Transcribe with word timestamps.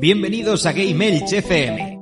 Bienvenidos 0.00 0.66
a 0.66 0.72
Game 0.72 1.06
Elch 1.06 1.34
FM. 1.34 2.00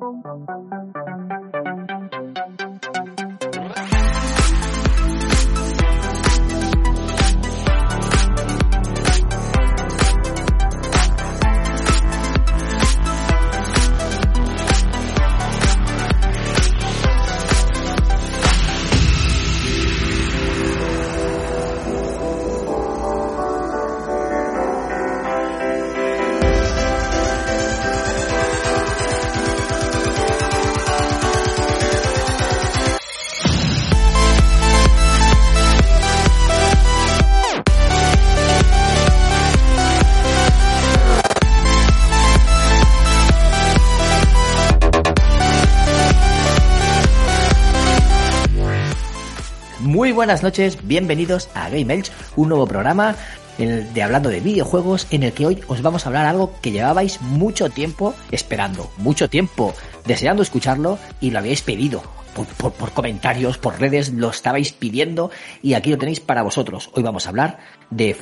Muy 50.09 50.15
buenas 50.15 50.43
noches, 50.43 50.79
bienvenidos 50.89 51.51
a 51.53 51.69
Game 51.69 51.93
Elch, 51.93 52.11
un 52.35 52.49
nuevo 52.49 52.67
programa 52.67 53.15
de 53.59 54.03
hablando 54.03 54.31
de 54.31 54.41
videojuegos 54.41 55.07
en 55.11 55.23
el 55.23 55.35
que 55.35 55.45
hoy 55.45 55.61
os 55.69 55.83
vamos 55.83 56.07
a 56.07 56.09
hablar 56.09 56.25
algo 56.25 56.55
que 56.63 56.71
llevabais 56.71 57.21
mucho 57.21 57.69
tiempo 57.69 58.15
esperando, 58.31 58.91
mucho 58.97 59.29
tiempo 59.29 59.75
deseando 60.07 60.43
escucharlo 60.43 60.99
y 61.21 61.31
lo 61.31 61.41
habíais 61.41 61.61
pedido. 61.61 62.01
Por, 62.35 62.73
por- 62.73 62.93
comentarios, 62.93 63.59
por 63.59 63.79
redes, 63.79 64.09
lo 64.15 64.31
estabais 64.31 64.73
pidiendo 64.73 65.31
y 65.61 65.75
aquí 65.75 65.91
lo 65.91 65.99
tenéis 65.99 66.21
para 66.21 66.41
vosotros. 66.43 66.89
Hoy 66.95 67.03
vamos 67.03 67.27
a 67.27 67.29
hablar 67.29 67.59
de 67.91 68.17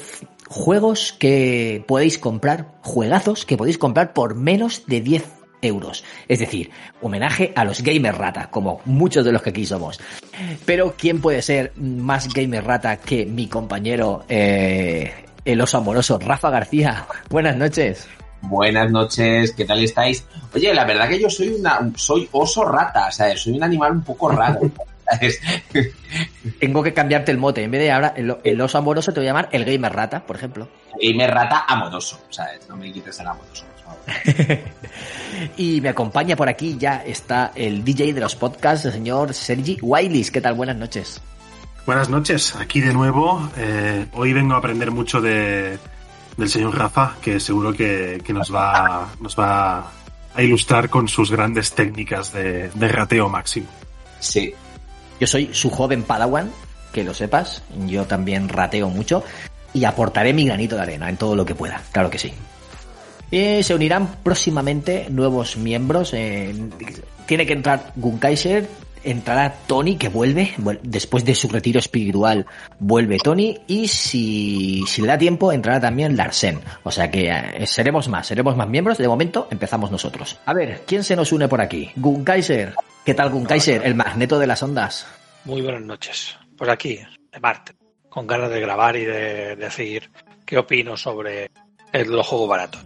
juegos 0.48 1.14
que 1.16 1.84
podéis 1.86 2.18
comprar, 2.18 2.72
juegazos 2.82 3.46
que 3.46 3.56
podéis 3.56 3.78
comprar 3.78 4.12
por 4.12 4.34
menos 4.34 4.82
de 4.88 5.02
10 5.02 5.35
euros. 5.62 6.04
Es 6.28 6.38
decir, 6.38 6.70
homenaje 7.00 7.52
a 7.54 7.64
los 7.64 7.82
gamer 7.82 8.16
rata, 8.16 8.50
como 8.50 8.80
muchos 8.84 9.24
de 9.24 9.32
los 9.32 9.42
que 9.42 9.50
aquí 9.50 9.66
somos. 9.66 10.00
Pero 10.64 10.94
¿quién 10.96 11.20
puede 11.20 11.42
ser 11.42 11.72
más 11.76 12.32
gamer 12.32 12.64
rata 12.64 12.96
que 12.98 13.26
mi 13.26 13.48
compañero, 13.48 14.24
eh, 14.28 15.12
el 15.44 15.60
oso 15.60 15.78
amoroso, 15.78 16.18
Rafa 16.18 16.50
García? 16.50 17.06
Buenas 17.30 17.56
noches. 17.56 18.08
Buenas 18.42 18.90
noches, 18.90 19.52
¿qué 19.52 19.64
tal 19.64 19.82
estáis? 19.82 20.26
Oye, 20.54 20.72
la 20.72 20.84
verdad 20.84 21.08
que 21.08 21.20
yo 21.20 21.28
soy 21.28 21.48
una 21.48 21.80
soy 21.96 22.28
oso 22.32 22.64
rata, 22.64 23.08
o 23.08 23.12
sea, 23.12 23.36
soy 23.36 23.56
un 23.56 23.64
animal 23.64 23.92
un 23.92 24.02
poco 24.02 24.28
raro. 24.28 24.60
¿sabes? 25.06 25.40
Tengo 26.60 26.82
que 26.82 26.92
cambiarte 26.92 27.32
el 27.32 27.38
mote. 27.38 27.62
En 27.62 27.70
vez 27.70 27.80
de 27.80 27.90
ahora 27.90 28.12
el, 28.16 28.36
el 28.44 28.60
oso 28.60 28.78
amoroso, 28.78 29.12
te 29.12 29.20
voy 29.20 29.26
a 29.26 29.30
llamar 29.30 29.48
el 29.52 29.64
gamer 29.64 29.92
rata, 29.92 30.24
por 30.26 30.36
ejemplo. 30.36 30.68
Gamer 31.00 31.30
rata 31.30 31.64
amoroso, 31.66 32.20
¿sabes? 32.30 32.68
No 32.68 32.76
me 32.76 32.92
quites 32.92 33.18
el 33.20 33.26
amoroso. 33.26 33.64
Y 35.56 35.80
me 35.80 35.88
acompaña 35.88 36.36
por 36.36 36.48
aquí, 36.48 36.76
ya 36.78 37.02
está 37.04 37.52
el 37.54 37.84
DJ 37.84 38.12
de 38.14 38.20
los 38.20 38.34
podcasts, 38.36 38.86
el 38.86 38.92
señor 38.92 39.34
Sergi 39.34 39.78
Wileys. 39.80 40.30
¿Qué 40.30 40.40
tal? 40.40 40.54
Buenas 40.54 40.76
noches. 40.76 41.20
Buenas 41.84 42.08
noches, 42.08 42.56
aquí 42.56 42.80
de 42.80 42.92
nuevo. 42.92 43.48
Eh, 43.56 44.06
hoy 44.12 44.32
vengo 44.32 44.54
a 44.54 44.58
aprender 44.58 44.90
mucho 44.90 45.20
de, 45.20 45.78
del 46.36 46.48
señor 46.48 46.76
Rafa, 46.76 47.16
que 47.20 47.38
seguro 47.38 47.72
que, 47.72 48.20
que 48.24 48.32
nos, 48.32 48.52
va, 48.52 49.08
nos 49.20 49.38
va 49.38 49.90
a 50.34 50.42
ilustrar 50.42 50.88
con 50.88 51.06
sus 51.06 51.30
grandes 51.30 51.72
técnicas 51.72 52.32
de, 52.32 52.70
de 52.70 52.88
rateo 52.88 53.28
máximo. 53.28 53.68
Sí. 54.18 54.52
Yo 55.20 55.26
soy 55.26 55.50
su 55.52 55.70
joven 55.70 56.02
Padawan, 56.02 56.50
que 56.92 57.04
lo 57.04 57.14
sepas. 57.14 57.62
Yo 57.86 58.04
también 58.06 58.48
rateo 58.48 58.90
mucho 58.90 59.22
y 59.72 59.84
aportaré 59.84 60.32
mi 60.32 60.44
granito 60.44 60.76
de 60.76 60.82
arena 60.82 61.08
en 61.08 61.16
todo 61.16 61.36
lo 61.36 61.44
que 61.44 61.54
pueda, 61.54 61.82
claro 61.92 62.10
que 62.10 62.18
sí. 62.18 62.32
Y 63.30 63.62
se 63.62 63.74
unirán 63.74 64.16
próximamente 64.22 65.06
nuevos 65.10 65.56
miembros. 65.56 66.12
eh, 66.14 66.54
tiene 67.26 67.44
que 67.44 67.54
entrar 67.54 67.92
Gunkaiser, 67.96 68.68
entrará 69.02 69.52
Tony, 69.66 69.96
que 69.96 70.08
vuelve, 70.08 70.52
vuel- 70.58 70.78
después 70.82 71.24
de 71.24 71.34
su 71.34 71.48
retiro 71.48 71.80
espiritual, 71.80 72.46
vuelve 72.78 73.18
Tony, 73.18 73.58
y 73.66 73.88
si, 73.88 74.84
le 75.00 75.06
da 75.08 75.18
tiempo, 75.18 75.50
entrará 75.52 75.80
también 75.80 76.16
Larsen. 76.16 76.60
O 76.84 76.90
sea 76.92 77.10
que 77.10 77.28
eh, 77.30 77.66
seremos 77.66 78.08
más, 78.08 78.28
seremos 78.28 78.56
más 78.56 78.68
miembros. 78.68 78.98
De 78.98 79.08
momento, 79.08 79.48
empezamos 79.50 79.90
nosotros. 79.90 80.38
A 80.46 80.54
ver, 80.54 80.84
¿quién 80.86 81.02
se 81.02 81.16
nos 81.16 81.32
une 81.32 81.48
por 81.48 81.60
aquí? 81.60 81.90
Gunkaiser. 81.96 82.74
¿Qué 83.04 83.14
tal, 83.14 83.30
Gunkaiser? 83.30 83.82
El 83.84 83.96
magneto 83.96 84.38
de 84.38 84.46
las 84.46 84.62
ondas. 84.62 85.06
Muy 85.44 85.62
buenas 85.62 85.82
noches. 85.82 86.36
Pues 86.56 86.70
aquí, 86.70 87.00
de 87.32 87.40
Marte, 87.40 87.72
con 88.08 88.26
ganas 88.26 88.50
de 88.50 88.60
grabar 88.60 88.96
y 88.96 89.04
de 89.04 89.56
decir 89.56 90.10
qué 90.44 90.58
opino 90.58 90.96
sobre 90.96 91.50
el- 91.92 92.08
los 92.10 92.26
juegos 92.26 92.48
baratos. 92.48 92.80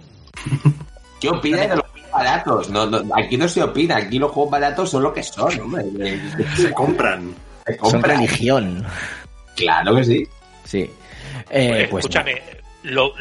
¿Qué 1.20 1.28
opinas 1.28 1.68
de 1.68 1.76
los 1.76 1.86
juegos 1.90 2.10
baratos? 2.12 2.70
No, 2.70 2.86
no, 2.86 3.02
aquí 3.16 3.36
no 3.36 3.48
se 3.48 3.62
opina, 3.62 3.96
aquí 3.96 4.18
los 4.18 4.30
juegos 4.32 4.50
baratos 4.52 4.90
son 4.90 5.02
lo 5.02 5.12
que 5.12 5.22
son, 5.22 5.60
hombre. 5.60 6.20
Se 6.56 6.72
compran. 6.72 7.34
Se 7.66 7.74
Son 7.78 7.90
compran. 7.92 8.16
religión. 8.16 8.84
Claro 9.56 9.96
que 9.96 10.04
sí. 10.04 10.26
Sí. 10.64 10.90
Eh, 11.50 11.68
Pues, 11.68 11.88
pues 11.90 12.04
escúchame, 12.04 12.42
lo- 12.84 13.12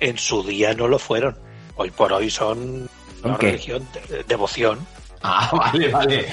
en 0.00 0.18
su 0.18 0.42
día 0.42 0.74
no 0.74 0.86
lo 0.88 0.98
fueron. 0.98 1.36
Hoy 1.76 1.90
por 1.90 2.12
hoy 2.12 2.30
son 2.30 2.88
¿Son 3.20 3.30
una 3.30 3.38
qué? 3.38 3.46
religión, 3.52 3.86
de- 4.10 4.24
devoción. 4.24 4.78
Ah, 5.22 5.50
vale, 5.72 5.88
vale. 5.88 6.26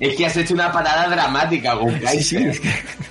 Es 0.00 0.16
que 0.16 0.26
has 0.26 0.36
hecho 0.36 0.54
una 0.54 0.70
parada 0.72 1.08
dramática, 1.08 1.74
Gunkai. 1.74 2.20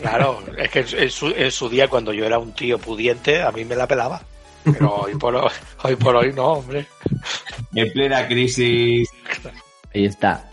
Claro, 0.01 0.41
es 0.57 0.69
que 0.71 0.79
en 1.03 1.09
su, 1.11 1.27
en 1.27 1.51
su 1.51 1.69
día 1.69 1.87
cuando 1.87 2.13
yo 2.13 2.25
era 2.25 2.39
un 2.39 2.53
tío 2.53 2.77
pudiente 2.79 3.41
a 3.43 3.51
mí 3.51 3.65
me 3.65 3.75
la 3.75 3.85
pelaba. 3.87 4.21
Pero 4.65 4.95
hoy 4.95 5.15
por 5.15 5.35
hoy, 5.35 5.51
hoy, 5.83 5.95
por 5.95 6.15
hoy 6.15 6.33
no, 6.33 6.53
hombre. 6.53 6.87
En 7.73 7.91
plena 7.91 8.27
crisis. 8.27 9.09
ahí 9.93 10.05
está. 10.05 10.49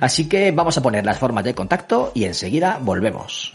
Así 0.00 0.28
que 0.28 0.50
vamos 0.50 0.76
a 0.76 0.82
poner 0.82 1.04
las 1.04 1.18
formas 1.18 1.44
de 1.44 1.54
contacto 1.54 2.12
y 2.14 2.24
enseguida 2.24 2.78
volvemos. 2.80 3.54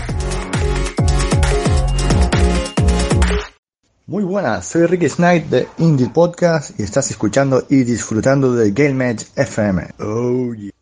Muy 4.11 4.25
buenas, 4.25 4.65
soy 4.65 4.87
Ricky 4.87 5.07
Knight 5.07 5.45
de 5.45 5.69
Indie 5.77 6.09
Podcast 6.09 6.77
y 6.77 6.83
estás 6.83 7.09
escuchando 7.11 7.63
y 7.69 7.85
disfrutando 7.85 8.53
de 8.53 8.71
Game 8.71 9.09
Edge 9.09 9.25
FM. 9.37 9.87
Oh 10.01 10.53
yeah. 10.53 10.80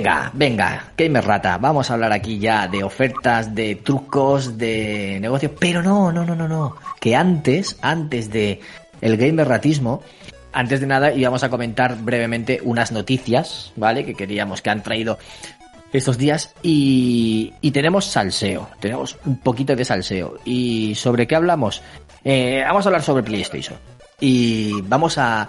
Venga, 0.00 0.30
venga, 0.32 0.84
Gamer 0.96 1.22
Rata, 1.22 1.58
vamos 1.58 1.90
a 1.90 1.92
hablar 1.92 2.10
aquí 2.10 2.38
ya 2.38 2.66
de 2.66 2.82
ofertas, 2.82 3.54
de 3.54 3.74
trucos, 3.74 4.56
de 4.56 5.18
negocios, 5.20 5.52
pero 5.60 5.82
no, 5.82 6.10
no, 6.10 6.24
no, 6.24 6.34
no, 6.34 6.48
no, 6.48 6.76
que 6.98 7.14
antes, 7.14 7.76
antes 7.82 8.30
de 8.30 8.60
el 9.02 9.18
Gamer 9.18 9.46
Ratismo, 9.46 10.02
antes 10.54 10.80
de 10.80 10.86
nada 10.86 11.12
íbamos 11.12 11.44
a 11.44 11.50
comentar 11.50 11.96
brevemente 11.96 12.60
unas 12.62 12.92
noticias, 12.92 13.74
¿vale? 13.76 14.06
Que 14.06 14.14
queríamos 14.14 14.62
que 14.62 14.70
han 14.70 14.82
traído 14.82 15.18
estos 15.92 16.16
días 16.16 16.54
y, 16.62 17.52
y 17.60 17.70
tenemos 17.72 18.06
salseo, 18.06 18.70
tenemos 18.80 19.18
un 19.26 19.36
poquito 19.36 19.76
de 19.76 19.84
salseo. 19.84 20.38
¿Y 20.46 20.94
sobre 20.94 21.26
qué 21.26 21.36
hablamos? 21.36 21.82
Eh, 22.24 22.62
vamos 22.64 22.86
a 22.86 22.88
hablar 22.88 23.02
sobre 23.02 23.22
PlayStation. 23.22 23.76
Y 24.20 24.82
vamos 24.82 25.16
a... 25.18 25.48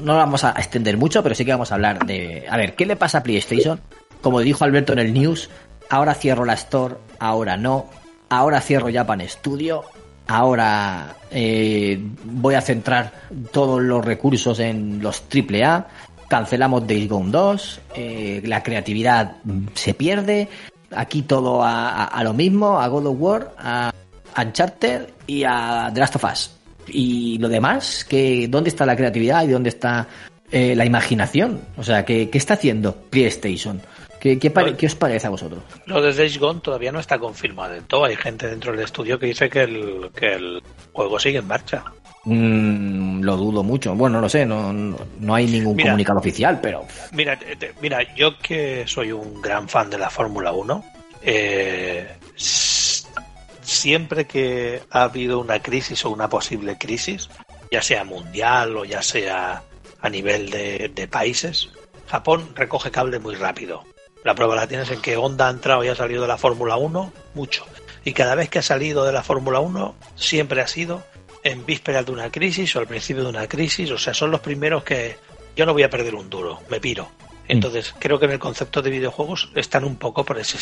No 0.00 0.16
vamos 0.16 0.44
a 0.44 0.50
extender 0.52 0.96
mucho, 0.96 1.22
pero 1.22 1.34
sí 1.34 1.44
que 1.44 1.52
vamos 1.52 1.70
a 1.72 1.74
hablar 1.74 2.04
de... 2.06 2.46
A 2.48 2.56
ver, 2.56 2.74
¿qué 2.74 2.86
le 2.86 2.96
pasa 2.96 3.18
a 3.18 3.22
PlayStation? 3.22 3.80
Como 4.22 4.40
dijo 4.40 4.64
Alberto 4.64 4.92
en 4.94 4.98
el 5.00 5.12
news, 5.12 5.50
ahora 5.90 6.14
cierro 6.14 6.44
la 6.44 6.54
Store, 6.54 6.96
ahora 7.18 7.56
no, 7.56 7.86
ahora 8.30 8.60
cierro 8.60 8.88
Japan 8.92 9.22
Studio, 9.28 9.84
ahora 10.26 11.16
eh, 11.30 12.00
voy 12.24 12.54
a 12.54 12.60
centrar 12.60 13.12
todos 13.52 13.80
los 13.82 14.04
recursos 14.04 14.58
en 14.58 15.02
los 15.02 15.22
AAA, 15.32 15.86
cancelamos 16.28 16.86
Days 16.86 17.08
Gone 17.08 17.30
2, 17.30 17.80
eh, 17.94 18.42
la 18.46 18.62
creatividad 18.62 19.36
se 19.74 19.94
pierde, 19.94 20.48
aquí 20.94 21.22
todo 21.22 21.62
a, 21.62 21.90
a- 21.90 22.04
a 22.06 22.24
lo 22.24 22.32
mismo, 22.32 22.80
a 22.80 22.88
God 22.88 23.06
of 23.06 23.16
War, 23.20 23.54
a 23.58 23.92
Uncharted 24.36 25.08
y 25.26 25.44
a 25.44 25.90
The 25.92 26.00
Last 26.00 26.16
of 26.16 26.24
Us. 26.24 26.55
Y 26.88 27.38
lo 27.38 27.48
demás, 27.48 28.04
que 28.04 28.46
¿dónde 28.48 28.70
está 28.70 28.86
la 28.86 28.96
creatividad 28.96 29.44
y 29.44 29.48
dónde 29.48 29.70
está 29.70 30.06
eh, 30.50 30.74
la 30.76 30.84
imaginación? 30.84 31.60
O 31.76 31.82
sea, 31.82 32.04
¿qué, 32.04 32.30
qué 32.30 32.38
está 32.38 32.54
haciendo 32.54 32.94
PlayStation? 32.94 33.80
¿Qué, 34.20 34.38
qué, 34.38 34.50
pare- 34.50 34.76
qué 34.76 34.86
os 34.86 34.94
parece 34.94 35.26
a 35.26 35.30
vosotros? 35.30 35.62
Lo 35.86 36.00
de 36.00 36.12
Days 36.12 36.38
Gone 36.38 36.60
todavía 36.60 36.90
no 36.90 36.98
está 37.00 37.18
confirmado 37.18 37.74
del 37.74 37.84
todo. 37.84 38.04
Hay 38.06 38.16
gente 38.16 38.48
dentro 38.48 38.72
del 38.72 38.80
estudio 38.82 39.18
que 39.18 39.26
dice 39.26 39.48
que 39.50 39.62
el, 39.62 40.10
que 40.14 40.32
el 40.34 40.62
juego 40.92 41.18
sigue 41.18 41.38
en 41.38 41.46
marcha. 41.46 41.84
Mm, 42.24 43.20
lo 43.22 43.36
dudo 43.36 43.62
mucho. 43.62 43.94
Bueno, 43.94 44.16
no 44.16 44.22
lo 44.22 44.28
sé, 44.28 44.44
no, 44.44 44.72
no, 44.72 44.96
no 45.20 45.34
hay 45.34 45.46
ningún 45.46 45.76
Mira. 45.76 45.90
comunicado 45.90 46.18
oficial, 46.18 46.58
pero 46.60 46.84
Mira, 47.12 47.38
te- 47.38 47.72
mira, 47.80 47.98
yo 48.16 48.36
que 48.38 48.84
soy 48.86 49.12
un 49.12 49.40
gran 49.40 49.68
fan 49.68 49.90
de 49.90 49.98
la 49.98 50.10
Fórmula 50.10 50.50
1, 50.50 50.84
eh, 51.22 52.08
siempre 53.66 54.26
que 54.26 54.82
ha 54.90 55.02
habido 55.02 55.40
una 55.40 55.60
crisis 55.60 56.04
o 56.04 56.10
una 56.10 56.28
posible 56.28 56.78
crisis, 56.78 57.28
ya 57.70 57.82
sea 57.82 58.04
mundial 58.04 58.76
o 58.76 58.84
ya 58.84 59.02
sea 59.02 59.62
a 60.00 60.08
nivel 60.08 60.50
de, 60.50 60.90
de 60.94 61.08
países, 61.08 61.70
Japón 62.06 62.50
recoge 62.54 62.90
cable 62.90 63.18
muy 63.18 63.34
rápido. 63.34 63.84
La 64.24 64.34
prueba 64.34 64.56
la 64.56 64.66
tienes 64.66 64.90
en 64.90 65.00
que 65.00 65.16
Honda 65.16 65.48
ha 65.48 65.50
entrado 65.50 65.84
y 65.84 65.88
ha 65.88 65.94
salido 65.94 66.22
de 66.22 66.28
la 66.28 66.38
Fórmula 66.38 66.76
1 66.76 67.12
mucho. 67.34 67.66
Y 68.04 68.12
cada 68.12 68.34
vez 68.36 68.48
que 68.48 68.60
ha 68.60 68.62
salido 68.62 69.04
de 69.04 69.12
la 69.12 69.22
Fórmula 69.22 69.60
1 69.60 69.94
siempre 70.14 70.60
ha 70.60 70.68
sido 70.68 71.04
en 71.42 71.66
vísperas 71.66 72.06
de 72.06 72.12
una 72.12 72.30
crisis 72.30 72.74
o 72.74 72.80
al 72.80 72.86
principio 72.86 73.24
de 73.24 73.30
una 73.30 73.48
crisis. 73.48 73.90
O 73.90 73.98
sea, 73.98 74.14
son 74.14 74.30
los 74.30 74.40
primeros 74.40 74.84
que 74.84 75.16
yo 75.56 75.66
no 75.66 75.72
voy 75.72 75.82
a 75.82 75.90
perder 75.90 76.14
un 76.14 76.30
duro, 76.30 76.60
me 76.68 76.80
piro. 76.80 77.08
Entonces, 77.48 77.94
creo 77.98 78.18
que 78.18 78.26
en 78.26 78.32
el 78.32 78.38
concepto 78.38 78.82
de 78.82 78.90
videojuegos 78.90 79.50
están 79.54 79.84
un 79.84 79.96
poco 79.96 80.24
por 80.24 80.38
ese. 80.38 80.58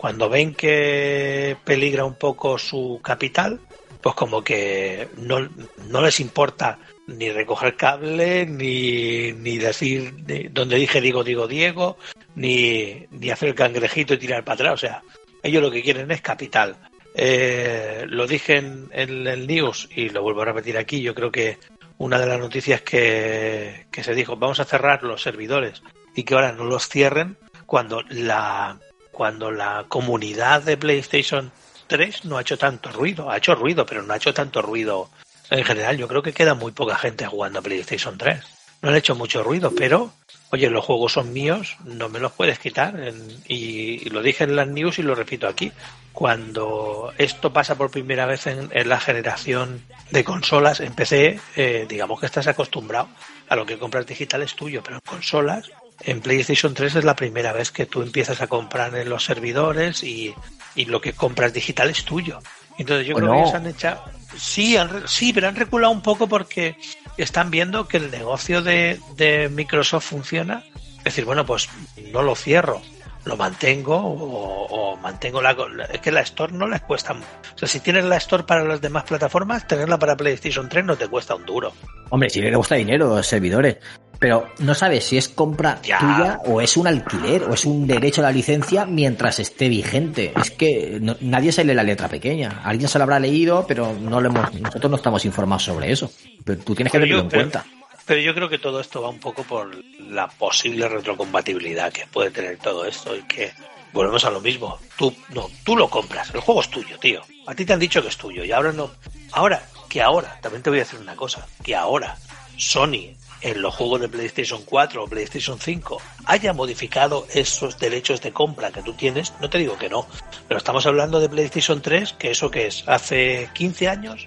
Cuando 0.00 0.30
ven 0.30 0.54
que 0.54 1.58
peligra 1.62 2.06
un 2.06 2.14
poco 2.14 2.56
su 2.56 3.00
capital, 3.04 3.60
pues 4.00 4.14
como 4.14 4.42
que 4.42 5.08
no, 5.18 5.46
no 5.90 6.00
les 6.00 6.20
importa 6.20 6.78
ni 7.06 7.30
recoger 7.30 7.76
cable, 7.76 8.46
ni, 8.46 9.32
ni 9.32 9.58
decir 9.58 10.14
donde 10.52 10.76
dije 10.76 11.02
digo, 11.02 11.22
digo 11.22 11.46
Diego, 11.46 11.98
ni, 12.34 13.06
ni 13.10 13.28
hacer 13.28 13.50
el 13.50 13.54
cangrejito 13.54 14.14
y 14.14 14.16
tirar 14.16 14.42
para 14.42 14.54
atrás. 14.54 14.72
O 14.72 14.78
sea, 14.78 15.02
ellos 15.42 15.62
lo 15.62 15.70
que 15.70 15.82
quieren 15.82 16.10
es 16.10 16.22
capital. 16.22 16.78
Eh, 17.14 18.06
lo 18.08 18.26
dije 18.26 18.56
en, 18.56 18.88
en 18.92 19.26
el 19.26 19.46
news 19.46 19.86
y 19.94 20.08
lo 20.08 20.22
vuelvo 20.22 20.40
a 20.40 20.46
repetir 20.46 20.78
aquí. 20.78 21.02
Yo 21.02 21.14
creo 21.14 21.30
que 21.30 21.58
una 21.98 22.18
de 22.18 22.26
las 22.26 22.40
noticias 22.40 22.80
que, 22.80 23.84
que 23.90 24.02
se 24.02 24.14
dijo, 24.14 24.38
vamos 24.38 24.60
a 24.60 24.64
cerrar 24.64 25.02
los 25.02 25.20
servidores 25.20 25.82
y 26.14 26.22
que 26.22 26.32
ahora 26.32 26.52
no 26.52 26.64
los 26.64 26.88
cierren, 26.88 27.36
cuando 27.66 28.00
la, 28.08 28.80
cuando 29.20 29.50
la 29.50 29.84
comunidad 29.86 30.62
de 30.62 30.78
PlayStation 30.78 31.52
3 31.88 32.24
no 32.24 32.38
ha 32.38 32.40
hecho 32.40 32.56
tanto 32.56 32.90
ruido. 32.90 33.30
Ha 33.30 33.36
hecho 33.36 33.54
ruido, 33.54 33.84
pero 33.84 34.02
no 34.02 34.14
ha 34.14 34.16
hecho 34.16 34.32
tanto 34.32 34.62
ruido 34.62 35.10
en 35.50 35.62
general. 35.62 35.98
Yo 35.98 36.08
creo 36.08 36.22
que 36.22 36.32
queda 36.32 36.54
muy 36.54 36.72
poca 36.72 36.96
gente 36.96 37.26
jugando 37.26 37.58
a 37.58 37.62
PlayStation 37.62 38.16
3. 38.16 38.42
No 38.80 38.88
han 38.88 38.96
hecho 38.96 39.14
mucho 39.14 39.42
ruido, 39.42 39.74
pero, 39.76 40.10
oye, 40.52 40.70
los 40.70 40.86
juegos 40.86 41.12
son 41.12 41.34
míos, 41.34 41.76
no 41.84 42.08
me 42.08 42.18
los 42.18 42.32
puedes 42.32 42.58
quitar. 42.58 42.98
Y 43.46 44.08
lo 44.08 44.22
dije 44.22 44.44
en 44.44 44.56
las 44.56 44.68
news 44.68 44.98
y 44.98 45.02
lo 45.02 45.14
repito 45.14 45.46
aquí. 45.46 45.70
Cuando 46.14 47.12
esto 47.18 47.52
pasa 47.52 47.74
por 47.74 47.90
primera 47.90 48.24
vez 48.24 48.46
en, 48.46 48.70
en 48.72 48.88
la 48.88 49.00
generación 49.00 49.84
de 50.10 50.24
consolas, 50.24 50.80
en 50.80 50.94
PC, 50.94 51.38
eh, 51.56 51.84
digamos 51.86 52.20
que 52.20 52.26
estás 52.26 52.46
acostumbrado 52.46 53.10
a 53.50 53.56
lo 53.56 53.66
que 53.66 53.78
compras 53.78 54.06
digital 54.06 54.40
es 54.40 54.54
tuyo, 54.54 54.82
pero 54.82 54.96
en 54.96 55.02
consolas, 55.04 55.70
en 56.04 56.20
PlayStation 56.20 56.74
3 56.74 56.96
es 56.96 57.04
la 57.04 57.16
primera 57.16 57.52
vez 57.52 57.70
que 57.70 57.86
tú 57.86 58.02
empiezas 58.02 58.40
a 58.40 58.46
comprar 58.46 58.94
en 58.96 59.08
los 59.08 59.24
servidores 59.24 60.02
y, 60.02 60.34
y 60.74 60.86
lo 60.86 61.00
que 61.00 61.12
compras 61.12 61.52
digital 61.52 61.90
es 61.90 62.04
tuyo. 62.04 62.40
Entonces 62.78 63.06
yo 63.06 63.14
¿O 63.14 63.18
creo 63.18 63.28
no? 63.28 63.34
que 63.34 63.40
ellos 63.42 63.54
han 63.54 63.66
hecho... 63.66 64.02
Sí, 64.36 64.76
han 64.76 65.08
sí, 65.08 65.32
pero 65.32 65.48
han 65.48 65.56
reculado 65.56 65.92
un 65.92 66.02
poco 66.02 66.28
porque 66.28 66.76
están 67.16 67.50
viendo 67.50 67.88
que 67.88 67.96
el 67.96 68.10
negocio 68.10 68.62
de, 68.62 69.00
de 69.16 69.48
Microsoft 69.48 70.06
funciona. 70.06 70.64
Es 70.98 71.04
decir, 71.04 71.24
bueno, 71.24 71.44
pues 71.44 71.68
no 72.12 72.22
lo 72.22 72.36
cierro, 72.36 72.80
lo 73.24 73.36
mantengo 73.36 73.96
o, 73.96 74.66
o 74.92 74.96
mantengo 74.96 75.40
la... 75.42 75.56
Es 75.92 76.00
que 76.00 76.10
la 76.10 76.20
Store 76.22 76.52
no 76.52 76.66
les 76.66 76.80
cuesta... 76.82 77.12
O 77.12 77.58
sea, 77.58 77.68
si 77.68 77.80
tienes 77.80 78.04
la 78.04 78.16
Store 78.16 78.44
para 78.44 78.64
las 78.64 78.80
demás 78.80 79.04
plataformas, 79.04 79.66
tenerla 79.66 79.98
para 79.98 80.16
PlayStation 80.16 80.68
3 80.68 80.84
no 80.84 80.96
te 80.96 81.08
cuesta 81.08 81.34
un 81.34 81.44
duro. 81.44 81.72
Hombre, 82.10 82.30
si 82.30 82.40
le 82.40 82.54
gusta 82.56 82.74
dinero 82.76 83.08
los 83.16 83.26
servidores. 83.26 83.76
Pero 84.18 84.48
no 84.58 84.74
sabes 84.74 85.04
si 85.04 85.16
es 85.16 85.30
compra 85.30 85.78
Ya. 85.82 85.98
tuya 85.98 86.40
o 86.44 86.60
es 86.60 86.76
un 86.76 86.86
alquiler 86.86 87.44
o 87.44 87.54
es 87.54 87.64
un 87.64 87.86
derecho 87.86 88.20
a 88.20 88.24
la 88.24 88.32
licencia 88.32 88.84
mientras 88.84 89.38
esté 89.38 89.68
vigente. 89.70 90.32
Es 90.36 90.50
que 90.50 90.98
no- 91.00 91.16
nadie 91.20 91.52
se 91.52 91.64
lee 91.64 91.72
la 91.74 91.82
letra 91.82 92.08
pequeña. 92.08 92.60
Alguien 92.64 92.88
se 92.88 92.98
lo 92.98 93.04
habrá 93.04 93.18
leído, 93.18 93.64
pero 93.66 93.94
no 93.98 94.20
lo 94.20 94.28
hemos, 94.28 94.52
nosotros 94.60 94.90
no 94.90 94.96
estamos 94.98 95.24
informados 95.24 95.64
sobre 95.64 95.90
eso. 95.90 96.10
Pero 96.44 96.58
tú 96.62 96.74
tienes 96.74 96.92
que 96.92 96.98
tenerlo 96.98 97.22
en 97.22 97.30
cuenta. 97.30 97.64
Pero 98.10 98.22
yo 98.22 98.34
creo 98.34 98.48
que 98.48 98.58
todo 98.58 98.80
esto 98.80 99.02
va 99.02 99.08
un 99.08 99.20
poco 99.20 99.44
por 99.44 99.70
la 100.00 100.26
posible 100.26 100.88
retrocompatibilidad 100.88 101.92
que 101.92 102.08
puede 102.08 102.32
tener 102.32 102.58
todo 102.58 102.84
esto 102.84 103.14
y 103.14 103.22
que 103.22 103.52
volvemos 103.92 104.24
a 104.24 104.30
lo 104.30 104.40
mismo. 104.40 104.80
Tú 104.98 105.14
no, 105.32 105.48
tú 105.64 105.76
lo 105.76 105.88
compras, 105.88 106.34
el 106.34 106.40
juego 106.40 106.60
es 106.60 106.68
tuyo, 106.70 106.98
tío. 106.98 107.20
A 107.46 107.54
ti 107.54 107.64
te 107.64 107.72
han 107.72 107.78
dicho 107.78 108.02
que 108.02 108.08
es 108.08 108.16
tuyo 108.16 108.44
y 108.44 108.50
ahora 108.50 108.72
no. 108.72 108.90
Ahora, 109.30 109.62
que 109.88 110.02
ahora, 110.02 110.40
también 110.42 110.60
te 110.60 110.70
voy 110.70 110.80
a 110.80 110.82
decir 110.82 110.98
una 110.98 111.14
cosa, 111.14 111.46
que 111.62 111.76
ahora 111.76 112.18
Sony 112.56 113.14
en 113.42 113.62
los 113.62 113.76
juegos 113.76 114.00
de 114.00 114.08
PlayStation 114.08 114.62
4 114.64 115.04
o 115.04 115.06
PlayStation 115.06 115.60
5 115.60 116.02
haya 116.24 116.52
modificado 116.52 117.28
esos 117.32 117.78
derechos 117.78 118.20
de 118.22 118.32
compra 118.32 118.72
que 118.72 118.82
tú 118.82 118.92
tienes, 118.94 119.34
no 119.40 119.48
te 119.48 119.58
digo 119.58 119.78
que 119.78 119.88
no, 119.88 120.04
pero 120.48 120.58
estamos 120.58 120.84
hablando 120.84 121.20
de 121.20 121.28
PlayStation 121.28 121.80
3, 121.80 122.14
que 122.14 122.32
eso 122.32 122.50
que 122.50 122.66
es 122.66 122.82
hace 122.88 123.48
15 123.54 123.86
años, 123.86 124.26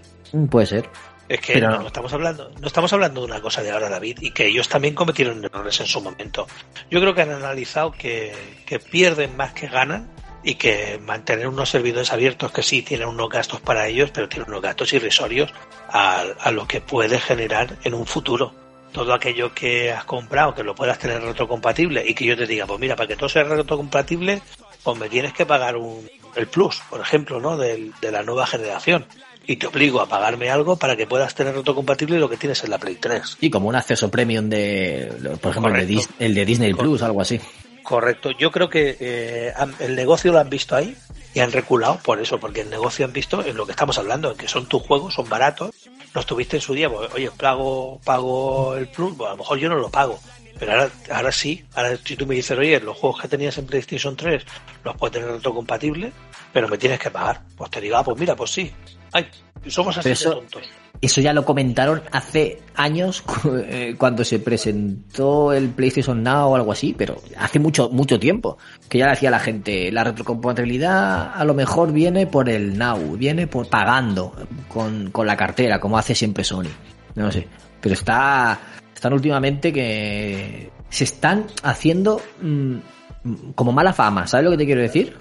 Puede 0.50 0.66
ser. 0.66 0.90
Es 1.36 1.42
que 1.42 1.54
Pero- 1.54 1.80
no 1.82 1.88
estamos 1.88 2.14
hablando, 2.14 2.52
no 2.60 2.68
estamos 2.68 2.92
hablando 2.94 3.22
de 3.22 3.28
una 3.28 3.42
cosa 3.42 3.62
de 3.64 3.72
ahora, 3.72 3.90
David, 3.90 4.20
y 4.22 4.32
que 4.32 4.48
ellos 4.48 4.68
también 4.70 4.94
cometieron 4.96 5.44
errores 5.44 5.80
en 5.80 5.88
su 5.88 6.02
momento. 6.02 6.48
Yo 6.92 7.00
creo 7.00 7.14
que 7.16 7.22
han 7.24 7.32
analizado 7.32 7.92
que, 7.92 8.34
que 8.66 8.80
pierden 8.80 9.36
más 9.38 9.54
que 9.54 9.68
ganan 9.68 10.10
y 10.44 10.56
que 10.56 11.00
mantener 11.06 11.48
unos 11.48 11.70
servidores 11.70 12.12
abiertos 12.12 12.52
que 12.52 12.64
sí 12.64 12.82
tienen 12.82 13.08
unos 13.08 13.30
gastos 13.30 13.62
para 13.62 13.88
ellos, 13.88 14.12
pero 14.14 14.28
tienen 14.28 14.50
unos 14.50 14.62
gastos 14.62 14.92
irrisorios 14.94 15.54
a, 15.90 16.22
a 16.40 16.52
lo 16.52 16.68
que 16.68 16.82
puede 16.82 17.20
generar 17.20 17.78
en 17.84 17.94
un 17.94 18.06
futuro. 18.06 18.54
Todo 18.92 19.14
aquello 19.14 19.54
que 19.56 19.92
has 19.92 20.04
comprado, 20.06 20.54
que 20.54 20.62
lo 20.64 20.76
puedas 20.76 21.00
tener 21.00 21.22
retrocompatible 21.22 22.04
y 22.08 22.14
que 22.14 22.26
yo 22.26 22.36
te 22.38 22.46
diga, 22.46 22.68
pues 22.68 22.80
mira, 22.80 22.96
para 22.96 23.08
que 23.08 23.16
todo 23.16 23.30
sea 23.30 23.44
retrocompatible, 23.44 24.42
pues 24.84 25.00
me 25.00 25.10
tienes 25.10 25.34
que 25.34 25.46
pagar 25.46 25.78
un, 25.78 26.08
el 26.36 26.48
plus, 26.48 26.80
por 26.90 27.00
ejemplo, 27.02 27.40
¿no? 27.40 27.58
Del- 27.58 27.92
de 28.02 28.12
la 28.12 28.22
nueva 28.22 28.46
generación 28.46 29.06
y 29.46 29.56
te 29.58 29.68
obligo 29.68 30.00
a 30.02 30.08
pagarme 30.08 30.50
algo 30.50 30.78
para 30.78 30.96
que 30.96 31.06
puedas 31.08 31.34
tener 31.36 31.54
retrocompatible 31.56 32.18
lo 32.20 32.30
que 32.30 32.38
tienes 32.38 32.64
en 32.64 32.70
la 32.70 32.78
Play 32.78 32.96
3. 32.96 33.38
Y 33.42 33.50
como 33.50 33.68
un 33.70 33.76
acceso 33.76 34.10
premium 34.10 34.50
de, 34.50 35.12
por 35.42 35.52
ejemplo, 35.52 35.74
el 35.76 35.88
de, 35.88 35.94
Correcto. 35.96 36.14
Dis- 36.14 36.16
el 36.26 36.34
de 36.36 36.46
Disney 36.46 36.74
Plus, 36.74 37.02
algo 37.02 37.22
así. 37.22 37.40
Correcto. 37.84 38.32
Yo 38.32 38.52
creo 38.52 38.70
que 38.70 38.96
eh, 39.00 39.54
el 39.80 39.96
negocio 39.96 40.32
lo 40.32 40.40
han 40.40 40.50
visto 40.50 40.76
ahí 40.76 40.96
y 41.34 41.40
han 41.42 41.52
reculado 41.52 42.00
por 42.02 42.22
eso, 42.22 42.40
porque 42.40 42.62
el 42.62 42.70
negocio 42.70 43.06
han 43.06 43.12
visto 43.12 43.44
en 43.46 43.58
lo 43.58 43.66
que 43.66 43.72
estamos 43.74 43.98
hablando, 43.98 44.32
en 44.32 44.38
que 44.38 44.48
son 44.48 44.68
tus 44.68 44.82
juegos, 44.84 45.14
son 45.16 45.28
baratos. 45.28 45.72
Los 46.14 46.26
tuviste 46.26 46.58
en 46.58 46.62
su 46.62 46.74
día, 46.74 46.90
pues, 46.90 47.12
oye, 47.14 47.30
pago, 47.32 48.00
pago 48.06 48.76
el 48.78 48.88
plus, 48.88 49.16
pues 49.18 49.28
a 49.28 49.32
lo 49.32 49.38
mejor 49.38 49.58
yo 49.58 49.68
no 49.68 49.76
lo 49.76 49.90
pago. 49.90 50.18
Pero 50.60 50.72
ahora, 50.72 50.90
ahora 51.12 51.32
sí, 51.32 51.66
ahora 51.74 51.98
si 52.06 52.16
tú 52.16 52.26
me 52.28 52.36
dices, 52.36 52.58
oye, 52.58 52.80
los 52.80 52.96
juegos 52.96 53.20
que 53.22 53.28
tenías 53.28 53.58
en 53.58 53.66
PlayStation 53.66 54.16
3 54.16 54.44
los 54.86 54.96
puedes 54.96 55.14
tener 55.16 55.30
retrocompatibles, 55.32 56.14
pero 56.54 56.68
me 56.70 56.78
tienes 56.78 57.00
que 57.00 57.10
pagar. 57.10 57.42
Pues 57.58 57.72
te 57.72 57.82
digo, 57.82 57.98
ah, 57.98 58.04
pues 58.04 58.18
mira, 58.20 58.36
pues 58.36 58.52
sí. 58.52 58.72
Ay, 59.14 59.28
somos 59.68 59.98
así 59.98 60.10
eso- 60.10 60.30
de 60.30 60.36
tontos. 60.36 60.64
Eso 61.02 61.20
ya 61.20 61.34
lo 61.34 61.44
comentaron 61.44 62.02
hace 62.14 62.62
años 62.76 63.24
eh, 63.68 63.96
cuando 63.98 64.24
se 64.24 64.40
presentó 64.40 65.52
el 65.52 65.68
PlayStation 65.70 66.24
Now 66.24 66.52
o 66.52 66.56
algo 66.56 66.72
así, 66.72 66.96
pero 66.98 67.22
hace 67.38 67.60
mucho 67.60 67.90
mucho 67.90 68.18
tiempo 68.18 68.58
que 68.88 69.00
ya 69.00 69.06
le 69.08 69.12
decía 69.12 69.30
la 69.30 69.40
gente, 69.40 69.92
la 69.92 70.06
retrocompatibilidad 70.06 71.34
a 71.36 71.44
lo 71.44 71.54
mejor 71.56 71.92
viene 71.92 72.26
por 72.26 72.48
el 72.48 72.78
Now, 72.78 73.18
viene 73.18 73.48
por 73.48 73.68
pagando 73.68 74.34
con, 74.70 75.12
con 75.12 75.28
la 75.28 75.36
cartera, 75.36 75.80
como 75.82 75.98
hace 75.98 76.16
siempre 76.16 76.46
Sony. 76.46 76.70
No 77.16 77.30
sé, 77.32 77.48
pero 77.82 77.94
está 77.96 78.60
están 78.96 79.12
últimamente 79.12 79.74
que 79.74 80.72
se 80.90 81.04
están 81.04 81.48
haciendo 81.64 82.22
mm, 82.42 82.76
como 83.56 83.74
mala 83.74 83.92
fama, 83.92 84.26
¿sabes 84.26 84.46
lo 84.46 84.52
que 84.52 84.58
te 84.58 84.66
quiero 84.66 84.82
decir? 84.82 85.18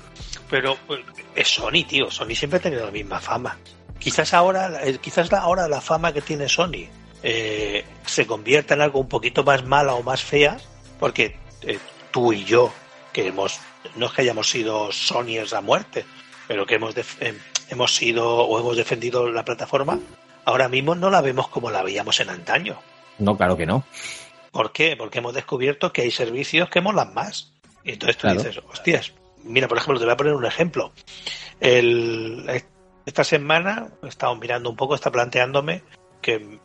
Pero 0.49 0.75
eh, 0.91 1.03
es 1.35 1.49
Sony, 1.49 1.83
tío. 1.89 2.09
Sony 2.11 2.35
siempre 2.35 2.59
ha 2.59 2.63
tenido 2.63 2.85
la 2.87 2.93
misma 2.93 3.19
fama. 3.19 3.57
Quizás 4.03 4.35
ahora, 4.35 4.81
eh, 4.85 4.99
quizás 5.01 5.31
la- 5.31 5.39
ahora 5.41 5.69
la 5.69 5.81
fama 5.81 6.13
que 6.13 6.21
tiene 6.23 6.49
Sony 6.49 6.89
eh, 7.23 7.85
se 8.05 8.27
convierta 8.27 8.75
en 8.75 8.81
algo 8.81 8.99
un 8.99 9.09
poquito 9.09 9.45
más 9.45 9.65
mala 9.65 9.95
o 9.95 10.03
más 10.03 10.23
fea, 10.23 10.57
porque 10.99 11.37
eh, 11.63 11.79
tú 12.11 12.33
y 12.33 12.45
yo, 12.45 12.73
que 13.13 13.29
hemos, 13.29 13.61
no 13.97 14.07
es 14.07 14.13
que 14.13 14.23
hayamos 14.23 14.51
sido 14.51 14.91
Sonyers 14.91 15.53
a 15.53 15.61
muerte, 15.61 16.05
pero 16.49 16.67
que 16.67 16.75
hemos, 16.75 16.95
eh, 16.97 17.39
hemos 17.69 17.95
sido 17.95 18.29
o 18.41 18.59
hemos 18.59 18.77
defendido 18.77 19.31
la 19.31 19.45
plataforma, 19.45 20.01
ahora 20.45 20.69
mismo 20.69 20.95
no 20.97 21.11
la 21.11 21.21
vemos 21.21 21.47
como 21.49 21.71
la 21.71 21.83
veíamos 21.83 22.19
en 22.21 22.31
antaño. 22.31 22.79
No, 23.19 23.37
claro 23.37 23.57
que 23.57 23.67
no. 23.67 23.85
¿Por 24.51 24.73
qué? 24.73 24.97
Porque 24.97 25.19
hemos 25.19 25.33
descubierto 25.35 25.93
que 25.93 26.03
hay 26.03 26.11
servicios 26.11 26.69
que 26.69 26.81
molan 26.81 27.15
más. 27.15 27.53
Y 27.85 27.93
entonces 27.93 28.17
tú 28.17 28.23
Claro. 28.23 28.43
dices, 28.43 28.63
hostias, 28.71 29.13
mira, 29.45 29.69
por 29.69 29.79
ejemplo, 29.79 29.99
te 29.99 30.05
voy 30.07 30.13
a 30.15 30.17
poner 30.17 30.35
un 30.35 30.45
ejemplo. 30.45 30.93
El, 31.61 32.63
esta 33.07 33.25
semana 33.25 33.89
he 34.03 34.09
estado 34.09 34.35
mirando 34.37 34.71
un 34.71 34.77
poco, 34.77 34.95
está 34.95 35.11
planteándome 35.11 35.83
que 36.21 36.59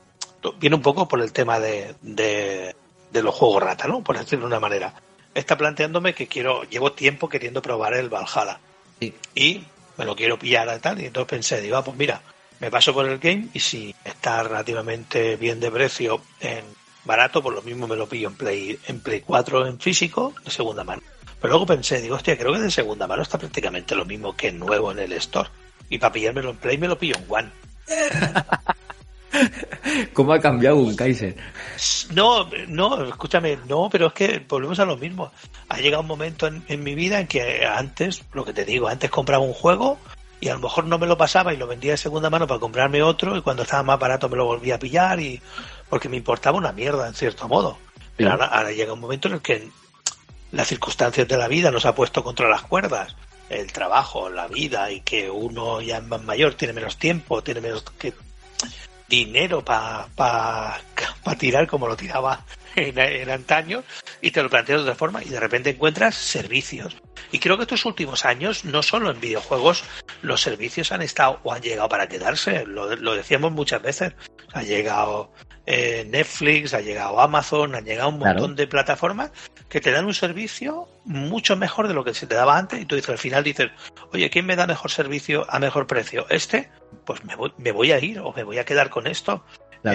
viene 0.59 0.75
un 0.75 0.81
poco 0.81 1.07
por 1.07 1.21
el 1.21 1.33
tema 1.33 1.59
de, 1.59 1.95
de, 2.01 2.75
de 3.11 3.23
los 3.23 3.35
juegos 3.35 3.63
rata, 3.63 3.87
¿no? 3.87 4.03
Por 4.03 4.17
decirlo 4.17 4.45
de 4.45 4.47
una 4.47 4.59
manera. 4.59 4.93
Está 5.33 5.57
planteándome 5.57 6.13
que 6.13 6.27
quiero, 6.27 6.63
llevo 6.63 6.93
tiempo 6.93 7.29
queriendo 7.29 7.61
probar 7.61 7.93
el 7.93 8.09
Valhalla. 8.09 8.59
Sí. 8.99 9.13
Y 9.35 9.63
me 9.97 10.05
lo 10.05 10.15
quiero 10.15 10.39
pillar 10.39 10.71
y 10.75 10.79
tal. 10.79 11.01
Y 11.01 11.05
entonces 11.05 11.29
pensé, 11.29 11.61
digo, 11.61 11.77
ah, 11.77 11.83
pues 11.83 11.97
mira, 11.97 12.21
me 12.59 12.71
paso 12.71 12.93
por 12.93 13.07
el 13.07 13.19
game 13.19 13.49
y 13.53 13.59
si 13.59 13.93
está 14.03 14.43
relativamente 14.43 15.35
bien 15.35 15.59
de 15.59 15.71
precio 15.71 16.21
en 16.39 16.63
barato, 17.05 17.41
por 17.41 17.53
lo 17.53 17.61
mismo 17.61 17.87
me 17.87 17.95
lo 17.95 18.07
pillo 18.07 18.29
en 18.29 18.35
Play, 18.35 18.79
en 18.87 18.99
Play 18.99 19.21
4 19.21 19.67
en 19.67 19.79
físico, 19.79 20.33
de 20.43 20.51
segunda 20.51 20.83
mano. 20.83 21.01
Pero 21.39 21.51
luego 21.51 21.65
pensé, 21.67 22.01
digo, 22.01 22.15
hostia, 22.15 22.37
creo 22.37 22.53
que 22.53 22.59
de 22.59 22.71
segunda 22.71 23.07
mano 23.07 23.21
está 23.21 23.37
prácticamente 23.37 23.95
lo 23.95 24.05
mismo 24.05 24.35
que 24.35 24.51
nuevo 24.51 24.91
en 24.91 24.99
el 24.99 25.13
store. 25.13 25.49
Y 25.89 25.97
para 25.97 26.13
pillármelo 26.13 26.51
en 26.51 26.57
Play 26.57 26.77
me 26.77 26.87
lo 26.87 26.97
pillo 26.97 27.15
en 27.17 27.25
One. 27.27 27.49
¿Cómo 30.13 30.33
ha 30.33 30.39
cambiado 30.39 30.77
un 30.77 30.95
Kaiser? 30.95 31.35
No, 32.13 32.49
no, 32.67 33.05
escúchame, 33.05 33.57
no, 33.67 33.89
pero 33.89 34.07
es 34.07 34.13
que 34.13 34.45
volvemos 34.47 34.79
a 34.79 34.85
lo 34.85 34.97
mismo. 34.97 35.31
Ha 35.69 35.79
llegado 35.79 36.01
un 36.01 36.07
momento 36.07 36.47
en, 36.47 36.63
en 36.67 36.83
mi 36.83 36.95
vida 36.95 37.19
en 37.19 37.27
que 37.27 37.65
antes, 37.65 38.23
lo 38.33 38.43
que 38.43 38.53
te 38.53 38.65
digo, 38.65 38.87
antes 38.87 39.09
compraba 39.09 39.43
un 39.43 39.53
juego 39.53 39.99
y 40.39 40.49
a 40.49 40.53
lo 40.53 40.59
mejor 40.59 40.85
no 40.85 40.97
me 40.97 41.07
lo 41.07 41.17
pasaba 41.17 41.53
y 41.53 41.57
lo 41.57 41.67
vendía 41.67 41.91
de 41.91 41.97
segunda 41.97 42.29
mano 42.29 42.47
para 42.47 42.59
comprarme 42.59 43.01
otro 43.01 43.37
y 43.37 43.41
cuando 43.41 43.63
estaba 43.63 43.83
más 43.83 43.99
barato 43.99 44.29
me 44.29 44.37
lo 44.37 44.45
volvía 44.45 44.75
a 44.75 44.79
pillar 44.79 45.19
y 45.19 45.41
porque 45.89 46.09
me 46.09 46.17
importaba 46.17 46.57
una 46.57 46.71
mierda 46.71 47.07
en 47.07 47.13
cierto 47.13 47.47
modo. 47.47 47.77
Pero 48.15 48.31
ahora, 48.31 48.45
ahora 48.45 48.71
llega 48.71 48.93
un 48.93 48.99
momento 48.99 49.27
en 49.27 49.35
el 49.35 49.41
que 49.41 49.69
las 50.51 50.67
circunstancias 50.67 51.27
de 51.27 51.37
la 51.37 51.47
vida 51.47 51.71
nos 51.71 51.85
ha 51.85 51.95
puesto 51.95 52.23
contra 52.23 52.49
las 52.49 52.61
cuerdas. 52.63 53.15
El 53.49 53.71
trabajo, 53.71 54.29
la 54.29 54.47
vida 54.47 54.91
y 54.91 55.01
que 55.01 55.29
uno 55.29 55.81
ya 55.81 55.97
es 55.97 56.03
más 56.03 56.21
mayor, 56.23 56.55
tiene 56.55 56.73
menos 56.73 56.97
tiempo, 56.97 57.41
tiene 57.41 57.61
menos 57.61 57.83
que 57.97 58.13
dinero 59.07 59.63
para 59.63 60.07
pa, 60.15 60.81
pa 61.23 61.35
tirar 61.35 61.67
como 61.67 61.87
lo 61.87 61.95
tiraba 61.95 62.43
en, 62.77 62.97
en 62.99 63.29
antaño 63.29 63.83
y 64.21 64.31
te 64.31 64.41
lo 64.43 64.49
planteas 64.49 64.79
de 64.79 64.83
otra 64.83 64.95
forma 64.95 65.23
y 65.23 65.29
de 65.29 65.39
repente 65.39 65.71
encuentras 65.71 66.15
servicios. 66.15 66.95
Y 67.31 67.39
creo 67.39 67.57
que 67.57 67.63
estos 67.63 67.85
últimos 67.85 68.25
años, 68.25 68.63
no 68.65 68.81
solo 68.83 69.11
en 69.11 69.19
videojuegos, 69.19 69.83
los 70.21 70.41
servicios 70.41 70.91
han 70.91 71.01
estado 71.01 71.39
o 71.43 71.51
han 71.53 71.61
llegado 71.61 71.89
para 71.89 72.07
quedarse. 72.07 72.65
Lo, 72.65 72.95
lo 72.95 73.15
decíamos 73.15 73.51
muchas 73.51 73.81
veces. 73.81 74.13
Ha 74.53 74.63
llegado 74.63 75.31
eh, 75.65 76.05
Netflix, 76.09 76.73
ha 76.73 76.79
llegado 76.79 77.19
Amazon, 77.19 77.75
han 77.75 77.83
llegado 77.83 78.09
un 78.09 78.19
Claro. 78.19 78.39
montón 78.39 78.55
de 78.55 78.67
plataformas 78.67 79.31
que 79.67 79.81
te 79.81 79.91
dan 79.91 80.05
un 80.05 80.13
servicio 80.13 80.87
mucho 81.03 81.57
mejor 81.57 81.89
de 81.89 81.93
lo 81.93 82.05
que 82.05 82.13
se 82.13 82.25
te 82.25 82.35
daba 82.35 82.57
antes 82.57 82.79
y 82.81 82.85
tú 82.85 82.95
dices 82.95 83.09
al 83.09 83.17
final 83.17 83.43
dices, 83.43 83.69
oye, 84.13 84.29
¿quién 84.29 84.45
me 84.45 84.55
da 84.55 84.65
mejor 84.65 84.89
servicio 84.91 85.45
a 85.49 85.59
mejor 85.59 85.85
precio? 85.87 86.25
¿Este? 86.29 86.69
Pues 87.05 87.25
me 87.25 87.35
voy, 87.35 87.51
me 87.57 87.73
voy 87.73 87.91
a 87.91 87.99
ir 87.99 88.19
o 88.19 88.31
me 88.33 88.43
voy 88.43 88.59
a 88.59 88.63
quedar 88.65 88.89
con 88.89 89.07
esto. 89.07 89.43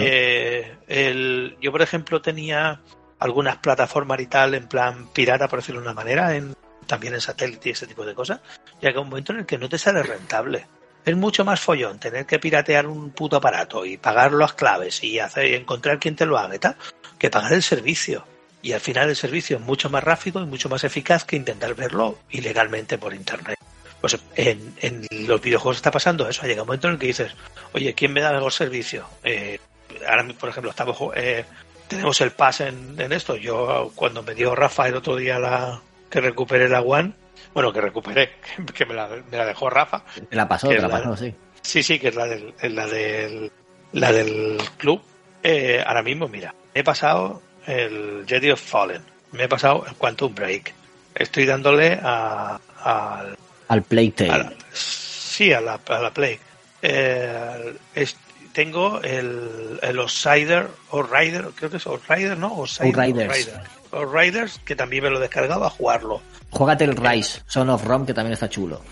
Eh, 0.00 1.56
yo, 1.60 1.72
por 1.72 1.82
ejemplo, 1.82 2.20
tenía 2.22 2.80
algunas 3.18 3.56
plataformas 3.58 4.20
y 4.20 4.26
tal 4.26 4.54
en 4.54 4.66
plan 4.66 5.08
pirata, 5.12 5.48
por 5.48 5.60
decirlo 5.60 5.80
de 5.80 5.86
una 5.86 5.94
manera, 5.94 6.34
en, 6.34 6.54
también 6.86 7.14
en 7.14 7.20
satélite 7.20 7.68
y 7.68 7.72
ese 7.72 7.86
tipo 7.86 8.04
de 8.04 8.14
cosas. 8.14 8.40
Llega 8.80 9.00
un 9.00 9.08
momento 9.08 9.32
en 9.32 9.40
el 9.40 9.46
que 9.46 9.58
no 9.58 9.68
te 9.68 9.78
sale 9.78 10.02
rentable. 10.02 10.66
Es 11.04 11.16
mucho 11.16 11.44
más 11.44 11.60
follón 11.60 11.98
tener 11.98 12.26
que 12.26 12.38
piratear 12.38 12.86
un 12.86 13.10
puto 13.10 13.36
aparato 13.36 13.84
y 13.84 13.96
pagar 13.96 14.32
las 14.32 14.54
claves 14.54 15.02
y 15.02 15.18
hacer 15.18 15.46
y 15.46 15.54
encontrar 15.54 15.98
quién 15.98 16.14
te 16.14 16.26
lo 16.26 16.38
haga 16.38 16.54
y 16.54 16.58
tal, 16.58 16.76
que 17.18 17.30
pagar 17.30 17.52
el 17.52 17.62
servicio. 17.62 18.24
Y 18.60 18.72
al 18.72 18.80
final 18.80 19.08
el 19.08 19.16
servicio 19.16 19.56
es 19.56 19.62
mucho 19.62 19.90
más 19.90 20.04
rápido 20.04 20.40
y 20.40 20.46
mucho 20.46 20.68
más 20.68 20.84
eficaz 20.84 21.24
que 21.24 21.34
intentar 21.34 21.74
verlo 21.74 22.18
ilegalmente 22.30 22.98
por 22.98 23.14
internet. 23.14 23.58
Pues 24.00 24.18
en, 24.36 24.74
en 24.80 25.06
los 25.26 25.40
videojuegos 25.40 25.76
está 25.76 25.90
pasando 25.90 26.28
eso. 26.28 26.46
Llega 26.46 26.62
un 26.62 26.66
momento 26.66 26.88
en 26.88 26.94
el 26.94 27.00
que 27.00 27.06
dices, 27.08 27.32
oye, 27.72 27.94
¿quién 27.94 28.12
me 28.12 28.20
da 28.20 28.32
mejor 28.32 28.52
servicio? 28.52 29.06
Eh, 29.24 29.58
ahora, 30.08 30.26
por 30.38 30.48
ejemplo, 30.48 30.70
estamos 30.70 30.96
eh, 31.16 31.44
tenemos 31.88 32.20
el 32.20 32.30
pass 32.32 32.60
en, 32.62 32.98
en 33.00 33.12
esto. 33.12 33.36
Yo, 33.36 33.92
cuando 33.94 34.22
me 34.22 34.34
dio 34.34 34.54
Rafa 34.54 34.88
el 34.88 34.94
otro 34.96 35.16
día 35.16 35.38
la 35.38 35.80
que 36.10 36.20
recuperé 36.20 36.68
la 36.68 36.80
One, 36.80 37.12
bueno, 37.54 37.72
que 37.72 37.80
recuperé, 37.80 38.32
que 38.74 38.86
me 38.86 38.94
la, 38.94 39.08
me 39.30 39.36
la 39.36 39.46
dejó 39.46 39.68
Rafa. 39.70 40.02
Te 40.28 40.36
la 40.36 40.48
pasó, 40.48 40.68
te 40.68 40.76
la 40.80 40.88
la- 40.88 40.98
pasó, 40.98 41.16
sí. 41.16 41.34
Sí, 41.62 41.82
sí, 41.82 41.98
que 41.98 42.08
es 42.08 42.14
la 42.16 42.26
del, 42.26 42.52
la 42.62 42.86
del, 42.86 43.52
la 43.92 44.10
del 44.12 44.58
club. 44.78 45.00
Eh, 45.42 45.82
ahora 45.86 46.02
mismo, 46.02 46.26
mira, 46.28 46.54
me 46.74 46.80
he 46.80 46.84
pasado 46.84 47.40
el 47.66 48.24
Jedi 48.26 48.50
of 48.50 48.60
Fallen, 48.60 49.02
me 49.32 49.44
he 49.44 49.48
pasado 49.48 49.84
el 49.88 49.94
Quantum 49.94 50.34
Break. 50.34 50.72
Estoy 51.14 51.44
dándole 51.46 51.98
a, 52.02 52.58
al 52.82 53.36
Al 53.68 53.82
Playtale. 53.82 54.56
sí, 54.72 55.52
a 55.52 55.60
la, 55.60 55.78
a 55.86 55.98
la 56.00 56.10
Play. 56.10 56.38
Eh, 56.80 57.74
es- 57.94 58.16
tengo 58.52 59.00
el, 59.02 59.78
el 59.82 59.98
Outsider, 59.98 60.66
o 60.90 61.02
Rider, 61.02 61.46
creo 61.54 61.70
que 61.70 61.76
es 61.78 61.86
Outrider, 61.86 62.36
¿no? 62.38 62.48
Outsider, 62.48 62.86
Outriders. 62.86 63.28
Outrider. 63.48 63.60
Outriders, 63.92 64.60
que 64.64 64.74
también 64.76 65.02
me 65.04 65.10
lo 65.10 65.18
he 65.18 65.20
descargado 65.20 65.64
a 65.64 65.70
jugarlo. 65.70 66.22
Juégate 66.50 66.84
el 66.84 66.96
Rise, 66.96 67.42
Son 67.46 67.68
of 67.70 67.84
Rome, 67.84 68.06
que 68.06 68.14
también 68.14 68.32
está 68.34 68.48
chulo. 68.48 68.82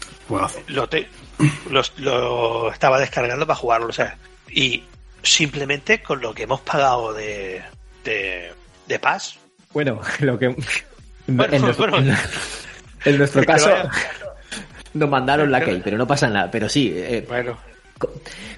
Lo, 0.69 0.88
te- 0.88 1.09
los- 1.71 1.93
lo 1.99 2.71
estaba 2.73 2.99
descargando 3.00 3.47
para 3.47 3.57
jugarlo, 3.59 3.88
o 3.88 3.93
sea, 3.93 4.17
y 4.49 4.83
simplemente 5.23 6.02
con 6.02 6.21
lo 6.21 6.33
que 6.35 6.45
hemos 6.45 6.61
pagado 6.61 7.12
de, 7.12 7.62
de, 8.05 8.52
de 8.87 8.99
Pass, 8.99 9.38
Bueno, 9.73 10.00
lo 10.21 10.38
que. 10.38 10.55
Bueno, 11.26 11.55
en, 11.55 11.62
nuestro, 11.62 11.90
bueno. 11.90 12.17
en 13.05 13.19
nuestro 13.19 13.45
caso, 13.45 13.71
nos 14.95 15.09
mandaron 15.09 15.50
la 15.50 15.64
key, 15.64 15.81
pero 15.85 15.97
no 15.99 16.07
pasa 16.07 16.29
nada. 16.29 16.50
Pero 16.50 16.69
sí, 16.69 16.93
eh, 16.95 17.25
bueno, 17.29 17.57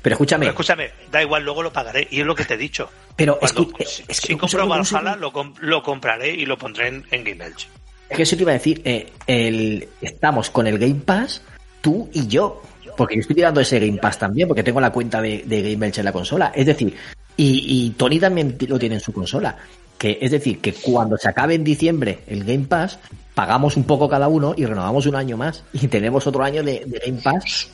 pero 0.03 0.15
escúchame, 0.15 0.41
pero 0.47 0.51
escúchame, 0.53 0.91
da 1.11 1.23
igual, 1.23 1.45
luego 1.45 1.63
lo 1.63 1.73
pagaré, 1.73 2.07
y 2.11 2.21
es 2.21 2.27
lo 2.27 2.35
que 2.35 2.45
te 2.45 2.55
he 2.55 2.57
dicho. 2.59 2.89
pero 3.17 3.39
Cuando, 3.39 3.69
si 3.87 4.05
es 4.09 4.17
si 4.17 4.29
que 4.29 4.35
un 4.35 4.41
compro 4.41 4.67
Valhalla, 4.67 5.17
lo, 5.17 5.33
com- 5.33 5.55
lo 5.61 5.83
compraré 5.83 6.31
y 6.35 6.47
lo 6.47 6.57
pondré 6.59 6.89
en, 6.89 7.05
en 7.11 7.25
Game 7.25 7.45
Elch. 7.45 7.69
Es 8.09 8.17
que 8.17 8.23
eso 8.25 8.37
te 8.37 8.43
iba 8.43 8.51
a 8.51 8.55
decir, 8.55 8.83
eh, 8.85 9.11
el, 9.27 9.89
estamos 10.01 10.51
con 10.51 10.67
el 10.67 10.79
Game 10.79 11.01
Pass, 11.05 11.43
tú 11.81 12.11
y 12.13 12.27
yo. 12.27 12.63
Porque 12.95 13.15
yo 13.15 13.23
estoy 13.23 13.37
tirando 13.37 13.59
ese 13.61 13.81
Game 13.81 13.97
Pass 13.99 14.19
también, 14.19 14.47
porque 14.47 14.63
tengo 14.63 14.79
la 14.79 14.91
cuenta 14.93 15.23
de, 15.23 15.45
de 15.47 15.63
Game 15.73 15.87
Elch 15.87 15.97
en 15.99 16.05
la 16.05 16.13
consola. 16.13 16.53
Es 16.55 16.67
decir, 16.67 16.95
y, 17.39 17.87
y 17.87 17.91
Tony 17.93 18.21
también 18.21 18.59
lo 18.69 18.79
tiene 18.79 18.97
en 18.97 19.01
su 19.01 19.15
consola. 19.15 19.57
Que, 19.97 20.19
es 20.21 20.31
decir, 20.31 20.61
que 20.61 20.75
cuando 20.75 21.17
se 21.17 21.29
acabe 21.29 21.55
en 21.55 21.65
diciembre 21.65 22.19
el 22.27 22.45
Game 22.45 22.67
Pass, 22.67 22.99
pagamos 23.35 23.79
un 23.79 23.85
poco 23.85 24.11
cada 24.11 24.29
uno 24.29 24.53
y 24.55 24.67
renovamos 24.67 25.07
un 25.07 25.17
año 25.17 25.39
más. 25.39 25.65
Y 25.73 25.89
tenemos 25.89 26.27
otro 26.27 26.45
año 26.45 26.63
de, 26.63 26.83
de 26.85 26.99
Game 26.99 27.23
Pass 27.23 27.71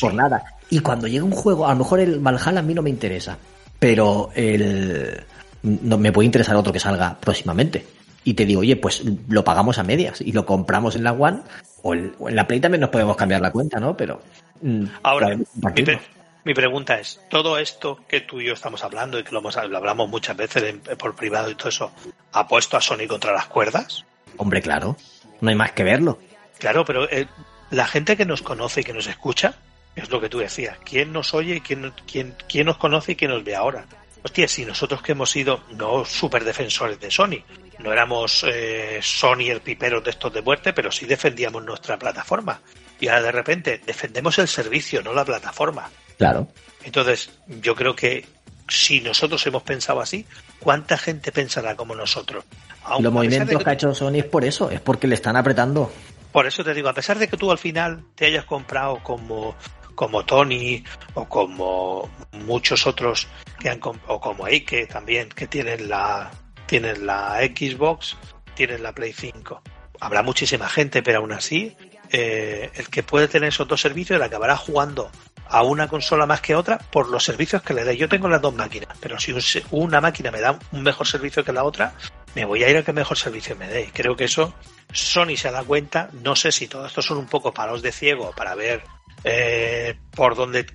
por 0.00 0.14
nada. 0.14 0.42
Y 0.74 0.80
cuando 0.80 1.06
llegue 1.06 1.22
un 1.22 1.30
juego, 1.30 1.66
a 1.68 1.70
lo 1.70 1.76
mejor 1.78 2.00
el 2.00 2.18
Valhalla 2.18 2.58
a 2.58 2.62
mí 2.62 2.74
no 2.74 2.82
me 2.82 2.90
interesa, 2.90 3.38
pero 3.78 4.30
el 4.34 5.22
no 5.62 5.96
me 5.98 6.10
puede 6.10 6.26
interesar 6.26 6.56
otro 6.56 6.72
que 6.72 6.80
salga 6.80 7.16
próximamente. 7.20 7.86
Y 8.24 8.34
te 8.34 8.44
digo, 8.44 8.62
oye, 8.62 8.74
pues 8.74 9.04
lo 9.28 9.44
pagamos 9.44 9.78
a 9.78 9.84
medias 9.84 10.20
y 10.20 10.32
lo 10.32 10.44
compramos 10.44 10.96
en 10.96 11.04
la 11.04 11.12
One 11.12 11.42
o, 11.84 11.94
el- 11.94 12.12
o 12.18 12.28
en 12.28 12.34
la 12.34 12.48
Play 12.48 12.58
también 12.58 12.80
nos 12.80 12.90
podemos 12.90 13.16
cambiar 13.16 13.40
la 13.40 13.52
cuenta, 13.52 13.78
¿no? 13.78 13.96
Pero 13.96 14.20
mm, 14.62 14.84
Ahora, 15.04 15.36
mi, 15.36 15.44
compartirlo. 15.44 15.98
pre- 15.98 16.06
mi 16.44 16.54
pregunta 16.54 16.98
es, 16.98 17.20
¿todo 17.30 17.56
esto 17.56 18.00
que 18.08 18.20
tú 18.22 18.40
y 18.40 18.46
yo 18.46 18.54
estamos 18.54 18.82
hablando 18.82 19.16
y 19.16 19.22
que 19.22 19.30
lo, 19.30 19.38
hemos, 19.38 19.54
lo 19.54 19.76
hablamos 19.78 20.08
muchas 20.08 20.36
veces 20.36 20.64
en- 20.64 20.80
por 20.96 21.14
privado 21.14 21.50
y 21.50 21.54
todo 21.54 21.68
eso, 21.68 21.92
ha 22.32 22.48
puesto 22.48 22.76
a 22.76 22.80
Sony 22.80 23.06
contra 23.08 23.32
las 23.32 23.46
cuerdas? 23.46 24.04
hombre, 24.38 24.60
claro, 24.60 24.96
no 25.40 25.50
hay 25.50 25.54
más 25.54 25.70
que 25.70 25.84
verlo. 25.84 26.18
Claro, 26.58 26.84
pero 26.84 27.08
eh, 27.08 27.28
la 27.70 27.86
gente 27.86 28.16
que 28.16 28.24
nos 28.26 28.42
conoce 28.42 28.80
y 28.80 28.84
que 28.84 28.92
nos 28.92 29.06
escucha, 29.06 29.54
es 29.96 30.10
lo 30.10 30.20
que 30.20 30.28
tú 30.28 30.38
decías, 30.38 30.78
¿quién 30.84 31.12
nos 31.12 31.34
oye 31.34 31.56
y 31.56 31.60
quién, 31.60 31.92
quién, 32.10 32.34
quién 32.48 32.66
nos 32.66 32.76
conoce 32.78 33.12
y 33.12 33.16
quién 33.16 33.30
nos 33.30 33.44
ve 33.44 33.54
ahora? 33.54 33.84
Hostia, 34.22 34.48
si 34.48 34.64
nosotros 34.64 35.02
que 35.02 35.12
hemos 35.12 35.30
sido 35.30 35.62
no 35.76 36.04
super 36.04 36.44
defensores 36.44 36.98
de 36.98 37.10
Sony, 37.10 37.42
no 37.78 37.92
éramos 37.92 38.44
eh, 38.48 38.98
Sony 39.02 39.50
el 39.50 39.60
pipero 39.60 40.00
de 40.00 40.10
estos 40.10 40.32
de 40.32 40.40
muerte, 40.42 40.72
pero 40.72 40.90
sí 40.90 41.04
defendíamos 41.06 41.62
nuestra 41.64 41.98
plataforma. 41.98 42.60
Y 43.00 43.08
ahora 43.08 43.22
de 43.22 43.32
repente 43.32 43.80
defendemos 43.84 44.38
el 44.38 44.48
servicio, 44.48 45.02
no 45.02 45.12
la 45.12 45.24
plataforma. 45.24 45.90
Claro. 46.16 46.48
Entonces, 46.84 47.30
yo 47.46 47.74
creo 47.74 47.94
que 47.94 48.24
si 48.68 49.00
nosotros 49.00 49.46
hemos 49.46 49.62
pensado 49.62 50.00
así, 50.00 50.24
¿cuánta 50.58 50.96
gente 50.96 51.30
pensará 51.32 51.76
como 51.76 51.94
nosotros? 51.94 52.44
Aun- 52.84 53.02
Los 53.02 53.12
movimientos 53.12 53.58
que 53.58 53.64
que 53.64 53.70
ha 53.70 53.72
hecho 53.74 53.94
Sony 53.94 54.16
es 54.20 54.24
por 54.24 54.44
eso, 54.44 54.70
es 54.70 54.80
porque 54.80 55.06
le 55.06 55.16
están 55.16 55.36
apretando. 55.36 55.92
Por 56.32 56.46
eso 56.46 56.64
te 56.64 56.72
digo, 56.72 56.88
a 56.88 56.94
pesar 56.94 57.18
de 57.18 57.28
que 57.28 57.36
tú 57.36 57.50
al 57.50 57.58
final 57.58 58.04
te 58.14 58.26
hayas 58.26 58.44
comprado 58.46 59.00
como, 59.02 59.54
como 59.94 60.24
Tony 60.24 60.84
o 61.14 61.26
como 61.26 62.10
muchos 62.32 62.86
otros 62.86 63.28
que 63.58 63.70
han 63.70 63.80
o 63.82 64.20
como 64.20 64.46
Ike 64.46 64.86
también 64.86 65.28
que 65.28 65.46
tienen 65.46 65.88
la 65.88 66.30
tienen 66.66 67.06
la 67.06 67.38
Xbox, 67.40 68.16
tienen 68.54 68.82
la 68.82 68.92
Play 68.92 69.12
5. 69.12 69.62
Habrá 70.00 70.22
muchísima 70.22 70.68
gente, 70.68 71.02
pero 71.02 71.18
aún 71.18 71.32
así 71.32 71.76
eh, 72.10 72.70
el 72.74 72.88
que 72.88 73.02
puede 73.02 73.28
tener 73.28 73.48
esos 73.48 73.68
dos 73.68 73.80
servicios 73.80 74.20
acabará 74.20 74.56
jugando 74.56 75.10
a 75.48 75.62
una 75.62 75.88
consola 75.88 76.26
más 76.26 76.40
que 76.40 76.54
otra 76.54 76.78
por 76.78 77.08
los 77.08 77.24
servicios 77.24 77.62
que 77.62 77.74
le 77.74 77.84
dé. 77.84 77.96
Yo 77.96 78.08
tengo 78.08 78.28
las 78.28 78.40
dos 78.40 78.54
máquinas, 78.54 78.96
pero 79.00 79.18
si 79.18 79.34
una 79.70 80.00
máquina 80.00 80.30
me 80.30 80.40
da 80.40 80.58
un 80.72 80.82
mejor 80.82 81.06
servicio 81.06 81.44
que 81.44 81.52
la 81.52 81.64
otra, 81.64 81.94
me 82.34 82.44
voy 82.44 82.64
a 82.64 82.70
ir 82.70 82.76
a 82.76 82.82
que 82.82 82.92
mejor 82.92 83.18
servicio 83.18 83.56
me 83.56 83.68
dé. 83.68 83.90
Creo 83.92 84.16
que 84.16 84.24
eso 84.24 84.54
Sony 84.92 85.36
se 85.36 85.50
da 85.50 85.62
cuenta. 85.64 86.08
No 86.12 86.34
sé 86.36 86.52
si 86.52 86.66
todo 86.66 86.86
esto 86.86 87.02
son 87.02 87.18
un 87.18 87.26
poco 87.26 87.52
palos 87.52 87.82
de 87.82 87.92
ciego 87.92 88.32
para 88.36 88.54
ver 88.54 88.82
eh, 89.24 89.96
por 90.14 90.36
dónde 90.36 90.66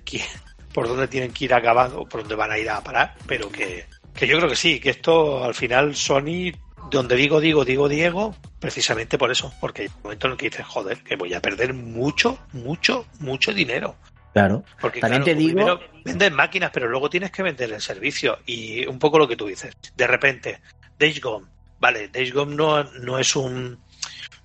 por 0.72 0.88
dónde 0.88 1.08
tienen 1.08 1.32
que 1.32 1.46
ir 1.46 1.54
acabando 1.54 2.00
o 2.00 2.08
por 2.08 2.20
dónde 2.20 2.34
van 2.34 2.52
a 2.52 2.58
ir 2.58 2.68
a 2.70 2.82
parar, 2.82 3.14
pero 3.26 3.50
que, 3.50 3.86
que 4.14 4.26
yo 4.26 4.36
creo 4.36 4.48
que 4.48 4.56
sí, 4.56 4.80
que 4.80 4.90
esto 4.90 5.42
al 5.42 5.54
final 5.54 5.96
Sony, 5.96 6.52
donde 6.90 7.16
digo, 7.16 7.40
digo, 7.40 7.64
digo, 7.64 7.88
Diego, 7.88 8.34
precisamente 8.58 9.18
por 9.18 9.30
eso, 9.30 9.52
porque 9.60 9.82
hay 9.82 9.88
un 9.88 10.02
momento 10.04 10.26
en 10.26 10.32
el 10.32 10.38
que 10.38 10.50
dices, 10.50 10.66
joder, 10.66 11.02
que 11.02 11.16
voy 11.16 11.34
a 11.34 11.40
perder 11.40 11.74
mucho, 11.74 12.38
mucho, 12.52 13.06
mucho 13.18 13.52
dinero. 13.52 13.96
Claro. 14.32 14.62
Porque 14.80 15.00
También 15.00 15.22
claro, 15.22 15.38
te 15.38 15.40
digo, 15.40 15.54
primero 15.54 15.80
vendes 16.04 16.32
máquinas, 16.32 16.70
pero 16.72 16.88
luego 16.88 17.10
tienes 17.10 17.32
que 17.32 17.42
vender 17.42 17.72
el 17.72 17.80
servicio. 17.80 18.38
Y 18.46 18.86
un 18.86 18.98
poco 18.98 19.18
lo 19.18 19.26
que 19.26 19.36
tú 19.36 19.46
dices. 19.46 19.76
De 19.96 20.06
repente, 20.06 20.60
Days 20.98 21.20
Gone. 21.20 21.46
Vale, 21.80 22.08
Days 22.08 22.32
Gone 22.32 22.54
no, 22.54 22.84
no 22.84 23.18
es 23.18 23.34
un 23.34 23.78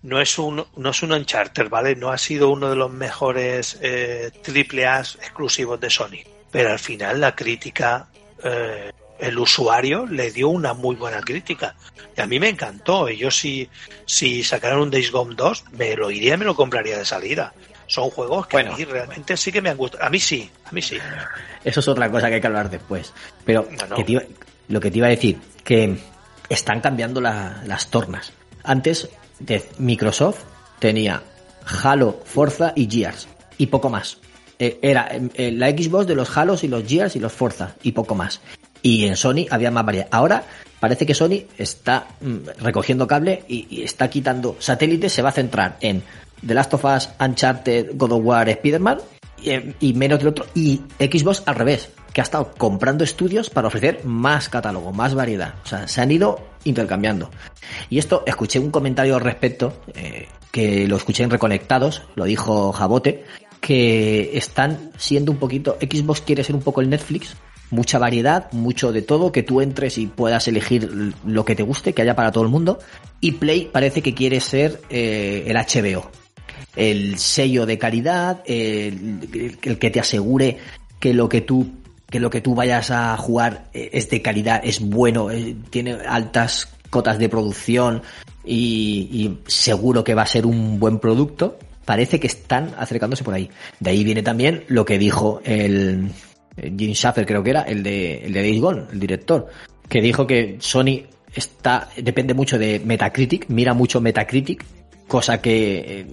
no 0.06 0.22
es 0.22 0.38
un 0.40 0.66
no 0.78 0.90
es 0.90 1.04
un 1.04 1.12
Uncharted, 1.12 1.70
¿vale? 1.70 1.96
No 1.96 2.10
ha 2.12 2.18
sido 2.18 2.50
uno 2.50 2.70
de 2.70 2.76
los 2.76 2.92
mejores 2.92 3.78
eh, 3.82 4.32
triple 4.42 4.86
A 4.88 5.00
exclusivos 5.02 5.80
de 5.80 5.90
Sony. 5.90 6.20
Pero 6.52 6.72
al 6.72 6.80
final 6.80 7.20
la 7.20 7.36
crítica, 7.36 8.08
eh, 8.44 8.92
el 9.20 9.38
usuario 9.40 10.06
le 10.06 10.32
dio 10.32 10.50
una 10.50 10.74
muy 10.74 10.96
buena 10.96 11.22
crítica. 11.22 11.76
Y 12.18 12.22
a 12.22 12.28
mí 12.28 12.40
me 12.40 12.50
encantó. 12.50 13.10
Y 13.10 13.18
yo 13.18 13.30
si, 13.32 13.68
si 14.06 14.44
sacaran 14.44 14.80
un 14.80 14.90
Days 14.92 15.12
Gone 15.12 15.36
2, 15.36 15.66
me 15.74 15.96
lo 15.96 16.10
iría 16.12 16.36
y 16.36 16.38
me 16.38 16.46
lo 16.46 16.56
compraría 16.56 16.98
de 16.98 17.04
salida. 17.06 17.54
Son 17.88 18.10
juegos 18.10 18.48
que 18.48 18.58
Bueno. 18.58 18.74
a 18.74 18.78
mí 18.78 18.86
realmente 18.86 19.36
sí 19.38 19.52
que 19.52 19.62
me 19.62 19.70
han 19.70 19.78
gustado. 19.78 20.04
A 20.06 20.10
mí 20.10 20.20
sí, 20.20 20.50
a 20.66 20.72
mí 20.72 20.82
sí. 20.82 20.98
Eso 21.64 21.80
es 21.82 21.88
otra 21.88 22.10
cosa 22.10 22.30
que 22.30 22.36
hay 22.36 22.42
que 22.42 22.48
hablar 22.48 22.70
después. 22.70 23.14
Pero 23.44 23.68
que 23.68 24.06
iba- 24.08 24.24
lo 24.70 24.80
que 24.80 24.92
te 24.92 24.98
iba 24.98 25.08
a 25.08 25.12
decir, 25.12 25.38
que 25.64 25.98
están 26.50 26.80
cambiando 26.82 27.20
la- 27.22 27.62
las 27.66 27.90
tornas. 27.92 28.32
Antes, 28.64 29.10
de 29.40 29.64
Microsoft 29.78 30.44
tenía 30.80 31.22
Halo, 31.84 32.20
Forza 32.26 32.74
y 32.76 32.90
Gears. 32.90 33.28
Y 33.58 33.68
poco 33.68 33.90
más. 33.90 34.18
Eh, 34.60 34.80
Era 34.82 35.10
eh, 35.12 35.52
la 35.52 35.70
Xbox 35.70 36.08
de 36.08 36.16
los 36.16 36.36
Halos 36.38 36.64
y 36.64 36.68
los 36.68 36.88
Gears 36.88 37.16
y 37.16 37.20
los 37.20 37.34
Forza. 37.34 37.76
Y 37.84 37.92
poco 37.92 38.16
más. 38.16 38.42
Y 38.82 39.06
en 39.06 39.16
Sony 39.16 39.48
había 39.50 39.72
más 39.72 39.86
variedad. 39.86 40.08
Ahora 40.12 40.44
parece 40.80 41.06
que 41.06 41.16
Sony 41.16 41.44
está 41.58 42.08
mm, 42.22 42.62
recogiendo 42.62 43.08
cable 43.08 43.44
y, 43.48 43.68
y 43.70 43.84
está 43.84 44.10
quitando 44.10 44.58
satélites. 44.60 45.14
Se 45.14 45.22
va 45.22 45.30
a 45.30 45.34
centrar 45.34 45.78
en 45.82 46.04
The 46.46 46.54
Last 46.54 46.74
of 46.74 46.86
Us, 46.86 47.10
Uncharted, 47.20 47.92
God 47.96 48.12
of 48.12 48.22
War, 48.24 48.48
Spider-Man 48.50 49.00
y, 49.42 49.90
y 49.90 49.94
menos 49.94 50.20
del 50.20 50.30
otro. 50.30 50.46
Y 50.54 50.82
Xbox 51.00 51.44
al 51.46 51.56
revés, 51.56 51.90
que 52.14 52.22
ha 52.22 52.24
estado 52.24 52.52
comprando 52.58 53.04
estudios 53.04 53.50
para 53.50 53.68
ofrecer 53.68 54.06
más 54.06 54.48
catálogo, 54.48 54.94
más 54.94 55.14
variedad. 55.14 55.56
O 55.66 55.68
sea, 55.68 55.88
se 55.88 56.00
han 56.00 56.12
ido 56.12 56.40
intercambiando. 56.64 57.30
Y 57.90 57.98
esto, 57.98 58.24
escuché 58.26 58.60
un 58.60 58.72
comentario 58.72 59.16
al 59.16 59.22
respecto, 59.22 59.82
eh, 59.94 60.28
que 60.52 60.88
lo 60.88 60.96
escuché 60.96 61.24
en 61.24 61.30
Reconectados, 61.30 62.04
lo 62.16 62.24
dijo 62.24 62.72
Jabote, 62.72 63.26
que 63.60 64.38
están 64.38 64.92
siendo 64.98 65.32
un 65.32 65.40
poquito, 65.40 65.78
Xbox 65.82 66.22
quiere 66.22 66.44
ser 66.44 66.56
un 66.56 66.62
poco 66.62 66.80
el 66.80 66.90
Netflix, 66.90 67.36
mucha 67.70 68.00
variedad, 68.00 68.52
mucho 68.54 68.92
de 68.92 69.02
todo, 69.02 69.34
que 69.34 69.44
tú 69.44 69.60
entres 69.60 69.98
y 69.98 70.08
puedas 70.08 70.48
elegir 70.48 71.14
lo 71.26 71.44
que 71.44 71.56
te 71.56 71.64
guste, 71.64 71.94
que 71.94 72.02
haya 72.02 72.16
para 72.16 72.32
todo 72.32 72.44
el 72.44 72.50
mundo. 72.50 72.80
Y 73.20 73.34
Play 73.34 73.70
parece 73.72 74.02
que 74.02 74.14
quiere 74.14 74.40
ser 74.40 74.82
eh, 74.90 75.44
el 75.48 75.58
HBO, 75.58 76.10
el 76.76 77.18
sello 77.18 77.66
de 77.66 77.78
calidad, 77.78 78.44
el, 78.46 79.58
que 79.60 79.90
te 79.90 80.00
asegure 80.00 80.58
que 81.00 81.14
lo 81.14 81.30
que 81.30 81.42
tú 81.42 81.68
que 82.10 82.20
lo 82.20 82.30
que 82.30 82.40
tú 82.40 82.54
vayas 82.54 82.92
a 82.92 83.18
jugar 83.18 83.70
eh, 83.74 83.90
es 83.94 84.10
de 84.10 84.22
calidad, 84.22 84.62
es 84.64 84.80
bueno, 84.80 85.32
eh, 85.32 85.56
tiene 85.72 85.94
altas 86.08 86.70
cotas 86.92 87.18
de 87.18 87.30
producción 87.30 88.04
y, 88.46 89.10
y 89.12 89.40
seguro 89.48 90.04
que 90.04 90.14
va 90.14 90.22
a 90.22 90.28
ser 90.28 90.46
un 90.46 90.80
buen 90.80 91.00
producto. 91.00 91.58
Parece 91.84 92.20
que 92.20 92.28
están 92.28 92.74
acercándose 92.78 93.24
por 93.24 93.34
ahí. 93.34 93.50
De 93.80 93.90
ahí 93.90 94.04
viene 94.04 94.22
también 94.22 94.64
lo 94.68 94.86
que 94.86 94.98
dijo 95.00 95.42
el 95.44 96.12
eh, 96.58 96.74
Jim 96.78 96.94
Schaffer, 96.94 97.26
creo 97.26 97.44
que 97.44 97.50
era, 97.50 97.62
el 97.64 97.84
de, 97.84 98.26
el 98.26 98.34
de 98.34 98.42
Days 98.42 98.62
Gone, 98.62 98.84
el 98.92 99.00
director, 99.00 99.48
que 99.90 100.02
dijo 100.02 100.26
que 100.26 100.58
Sony 100.60 101.04
está, 101.34 101.90
depende 101.98 102.34
mucho 102.34 102.58
de 102.58 102.82
Metacritic, 102.84 103.50
mira 103.50 103.74
mucho 103.74 104.00
Metacritic, 104.02 104.64
cosa 105.08 105.42
que 105.42 105.78
eh, 105.78 106.08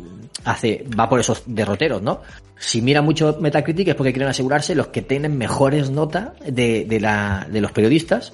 hace, 0.44 0.84
va 0.98 1.08
por 1.08 1.20
esos 1.20 1.42
derroteros, 1.46 2.02
¿no? 2.02 2.22
Si 2.58 2.80
mira 2.80 3.02
mucho 3.02 3.38
Metacritic 3.40 3.88
es 3.88 3.94
porque 3.94 4.12
quieren 4.12 4.28
asegurarse 4.28 4.74
los 4.74 4.88
que 4.88 5.02
tienen 5.02 5.36
mejores 5.36 5.90
notas 5.90 6.30
de, 6.46 6.84
de, 6.84 7.00
la, 7.00 7.46
de 7.50 7.60
los 7.60 7.72
periodistas 7.72 8.32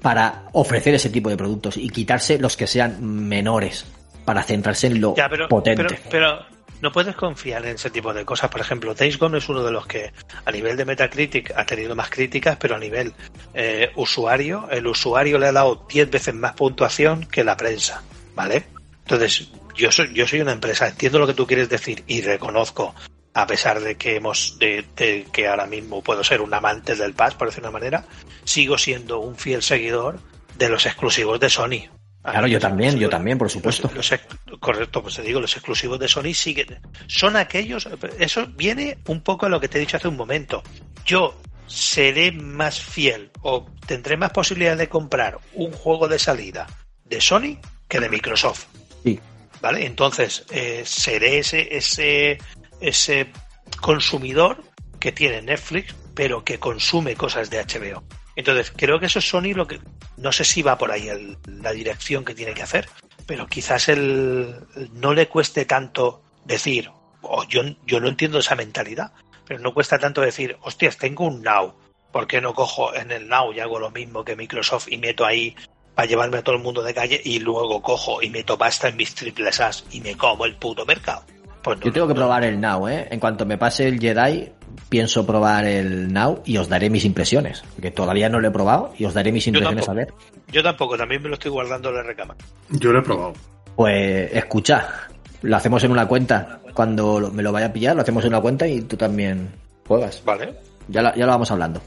para 0.00 0.44
ofrecer 0.52 0.94
ese 0.94 1.10
tipo 1.10 1.28
de 1.28 1.36
productos 1.36 1.76
y 1.76 1.90
quitarse 1.90 2.38
los 2.38 2.56
que 2.56 2.66
sean 2.66 3.04
menores 3.28 3.84
para 4.24 4.42
centrarse 4.42 4.86
en 4.86 5.00
lo 5.00 5.14
Ya, 5.16 5.28
pero, 5.28 5.48
potente. 5.48 5.84
pero, 5.84 6.00
pero 6.10 6.58
no 6.80 6.92
puedes 6.92 7.16
confiar 7.16 7.64
en 7.66 7.74
ese 7.74 7.90
tipo 7.90 8.12
de 8.14 8.24
cosas. 8.24 8.50
Por 8.50 8.60
ejemplo, 8.60 8.94
Days 8.94 9.18
Gone 9.18 9.38
es 9.38 9.48
uno 9.48 9.62
de 9.62 9.72
los 9.72 9.86
que 9.86 10.12
a 10.44 10.50
nivel 10.50 10.76
de 10.76 10.84
Metacritic 10.84 11.52
ha 11.56 11.64
tenido 11.66 11.94
más 11.96 12.08
críticas, 12.10 12.56
pero 12.58 12.76
a 12.76 12.78
nivel 12.78 13.12
eh, 13.54 13.90
usuario, 13.96 14.68
el 14.70 14.86
usuario 14.86 15.38
le 15.38 15.46
ha 15.46 15.52
dado 15.52 15.86
10 15.88 16.10
veces 16.10 16.34
más 16.34 16.54
puntuación 16.54 17.26
que 17.26 17.44
la 17.44 17.56
prensa, 17.56 18.02
¿vale? 18.34 18.64
Entonces, 19.00 19.50
yo 19.78 19.90
soy, 19.92 20.12
yo 20.12 20.26
soy 20.26 20.40
una 20.40 20.52
empresa, 20.52 20.88
entiendo 20.88 21.18
lo 21.18 21.26
que 21.26 21.34
tú 21.34 21.46
quieres 21.46 21.68
decir 21.68 22.04
y 22.06 22.20
reconozco, 22.20 22.94
a 23.32 23.46
pesar 23.46 23.80
de 23.80 23.96
que 23.96 24.16
hemos, 24.16 24.58
de, 24.58 24.84
de 24.96 25.26
que 25.32 25.48
ahora 25.48 25.66
mismo 25.66 26.02
puedo 26.02 26.24
ser 26.24 26.40
un 26.40 26.52
amante 26.52 26.96
del 26.96 27.14
Pass, 27.14 27.34
por 27.34 27.48
decir 27.48 27.62
una 27.62 27.70
manera, 27.70 28.04
sigo 28.44 28.76
siendo 28.76 29.20
un 29.20 29.36
fiel 29.36 29.62
seguidor 29.62 30.20
de 30.58 30.68
los 30.68 30.84
exclusivos 30.84 31.38
de 31.40 31.48
Sony. 31.48 31.88
Claro, 32.22 32.46
yo 32.46 32.58
también, 32.58 32.98
yo 32.98 33.08
también, 33.08 33.38
por 33.38 33.48
supuesto. 33.48 33.90
los 33.94 34.12
correcto, 34.60 35.02
pues 35.02 35.14
te 35.14 35.22
digo, 35.22 35.40
los 35.40 35.56
exclusivos 35.56 35.98
de 35.98 36.08
Sony 36.08 36.34
siguen. 36.34 36.80
Son 37.06 37.36
aquellos. 37.36 37.88
Eso 38.18 38.46
viene 38.48 38.98
un 39.06 39.22
poco 39.22 39.46
a 39.46 39.48
lo 39.48 39.60
que 39.60 39.68
te 39.68 39.78
he 39.78 39.80
dicho 39.80 39.96
hace 39.96 40.08
un 40.08 40.16
momento. 40.16 40.62
Yo 41.06 41.40
seré 41.66 42.32
más 42.32 42.80
fiel 42.80 43.30
o 43.40 43.66
tendré 43.86 44.16
más 44.16 44.30
posibilidad 44.30 44.76
de 44.76 44.88
comprar 44.88 45.38
un 45.54 45.72
juego 45.72 46.08
de 46.08 46.18
salida 46.18 46.66
de 47.04 47.20
Sony 47.20 47.58
que 47.88 48.00
de 48.00 48.08
Microsoft. 48.08 48.66
Sí. 49.04 49.20
¿Vale? 49.60 49.86
Entonces, 49.86 50.44
eh, 50.50 50.82
seré 50.84 51.38
ese, 51.38 51.76
ese, 51.76 52.38
ese 52.80 53.32
consumidor 53.80 54.62
que 55.00 55.12
tiene 55.12 55.42
Netflix, 55.42 55.94
pero 56.14 56.44
que 56.44 56.58
consume 56.58 57.16
cosas 57.16 57.50
de 57.50 57.64
HBO. 57.64 58.04
Entonces, 58.36 58.72
creo 58.76 59.00
que 59.00 59.06
eso 59.06 59.18
es 59.18 59.28
Sony 59.28 59.52
lo 59.54 59.66
que. 59.66 59.80
No 60.16 60.30
sé 60.32 60.44
si 60.44 60.62
va 60.62 60.78
por 60.78 60.92
ahí 60.92 61.08
la 61.46 61.72
dirección 61.72 62.24
que 62.24 62.34
tiene 62.34 62.54
que 62.54 62.62
hacer, 62.62 62.88
pero 63.26 63.46
quizás 63.46 63.88
el, 63.88 64.54
no 64.92 65.12
le 65.12 65.28
cueste 65.28 65.64
tanto 65.64 66.22
decir, 66.44 66.90
o 67.22 67.44
yo, 67.44 67.62
yo 67.86 68.00
no 68.00 68.08
entiendo 68.08 68.38
esa 68.38 68.54
mentalidad, 68.54 69.12
pero 69.44 69.60
no 69.60 69.74
cuesta 69.74 69.98
tanto 69.98 70.20
decir, 70.20 70.56
hostias, 70.62 70.98
tengo 70.98 71.24
un 71.24 71.42
Now, 71.42 71.74
¿por 72.12 72.26
qué 72.26 72.40
no 72.40 72.54
cojo 72.54 72.94
en 72.94 73.10
el 73.10 73.28
Now 73.28 73.52
y 73.52 73.60
hago 73.60 73.78
lo 73.78 73.90
mismo 73.90 74.24
que 74.24 74.36
Microsoft 74.36 74.88
y 74.88 74.98
meto 74.98 75.24
ahí 75.24 75.54
para 75.98 76.06
llevarme 76.08 76.38
a 76.38 76.42
todo 76.44 76.54
el 76.54 76.62
mundo 76.62 76.80
de 76.84 76.94
calle 76.94 77.20
y 77.24 77.40
luego 77.40 77.82
cojo 77.82 78.22
y 78.22 78.30
meto 78.30 78.56
pasta 78.56 78.86
en 78.86 78.96
mis 78.96 79.12
triples 79.16 79.58
As 79.58 79.84
y 79.90 80.00
me 80.00 80.14
como 80.16 80.44
el 80.44 80.54
puto 80.54 80.86
mercado? 80.86 81.22
Pues 81.60 81.76
no, 81.80 81.84
Yo 81.86 81.92
tengo 81.92 82.06
que 82.06 82.14
no, 82.14 82.20
probar 82.20 82.44
el 82.44 82.60
Now, 82.60 82.86
¿eh? 82.86 83.08
En 83.10 83.18
cuanto 83.18 83.44
me 83.44 83.58
pase 83.58 83.88
el 83.88 83.98
Jedi, 83.98 84.48
pienso 84.88 85.26
probar 85.26 85.64
el 85.64 86.12
Now 86.12 86.40
y 86.44 86.56
os 86.56 86.68
daré 86.68 86.88
mis 86.88 87.04
impresiones. 87.04 87.64
Porque 87.74 87.90
todavía 87.90 88.28
no 88.28 88.38
lo 88.38 88.46
he 88.46 88.50
probado 88.52 88.92
y 88.96 89.06
os 89.06 89.12
daré 89.12 89.32
mis 89.32 89.44
impresiones 89.48 89.88
a 89.88 89.92
ver. 89.92 90.14
Yo 90.52 90.62
tampoco, 90.62 90.96
también 90.96 91.20
me 91.20 91.30
lo 91.30 91.34
estoy 91.34 91.50
guardando 91.50 91.88
en 91.88 91.96
la 91.96 92.02
recama. 92.04 92.36
Yo 92.70 92.92
lo 92.92 93.00
he 93.00 93.02
probado. 93.02 93.32
Pues 93.74 94.32
escucha, 94.32 95.08
lo 95.42 95.56
hacemos 95.56 95.82
en 95.82 95.90
una 95.90 96.06
cuenta. 96.06 96.60
Cuando 96.74 97.28
me 97.32 97.42
lo 97.42 97.50
vaya 97.50 97.66
a 97.66 97.72
pillar, 97.72 97.96
lo 97.96 98.02
hacemos 98.02 98.22
en 98.22 98.28
una 98.28 98.40
cuenta 98.40 98.68
y 98.68 98.82
tú 98.82 98.96
también 98.96 99.48
juegas. 99.84 100.22
Vale. 100.24 100.54
Ya, 100.86 101.02
lo- 101.02 101.14
ya 101.16 101.26
lo 101.26 101.32
vamos 101.32 101.50
hablando. 101.50 101.82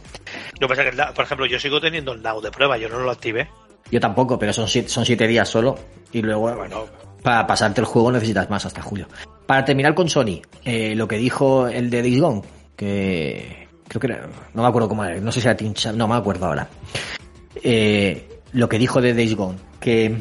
Lo 0.59 0.67
que 0.67 0.73
pasa 0.73 0.81
es 0.81 0.85
que, 0.89 0.91
el 0.91 0.97
Now- 0.97 1.13
por 1.13 1.23
ejemplo, 1.23 1.45
yo 1.47 1.59
sigo 1.59 1.79
teniendo 1.79 2.11
el 2.11 2.21
Now 2.21 2.39
de 2.41 2.51
prueba, 2.51 2.77
yo 2.77 2.89
no 2.89 2.99
lo 2.99 3.09
activé. 3.09 3.47
Yo 3.91 3.99
tampoco, 3.99 4.39
pero 4.39 4.53
son 4.53 4.67
siete, 4.67 4.89
son 4.89 5.05
siete 5.05 5.27
días 5.27 5.47
solo. 5.49 5.77
Y 6.11 6.21
luego, 6.21 6.55
Bueno, 6.55 6.85
para 7.21 7.45
pasarte 7.45 7.81
el 7.81 7.85
juego 7.85 8.11
necesitas 8.11 8.49
más 8.49 8.65
hasta 8.65 8.81
julio. 8.81 9.07
Para 9.45 9.65
terminar 9.65 9.93
con 9.93 10.09
Sony, 10.09 10.41
eh, 10.63 10.95
lo 10.95 11.07
que 11.07 11.17
dijo 11.17 11.67
el 11.67 11.89
de 11.89 12.01
Days 12.01 12.19
Gone, 12.19 12.41
que, 12.75 13.67
creo 13.87 13.99
que 13.99 14.07
era, 14.07 14.29
no 14.53 14.61
me 14.61 14.67
acuerdo 14.67 14.87
cómo 14.87 15.03
era, 15.03 15.19
no 15.19 15.31
sé 15.31 15.41
si 15.41 15.47
era 15.47 15.57
Tim 15.57 15.73
Schafer, 15.73 15.97
no 15.97 16.07
me 16.07 16.15
acuerdo 16.15 16.45
ahora. 16.45 16.67
Eh, 17.61 18.41
lo 18.53 18.69
que 18.69 18.79
dijo 18.79 19.01
de 19.01 19.13
Days 19.13 19.35
Gone, 19.35 19.57
que 19.79 20.17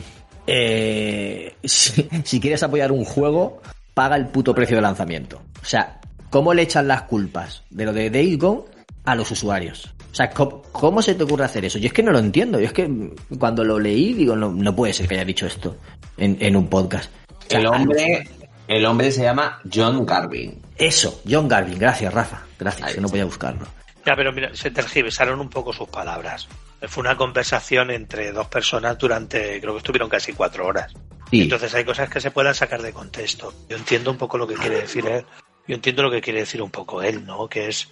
eh, 0.47 1.55
si, 1.65 2.09
si 2.25 2.41
quieres 2.41 2.63
apoyar 2.63 2.91
un 2.91 3.05
juego, 3.05 3.63
paga 3.95 4.17
el 4.17 4.27
puto 4.27 4.55
precio 4.55 4.77
de 4.77 4.83
lanzamiento. 4.83 5.41
O 5.63 5.65
sea, 5.65 6.01
¿cómo 6.29 6.53
le 6.53 6.63
echan 6.63 6.89
las 6.89 7.03
culpas 7.03 7.63
de 7.71 7.85
lo 7.85 7.93
de 7.93 8.11
Days 8.11 8.39
Gone 8.39 8.65
a 9.05 9.15
los 9.15 9.31
usuarios? 9.31 9.95
O 10.11 10.15
sea, 10.15 10.31
¿cómo, 10.31 10.63
cómo 10.73 11.03
se 11.03 11.15
te 11.15 11.23
ocurre 11.25 11.45
hacer 11.45 11.65
eso? 11.65 11.79
Yo 11.79 11.87
es 11.87 11.93
que 11.93 12.03
no 12.03 12.13
lo 12.13 12.19
entiendo. 12.19 12.59
Yo 12.59 12.67
es 12.67 12.73
que 12.73 12.91
cuando 13.39 13.65
lo 13.65 13.79
leí, 13.79 14.13
digo, 14.13 14.35
no, 14.35 14.51
no 14.51 14.75
puede 14.75 14.93
ser 14.93 15.07
que 15.07 15.15
haya 15.15 15.25
dicho 15.25 15.47
esto 15.47 15.77
en, 16.17 16.37
en 16.41 16.57
un 16.57 16.69
podcast. 16.69 17.11
O 17.29 17.51
sea, 17.51 17.61
El 17.61 17.67
hombre, 17.67 18.29
el 18.67 18.87
hombre 18.87 19.13
se 19.13 19.23
llama 19.23 19.61
John 19.73 20.05
Garvin. 20.05 20.61
Eso, 20.77 21.23
John 21.29 21.49
Garvin. 21.49 21.79
Gracias, 21.79 22.13
Rafa. 22.13 22.43
Gracias, 22.59 22.95
que 22.95 23.01
no 23.01 23.09
podía 23.09 23.25
buscarlo. 23.25 23.67
Ya, 24.05 24.17
pero 24.17 24.33
mira, 24.33 24.51
se 24.55 24.71
tergiversaron 24.71 25.41
un 25.41 25.51
poco 25.51 25.73
sus 25.73 25.89
palabras. 25.89 26.49
Fue 26.89 27.03
una 27.03 27.17
conversación 27.17 27.91
entre 27.91 28.33
dos 28.33 28.49
personas 28.49 28.97
durante, 28.99 29.61
creo 29.61 29.75
que 29.75 29.79
estuvieron 29.79 30.09
casi 30.09 30.33
cuatro 30.33 30.67
horas. 30.67 30.93
Sí. 31.31 31.43
Entonces 31.43 31.75
hay 31.75 31.85
cosas 31.85 32.09
que 32.09 32.21
se 32.21 32.31
puedan 32.31 32.55
sacar 32.55 32.81
de 32.83 32.93
contexto. 32.93 33.53
Yo 33.69 33.77
entiendo 33.77 34.11
un 34.11 34.17
poco 34.17 34.39
lo 34.39 34.47
que 34.47 34.55
quiere 34.55 34.81
decir 34.81 35.07
él. 35.07 35.25
Yo 35.69 35.75
entiendo 35.75 36.03
lo 36.03 36.11
que 36.11 36.21
quiere 36.21 36.41
decir 36.41 36.63
un 36.63 36.71
poco 36.71 37.03
él, 37.03 37.25
¿no? 37.25 37.49
Que 37.49 37.69
es, 37.69 37.89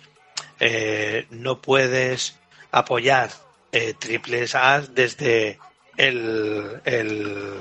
eh, 0.60 1.26
no 1.30 1.60
puedes 1.60 2.36
apoyar 2.70 3.30
eh, 3.72 3.94
triples 3.98 4.54
A 4.54 4.80
desde 4.80 5.58
el, 5.96 6.80
el, 6.84 7.54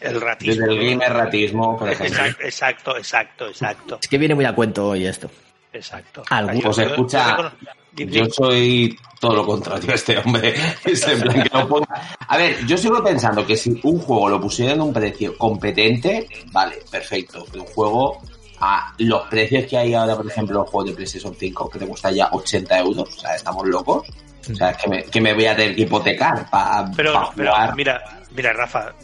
el 0.00 0.20
ratismo. 0.20 0.66
Desde 0.66 0.72
el 0.74 0.90
gamer 0.90 1.12
ratismo, 1.12 1.76
por 1.78 1.90
ejemplo. 1.90 2.24
Exacto, 2.40 2.96
exacto, 2.96 3.48
exacto. 3.48 3.98
Es 4.02 4.08
que 4.08 4.18
viene 4.18 4.34
muy 4.34 4.44
a 4.44 4.54
cuento 4.54 4.88
hoy 4.88 5.06
esto. 5.06 5.30
exacto. 5.72 6.22
Algo. 6.30 6.60
Pues 6.60 6.76
Yo- 6.76 6.82
escucha, 6.82 7.52
yo 7.96 8.24
soy 8.30 8.96
todo 9.20 9.36
lo 9.36 9.46
contrario 9.46 9.90
a 9.92 9.94
este 9.94 10.18
hombre. 10.18 10.54
Es 10.84 11.06
en 11.08 11.20
plan 11.20 11.42
que 11.42 11.50
no 11.52 11.66
puedo- 11.68 11.86
A 12.28 12.36
ver, 12.36 12.64
yo 12.66 12.76
sigo 12.76 13.02
pensando 13.02 13.46
que 13.46 13.56
si 13.56 13.78
un 13.82 13.98
juego 13.98 14.28
lo 14.28 14.40
pusieran 14.40 14.80
a 14.80 14.84
un 14.84 14.92
precio 14.92 15.36
competente, 15.38 16.26
vale, 16.52 16.78
perfecto. 16.90 17.44
Un 17.54 17.64
juego 17.66 18.20
a 18.60 18.94
los 18.98 19.28
precios 19.28 19.66
que 19.66 19.76
hay 19.76 19.94
ahora, 19.94 20.16
por 20.16 20.26
ejemplo, 20.26 20.60
los 20.60 20.70
juegos 20.70 20.90
de 20.90 20.96
PlayStation 20.96 21.34
5, 21.34 21.70
que 21.70 21.78
te 21.78 21.86
cuesta 21.86 22.10
ya 22.10 22.28
80 22.32 22.78
euros, 22.78 23.08
o 23.16 23.20
sea, 23.20 23.34
estamos 23.34 23.66
locos. 23.66 24.08
O 24.50 24.54
sea, 24.54 24.70
es 24.70 24.76
que 24.76 24.88
me, 24.88 25.02
que 25.04 25.20
me 25.20 25.34
voy 25.34 25.46
a 25.46 25.56
tener 25.56 25.74
que 25.74 25.82
hipotecar 25.82 26.48
para 26.48 26.90
Pero, 26.92 27.12
no, 27.12 27.32
pero 27.34 27.52
mira, 27.74 28.22
mira, 28.30 28.52
Rafa, 28.52 28.94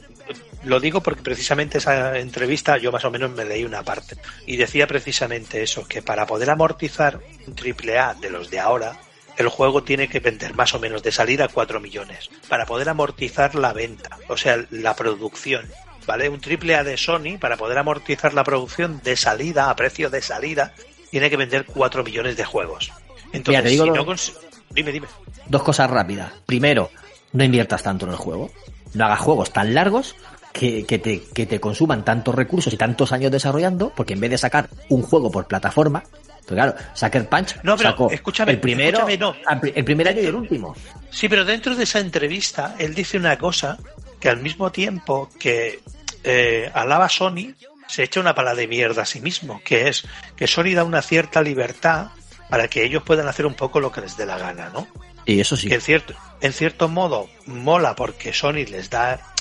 lo 0.64 0.78
digo 0.78 1.00
porque 1.00 1.22
precisamente 1.22 1.78
esa 1.78 2.18
entrevista 2.18 2.78
yo 2.78 2.92
más 2.92 3.04
o 3.04 3.10
menos 3.10 3.32
me 3.32 3.44
leí 3.44 3.64
una 3.64 3.82
parte 3.82 4.16
y 4.46 4.56
decía 4.56 4.86
precisamente 4.86 5.62
eso, 5.62 5.84
que 5.86 6.02
para 6.02 6.26
poder 6.26 6.50
amortizar 6.50 7.18
un 7.46 7.54
triple 7.54 7.98
A 7.98 8.14
de 8.14 8.30
los 8.30 8.50
de 8.50 8.60
ahora, 8.60 8.96
el 9.36 9.48
juego 9.48 9.82
tiene 9.82 10.08
que 10.08 10.20
vender 10.20 10.54
más 10.54 10.74
o 10.74 10.78
menos 10.78 11.02
de 11.02 11.10
salida 11.10 11.48
4 11.48 11.80
millones 11.80 12.30
para 12.48 12.66
poder 12.66 12.88
amortizar 12.88 13.54
la 13.54 13.72
venta, 13.72 14.18
o 14.28 14.36
sea, 14.36 14.64
la 14.70 14.94
producción. 14.94 15.68
¿Vale? 16.06 16.28
Un 16.28 16.40
triple 16.40 16.74
A 16.76 16.82
de 16.84 16.96
Sony, 16.96 17.38
para 17.40 17.56
poder 17.56 17.78
amortizar 17.78 18.34
la 18.34 18.44
producción 18.44 19.00
de 19.04 19.16
salida, 19.16 19.70
a 19.70 19.76
precio 19.76 20.10
de 20.10 20.20
salida, 20.22 20.72
tiene 21.10 21.30
que 21.30 21.36
vender 21.36 21.64
4 21.66 22.02
millones 22.02 22.36
de 22.36 22.44
juegos. 22.44 22.92
Entonces, 23.32 23.48
Mira, 23.48 23.62
te 23.62 23.68
digo 23.68 23.84
si 23.84 23.90
lo- 23.90 23.96
no 23.96 24.06
cons- 24.06 24.32
Dime, 24.70 24.90
dime. 24.90 25.06
Dos 25.46 25.62
cosas 25.62 25.90
rápidas. 25.90 26.32
Primero, 26.46 26.90
no 27.32 27.44
inviertas 27.44 27.82
tanto 27.82 28.06
en 28.06 28.12
el 28.12 28.16
juego. 28.18 28.50
No 28.94 29.04
hagas 29.04 29.20
juegos 29.20 29.52
tan 29.52 29.74
largos 29.74 30.16
que, 30.52 30.84
que 30.86 30.98
te, 30.98 31.22
que 31.34 31.46
te 31.46 31.60
consuman 31.60 32.04
tantos 32.04 32.34
recursos 32.34 32.72
y 32.72 32.76
tantos 32.76 33.12
años 33.12 33.30
desarrollando, 33.30 33.92
porque 33.94 34.14
en 34.14 34.20
vez 34.20 34.30
de 34.30 34.38
sacar 34.38 34.68
un 34.88 35.02
juego 35.02 35.30
por 35.30 35.46
plataforma, 35.46 36.02
pues 36.46 36.48
claro, 36.52 36.74
Sucker 36.94 37.28
Punch 37.28 37.56
No, 37.62 37.76
pero 37.76 37.90
sacó 37.90 38.10
escúchame, 38.10 38.52
el 38.52 38.60
primero, 38.60 39.06
escúchame, 39.06 39.18
no. 39.18 39.34
el 39.74 39.84
primer 39.84 40.08
año 40.08 40.20
y 40.22 40.26
el 40.26 40.34
último. 40.34 40.74
Sí, 41.10 41.28
pero 41.28 41.44
dentro 41.44 41.76
de 41.76 41.84
esa 41.84 42.00
entrevista, 42.00 42.74
él 42.78 42.94
dice 42.94 43.16
una 43.18 43.36
cosa 43.38 43.78
que 44.22 44.28
al 44.28 44.40
mismo 44.40 44.70
tiempo 44.70 45.28
que 45.40 45.80
eh, 46.22 46.70
alaba 46.74 47.06
a 47.06 47.08
Sony, 47.08 47.54
se 47.88 48.04
echa 48.04 48.20
una 48.20 48.36
pala 48.36 48.54
de 48.54 48.68
mierda 48.68 49.02
a 49.02 49.04
sí 49.04 49.20
mismo, 49.20 49.60
que 49.64 49.88
es 49.88 50.06
que 50.36 50.46
Sony 50.46 50.74
da 50.76 50.84
una 50.84 51.02
cierta 51.02 51.42
libertad 51.42 52.12
para 52.48 52.68
que 52.68 52.84
ellos 52.84 53.02
puedan 53.02 53.26
hacer 53.26 53.46
un 53.46 53.54
poco 53.54 53.80
lo 53.80 53.90
que 53.90 54.00
les 54.00 54.16
dé 54.16 54.24
la 54.24 54.38
gana, 54.38 54.70
¿no? 54.72 54.86
Y 55.26 55.40
eso 55.40 55.56
sí. 55.56 55.66
Que 55.68 55.74
en 55.74 55.80
cierto, 55.80 56.14
en 56.40 56.52
cierto 56.52 56.88
modo 56.88 57.28
mola 57.46 57.96
porque 57.96 58.32
Sony 58.32 58.64
les 58.64 58.90
da 58.90 59.31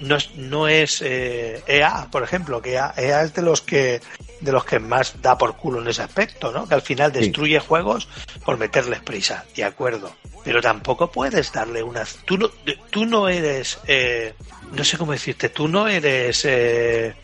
no 0.00 0.16
es, 0.16 0.34
no 0.34 0.66
es 0.68 1.02
eh, 1.02 1.62
EA, 1.66 2.08
por 2.10 2.22
ejemplo, 2.22 2.60
que 2.60 2.72
EA, 2.72 2.92
EA 2.96 3.22
es 3.22 3.34
de 3.34 3.42
los 3.42 3.60
que 3.62 4.00
de 4.40 4.52
los 4.52 4.64
que 4.64 4.78
más 4.78 5.20
da 5.20 5.36
por 5.36 5.56
culo 5.56 5.82
en 5.82 5.88
ese 5.88 6.02
aspecto, 6.02 6.50
¿no? 6.50 6.66
Que 6.66 6.74
al 6.74 6.80
final 6.82 7.12
Sí. 7.12 7.20
destruye 7.20 7.58
juegos 7.60 8.08
por 8.44 8.56
meterles 8.56 9.00
prisa, 9.00 9.44
de 9.54 9.64
acuerdo. 9.64 10.16
Pero 10.42 10.62
tampoco 10.62 11.10
puedes 11.12 11.52
darle 11.52 11.82
una... 11.82 12.04
Tú 12.24 12.38
no, 12.38 12.48
tú 12.90 13.04
no 13.04 13.28
eres... 13.28 13.78
eh, 13.86 14.32
no 14.72 14.82
sé 14.82 14.96
cómo 14.96 15.12
decirte, 15.12 15.50
tú 15.50 15.68
no 15.68 15.86
eres... 15.86 16.42
eh, 16.46 17.14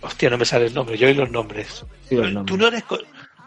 hostia, 0.00 0.28
no 0.28 0.36
me 0.38 0.44
sale 0.44 0.66
el 0.66 0.74
nombre, 0.74 0.98
yo 0.98 1.06
oí 1.06 1.14
los 1.14 1.30
nombres. 1.30 1.84
Sí, 2.08 2.16
los 2.16 2.32
nombres. 2.32 2.46
Tú 2.46 2.56
no 2.60 2.66
eres, 2.66 2.82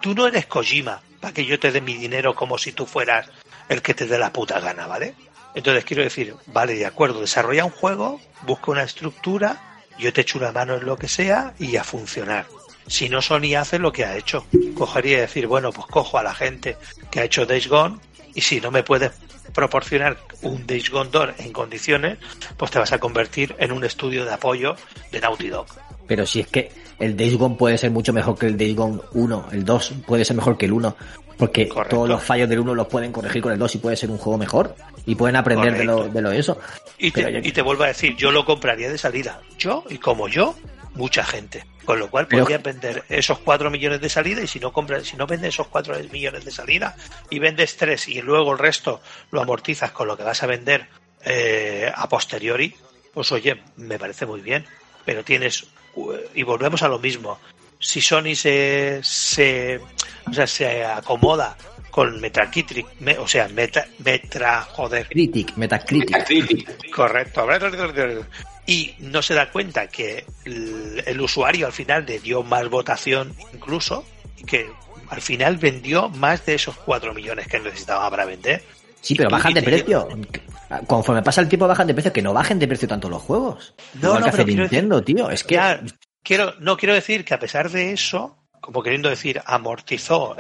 tú 0.02 0.16
no 0.16 0.26
eres 0.28 0.46
Kojima 0.46 1.02
para 1.20 1.34
que 1.34 1.46
yo 1.46 1.60
te 1.60 1.72
dé 1.74 1.82
mi 1.82 1.96
dinero 1.96 2.34
como 2.36 2.58
si 2.58 2.72
tú 2.72 2.86
fueras 2.86 3.28
el 3.68 3.82
que 3.82 3.94
te 3.94 4.06
dé 4.06 4.18
la 4.18 4.32
puta 4.32 4.62
gana, 4.62 4.88
¿vale? 4.88 5.14
Entonces 5.58 5.86
quiero 5.86 6.04
decir, 6.04 6.36
vale, 6.46 6.76
de 6.76 6.86
acuerdo, 6.86 7.20
desarrolla 7.20 7.66
un 7.66 7.72
juego, 7.72 8.22
busca 8.44 8.70
una 8.70 8.84
estructura, 8.84 9.82
yo 9.98 10.14
te 10.14 10.22
echo 10.22 10.38
una 10.38 10.52
mano 10.52 10.76
en 10.76 10.86
lo 10.86 10.98
que 10.98 11.08
sea 11.08 11.56
y 11.58 11.78
a 11.78 11.84
funcionar. 11.84 12.46
Si 12.86 13.10
no, 13.10 13.24
Sony 13.24 13.56
hace 13.58 13.80
lo 13.80 13.92
que 13.92 14.06
ha 14.06 14.16
hecho. 14.16 14.46
Cogería 14.76 15.18
y 15.18 15.22
decir, 15.22 15.48
bueno, 15.48 15.72
pues 15.72 15.88
cojo 15.88 16.20
a 16.20 16.22
la 16.22 16.36
gente 16.36 16.78
que 17.10 17.22
ha 17.22 17.24
hecho 17.24 17.48
Days 17.48 17.68
Gone 17.70 17.98
y 18.36 18.42
si 18.42 18.62
no 18.62 18.70
me 18.70 18.84
puedes 18.84 19.14
proporcionar 19.52 20.20
un 20.44 20.68
Days 20.68 20.92
Gone 20.92 21.10
2 21.12 21.30
en 21.40 21.52
condiciones, 21.54 22.20
pues 22.56 22.70
te 22.70 22.78
vas 22.78 22.92
a 22.92 23.00
convertir 23.00 23.56
en 23.58 23.72
un 23.72 23.84
estudio 23.84 24.26
de 24.26 24.34
apoyo 24.34 24.76
de 25.12 25.20
Naughty 25.20 25.48
Dog. 25.48 25.66
Pero 26.06 26.28
si 26.28 26.42
es 26.42 26.48
que 26.50 26.72
el 27.00 27.18
Days 27.18 27.36
Gone 27.36 27.56
puede 27.56 27.80
ser 27.80 27.90
mucho 27.90 28.14
mejor 28.14 28.38
que 28.38 28.46
el 28.46 28.60
Days 28.60 28.76
Gone 28.76 29.02
1, 29.12 29.48
el 29.54 29.66
2 29.66 29.94
puede 30.06 30.24
ser 30.24 30.36
mejor 30.36 30.56
que 30.56 30.68
el 30.68 30.74
1, 30.74 30.96
porque 31.38 31.68
Correcto. 31.68 31.96
todos 31.96 32.10
los 32.10 32.24
fallos 32.24 32.50
del 32.50 32.60
1 32.60 32.74
los 32.76 32.88
pueden 32.88 33.12
corregir 33.12 33.42
con 33.42 33.52
el 33.52 33.60
2 33.60 33.76
y 33.76 33.78
puede 33.78 33.96
ser 33.96 34.10
un 34.10 34.18
juego 34.18 34.38
mejor 34.38 34.76
y 35.06 35.16
pueden 35.16 35.36
aprender 35.36 35.78
de 35.78 35.84
lo, 35.86 36.08
de 36.08 36.22
lo 36.22 36.32
eso. 36.32 36.60
Y 36.98 37.12
te, 37.12 37.22
yo- 37.32 37.40
y 37.40 37.52
te 37.52 37.62
vuelvo 37.62 37.84
a 37.84 37.88
decir, 37.88 38.16
yo 38.16 38.32
lo 38.32 38.44
compraría 38.46 38.90
de 38.90 38.98
salida. 38.98 39.42
Yo 39.58 39.84
y 39.90 39.98
como 40.00 40.28
yo, 40.28 40.56
mucha 40.96 41.24
gente. 41.24 41.66
Con 41.86 42.00
lo 42.00 42.10
cual 42.10 42.28
Pero- 42.28 42.44
podrías 42.44 42.64
vender 42.64 43.04
esos 43.08 43.40
4 43.40 43.70
millones 43.70 44.02
de 44.02 44.10
salida 44.10 44.42
y 44.42 44.48
si 44.48 44.60
no 44.60 44.74
compras, 44.74 45.04
si 45.04 45.16
no 45.16 45.26
vendes 45.28 45.50
esos 45.54 45.68
4 45.68 45.96
millones 46.12 46.44
de 46.44 46.52
salida 46.52 46.96
y 47.30 47.40
vendes 47.40 47.78
3 47.78 48.08
y 48.10 48.22
luego 48.22 48.52
el 48.52 48.58
resto 48.60 49.00
lo 49.32 49.42
amortizas 49.42 49.92
con 49.92 50.08
lo 50.08 50.18
que 50.18 50.24
vas 50.24 50.44
a 50.44 50.48
vender 50.48 50.88
eh, 51.24 51.92
a 51.96 52.10
posteriori, 52.10 52.76
pues 53.14 53.32
oye, 53.32 53.62
me 53.78 53.98
parece 54.00 54.26
muy 54.26 54.42
bien. 54.42 54.66
Pero 55.06 55.24
tienes, 55.24 55.66
y 56.36 56.44
volvemos 56.44 56.82
a 56.84 56.90
lo 56.90 57.00
mismo, 57.00 57.40
si 57.80 58.02
Sony 58.02 58.36
se, 58.36 59.00
se, 59.04 59.80
o 60.30 60.34
sea, 60.34 60.48
se 60.48 60.84
acomoda 60.86 61.56
con 61.92 62.20
Metacritic, 62.22 62.86
me- 63.00 63.18
o 63.18 63.28
sea, 63.28 63.48
meta, 63.50 63.86
metra, 64.00 64.62
joder, 64.62 65.08
Critic, 65.08 65.56
Metacritic. 65.56 66.12
Metacritic. 66.12 66.92
Correcto. 66.92 67.48
Y 68.66 68.94
no 69.00 69.22
se 69.22 69.34
da 69.34 69.50
cuenta 69.50 69.88
que 69.88 70.26
el, 70.46 71.02
el 71.06 71.22
usuario 71.22 71.66
al 71.68 71.74
final 71.74 72.06
le 72.06 72.20
dio 72.20 72.44
más 72.44 72.70
votación 72.70 73.34
incluso 73.54 74.06
y 74.38 74.44
que 74.44 74.70
al 75.10 75.22
final 75.22 75.58
vendió 75.58 76.10
más 76.10 76.46
de 76.46 76.56
esos 76.56 76.76
4 76.78 77.14
millones 77.14 77.48
que 77.48 77.60
necesitaba 77.60 78.10
para 78.10 78.26
vender. 78.26 78.62
Sí, 79.00 79.16
pero 79.16 79.30
bajan 79.30 79.54
de 79.54 79.62
precio. 79.64 80.10
Conforme 80.86 81.24
pasa 81.24 81.40
el 81.40 81.48
tiempo 81.48 81.66
bajan 81.66 81.88
de 81.88 81.94
precio, 81.94 82.12
que 82.12 82.22
no 82.22 82.34
bajen 82.34 82.60
de 82.60 82.68
precio 82.68 82.90
tanto 82.90 83.08
los 83.08 83.22
juegos. 83.22 83.74
No, 83.94 84.10
Igual 84.10 84.20
no, 84.20 84.24
que 84.26 84.30
hace 84.30 84.44
pero 84.44 84.60
Nintendo, 84.62 85.02
tío. 85.02 85.30
Es 85.32 85.44
que 85.46 85.56
Ya, 85.56 85.82
quiero, 86.24 86.56
no 86.60 86.78
quiero 86.78 86.94
decir 86.94 87.26
que 87.26 87.34
a 87.34 87.40
pesar 87.40 87.70
de 87.70 87.92
eso, 87.92 88.38
como 88.62 88.84
queriendo 88.84 89.10
decir, 89.10 89.42
amortizó 89.46 90.36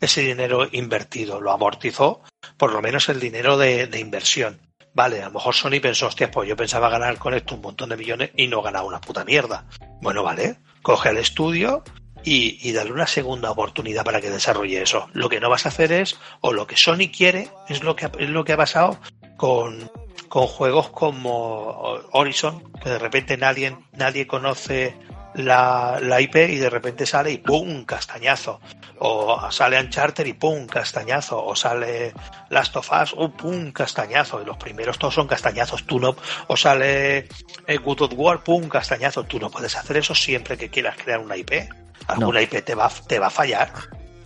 ese 0.00 0.20
dinero 0.20 0.68
invertido, 0.72 1.40
lo 1.40 1.52
amortizó 1.52 2.22
por 2.56 2.72
lo 2.72 2.82
menos 2.82 3.08
el 3.08 3.20
dinero 3.20 3.56
de, 3.56 3.88
inversión. 3.98 4.60
Vale, 4.94 5.20
a 5.20 5.26
lo 5.26 5.32
mejor 5.32 5.54
Sony 5.54 5.80
pensó, 5.82 6.06
hostia, 6.06 6.30
pues 6.30 6.48
yo 6.48 6.56
pensaba 6.56 6.88
ganar 6.88 7.18
con 7.18 7.34
esto 7.34 7.54
un 7.54 7.60
montón 7.60 7.90
de 7.90 7.96
millones 7.96 8.30
y 8.34 8.46
no 8.46 8.62
ganaba 8.62 8.86
una 8.86 9.00
puta 9.00 9.24
mierda. 9.24 9.66
Bueno, 10.00 10.22
vale, 10.22 10.56
coge 10.80 11.10
el 11.10 11.18
estudio 11.18 11.82
y, 12.24 12.58
y 12.66 12.76
una 12.76 13.06
segunda 13.06 13.50
oportunidad 13.50 14.04
para 14.04 14.22
que 14.22 14.30
desarrolle 14.30 14.80
eso. 14.80 15.08
Lo 15.12 15.28
que 15.28 15.40
no 15.40 15.50
vas 15.50 15.66
a 15.66 15.68
hacer 15.68 15.92
es, 15.92 16.18
o 16.40 16.52
lo 16.52 16.66
que 16.66 16.76
Sony 16.76 17.10
quiere, 17.14 17.50
es 17.68 17.82
lo 17.82 17.94
que, 17.94 18.10
es 18.18 18.30
lo 18.30 18.44
que 18.44 18.54
ha 18.54 18.56
pasado 18.56 18.98
con, 19.36 19.90
con 20.28 20.46
juegos 20.46 20.90
como 20.90 21.98
Horizon, 22.12 22.62
que 22.82 22.90
de 22.90 22.98
repente 22.98 23.36
nadie, 23.36 23.76
nadie 23.92 24.26
conoce 24.26 24.96
la, 25.36 25.98
la 26.00 26.20
IP 26.20 26.36
y 26.36 26.56
de 26.56 26.70
repente 26.70 27.04
sale 27.06 27.30
y 27.30 27.38
¡pum! 27.38 27.84
castañazo. 27.84 28.60
O 28.98 29.50
sale 29.50 29.78
Uncharted 29.78 30.24
y 30.26 30.32
¡pum! 30.32 30.66
castañazo. 30.66 31.44
O 31.44 31.54
sale 31.54 32.12
Last 32.48 32.76
of 32.76 32.90
Us, 32.90 33.12
¡uh! 33.12 33.30
¡pum! 33.30 33.70
castañazo. 33.72 34.40
Y 34.40 34.46
los 34.46 34.56
primeros 34.56 34.98
todos 34.98 35.14
son 35.14 35.26
castañazos. 35.26 35.84
Tú 35.84 36.00
no, 36.00 36.16
o 36.46 36.56
sale 36.56 37.28
eh, 37.66 37.76
Good 37.76 38.02
of 38.02 38.12
War, 38.14 38.42
¡pum! 38.42 38.68
castañazo. 38.68 39.24
Tú 39.24 39.38
no 39.38 39.50
puedes 39.50 39.76
hacer 39.76 39.98
eso 39.98 40.14
siempre 40.14 40.56
que 40.56 40.70
quieras 40.70 40.96
crear 40.96 41.18
una 41.18 41.36
IP. 41.36 41.68
Alguna 42.08 42.40
IP 42.40 42.64
te 42.64 42.74
va, 42.74 42.90
te 43.06 43.18
va 43.18 43.26
a 43.26 43.30
fallar. 43.30 43.72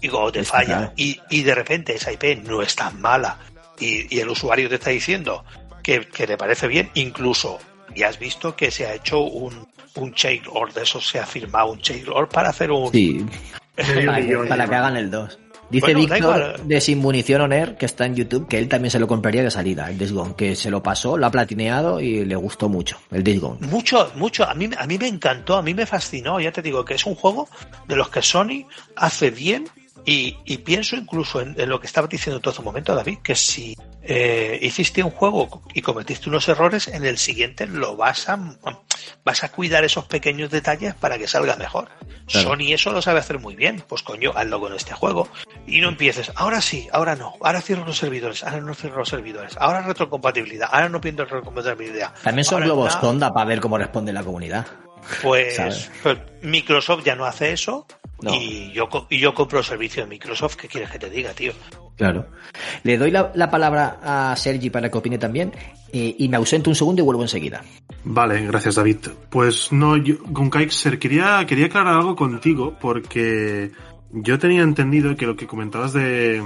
y 0.01 0.09
cuando 0.09 0.33
te 0.33 0.45
falla 0.45 0.93
y, 0.97 1.21
y 1.29 1.43
de 1.43 1.55
repente 1.55 1.95
esa 1.95 2.13
IP 2.13 2.43
no 2.45 2.63
es 2.63 2.75
tan 2.75 3.01
mala 3.01 3.39
y, 3.79 4.15
y 4.15 4.21
el 4.21 4.29
usuario 4.29 4.69
te 4.69 4.77
está 4.77 4.91
diciendo 4.91 5.45
que, 5.91 6.07
que 6.07 6.27
le 6.27 6.37
parece 6.37 6.69
bien, 6.69 6.89
incluso 6.95 7.59
ya 7.97 8.09
has 8.09 8.19
visto 8.19 8.55
que 8.55 8.71
se 8.71 8.87
ha 8.87 8.95
hecho 8.95 9.19
un, 9.23 9.67
un 9.97 10.15
changelog, 10.15 10.73
de 10.73 10.83
eso 10.83 11.01
se 11.01 11.19
ha 11.19 11.27
firmado 11.27 11.73
un 11.73 11.81
changelog 11.81 12.29
para 12.29 12.51
hacer 12.51 12.71
un... 12.71 12.93
Sí, 12.93 13.27
para, 13.75 14.25
que, 14.25 14.37
para 14.49 14.65
hagan 14.65 14.97
el 14.97 15.11
2. 15.11 15.39
Dice 15.69 15.87
Bueno, 15.95 16.01
Víctor 16.01 16.63
de 16.63 16.81
Sin 16.81 16.99
Munición 16.99 17.41
On 17.41 17.53
Air, 17.53 17.77
que 17.77 17.87
está 17.87 18.07
en 18.07 18.15
YouTube, 18.15 18.47
que 18.47 18.59
él 18.59 18.69
también 18.69 18.93
se 18.93 19.01
lo 19.01 19.09
compraría 19.09 19.43
de 19.43 19.51
salida, 19.51 19.91
el 19.91 19.99
Days 19.99 20.13
Gone, 20.13 20.35
que 20.37 20.55
se 20.55 20.71
lo 20.71 20.81
pasó, 20.81 21.17
lo 21.17 21.27
ha 21.27 21.31
platineado 21.33 22.01
y 22.01 22.25
le 22.25 22.37
gustó 22.37 22.69
mucho, 22.69 22.97
el 23.11 23.25
Days 23.25 23.41
Gone. 23.41 23.67
Mucho, 23.67 24.13
mucho. 24.15 24.49
A 24.49 24.55
mí, 24.55 24.71
a 24.77 24.87
mí 24.87 24.97
me 24.97 25.09
encantó, 25.09 25.57
a 25.57 25.63
mí 25.63 25.75
me 25.75 25.87
fascinó. 25.87 26.39
Ya 26.41 26.53
te 26.53 26.63
digo 26.63 26.85
que 26.85 26.95
es 26.95 27.07
un 27.07 27.17
juego 27.17 27.49
de 27.89 27.97
los 27.97 28.11
que 28.11 28.23
Sony 28.23 28.67
hace 28.95 29.31
bien 29.31 29.69
y, 30.05 30.37
y 30.45 30.59
pienso 30.59 30.97
incluso 30.97 31.41
en, 31.41 31.55
en 31.61 31.69
lo 31.69 31.81
que 31.81 31.87
estabas 31.87 32.11
diciendo 32.11 32.41
todo 32.41 32.51
hace 32.53 32.61
un 32.61 32.67
momento, 32.67 32.95
David, 32.95 33.19
que 33.23 33.35
si 33.35 33.77
eh, 34.03 34.59
hiciste 34.63 35.03
un 35.03 35.11
juego 35.11 35.63
y 35.75 35.83
cometiste 35.83 36.29
unos 36.29 36.49
errores, 36.49 36.89
en 36.89 37.05
el 37.05 37.19
siguiente 37.19 37.67
lo 37.67 37.97
vas 37.97 38.29
a 38.29 38.39
vas 39.25 39.45
a 39.45 39.51
cuidar 39.51 39.85
esos 39.85 40.05
pequeños 40.07 40.51
detalles 40.51 40.95
para 40.95 41.19
que 41.19 41.29
salga 41.29 41.57
mejor. 41.57 41.89
Claro. 42.27 42.51
Sony 42.51 42.73
eso 42.73 42.93
lo 42.93 43.03
sabe 43.03 43.21
hacer 43.21 43.39
muy 43.39 43.57
bien. 43.57 43.83
Pues 43.89 44.03
coño, 44.03 44.33
hazlo 44.35 44.61
con 44.61 44.75
este 44.75 44.93
juego. 44.95 45.29
Y 45.67 45.81
no 45.81 45.89
empieces, 45.89 46.33
ahora 46.37 46.61
sí, 46.61 46.89
ahora 46.93 47.17
no, 47.17 47.35
ahora 47.43 47.61
cierro 47.61 47.85
los 47.85 47.99
servidores, 47.99 48.43
ahora 48.45 48.61
no 48.61 48.75
cierro 48.75 48.99
los 48.99 49.09
servidores, 49.09 49.57
ahora 49.59 49.83
retrocompatibilidad, 49.83 50.69
ahora 50.73 50.89
no 50.89 51.01
pido 51.01 51.25
retrocompatibilidad. 51.25 52.13
También 52.23 52.45
son 52.45 52.63
globos 52.63 52.89
nada. 52.95 53.01
sonda 53.01 53.33
para 53.33 53.47
ver 53.47 53.61
cómo 53.61 53.79
responde 53.79 54.13
la 54.13 54.23
comunidad. 54.23 54.67
Pues, 55.23 55.91
pues 56.03 56.19
Microsoft 56.43 57.05
ya 57.05 57.17
no 57.17 57.25
hace 57.25 57.53
eso 57.53 57.87
No. 58.21 58.35
y 58.35 58.71
yo 58.73 58.89
y 59.09 59.19
yo 59.19 59.35
compro 59.35 59.59
el 59.61 59.65
servicio 59.65 60.03
de 60.03 60.09
Microsoft. 60.09 60.57
¿Qué 60.57 60.69
quieres 60.69 60.91
que 60.91 60.99
te 60.99 61.09
diga, 61.11 61.33
tío? 61.33 61.53
Claro. 62.01 62.25
Le 62.83 62.97
doy 62.97 63.11
la, 63.11 63.31
la 63.35 63.51
palabra 63.51 63.99
a 64.03 64.35
Sergi 64.35 64.71
para 64.71 64.91
que 64.91 64.97
opine 64.97 65.19
también 65.19 65.53
eh, 65.93 66.17
y 66.19 66.31
me 66.31 66.39
ausento 66.39 66.71
un 66.71 66.75
segundo 66.75 67.03
y 67.03 67.05
vuelvo 67.05 67.21
enseguida. 67.21 67.63
Vale, 68.05 68.47
gracias 68.47 68.77
David. 68.77 68.97
Pues 69.29 69.71
no, 69.71 69.99
yo, 69.99 70.19
con 70.33 70.49
Kaikser 70.49 70.99
quería, 70.99 71.45
quería 71.47 71.67
aclarar 71.67 71.97
algo 71.97 72.17
contigo 72.17 72.75
porque 72.81 73.73
yo 74.13 74.39
tenía 74.39 74.63
entendido 74.63 75.15
que 75.15 75.27
lo 75.27 75.37
que 75.37 75.47
comentabas 75.47 75.93
de, 75.93 76.43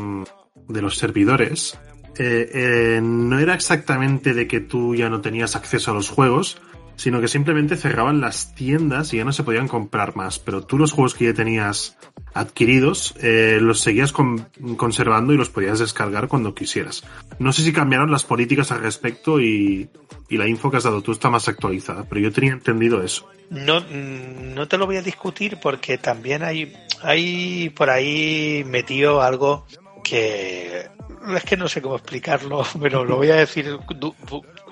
de 0.67 0.83
los 0.83 0.99
servidores 0.99 1.79
eh, 2.19 2.51
eh, 2.53 3.01
no 3.01 3.39
era 3.39 3.55
exactamente 3.55 4.35
de 4.35 4.49
que 4.49 4.59
tú 4.59 4.97
ya 4.97 5.09
no 5.09 5.21
tenías 5.21 5.55
acceso 5.55 5.93
a 5.93 5.95
los 5.95 6.09
juegos, 6.09 6.59
sino 6.97 7.21
que 7.21 7.29
simplemente 7.29 7.77
cerraban 7.77 8.21
las 8.21 8.55
tiendas 8.55 9.13
y 9.13 9.19
ya 9.19 9.25
no 9.25 9.33
se 9.33 9.43
podían 9.45 9.69
comprar 9.69 10.17
más. 10.17 10.39
Pero 10.39 10.63
tú 10.65 10.79
los 10.79 10.93
juegos 10.93 11.15
que 11.15 11.27
ya 11.27 11.35
tenías 11.35 11.97
adquiridos 12.35 13.15
eh, 13.23 13.59
los 13.61 13.81
seguías 13.81 14.13
con- 14.13 14.49
conservando 14.77 15.33
y 15.33 15.37
los 15.37 15.51
podías 15.51 15.79
descargar 15.79 16.29
cuando 16.29 16.55
quisieras. 16.55 17.05
No 17.39 17.53
sé 17.53 17.63
si 17.63 17.73
cambiaron 17.73 18.11
las 18.11 18.25
políticas 18.25 18.73
al 18.73 18.81
respecto 18.81 19.41
y, 19.41 19.89
y 20.29 20.37
la 20.37 20.47
info 20.49 20.71
que 20.71 20.77
has 20.79 20.85
dado 20.85 21.03
tú 21.03 21.13
está 21.13 21.31
más 21.31 21.49
actualizada, 21.49 22.05
pero 22.09 22.21
yo 22.21 22.33
tenía 22.33 22.53
entendido 22.53 23.03
eso. 23.03 23.29
No, 23.51 23.81
mm, 23.81 24.55
no 24.55 24.67
te 24.69 24.79
lo 24.79 24.87
voy 24.87 24.97
a 24.97 25.03
discutir 25.03 25.59
porque 25.63 25.99
también 25.99 26.43
hay, 26.43 26.73
hay 27.03 27.71
por 27.71 27.91
ahí 27.91 28.65
metido 28.67 29.23
algo 29.23 29.67
que 30.03 30.89
es 31.37 31.45
que 31.45 31.57
no 31.57 31.69
sé 31.69 31.81
cómo 31.81 31.97
explicarlo, 31.97 32.65
pero 32.81 33.05
lo 33.05 33.17
voy 33.17 33.31
a 33.31 33.37
decir 33.37 33.79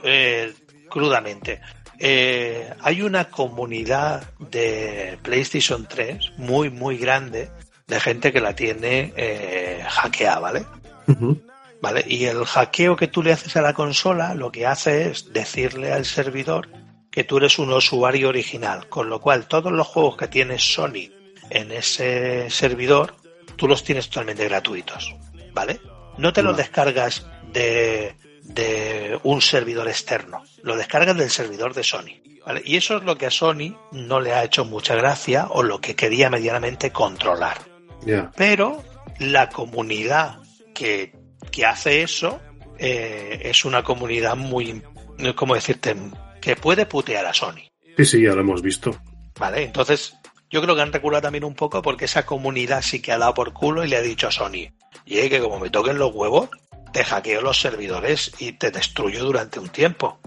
eh, 0.03 0.53
crudamente. 0.91 1.61
Eh, 2.05 2.69
hay 2.81 3.01
una 3.01 3.31
comunidad 3.31 4.25
de 4.41 5.21
PlayStation 5.23 5.87
3 5.89 6.33
muy, 6.37 6.69
muy 6.69 6.97
grande 6.97 7.49
de 7.87 8.01
gente 8.01 8.33
que 8.33 8.41
la 8.41 8.57
tiene 8.57 9.13
eh, 9.17 9.85
hackeada, 9.89 10.41
¿vale? 10.41 10.67
¿Vale? 11.81 12.05
Y 12.09 12.25
el 12.25 12.45
hackeo 12.45 12.97
que 12.97 13.07
tú 13.07 13.23
le 13.23 13.33
haces 13.33 13.57
a 13.57 13.63
la 13.63 13.73
consola 13.73 14.35
lo 14.35 14.51
que 14.51 14.67
hace 14.67 15.11
es 15.11 15.33
decirle 15.33 15.93
al 15.93 16.05
servidor 16.05 16.69
que 17.13 17.23
tú 17.23 17.37
eres 17.37 17.61
un 17.61 17.73
usuario 17.73 18.31
original, 18.31 18.89
con 18.89 19.09
lo 19.09 19.21
cual 19.21 19.47
todos 19.47 19.71
los 19.71 19.87
juegos 19.87 20.17
que 20.17 20.27
tiene 20.27 20.59
Sony 20.59 21.13
en 21.51 21.71
ese 21.71 22.51
servidor, 22.51 23.15
tú 23.55 23.69
los 23.69 23.85
tienes 23.85 24.09
totalmente 24.09 24.49
gratuitos, 24.49 25.15
¿vale? 25.53 25.81
No 26.19 26.33
te 26.33 26.43
los 26.43 26.57
descargas 26.57 27.25
de, 27.53 28.17
de 28.43 29.21
un 29.23 29.41
servidor 29.41 29.87
externo, 29.87 30.43
lo 30.63 30.77
descargas 30.77 31.17
del 31.17 31.31
servidor 31.31 31.75
de 31.75 31.85
Sony, 31.85 32.23
¿vale? 32.47 32.63
Y 32.65 32.77
eso 32.77 32.97
es 32.97 33.05
lo 33.05 33.17
que 33.17 33.27
a 33.27 33.31
Sony 33.31 33.77
no 33.93 34.21
le 34.21 34.33
ha 34.33 34.45
hecho 34.45 34.65
mucha 34.65 34.95
gracia 34.95 35.47
o 35.51 35.63
lo 35.63 35.81
que 35.81 35.95
quería 35.95 36.31
medianamente 36.31 36.91
controlar 36.91 37.73
pero 38.37 38.83
la 39.19 39.49
comunidad 39.49 40.39
que, 40.75 41.15
que 41.51 41.67
hace 41.67 42.03
eso 42.03 42.41
eh, 42.79 43.41
es 43.45 43.65
una 43.65 43.83
comunidad 43.83 44.37
muy, 44.37 44.83
¿cómo 45.37 45.55
decirte? 45.55 45.95
Que 46.41 46.57
puede 46.57 46.87
putear 46.87 47.27
a 47.27 47.35
Sony, 47.35 47.71
Sí, 47.97 48.07
sí, 48.07 48.23
ya 48.23 48.35
lo 48.35 48.41
hemos 48.41 48.63
visto. 48.63 48.99
¿vale? 49.39 49.65
Entonces, 49.65 50.15
yo 50.51 50.63
creo 50.63 50.75
que 50.75 50.81
han 50.81 50.93
reculado 50.93 51.23
también 51.23 51.45
un 51.45 51.55
poco 51.55 51.83
porque 51.83 52.07
esa 52.07 52.25
comunidad 52.25 52.83
sí 52.83 53.01
que 53.01 53.13
ha 53.13 53.19
dado 53.19 53.35
por 53.35 53.53
culo 53.53 53.85
y 53.85 53.89
le 53.89 53.97
ha 53.97 54.03
dicho 54.03 54.29
a 54.29 54.33
Sony, 54.33 54.73
y 55.05 55.29
que 55.29 55.41
como 55.41 55.61
me 55.61 55.71
toquen 55.71 55.99
los 55.99 56.15
huevos, 56.15 56.49
te 56.93 57.05
hackeo 57.05 57.43
los 57.43 57.61
servidores 57.61 58.33
y 58.39 58.53
te 58.53 58.71
destruyo 58.71 59.25
durante 59.25 59.61
un 59.61 59.69
tiempo. 59.69 60.21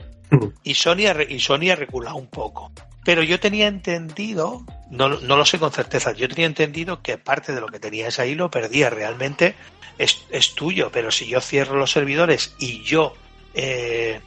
Y 0.63 0.75
Sony, 0.75 1.07
ha, 1.07 1.23
y 1.23 1.39
Sony 1.39 1.71
ha 1.71 1.75
reculado 1.75 2.15
un 2.15 2.27
poco. 2.27 2.71
Pero 3.03 3.21
yo 3.21 3.39
tenía 3.39 3.67
entendido, 3.67 4.65
no, 4.89 5.09
no 5.09 5.37
lo 5.37 5.45
sé 5.45 5.59
con 5.59 5.71
certeza, 5.71 6.11
yo 6.13 6.27
tenía 6.27 6.47
entendido 6.47 7.01
que 7.03 7.17
parte 7.17 7.53
de 7.53 7.61
lo 7.61 7.67
que 7.67 7.79
tenías 7.79 8.19
ahí 8.19 8.33
lo 8.33 8.49
perdías. 8.49 8.91
Realmente 8.91 9.55
es, 9.97 10.25
es 10.31 10.55
tuyo, 10.55 10.89
pero 10.91 11.11
si 11.11 11.27
yo 11.27 11.39
cierro 11.39 11.77
los 11.77 11.91
servidores 11.91 12.55
y 12.57 12.81
yo 12.83 13.13
eh, 13.53 14.21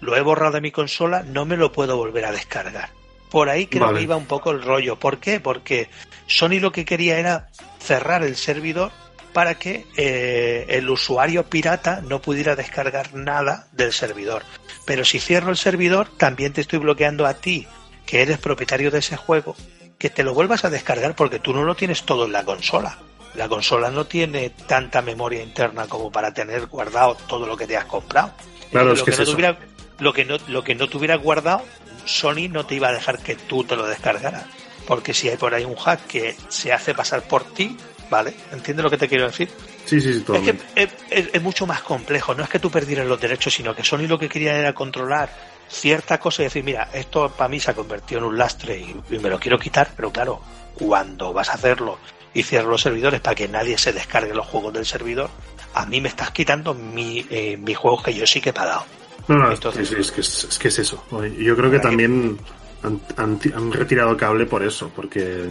lo 0.00 0.16
he 0.16 0.20
borrado 0.20 0.52
de 0.52 0.60
mi 0.60 0.70
consola, 0.70 1.22
no 1.24 1.44
me 1.44 1.56
lo 1.56 1.72
puedo 1.72 1.96
volver 1.96 2.24
a 2.24 2.32
descargar. 2.32 2.90
Por 3.30 3.48
ahí 3.48 3.66
creo 3.66 3.86
Vale. 3.86 3.98
que 3.98 4.04
iba 4.04 4.16
un 4.16 4.26
poco 4.26 4.50
el 4.50 4.62
rollo. 4.62 4.96
¿Por 4.98 5.18
qué? 5.18 5.40
Porque 5.40 5.88
Sony 6.26 6.60
lo 6.60 6.72
que 6.72 6.84
quería 6.84 7.18
era 7.18 7.48
cerrar 7.80 8.22
el 8.22 8.36
servidor 8.36 8.90
para 9.32 9.56
que 9.56 9.86
eh, 9.96 10.66
el 10.68 10.90
usuario 10.90 11.44
pirata 11.44 12.00
no 12.00 12.20
pudiera 12.20 12.56
descargar 12.56 13.14
nada 13.14 13.68
del 13.72 13.92
servidor. 13.92 14.42
Pero 14.90 15.04
si 15.04 15.20
cierro 15.20 15.50
el 15.50 15.56
servidor, 15.56 16.08
también 16.16 16.52
te 16.52 16.62
estoy 16.62 16.80
bloqueando 16.80 17.24
a 17.24 17.34
ti, 17.34 17.64
que 18.04 18.22
eres 18.22 18.38
propietario 18.38 18.90
de 18.90 18.98
ese 18.98 19.16
juego, 19.16 19.54
que 19.98 20.10
te 20.10 20.24
lo 20.24 20.34
vuelvas 20.34 20.64
a 20.64 20.68
descargar 20.68 21.14
porque 21.14 21.38
tú 21.38 21.54
no 21.54 21.62
lo 21.62 21.76
tienes 21.76 22.02
todo 22.02 22.24
en 22.24 22.32
la 22.32 22.44
consola. 22.44 22.98
La 23.36 23.48
consola 23.48 23.92
no 23.92 24.06
tiene 24.06 24.50
tanta 24.50 25.00
memoria 25.00 25.44
interna 25.44 25.86
como 25.86 26.10
para 26.10 26.34
tener 26.34 26.66
guardado 26.66 27.16
todo 27.28 27.46
lo 27.46 27.56
que 27.56 27.68
te 27.68 27.76
has 27.76 27.84
comprado. 27.84 28.32
Claro, 28.72 28.88
lo 28.88 28.94
es 28.94 29.04
que 29.04 29.12
es 29.12 29.18
no 29.20 29.26
tuviera, 29.26 29.58
lo 30.00 30.12
que 30.12 30.24
no 30.24 30.38
lo 30.48 30.64
que 30.64 30.74
no 30.74 30.88
tuvieras 30.88 31.22
guardado, 31.22 31.62
Sony 32.04 32.48
no 32.50 32.66
te 32.66 32.74
iba 32.74 32.88
a 32.88 32.92
dejar 32.92 33.20
que 33.20 33.36
tú 33.36 33.62
te 33.62 33.76
lo 33.76 33.86
descargaras. 33.86 34.46
Porque 34.88 35.14
si 35.14 35.28
hay 35.28 35.36
por 35.36 35.54
ahí 35.54 35.64
un 35.64 35.76
hack 35.76 36.04
que 36.08 36.34
se 36.48 36.72
hace 36.72 36.94
pasar 36.94 37.22
por 37.22 37.44
ti, 37.44 37.76
¿vale? 38.10 38.34
¿Entiendes 38.50 38.82
lo 38.82 38.90
que 38.90 38.98
te 38.98 39.06
quiero 39.06 39.28
decir? 39.28 39.50
Sí, 39.90 40.00
sí, 40.00 40.14
sí, 40.14 40.24
Es 40.34 40.40
que 40.42 40.56
es, 40.76 40.88
es- 41.10 41.30
es 41.32 41.42
mucho 41.42 41.66
más 41.66 41.82
complejo. 41.82 42.34
No 42.34 42.44
es 42.44 42.48
que 42.48 42.58
tú 42.60 42.70
perdieras 42.70 43.06
los 43.06 43.20
derechos, 43.20 43.52
sino 43.52 43.74
que 43.74 43.82
Sony 43.82 44.06
lo 44.08 44.18
que 44.18 44.28
quería 44.28 44.56
era 44.56 44.72
controlar 44.72 45.28
cierta 45.68 46.18
cosa 46.18 46.42
y 46.42 46.44
decir, 46.46 46.62
mira, 46.64 46.88
esto 46.92 47.28
para 47.30 47.48
mí 47.48 47.58
se 47.60 47.70
ha 47.70 47.74
convertido 47.74 48.20
en 48.20 48.26
un 48.26 48.38
lastre 48.38 48.78
y, 48.78 48.96
y 49.14 49.18
me 49.18 49.28
lo 49.28 49.38
quiero 49.40 49.58
quitar, 49.58 49.90
pero 49.96 50.10
claro, 50.12 50.40
cuando 50.74 51.32
vas 51.32 51.48
a 51.48 51.54
hacerlo 51.54 51.98
y 52.32 52.42
cierras 52.44 52.68
los 52.70 52.80
servidores 52.82 53.20
para 53.20 53.34
que 53.34 53.48
nadie 53.48 53.76
se 53.78 53.92
descargue 53.92 54.32
los 54.34 54.46
juegos 54.46 54.72
del 54.72 54.86
servidor, 54.86 55.28
a 55.74 55.86
mí 55.86 56.00
me 56.00 56.08
estás 56.08 56.30
quitando 56.30 56.72
mi, 56.74 57.26
eh, 57.30 57.56
mis 57.56 57.76
juegos 57.76 58.02
que 58.04 58.14
yo 58.14 58.26
sí 58.26 58.40
que 58.40 58.50
he 58.50 58.52
pagado. 58.52 58.84
No, 59.28 59.36
no, 59.36 59.52
Entonces- 59.52 59.90
es, 59.92 60.10
que 60.12 60.20
es, 60.20 60.44
es 60.44 60.58
que 60.58 60.68
es 60.68 60.78
eso. 60.78 61.04
Yo 61.38 61.56
creo 61.56 61.70
que 61.70 61.78
también 61.80 62.38
han, 62.82 63.00
han- 63.16 63.40
han 63.54 63.72
retirado 63.72 64.16
cable 64.16 64.46
por 64.46 64.62
eso, 64.64 64.90
porque 64.94 65.48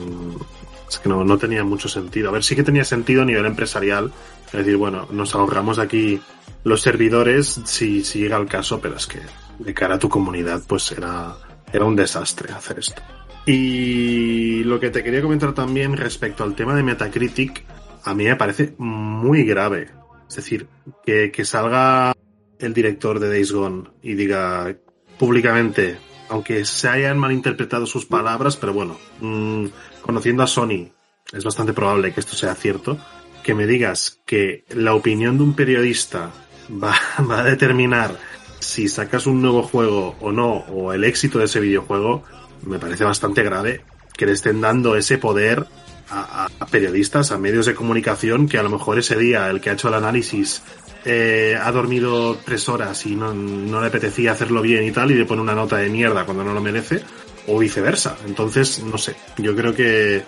es 0.90 1.00
que 1.00 1.10
no, 1.10 1.24
no 1.24 1.38
tenía 1.38 1.64
mucho 1.64 1.88
sentido. 1.88 2.30
A 2.30 2.32
ver, 2.32 2.44
sí 2.44 2.56
que 2.56 2.64
tenía 2.64 2.84
sentido 2.84 3.22
a 3.22 3.26
nivel 3.26 3.46
empresarial. 3.46 4.12
Es 4.48 4.52
decir, 4.52 4.78
bueno, 4.78 5.08
nos 5.12 5.36
ahorramos 5.36 5.80
aquí 5.80 6.20
los 6.64 6.82
servidores 6.82 7.62
si, 7.66 8.04
si 8.04 8.20
llega 8.20 8.38
el 8.38 8.48
caso, 8.48 8.82
pero 8.82 8.98
es 8.98 9.08
que 9.08 9.20
de 9.60 9.74
cara 9.74 9.96
a 9.96 10.00
tu 10.00 10.10
comunidad, 10.10 10.62
pues 10.68 10.92
era, 10.92 11.36
era 11.72 11.86
un 11.86 11.96
desastre 11.96 12.52
hacer 12.54 12.80
esto. 12.80 13.02
Y 13.46 14.64
lo 14.64 14.80
que 14.80 14.90
te 14.90 15.04
quería 15.04 15.22
comentar 15.22 15.54
también 15.54 15.96
respecto 15.96 16.44
al 16.44 16.56
tema 16.56 16.76
de 16.76 16.84
Metacritic, 16.84 17.64
a 18.04 18.14
mí 18.14 18.26
me 18.26 18.36
parece 18.36 18.74
muy 18.78 19.44
grave. 19.44 19.90
Es 20.28 20.36
decir, 20.36 20.68
que, 21.06 21.32
que 21.32 21.46
salga 21.46 22.14
el 22.60 22.74
director 22.74 23.20
de 23.20 23.30
Days 23.30 23.52
Gone 23.52 23.84
y 24.02 24.14
diga 24.14 24.76
públicamente, 25.18 25.98
aunque 26.30 26.66
se 26.66 26.88
hayan 26.88 27.18
malinterpretado 27.18 27.86
sus 27.86 28.06
palabras, 28.06 28.56
pero 28.58 28.74
bueno, 28.74 28.98
mm, 29.22 29.66
conociendo 30.02 30.44
a 30.44 30.48
Sony, 30.48 30.90
es 31.34 31.44
bastante 31.44 31.74
probable 31.74 32.14
que 32.14 32.20
esto 32.20 32.36
sea 32.36 32.56
cierto, 32.56 32.98
que 33.44 33.54
me 33.54 33.66
digas 33.68 34.20
que 34.26 34.66
la 34.70 34.94
opinión 34.94 35.38
de 35.38 35.44
un 35.44 35.54
periodista 35.54 36.32
va, 36.72 36.96
va 37.30 37.40
a 37.40 37.44
determinar 37.44 38.18
si 38.60 38.88
sacas 38.90 39.26
un 39.26 39.42
nuevo 39.42 39.64
juego 39.64 40.16
o 40.20 40.32
no, 40.32 40.58
o 40.70 40.92
el 40.94 41.04
éxito 41.04 41.40
de 41.40 41.46
ese 41.46 41.60
videojuego, 41.60 42.24
me 42.64 42.78
parece 42.80 43.04
bastante 43.06 43.42
grave 43.44 43.82
que 44.18 44.26
le 44.26 44.34
estén 44.34 44.60
dando 44.60 44.96
ese 44.98 45.18
poder 45.18 45.66
a- 46.12 46.48
a 46.60 46.66
periodistas, 46.66 47.32
a 47.32 47.38
medios 47.38 47.66
de 47.68 47.76
comunicación, 47.76 48.50
que 48.50 48.58
a 48.58 48.64
lo 48.64 48.70
mejor 48.70 48.98
ese 49.00 49.16
día 49.18 49.50
el 49.50 49.62
que 49.62 49.70
ha 49.70 49.74
hecho 49.74 49.88
el 49.88 49.94
análisis 49.94 50.62
eh, 51.06 51.58
ha 51.60 51.72
dormido 51.72 52.38
tres 52.46 52.68
horas 52.70 53.06
y 53.06 53.16
no, 53.16 53.34
no 53.34 53.82
le 53.82 53.88
apetecía 53.88 54.32
hacerlo 54.34 54.62
bien 54.62 54.84
y 54.86 54.92
tal, 54.92 55.12
y 55.12 55.16
le 55.16 55.26
pone 55.26 55.42
una 55.42 55.56
nota 55.56 55.78
de 55.78 55.90
mierda 55.90 56.26
cuando 56.26 56.44
no 56.44 56.54
lo 56.54 56.62
merece, 56.62 57.02
o 57.48 57.58
viceversa. 57.60 58.18
Entonces, 58.26 58.80
no 58.84 58.98
sé, 58.98 59.16
yo 59.38 59.56
creo 59.56 59.74
que 59.74 60.24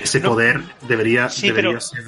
ese 0.00 0.20
No. 0.20 0.30
poder 0.30 0.60
debería, 0.88 1.28
Sí, 1.28 1.48
debería 1.48 1.70
pero 1.70 1.80
ser... 1.80 2.02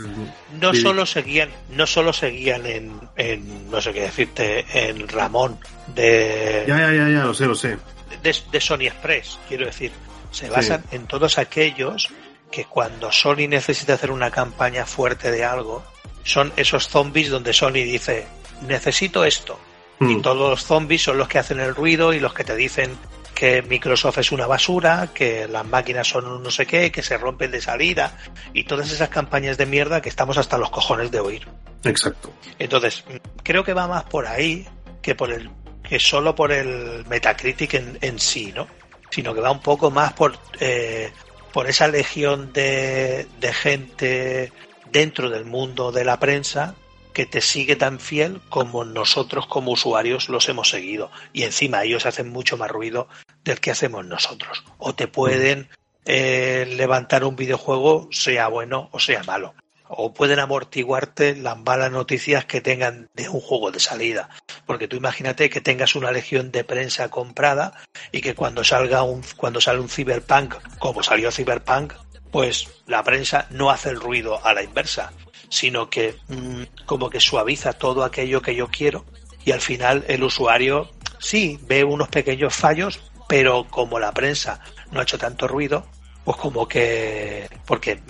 no 0.61 0.74
solo 0.74 1.07
seguían 1.07 1.50
no 1.70 1.87
solo 1.87 2.12
seguían 2.12 2.66
en, 2.66 2.92
en 3.16 3.70
no 3.70 3.81
sé 3.81 3.92
qué 3.92 4.00
decirte 4.02 4.66
en 4.72 5.07
Ramón 5.07 5.59
de, 5.94 6.64
Ya, 6.66 6.79
ya, 6.79 6.92
ya, 6.92 7.09
ya, 7.09 7.24
lo 7.24 7.33
sé, 7.33 7.46
lo 7.46 7.55
sé. 7.55 7.79
de, 8.24 8.35
de 8.50 8.61
Sony 8.61 8.87
Express 8.88 9.38
quiero 9.48 9.66
decir 9.66 9.92
se 10.33 10.50
basan 10.50 10.83
en 10.90 11.07
todos 11.07 11.38
aquellos 11.38 12.09
que 12.50 12.64
cuando 12.64 13.12
Sony 13.12 13.46
necesita 13.48 13.94
hacer 13.94 14.11
una 14.11 14.31
campaña 14.33 14.85
fuerte 14.85 15.31
de 15.31 15.44
algo 15.44 15.85
son 16.26 16.52
esos 16.56 16.88
zombies 16.88 17.30
donde 17.30 17.52
Sony 17.52 17.72
dice 17.84 18.26
necesito 18.62 19.24
esto 19.24 19.58
y 20.00 20.16
Mm. 20.16 20.20
todos 20.22 20.50
los 20.50 20.64
zombies 20.64 21.02
son 21.02 21.16
los 21.16 21.26
que 21.28 21.38
hacen 21.38 21.58
el 21.58 21.74
ruido 21.74 22.12
y 22.12 22.20
los 22.20 22.34
que 22.34 22.44
te 22.44 22.54
dicen 22.54 22.98
que 23.34 23.62
Microsoft 23.62 24.18
es 24.18 24.32
una 24.32 24.46
basura, 24.46 25.08
que 25.14 25.46
las 25.48 25.64
máquinas 25.66 26.06
son 26.08 26.26
un 26.26 26.42
no 26.42 26.50
sé 26.50 26.66
qué, 26.66 26.90
que 26.90 27.02
se 27.02 27.16
rompen 27.16 27.50
de 27.50 27.60
salida 27.62 28.16
y 28.52 28.64
todas 28.64 28.90
esas 28.92 29.08
campañas 29.08 29.56
de 29.56 29.64
mierda 29.66 30.02
que 30.02 30.08
estamos 30.10 30.36
hasta 30.36 30.58
los 30.58 30.68
cojones 30.70 31.10
de 31.10 31.20
oír. 31.20 31.46
Exacto. 31.84 32.30
Entonces, 32.58 33.04
creo 33.42 33.62
que 33.64 33.72
va 33.72 33.86
más 33.86 34.04
por 34.04 34.26
ahí 34.26 34.66
que 35.00 35.14
por 35.14 35.30
el 35.32 35.48
que 35.82 36.00
solo 36.00 36.34
por 36.34 36.50
el 36.52 37.04
Metacritic 37.06 37.74
en, 37.74 37.98
en 38.00 38.18
sí, 38.18 38.52
¿no? 38.54 38.66
Sino 39.10 39.32
que 39.34 39.40
va 39.40 39.50
un 39.50 39.60
poco 39.60 39.90
más 39.90 40.12
por 40.14 40.36
eh, 40.60 41.10
por 41.52 41.68
esa 41.68 41.88
legión 41.88 42.52
de, 42.52 43.26
de 43.40 43.52
gente 43.52 44.52
dentro 44.96 45.28
del 45.28 45.44
mundo 45.44 45.92
de 45.92 46.06
la 46.06 46.18
prensa 46.18 46.74
que 47.12 47.26
te 47.26 47.42
sigue 47.42 47.76
tan 47.76 48.00
fiel 48.00 48.40
como 48.48 48.87
nosotros 48.87 49.46
como 49.46 49.72
usuarios 49.72 50.30
los 50.30 50.48
hemos 50.48 50.70
seguido. 50.70 51.11
Y 51.35 51.42
encima 51.42 51.85
ellos 51.85 52.06
hacen 52.06 52.30
mucho 52.30 52.56
más 52.56 52.70
ruido 52.70 53.06
del 53.44 53.61
que 53.61 53.70
hacemos 53.70 54.06
nosotros. 54.06 54.64
O 54.78 54.94
te 54.94 55.06
pueden 55.06 55.68
eh, 56.06 56.66
levantar 56.78 57.24
un 57.24 57.37
videojuego, 57.37 58.09
sea 58.11 58.48
bueno 58.48 58.88
o 58.90 58.98
sea 58.98 59.22
malo. 59.24 59.54
O 59.87 60.14
pueden 60.14 60.38
amortiguarte 60.38 61.37
las 61.37 61.59
malas 61.59 61.92
noticias 61.92 62.46
que 62.46 62.62
tengan 62.62 63.11
de 63.12 63.28
un 63.28 63.40
juego 63.40 63.70
de 63.70 63.80
salida. 63.80 64.30
Porque 64.64 64.88
tú 64.88 64.96
imagínate 64.96 65.50
que 65.50 65.61
tengas 65.61 65.94
una 65.94 66.11
legión 66.11 66.52
de 66.52 66.64
prensa 66.64 67.11
comprada 67.11 67.74
y 68.12 68.22
que 68.22 68.35
cuando 68.35 68.64
salga 68.64 69.02
un, 69.02 69.22
cuando 69.37 69.61
sale 69.61 69.80
un 69.80 69.90
Cyberpunk, 69.90 70.54
como 70.78 71.02
salió 71.02 71.30
Cyberpunk, 71.30 71.92
pues 72.37 72.68
la 72.87 73.03
prensa 73.03 73.46
no 73.49 73.70
hace 73.70 73.88
el 73.88 73.99
ruido 73.99 74.44
a 74.44 74.53
la 74.53 74.62
inversa, 74.62 75.11
sino 75.49 75.88
que 75.88 76.18
mm, 76.29 76.85
como 76.85 77.09
que 77.09 77.18
suaviza 77.18 77.72
todo 77.72 78.05
aquello 78.05 78.42
que 78.42 78.55
yo 78.55 78.68
quiero 78.68 79.07
y 79.46 79.53
al 79.53 79.62
final 79.62 80.05
el 80.07 80.22
usuario 80.22 80.90
sí 81.18 81.59
ve 81.62 81.83
unos 81.83 82.09
pequeños 82.09 82.55
fallos, 82.55 83.01
pero 83.27 83.66
como 83.70 83.99
la 83.99 84.12
prensa 84.12 84.61
no 84.92 85.01
ha 85.01 85.05
hecho 85.05 85.16
tanto 85.16 85.49
ruido, 85.49 85.87
pues 86.27 86.37
como 86.37 86.68
que 86.68 87.49
porque 87.64 88.03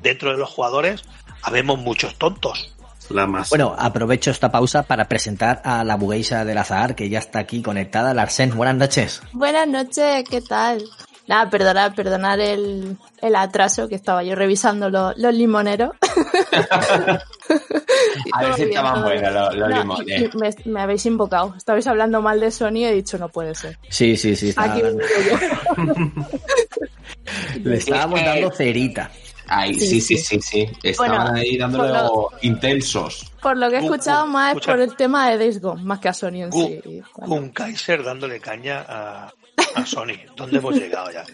dentro 0.00 0.30
de 0.30 0.38
los 0.38 0.48
jugadores 0.48 1.02
habemos 1.42 1.80
muchos 1.80 2.14
tontos. 2.18 2.72
La 3.10 3.26
más. 3.26 3.50
Bueno, 3.50 3.74
aprovecho 3.76 4.30
esta 4.30 4.52
pausa 4.52 4.84
para 4.84 5.08
presentar 5.08 5.60
a 5.64 5.82
la 5.82 5.96
bugueisa 5.96 6.44
del 6.44 6.58
azar 6.58 6.94
que 6.94 7.08
ya 7.08 7.18
está 7.18 7.40
aquí 7.40 7.60
conectada. 7.60 8.14
Larsen, 8.14 8.56
buenas 8.56 8.76
noches. 8.76 9.20
Buenas 9.32 9.66
noches, 9.66 10.22
¿qué 10.30 10.40
tal? 10.42 10.84
Nada, 11.32 11.48
perdonar, 11.48 11.94
perdonar 11.94 12.38
el, 12.40 12.96
el 13.22 13.36
atraso 13.36 13.88
que 13.88 13.94
estaba 13.94 14.22
yo 14.22 14.34
revisando 14.34 14.90
lo- 14.90 15.14
los 15.16 15.34
limoneros. 15.34 15.92
A 18.34 18.42
ver 18.44 18.54
si 18.54 18.62
estaban 18.64 19.02
buenos 19.02 19.32
los, 19.32 19.54
los 19.56 19.70
No, 19.70 19.78
limones. 19.80 20.20
y- 20.20 20.24
y 20.24 20.30
me, 20.38 20.50
me 20.66 20.80
habéis 20.82 21.06
invocado. 21.06 21.54
Estabais 21.56 21.86
hablando 21.86 22.20
mal 22.20 22.38
de 22.38 22.50
Sony 22.50 22.76
y 22.76 22.84
he 22.84 22.92
dicho, 22.92 23.16
no 23.16 23.30
puede 23.30 23.54
ser. 23.54 23.78
Sí, 23.88 24.14
sí, 24.16 24.36
sí. 24.36 24.52
Aquí 24.56 24.82
vengo 24.82 25.00
yo. 25.00 25.06
Le 27.64 27.76
estábamos 27.76 28.18
Es 28.20 28.24
que- 28.24 28.30
dando 28.30 28.50
cerita. 28.54 29.10
Ay, 29.48 29.74
Sí, 29.74 30.00
sí, 30.00 30.16
sí, 30.16 30.18
sí, 30.18 30.40
sí. 30.40 30.68
Estaban 30.82 31.24
Bueno, 31.26 31.40
ahí 31.40 31.56
dándole 31.58 31.98
intensos. 32.42 33.32
Por 33.42 33.56
lo 33.58 33.68
que 33.70 33.76
he 33.76 33.80
escuchado 33.80 34.26
más 34.26 34.56
es 34.56 34.64
por 34.66 34.80
el 34.80 34.94
tema 34.96 35.30
de 35.30 35.38
Days 35.38 35.60
Gone, 35.60 35.82
más 35.82 35.98
que 35.98 36.08
a 36.08 36.14
Sony 36.14 36.42
en 36.44 36.52
sí. 36.52 36.80
Bueno, 37.16 37.34
Un 37.34 37.48
Kaiser 37.50 38.02
dándole 38.02 38.38
caña 38.40 38.84
a, 38.88 39.32
a 39.74 39.86
Sony. 39.86 40.18
¿Dónde 40.36 40.58
hemos 40.58 40.74
llegado 40.76 41.10
ya? 41.10 41.24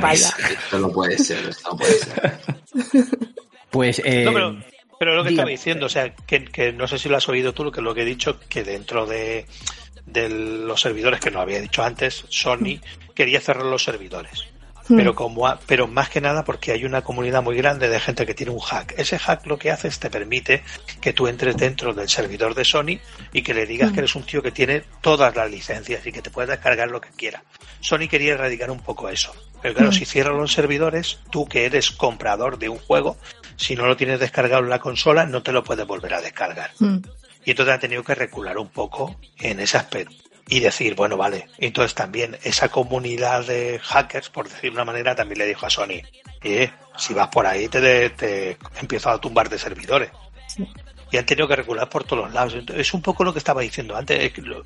vaya. 0.00 0.34
Esto 0.50 0.78
no 0.78 0.92
puede 0.92 1.18
ser, 1.18 1.48
esto 1.48 1.70
no 1.70 1.76
puede 1.76 1.98
ser. 1.98 2.40
Pues, 3.70 4.02
eh, 4.04 4.24
No, 4.24 4.32
pero, 4.32 4.56
pero 4.98 5.14
lo 5.14 5.22
que 5.22 5.30
estaba 5.30 5.48
diciendo, 5.48 5.86
o 5.86 5.88
sea, 5.88 6.14
que, 6.14 6.44
que 6.44 6.72
no 6.72 6.88
sé 6.88 6.98
si 6.98 7.08
lo 7.08 7.16
has 7.16 7.28
oído 7.28 7.52
tú, 7.54 7.64
lo 7.64 7.72
que, 7.72 7.80
lo 7.80 7.94
que 7.94 8.02
he 8.02 8.04
dicho, 8.04 8.38
que 8.48 8.64
dentro 8.64 9.06
de, 9.06 9.46
de 10.06 10.28
los 10.28 10.80
servidores, 10.80 11.20
que 11.20 11.30
no 11.30 11.40
había 11.40 11.60
dicho 11.60 11.82
antes, 11.82 12.24
Sony 12.28 12.80
quería 13.14 13.40
cerrar 13.40 13.66
los 13.66 13.84
servidores. 13.84 14.46
Hmm. 14.90 14.96
Pero 14.96 15.14
como 15.14 15.46
ha- 15.46 15.58
pero 15.66 15.86
más 15.86 16.10
que 16.10 16.20
nada 16.20 16.44
porque 16.44 16.72
hay 16.72 16.84
una 16.84 17.02
comunidad 17.02 17.42
muy 17.42 17.56
grande 17.56 17.88
de 17.88 18.00
gente 18.00 18.26
que 18.26 18.34
tiene 18.34 18.52
un 18.52 18.58
hack. 18.58 18.94
Ese 18.98 19.18
hack 19.18 19.46
lo 19.46 19.58
que 19.58 19.70
hace 19.70 19.88
es 19.88 19.98
te 20.00 20.10
permite 20.10 20.62
que 21.00 21.12
tú 21.12 21.28
entres 21.28 21.56
dentro 21.56 21.94
del 21.94 22.08
servidor 22.08 22.54
de 22.54 22.64
Sony 22.64 22.98
y 23.32 23.42
que 23.42 23.54
le 23.54 23.66
digas 23.66 23.90
Mm. 23.90 23.94
que 23.94 24.00
eres 24.00 24.14
un 24.16 24.24
tío 24.24 24.42
que 24.42 24.50
tiene 24.52 24.82
todas 25.00 25.34
las 25.36 25.50
licencias 25.50 26.04
y 26.06 26.12
que 26.12 26.22
te 26.22 26.30
puedes 26.30 26.50
descargar 26.50 26.90
lo 26.90 27.00
que 27.00 27.10
quiera. 27.10 27.42
Sony 27.80 28.08
quería 28.10 28.32
erradicar 28.34 28.70
un 28.70 28.80
poco 28.80 29.08
eso. 29.08 29.32
Pero 29.62 29.74
claro, 29.74 29.90
Mm. 29.90 29.94
si 29.94 30.04
cierran 30.04 30.36
los 30.38 30.52
servidores, 30.52 31.20
tú 31.30 31.46
que 31.46 31.66
eres 31.66 31.90
comprador 31.92 32.58
de 32.58 32.68
un 32.68 32.78
juego, 32.78 33.16
si 33.56 33.76
no 33.76 33.86
lo 33.86 33.96
tienes 33.96 34.18
descargado 34.18 34.62
en 34.64 34.70
la 34.70 34.78
consola, 34.80 35.24
no 35.26 35.42
te 35.42 35.52
lo 35.52 35.62
puedes 35.62 35.86
volver 35.86 36.14
a 36.14 36.20
descargar. 36.20 36.70
Hmm. 36.78 36.98
Y 37.44 37.50
entonces 37.50 37.74
han 37.74 37.80
tenido 37.80 38.02
que 38.02 38.14
recular 38.14 38.58
un 38.58 38.68
poco 38.68 39.16
en 39.38 39.60
ese 39.60 39.76
aspecto. 39.78 40.14
Y 40.50 40.60
decir, 40.60 40.94
bueno, 40.96 41.16
vale. 41.16 41.46
Entonces 41.58 41.94
también 41.94 42.36
esa 42.42 42.68
comunidad 42.68 43.46
de 43.46 43.78
hackers, 43.82 44.28
por 44.30 44.48
decir 44.48 44.62
de 44.70 44.76
una 44.76 44.84
manera, 44.84 45.14
también 45.14 45.38
le 45.38 45.46
dijo 45.46 45.64
a 45.64 45.70
Sony, 45.70 46.02
eh, 46.42 46.70
si 46.98 47.14
vas 47.14 47.28
por 47.28 47.46
ahí 47.46 47.68
te, 47.68 47.80
de- 47.80 48.10
te 48.10 48.58
empiezo 48.80 49.10
a 49.10 49.20
tumbar 49.20 49.48
de 49.48 49.58
servidores. 49.58 50.10
Y 51.12 51.16
han 51.16 51.24
tenido 51.26 51.46
que 51.48 51.56
recular 51.56 51.88
por 51.88 52.04
todos 52.04 52.24
los 52.24 52.34
lados. 52.34 52.54
Entonces, 52.54 52.86
es 52.86 52.92
un 52.94 53.00
poco 53.02 53.24
lo 53.24 53.32
que 53.32 53.38
estaba 53.38 53.62
diciendo 53.62 53.96
antes. 53.96 54.18
es 54.22 54.32
que 54.32 54.42
lo- 54.42 54.64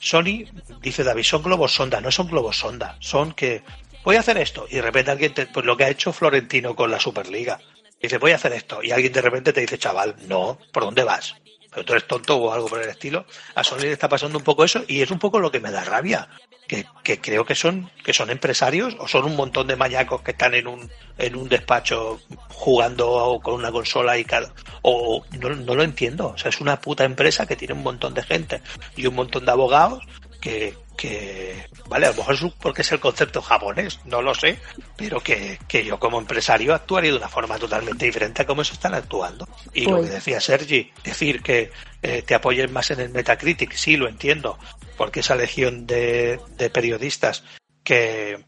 Sony, 0.00 0.44
dice 0.80 1.04
David, 1.04 1.22
son 1.24 1.42
globos 1.42 1.72
sonda, 1.74 2.00
no 2.00 2.10
son 2.10 2.28
globos 2.28 2.56
sonda. 2.58 2.96
Son 3.00 3.32
que 3.32 3.62
voy 4.04 4.16
a 4.16 4.20
hacer 4.20 4.38
esto. 4.38 4.66
Y 4.70 4.76
de 4.76 4.82
repente 4.82 5.10
alguien 5.10 5.34
te, 5.34 5.46
pues 5.46 5.66
lo 5.66 5.76
que 5.76 5.84
ha 5.84 5.88
hecho 5.90 6.12
Florentino 6.12 6.74
con 6.74 6.90
la 6.90 7.00
Superliga. 7.00 7.60
Dice, 8.00 8.16
voy 8.18 8.32
a 8.32 8.36
hacer 8.36 8.52
esto. 8.52 8.82
Y 8.82 8.92
alguien 8.92 9.12
de 9.12 9.20
repente 9.22 9.52
te 9.52 9.60
dice, 9.60 9.76
chaval, 9.78 10.14
no, 10.26 10.58
¿por 10.72 10.84
dónde 10.84 11.04
vas? 11.04 11.34
Pero 11.78 11.86
tú 11.86 11.92
eres 11.92 12.08
tonto 12.08 12.36
o 12.36 12.52
algo 12.52 12.66
por 12.66 12.82
el 12.82 12.88
estilo. 12.88 13.24
A 13.54 13.62
Sony 13.62 13.82
le 13.82 13.92
está 13.92 14.08
pasando 14.08 14.36
un 14.36 14.42
poco 14.42 14.64
eso 14.64 14.82
y 14.88 15.00
es 15.00 15.12
un 15.12 15.20
poco 15.20 15.38
lo 15.38 15.52
que 15.52 15.60
me 15.60 15.70
da 15.70 15.84
rabia. 15.84 16.28
Que, 16.66 16.84
creo 17.20 17.46
que 17.46 17.54
son, 17.54 17.88
que 18.04 18.12
son 18.12 18.30
empresarios 18.30 18.96
o 18.98 19.06
son 19.06 19.24
un 19.24 19.36
montón 19.36 19.68
de 19.68 19.76
mañacos 19.76 20.22
que 20.22 20.32
están 20.32 20.54
en 20.54 20.66
un, 20.66 20.90
en 21.16 21.36
un 21.36 21.48
despacho 21.48 22.20
jugando 22.48 23.40
con 23.42 23.54
una 23.54 23.70
consola 23.70 24.18
y 24.18 24.24
cada, 24.24 24.52
o 24.82 25.24
no, 25.38 25.50
no 25.50 25.74
lo 25.76 25.84
entiendo. 25.84 26.32
O 26.34 26.36
sea, 26.36 26.48
es 26.48 26.60
una 26.60 26.80
puta 26.80 27.04
empresa 27.04 27.46
que 27.46 27.54
tiene 27.54 27.74
un 27.74 27.84
montón 27.84 28.12
de 28.12 28.24
gente 28.24 28.60
y 28.96 29.06
un 29.06 29.14
montón 29.14 29.46
de 29.46 29.52
abogados 29.52 30.04
que, 30.40 30.74
que 30.98 31.64
vale, 31.86 32.06
a 32.06 32.10
lo 32.10 32.16
mejor 32.16 32.34
es 32.34 32.40
porque 32.60 32.82
es 32.82 32.90
el 32.92 32.98
concepto 32.98 33.40
japonés, 33.40 34.00
no 34.04 34.20
lo 34.20 34.34
sé, 34.34 34.58
pero 34.96 35.20
que, 35.20 35.58
que 35.68 35.84
yo 35.84 35.98
como 36.00 36.18
empresario 36.18 36.74
actuaría 36.74 37.12
de 37.12 37.16
una 37.18 37.28
forma 37.28 37.56
totalmente 37.56 38.04
diferente 38.04 38.42
a 38.42 38.46
cómo 38.46 38.64
se 38.64 38.72
están 38.74 38.94
actuando. 38.94 39.48
Y 39.72 39.84
lo 39.84 39.98
Pues- 39.98 40.08
que 40.08 40.14
decía 40.16 40.40
Sergi, 40.40 40.92
decir 41.04 41.40
que 41.40 41.70
eh, 42.02 42.22
te 42.22 42.34
apoyen 42.34 42.72
más 42.72 42.90
en 42.90 42.98
el 43.00 43.10
Metacritic, 43.10 43.72
sí, 43.74 43.96
lo 43.96 44.08
entiendo, 44.08 44.58
porque 44.96 45.20
esa 45.20 45.36
legión 45.36 45.86
de, 45.86 46.40
de 46.56 46.68
periodistas 46.68 47.44
que, 47.84 48.44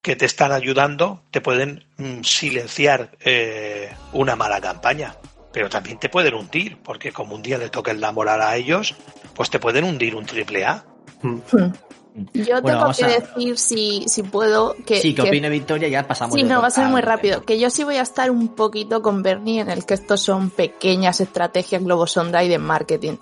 que 0.00 0.14
te 0.14 0.24
están 0.26 0.52
ayudando 0.52 1.24
te 1.32 1.40
pueden 1.40 1.84
mm, 1.96 2.22
silenciar 2.22 3.10
eh, 3.20 3.92
una 4.12 4.36
mala 4.36 4.60
campaña, 4.60 5.16
pero 5.52 5.68
también 5.68 5.98
te 5.98 6.08
pueden 6.08 6.34
hundir, 6.34 6.78
porque 6.82 7.10
como 7.12 7.34
un 7.34 7.42
día 7.42 7.58
le 7.58 7.70
toquen 7.70 8.00
la 8.00 8.12
moral 8.12 8.40
a 8.40 8.56
ellos, 8.56 8.94
pues 9.34 9.50
te 9.50 9.58
pueden 9.58 9.82
hundir 9.84 10.14
un 10.14 10.24
triple 10.26 10.64
A. 10.64 10.84
Yo 12.34 12.60
Bueno, 12.60 12.80
tengo 12.80 12.92
que 12.94 13.04
a- 13.04 13.20
decir, 13.20 13.58
si, 13.58 14.04
si 14.06 14.22
puedo, 14.22 14.74
que, 14.84 15.00
sí, 15.00 15.14
que 15.14 15.22
que- 15.22 15.28
opine 15.28 15.48
Victoria, 15.48 15.88
ya 15.88 16.06
pasamos. 16.06 16.34
Sí, 16.34 16.42
no, 16.42 16.60
va 16.60 16.66
a 16.68 16.70
ser 16.70 16.86
muy 16.88 17.00
rápido. 17.00 17.42
Que 17.42 17.58
yo 17.58 17.70
sí 17.70 17.84
voy 17.84 17.96
a 17.96 18.02
estar 18.02 18.30
un 18.30 18.48
poquito 18.48 19.00
con 19.00 19.22
Bernie 19.22 19.60
en 19.60 19.70
el 19.70 19.86
que 19.86 19.94
estos 19.94 20.20
son 20.20 20.50
pequeñas 20.50 21.20
estrategias 21.22 21.82
globosonda 21.82 22.44
y 22.44 22.48
de 22.48 22.58
marketing. 22.58 23.16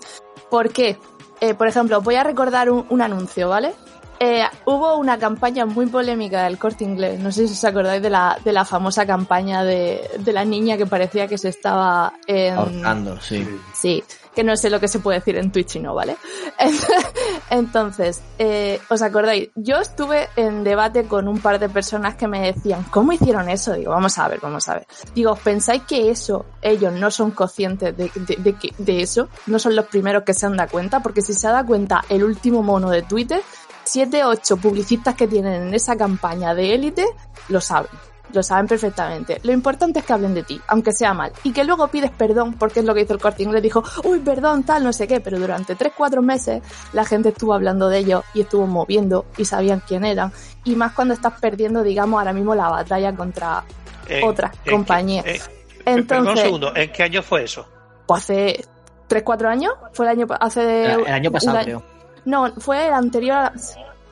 ¿Por 0.49 0.71
qué? 0.71 0.97
Eh, 1.39 1.53
por 1.53 1.67
ejemplo, 1.67 2.01
voy 2.01 2.15
a 2.15 2.23
recordar 2.23 2.69
un, 2.69 2.85
un 2.89 3.01
anuncio, 3.01 3.47
¿vale? 3.47 3.73
Eh, 4.19 4.43
hubo 4.65 4.97
una 4.97 5.17
campaña 5.17 5.65
muy 5.65 5.87
polémica 5.87 6.43
del 6.43 6.59
corte 6.59 6.83
inglés. 6.83 7.17
No 7.19 7.31
sé 7.31 7.47
si 7.47 7.53
os 7.53 7.63
acordáis 7.63 8.03
de 8.03 8.09
la, 8.11 8.37
de 8.43 8.51
la 8.51 8.65
famosa 8.65 9.05
campaña 9.05 9.63
de, 9.63 10.07
de 10.19 10.33
la 10.33 10.45
niña 10.45 10.77
que 10.77 10.85
parecía 10.85 11.27
que 11.27 11.37
se 11.39 11.49
estaba 11.49 12.13
Ahorcando, 12.55 13.19
sí. 13.21 13.47
Sí, 13.73 14.03
que 14.35 14.43
no 14.43 14.55
sé 14.55 14.69
lo 14.69 14.79
que 14.79 14.87
se 14.87 14.99
puede 14.99 15.19
decir 15.19 15.37
en 15.37 15.51
Twitch 15.51 15.75
y 15.75 15.79
no, 15.79 15.93
¿vale? 15.93 16.17
Entonces, 17.49 18.21
eh, 18.39 18.79
¿os 18.89 19.01
acordáis? 19.01 19.49
Yo 19.55 19.77
estuve 19.77 20.29
en 20.35 20.63
debate 20.63 21.05
con 21.05 21.27
un 21.27 21.39
par 21.39 21.59
de 21.59 21.69
personas 21.69 22.15
que 22.15 22.27
me 22.27 22.51
decían, 22.51 22.83
¿cómo 22.89 23.11
hicieron 23.11 23.49
eso? 23.49 23.73
Digo, 23.73 23.91
vamos 23.91 24.17
a 24.17 24.27
ver, 24.27 24.39
vamos 24.41 24.67
a 24.69 24.75
ver. 24.75 24.87
Digo, 25.13 25.35
¿pensáis 25.35 25.83
que 25.83 26.09
eso, 26.09 26.45
ellos 26.61 26.93
no 26.93 27.11
son 27.11 27.31
conscientes 27.31 27.95
de, 27.95 28.11
de, 28.15 28.35
de, 28.37 28.55
de 28.77 29.01
eso? 29.01 29.27
¿No 29.47 29.59
son 29.59 29.75
los 29.75 29.85
primeros 29.85 30.23
que 30.23 30.33
se 30.33 30.45
han 30.45 30.55
dado 30.55 30.69
cuenta? 30.69 31.01
Porque 31.01 31.21
si 31.21 31.33
se 31.33 31.47
da 31.47 31.65
cuenta 31.65 32.03
el 32.09 32.23
último 32.23 32.63
mono 32.63 32.89
de 32.89 33.01
Twitter, 33.01 33.41
7, 33.83 34.23
8 34.23 34.57
publicistas 34.57 35.15
que 35.15 35.27
tienen 35.27 35.67
en 35.67 35.73
esa 35.73 35.97
campaña 35.97 36.53
de 36.53 36.73
élite, 36.73 37.05
lo 37.49 37.59
saben. 37.59 37.89
Lo 38.33 38.41
saben 38.43 38.67
perfectamente. 38.67 39.39
Lo 39.43 39.51
importante 39.51 39.99
es 39.99 40.05
que 40.05 40.13
hablen 40.13 40.33
de 40.33 40.43
ti, 40.43 40.59
aunque 40.67 40.91
sea 40.93 41.13
mal. 41.13 41.31
Y 41.43 41.51
que 41.51 41.63
luego 41.63 41.87
pides 41.89 42.11
perdón, 42.11 42.53
porque 42.53 42.79
es 42.79 42.85
lo 42.85 42.93
que 42.93 43.01
hizo 43.01 43.13
el 43.13 43.19
corte 43.19 43.43
inglés. 43.43 43.61
Dijo, 43.61 43.83
uy, 44.03 44.19
perdón, 44.19 44.63
tal, 44.63 44.83
no 44.83 44.93
sé 44.93 45.07
qué. 45.07 45.19
Pero 45.19 45.39
durante 45.39 45.75
3-4 45.75 46.21
meses 46.21 46.61
la 46.93 47.03
gente 47.05 47.29
estuvo 47.29 47.53
hablando 47.53 47.89
de 47.89 47.97
ellos 47.99 48.23
y 48.33 48.41
estuvo 48.41 48.67
moviendo 48.67 49.25
y 49.37 49.45
sabían 49.45 49.81
quién 49.87 50.05
eran. 50.05 50.31
Y 50.63 50.75
más 50.75 50.93
cuando 50.93 51.13
estás 51.13 51.33
perdiendo, 51.39 51.83
digamos, 51.83 52.17
ahora 52.19 52.33
mismo 52.33 52.55
la 52.55 52.69
batalla 52.69 53.15
contra 53.15 53.63
En- 54.07 54.23
otras 54.27 54.51
en- 54.65 54.71
compañías. 54.71 55.25
eh, 55.25 55.39
Perdón 55.83 55.93
un 55.93 55.99
Entonces, 55.99 56.39
segundo, 56.43 56.75
¿en 56.75 56.91
qué 56.91 57.03
año 57.03 57.23
fue 57.23 57.43
eso? 57.43 57.67
pues 58.05 58.21
hace 58.23 58.65
3-4 59.07 59.47
años. 59.49 59.73
Fue 59.93 60.05
el 60.05 60.11
año, 60.11 60.27
hace 60.39 60.85
El, 60.85 60.99
el 61.01 61.07
año 61.13 61.31
pasado, 61.31 61.59
creo. 61.63 61.83
No, 62.25 62.51
fue 62.59 62.87
el 62.87 62.93
anterior, 62.93 63.35
a- 63.37 63.53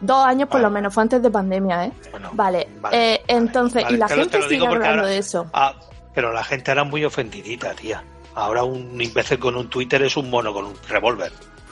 dos 0.02 0.26
años 0.26 0.50
por 0.50 0.62
lo 0.62 0.70
menos, 0.70 0.94
fue 0.94 1.04
antes 1.04 1.22
de 1.22 1.30
pandemia, 1.32 1.86
¿eh? 1.86 1.92
Bueno, 2.12 2.30
Vale, 2.34 2.70
vale, 2.80 3.14
eh, 3.16 3.22
entonces, 3.28 3.84
y 3.90 3.98
la 3.98 4.08
gente 4.08 4.42
sigue 4.44 4.66
hablando 4.66 4.88
ahora- 5.02 5.06
de 5.08 5.18
eso. 5.18 5.46
Ah, 5.54 5.74
pero 6.14 6.32
la 6.34 6.44
gente 6.44 6.72
era 6.72 6.84
muy 6.84 7.04
ofendidita, 7.06 7.74
tía. 7.74 8.04
Ahora 8.36 8.64
un 8.64 9.00
imbécil 9.02 9.40
con 9.40 9.56
un 9.56 9.70
Twitter 9.70 10.02
es 10.04 10.16
un 10.18 10.30
mono 10.30 10.54
con 10.54 10.66
un 10.66 10.74
revólver. 10.88 11.32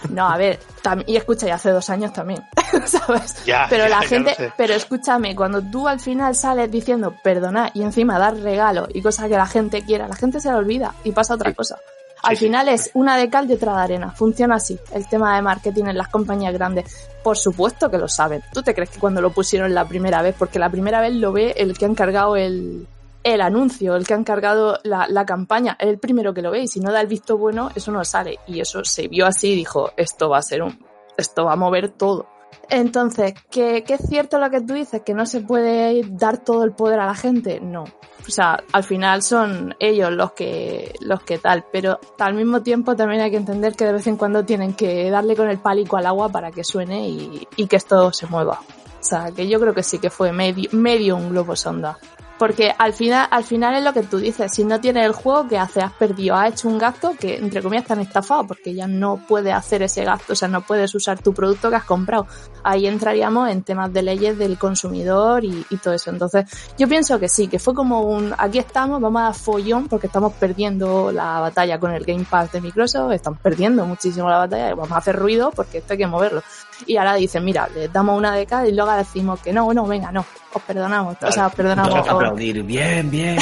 No, 0.10 0.28
a 0.30 0.38
ver, 0.38 0.60
y 1.08 1.16
escucha, 1.16 1.48
y 1.48 1.50
hace 1.50 1.72
dos 1.72 1.90
años 1.90 2.14
también, 2.14 2.44
¿sabes? 2.86 3.44
Ya, 3.46 3.66
pero 3.68 3.86
ya, 3.86 3.90
la 3.90 4.02
ya 4.02 4.08
gente, 4.08 4.54
pero 4.56 4.76
escúchame, 4.76 5.36
cuando 5.36 5.60
tú 5.62 5.88
al 5.88 6.00
final 6.00 6.36
sales 6.36 6.70
diciendo 6.70 7.16
perdona 7.24 7.72
y 7.74 7.82
encima 7.82 8.20
dar 8.20 8.36
regalos 8.38 8.90
y 8.94 9.02
cosas 9.02 9.28
que 9.28 9.36
la 9.36 9.48
gente 9.48 9.84
quiera, 9.84 10.08
la 10.08 10.16
gente 10.16 10.40
se 10.40 10.50
le 10.52 10.56
olvida 10.56 10.94
y 11.04 11.14
pasa 11.14 11.34
otra 11.34 11.52
cosa. 11.54 11.78
Al 12.24 12.36
Sí, 12.36 12.39
sí. 12.39 12.45
final 12.45 12.70
es 12.70 12.91
una 12.93 13.15
de 13.18 13.30
cal 13.30 13.49
y 13.49 13.53
otra 13.53 13.76
de 13.78 13.82
arena. 13.82 14.11
Funciona 14.11 14.55
así 14.55 14.78
el 14.91 15.07
tema 15.07 15.36
de 15.36 15.41
marketing 15.41 15.86
en 15.86 15.97
las 15.97 16.07
compañías 16.09 16.53
grandes. 16.53 17.09
Por 17.24 17.38
supuesto 17.38 17.89
que 17.91 17.97
lo 17.97 18.07
saben. 18.07 18.41
¿Tú 18.53 18.61
te 18.63 18.74
crees 18.74 18.89
que 18.89 18.99
cuando 18.99 19.22
lo 19.22 19.32
pusieron 19.32 19.74
la 19.74 19.88
primera 19.88 20.22
vez, 20.22 20.36
porque 20.38 20.59
la 20.59 20.70
primera 20.70 20.99
vez 21.01 21.13
lo 21.13 21.32
ve 21.32 21.53
el 21.57 21.78
que 21.78 21.86
ha 21.86 21.88
encargado 21.89 22.36
el, 22.36 22.88
el 23.24 23.41
anuncio, 23.41 23.95
el 23.95 24.05
que 24.07 24.13
ha 24.13 24.18
encargado 24.18 24.80
la, 24.84 25.07
la 25.07 25.26
campaña, 25.26 25.76
es 25.80 25.88
el 25.88 25.99
primero 25.99 26.34
que 26.34 26.41
lo 26.41 26.51
ve 26.51 26.61
y 26.61 26.68
si 26.68 26.80
no 26.80 26.91
da 26.91 27.01
el 27.01 27.07
visto 27.07 27.38
bueno, 27.38 27.70
eso 27.76 27.91
no 27.91 28.03
sale. 28.03 28.39
Y 28.47 28.59
eso 28.61 28.84
se 28.84 29.07
vio 29.07 29.26
así 29.26 29.51
y 29.51 29.55
dijo, 29.55 29.91
esto 29.97 30.30
va 30.30 30.39
a 30.39 30.41
ser 30.41 30.63
un, 30.63 30.80
esto 31.18 31.45
va 31.45 31.53
a 31.53 31.57
mover 31.57 31.89
todo. 31.89 32.28
Entonces, 32.70 33.34
¿que, 33.49 33.84
que 33.84 33.93
es 33.95 34.01
cierto 34.07 34.39
lo 34.39 34.49
que 34.49 34.61
tú 34.61 34.74
dices? 34.74 35.01
¿Que 35.01 35.13
no 35.13 35.26
se 35.26 35.41
puede 35.41 36.03
dar 36.09 36.38
todo 36.38 36.63
el 36.63 36.72
poder 36.72 36.99
a 36.99 37.05
la 37.05 37.15
gente? 37.15 37.59
No. 37.61 37.86
O 38.28 38.32
sea, 38.32 38.61
al 38.74 38.84
final 38.84 39.22
son 39.24 39.74
ellos 39.80 40.11
los 40.11 40.34
que, 40.34 40.93
los 40.99 41.24
que 41.24 41.38
tal, 41.38 41.63
pero 41.72 41.99
al 42.20 42.34
mismo 42.34 42.61
tiempo 42.61 42.95
también 42.95 43.22
hay 43.22 43.32
que 43.32 43.38
entender 43.38 43.76
que 43.76 43.86
de 43.86 43.93
vez 43.93 44.07
en 44.07 44.18
cuando 44.18 44.43
tienen 44.43 44.74
que 44.74 45.09
darle 45.09 45.36
con 45.36 45.49
el 45.49 45.59
pálico 45.59 45.95
al 45.95 46.05
agua 46.05 46.28
para 46.30 46.51
que 46.51 46.65
suene 46.65 47.07
y, 47.07 47.47
y 47.55 47.68
que 47.68 47.78
esto 47.78 48.11
se 48.11 48.28
mueva. 48.28 48.59
O 48.99 49.03
sea, 49.03 49.32
que 49.32 49.47
yo 49.47 49.59
creo 49.61 49.74
que 49.74 49.84
sí 49.84 49.99
que 49.99 50.09
fue 50.09 50.34
medio, 50.34 50.70
medio 50.74 51.15
un 51.15 51.30
globo 51.30 51.55
sonda. 51.55 51.97
Porque 52.38 52.74
al 52.78 52.94
final, 52.94 53.28
al 53.32 53.44
final 53.44 53.76
es 53.76 53.84
lo 53.84 53.94
que 53.94 54.04
tú 54.04 54.18
dices, 54.18 54.52
si 54.54 54.64
no 54.64 54.80
tienes 54.80 55.06
el 55.06 55.12
juego, 55.12 55.48
¿qué 55.48 55.58
haces? 55.58 55.84
Has 55.84 55.94
perdido, 55.94 56.36
has 56.36 56.54
hecho 56.54 56.68
un 56.68 56.78
gasto 56.78 57.14
que 57.20 57.38
entre 57.38 57.62
comillas 57.62 57.86
te 57.86 57.94
han 57.94 58.02
estafado 58.02 58.46
porque 58.46 58.74
ya 58.74 58.88
no 58.88 59.20
puedes 59.28 59.54
hacer 59.54 59.82
ese 59.82 60.04
gasto, 60.04 60.34
o 60.34 60.36
sea, 60.36 60.48
no 60.48 60.62
puedes 60.62 60.94
usar 60.94 61.20
tu 61.20 61.34
producto 61.34 61.70
que 61.70 61.78
has 61.78 61.84
comprado. 61.84 62.28
Ahí 62.64 62.86
entraríamos 62.86 63.50
en 63.50 63.64
temas 63.64 63.92
de 63.92 64.04
leyes 64.04 64.38
del 64.38 64.58
consumidor 64.58 65.44
y, 65.44 65.66
y 65.70 65.78
todo 65.78 65.94
eso. 65.94 66.12
Entonces, 66.12 66.46
yo 66.78 66.88
pienso 66.88 67.20
que 67.20 67.28
sí, 67.28 67.48
que 67.48 67.60
fue 67.60 67.74
como 67.74 68.02
un, 68.02 68.34
aquí 68.38 68.60
estamos, 68.60 69.02
vamos 69.02 69.22
a 69.22 69.26
dar 69.26 69.36
follón 69.36 69.88
porque 69.88 70.08
estamos 70.08 70.34
perdiendo 70.34 71.12
la 71.12 71.40
batalla 71.40 71.80
con 71.80 71.92
el 71.92 72.04
Game 72.06 72.26
Pass 72.30 72.52
de 72.52 72.62
Microsoft, 72.62 73.14
están 73.14 73.36
perdiendo 73.36 73.86
muchísimo 73.86 74.30
la 74.30 74.38
batalla, 74.38 74.76
vamos 74.76 74.92
a 74.92 74.98
hacer 74.98 75.16
ruido 75.16 75.52
porque 75.52 75.80
esto 75.80 75.94
hay 75.94 76.00
que 76.00 76.08
moverlo. 76.08 76.44
Y 76.86 76.96
ahora 76.98 77.16
dicen, 77.16 77.44
mira, 77.44 77.68
les 77.74 77.92
damos 77.92 78.18
una 78.18 78.36
de 78.36 78.46
cada 78.46 78.68
y 78.68 78.74
luego 78.74 78.92
decimos 78.96 79.40
que 79.42 79.52
no, 79.52 79.66
bueno, 79.66 79.86
venga, 79.86 80.12
no, 80.12 80.26
os 80.54 80.62
perdonamos, 80.62 81.18
o 81.22 81.32
sea, 81.32 81.48
os 81.48 81.54
perdonamos. 81.56 81.90
Toca 81.90 82.02
os- 82.02 82.10
aplaudir. 82.24 82.64
Bien, 82.64 83.10
bien. 83.10 83.38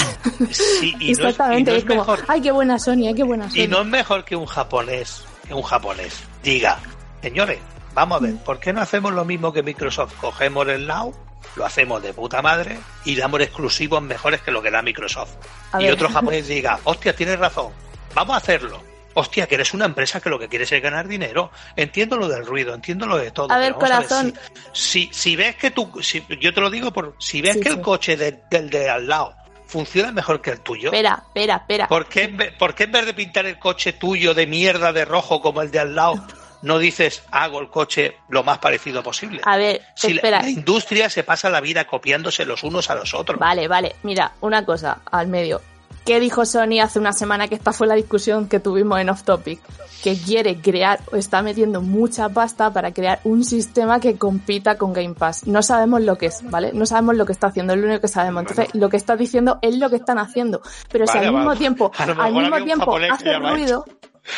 Sí, 0.52 0.96
y 1.00 1.14
no 1.14 1.28
es- 1.30 1.36
y 1.38 1.64
no 1.64 1.72
es, 1.72 1.78
es 1.80 1.86
como, 1.86 2.00
mejor- 2.02 2.24
ay, 2.28 2.42
qué 2.42 2.52
buena 2.52 2.80
Sony, 2.80 3.08
ay, 3.08 3.14
qué 3.14 3.24
buena 3.24 3.50
Sony. 3.50 3.60
Y 3.62 3.68
no 3.68 3.82
es 3.82 3.88
mejor 3.88 4.24
que 4.26 4.36
un 4.36 4.46
japonés, 4.46 5.24
que 5.48 5.54
un 5.54 5.62
japonés 5.64 6.24
diga, 6.44 6.80
señores, 7.22 7.60
vamos 7.94 8.18
a 8.18 8.22
ver, 8.22 8.36
¿por 8.38 8.60
qué 8.60 8.72
no 8.74 8.82
hacemos 8.82 9.14
lo 9.14 9.26
mismo 9.26 9.52
que 9.54 9.64
Microsoft? 9.64 10.14
Cogemos 10.20 10.68
el 10.68 10.88
Now, 10.88 11.14
lo 11.56 11.66
hacemos 11.66 12.02
de 12.02 12.14
puta 12.14 12.42
madre 12.42 12.78
y 13.06 13.16
damos 13.16 13.40
exclusivos 13.42 14.02
mejores 14.02 14.42
que 14.42 14.52
lo 14.52 14.62
que 14.62 14.72
da 14.72 14.82
Microsoft. 14.82 15.32
A 15.74 15.82
y 15.82 15.86
ver. 15.86 15.94
otro 15.94 16.10
japonés 16.10 16.48
diga, 16.48 16.80
hostia, 16.86 17.16
tienes 17.16 17.38
razón, 17.40 17.68
vamos 18.14 18.34
a 18.34 18.38
hacerlo. 18.38 18.82
Hostia, 19.16 19.48
que 19.48 19.56
eres 19.56 19.74
una 19.74 19.86
empresa 19.86 20.20
que 20.22 20.30
lo 20.30 20.38
que 20.38 20.48
quieres 20.50 20.72
es 20.72 20.82
ganar 20.84 21.08
dinero. 21.08 21.50
Entiendo 21.76 22.18
lo 22.18 22.28
del 22.28 22.46
ruido, 22.46 22.74
entiendo 22.76 23.08
lo 23.08 23.18
de 23.18 23.32
todo. 23.32 23.52
A 23.52 23.58
ver, 23.58 23.74
corazón. 23.74 24.34
ver, 24.34 24.42
si, 24.74 25.08
si, 25.08 25.10
si 25.14 25.36
ves 25.36 25.56
que 25.56 25.72
tú, 25.72 25.90
si, 26.04 26.24
yo 26.40 26.54
te 26.54 26.62
lo 26.62 26.70
digo 26.70 26.92
por, 26.92 27.16
si 27.20 27.42
ves 27.42 27.54
Sí, 27.54 27.60
que 27.62 27.70
sí. 27.70 27.76
el 27.76 27.82
coche 27.82 28.18
de- 28.18 28.42
del 28.50 28.70
de 28.70 28.90
al 28.90 29.08
lado 29.08 29.34
funciona 29.68 30.12
mejor 30.12 30.42
que 30.42 30.52
el 30.52 30.60
tuyo, 30.60 30.90
Espera, 30.90 31.24
espera, 31.28 31.56
espera. 31.56 31.88
¿Por 31.88 32.06
qué, 32.08 32.24
en 32.24 32.38
vez, 32.38 32.54
por 32.54 32.76
qué 32.76 32.84
en 32.84 32.92
vez 32.92 33.06
de 33.08 33.14
pintar 33.16 33.46
el 33.48 33.58
coche 33.58 33.94
tuyo 33.94 34.34
de 34.34 34.46
mierda 34.48 34.94
de 34.94 35.06
rojo 35.06 35.42
como 35.42 35.62
el 35.64 35.72
de 35.72 35.80
al 35.80 35.96
lado, 35.96 36.24
no 36.62 36.78
dices 36.78 37.24
hago 37.32 37.60
el 37.62 37.70
coche 37.70 38.18
lo 38.30 38.44
más 38.44 38.60
parecido 38.60 39.02
posible? 39.02 39.42
A 39.44 39.58
ver, 39.58 39.82
si 39.96 40.10
la, 40.10 40.16
espera. 40.18 40.42
la 40.42 40.50
industria 40.50 41.10
se 41.10 41.24
pasa 41.24 41.50
la 41.50 41.62
vida 41.62 41.86
copiándose 41.88 42.46
los 42.46 42.64
unos 42.64 42.90
a 42.90 42.96
los 42.96 43.14
otros. 43.14 43.40
Vale, 43.40 43.68
vale, 43.68 43.96
mira, 44.04 44.34
una 44.42 44.64
cosa 44.66 45.00
al 45.12 45.28
medio. 45.28 45.62
¿Qué 46.06 46.20
dijo 46.20 46.46
Sony 46.46 46.82
hace 46.84 47.00
una 47.00 47.14
semana 47.14 47.48
que 47.48 47.56
esta 47.56 47.74
fue 47.74 47.88
la 47.88 47.96
discusión 47.96 48.48
que 48.48 48.60
tuvimos 48.60 49.00
en 49.00 49.10
Off 49.10 49.24
Topic? 49.24 49.60
Que 50.04 50.16
quiere 50.16 50.62
crear 50.62 51.00
o 51.12 51.16
está 51.16 51.42
metiendo 51.42 51.82
mucha 51.82 52.30
pasta 52.30 52.72
para 52.72 52.94
crear 52.94 53.22
un 53.24 53.44
sistema 53.44 54.00
que 54.00 54.16
compita 54.16 54.78
con 54.78 54.94
Game 54.94 55.16
Pass. 55.16 55.48
No 55.48 55.64
sabemos 55.64 56.04
lo 56.04 56.16
que 56.16 56.28
es, 56.28 56.48
¿vale? 56.48 56.74
No 56.74 56.86
sabemos 56.86 57.16
lo 57.16 57.26
que 57.26 57.32
está 57.32 57.48
haciendo, 57.48 57.74
es 57.74 57.80
lo 57.80 57.88
único 57.88 58.02
que 58.02 58.08
sabemos. 58.08 58.42
Entonces, 58.44 58.76
lo 58.76 58.88
que 58.90 58.98
estás 58.98 59.18
diciendo 59.18 59.58
es 59.64 59.80
lo 59.80 59.90
que 59.90 59.96
están 59.96 60.20
haciendo. 60.20 60.62
Pero 60.92 61.08
si 61.08 61.18
al 61.18 61.32
mismo 61.32 61.48
vale. 61.48 61.58
tiempo, 61.58 61.92
al 61.98 62.34
mismo 62.34 62.58
tiempo 62.64 62.86
japonés 62.86 63.08
que 63.10 63.14
haces 63.16 63.26
ya 63.26 63.40
lo 63.40 63.48
ha 63.48 63.52
ruido, 63.52 63.86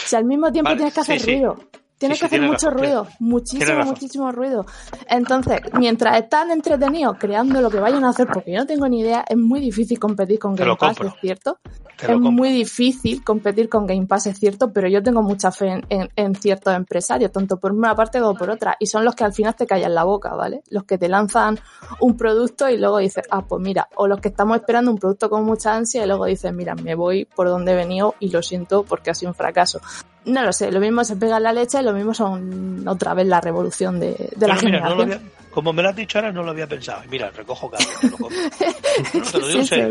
si 0.06 0.16
al 0.16 0.24
mismo 0.24 0.52
tiempo 0.54 0.70
Vale, 0.70 0.78
tienes 0.78 0.94
que 0.94 1.00
hacer 1.02 1.20
sí. 1.20 1.32
ruido, 1.34 1.58
tienes 1.98 2.18
Sí, 2.20 2.24
que 2.26 2.30
sí, 2.30 2.36
hacer 2.36 2.48
mucho 2.50 2.68
razón, 2.70 2.80
ruido, 2.84 3.08
muchísimo, 3.20 3.84
muchísimo 3.86 4.32
ruido. 4.32 4.66
Entonces, 5.10 5.62
mientras 5.74 6.18
están 6.18 6.52
entretenidos 6.52 7.18
creando 7.20 7.62
lo 7.62 7.70
que 7.70 7.80
vayan 7.80 8.04
a 8.06 8.10
hacer, 8.10 8.28
porque 8.28 8.52
yo 8.54 8.60
no 8.60 8.66
tengo 8.66 8.88
ni 8.88 9.00
idea, 9.02 9.24
es 9.28 9.38
muy 9.38 9.60
difícil 9.60 10.00
competir 10.00 10.40
con 10.40 10.56
Game 10.56 10.76
Pass, 10.76 10.98
es 11.02 11.14
cierto. 11.22 11.60
Es 12.00 12.08
compro. 12.08 12.32
muy 12.32 12.52
difícil 12.52 13.24
competir 13.24 13.70
con 13.70 13.88
Game 13.88 14.06
Pass, 14.06 14.28
es 14.28 14.38
cierto, 14.38 14.72
pero 14.72 14.88
yo 14.88 15.02
tengo 15.02 15.24
mucha 15.24 15.52
fe 15.52 15.68
en, 15.70 15.86
en- 15.90 16.10
en 16.16 16.36
ciertos 16.36 16.76
empresarios, 16.76 17.32
tanto 17.32 17.58
por 17.58 17.72
una 17.72 17.96
parte 17.96 18.20
como 18.20 18.36
por 18.38 18.52
otra, 18.52 18.76
y 18.80 18.86
son 18.86 19.04
los 19.04 19.16
que 19.16 19.24
al 19.24 19.34
final 19.34 19.56
te 19.56 19.66
callan 19.66 19.96
la 19.96 20.04
boca, 20.04 20.36
¿vale? 20.36 20.62
Los 20.70 20.84
que 20.84 21.00
te 21.00 21.10
lanzan 21.10 21.60
un 22.00 22.16
producto 22.16 22.70
y 22.70 22.78
luego 22.78 23.00
dices, 23.00 23.26
ah, 23.32 23.42
pues 23.42 23.64
mira, 23.64 23.88
o 23.96 24.08
los 24.08 24.20
que 24.20 24.28
estamos 24.28 24.58
esperando 24.58 24.92
un 24.92 25.00
producto 25.00 25.28
con 25.32 25.44
mucha 25.44 25.74
ansia 25.74 26.04
y 26.04 26.08
luego 26.08 26.26
dices, 26.26 26.54
mira, 26.54 26.76
me 26.76 26.94
voy 26.94 27.26
por 27.26 27.48
donde 27.48 27.72
he 27.72 27.76
venido 27.76 28.14
y 28.20 28.30
lo 28.30 28.44
siento 28.44 28.84
porque 28.84 29.10
ha 29.10 29.16
sido 29.16 29.32
un 29.32 29.36
fracaso. 29.36 29.82
No 30.28 30.44
lo 30.44 30.54
sé, 30.54 30.72
lo 30.72 30.80
mismo 30.80 31.04
se 31.04 31.16
pega 31.16 31.38
en 31.38 31.44
la 31.44 31.54
leche 31.54 31.80
y 31.80 31.84
lo 31.84 31.94
mismo 31.94 32.14
son 32.14 32.86
otra 32.88 33.14
vez 33.14 33.26
la 33.28 33.42
revolución 33.42 34.00
de, 34.00 34.30
de 34.36 34.48
la 34.48 34.56
mira, 34.56 34.80
no 34.82 34.90
lo 34.90 34.96
generación. 34.98 35.14
había- 35.14 35.32
como 35.52 35.74
me 35.74 35.82
lo 35.82 35.90
has 35.90 35.96
dicho 35.96 36.20
ahora, 36.20 36.32
no 36.32 36.44
lo 36.44 36.52
había 36.52 36.68
pensado. 36.68 37.02
Mira, 37.10 37.32
recojo 37.32 37.70
cable, 37.72 37.88
te 38.00 38.10
lo 38.10 38.18
compro. 38.18 38.38
No, 39.14 39.22
te 39.22 39.38
digo 39.40 39.62
Sí, 39.62 39.68
serio. 39.68 39.88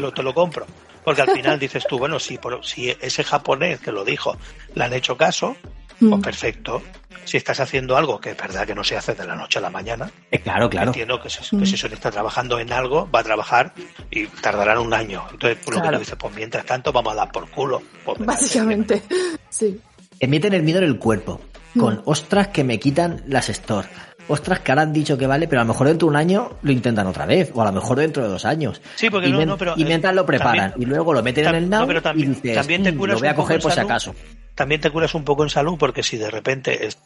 lo, 0.00 0.12
te 0.12 0.22
lo 0.22 0.32
compro. 0.34 0.64
Porque 1.04 1.22
al 1.22 1.30
final 1.30 1.58
dices 1.58 1.84
tú, 1.88 1.98
bueno, 1.98 2.18
si, 2.20 2.38
por, 2.38 2.64
si 2.64 2.90
ese 3.00 3.24
japonés 3.24 3.80
que 3.80 3.90
lo 3.92 4.04
dijo 4.04 4.36
le 4.74 4.84
han 4.84 4.92
hecho 4.92 5.16
caso, 5.16 5.56
pues 5.98 6.10
mm. 6.12 6.20
perfecto. 6.20 6.82
Si 7.24 7.36
estás 7.36 7.58
haciendo 7.58 7.96
algo 7.96 8.20
que 8.20 8.30
es 8.30 8.36
verdad 8.36 8.64
que 8.66 8.74
no 8.74 8.84
se 8.84 8.96
hace 8.96 9.14
de 9.14 9.26
la 9.26 9.34
noche 9.34 9.58
a 9.58 9.62
la 9.62 9.70
mañana, 9.70 10.08
Eh, 10.30 10.38
claro, 10.40 10.70
claro. 10.70 10.88
entiendo 10.90 11.20
que, 11.20 11.28
si, 11.28 11.56
Mm. 11.56 11.60
que 11.60 11.66
si 11.66 11.76
Sony 11.76 11.94
está 11.94 12.10
trabajando 12.10 12.58
en 12.60 12.72
algo, 12.72 13.08
va 13.12 13.20
a 13.20 13.24
trabajar 13.24 13.72
y 14.10 14.26
tardarán 14.26 14.78
un 14.78 14.94
año. 14.94 15.24
Entonces, 15.32 15.58
por 15.64 15.74
lo 15.74 15.82
que 15.82 15.88
tú 15.90 15.98
dices, 15.98 16.16
pues 16.18 16.34
mientras 16.34 16.64
tanto 16.64 16.92
vamos 16.92 17.12
a 17.14 17.16
dar 17.16 17.32
por 17.32 17.48
culo. 17.50 17.82
Pues 18.04 18.18
Básicamente, 18.24 19.02
sí. 19.48 19.80
Emiten 20.20 20.52
el 20.54 20.62
miedo 20.62 20.78
en 20.78 20.84
el 20.84 20.98
cuerpo. 20.98 21.40
Con 21.78 21.96
Mm. 21.96 22.02
ostras 22.06 22.48
que 22.48 22.64
me 22.64 22.78
quitan 22.78 23.22
las 23.26 23.46
stores. 23.48 23.90
Ostras 24.28 24.60
que 24.60 24.72
ahora 24.72 24.82
han 24.82 24.92
dicho 24.92 25.16
que 25.18 25.26
vale, 25.26 25.46
pero 25.46 25.60
a 25.60 25.64
lo 25.64 25.68
mejor 25.72 25.86
dentro 25.88 26.06
de 26.06 26.10
un 26.10 26.16
año 26.16 26.50
lo 26.62 26.72
intentan 26.72 27.06
otra 27.06 27.26
vez. 27.26 27.50
O 27.54 27.60
a 27.62 27.64
lo 27.66 27.72
mejor 27.72 27.98
dentro 27.98 28.22
de 28.22 28.28
dos 28.28 28.44
años. 28.44 28.80
Sí, 28.96 29.08
porque 29.10 29.28
y, 29.28 29.32
no, 29.32 29.56
pero, 29.58 29.74
y 29.76 29.82
eh, 29.82 29.84
mientras 29.84 30.14
lo 30.14 30.24
preparan 30.26 30.70
también- 30.72 30.88
y 30.88 30.90
luego 30.90 31.12
lo 31.12 31.22
meten 31.22 31.46
en 31.48 31.54
el 31.54 31.68
no, 31.70 31.78
now 31.80 31.86
pero 31.86 32.02
también- 32.02 32.32
y 32.32 32.34
dices, 32.34 32.54
también 32.56 32.82
te 32.82 32.92
"Mm, 32.92 32.96
curas 32.98 33.14
lo 33.14 33.18
voy 33.20 33.28
a 33.28 33.34
coger 33.34 33.60
por 33.60 33.70
si 33.70 33.76
salud". 33.76 33.90
acaso. 33.90 34.14
También 34.56 34.80
te 34.80 34.90
curas 34.90 35.14
un 35.14 35.24
poco 35.24 35.44
en 35.44 35.50
salud 35.50 35.76
porque 35.78 36.02
si 36.02 36.16
de 36.16 36.30
repente 36.30 36.86
es- 36.86 36.98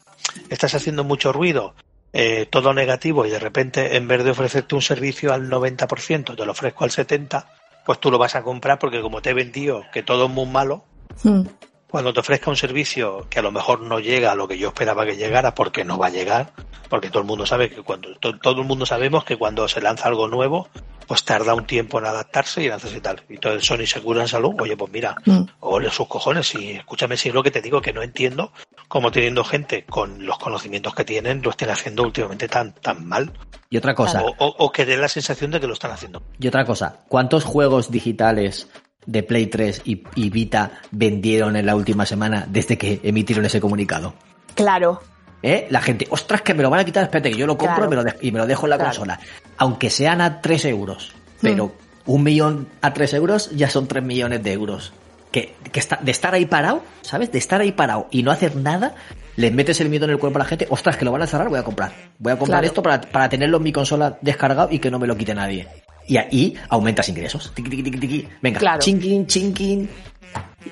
estás 0.48 0.74
haciendo 0.74 1.04
mucho 1.04 1.32
ruido 1.32 1.74
eh, 2.12 2.46
todo 2.50 2.72
negativo 2.72 3.24
y 3.26 3.30
de 3.30 3.38
repente 3.38 3.96
en 3.96 4.08
vez 4.08 4.24
de 4.24 4.30
ofrecerte 4.32 4.74
un 4.74 4.82
servicio 4.82 5.32
al 5.32 5.48
90%, 5.48 6.34
te 6.36 6.44
lo 6.44 6.52
ofrezco 6.52 6.82
al 6.84 6.90
70%, 6.90 7.44
pues 7.84 8.00
tú 8.00 8.10
lo 8.10 8.18
vas 8.18 8.34
a 8.34 8.42
comprar 8.42 8.78
porque 8.78 9.00
como 9.00 9.22
te 9.22 9.30
he 9.30 9.34
vendido 9.34 9.84
que 9.92 10.02
todo 10.02 10.24
es 10.24 10.30
muy 10.30 10.46
malo, 10.46 10.84
Hmm. 11.22 11.42
Cuando 11.90 12.12
te 12.12 12.20
ofrezca 12.20 12.50
un 12.50 12.56
servicio 12.56 13.26
que 13.28 13.38
a 13.38 13.42
lo 13.42 13.52
mejor 13.52 13.80
no 13.82 13.98
llega 14.00 14.32
a 14.32 14.34
lo 14.34 14.48
que 14.48 14.58
yo 14.58 14.68
esperaba 14.68 15.04
que 15.04 15.16
llegara 15.16 15.54
porque 15.54 15.84
no 15.84 15.98
va 15.98 16.06
a 16.06 16.10
llegar, 16.10 16.52
porque 16.88 17.08
todo 17.10 17.20
el 17.20 17.26
mundo 17.26 17.44
sabe 17.46 17.70
que 17.70 17.82
cuando 17.82 18.14
to- 18.16 18.38
todo 18.38 18.60
el 18.60 18.66
mundo 18.66 18.86
sabemos 18.86 19.24
que 19.24 19.36
cuando 19.36 19.68
se 19.68 19.80
lanza 19.80 20.08
algo 20.08 20.28
nuevo, 20.28 20.68
pues 21.06 21.24
tarda 21.24 21.54
un 21.54 21.66
tiempo 21.66 21.98
en 21.98 22.06
adaptarse 22.06 22.62
y 22.62 22.66
en 22.66 22.72
hacerse 22.72 23.00
tal. 23.00 23.20
Y 23.28 23.34
entonces 23.34 23.66
Sony 23.66 23.84
se 23.86 24.00
cura 24.00 24.22
en 24.22 24.28
salud, 24.28 24.54
oye, 24.60 24.76
pues 24.76 24.92
mira, 24.92 25.16
Mm. 25.26 25.40
ole 25.60 25.90
sus 25.90 26.06
cojones 26.06 26.54
y 26.54 26.70
escúchame 26.72 27.16
si 27.16 27.28
es 27.30 27.34
lo 27.34 27.42
que 27.42 27.50
te 27.50 27.60
digo 27.60 27.80
que 27.82 27.92
no 27.92 28.02
entiendo 28.02 28.52
cómo 28.86 29.10
teniendo 29.10 29.42
gente 29.44 29.84
con 29.84 30.24
los 30.24 30.38
conocimientos 30.38 30.94
que 30.94 31.04
tienen 31.04 31.42
lo 31.42 31.50
estén 31.50 31.70
haciendo 31.70 32.04
últimamente 32.04 32.46
tan 32.48 32.72
tan 32.74 33.06
mal 33.06 33.32
Y 33.70 33.76
otra 33.76 33.94
cosa, 33.94 34.22
o, 34.22 34.34
o- 34.38 34.54
o 34.58 34.72
que 34.72 34.84
dé 34.84 34.96
la 34.96 35.08
sensación 35.08 35.50
de 35.50 35.60
que 35.60 35.66
lo 35.66 35.72
están 35.74 35.90
haciendo. 35.90 36.22
y 36.38 36.46
otra 36.48 36.64
cosa, 36.64 37.00
¿cuántos 37.08 37.44
juegos 37.44 37.90
digitales 37.90 38.68
de 39.06 39.22
Play 39.22 39.46
3 39.46 39.82
y, 39.84 40.02
y 40.14 40.30
Vita 40.30 40.72
vendieron 40.90 41.56
en 41.56 41.66
la 41.66 41.74
última 41.76 42.06
semana 42.06 42.46
desde 42.48 42.76
que 42.78 43.00
emitieron 43.02 43.44
ese 43.44 43.60
comunicado? 43.60 44.14
Claro. 44.54 45.00
¿Eh? 45.42 45.66
La 45.70 45.80
gente, 45.80 46.06
ostras, 46.10 46.42
que 46.42 46.52
me 46.54 46.62
lo 46.62 46.68
van 46.70 46.80
a 46.80 46.84
quitar, 46.84 47.04
espérate, 47.04 47.30
que 47.30 47.36
yo 47.38 47.46
lo 47.46 47.56
compro 47.56 47.76
Claro. 47.76 47.86
y, 47.86 47.90
me 47.90 47.96
lo 47.96 48.04
de- 48.04 48.16
y 48.20 48.30
me 48.32 48.38
lo 48.38 48.46
dejo 48.46 48.66
en 48.66 48.70
la 48.70 48.76
Claro. 48.76 48.90
consola. 48.90 49.20
Aunque 49.56 49.88
sean 49.90 50.20
a 50.20 50.40
3 50.42 50.64
euros, 50.66 51.12
pero 51.40 51.72
un 52.06 52.22
millón 52.22 52.68
a 52.82 52.92
3 52.92 53.14
euros 53.14 53.50
ya 53.52 53.70
son 53.70 53.86
3 53.88 54.04
millones 54.04 54.42
de 54.42 54.52
euros. 54.52 54.92
Que, 55.32 55.54
que 55.70 55.78
está, 55.80 55.96
de 56.02 56.10
estar 56.10 56.34
ahí 56.34 56.44
parado, 56.44 56.82
¿sabes? 57.02 57.30
De 57.30 57.38
estar 57.38 57.60
ahí 57.60 57.70
parado 57.72 58.08
y 58.10 58.24
no 58.24 58.32
hacer 58.32 58.56
nada, 58.56 58.96
les 59.36 59.52
metes 59.52 59.80
el 59.80 59.88
miedo 59.88 60.04
en 60.06 60.10
el 60.10 60.18
cuerpo 60.18 60.38
a 60.38 60.40
la 60.40 60.44
gente, 60.44 60.66
ostras, 60.70 60.96
que 60.96 61.04
lo 61.04 61.12
van 61.12 61.22
a 61.22 61.26
cerrar, 61.28 61.48
voy 61.48 61.58
a 61.60 61.62
comprar. 61.62 61.92
Voy 62.18 62.32
a 62.32 62.36
comprar 62.36 62.58
Claro. 62.60 62.66
esto 62.66 62.82
para, 62.82 63.00
para 63.00 63.28
tenerlo 63.28 63.58
en 63.58 63.62
mi 63.62 63.70
consola 63.72 64.18
descargado 64.22 64.68
y 64.72 64.80
que 64.80 64.90
no 64.90 64.98
me 64.98 65.06
lo 65.06 65.16
quite 65.16 65.32
nadie. 65.34 65.68
Y 66.10 66.16
ahí 66.16 66.54
aumentas 66.68 67.08
ingresos. 67.08 67.52
Tiqui, 67.54 67.70
tiqui, 67.70 67.90
tiqui. 67.98 68.28
Venga, 68.42 68.58
Claro. 68.58 68.80
chinquín, 68.80 69.26
chinquín. 69.28 69.88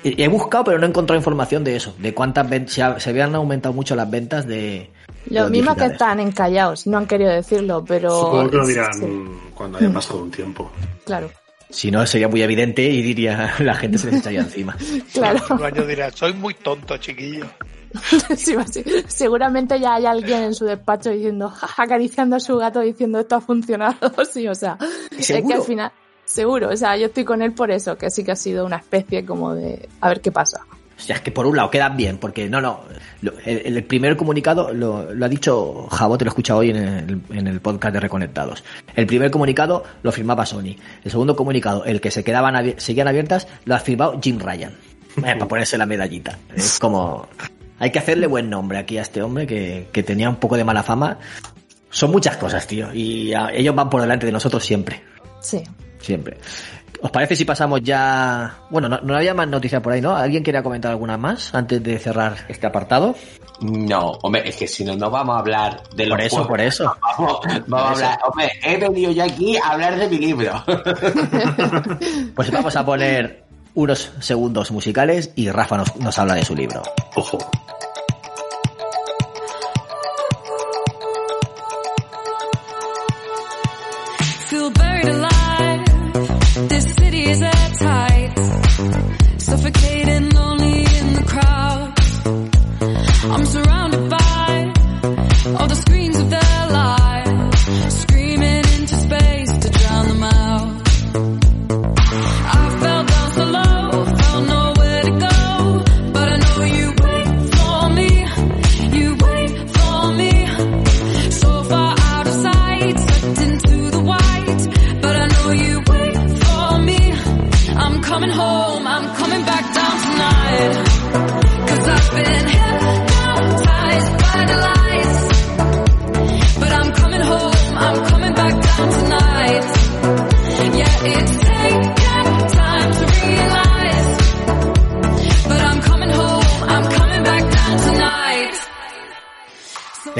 He 0.03 0.27
buscado, 0.27 0.65
pero 0.65 0.77
no 0.79 0.85
he 0.85 0.89
encontrado 0.89 1.17
información 1.17 1.63
de 1.63 1.75
eso, 1.77 1.95
de 1.97 2.13
cuántas 2.13 2.47
ventas, 2.49 2.73
se, 2.73 2.83
ha- 2.83 2.99
se 2.99 3.09
habían 3.09 3.33
aumentado 3.35 3.73
mucho 3.73 3.95
las 3.95 4.09
ventas 4.09 4.45
de... 4.45 4.89
Lo 5.29 5.43
los 5.43 5.51
mismo 5.51 5.75
que 5.75 5.85
están 5.85 6.19
encallados, 6.19 6.85
no 6.87 6.97
han 6.97 7.07
querido 7.07 7.31
decirlo, 7.31 7.83
pero. 7.85 8.09
Supongo 8.11 8.49
que 8.49 8.57
lo 8.57 8.67
dirán 8.67 8.93
Sí, 8.93 9.07
cuando 9.55 9.77
haya 9.77 9.91
pasado 9.91 10.21
un 10.23 10.31
tiempo. 10.31 10.71
claro, 11.05 11.31
Si 11.69 11.89
no, 11.91 12.05
sería 12.05 12.27
muy 12.27 12.41
evidente 12.41 12.83
y 12.83 13.01
diría, 13.01 13.53
la 13.59 13.75
gente 13.75 13.97
se 13.97 14.11
les 14.11 14.19
echaría 14.21 14.41
encima. 14.41 14.75
claro. 15.13 15.39
El 15.51 15.57
baño 15.57 15.85
dirá, 15.85 16.11
soy 16.11 16.33
muy 16.33 16.53
tonto, 16.53 16.97
chiquillo. 16.97 17.45
Sí, 18.35 18.55
así. 18.55 18.83
Seguramente 19.07 19.79
ya 19.79 19.95
hay 19.95 20.05
alguien 20.05 20.43
en 20.43 20.53
su 20.53 20.65
despacho 20.65 21.09
diciendo, 21.09 21.51
acariciando 21.77 22.35
a 22.35 22.39
su 22.39 22.57
gato 22.57 22.81
diciendo 22.81 23.19
esto 23.19 23.35
ha 23.35 23.41
funcionado. 23.41 23.95
Sí, 24.31 24.47
o 24.47 24.55
sea, 24.55 24.77
es 25.11 25.17
que 25.17 25.23
¿Seguro? 25.23 25.55
al 25.55 25.63
final, 25.63 25.91
seguro, 26.25 26.69
o 26.69 26.77
sea, 26.77 26.95
yo 26.97 27.07
estoy 27.07 27.23
con 27.23 27.41
él 27.41 27.53
por 27.53 27.71
eso, 27.71 27.97
que 27.97 28.09
sí 28.09 28.23
que 28.23 28.31
ha 28.31 28.35
sido 28.35 28.65
una 28.65 28.77
especie 28.77 29.25
como 29.25 29.55
de, 29.55 29.89
a 30.01 30.09
ver 30.09 30.21
qué 30.21 30.31
pasa. 30.31 30.61
O 30.97 31.01
sea, 31.01 31.15
es 31.15 31.21
que 31.21 31.31
por 31.31 31.45
un 31.47 31.55
lado 31.55 31.71
quedan 31.71 31.95
bien, 31.95 32.17
porque 32.17 32.49
no, 32.49 32.59
no. 32.59 32.81
el, 33.45 33.77
el 33.77 33.83
primer 33.85 34.17
comunicado 34.17 34.73
lo, 34.73 35.13
lo 35.13 35.25
ha 35.25 35.29
dicho 35.29 35.87
Jabo, 35.89 36.17
te 36.17 36.25
lo 36.25 36.29
he 36.29 36.33
escuchado 36.33 36.59
hoy 36.59 36.71
en 36.71 36.75
el, 36.75 37.21
en 37.29 37.47
el 37.47 37.61
podcast 37.61 37.93
de 37.93 38.01
Reconectados. 38.01 38.65
El 38.95 39.07
primer 39.07 39.31
comunicado 39.31 39.83
lo 40.03 40.11
firmaba 40.11 40.45
Sony. 40.45 40.75
El 41.03 41.09
segundo 41.09 41.37
comunicado, 41.37 41.85
el 41.85 42.01
que 42.01 42.11
se 42.11 42.23
quedaban 42.25 42.75
seguían 42.77 43.07
abiertas, 43.07 43.47
lo 43.63 43.75
ha 43.75 43.79
firmado 43.79 44.19
Jim 44.21 44.39
Ryan. 44.39 44.73
Eh, 45.17 45.21
para 45.21 45.47
ponerse 45.47 45.77
la 45.77 45.85
medallita. 45.85 46.37
Es 46.55 46.79
como. 46.79 47.27
Hay 47.79 47.91
que 47.91 47.99
hacerle 47.99 48.27
buen 48.27 48.49
nombre 48.49 48.77
aquí 48.77 48.97
a 48.97 49.01
este 49.01 49.21
hombre 49.21 49.47
que, 49.47 49.87
que 49.91 50.03
tenía 50.03 50.29
un 50.29 50.35
poco 50.37 50.57
de 50.57 50.63
mala 50.63 50.83
fama. 50.83 51.17
Son 51.89 52.11
muchas 52.11 52.37
cosas, 52.37 52.67
tío. 52.67 52.93
Y 52.93 53.33
a- 53.33 53.51
ellos 53.53 53.73
van 53.73 53.89
por 53.89 54.01
delante 54.01 54.25
de 54.25 54.31
nosotros 54.31 54.63
siempre. 54.63 55.01
Sí. 55.41 55.63
Siempre. 55.99 56.37
¿Os 57.01 57.11
parece 57.11 57.33
si 57.35 57.45
pasamos 57.45 57.79
ya... 57.81 58.57
Bueno, 58.69 58.89
no, 58.89 58.99
no 59.01 59.15
había 59.15 59.33
más 59.33 59.47
noticias 59.47 59.81
por 59.81 59.93
ahí, 59.93 60.01
¿no? 60.01 60.15
¿Alguien 60.15 60.43
quería 60.43 60.61
comentar 60.61 60.91
alguna 60.91 61.17
más 61.17 61.55
antes 61.55 61.81
de 61.81 61.97
cerrar 61.97 62.35
este 62.49 62.67
apartado? 62.67 63.15
No, 63.61 64.11
hombre, 64.21 64.47
es 64.49 64.57
que 64.57 64.67
si 64.67 64.83
no, 64.83 64.95
no 64.97 65.09
vamos 65.09 65.37
a 65.37 65.39
hablar 65.39 65.81
de 65.95 66.05
los 66.07 66.17
Por 66.17 66.21
eso, 66.25 66.35
juegos. 66.35 66.47
por 66.49 66.61
eso. 66.61 66.95
Vamos, 67.17 67.39
vamos 67.67 67.89
a 67.89 67.93
eso. 67.93 68.03
hablar. 68.05 68.19
Hombre, 68.27 68.51
he 68.63 68.77
venido 68.77 69.11
yo 69.11 69.23
aquí 69.23 69.57
a 69.57 69.69
hablar 69.69 69.97
de 69.97 70.09
mi 70.09 70.17
libro. 70.17 70.63
Pues 72.35 72.51
vamos 72.51 72.75
a 72.75 72.85
poner 72.85 73.43
unos 73.79 74.11
segundos 74.19 74.71
musicales 74.71 75.31
y 75.35 75.49
Rafa 75.49 75.77
nos, 75.77 75.95
nos 75.95 76.19
habla 76.19 76.35
de 76.35 76.43
su 76.43 76.53
libro. 76.53 76.83
Ojo. 77.15 77.37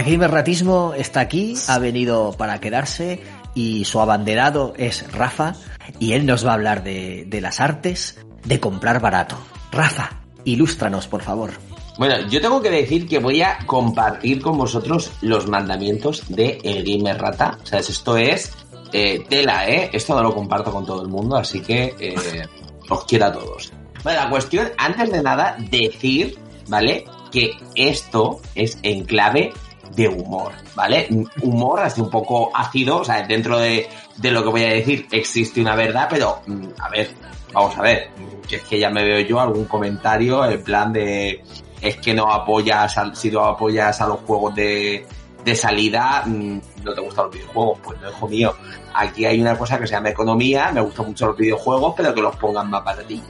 El 0.10 0.16
gamer 0.16 0.32
ratismo 0.32 0.96
está 0.98 1.20
aquí, 1.20 1.54
ha 1.68 1.78
venido 1.78 2.34
para 2.36 2.60
quedarse 2.60 3.22
y 3.54 3.86
su 3.86 4.02
abanderado 4.02 4.74
es 4.76 5.06
Rafa 5.12 5.54
y 6.00 6.14
él 6.14 6.26
nos 6.26 6.44
va 6.44 6.50
a 6.50 6.54
hablar 6.56 6.84
de, 6.84 7.28
las 7.40 7.60
artes 7.60 8.18
de 8.44 8.60
comprar 8.60 9.02
barato. 9.02 9.38
Rafa, 9.72 10.24
ilústranos, 10.46 11.08
por 11.08 11.22
favor. 11.22 11.52
Bueno, 12.00 12.28
yo 12.28 12.42
tengo 12.42 12.60
que 12.60 12.72
decir 12.72 13.08
que 13.08 13.20
voy 13.20 13.44
a 13.44 13.60
compartir 13.68 14.42
con 14.42 14.58
vosotros 14.58 15.12
los 15.22 15.48
mandamientos 15.48 16.24
de 16.28 16.60
El 16.64 16.84
Gamer. 16.86 17.24
O 17.24 17.66
sea, 17.68 17.78
esto 17.78 18.18
es 18.18 18.52
eh, 18.92 19.24
tela, 19.30 19.70
¿eh? 19.70 19.92
Esto 19.94 20.16
no 20.16 20.24
lo 20.24 20.34
comparto 20.34 20.72
con 20.72 20.88
todo 20.88 21.04
el 21.04 21.08
mundo, 21.08 21.36
así 21.36 21.62
que 21.62 21.94
eh, 22.00 22.48
os 22.90 23.06
quiero 23.06 23.28
a 23.28 23.32
todos. 23.32 23.72
Bueno, 24.04 24.22
la 24.24 24.30
cuestión, 24.32 24.70
antes 24.76 25.12
de 25.12 25.22
nada, 25.22 25.56
decir, 25.70 26.36
¿vale? 26.68 27.06
Que 27.32 27.52
esto 27.76 28.42
es 28.56 28.80
en 28.82 29.04
clave 29.04 29.54
de 29.96 30.08
humor, 30.08 30.52
¿vale? 30.76 31.08
Humor 31.42 31.80
así 31.82 32.02
un 32.02 32.10
poco 32.10 32.52
ácido, 32.56 32.98
o 32.98 33.04
sea, 33.06 33.24
dentro 33.26 33.58
de, 33.58 33.88
de 34.18 34.32
lo 34.32 34.44
que 34.44 34.50
voy 34.50 34.64
a 34.64 34.70
decir 34.74 35.08
existe 35.12 35.62
una 35.62 35.76
verdad, 35.76 36.08
pero, 36.10 36.42
mm, 36.46 36.66
a 36.80 36.90
ver, 36.90 37.10
vamos 37.54 37.78
a 37.78 37.82
ver, 37.82 38.10
que 38.48 38.58
es 38.58 38.64
que 38.64 38.80
ya 38.80 38.90
me 38.90 39.04
veo 39.04 39.20
yo 39.22 39.40
algún 39.40 39.66
comentario 39.66 40.46
en 40.46 40.64
plan 40.64 40.94
de 40.94 41.44
es 41.82 41.96
que 41.98 42.14
no 42.14 42.32
apoyas, 42.32 42.98
al- 42.98 43.16
si 43.16 43.32
no 43.32 43.46
apoyas 43.46 44.00
a 44.02 44.08
los 44.08 44.20
juegos 44.22 44.54
de, 44.56 45.06
de 45.46 45.56
salida, 45.56 46.24
mm, 46.26 46.60
no 46.84 46.94
te 46.94 47.02
gustan 47.02 47.26
los 47.26 47.34
videojuegos, 47.36 47.80
pues 47.84 48.02
no, 48.02 48.10
hijo 48.10 48.28
mío. 48.28 48.54
Aquí 48.94 49.26
hay 49.26 49.40
una 49.42 49.58
cosa 49.58 49.80
que 49.80 49.88
se 49.88 49.94
llama 49.94 50.10
economía, 50.10 50.72
me 50.74 50.82
gustan 50.82 51.08
mucho 51.08 51.28
los 51.28 51.38
videojuegos, 51.38 51.94
pero 51.96 52.14
que 52.14 52.22
los 52.22 52.36
pongan 52.36 52.70
más 52.70 52.84
baratillos. 52.84 53.28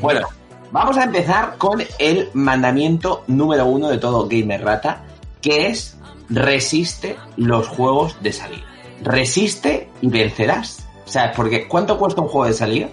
Bueno, 0.00 0.26
vamos 0.72 0.96
a 0.96 1.04
empezar 1.04 1.56
con 1.58 1.82
el 1.98 2.30
mandamiento 2.34 3.22
número 3.28 3.66
uno 3.66 3.88
de 3.88 3.98
todo 3.98 4.26
Gamer 4.28 4.64
Rata, 4.64 5.02
que 5.40 5.68
es 5.68 5.96
resiste 6.32 7.16
los 7.36 7.68
juegos 7.68 8.16
de 8.22 8.32
salida. 8.32 8.64
Resiste 9.02 9.88
y 10.00 10.08
vencerás. 10.08 10.86
¿Sabes? 11.04 11.32
Porque 11.36 11.68
¿cuánto 11.68 11.98
cuesta 11.98 12.20
un 12.20 12.28
juego 12.28 12.46
de 12.46 12.54
salida? 12.54 12.88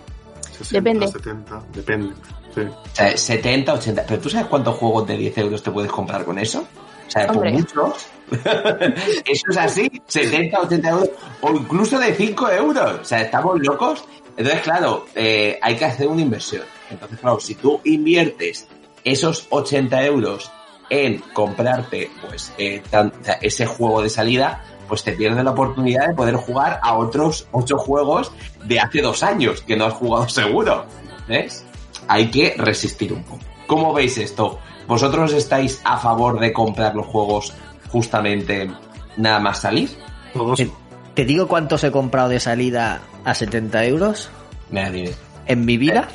60, 0.57 0.73
Depende. 0.73 1.07
70, 1.07 1.63
depende. 1.73 2.15
Sí. 2.53 2.61
O 2.61 2.95
sea, 2.95 3.15
70, 3.15 3.73
80. 3.73 4.05
¿Pero 4.07 4.21
tú 4.21 4.29
sabes 4.29 4.47
cuántos 4.47 4.75
juegos 4.75 5.07
de 5.07 5.17
10 5.17 5.37
euros 5.37 5.63
te 5.63 5.71
puedes 5.71 5.91
comprar 5.91 6.25
con 6.25 6.37
eso? 6.39 6.65
O 7.07 7.11
sea, 7.11 7.27
por 7.27 7.49
muchos. 7.49 8.07
eso 9.25 9.43
es 9.49 9.57
así, 9.57 9.89
70, 10.05 10.59
80 10.59 10.89
euros. 10.89 11.09
O 11.41 11.51
incluso 11.51 11.97
de 11.97 12.13
5 12.13 12.49
euros. 12.51 12.99
O 13.01 13.05
sea, 13.05 13.21
estamos 13.21 13.59
locos. 13.59 14.03
Entonces, 14.35 14.61
claro, 14.61 15.05
eh, 15.15 15.57
hay 15.61 15.75
que 15.75 15.85
hacer 15.85 16.07
una 16.07 16.21
inversión. 16.21 16.63
Entonces, 16.89 17.19
claro, 17.19 17.39
si 17.39 17.55
tú 17.55 17.79
inviertes 17.83 18.67
esos 19.03 19.47
80 19.49 20.05
euros 20.05 20.51
en 20.89 21.19
comprarte 21.33 22.09
pues 22.27 22.53
eh, 22.57 22.81
tan- 22.89 23.13
ese 23.41 23.65
juego 23.65 24.01
de 24.01 24.09
salida, 24.09 24.63
pues 24.87 25.03
te 25.03 25.11
pierdes 25.13 25.43
la 25.43 25.51
oportunidad 25.51 26.07
de 26.07 26.13
poder 26.15 26.35
jugar 26.35 26.79
a 26.81 26.95
otros 26.97 27.47
ocho 27.51 27.77
juegos 27.77 28.31
de 28.65 28.79
hace 28.79 29.01
dos 29.01 29.21
años 29.23 29.61
que 29.61 29.75
no 29.77 29.85
has 29.85 29.93
jugado 29.93 30.27
seguro. 30.29 30.85
¿Ves? 31.27 31.63
Hay 32.07 32.31
que 32.31 32.55
resistir 32.57 33.13
un 33.13 33.23
poco. 33.23 33.41
¿Cómo 33.67 33.93
veis 33.93 34.17
esto? 34.17 34.59
¿Vosotros 34.87 35.31
estáis 35.33 35.79
a 35.83 35.97
favor 35.97 36.39
de 36.39 36.51
comprar 36.51 36.95
los 36.95 37.05
juegos 37.05 37.53
justamente 37.91 38.71
nada 39.17 39.39
más 39.39 39.59
salir? 39.59 39.91
Todos. 40.33 40.57
Te, 40.57 40.71
te 41.13 41.25
digo 41.25 41.47
cuántos 41.47 41.83
he 41.83 41.91
comprado 41.91 42.29
de 42.29 42.39
salida 42.39 43.01
a 43.25 43.35
70 43.35 43.85
euros 43.85 44.29
Mira, 44.71 44.89
dime. 44.89 45.11
en 45.45 45.65
mi 45.65 45.77
vida. 45.77 46.07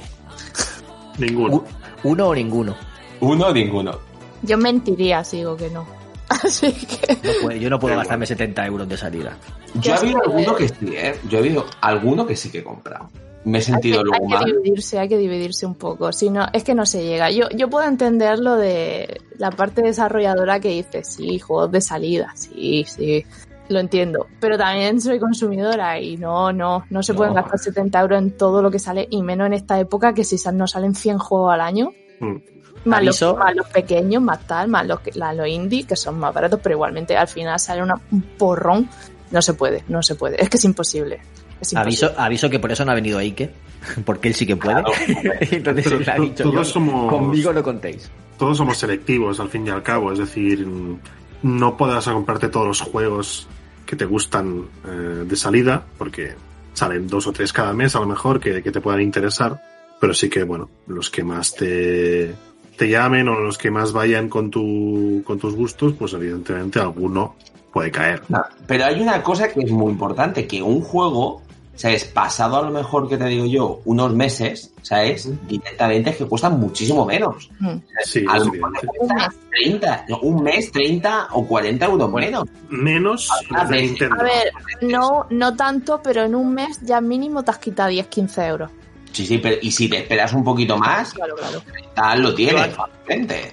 Ninguno. 1.19 1.65
Uno 2.03 2.27
o 2.29 2.35
ninguno. 2.35 2.75
Uno 3.21 3.47
o 3.47 3.53
ninguno. 3.53 3.99
Yo 4.45 4.59
mentiría 4.59 5.25
si 5.25 5.39
digo 5.39 5.57
que 5.57 5.71
no. 5.71 5.87
Así 6.29 6.73
que. 6.73 7.19
No 7.43 7.53
yo 7.53 7.71
no 7.71 7.79
puedo 7.79 7.97
gastarme 7.97 8.27
70 8.27 8.67
euros 8.67 8.89
de 8.89 8.97
salida. 8.97 9.37
Yo 9.75 9.93
he 9.95 9.97
habido 9.97 10.23
alguno 10.23 10.55
que 10.55 10.69
sí, 10.69 10.95
¿eh? 10.95 11.17
Yo 11.29 11.39
he 11.39 11.41
habido 11.41 11.67
alguno 11.81 12.27
que 12.27 12.37
sí 12.37 12.51
que 12.51 12.59
he 12.59 12.65
comprado. 12.65 13.11
Me 13.45 13.59
he 13.59 13.61
Hay 13.61 13.67
que, 13.67 13.73
sentido 13.73 14.01
hay 14.01 14.45
que 14.45 14.53
dividirse, 14.53 14.99
hay 14.99 15.09
que 15.09 15.19
dividirse 15.19 15.67
un 15.67 15.75
poco. 15.75 16.13
Si 16.13 16.31
no, 16.31 16.47
es 16.53 16.65
que 16.65 16.75
no 16.75 16.87
se 16.87 17.05
llega. 17.05 17.31
Yo, 17.31 17.49
yo 17.55 17.69
puedo 17.69 17.87
entender 17.87 18.39
lo 18.39 18.57
de 18.57 19.21
la 19.37 19.51
parte 19.51 19.83
desarrolladora 19.83 20.61
que 20.61 20.69
dice, 20.71 21.05
sí, 21.05 21.39
juegos 21.39 21.71
de 21.71 21.83
salida, 21.83 22.33
sí, 22.37 22.85
sí. 22.87 23.25
Lo 23.69 23.81
entiendo. 23.81 24.27
Pero 24.41 24.57
también 24.59 25.01
soy 25.01 25.19
consumidora 25.19 25.99
y 25.99 26.17
no, 26.17 26.53
no, 26.53 26.85
no 26.89 27.03
se 27.03 27.13
No. 27.13 27.19
pueden 27.19 27.35
gastar 27.35 27.59
70 27.59 28.01
euros 28.01 28.19
en 28.19 28.37
todo 28.37 28.63
lo 28.63 28.71
que 28.71 28.79
sale, 28.79 29.07
y 29.11 29.23
menos 29.23 29.47
en 29.47 29.55
esta 29.55 29.79
época 29.79 30.15
que 30.15 30.25
si 30.25 30.37
no 30.53 30.67
salen 30.67 30.95
100 30.95 31.19
juegos 31.19 31.53
al 31.53 31.61
año. 31.61 31.93
Mm. 32.21 32.37
Más 32.85 33.03
los, 33.03 33.23
Aviso. 33.23 33.37
más 33.39 33.55
los 33.57 33.67
pequeños, 33.69 34.23
más 34.23 34.47
tal, 34.47 34.69
más 34.69 34.87
los, 34.87 35.01
los 35.15 35.49
indie, 35.49 35.85
que 35.85 35.97
son 35.97 36.19
más 36.19 36.35
baratos, 36.35 36.61
pero 36.63 36.75
igualmente 36.75 37.17
al 37.17 37.29
final 37.29 37.59
sale 37.59 37.83
una- 37.83 38.01
un 38.11 38.21
porrón. 38.23 38.89
No 39.31 39.41
se 39.43 39.55
puede, 39.55 39.85
no 39.89 40.03
se 40.03 40.15
puede. 40.15 40.43
Es 40.43 40.49
que 40.51 40.59
es 40.59 40.65
imposible. 40.65 41.21
Es 41.61 41.73
imposible. 41.73 41.81
Aviso, 41.81 42.13
aviso 42.17 42.51
que 42.51 42.59
por 42.59 42.71
eso 42.73 42.85
no 42.85 42.93
ha 42.93 42.95
venido 42.95 43.19
Ike, 43.19 43.51
porque 44.05 44.29
él 44.29 44.35
sí 44.35 44.47
que 44.47 44.57
puede. 44.57 44.83
Entonces 45.51 45.87
él 45.87 46.03
ha 46.09 46.17
Todos 46.17 46.29
dicho, 46.31 46.53
yo, 46.53 46.65
somos- 46.65 47.11
conmigo 47.11 47.53
no 47.53 47.63
contéis. 47.63 48.11
Todos 48.39 48.57
somos 48.59 48.77
selectivos 48.77 49.41
al 49.41 49.49
fin 49.49 49.67
y 49.67 49.71
al 49.71 49.83
cabo. 49.83 50.13
Es 50.13 50.19
decir, 50.19 50.67
no 51.43 51.77
podrás 51.77 52.07
comprarte 52.07 52.49
todos 52.49 52.67
los 52.67 52.81
juegos 52.81 53.47
que 53.87 53.97
te 53.97 54.05
gustan 54.05 54.65
eh, 54.87 55.25
de 55.27 55.37
salida, 55.37 55.85
porque 55.99 56.35
salen 56.73 57.07
dos 57.07 57.27
o 57.29 57.33
tres 57.33 57.53
cada 57.53 57.73
mes 57.73 57.95
a 57.97 58.01
lo 58.01 58.07
mejor 58.07 58.41
que, 58.41 58.63
que 58.63 58.71
te 58.73 58.81
puedan 58.81 59.01
interesar. 59.01 59.63
Pero 60.01 60.13
sí 60.13 60.29
que, 60.29 60.43
bueno, 60.43 60.69
los 60.89 61.09
que 61.11 61.23
más 61.25 61.55
te, 61.55 62.35
te 62.77 62.89
llamen 62.89 63.29
o 63.29 63.39
los 63.41 63.59
que 63.59 63.71
más 63.71 63.93
vayan 63.93 64.29
con, 64.29 64.51
tu, 64.51 65.23
con 65.25 65.39
tus 65.39 65.55
gustos, 65.55 65.95
pues 65.99 66.13
evidentemente 66.15 66.81
alguno 66.81 67.37
puede 67.73 67.91
caer. 67.91 68.23
No, 68.29 68.43
pero 68.67 68.85
hay 68.85 69.01
una 69.01 69.23
cosa 69.23 69.49
que 69.49 69.61
es 69.61 69.71
muy 69.71 69.93
importante, 69.93 70.47
que 70.47 70.63
un 70.63 70.81
juego, 70.81 71.43
¿sabes? 71.75 72.05
Pasado 72.05 72.57
a 72.57 72.63
lo 72.63 72.71
mejor 72.71 73.09
que 73.09 73.17
te 73.17 73.27
digo 73.27 73.47
yo, 73.47 73.81
unos 73.85 74.15
meses, 74.15 74.73
¿sabes? 74.83 75.29
Directamente 75.49 76.11
es 76.11 76.17
que 76.17 76.27
cuesta 76.27 76.51
muchísimo 76.51 77.05
menos. 77.05 77.51
Mm. 77.59 77.77
Sí, 78.05 78.25
a 78.29 78.39
lo 78.39 78.47
mejor 78.47 78.73
te 78.73 78.87
evidente. 78.87 79.15
cuesta 79.15 79.35
30, 79.51 80.05
no, 80.09 80.19
un 80.21 80.43
mes 80.43 80.71
30 80.71 81.29
o 81.33 81.47
40 81.47 81.85
euros 81.87 82.13
menos. 82.13 82.49
Menos 82.69 83.29
sí. 83.69 83.75
Nintendo. 83.75 84.17
A 84.21 84.23
ver, 84.23 84.53
no, 84.83 85.27
no 85.31 85.57
tanto, 85.57 86.01
pero 86.03 86.23
en 86.23 86.35
un 86.35 86.55
mes 86.55 86.81
ya 86.83 87.01
mínimo 87.01 87.43
te 87.43 87.51
has 87.51 87.59
quitado 87.59 87.91
10-15 87.91 88.49
euros. 88.49 88.71
Sí, 89.15 89.25
sí, 89.27 89.39
pero 89.39 89.57
y 89.63 89.71
si 89.71 89.89
te 89.89 89.99
esperas 89.99 90.33
un 90.33 90.43
poquito 90.43 90.77
más, 90.77 91.15
Claro, 91.15 91.37
claro. 91.37 91.63
tal 91.95 92.21
lo 92.23 92.35
tienes. 92.35 92.75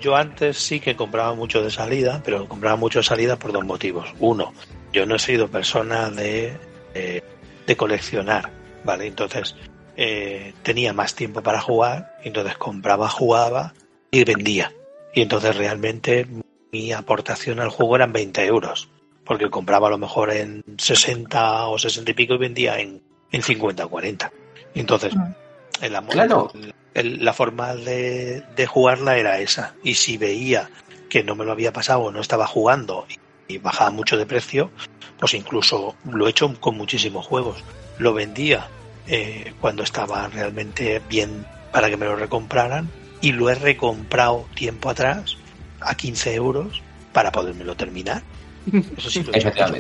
Yo 0.02 0.16
antes 0.16 0.58
sí 0.58 0.80
que 0.80 0.96
compraba 0.96 1.36
mucho 1.36 1.62
de 1.62 1.70
salida, 1.70 2.22
pero 2.26 2.48
compraba 2.48 2.76
mucho 2.76 3.00
de 3.00 3.04
salida 3.04 3.38
por 3.38 3.52
dos 3.54 3.64
motivos. 3.64 4.12
Uno, 4.20 4.54
yo 4.92 5.06
no 5.06 5.16
he 5.16 5.20
sido 5.20 5.48
persona 5.50 6.10
de, 6.10 6.58
eh, 6.96 7.22
de 7.68 7.78
coleccionar, 7.78 8.50
¿vale? 8.84 9.06
Entonces 9.06 9.56
eh, 9.98 10.54
tenía 10.64 10.94
más 10.94 11.14
tiempo 11.14 11.44
para 11.44 11.62
jugar, 11.62 12.18
entonces 12.24 12.58
compraba, 12.58 13.08
jugaba 13.08 13.74
y 14.10 14.24
vendía. 14.24 14.74
Y 15.14 15.22
entonces 15.22 15.56
realmente 15.56 16.26
mi 16.72 16.92
aportación 16.92 17.60
al 17.60 17.70
juego 17.70 17.98
eran 17.98 18.14
20 18.14 18.44
euros, 18.48 18.90
porque 19.26 19.52
compraba 19.52 19.90
a 19.90 19.92
lo 19.92 20.00
mejor 20.00 20.32
en 20.32 20.64
60 20.78 21.68
o 21.68 21.78
60 21.78 22.10
y 22.10 22.14
pico 22.16 22.34
y 22.34 22.38
vendía 22.40 22.80
en, 22.80 23.00
en 23.32 23.44
50 23.44 23.86
o 23.86 23.90
40. 23.90 24.32
Entonces, 24.74 25.16
Mm. 25.16 25.34
El 25.82 25.96
amor, 25.96 26.12
Claro. 26.14 26.52
el- 26.94 27.24
la 27.24 27.34
forma 27.34 27.76
de, 27.76 28.44
de 28.56 28.66
jugarla 28.68 29.18
era 29.18 29.40
esa. 29.40 29.74
Y 29.84 29.96
si 29.96 30.18
veía 30.18 30.70
que 31.10 31.24
no 31.24 31.36
me 31.36 31.46
lo 31.46 31.52
había 31.52 31.74
pasado 31.74 32.02
o 32.02 32.12
no 32.12 32.22
estaba 32.22 32.48
jugando 32.48 33.06
y, 33.48 33.54
y 33.56 33.58
bajaba 33.58 33.92
mucho 33.92 34.18
de 34.18 34.26
precio, 34.26 34.72
pues 35.20 35.34
incluso 35.34 35.96
lo 36.10 36.28
he 36.28 36.30
hecho 36.32 36.54
con 36.60 36.78
muchísimos 36.78 37.26
juegos. 37.28 37.64
Lo 37.98 38.14
vendía 38.14 38.68
eh, 39.08 39.54
cuando 39.60 39.84
estaba 39.84 40.28
realmente 40.28 41.02
bien 41.10 41.46
para 41.72 41.90
que 41.90 41.98
me 41.98 42.06
lo 42.06 42.16
recompraran 42.16 42.90
y 43.22 43.32
lo 43.34 43.50
he 43.50 43.56
recomprado 43.56 44.48
tiempo 44.56 44.90
atrás 44.90 45.38
a 45.80 45.96
15 45.96 46.34
euros 46.36 46.82
para 47.14 47.32
podérmelo 47.32 47.76
terminar. 47.76 48.22
Eso 48.98 49.10
sí 49.10 49.24
lo 49.24 49.34
he 49.34 49.38
hecho. 49.40 49.72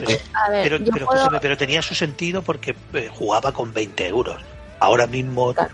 Ver, 0.50 0.84
Pero, 0.84 1.06
puedo- 1.06 1.40
pero 1.42 1.58
tenía 1.58 1.82
su 1.82 1.94
sentido 1.96 2.42
porque 2.42 2.76
eh, 2.94 3.10
jugaba 3.12 3.52
con 3.52 3.74
20 3.74 4.08
euros. 4.08 4.42
Ahora 4.82 5.06
mismo 5.06 5.54
Claro. 5.54 5.74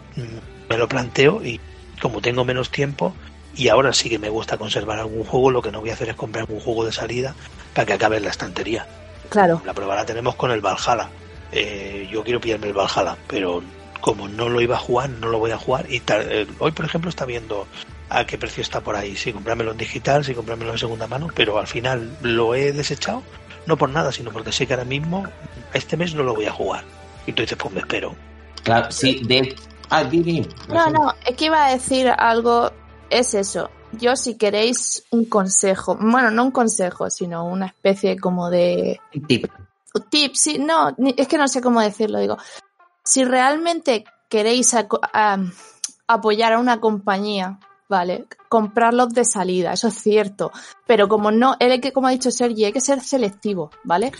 me 0.69 0.77
lo 0.77 0.87
planteo 0.87 1.41
y 1.43 1.59
como 2.01 2.21
tengo 2.21 2.43
menos 2.43 2.69
tiempo 2.69 3.13
y 3.55 3.69
ahora 3.69 3.93
sí 3.93 4.09
que 4.09 4.19
me 4.19 4.29
gusta 4.29 4.57
conservar 4.57 4.99
algún 4.99 5.23
juego, 5.23 5.49
lo 5.49 5.61
que 5.61 5.71
no 5.71 5.79
voy 5.79 5.89
a 5.89 5.93
hacer 5.93 6.09
es 6.09 6.15
comprar 6.15 6.45
un 6.49 6.59
juego 6.59 6.85
de 6.85 6.91
salida 6.91 7.33
para 7.73 7.85
que 7.85 7.93
acabe 7.93 8.17
en 8.17 8.23
la 8.25 8.31
estantería. 8.31 8.85
Claro, 9.29 9.61
La 9.65 9.73
prueba 9.73 9.95
la 9.95 10.05
tenemos 10.05 10.35
con 10.35 10.51
el 10.51 10.59
Valhalla. 10.61 11.09
Eh, 11.53 12.07
yo 12.11 12.21
quiero 12.23 12.41
pillarme 12.41 12.67
el 12.67 12.73
Valhalla, 12.73 13.17
pero 13.27 13.63
como 14.01 14.27
no 14.27 14.49
lo 14.49 14.59
iba 14.61 14.75
a 14.75 14.79
jugar, 14.79 15.09
no 15.09 15.29
lo 15.29 15.39
voy 15.39 15.51
a 15.51 15.57
jugar. 15.57 15.85
Y 15.89 16.01
tal- 16.01 16.27
eh, 16.29 16.45
hoy, 16.59 16.71
por 16.73 16.85
ejemplo, 16.85 17.09
está 17.09 17.23
viendo 17.25 17.65
a 18.09 18.25
qué 18.25 18.37
precio 18.37 18.61
está 18.61 18.81
por 18.81 18.95
ahí. 18.97 19.15
Si 19.15 19.31
comprármelo 19.31 19.71
en 19.71 19.77
digital, 19.77 20.23
si 20.25 20.33
comprármelo 20.35 20.73
en 20.73 20.77
segunda 20.77 21.07
mano, 21.07 21.29
pero 21.33 21.57
al 21.59 21.67
final 21.67 22.11
lo 22.21 22.53
he 22.55 22.73
desechado, 22.73 23.23
no 23.65 23.77
por 23.77 23.89
nada, 23.89 24.11
sino 24.11 24.31
porque 24.31 24.51
sé 24.51 24.67
que 24.67 24.73
ahora 24.73 24.85
mismo, 24.85 25.25
este 25.73 25.95
mes 25.97 26.13
no 26.13 26.23
lo 26.23 26.35
voy 26.35 26.45
a 26.45 26.51
jugar. 26.51 26.83
Y 27.25 27.31
tú 27.31 27.41
dices, 27.41 27.57
pues 27.57 27.73
me 27.73 27.79
espero. 27.79 28.15
Claro, 28.63 28.91
sí, 28.91 29.21
de... 29.23 29.55
Ah. 29.89 30.03
No, 30.67 30.89
no, 30.89 31.13
es 31.25 31.35
que 31.35 31.45
iba 31.45 31.65
a 31.65 31.71
decir 31.71 32.09
algo, 32.09 32.71
es 33.09 33.33
eso. 33.33 33.69
Yo 33.93 34.15
si 34.17 34.35
queréis 34.35 35.03
un 35.11 35.25
consejo, 35.25 35.97
bueno, 35.99 36.29
no 36.29 36.43
un 36.43 36.51
consejo, 36.51 37.09
sino 37.09 37.45
una 37.45 37.67
especie 37.67 38.17
como 38.19 38.49
de 38.49 38.99
Tip. 39.27 39.49
tip, 40.09 40.33
sí, 40.35 40.59
no, 40.59 40.93
es 41.15 41.27
que 41.27 41.37
no 41.37 41.47
sé 41.47 41.61
cómo 41.61 41.79
decirlo, 41.79 42.19
digo. 42.19 42.37
Si 43.03 43.23
realmente 43.23 44.03
queréis 44.27 44.75
apoyar 46.07 46.53
a 46.53 46.59
una 46.59 46.81
compañía, 46.81 47.59
¿vale? 47.87 48.25
Comprarlos 48.49 49.13
de 49.13 49.23
salida, 49.23 49.71
eso 49.71 49.87
es 49.87 49.95
cierto. 49.95 50.51
Pero 50.85 51.07
como 51.07 51.31
no, 51.31 51.55
hay 51.59 51.79
que, 51.79 51.93
como 51.93 52.07
ha 52.07 52.11
dicho 52.11 52.31
Sergi, 52.31 52.65
hay 52.65 52.73
que 52.73 52.81
ser 52.81 52.99
selectivo, 52.99 53.71
¿vale? 53.85 54.11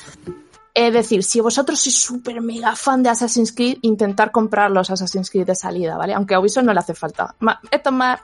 Es 0.74 0.93
decir, 0.93 1.24
si 1.24 1.39
vosotros 1.39 1.80
sois 1.80 1.97
súper 1.99 2.39
mega 2.41 2.76
fan 2.76 3.01
de 3.01 3.09
Assassin's 3.09 3.51
Creed, 3.51 3.80
intentar 3.82 4.32
comprar 4.32 4.70
los 4.70 4.89
Assassin's 4.89 5.30
Creed 5.30 5.47
de 5.47 5.55
salida, 5.55 5.97
¿vale? 5.97 6.13
Aunque 6.13 6.36
a 6.36 6.39
Ubisoft 6.39 6.65
no 6.65 6.74
le 6.74 6.80
hace 6.80 6.93
falta. 6.93 7.36
Esto 7.72 7.89
es 7.89 7.95
más 7.95 8.20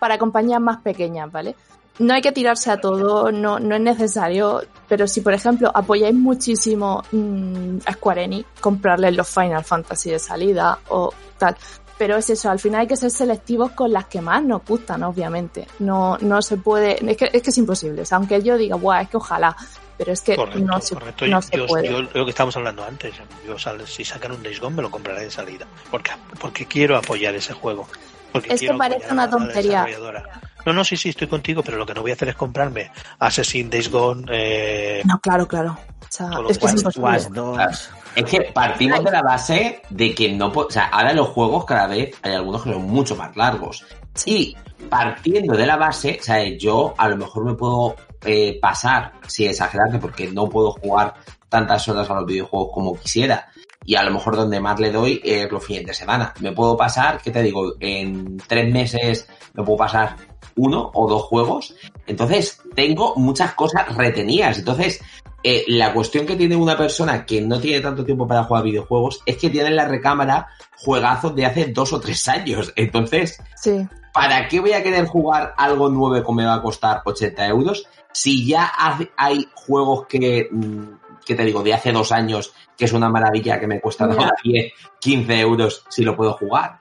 para 0.00 0.18
compañías 0.18 0.60
más 0.60 0.78
pequeñas, 0.78 1.30
¿vale? 1.30 1.54
No 1.98 2.14
hay 2.14 2.22
que 2.22 2.32
tirarse 2.32 2.70
a 2.70 2.80
todo, 2.80 3.30
no, 3.30 3.60
no 3.60 3.74
es 3.76 3.80
necesario, 3.80 4.62
pero 4.88 5.06
si 5.06 5.20
por 5.20 5.34
ejemplo 5.34 5.70
apoyáis 5.72 6.14
muchísimo 6.14 7.04
mm, 7.12 7.78
a 7.86 7.92
Square 7.92 8.24
Enix, 8.24 8.48
comprarles 8.60 9.14
los 9.14 9.28
Final 9.28 9.62
Fantasy 9.62 10.10
de 10.10 10.18
salida 10.18 10.78
o 10.88 11.12
tal. 11.38 11.56
Pero 11.98 12.16
es 12.16 12.30
eso, 12.30 12.50
al 12.50 12.58
final 12.58 12.80
hay 12.80 12.86
que 12.88 12.96
ser 12.96 13.12
selectivos 13.12 13.72
con 13.72 13.92
las 13.92 14.06
que 14.06 14.20
más 14.20 14.42
nos 14.42 14.64
gustan, 14.64 15.04
obviamente. 15.04 15.68
No, 15.78 16.18
no 16.18 16.42
se 16.42 16.56
puede, 16.56 16.98
es 17.08 17.16
que, 17.16 17.30
es 17.32 17.42
que 17.42 17.50
es 17.50 17.58
imposible. 17.58 18.02
O 18.02 18.14
aunque 18.16 18.42
yo 18.42 18.56
diga, 18.56 18.74
guau, 18.74 19.00
es 19.00 19.08
que 19.08 19.18
ojalá, 19.18 19.56
pero 19.98 20.12
es 20.12 20.20
que 20.22 20.36
Correcto, 20.36 20.60
no 20.60 20.80
se, 20.80 20.94
correcto. 20.94 21.26
no 21.26 21.40
yo, 21.40 21.42
se 21.42 21.56
yo- 21.56 21.66
puede. 21.66 21.88
yo- 21.90 22.02
lo 22.02 22.24
que 22.24 22.30
estábamos 22.30 22.56
hablando 22.56 22.84
antes, 22.84 23.14
yo 23.46 23.58
sal- 23.58 23.86
si 23.86 24.04
sacan 24.04 24.32
un 24.32 24.42
Days 24.42 24.60
Gone 24.60 24.76
me 24.76 24.82
lo 24.82 24.90
compraré 24.90 25.24
de 25.24 25.30
salida. 25.30 25.66
¿Por 25.90 26.02
qué? 26.02 26.12
Porque 26.40 26.66
quiero 26.66 26.96
apoyar 26.96 27.34
ese 27.34 27.52
juego. 27.52 27.86
Porque 28.32 28.54
Es 28.54 28.60
que 28.60 28.72
parece 28.74 29.12
una 29.12 29.28
tontería. 29.28 29.86
No, 30.64 30.72
no, 30.72 30.84
sí, 30.84 30.96
sí, 30.96 31.08
estoy 31.08 31.26
contigo, 31.26 31.62
pero 31.62 31.76
lo 31.76 31.84
que 31.84 31.92
no 31.92 32.02
voy 32.02 32.12
a 32.12 32.14
hacer 32.14 32.28
es 32.28 32.36
comprarme 32.36 32.90
Assassin 33.18 33.68
Days 33.68 33.90
Gone. 33.90 34.24
Eh, 34.30 35.02
No, 35.04 35.18
claro, 35.18 35.46
claro. 35.46 35.76
O 36.00 36.06
sea, 36.08 36.30
es 36.48 36.58
que 36.58 36.66
es 38.14 38.24
que 38.24 38.40
partimos 38.52 39.02
de 39.02 39.10
la 39.10 39.22
base 39.22 39.82
de 39.88 40.14
que 40.14 40.30
no 40.32 40.48
O 40.54 40.70
sea, 40.70 40.88
ahora 40.88 41.12
los 41.14 41.28
juegos 41.28 41.64
cada 41.64 41.86
vez 41.86 42.14
hay 42.22 42.34
algunos 42.34 42.62
que 42.62 42.72
son 42.72 42.82
mucho 42.84 43.16
más 43.16 43.34
largos. 43.36 43.84
Y 44.26 44.56
partiendo 44.90 45.56
de 45.56 45.66
la 45.66 45.76
base, 45.76 46.18
o 46.20 46.22
sea, 46.24 46.44
yo 46.58 46.94
a 46.98 47.08
lo 47.08 47.16
mejor 47.16 47.44
me 47.44 47.54
puedo 47.54 47.96
eh, 48.24 48.58
pasar, 48.60 49.12
si 49.26 49.46
exagerarte, 49.46 49.98
porque 49.98 50.30
no 50.30 50.48
puedo 50.48 50.72
jugar 50.72 51.14
tantas 51.48 51.86
horas 51.88 52.08
a 52.10 52.14
los 52.14 52.26
videojuegos 52.26 52.70
como 52.72 52.94
quisiera. 52.96 53.48
y 53.84 53.96
a 53.96 54.04
lo 54.04 54.12
mejor 54.12 54.36
donde 54.36 54.60
más 54.60 54.78
le 54.78 54.92
doy 54.92 55.20
es 55.24 55.50
los 55.50 55.64
fines 55.64 55.84
de 55.84 55.92
semana. 55.92 56.32
Me 56.40 56.52
puedo 56.52 56.76
pasar, 56.76 57.20
¿qué 57.20 57.32
te 57.32 57.42
digo? 57.42 57.74
En 57.80 58.36
tres 58.46 58.72
meses 58.72 59.26
me 59.54 59.64
puedo 59.64 59.76
pasar 59.78 60.14
uno 60.54 60.88
o 60.94 61.08
dos 61.08 61.22
juegos. 61.24 61.74
Entonces, 62.06 62.60
tengo 62.76 63.14
muchas 63.16 63.54
cosas 63.54 63.92
retenidas. 63.96 64.58
Entonces, 64.58 65.00
eh, 65.42 65.64
la 65.66 65.92
cuestión 65.92 66.26
que 66.26 66.36
tiene 66.36 66.54
una 66.54 66.76
persona 66.76 67.26
que 67.26 67.40
no 67.40 67.58
tiene 67.58 67.80
tanto 67.80 68.04
tiempo 68.04 68.28
para 68.28 68.44
jugar 68.44 68.62
videojuegos 68.62 69.20
es 69.26 69.36
que 69.36 69.50
tiene 69.50 69.66
en 69.70 69.76
la 69.76 69.88
recámara 69.88 70.46
juegazos 70.78 71.34
de 71.34 71.46
hace 71.46 71.66
dos 71.66 71.92
o 71.92 71.98
tres 72.00 72.28
años. 72.28 72.72
Entonces, 72.76 73.40
Sí. 73.56 73.84
¿para 74.14 74.46
qué 74.46 74.60
voy 74.60 74.74
a 74.74 74.82
querer 74.84 75.06
jugar 75.06 75.54
algo 75.56 75.88
nuevo 75.88 76.24
que 76.24 76.32
me 76.32 76.46
va 76.46 76.54
a 76.54 76.62
costar 76.62 77.02
80 77.04 77.46
euros 77.48 77.84
si 78.12 78.46
ya 78.46 78.72
hay 79.16 79.48
juegos 79.54 80.06
que, 80.06 80.48
mm, 80.50 80.82
que 81.24 81.34
te 81.34 81.44
digo, 81.44 81.62
de 81.62 81.74
hace 81.74 81.92
dos 81.92 82.12
años, 82.12 82.52
que 82.76 82.84
es 82.84 82.92
una 82.92 83.08
maravilla 83.08 83.58
que 83.58 83.66
me 83.66 83.80
cuesta 83.80 84.08
Ya. 84.08 84.30
10, 84.44 84.72
15 85.00 85.40
euros 85.40 85.84
si 85.88 86.04
lo 86.04 86.16
puedo 86.16 86.34
jugar? 86.34 86.80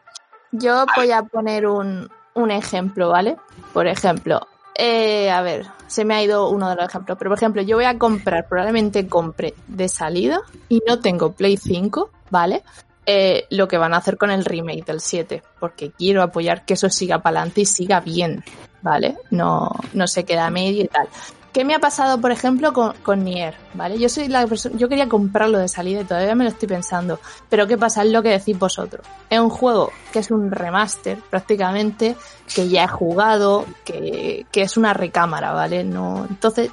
Yo 0.51 0.86
voy 0.95 1.11
a 1.11 1.23
poner 1.23 1.65
un, 1.67 2.09
un 2.34 2.51
ejemplo, 2.51 3.09
¿vale? 3.09 3.38
Por 3.73 3.88
ejemplo, 3.88 4.47
eh, 4.75 5.29
a 5.29 5.41
ver, 5.41 5.67
se 5.88 6.05
me 6.05 6.15
ha 6.15 6.23
ido 6.23 6.49
uno 6.49 6.69
de 6.69 6.75
los 6.75 6.86
ejemplos, 6.86 7.17
pero 7.17 7.29
por 7.29 7.38
ejemplo, 7.38 7.61
yo 7.61 7.77
voy 7.77 7.86
a 7.86 7.97
comprar, 7.97 8.47
probablemente 8.47 9.07
compre 9.07 9.53
de 9.67 9.89
salida 9.89 10.41
y 10.69 10.82
no 10.88 10.99
tengo 10.99 11.34
Play 11.34 11.57
5, 11.57 12.09
¿vale? 12.29 12.63
Eh, 13.05 13.45
lo 13.49 13.67
que 13.67 13.77
van 13.77 13.93
a 13.93 13.97
hacer 13.97 14.17
con 14.17 14.32
el 14.32 14.45
remake 14.45 14.86
del 14.86 15.01
7, 15.01 15.43
porque 15.59 15.91
quiero 15.91 16.21
apoyar 16.21 16.65
que 16.65 16.75
eso 16.75 16.89
siga 16.89 17.19
para 17.19 17.39
adelante 17.39 17.61
y 17.61 17.65
siga 17.65 17.99
bien, 17.99 18.43
¿vale? 18.82 19.17
No, 19.29 19.69
no 19.93 20.07
se 20.07 20.23
queda 20.23 20.47
a 20.47 20.51
medio 20.51 20.84
y 20.84 20.88
tal. 20.88 21.07
¿Qué 21.53 21.65
me 21.65 21.75
ha 21.75 21.79
pasado, 21.79 22.21
por 22.21 22.32
ejemplo, 22.32 22.71
con, 22.71 22.93
con 23.03 23.25
Nier? 23.25 23.55
¿Vale? 23.73 23.99
Yo 23.99 24.07
soy 24.07 24.29
la 24.29 24.47
persona, 24.47 24.77
yo 24.77 24.88
quería 24.88 25.09
comprarlo 25.09 25.57
de 25.57 25.67
salida 25.67 26.01
y 26.01 26.05
todavía 26.05 26.34
me 26.34 26.45
lo 26.45 26.49
estoy 26.49 26.69
pensando. 26.69 27.19
Pero 27.49 27.67
¿qué 27.67 27.77
pasa? 27.77 28.03
Es 28.03 28.11
lo 28.11 28.23
que 28.23 28.29
decís 28.29 28.57
vosotros. 28.57 29.05
Es 29.29 29.39
un 29.39 29.49
juego 29.49 29.91
que 30.13 30.19
es 30.19 30.32
un 30.32 30.49
remaster, 30.49 31.17
prácticamente, 31.29 32.15
que 32.55 32.69
ya 32.69 32.86
he 32.86 32.88
jugado, 32.88 33.65
que, 33.84 34.45
que 34.49 34.61
es 34.61 34.77
una 34.77 34.93
recámara, 34.93 35.51
¿vale? 35.51 35.84
No, 35.84 36.25
entonces, 36.29 36.71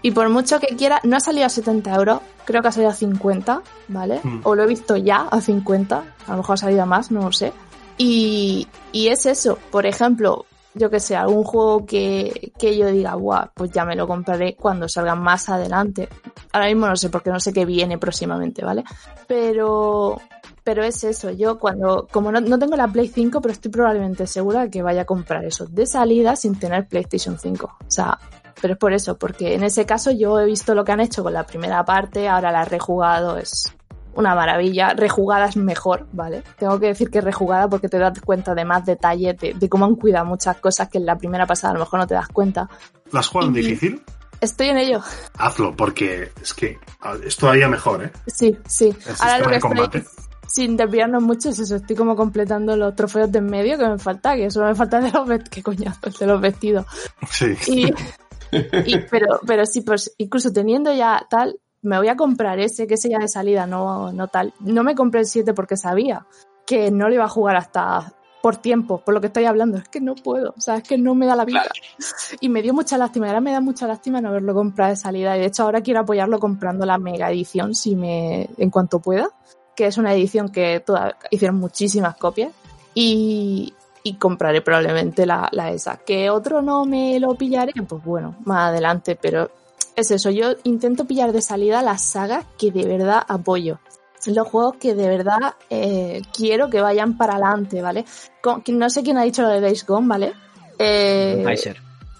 y 0.00 0.10
por 0.10 0.30
mucho 0.30 0.58
que 0.58 0.74
quiera, 0.74 1.00
no 1.04 1.16
ha 1.16 1.20
salido 1.20 1.44
a 1.44 1.50
70 1.50 1.94
euros, 1.94 2.20
creo 2.46 2.62
que 2.62 2.68
ha 2.68 2.72
salido 2.72 2.90
a 2.90 2.94
50, 2.94 3.62
¿vale? 3.88 4.20
Mm. 4.22 4.40
O 4.44 4.54
lo 4.54 4.62
he 4.62 4.66
visto 4.66 4.96
ya 4.96 5.28
a 5.30 5.40
50, 5.40 5.96
a 6.26 6.30
lo 6.30 6.36
mejor 6.38 6.54
ha 6.54 6.56
salido 6.56 6.82
a 6.82 6.86
más, 6.86 7.10
no 7.10 7.22
lo 7.22 7.32
sé. 7.32 7.52
Y, 7.98 8.66
y 8.90 9.08
es 9.08 9.26
eso, 9.26 9.58
por 9.70 9.84
ejemplo, 9.84 10.46
yo 10.74 10.90
que 10.90 11.00
sé, 11.00 11.16
algún 11.16 11.44
juego 11.44 11.84
que, 11.84 12.52
que 12.58 12.76
yo 12.76 12.86
diga, 12.88 13.14
guau, 13.14 13.48
pues 13.54 13.70
ya 13.70 13.84
me 13.84 13.96
lo 13.96 14.06
compraré 14.06 14.56
cuando 14.56 14.88
salga 14.88 15.14
más 15.14 15.48
adelante. 15.48 16.08
Ahora 16.52 16.66
mismo 16.66 16.86
no 16.86 16.96
sé, 16.96 17.10
porque 17.10 17.30
no 17.30 17.40
sé 17.40 17.52
qué 17.52 17.64
viene 17.64 17.98
próximamente, 17.98 18.64
¿vale? 18.64 18.84
Pero, 19.26 20.20
pero 20.64 20.82
es 20.82 21.04
eso, 21.04 21.30
yo 21.30 21.58
cuando, 21.58 22.08
como 22.10 22.32
no, 22.32 22.40
no 22.40 22.58
tengo 22.58 22.76
la 22.76 22.88
Play 22.88 23.08
5, 23.08 23.40
pero 23.40 23.52
estoy 23.52 23.70
probablemente 23.70 24.26
segura 24.26 24.62
de 24.62 24.70
que 24.70 24.82
vaya 24.82 25.02
a 25.02 25.06
comprar 25.06 25.44
eso 25.44 25.66
de 25.66 25.86
salida 25.86 26.36
sin 26.36 26.58
tener 26.58 26.88
PlayStation 26.88 27.38
5. 27.38 27.66
O 27.66 27.90
sea, 27.90 28.18
pero 28.60 28.74
es 28.74 28.78
por 28.78 28.92
eso, 28.92 29.18
porque 29.18 29.54
en 29.54 29.64
ese 29.64 29.84
caso 29.84 30.10
yo 30.10 30.40
he 30.40 30.46
visto 30.46 30.74
lo 30.74 30.84
que 30.84 30.92
han 30.92 31.00
hecho 31.00 31.22
con 31.22 31.32
la 31.32 31.44
primera 31.44 31.84
parte, 31.84 32.28
ahora 32.28 32.52
la 32.52 32.62
he 32.62 32.66
rejugado, 32.66 33.36
es 33.36 33.74
una 34.14 34.34
maravilla. 34.34 34.90
Rejugada 34.94 35.46
es 35.46 35.56
mejor, 35.56 36.06
¿vale? 36.12 36.42
Tengo 36.58 36.78
que 36.80 36.86
decir 36.86 37.10
que 37.10 37.20
rejugada 37.20 37.68
porque 37.68 37.88
te 37.88 37.98
das 37.98 38.20
cuenta 38.20 38.54
de 38.54 38.64
más 38.64 38.84
detalles, 38.84 39.36
de, 39.38 39.54
de 39.54 39.68
cómo 39.68 39.84
han 39.86 39.94
cuidado 39.96 40.24
muchas 40.26 40.56
cosas 40.58 40.88
que 40.88 40.98
en 40.98 41.06
la 41.06 41.16
primera 41.16 41.46
pasada 41.46 41.72
a 41.72 41.74
lo 41.74 41.80
mejor 41.80 42.00
no 42.00 42.06
te 42.06 42.14
das 42.14 42.28
cuenta. 42.28 42.68
¿Lo 43.10 43.18
has 43.20 43.28
jugado 43.28 43.50
en 43.50 43.56
Y- 43.56 43.60
difícil? 43.62 44.02
Estoy 44.40 44.70
en 44.70 44.78
ello. 44.78 45.00
Hazlo, 45.38 45.76
porque 45.76 46.32
es 46.42 46.52
que 46.52 46.76
es 47.24 47.36
todavía 47.36 47.68
mejor, 47.68 48.02
¿eh? 48.04 48.12
Sí, 48.26 48.56
sí. 48.66 48.86
El 49.06 49.14
Ahora 49.20 49.38
lo 49.38 49.48
que 49.48 49.56
estoy, 49.56 50.04
sin 50.48 50.76
desviarnos 50.76 51.22
mucho, 51.22 51.50
es 51.50 51.60
eso. 51.60 51.76
Estoy 51.76 51.94
como 51.94 52.16
completando 52.16 52.76
los 52.76 52.96
trofeos 52.96 53.30
de 53.30 53.38
en 53.38 53.46
medio 53.46 53.78
que 53.78 53.86
me 53.86 53.98
falta, 53.98 54.34
que 54.34 54.50
solo 54.50 54.66
me 54.66 54.74
falta 54.74 55.00
de 55.00 55.12
los 55.12 55.28
vestidos. 55.28 55.48
¿Qué 55.50 55.62
coñazo? 55.62 56.00
El 56.06 56.12
de 56.14 56.26
los 56.26 56.40
vestidos. 56.40 56.86
Sí. 57.30 57.54
Y, 57.68 57.86
y- 58.86 58.98
pero, 59.08 59.38
pero 59.46 59.64
sí, 59.64 59.82
pues 59.82 60.12
incluso 60.18 60.52
teniendo 60.52 60.92
ya 60.92 61.24
tal, 61.30 61.56
me 61.82 61.98
voy 61.98 62.08
a 62.08 62.16
comprar 62.16 62.60
ese, 62.60 62.86
que 62.86 62.94
ese 62.94 63.10
ya 63.10 63.18
de 63.18 63.28
salida, 63.28 63.66
no, 63.66 64.12
no 64.12 64.28
tal. 64.28 64.54
No 64.60 64.84
me 64.84 64.94
compré 64.94 65.20
el 65.20 65.26
7 65.26 65.52
porque 65.52 65.76
sabía 65.76 66.26
que 66.64 66.90
no 66.90 67.08
lo 67.08 67.14
iba 67.14 67.24
a 67.24 67.28
jugar 67.28 67.56
hasta 67.56 68.14
por 68.40 68.56
tiempo, 68.56 68.98
por 68.98 69.14
lo 69.14 69.20
que 69.20 69.28
estoy 69.28 69.44
hablando. 69.44 69.78
Es 69.78 69.88
que 69.88 70.00
no 70.00 70.14
puedo, 70.14 70.54
o 70.56 70.60
sea, 70.60 70.76
es 70.76 70.82
que 70.82 70.98
no 70.98 71.14
me 71.14 71.26
da 71.26 71.36
la 71.36 71.44
vida. 71.44 71.62
Y 72.40 72.48
me 72.48 72.62
dio 72.62 72.74
mucha 72.74 72.98
lástima, 72.98 73.26
ahora 73.26 73.40
me 73.40 73.52
da 73.52 73.60
mucha 73.60 73.86
lástima 73.86 74.20
no 74.20 74.30
haberlo 74.30 74.54
comprado 74.54 74.90
de 74.90 74.96
salida. 74.96 75.36
Y 75.36 75.40
de 75.40 75.46
hecho 75.46 75.64
ahora 75.64 75.80
quiero 75.80 76.00
apoyarlo 76.00 76.38
comprando 76.38 76.86
la 76.86 76.98
mega 76.98 77.30
edición, 77.30 77.74
si 77.74 77.94
me, 77.94 78.48
en 78.56 78.70
cuanto 78.70 79.00
pueda, 79.00 79.28
que 79.76 79.86
es 79.86 79.98
una 79.98 80.12
edición 80.12 80.48
que 80.48 80.80
toda, 80.80 81.16
hicieron 81.30 81.58
muchísimas 81.58 82.16
copias. 82.16 82.52
Y, 82.94 83.74
y 84.02 84.14
compraré 84.14 84.60
probablemente 84.60 85.24
la, 85.24 85.48
la 85.52 85.70
esa. 85.70 85.98
Que 85.98 86.30
otro 86.30 86.62
no 86.62 86.84
me 86.84 87.18
lo 87.20 87.34
pillaré, 87.34 87.72
pues 87.88 88.04
bueno, 88.04 88.36
más 88.44 88.70
adelante, 88.70 89.16
pero 89.20 89.50
es 89.96 90.10
eso, 90.10 90.30
yo 90.30 90.52
intento 90.64 91.04
pillar 91.06 91.32
de 91.32 91.42
salida 91.42 91.82
las 91.82 92.02
sagas 92.02 92.44
que 92.58 92.70
de 92.70 92.84
verdad 92.86 93.22
apoyo. 93.28 93.78
Los 94.26 94.46
juegos 94.46 94.76
que 94.80 94.94
de 94.94 95.08
verdad 95.08 95.54
eh, 95.68 96.22
quiero 96.36 96.70
que 96.70 96.80
vayan 96.80 97.16
para 97.16 97.32
adelante, 97.34 97.82
¿vale? 97.82 98.04
Con- 98.40 98.62
no 98.68 98.88
sé 98.88 99.02
quién 99.02 99.18
ha 99.18 99.22
dicho 99.24 99.42
lo 99.42 99.48
de 99.48 99.60
Days 99.60 99.84
Gone, 99.84 100.06
¿vale? 100.06 100.32
Eh, 100.78 101.44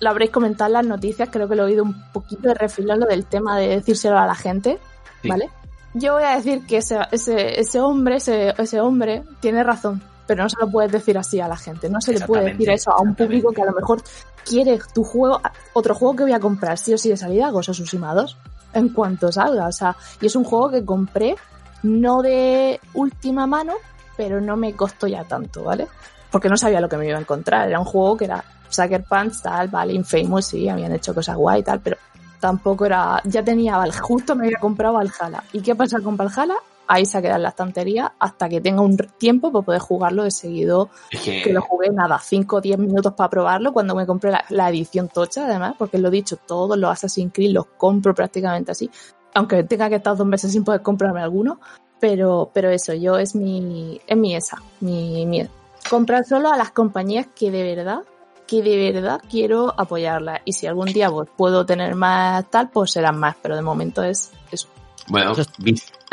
lo 0.00 0.10
habréis 0.10 0.30
comentado 0.32 0.66
en 0.68 0.72
las 0.74 0.86
noticias, 0.86 1.28
creo 1.30 1.48
que 1.48 1.54
lo 1.54 1.62
he 1.62 1.66
oído 1.66 1.84
un 1.84 1.94
poquito 2.12 2.48
de 2.48 2.54
refilón 2.54 2.98
lo 3.00 3.06
del 3.06 3.24
tema 3.26 3.56
de 3.58 3.68
decírselo 3.68 4.18
a 4.18 4.26
la 4.26 4.34
gente, 4.34 4.78
Sí. 5.22 5.28
¿vale? 5.28 5.48
Yo 5.94 6.14
voy 6.14 6.24
a 6.24 6.34
decir 6.36 6.66
que 6.66 6.78
ese, 6.78 6.98
ese, 7.12 7.60
ese 7.60 7.78
hombre, 7.78 8.16
ese, 8.16 8.52
ese 8.58 8.80
hombre 8.80 9.22
tiene 9.40 9.62
razón, 9.62 10.02
pero 10.26 10.42
no 10.42 10.48
se 10.48 10.56
lo 10.60 10.70
puedes 10.70 10.92
decir 10.92 11.18
así 11.18 11.40
a 11.40 11.48
la 11.48 11.56
gente, 11.56 11.88
no 11.88 12.00
se 12.00 12.12
le 12.12 12.20
puede 12.26 12.50
decir 12.52 12.70
eso 12.70 12.92
a 12.92 13.00
un 13.00 13.14
público 13.14 13.52
que 13.52 13.62
a 13.62 13.66
lo 13.66 13.72
mejor 13.72 14.02
quiere 14.44 14.78
tu 14.94 15.04
juego, 15.04 15.40
otro 15.72 15.94
juego 15.94 16.16
que 16.16 16.22
voy 16.24 16.32
a 16.32 16.40
comprar 16.40 16.78
sí 16.78 16.94
o 16.94 16.98
sí 16.98 17.08
de 17.08 17.16
salida, 17.16 17.50
of 17.50 17.60
Tsushima 17.60 18.14
2, 18.14 18.36
en 18.74 18.88
cuanto 18.90 19.30
salga, 19.30 19.66
o 19.66 19.72
sea, 19.72 19.96
y 20.20 20.26
es 20.26 20.36
un 20.36 20.44
juego 20.44 20.70
que 20.70 20.84
compré 20.84 21.36
no 21.82 22.22
de 22.22 22.80
última 22.94 23.46
mano, 23.46 23.74
pero 24.16 24.40
no 24.40 24.56
me 24.56 24.74
costó 24.74 25.06
ya 25.06 25.24
tanto, 25.24 25.64
¿vale? 25.64 25.88
Porque 26.30 26.48
no 26.48 26.56
sabía 26.56 26.80
lo 26.80 26.88
que 26.88 26.96
me 26.96 27.08
iba 27.08 27.18
a 27.18 27.20
encontrar. 27.20 27.68
Era 27.68 27.78
un 27.78 27.84
juego 27.84 28.16
que 28.16 28.24
era 28.24 28.42
Sucker 28.68 29.04
Punch, 29.04 29.42
tal, 29.42 29.68
vale, 29.68 29.92
Infamous, 29.92 30.46
sí, 30.46 30.68
habían 30.68 30.92
hecho 30.92 31.14
cosas 31.14 31.36
guay 31.36 31.60
y 31.60 31.64
tal, 31.64 31.80
pero 31.80 31.96
tampoco 32.40 32.86
era. 32.86 33.20
Ya 33.24 33.42
tenía 33.42 33.76
Val, 33.76 33.92
justo 33.92 34.34
me 34.34 34.46
había 34.46 34.58
comprado 34.58 34.94
Valhalla. 34.94 35.42
¿Y 35.52 35.60
qué 35.60 35.74
pasa 35.74 36.00
con 36.00 36.16
Valhalla? 36.16 36.56
Ahí 36.86 37.06
se 37.06 37.16
ha 37.18 37.22
quedado 37.22 37.36
en 37.36 37.42
la 37.44 37.48
estantería 37.50 38.12
hasta 38.18 38.48
que 38.48 38.60
tenga 38.60 38.82
un 38.82 38.96
tiempo 38.96 39.50
para 39.52 39.64
poder 39.64 39.80
jugarlo 39.80 40.24
de 40.24 40.30
seguido. 40.30 40.90
Es 41.10 41.20
que, 41.20 41.42
Que 41.42 41.52
lo 41.52 41.62
jugué 41.62 41.90
nada, 41.90 42.18
5 42.18 42.56
o 42.56 42.60
10 42.60 42.78
minutos 42.78 43.14
para 43.14 43.30
probarlo 43.30 43.72
cuando 43.72 43.94
me 43.94 44.06
compré 44.06 44.30
la, 44.30 44.44
la 44.50 44.68
edición 44.68 45.08
tocha, 45.08 45.46
además, 45.46 45.74
porque 45.78 45.98
lo 45.98 46.08
he 46.08 46.10
dicho, 46.10 46.36
todos 46.36 46.76
los 46.76 46.90
Assassin's 46.90 47.32
Creed 47.32 47.52
los 47.52 47.66
compro 47.78 48.14
prácticamente 48.14 48.72
así. 48.72 48.90
Aunque 49.34 49.62
tenga 49.64 49.88
que 49.88 49.94
estar 49.96 50.16
dos 50.16 50.26
meses 50.26 50.52
sin 50.52 50.64
poder 50.64 50.82
comprarme 50.82 51.22
alguno. 51.22 51.58
Pero, 52.00 52.50
pero 52.52 52.68
eso, 52.68 52.92
yo 52.94 53.16
es 53.16 53.34
mi, 53.36 54.00
es 54.06 54.16
mi 54.16 54.34
esa, 54.34 54.60
mi, 54.80 55.24
mi- 55.24 55.46
comprar 55.88 56.24
solo 56.24 56.52
a 56.52 56.56
las 56.56 56.72
compañías 56.72 57.28
que 57.34 57.52
de 57.52 57.62
verdad, 57.76 58.00
que 58.46 58.60
de 58.60 58.92
verdad 58.92 59.20
quiero 59.30 59.72
apoyarlas. 59.78 60.40
Y 60.44 60.52
si 60.52 60.66
algún 60.66 60.86
día 60.86 61.08
pues, 61.10 61.28
puedo 61.36 61.64
tener 61.64 61.94
más 61.94 62.50
tal, 62.50 62.70
pues 62.70 62.90
serán 62.90 63.18
más, 63.20 63.36
pero 63.40 63.54
de 63.54 63.62
momento 63.62 64.02
es 64.02 64.32
eso. 64.50 64.66
bueno, 65.06 65.32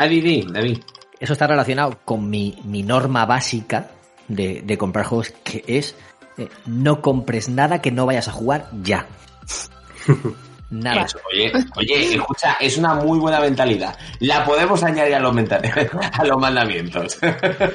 Ah, 0.00 0.08
di, 0.08 0.22
di, 0.22 0.46
David. 0.48 0.78
Eso 1.20 1.34
está 1.34 1.46
relacionado 1.46 1.98
con 2.06 2.30
mi, 2.30 2.56
mi 2.64 2.82
norma 2.82 3.26
básica 3.26 3.90
de, 4.28 4.62
de 4.62 4.78
comprar 4.78 5.04
juegos, 5.04 5.34
que 5.44 5.62
es 5.66 5.94
eh, 6.38 6.48
no 6.64 7.02
compres 7.02 7.50
nada 7.50 7.82
que 7.82 7.90
no 7.90 8.06
vayas 8.06 8.26
a 8.28 8.32
jugar 8.32 8.70
ya. 8.82 9.06
Nada. 10.70 11.02
Eso, 11.02 11.18
oye, 11.30 11.52
oye, 11.76 12.14
escucha, 12.14 12.56
es 12.60 12.78
una 12.78 12.94
muy 12.94 13.18
buena 13.18 13.40
mentalidad. 13.40 13.98
La 14.20 14.42
podemos 14.44 14.82
añadir 14.82 15.16
a 15.16 15.20
los, 15.20 15.36
a 16.12 16.24
los 16.24 16.40
mandamientos. 16.40 17.18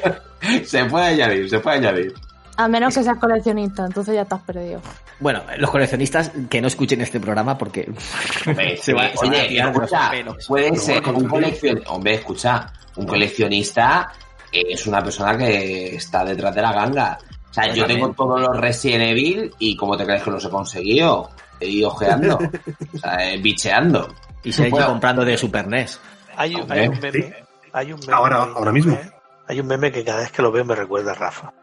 se 0.65 0.85
puede 0.85 1.05
añadir, 1.05 1.47
se 1.47 1.59
puede 1.59 1.77
añadir. 1.77 2.13
A 2.57 2.67
menos 2.67 2.93
que 2.95 3.03
seas 3.03 3.17
coleccionista, 3.17 3.85
entonces 3.85 4.15
ya 4.15 4.21
estás 4.21 4.41
perdido. 4.41 4.81
Bueno, 5.19 5.41
los 5.57 5.69
coleccionistas 5.69 6.31
que 6.49 6.61
no 6.61 6.67
escuchen 6.67 7.01
este 7.01 7.19
programa 7.19 7.57
porque 7.57 7.91
Se 8.81 8.93
va- 8.93 9.09
se 9.09 9.25
a 9.27 9.29
oye, 9.29 9.59
escucha, 9.59 10.09
pelos. 10.11 10.45
puede 10.47 10.75
ser 10.77 11.03
un 11.09 11.27
coleccionista. 11.27 11.91
Hombre, 11.91 12.13
escucha, 12.15 12.71
un 12.95 13.05
coleccionista 13.05 14.11
es 14.51 14.87
una 14.87 15.03
persona 15.03 15.37
que 15.37 15.95
está 15.95 16.23
detrás 16.23 16.55
de 16.55 16.61
la 16.61 16.71
ganga. 16.71 17.17
O 17.49 17.53
sea, 17.53 17.73
yo 17.73 17.85
tengo 17.85 18.11
todos 18.11 18.39
los 18.41 18.57
Resident 18.57 19.03
Evil 19.03 19.53
y 19.59 19.75
como 19.75 19.95
te 19.97 20.05
crees 20.05 20.23
que 20.23 20.31
los 20.31 20.43
he 20.45 20.49
conseguido, 20.49 21.29
he 21.59 21.67
ido 21.67 21.89
ojeando, 21.89 22.37
o 22.93 22.97
sea, 22.97 23.31
eh, 23.31 23.37
bicheando. 23.37 24.13
y 24.43 24.51
se 24.53 24.63
ha 24.63 24.67
ido 24.67 24.75
Bueno. 24.77 24.87
comprando 24.91 25.23
de 25.25 25.37
Super 25.37 25.67
NES. 25.67 25.99
Hay, 26.37 26.55
un- 26.55 26.61
Hombre, 26.61 26.81
hay 26.81 26.87
un 26.89 26.95
sí. 26.95 27.01
meme. 27.01 27.33
Hay 27.73 27.93
un 27.93 27.99
meme 27.99 28.13
Ahora- 28.13 28.43
ahora 28.55 28.71
mismo. 28.71 28.97
Hay 29.47 29.59
un 29.59 29.67
meme 29.67 29.91
que 29.91 30.03
cada 30.03 30.21
vez 30.21 30.31
que 30.31 30.41
lo 30.41 30.51
veo 30.51 30.65
me 30.65 30.75
recuerda 30.75 31.11
a 31.11 31.15
Rafa. 31.15 31.53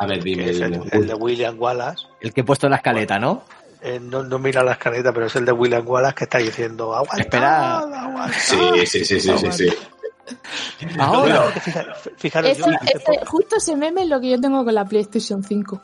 A 0.00 0.06
ver, 0.06 0.22
dime, 0.24 0.44
Que 0.44 0.50
es 0.50 0.60
el, 0.60 0.72
dime. 0.72 0.84
el 0.92 1.06
de 1.06 1.14
William 1.14 1.56
Wallace. 1.58 2.06
El 2.20 2.32
que 2.32 2.40
he 2.40 2.44
puesto 2.44 2.66
en 2.66 2.70
la 2.70 2.76
escaleta, 2.78 3.18
¿no? 3.18 3.42
Eh, 3.82 3.98
no, 4.00 4.22
no 4.22 4.38
mira 4.38 4.62
la 4.64 4.72
escaleta, 4.72 5.12
pero 5.12 5.26
es 5.26 5.36
el 5.36 5.44
de 5.44 5.52
William 5.52 5.86
Wallace 5.86 6.14
que 6.14 6.24
está 6.24 6.38
diciendo 6.38 6.94
aguanta, 6.94 7.20
Espera. 7.22 7.78
aguanta. 7.78 8.32
Sí, 8.38 8.56
sí, 8.86 9.04
sí, 9.04 9.20
sí, 9.20 9.32
sí, 9.38 9.52
sí. 9.52 9.68
Ahora. 10.98 11.44
Fijaros, 12.16 12.50
Eso- 12.50 12.66
yo- 12.70 12.76
ese- 12.82 13.26
justo 13.26 13.56
ese 13.56 13.76
meme 13.76 14.02
es 14.02 14.08
lo 14.08 14.20
que 14.20 14.30
yo 14.30 14.40
tengo 14.40 14.64
con 14.64 14.74
la 14.74 14.84
PlayStation 14.84 15.42
5. 15.42 15.80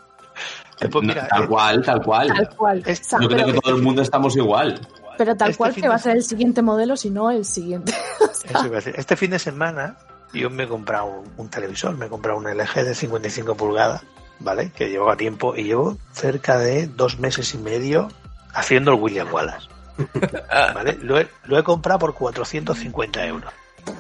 eh, 0.81 0.89
pues 0.89 1.05
mira, 1.07 1.27
tal 1.29 1.45
eh, 1.45 1.47
cual, 1.49 1.83
tal 1.85 2.03
cual. 2.03 2.29
Tal 2.29 2.49
cual. 2.57 2.85
Yo 2.85 3.29
creo 3.29 3.47
que 3.47 3.53
todo 3.61 3.77
el 3.77 3.83
mundo 3.83 4.03
estamos 4.03 4.37
igual. 4.37 4.79
pero 5.19 5.35
tal 5.35 5.51
este 5.51 5.59
cual 5.59 5.75
que 5.75 5.89
va 5.89 5.95
a 5.95 5.99
ser 5.99 6.17
el 6.17 6.23
siguiente 6.23 6.61
modelo, 6.63 6.97
si 6.97 7.11
no 7.11 7.31
el 7.31 7.45
siguiente. 7.45 7.93
Este 8.97 9.17
fin 9.17 9.31
de 9.31 9.39
semana 9.39 9.97
yo 10.37 10.51
me 10.51 10.65
he 10.65 10.69
comprado 10.69 11.07
un, 11.07 11.33
un 11.37 11.49
televisor, 11.49 11.97
me 11.97 12.07
he 12.07 12.09
comprado 12.09 12.39
un 12.39 12.47
LG 12.47 12.85
de 12.85 12.95
55 12.95 13.57
pulgadas, 13.57 14.03
¿vale? 14.41 14.71
Que 14.71 14.89
llevaba 14.89 15.17
tiempo 15.17 15.57
y 15.57 15.65
llevo 15.65 15.97
cerca 16.13 16.59
de 16.59 16.87
dos 16.87 17.19
meses 17.19 17.55
y 17.55 17.59
medio 17.59 18.09
haciendo 18.55 18.93
el 18.93 19.01
William 19.01 19.33
Wallace. 19.33 19.69
¿Vale? 20.75 20.99
Lo 21.03 21.19
he, 21.19 21.29
lo 21.45 21.59
he 21.59 21.63
comprado 21.63 22.01
por 22.01 22.15
450 22.15 23.27
euros. 23.27 23.53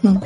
Mm. 0.02 0.18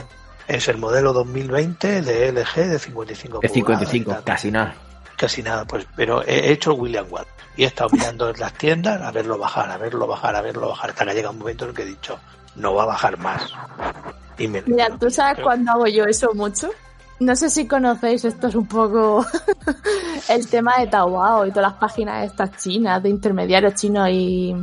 Es 0.49 0.67
el 0.69 0.79
modelo 0.79 1.13
2020 1.13 2.03
de 2.03 2.33
LG 2.33 2.55
de 2.57 2.79
55 2.79 3.41
De 3.41 3.49
pulgadas. 3.49 3.89
55, 3.89 4.11
y 4.11 4.15
tal. 4.15 4.25
casi 4.25 4.51
nada. 4.51 4.75
Casi 5.17 5.43
nada, 5.43 5.65
pues, 5.65 5.87
pero 5.95 6.25
he 6.27 6.51
hecho 6.51 6.73
el 6.73 6.81
William 6.81 7.07
Wallace. 7.09 7.31
Y 7.57 7.65
he 7.65 7.67
estado 7.67 7.91
mirando 7.91 8.31
en 8.31 8.41
las 8.41 8.55
tiendas 8.55 9.03
a 9.03 9.11
verlo 9.11 9.37
bajar, 9.37 9.71
a 9.71 9.77
verlo 9.77 10.07
bajar, 10.07 10.35
a 10.35 10.41
verlo 10.41 10.69
bajar, 10.69 10.91
hasta 10.91 11.05
que 11.05 11.15
llega 11.15 11.31
un 11.31 11.39
momento 11.39 11.65
en 11.65 11.71
el 11.71 11.77
que 11.77 11.83
he 11.83 11.87
dicho, 11.87 12.19
no 12.57 12.75
va 12.75 12.85
a 12.85 12.87
bajar 12.87 13.19
más. 13.19 13.43
Y 14.39 14.49
me- 14.49 14.63
Mira, 14.63 14.89
¿tú 14.99 15.11
sabes 15.11 15.35
Pero- 15.37 15.47
cuándo 15.47 15.73
hago 15.73 15.87
yo 15.87 16.05
eso 16.05 16.33
mucho? 16.35 16.71
No 17.21 17.37
sé 17.37 17.51
si 17.51 17.67
conocéis, 17.69 18.25
esto 18.25 18.47
es 18.49 18.55
un 18.55 18.67
poco 18.67 19.25
el 20.29 20.49
tema 20.49 20.79
de 20.79 20.87
Taobao 20.87 21.47
y 21.47 21.51
todas 21.51 21.73
las 21.73 21.79
páginas 21.81 22.25
estas 22.25 22.57
chinas, 22.57 23.03
de 23.03 23.11
intermediarios 23.11 23.75
chinos 23.75 24.09
y, 24.11 24.55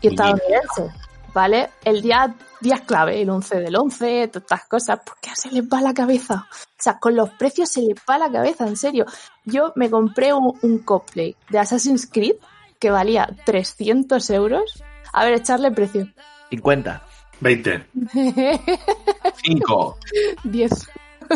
y 0.00 0.06
estadounidenses, 0.08 0.92
¿vale? 1.32 1.70
El 1.84 2.02
día, 2.02 2.34
días 2.60 2.80
clave, 2.80 3.22
el 3.22 3.30
11 3.30 3.60
del 3.60 3.76
11, 3.76 4.28
todas 4.28 4.42
estas 4.42 4.64
cosas, 4.66 4.98
porque 5.06 5.30
se 5.36 5.50
les 5.52 5.62
va 5.64 5.80
la 5.80 5.94
cabeza. 5.94 6.46
O 6.50 6.82
sea, 6.82 6.98
con 6.98 7.14
los 7.14 7.30
precios 7.30 7.68
se 7.68 7.82
les 7.82 7.96
va 8.10 8.18
la 8.18 8.30
cabeza, 8.32 8.66
en 8.66 8.76
serio. 8.76 9.06
Yo 9.44 9.72
me 9.76 9.88
compré 9.88 10.32
un, 10.34 10.58
un 10.62 10.78
cosplay 10.80 11.36
de 11.50 11.58
Assassin's 11.60 12.08
Creed 12.12 12.34
que 12.80 12.90
valía 12.90 13.28
300 13.46 14.28
euros. 14.30 14.82
A 15.12 15.24
ver, 15.24 15.34
echarle 15.34 15.70
precio. 15.70 16.08
50. 16.50 17.02
20. 17.40 17.84
5. 19.42 19.98
10. 20.44 20.70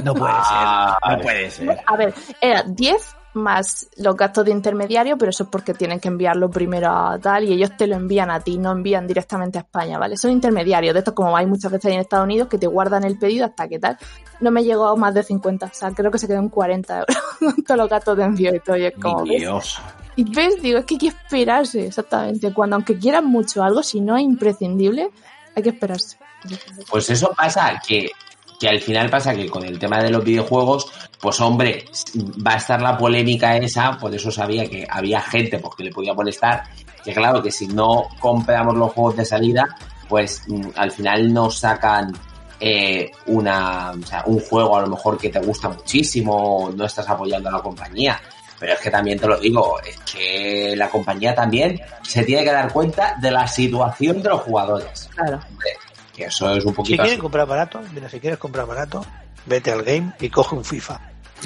No 0.04 0.14
puede 0.14 0.32
Ah, 0.34 0.98
ser. 1.02 1.16
No 1.16 1.22
puede 1.22 1.50
ser. 1.50 1.80
A 1.86 1.96
ver, 1.96 2.14
era 2.40 2.62
10 2.62 3.14
más 3.34 3.88
los 3.98 4.16
gastos 4.16 4.44
de 4.46 4.50
intermediario, 4.50 5.16
pero 5.16 5.30
eso 5.30 5.44
es 5.44 5.50
porque 5.50 5.72
tienen 5.74 6.00
que 6.00 6.08
enviarlo 6.08 6.50
primero 6.50 6.88
a 6.90 7.18
tal 7.18 7.44
y 7.44 7.52
ellos 7.52 7.76
te 7.76 7.86
lo 7.86 7.94
envían 7.94 8.30
a 8.30 8.40
ti, 8.40 8.58
no 8.58 8.72
envían 8.72 9.06
directamente 9.06 9.58
a 9.58 9.60
España, 9.60 9.98
¿vale? 9.98 10.16
Son 10.16 10.30
intermediarios, 10.30 10.92
de 10.94 11.00
estos 11.00 11.14
como 11.14 11.36
hay 11.36 11.46
muchas 11.46 11.70
veces 11.70 11.86
ahí 11.86 11.94
en 11.94 12.00
Estados 12.00 12.24
Unidos 12.24 12.48
que 12.48 12.58
te 12.58 12.66
guardan 12.66 13.04
el 13.04 13.18
pedido 13.18 13.44
hasta 13.46 13.68
que 13.68 13.78
tal. 13.78 13.96
No 14.40 14.50
me 14.50 14.64
llegó 14.64 14.88
a 14.88 14.96
más 14.96 15.14
de 15.14 15.22
50, 15.22 15.66
o 15.66 15.70
sea, 15.72 15.90
creo 15.92 16.10
que 16.10 16.18
se 16.18 16.26
quedó 16.26 16.38
en 16.38 16.48
40 16.48 16.98
euros 17.00 17.16
con 17.38 17.64
todos 17.64 17.78
los 17.78 17.88
gastos 17.88 18.16
de 18.16 18.24
envío 18.24 18.54
y 18.54 18.60
todo. 18.60 18.76
Y 18.76 18.86
es 18.86 18.94
como, 19.00 19.24
¿ves? 19.24 19.78
Y 20.18 20.24
ves, 20.24 20.60
digo, 20.60 20.80
es 20.80 20.84
que 20.84 20.94
hay 20.94 20.98
que 20.98 21.06
esperarse, 21.06 21.86
exactamente. 21.86 22.52
Cuando 22.52 22.74
aunque 22.74 22.98
quieran 22.98 23.26
mucho 23.26 23.62
algo, 23.62 23.84
si 23.84 24.00
no 24.00 24.16
es 24.16 24.24
imprescindible, 24.24 25.10
hay 25.54 25.62
que 25.62 25.68
esperarse. 25.68 26.16
Pues 26.90 27.08
eso 27.10 27.32
pasa, 27.36 27.80
que, 27.86 28.10
que 28.58 28.68
al 28.68 28.80
final 28.80 29.08
pasa 29.10 29.32
que 29.32 29.48
con 29.48 29.64
el 29.64 29.78
tema 29.78 30.02
de 30.02 30.10
los 30.10 30.24
videojuegos, 30.24 30.90
pues 31.20 31.40
hombre, 31.40 31.84
va 32.44 32.54
a 32.54 32.56
estar 32.56 32.82
la 32.82 32.98
polémica 32.98 33.58
esa, 33.58 33.96
por 33.96 34.12
eso 34.12 34.32
sabía 34.32 34.68
que 34.68 34.84
había 34.90 35.20
gente 35.20 35.60
pues, 35.60 35.76
que 35.76 35.84
le 35.84 35.92
podía 35.92 36.14
molestar, 36.14 36.64
que 37.04 37.14
claro, 37.14 37.40
que 37.40 37.52
si 37.52 37.68
no 37.68 38.08
compramos 38.18 38.76
los 38.76 38.90
juegos 38.90 39.18
de 39.18 39.24
salida, 39.24 39.68
pues 40.08 40.42
mm, 40.48 40.70
al 40.74 40.90
final 40.90 41.32
nos 41.32 41.58
sacan 41.58 42.12
eh, 42.58 43.08
una, 43.26 43.92
o 43.92 44.04
sea, 44.04 44.24
un 44.26 44.40
juego 44.40 44.78
a 44.78 44.80
lo 44.80 44.88
mejor 44.88 45.16
que 45.16 45.28
te 45.28 45.38
gusta 45.38 45.68
muchísimo, 45.68 46.72
no 46.74 46.86
estás 46.86 47.08
apoyando 47.08 47.50
a 47.50 47.52
la 47.52 47.62
compañía. 47.62 48.20
Pero 48.58 48.72
es 48.72 48.80
que 48.80 48.90
también 48.90 49.18
te 49.18 49.26
lo 49.26 49.38
digo, 49.38 49.78
es 49.80 49.96
que 50.00 50.74
la 50.76 50.88
compañía 50.88 51.34
también 51.34 51.80
se 52.02 52.24
tiene 52.24 52.44
que 52.44 52.52
dar 52.52 52.72
cuenta 52.72 53.16
de 53.20 53.30
la 53.30 53.46
situación 53.46 54.22
de 54.22 54.28
los 54.30 54.40
jugadores. 54.40 55.08
Claro. 55.14 55.40
Que 56.14 56.24
eso 56.24 56.50
es 56.50 56.64
un 56.64 56.72
Si 56.72 56.76
poquito 56.76 56.96
quieres 56.96 57.12
así. 57.12 57.20
comprar 57.20 57.46
barato, 57.46 57.80
mira, 57.92 58.08
si 58.08 58.18
quieres 58.18 58.38
comprar 58.38 58.66
barato, 58.66 59.04
vete 59.46 59.70
al 59.70 59.82
game 59.82 60.12
y 60.18 60.28
coge 60.28 60.56
un 60.56 60.64
FIFA. 60.64 61.00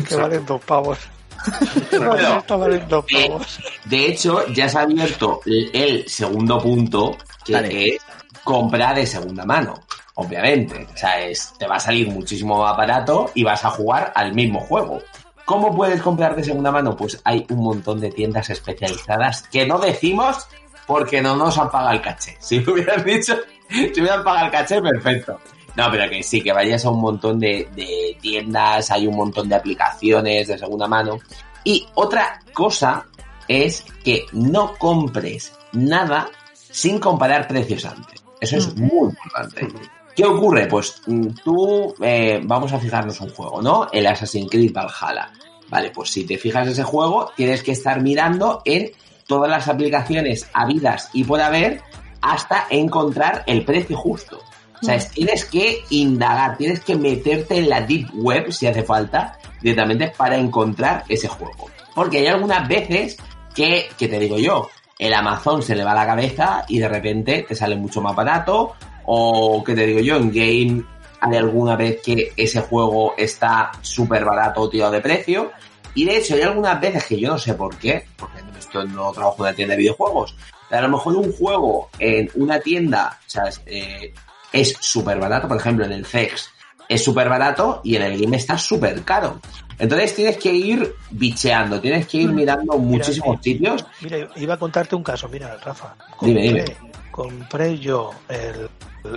Que 0.09 0.17
valen 0.17 0.47
dos 0.47 0.61
pavos. 0.63 0.99
Dos 1.91 3.05
eh, 3.09 3.27
pavos. 3.27 3.59
De 3.85 4.07
hecho, 4.07 4.47
ya 4.53 4.69
se 4.69 4.79
ha 4.79 4.83
abierto 4.83 5.41
el, 5.45 6.09
segundo 6.09 6.61
punto, 6.61 7.17
que 7.45 7.53
Dale. 7.53 7.89
es 7.89 8.03
comprar 8.45 8.95
de 8.95 9.07
segunda 9.07 9.45
mano. 9.45 9.75
Obviamente. 10.15 10.87
O 10.93 10.97
sea, 10.97 11.21
es, 11.21 11.53
te 11.59 11.67
va 11.67 11.77
a 11.77 11.81
salir 11.81 12.09
muchísimo 12.09 12.63
más 12.63 12.77
barato 12.77 13.31
y 13.35 13.43
vas 13.43 13.65
a 13.65 13.71
jugar 13.71 14.13
al 14.15 14.35
mismo 14.35 14.61
juego. 14.61 15.01
¿Cómo 15.45 15.75
puedes 15.75 16.01
comprar 16.01 16.37
de 16.37 16.45
segunda 16.45 16.71
mano? 16.71 16.97
Pues 16.97 17.21
hay 17.25 17.47
un 17.51 17.63
montón 17.63 18.01
de 18.01 18.11
tiendas 18.11 18.51
especializadas 18.51 19.43
que 19.49 19.67
no 19.67 19.79
decimos 19.79 20.47
porque 20.87 21.21
no 21.21 21.37
nos 21.37 21.59
han 21.59 21.71
pagado 21.71 21.93
el 21.93 22.03
caché. 22.03 22.37
Si 22.41 22.61
me 22.61 22.73
hubieran 22.73 23.05
dicho, 23.05 23.37
si 23.69 23.77
me 23.79 24.03
hubieran 24.03 24.25
pagado 24.25 24.47
el 24.47 24.53
caché, 24.53 24.81
perfecto. 24.81 25.39
No, 25.75 25.91
pero 25.91 26.09
que 26.11 26.23
sí, 26.23 26.43
que 26.43 26.53
vayas 26.53 26.85
a 26.85 26.91
un 26.91 27.01
montón 27.01 27.41
de, 27.41 27.69
de 27.75 28.17
tiendas, 28.21 28.91
hay 28.91 29.07
un 29.07 29.17
montón 29.17 29.49
de 29.49 29.55
aplicaciones 29.55 30.49
de 30.49 30.59
segunda 30.59 30.87
mano. 30.87 31.19
Y 31.65 31.87
otra 31.95 32.41
cosa 32.53 33.07
es 33.49 33.85
que 34.05 34.27
no 34.33 34.75
compres 34.77 35.53
nada 35.73 36.29
sin 36.55 36.99
comparar 36.99 37.49
precios 37.49 37.85
antes. 37.85 38.23
Eso 38.41 38.57
es 38.57 38.77
muy 38.77 39.09
importante. 39.09 39.69
¿Qué 40.15 40.25
ocurre? 40.25 40.67
Pues 40.67 41.01
mm, 41.07 41.27
tú, 41.45 41.95
eh, 42.03 42.41
vamos 42.45 42.73
a 42.73 42.79
fijarnos 42.79 43.21
un 43.21 43.31
juego, 43.31 43.63
¿no? 43.63 43.89
El 43.93 44.07
Assassin's 44.07 44.51
Creed 44.51 44.73
Valhalla. 44.73 45.31
Vale, 45.69 45.91
pues 45.91 46.11
si 46.11 46.25
te 46.25 46.37
fijas 46.37 46.69
ese 46.69 46.83
juego, 46.83 47.31
tienes 47.35 47.63
que 47.63 47.73
estar 47.73 48.01
mirando 48.03 48.61
en 48.67 48.91
todas 49.27 49.49
las 49.51 49.69
aplicaciones 49.69 50.47
habidas 50.53 51.09
y 51.15 51.25
por 51.25 51.41
haber 51.41 51.81
hasta 52.21 52.67
encontrar 52.71 53.43
el 53.47 53.65
precio 53.65 53.97
justo. 53.97 54.41
O 54.83 54.85
sea, 54.85 54.97
es- 54.97 55.09
tienes 55.11 55.45
que 55.47 55.83
indagar, 55.91 56.57
tienes 56.59 56.81
que 56.81 56.97
meterte 56.97 57.57
en 57.57 57.71
la 57.71 57.81
deep 57.81 58.09
web, 58.15 58.53
si 58.53 58.67
hace 58.67 58.83
falta, 58.83 59.39
directamente 59.63 60.13
para 60.17 60.37
encontrar 60.37 61.05
ese 61.09 61.29
juego. 61.29 61.71
Porque 61.95 62.19
hay 62.19 62.27
algunas 62.27 62.67
veces 62.69 63.17
que, 63.55 63.89
que 63.97 64.09
te 64.09 64.19
digo 64.19 64.39
yo, 64.39 64.69
el 64.99 65.15
Amazon 65.15 65.63
se 65.63 65.75
le 65.75 65.85
va 65.85 65.95
la 65.95 66.05
cabeza 66.07 66.65
y 66.69 66.79
de 66.81 66.89
repente 66.89 67.45
te 67.49 67.55
sale 67.55 67.77
mucho 67.77 68.01
más 68.03 68.15
barato, 68.15 68.75
o 69.05 69.63
que 69.65 69.75
te 69.75 69.87
digo 69.87 70.01
yo, 70.01 70.17
en 70.17 70.31
game 70.31 70.85
hay 71.21 71.37
alguna 71.37 71.77
vez 71.77 72.01
que 72.03 72.33
ese 72.37 72.61
juego 72.61 73.15
está 73.17 73.71
súper 73.81 74.25
barato 74.25 74.63
o 74.63 74.69
tirado 74.69 74.93
de 74.93 75.01
precio, 75.01 75.53
y 75.95 76.05
de 76.05 76.17
hecho 76.17 76.35
hay 76.35 76.43
algunas 76.43 76.81
veces 76.81 77.05
que 77.05 77.21
yo 77.21 77.29
no 77.29 77.39
sé 77.39 77.55
por 77.55 77.77
qué, 77.77 78.07
porque 78.17 78.39
esto 78.59 78.85
no 78.85 79.13
trabajo 79.13 79.37
en 79.39 79.43
una 79.43 79.55
tienda 79.55 79.75
de 79.75 79.81
videojuegos, 79.81 80.35
pero 80.69 80.81
a 80.81 80.89
lo 80.89 80.97
mejor 80.97 81.17
un 81.17 81.33
juego 81.33 81.91
en 81.99 82.31
una 82.35 82.59
tienda, 82.61 83.19
o 83.27 83.31
sea, 83.31 83.45
es, 83.45 83.61
eh, 83.67 84.13
es 84.53 84.75
súper 84.81 85.19
barato, 85.19 85.49
por 85.49 85.59
ejemplo 85.59 85.85
en 85.85 85.93
el 85.93 86.07
CEX 86.07 86.51
es 86.89 87.03
súper 87.03 87.29
barato 87.29 87.81
y 87.85 87.97
en 87.97 88.03
el 88.03 88.21
game 88.21 88.37
está 88.37 88.59
súper 88.59 89.03
caro. 89.03 89.41
Entonces 89.79 90.15
tienes 90.15 90.37
que 90.37 90.53
ir 90.53 90.95
bicheando, 91.11 91.81
tienes 91.81 92.07
que 92.07 92.19
ir 92.19 92.31
mirando 92.31 92.79
muchísimos 92.79 93.41
sitios. 93.43 93.85
Mira, 94.01 94.29
iba 94.37 94.55
a 94.55 94.59
contarte 94.59 94.95
un 94.95 95.03
caso, 95.03 95.29
mira, 95.29 95.57
Rafa. 95.57 95.95
Dime, 96.21 96.43
dime. 96.43 96.65
Compré 97.13 97.79
yo 97.79 98.11
el- 98.29 98.69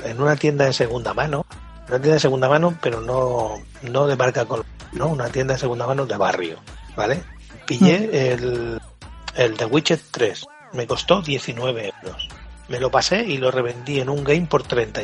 en 0.03 0.21
una 0.21 0.35
tienda 0.35 0.65
de 0.65 0.73
segunda 0.73 1.13
mano, 1.15 1.45
una 1.87 1.97
tienda 1.97 2.13
de 2.13 2.19
segunda 2.19 2.47
mano, 2.49 2.77
pero 2.81 3.01
no, 3.01 3.55
no 3.81 4.05
de 4.07 4.15
marca 4.15 4.45
con, 4.45 4.63
no, 4.91 5.07
una 5.07 5.29
tienda 5.29 5.53
de 5.55 5.59
segunda 5.59 5.87
mano 5.87 6.05
de 6.05 6.17
barrio, 6.17 6.59
¿vale? 6.95 7.23
Pillé 7.65 8.31
el, 8.33 8.79
el 9.35 9.53
The 9.57 9.65
Witcher 9.65 9.99
3, 10.11 10.45
me 10.73 10.85
costó 10.85 11.21
19 11.21 11.91
euros. 12.03 12.27
Me 12.67 12.79
lo 12.79 12.89
pasé 12.91 13.23
y 13.23 13.37
lo 13.37 13.49
revendí 13.51 13.99
en 13.99 14.09
un 14.09 14.23
game 14.23 14.45
por 14.47 14.63
30. 14.63 15.03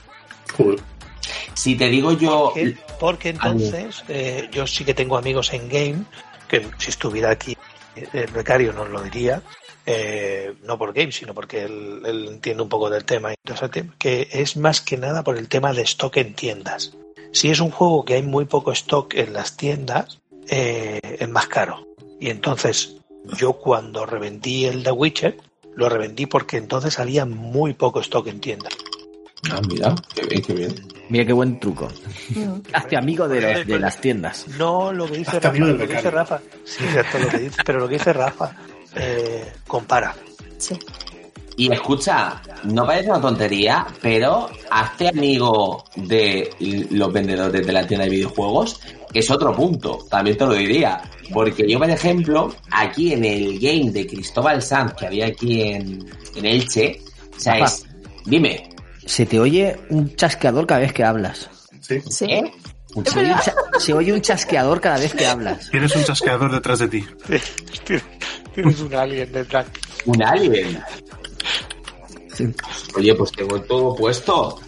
Joder. 0.57 0.79
Si 1.53 1.75
te 1.75 1.87
digo 1.87 2.11
yo, 2.13 2.51
Porque, 2.53 2.77
porque 2.99 3.29
entonces 3.29 4.03
eh, 4.07 4.49
yo 4.51 4.65
sí 4.65 4.83
que 4.83 4.93
tengo 4.93 5.17
amigos 5.17 5.53
en 5.53 5.69
game, 5.69 6.03
que 6.47 6.67
si 6.77 6.89
estuviera 6.89 7.29
aquí 7.31 7.55
eh, 7.95 8.07
el 8.13 8.31
becario 8.31 8.73
nos 8.73 8.89
lo 8.89 9.01
diría, 9.01 9.41
eh, 9.85 10.53
no 10.63 10.77
por 10.77 10.93
game, 10.93 11.11
sino 11.11 11.33
porque 11.33 11.63
él, 11.63 12.01
él 12.05 12.27
entiende 12.29 12.63
un 12.63 12.69
poco 12.69 12.89
del 12.89 13.05
tema, 13.05 13.31
y 13.33 13.35
todo 13.43 13.55
ese 13.55 13.69
tema, 13.69 13.93
que 13.97 14.27
es 14.31 14.57
más 14.57 14.81
que 14.81 14.97
nada 14.97 15.23
por 15.23 15.37
el 15.37 15.47
tema 15.47 15.73
de 15.73 15.81
stock 15.83 16.15
en 16.17 16.33
tiendas. 16.33 16.93
Si 17.31 17.49
es 17.49 17.59
un 17.59 17.71
juego 17.71 18.03
que 18.05 18.15
hay 18.15 18.23
muy 18.23 18.45
poco 18.45 18.71
stock 18.73 19.13
en 19.15 19.33
las 19.33 19.55
tiendas, 19.57 20.19
eh, 20.49 20.99
es 21.19 21.29
más 21.29 21.47
caro. 21.47 21.87
Y 22.19 22.29
entonces 22.29 22.97
yo 23.37 23.53
cuando 23.53 24.05
revendí 24.05 24.65
el 24.65 24.83
The 24.83 24.91
Witcher, 24.91 25.37
lo 25.75 25.87
revendí 25.89 26.25
porque 26.25 26.57
entonces 26.57 26.93
salía 26.95 27.25
muy 27.25 27.73
poco 27.73 28.01
stock 28.01 28.27
en 28.27 28.41
tiendas. 28.41 28.73
Ah, 29.49 29.61
mira, 29.67 29.95
qué 30.13 30.25
bien, 30.27 30.41
qué 30.43 30.53
bien. 30.53 30.75
Mira 31.09 31.25
qué 31.25 31.33
buen 31.33 31.59
truco. 31.59 31.87
Mm. 32.29 32.59
Hazte 32.73 32.95
amigo 32.97 33.27
de, 33.27 33.41
los- 33.41 33.65
de 33.67 33.79
las 33.79 33.99
tiendas. 33.99 34.47
No 34.59 34.93
lo 34.93 35.07
que 35.07 35.17
dice 35.17 35.37
Hasta 35.37 35.49
Rafa, 35.51 35.65
lo 35.65 35.77
que 35.77 35.87
dice. 35.87 36.11
Rafa. 36.11 36.41
Sí, 36.63 36.83
exacto 36.83 37.17
lo 37.19 37.29
que 37.29 37.37
dice, 37.39 37.61
pero 37.65 37.79
lo 37.79 37.87
que 37.87 37.93
dice 37.95 38.13
Rafa, 38.13 38.55
eh, 38.95 39.51
compara. 39.67 40.15
Sí. 40.57 40.77
Y 41.57 41.71
escucha, 41.71 42.41
no 42.63 42.85
parece 42.85 43.09
una 43.09 43.21
tontería, 43.21 43.85
pero 44.01 44.49
hazte 44.69 45.09
amigo 45.09 45.83
de 45.95 46.49
los 46.89 47.11
vendedores 47.11 47.65
de 47.65 47.73
la 47.73 47.85
tienda 47.85 48.05
de 48.05 48.11
videojuegos, 48.11 48.79
que 49.11 49.19
es 49.19 49.29
otro 49.29 49.53
punto, 49.55 49.99
también 50.09 50.37
te 50.37 50.45
lo 50.45 50.53
diría. 50.53 51.01
Porque 51.33 51.69
yo, 51.69 51.77
por 51.77 51.89
ejemplo, 51.89 52.53
aquí 52.71 53.13
en 53.13 53.25
el 53.25 53.59
game 53.59 53.91
de 53.91 54.07
Cristóbal 54.07 54.61
Sanz 54.61 54.93
que 54.93 55.05
había 55.05 55.27
aquí 55.27 55.61
en, 55.61 56.05
en 56.35 56.45
Elche, 56.45 57.01
o 57.35 57.39
sea, 57.39 57.53
Papá. 57.53 57.65
es, 57.65 57.85
dime, 58.25 58.69
Se 59.05 59.25
te 59.25 59.39
oye 59.39 59.77
un 59.89 60.15
chasqueador 60.15 60.65
cada 60.65 60.81
vez 60.81 60.93
que 60.93 61.03
hablas. 61.03 61.49
Sí. 61.81 62.01
Sí. 62.09 62.25
¿eh? 62.25 62.51
Un 62.95 63.05
Se 63.05 63.19
oye, 63.19 63.31
un 63.31 63.39
cha- 63.39 63.55
se 63.79 63.93
oye 63.93 64.13
un 64.13 64.21
chasqueador 64.21 64.81
cada 64.81 64.97
vez 64.97 65.13
que 65.13 65.25
hablas. 65.25 65.69
Tienes 65.71 65.95
un 65.95 66.03
chasqueador 66.03 66.51
detrás 66.51 66.79
de 66.79 66.87
ti. 66.89 67.05
Tienes 68.53 68.79
un 68.81 68.93
alien 68.93 69.31
detrás. 69.31 69.65
Un 70.05 70.21
alien. 70.23 70.81
Oye, 72.95 73.15
pues 73.15 73.31
tengo 73.31 73.61
todo 73.61 73.95
puesto. 73.95 74.59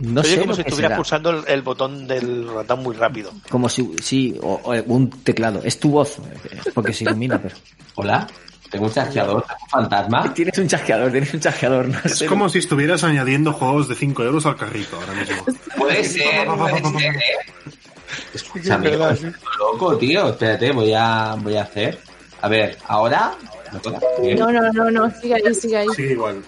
No 0.00 0.20
Oye, 0.20 0.30
sé 0.34 0.40
como 0.40 0.54
si 0.54 0.62
será. 0.70 0.96
pulsando 0.96 1.30
el, 1.30 1.44
el 1.48 1.62
botón 1.62 2.06
del 2.06 2.46
ratón 2.52 2.82
muy 2.82 2.94
rápido. 2.94 3.32
Como 3.48 3.68
si, 3.68 3.90
sí, 4.02 4.38
o, 4.42 4.60
o 4.62 4.74
un 4.92 5.08
teclado. 5.10 5.62
Es 5.64 5.80
tu 5.80 5.90
voz, 5.90 6.18
eh, 6.50 6.58
porque 6.74 6.92
se 6.92 7.04
ilumina, 7.04 7.40
pero... 7.40 7.56
Hola, 7.94 8.26
tengo 8.70 8.86
un 8.86 8.92
chasqueador, 8.92 9.42
tengo 9.42 9.58
un 9.64 9.68
fantasma. 9.70 10.32
Tienes 10.34 10.58
un 10.58 10.68
chasqueador, 10.68 11.10
tienes 11.12 11.32
un 11.34 11.40
chasqueador, 11.40 11.88
no 11.88 11.98
Es 12.04 12.18
sé. 12.18 12.26
como 12.26 12.48
si 12.48 12.58
estuvieras 12.58 13.04
añadiendo 13.04 13.52
juegos 13.52 13.88
de 13.88 13.94
5 13.94 14.22
euros 14.24 14.46
al 14.46 14.56
carrito 14.56 14.96
ahora 14.96 15.12
mismo. 15.14 15.44
Puede 15.76 16.04
ser, 16.04 16.46
puede 16.46 16.82
ser, 16.98 17.16
¿eh? 17.16 17.20
Escúchame, 18.34 18.86
Es 18.86 18.98
verdad, 18.98 19.12
estoy 19.12 19.32
loco, 19.58 19.96
tío. 19.96 20.28
Espérate, 20.30 20.72
voy 20.72 20.92
a, 20.94 21.36
voy 21.38 21.56
a 21.56 21.62
hacer. 21.62 21.98
A 22.42 22.48
ver, 22.48 22.76
ahora. 22.86 23.34
No, 24.36 24.52
no, 24.52 24.72
no, 24.72 24.90
no, 24.90 25.10
sigue 25.20 25.34
ahí, 25.34 25.54
sigue 25.54 25.76
ahí. 25.78 25.86
Sí, 25.96 26.02
igual. 26.02 26.42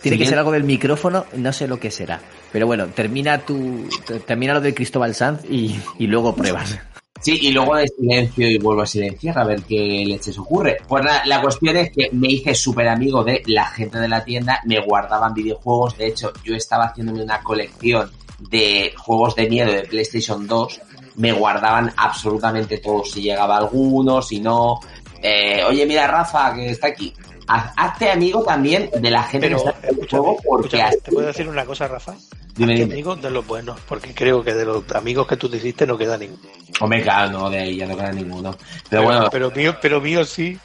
Tiene 0.00 0.16
que 0.16 0.26
ser 0.26 0.38
algo 0.38 0.52
del 0.52 0.64
micrófono, 0.64 1.26
no 1.34 1.52
sé 1.52 1.68
lo 1.68 1.78
que 1.78 1.90
será. 1.90 2.20
Pero 2.52 2.66
bueno, 2.66 2.86
termina 2.86 3.38
tu, 3.38 3.86
te- 4.06 4.20
termina 4.20 4.54
lo 4.54 4.60
de 4.60 4.72
Cristóbal 4.74 5.14
Sanz 5.14 5.42
y, 5.48 5.78
y 5.98 6.06
luego 6.06 6.34
pruebas. 6.34 6.78
Sí, 7.20 7.38
y 7.42 7.50
luego 7.50 7.76
de 7.76 7.86
silencio 7.86 8.48
y 8.48 8.58
vuelvo 8.58 8.82
a 8.82 8.86
silenciar 8.86 9.38
a 9.38 9.44
ver 9.44 9.62
qué 9.62 10.04
leches 10.06 10.38
ocurre. 10.38 10.78
Pues 10.88 11.04
la, 11.04 11.22
la 11.26 11.42
cuestión 11.42 11.76
es 11.76 11.90
que 11.90 12.08
me 12.12 12.28
hice 12.28 12.54
súper 12.54 12.88
amigo 12.88 13.22
de 13.22 13.42
la 13.46 13.66
gente 13.66 13.98
de 13.98 14.08
la 14.08 14.24
tienda, 14.24 14.60
me 14.64 14.80
guardaban 14.80 15.34
videojuegos. 15.34 15.98
De 15.98 16.06
hecho, 16.06 16.32
yo 16.42 16.54
estaba 16.54 16.86
haciéndome 16.86 17.22
una 17.22 17.42
colección 17.42 18.10
de 18.38 18.94
juegos 18.96 19.34
de 19.34 19.48
miedo 19.50 19.70
de 19.70 19.82
PlayStation 19.82 20.46
2. 20.46 20.80
Me 21.16 21.32
guardaban 21.32 21.92
absolutamente 21.96 22.78
todos. 22.78 23.10
Si 23.10 23.20
llegaba 23.20 23.58
alguno, 23.58 24.22
si 24.22 24.40
no. 24.40 24.80
Eh, 25.22 25.62
Oye, 25.68 25.84
mira, 25.84 26.06
Rafa, 26.06 26.54
que 26.54 26.70
está 26.70 26.88
aquí. 26.88 27.12
Haz- 27.50 27.72
Hazte 27.76 28.10
amigo 28.10 28.42
también 28.44 28.90
de 28.96 29.10
la 29.10 29.22
gente 29.24 29.48
Pero, 29.48 29.62
que 29.62 29.68
está 29.70 29.88
en 29.88 29.98
el 30.00 30.08
juego 30.08 30.36
porque 30.46 30.84
¿te 31.02 31.10
puedo 31.12 31.26
decir 31.26 31.48
una 31.48 31.64
cosa, 31.64 31.88
Rafa? 31.88 32.14
Dime, 32.54 32.72
Hazte 32.74 32.84
dime. 32.84 32.94
amigo 32.94 33.16
de 33.16 33.30
los 33.30 33.46
buenos, 33.46 33.80
porque 33.88 34.14
creo 34.14 34.42
que 34.44 34.54
de 34.54 34.64
los 34.64 34.84
amigos 34.92 35.26
que 35.26 35.36
tú 35.36 35.48
te 35.48 35.56
hiciste 35.56 35.86
no 35.86 35.96
queda 35.98 36.16
ninguno. 36.16 36.42
Hombre, 36.80 37.02
claro, 37.02 37.30
no, 37.32 37.50
de 37.50 37.58
ahí 37.58 37.76
ya 37.76 37.86
no 37.86 37.96
queda 37.96 38.12
ninguno. 38.12 38.56
Pero 38.88 39.02
bueno, 39.04 39.28
pero 39.30 39.50
mío, 39.50 39.76
pero 39.80 40.00
mío 40.00 40.24
sí. 40.24 40.58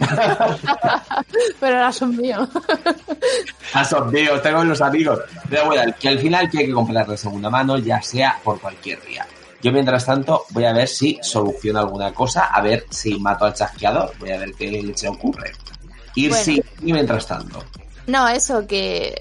Pero 1.60 1.76
ahora 1.76 1.92
son 1.92 2.16
míos. 2.16 2.48
A 3.74 3.82
esos 3.82 4.00
amigos, 4.00 4.42
tengo 4.42 4.64
los 4.64 4.80
amigos. 4.80 5.20
Pero 5.48 5.66
bueno, 5.66 5.92
que 5.98 6.08
al 6.08 6.18
final 6.18 6.50
que 6.50 6.58
hay 6.58 6.66
que 6.66 6.72
comprar 6.72 7.06
de 7.06 7.16
segunda 7.16 7.48
mano, 7.50 7.78
ya 7.78 8.00
sea 8.02 8.38
por 8.42 8.60
cualquier 8.60 9.00
día. 9.06 9.24
Yo 9.62 9.70
mientras 9.70 10.04
tanto 10.04 10.44
voy 10.50 10.64
a 10.64 10.72
ver 10.72 10.88
si 10.88 11.18
soluciono 11.22 11.78
alguna 11.78 12.12
cosa, 12.12 12.46
a 12.46 12.60
ver 12.60 12.84
si 12.90 13.18
mato 13.20 13.44
al 13.44 13.54
chasqueador, 13.54 14.12
voy 14.18 14.30
a 14.32 14.38
ver 14.38 14.52
qué 14.54 14.92
se 14.96 15.08
ocurre. 15.08 15.52
Ir 16.14 16.30
Bueno. 16.30 16.44
sí 16.44 16.62
y 16.82 16.92
mientras 16.92 17.26
tanto. 17.26 17.62
No, 18.06 18.28
eso 18.28 18.66
que 18.66 19.14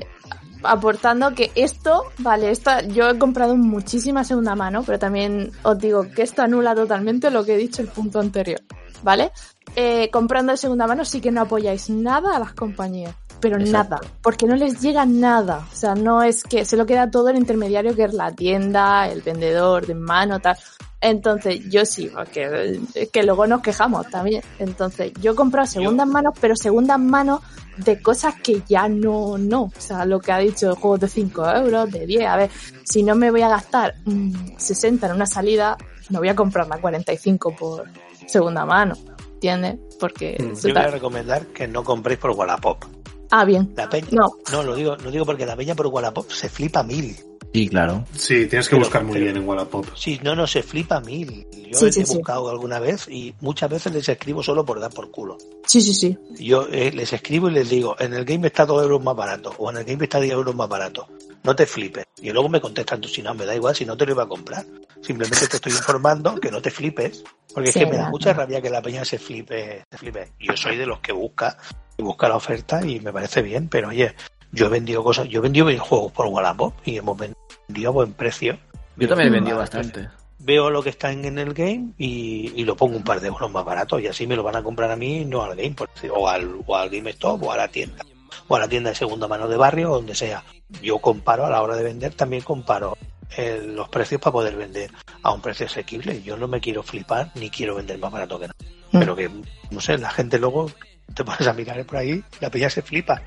aportando 0.63 1.33
que 1.33 1.51
esto, 1.55 2.03
vale, 2.19 2.51
esto 2.51 2.71
yo 2.87 3.09
he 3.09 3.17
comprado 3.17 3.55
muchísima 3.55 4.23
segunda 4.23 4.55
mano, 4.55 4.83
pero 4.83 4.99
también 4.99 5.51
os 5.63 5.77
digo 5.79 6.09
que 6.11 6.21
esto 6.21 6.41
anula 6.41 6.75
totalmente 6.75 7.31
lo 7.31 7.43
que 7.43 7.55
he 7.55 7.57
dicho 7.57 7.81
el 7.81 7.87
punto 7.87 8.19
anterior, 8.19 8.61
¿vale? 9.03 9.31
Eh, 9.75 10.09
comprando 10.11 10.51
de 10.51 10.57
segunda 10.57 10.87
mano 10.87 11.05
sí 11.05 11.21
que 11.21 11.31
no 11.31 11.41
apoyáis 11.41 11.89
nada 11.89 12.35
a 12.35 12.39
las 12.39 12.53
compañías, 12.53 13.15
pero 13.39 13.57
Exacto. 13.57 13.95
nada, 13.95 14.13
porque 14.21 14.45
no 14.45 14.55
les 14.55 14.81
llega 14.81 15.05
nada, 15.05 15.65
o 15.71 15.75
sea, 15.75 15.95
no 15.95 16.21
es 16.23 16.43
que 16.43 16.65
se 16.65 16.77
lo 16.77 16.85
queda 16.85 17.09
todo 17.09 17.29
el 17.29 17.37
intermediario 17.37 17.95
que 17.95 18.03
es 18.03 18.13
la 18.13 18.31
tienda, 18.31 19.07
el 19.07 19.21
vendedor 19.21 19.87
de 19.87 19.95
mano, 19.95 20.39
tal. 20.39 20.57
Entonces, 21.01 21.67
yo 21.69 21.83
sí, 21.83 22.11
porque 22.13 22.79
es 22.93 23.09
que 23.09 23.23
luego 23.23 23.47
nos 23.47 23.61
quejamos 23.61 24.07
también. 24.09 24.43
Entonces, 24.59 25.11
yo 25.19 25.31
he 25.31 25.35
comprado 25.35 25.65
segundas 25.67 26.07
manos, 26.07 26.35
pero 26.39 26.55
segundas 26.55 26.99
manos 26.99 27.41
de 27.77 27.99
cosas 28.01 28.35
que 28.35 28.61
ya 28.67 28.87
no, 28.87 29.37
no. 29.39 29.63
O 29.63 29.71
sea, 29.79 30.05
lo 30.05 30.19
que 30.19 30.31
ha 30.31 30.37
dicho, 30.37 30.75
juegos 30.75 30.99
de 30.99 31.07
5 31.07 31.49
euros, 31.55 31.91
de 31.91 32.05
10. 32.05 32.25
A 32.27 32.37
ver, 32.37 32.49
si 32.83 33.01
no 33.01 33.15
me 33.15 33.31
voy 33.31 33.41
a 33.41 33.49
gastar 33.49 33.95
mm, 34.05 34.57
60 34.57 35.07
en 35.07 35.13
una 35.13 35.25
salida, 35.25 35.75
no 36.09 36.19
voy 36.19 36.29
a 36.29 36.35
comprarla 36.35 36.79
45 36.79 37.55
por 37.55 37.85
segunda 38.27 38.63
mano. 38.65 38.95
¿Entiendes? 39.33 39.79
Porque... 39.99 40.37
Yo 40.39 40.73
voy 40.73 40.83
a 40.83 40.87
recomendar 40.87 41.47
que 41.47 41.67
no 41.67 41.83
compréis 41.83 42.19
por 42.19 42.29
Wallapop. 42.31 42.85
Ah, 43.31 43.43
bien. 43.43 43.73
La 43.75 43.89
peña, 43.89 44.07
No. 44.11 44.33
no, 44.51 44.61
lo 44.61 44.75
digo, 44.75 44.97
lo 44.97 45.09
digo 45.09 45.25
porque 45.25 45.47
la 45.47 45.55
peña 45.55 45.73
por 45.73 45.87
Wallapop 45.87 46.29
se 46.29 46.47
flipa 46.47 46.83
mil. 46.83 47.15
Sí, 47.53 47.67
claro. 47.67 48.05
Sí, 48.15 48.45
tienes 48.47 48.67
que 48.69 48.75
Pero- 48.77 48.85
buscar 48.85 49.03
muy 49.03 49.13
pero- 49.13 49.25
bien 49.25 49.37
en 49.37 49.47
Wallapop. 49.47 49.85
Sí, 49.95 50.19
no, 50.23 50.35
no, 50.35 50.47
se 50.47 50.63
flipa 50.63 51.01
mil. 51.01 51.45
Yo 51.71 51.79
Sí, 51.79 51.85
les 51.85 51.95
sí, 51.95 52.01
he 52.01 52.05
sí. 52.05 52.15
buscado 52.15 52.49
alguna 52.49 52.79
vez 52.79 53.07
y 53.09 53.33
muchas 53.41 53.69
veces 53.69 53.91
les 53.93 54.07
escribo 54.07 54.41
solo 54.41 54.63
por 54.65 54.79
dar 54.79 54.91
por 54.93 55.11
culo. 55.11 55.37
Sí, 55.65 55.81
sí, 55.81 55.93
sí. 55.93 56.17
Yo 56.39 56.67
eh, 56.71 56.91
les 56.93 57.11
escribo 57.11 57.49
y 57.49 57.51
les 57.53 57.69
digo, 57.69 57.95
en 57.99 58.13
el 58.13 58.23
game 58.25 58.47
está 58.47 58.65
2 58.65 58.81
euros 58.83 59.03
más 59.03 59.15
barato 59.15 59.53
o 59.57 59.69
en 59.69 59.77
el 59.77 59.83
game 59.83 60.03
está 60.03 60.19
10 60.21 60.33
euros 60.33 60.55
más 60.55 60.69
barato. 60.69 61.07
No 61.43 61.55
te 61.55 61.65
flipes. 61.65 62.05
Y 62.21 62.29
luego 62.31 62.47
me 62.49 62.61
contestan, 62.61 63.01
tú 63.01 63.07
si 63.09 63.21
no, 63.21 63.33
me 63.33 63.45
da 63.45 63.55
igual, 63.55 63.75
si 63.75 63.85
no 63.85 63.97
te 63.97 64.05
lo 64.05 64.11
iba 64.13 64.23
a 64.23 64.27
comprar. 64.27 64.65
Simplemente 65.01 65.47
te 65.47 65.55
estoy 65.57 65.71
informando 65.73 66.35
que 66.35 66.51
no 66.51 66.61
te 66.61 66.71
flipes. 66.71 67.23
Porque 67.53 67.71
Sí, 67.71 67.79
es 67.79 67.85
que 67.85 67.91
me 67.91 67.97
da 67.97 68.09
mucha 68.09 68.31
rabia 68.33 68.61
que 68.61 68.69
la 68.69 68.81
peña 68.81 69.03
se 69.03 69.17
flipe, 69.19 69.83
se 69.91 69.97
flipe. 69.97 70.31
Yo 70.39 70.55
soy 70.55 70.77
de 70.77 70.85
los 70.85 70.99
que 70.99 71.11
busca, 71.11 71.57
y 71.97 72.03
busca 72.03 72.29
la 72.29 72.35
oferta 72.37 72.85
y 72.85 72.99
me 73.01 73.11
parece 73.11 73.41
bien, 73.41 73.67
pero 73.67 73.89
oye, 73.89 74.13
yo 74.53 74.67
he 74.67 74.69
vendido 74.69 75.03
cosas, 75.03 75.27
yo 75.27 75.39
he 75.39 75.41
vendido 75.41 75.65
videojuegos 75.65 76.11
por 76.11 76.27
Wallapop 76.27 76.73
y 76.85 76.97
hemos 76.97 77.17
vendido 77.17 77.40
a 77.85 77.89
buen 77.89 78.13
precio. 78.13 78.57
Yo 78.97 79.07
también 79.07 79.29
he 79.29 79.31
vendido 79.31 79.57
bastante. 79.57 80.09
Veo 80.39 80.69
lo 80.69 80.81
que 80.81 80.89
está 80.89 81.11
en, 81.11 81.25
en 81.25 81.37
el 81.37 81.53
game 81.53 81.93
y, 81.97 82.51
y 82.55 82.65
lo 82.65 82.75
pongo 82.75 82.97
un 82.97 83.03
par 83.03 83.21
de 83.21 83.27
euros 83.27 83.51
más 83.51 83.63
barato 83.63 83.99
y 83.99 84.07
así 84.07 84.25
me 84.25 84.35
lo 84.35 84.43
van 84.43 84.55
a 84.55 84.63
comprar 84.63 84.89
a 84.89 84.95
mí, 84.95 85.23
no 85.23 85.43
al 85.43 85.55
game, 85.55 85.75
o 86.13 86.27
al, 86.27 86.61
o 86.65 86.75
al 86.75 86.89
GameStop 86.89 87.43
o 87.43 87.51
a 87.51 87.57
la 87.57 87.67
tienda, 87.67 88.03
o 88.47 88.55
a 88.55 88.59
la 88.59 88.67
tienda 88.67 88.89
de 88.89 88.95
segunda 88.95 89.27
mano 89.27 89.47
de 89.47 89.57
barrio 89.57 89.91
o 89.91 89.95
donde 89.95 90.15
sea. 90.15 90.43
Yo 90.81 90.97
comparo 90.99 91.45
a 91.45 91.49
la 91.49 91.61
hora 91.61 91.75
de 91.75 91.83
vender, 91.83 92.15
también 92.15 92.41
comparo 92.41 92.97
eh, 93.37 93.61
los 93.63 93.87
precios 93.89 94.19
para 94.19 94.33
poder 94.33 94.55
vender 94.55 94.91
a 95.21 95.31
un 95.31 95.41
precio 95.41 95.67
asequible. 95.67 96.23
Yo 96.23 96.37
no 96.37 96.47
me 96.47 96.59
quiero 96.59 96.81
flipar 96.81 97.31
ni 97.35 97.49
quiero 97.49 97.75
vender 97.75 97.99
más 97.99 98.11
barato 98.11 98.39
que 98.39 98.47
nada. 98.47 98.59
Mm. 98.91 98.99
Pero 98.99 99.15
que, 99.15 99.29
no 99.69 99.79
sé, 99.79 99.97
la 99.97 100.09
gente 100.09 100.39
luego 100.39 100.71
te 101.13 101.23
pones 101.23 101.47
a 101.47 101.53
mirar 101.53 101.85
por 101.85 101.97
ahí, 101.97 102.23
la 102.39 102.49
peña 102.49 102.69
se 102.69 102.81
flipa. 102.81 103.21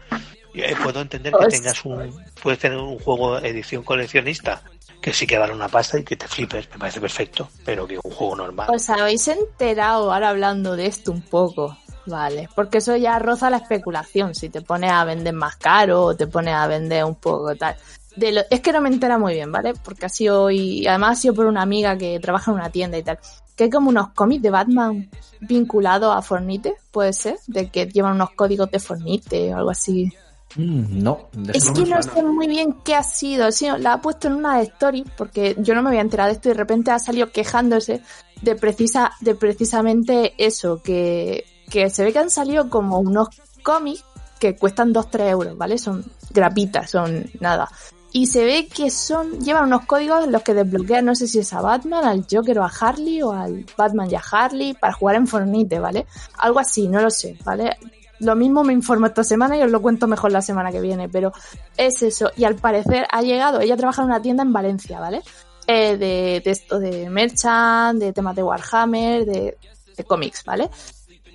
Eh, 0.55 0.75
puedo 0.83 1.01
entender 1.01 1.33
que 1.33 1.39
Pues- 1.39 1.55
tengas 1.55 1.85
un, 1.85 2.15
puedes 2.43 2.59
tener 2.61 2.79
un 2.79 2.99
juego 2.99 3.39
edición 3.39 3.83
coleccionista 3.83 4.63
que 5.01 5.13
sí 5.13 5.27
que 5.27 5.37
vale 5.37 5.53
una 5.53 5.69
pasta 5.69 5.99
y 5.99 6.05
que 6.05 6.17
te 6.17 6.27
flipes, 6.29 6.69
me 6.71 6.79
parece 6.79 7.01
perfecto, 7.01 7.49
pero 7.65 7.87
que 7.87 7.99
un 8.03 8.11
juego 8.11 8.37
normal. 8.37 8.69
¿Os 8.73 8.89
habéis 8.89 9.27
enterado 9.29 10.13
ahora 10.13 10.31
hablando 10.31 10.77
de 10.77 10.87
esto 10.87 11.13
un 11.13 11.21
poco? 11.23 11.77
Vale, 12.07 12.49
porque 12.55 12.79
eso 12.79 12.97
ya 12.97 13.19
roza 13.19 13.51
la 13.51 13.57
especulación, 13.59 14.35
si 14.35 14.49
te 14.49 14.61
pones 14.63 14.91
a 14.93 15.05
vender 15.05 15.33
más 15.35 15.57
caro 15.57 16.03
o 16.05 16.17
te 16.17 16.27
pones 16.27 16.55
a 16.55 16.67
vender 16.67 17.05
un 17.05 17.15
poco 17.17 17.55
tal. 17.57 17.77
De 18.17 18.31
lo- 18.31 18.43
es 18.51 18.61
que 18.61 18.73
no 18.73 18.81
me 18.81 18.89
entera 18.91 19.19
muy 19.19 19.35
bien, 19.35 19.51
¿vale? 19.51 19.73
Porque 19.83 20.07
ha 20.07 20.11
sido, 20.11 20.51
y 20.51 20.87
además 20.87 21.19
ha 21.19 21.21
sido 21.23 21.35
por 21.35 21.47
una 21.47 21.63
amiga 21.63 21.97
que 21.99 22.19
trabaja 22.21 22.51
en 22.51 22.59
una 22.59 22.71
tienda 22.71 22.97
y 22.97 23.03
tal, 23.03 23.19
que 23.57 23.65
hay 23.65 23.71
como 23.71 23.89
unos 23.91 24.09
cómics 24.15 24.43
de 24.43 24.51
Batman 24.51 25.11
vinculados 25.41 26.15
a 26.15 26.23
Fornite, 26.23 26.75
puede 26.91 27.13
ser, 27.13 27.37
de 27.47 27.69
que 27.71 27.87
llevan 27.87 28.15
unos 28.15 28.31
códigos 28.31 28.71
de 28.71 28.79
Fornite 28.81 29.53
o 29.55 29.57
algo 29.59 29.71
así. 29.71 30.13
Mm, 30.57 31.03
no, 31.03 31.29
Es 31.53 31.71
que 31.71 31.85
no 31.85 32.03
sé 32.03 32.23
muy 32.23 32.47
bien 32.47 32.77
qué 32.85 32.95
ha 32.95 33.03
sido. 33.03 33.51
Sí, 33.51 33.67
la 33.79 33.95
ha 33.95 34.01
puesto 34.01 34.29
en 34.29 34.35
una 34.35 34.61
story 34.63 35.05
porque 35.17 35.57
yo 35.59 35.75
no 35.75 35.83
me 35.83 35.89
había 35.89 36.01
enterado 36.01 36.29
de 36.29 36.35
esto 36.35 36.49
y 36.49 36.53
de 36.53 36.59
repente 36.59 36.91
ha 36.91 36.99
salido 36.99 37.31
quejándose 37.31 38.03
de 38.41 38.55
precisa, 38.55 39.13
de 39.21 39.35
precisamente 39.35 40.35
eso, 40.39 40.81
que, 40.83 41.45
que 41.71 41.91
se 41.91 42.05
ve 42.05 42.13
que 42.13 42.19
han 42.19 42.31
salido 42.31 42.69
como 42.69 42.99
unos 42.99 43.29
cómics 43.63 44.05
que 44.39 44.57
cuestan 44.57 44.93
2-3 44.93 45.31
euros, 45.31 45.57
¿vale? 45.57 45.79
Son 45.79 46.05
grapitas, 46.31 46.91
son 46.91 47.25
nada. 47.41 47.69
Y 48.13 48.27
se 48.27 48.45
ve 48.45 48.69
que 48.69 48.91
son, 48.91 49.41
llevan 49.41 49.65
unos 49.65 49.87
códigos 49.87 50.25
en 50.25 50.31
los 50.31 50.43
que 50.43 50.55
desbloquean, 50.55 51.05
no 51.05 51.17
sé 51.17 51.27
si 51.27 51.41
es 51.41 51.53
a 51.53 51.61
Batman, 51.61 52.05
al 52.05 52.27
Joker 52.31 52.61
o 52.61 52.65
a 52.65 52.71
Harley, 52.81 53.23
o 53.23 53.33
al 53.33 53.67
Batman 53.77 54.09
y 54.09 54.15
a 54.15 54.23
Harley, 54.31 54.75
para 54.75 54.93
jugar 54.93 55.17
en 55.17 55.27
Fornite, 55.27 55.81
¿vale? 55.81 56.07
Algo 56.39 56.61
así, 56.61 56.87
no 56.87 57.01
lo 57.01 57.11
sé, 57.11 57.37
¿vale? 57.45 57.77
Lo 58.25 58.35
mismo 58.37 58.64
me 58.64 58.72
informo 58.72 59.07
esta 59.07 59.22
semana 59.25 59.57
y 59.57 59.62
os 59.62 59.70
lo 59.70 59.81
cuento 59.83 60.07
mejor 60.07 60.33
la 60.33 60.43
semana 60.43 60.72
que 60.72 60.81
viene, 60.81 61.09
pero 61.09 61.33
es 61.77 62.03
eso. 62.03 62.31
Y 62.37 62.45
al 62.45 62.57
parecer 62.57 63.07
ha 63.11 63.22
llegado, 63.22 63.61
ella 63.61 63.77
trabaja 63.77 64.03
en 64.03 64.09
una 64.09 64.22
tienda 64.22 64.43
en 64.43 64.53
Valencia, 64.53 64.99
¿vale? 65.01 65.22
Eh, 65.66 65.97
de, 65.97 66.43
de 66.45 66.51
esto, 66.51 66.79
de 66.79 67.09
merchant, 67.11 67.99
de 68.01 68.12
temas 68.12 68.35
de 68.37 68.43
Warhammer, 68.43 69.25
de, 69.25 69.57
de 69.97 70.05
cómics, 70.05 70.45
¿vale? 70.45 70.68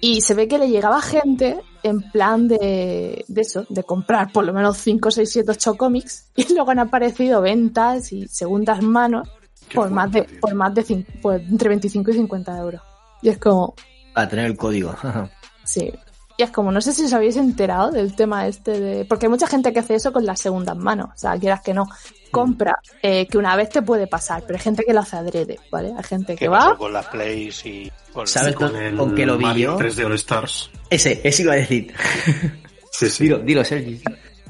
Y 0.02 0.22
se 0.22 0.34
ve 0.34 0.48
que 0.48 0.58
le 0.58 0.70
llegaba 0.70 1.02
gente 1.02 1.60
en 1.84 2.02
plan 2.12 2.48
de, 2.48 3.26
de 3.28 3.42
eso, 3.42 3.66
de 3.70 3.84
comprar 3.84 4.32
por 4.32 4.46
lo 4.46 4.54
menos 4.54 4.78
5, 4.78 5.12
6, 5.12 5.30
7, 5.30 5.52
8 5.52 5.76
cómics 5.76 6.30
y 6.36 6.54
luego 6.54 6.72
han 6.72 6.80
aparecido 6.80 7.42
ventas 7.42 8.12
y 8.14 8.28
segundas 8.28 8.82
manos 8.82 9.28
Qué 9.68 9.76
por 9.76 9.90
más 9.92 10.12
de, 10.12 10.22
tío. 10.24 10.40
por 10.40 10.54
más 10.56 10.74
de 10.74 10.84
cin- 10.86 11.06
pues, 11.22 11.42
entre 11.50 11.70
25 11.70 12.12
y 12.12 12.14
50 12.14 12.58
euros. 12.58 12.82
Y 13.22 13.30
es 13.30 13.38
como, 13.38 13.76
Para 14.14 14.30
tener 14.30 14.46
el 14.46 14.56
código. 14.58 14.96
sí. 15.64 15.92
Y 16.40 16.44
es 16.44 16.52
como, 16.52 16.72
no 16.72 16.80
sé 16.80 16.94
si 16.94 17.04
os 17.04 17.12
habéis 17.12 17.36
enterado 17.36 17.92
del 17.92 18.16
tema 18.16 18.48
este 18.48 18.80
de... 18.80 19.04
Porque 19.04 19.26
hay 19.26 19.30
mucha 19.30 19.46
gente 19.46 19.74
que 19.74 19.80
hace 19.80 19.96
eso 19.96 20.14
con 20.14 20.26
las 20.26 20.40
segundas 20.40 20.78
manos. 20.78 21.10
O 21.14 21.18
sea, 21.18 21.38
quieras 21.38 21.60
que 21.60 21.74
no. 21.74 21.86
Compra, 22.32 22.76
eh, 23.04 23.28
que 23.28 23.38
una 23.38 23.58
vez 23.58 23.68
te 23.68 23.82
puede 23.82 24.08
pasar, 24.08 24.44
pero 24.48 24.56
hay 24.56 24.64
gente 24.64 24.86
que 24.88 24.94
lo 24.94 25.02
hace 25.02 25.18
adrede, 25.18 25.60
¿vale? 25.70 25.92
Hay 25.98 26.04
gente 26.06 26.36
que 26.36 26.46
¿Qué 26.46 26.50
pasó 26.50 26.70
va... 26.70 26.78
con 26.78 26.94
las 26.94 27.08
plays 27.08 27.66
y 27.66 27.92
con 28.14 28.26
¿Sabes 28.26 28.56
Con 28.56 28.74
el 28.74 28.96
con 28.96 29.16
qué 29.16 29.26
lo 29.26 29.38
vi 29.38 29.44
Mario 29.44 29.78
yo? 29.78 29.86
3D 29.86 30.06
All 30.06 30.14
Stars. 30.14 30.72
Ese, 30.90 31.20
ese 31.26 31.44
iba 31.44 31.52
a 31.52 31.58
decir. 31.58 31.94
Sí, 32.92 33.10
sí. 33.10 33.24
dilo, 33.26 33.40
dilo, 33.40 33.64
Sergi. 33.64 34.02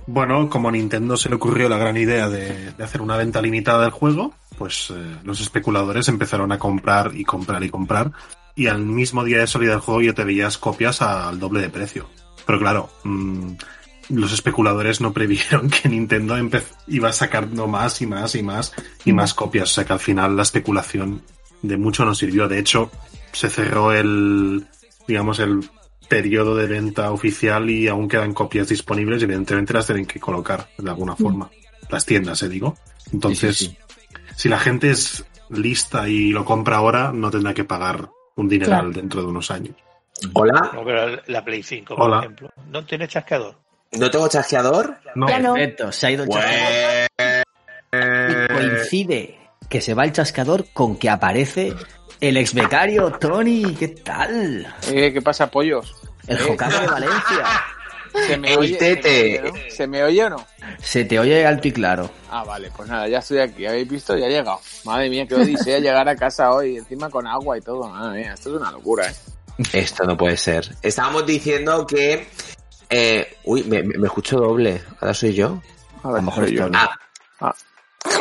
Bueno, 0.08 0.50
como 0.50 0.70
a 0.70 0.72
Nintendo 0.72 1.18
se 1.18 1.28
le 1.30 1.36
ocurrió 1.36 1.68
la 1.70 1.78
gran 1.78 1.98
idea 1.98 2.30
de, 2.30 2.72
de 2.72 2.84
hacer 2.84 3.02
una 3.02 3.18
venta 3.18 3.42
limitada 3.42 3.82
del 3.82 3.92
juego, 3.92 4.34
pues 4.58 4.92
eh, 4.92 5.18
los 5.24 5.42
especuladores 5.42 6.08
empezaron 6.08 6.52
a 6.52 6.58
comprar 6.58 7.12
y 7.16 7.24
comprar 7.26 7.64
y 7.64 7.70
comprar. 7.70 8.12
Y 8.56 8.68
al 8.68 8.80
mismo 8.80 9.24
día 9.24 9.40
de 9.40 9.48
salida 9.48 9.72
del 9.72 9.80
juego 9.80 10.02
ya 10.02 10.14
te 10.14 10.24
veías 10.24 10.58
copias 10.58 11.02
al 11.02 11.40
doble 11.40 11.62
de 11.62 11.70
precio. 11.70 12.10
Pero 12.46 12.60
claro, 12.60 12.90
mm, 13.04 13.54
los 14.10 14.34
especuladores 14.34 15.02
no 15.02 15.14
previeron 15.14 15.70
que 15.70 15.90
Nintendo 15.90 16.36
iba 16.88 17.14
sacando 17.14 17.68
más 17.68 18.02
y 18.02 18.08
más 18.08 18.36
y 18.36 18.44
más 18.44 18.74
y 19.06 19.14
más 19.14 19.34
copias. 19.34 19.72
O 19.72 19.74
sea 19.74 19.86
que 19.86 19.94
al 19.94 20.00
final 20.00 20.36
la 20.36 20.44
especulación 20.44 21.22
de 21.62 21.78
mucho 21.78 22.06
no 22.06 22.16
sirvió. 22.16 22.48
De 22.48 22.60
hecho, 22.60 22.92
se 23.32 23.50
cerró 23.50 23.92
el, 23.94 24.66
digamos, 25.08 25.40
el 25.40 25.70
periodo 26.08 26.56
de 26.56 26.66
venta 26.66 27.12
oficial 27.12 27.70
y 27.70 27.88
aún 27.88 28.08
quedan 28.08 28.34
copias 28.34 28.68
disponibles 28.68 29.22
evidentemente 29.22 29.74
las 29.74 29.86
tienen 29.86 30.06
que 30.06 30.20
colocar 30.20 30.68
de 30.78 30.90
alguna 30.90 31.16
forma. 31.16 31.50
Las 31.90 32.06
tiendas, 32.06 32.42
eh, 32.44 32.50
digo. 32.50 32.78
Entonces, 33.14 33.58
Sí, 33.58 33.66
sí, 33.68 33.78
si 34.36 34.50
la 34.50 34.60
gente 34.60 34.90
es 34.90 35.24
lista 35.50 36.10
y 36.10 36.32
lo 36.32 36.46
compra 36.46 36.78
ahora, 36.78 37.12
no 37.14 37.30
tendrá 37.32 37.54
que 37.54 37.64
pagar 37.64 38.10
un 38.40 38.50
dineral 38.50 38.80
Claro. 38.82 38.92
dentro 38.92 39.22
de 39.22 39.28
unos 39.28 39.52
años. 39.52 39.76
Hola, 40.34 40.72
No, 40.74 40.84
pero 40.84 41.22
la 41.28 41.44
Play 41.46 41.64
5, 41.64 41.96
por 41.96 42.06
Hola. 42.06 42.20
ejemplo, 42.20 42.50
no 42.68 42.86
tiene 42.86 43.08
chasqueador. 43.08 43.56
¿no 43.94 44.12
tengo 44.12 44.28
chasqueador? 44.28 44.98
No, 45.16 45.28
Ya 45.28 45.40
no. 45.40 45.54
Perfecto, 45.56 45.92
se 45.92 46.08
ha 46.08 46.12
ido 46.12 46.24
el 46.24 46.30
chascador. 46.30 47.08
Y 47.92 48.54
coincide 48.54 49.40
que 49.70 49.82
se 49.82 49.94
va 49.94 50.04
el 50.06 50.12
chascador 50.14 50.66
con 50.74 50.98
que 50.98 51.10
aparece 51.10 51.74
el 52.22 52.38
ex 52.38 52.54
becario 52.54 53.12
Tony. 53.14 53.76
¿Qué 53.76 53.88
tal? 53.90 54.68
Eh, 54.92 55.12
¿Qué 55.14 55.22
pasa, 55.22 55.50
pollos? 55.50 55.96
El 56.28 56.38
Eh, 56.38 56.42
jocazo 56.48 56.82
de 56.82 56.88
Valencia. 56.88 57.44
¿Se 58.28 58.38
me, 58.38 58.56
oye, 58.58 58.76
tete. 58.76 59.42
¿Se 59.42 59.42
me 59.42 59.44
oye, 59.44 59.50
no? 59.50 59.70
¿Se 59.70 59.88
me 59.88 60.04
oye 60.04 60.24
o 60.26 60.30
no? 60.30 60.48
Se 60.82 61.06
te 61.06 61.20
oye 61.20 61.46
alto 61.46 61.68
y 61.68 61.72
claro. 61.72 62.10
Ah, 62.30 62.44
vale, 62.44 62.72
pues 62.76 62.88
nada, 62.90 63.08
ya 63.08 63.20
estoy 63.20 63.40
aquí. 63.40 63.66
¿Habéis 63.66 63.88
visto? 63.90 64.18
Ya 64.18 64.26
he 64.28 64.30
llegado. 64.30 64.60
Madre 64.86 65.10
mía, 65.10 65.26
qué 65.28 65.36
odisea 65.36 65.80
llegar 65.80 66.08
a 66.08 66.16
casa 66.16 66.52
hoy, 66.52 66.78
encima 66.78 67.10
con 67.10 67.28
agua 67.28 67.58
y 67.58 67.62
todo. 67.62 67.88
Madre 67.90 68.22
mía, 68.22 68.34
esto 68.34 68.50
es 68.56 68.62
una 68.62 68.72
locura, 68.72 69.10
¿eh? 69.10 69.16
Esto 69.74 70.04
no 70.06 70.16
puede 70.18 70.38
ser. 70.38 70.70
Estábamos 70.82 71.26
diciendo 71.26 71.86
que... 71.86 72.28
eh, 72.90 73.38
uy, 73.44 73.64
me, 73.64 73.84
me- 73.84 74.06
escucho 74.08 74.38
doble. 74.38 74.82
Ahora 75.02 75.14
soy 75.14 75.34
yo. 75.34 75.62
A 76.04 76.12
lo 76.12 76.22
mejor 76.22 76.46
soy 76.46 76.56
yo. 76.56 76.70
Ah. 76.74 76.90
Ah. 77.42 77.56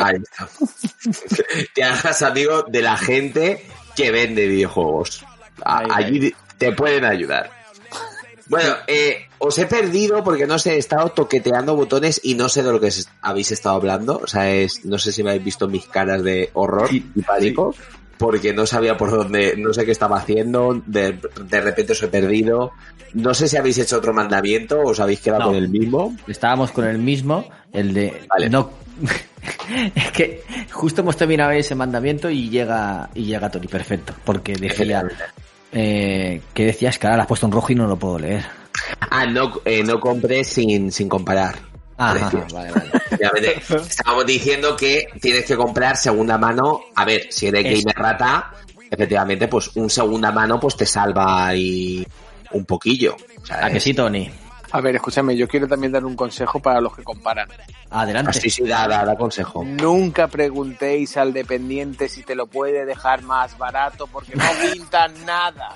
Ahí 0.01 0.15
está. 0.17 0.49
te 1.73 1.83
hagas 1.83 2.21
amigo 2.21 2.63
de 2.63 2.81
la 2.81 2.97
gente 2.97 3.65
que 3.95 4.11
vende 4.11 4.47
videojuegos. 4.47 5.23
A- 5.63 5.79
Ahí, 5.79 5.87
allí 6.17 6.35
te 6.57 6.73
pueden 6.73 7.05
ayudar. 7.05 7.49
Bueno, 8.49 8.73
eh, 8.87 9.27
os 9.37 9.57
he 9.59 9.65
perdido 9.67 10.23
porque 10.23 10.47
no 10.47 10.57
sé, 10.59 10.73
he 10.73 10.77
estado 10.77 11.09
toqueteando 11.09 11.75
botones 11.75 12.19
y 12.23 12.33
no 12.35 12.49
sé 12.49 12.63
de 12.63 12.71
lo 12.71 12.79
que 12.81 12.89
habéis 13.21 13.51
estado 13.51 13.75
hablando. 13.75 14.19
O 14.23 14.27
sea, 14.27 14.51
es, 14.51 14.83
no 14.85 14.97
sé 14.97 15.11
si 15.11 15.23
me 15.23 15.29
habéis 15.29 15.45
visto 15.45 15.67
mis 15.67 15.85
caras 15.85 16.23
de 16.23 16.49
horror 16.53 16.89
y 16.91 16.99
pánico. 17.21 17.75
Porque 18.17 18.51
no 18.53 18.65
sabía 18.65 18.97
por 18.97 19.11
dónde, 19.11 19.55
no 19.57 19.73
sé 19.73 19.85
qué 19.85 19.91
estaba 19.93 20.17
haciendo, 20.17 20.81
de, 20.85 21.17
de 21.45 21.61
repente 21.61 21.93
os 21.93 22.03
he 22.03 22.09
perdido. 22.09 22.71
No 23.13 23.33
sé 23.33 23.47
si 23.47 23.55
habéis 23.55 23.77
hecho 23.77 23.97
otro 23.97 24.13
mandamiento 24.13 24.79
o 24.81 24.89
os 24.89 24.99
habéis 24.99 25.21
quedado 25.21 25.43
No. 25.43 25.47
con 25.47 25.55
el 25.55 25.69
mismo. 25.69 26.17
Estábamos 26.27 26.71
con 26.71 26.83
el 26.85 26.97
mismo, 26.97 27.49
el 27.71 27.93
de 27.93 28.21
Vale. 28.27 28.49
no 28.49 28.71
es 29.95 30.11
que 30.11 30.43
justo 30.71 30.99
hemos 30.99 31.15
terminado 31.15 31.51
ese 31.51 31.75
mandamiento 31.75 32.29
y 32.29 32.49
llega 32.49 33.09
y 33.15 33.23
llega 33.23 33.49
Tony, 33.49 33.67
perfecto, 33.67 34.13
porque 34.25 34.53
decía 34.53 35.01
eh, 35.71 36.41
que 36.53 36.65
decías 36.65 36.97
que 36.99 37.07
ahora 37.07 37.23
has 37.23 37.27
puesto 37.27 37.45
en 37.45 37.51
rojo 37.51 37.71
y 37.71 37.75
no 37.75 37.87
lo 37.87 37.97
puedo 37.97 38.19
leer. 38.19 38.45
Ah, 39.09 39.25
no, 39.25 39.61
eh, 39.65 39.83
no 39.83 39.99
compré 39.99 40.43
sin, 40.43 40.91
sin 40.91 41.09
comparar. 41.09 41.55
Ah, 41.97 42.13
Precios. 42.13 42.53
vale, 42.53 42.71
vale. 42.71 43.61
Estábamos 43.89 44.25
diciendo 44.25 44.75
que 44.77 45.07
tienes 45.21 45.45
que 45.45 45.55
comprar 45.57 45.97
segunda 45.97 46.37
mano. 46.37 46.81
A 46.95 47.03
ver, 47.03 47.27
si 47.29 47.47
eres 47.47 47.65
Eso. 47.65 47.81
gamer 47.81 47.95
rata, 47.95 48.53
efectivamente, 48.89 49.47
pues 49.49 49.75
un 49.75 49.89
segunda 49.89 50.31
mano 50.31 50.59
pues 50.59 50.77
te 50.77 50.85
salva 50.85 51.47
ahí 51.47 52.05
un 52.51 52.65
poquillo. 52.65 53.17
Sea, 53.43 53.65
¿A 53.65 53.69
que 53.69 53.79
sí, 53.81 53.93
Tony? 53.93 54.29
A 54.71 54.81
ver, 54.81 54.95
escúchame, 54.95 55.35
yo 55.35 55.47
quiero 55.47 55.67
también 55.67 55.91
dar 55.91 56.05
un 56.05 56.15
consejo 56.15 56.59
para 56.59 56.79
los 56.79 56.95
que 56.95 57.03
comparan. 57.03 57.49
Adelante. 57.89 58.29
Así 58.31 58.49
sí, 58.49 58.63
da, 58.67 58.87
da, 58.87 59.03
da 59.03 59.15
consejo. 59.15 59.63
Nunca 59.65 60.27
preguntéis 60.27 61.17
al 61.17 61.33
dependiente 61.33 62.07
si 62.07 62.21
te 62.23 62.35
lo 62.35 62.45
puede 62.45 62.85
dejar 62.85 63.23
más 63.23 63.57
barato 63.57 64.05
porque 64.07 64.35
no 64.35 64.43
pintan 64.73 65.13
nada. 65.25 65.75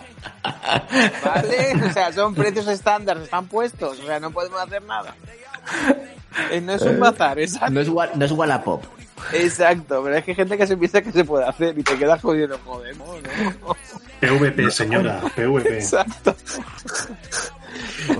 ¿Vale? 1.25 1.73
O 1.89 1.91
sea, 1.91 2.13
son 2.13 2.35
precios 2.35 2.67
estándar, 2.67 3.17
están 3.17 3.47
puestos, 3.47 3.99
o 3.99 4.05
sea, 4.05 4.19
no 4.19 4.29
podemos 4.31 4.61
hacer 4.61 4.83
nada. 4.83 5.15
Eh, 6.51 6.61
No 6.61 6.73
es 6.73 6.81
un 6.83 6.99
bazar, 6.99 7.39
exacto. 7.39 7.71
No 7.71 7.79
es, 7.81 7.89
no 8.15 8.25
es 8.25 8.31
Wallapop. 8.31 8.83
Exacto, 9.31 10.01
pero 10.03 10.17
es 10.17 10.23
que 10.25 10.31
hay 10.31 10.35
gente 10.35 10.57
que 10.57 10.67
se 10.67 10.75
piensa 10.75 11.01
que 11.01 11.11
se 11.11 11.23
puede 11.23 11.45
hacer 11.45 11.77
y 11.77 11.83
te 11.83 11.97
quedas 11.97 12.21
jodiendo, 12.21 12.59
joder, 12.65 12.95
no, 12.97 13.05
no. 13.61 13.75
PVP, 14.19 14.69
señora, 14.69 15.21
PVP. 15.35 15.75
Exacto. 15.75 16.35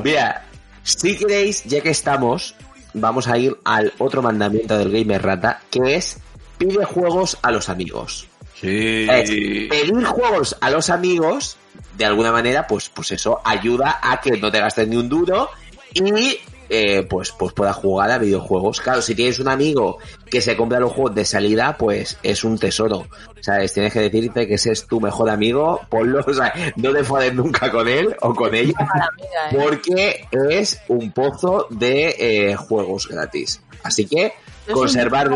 Mira, 0.03 0.45
si 0.83 1.17
queréis, 1.17 1.63
ya 1.63 1.81
que 1.81 1.89
estamos, 1.89 2.55
vamos 2.93 3.27
a 3.27 3.37
ir 3.37 3.57
al 3.63 3.93
otro 3.97 4.21
mandamiento 4.21 4.77
del 4.77 4.91
gamer 4.91 5.23
rata, 5.23 5.61
que 5.71 5.95
es 5.95 6.17
pide 6.57 6.85
juegos 6.85 7.37
a 7.41 7.51
los 7.51 7.69
amigos. 7.69 8.27
Sí. 8.59 9.07
Es 9.09 9.29
pedir 9.29 10.03
juegos 10.05 10.55
a 10.61 10.69
los 10.69 10.89
amigos, 10.89 11.57
de 11.97 12.05
alguna 12.05 12.31
manera, 12.31 12.67
pues, 12.67 12.89
pues 12.89 13.11
eso 13.11 13.41
ayuda 13.43 13.99
a 14.01 14.21
que 14.21 14.37
no 14.37 14.51
te 14.51 14.59
gastes 14.59 14.87
ni 14.87 14.95
un 14.95 15.09
duro 15.09 15.49
y 15.93 16.37
eh, 16.69 17.03
pues, 17.03 17.31
pues 17.31 17.53
puedas 17.53 17.75
jugar 17.75 18.11
a 18.11 18.17
videojuegos. 18.17 18.79
Claro, 18.81 19.01
si 19.01 19.15
tienes 19.15 19.39
un 19.39 19.47
amigo 19.47 19.99
que 20.33 20.41
se 20.41 20.57
compra 20.57 20.79
los 20.79 20.91
juegos 20.91 21.13
de 21.13 21.25
salida, 21.25 21.77
pues 21.77 22.17
es 22.23 22.43
un 22.43 22.57
tesoro. 22.57 23.05
¿Sabes? 23.39 23.71
Tienes 23.71 23.93
que 23.93 23.99
decirte 23.99 24.47
que 24.47 24.55
ese 24.55 24.71
es 24.71 24.87
tu 24.87 24.99
mejor 24.99 25.29
amigo, 25.29 25.81
ponlo, 25.89 26.21
o 26.27 26.33
sea, 26.33 26.51
no 26.75 26.91
te 26.91 26.99
enfades 26.99 27.35
nunca 27.35 27.69
con 27.69 27.87
él 27.87 28.15
o 28.19 28.33
con 28.33 28.55
ella, 28.55 28.73
¿eh? 29.51 29.55
porque 29.55 30.25
es 30.31 30.81
un 30.87 31.11
pozo 31.11 31.67
de 31.69 32.15
eh, 32.17 32.55
juegos 32.55 33.07
gratis. 33.07 33.61
Así 33.83 34.07
que 34.07 34.33
Yo 34.67 34.73
conservar... 34.73 35.29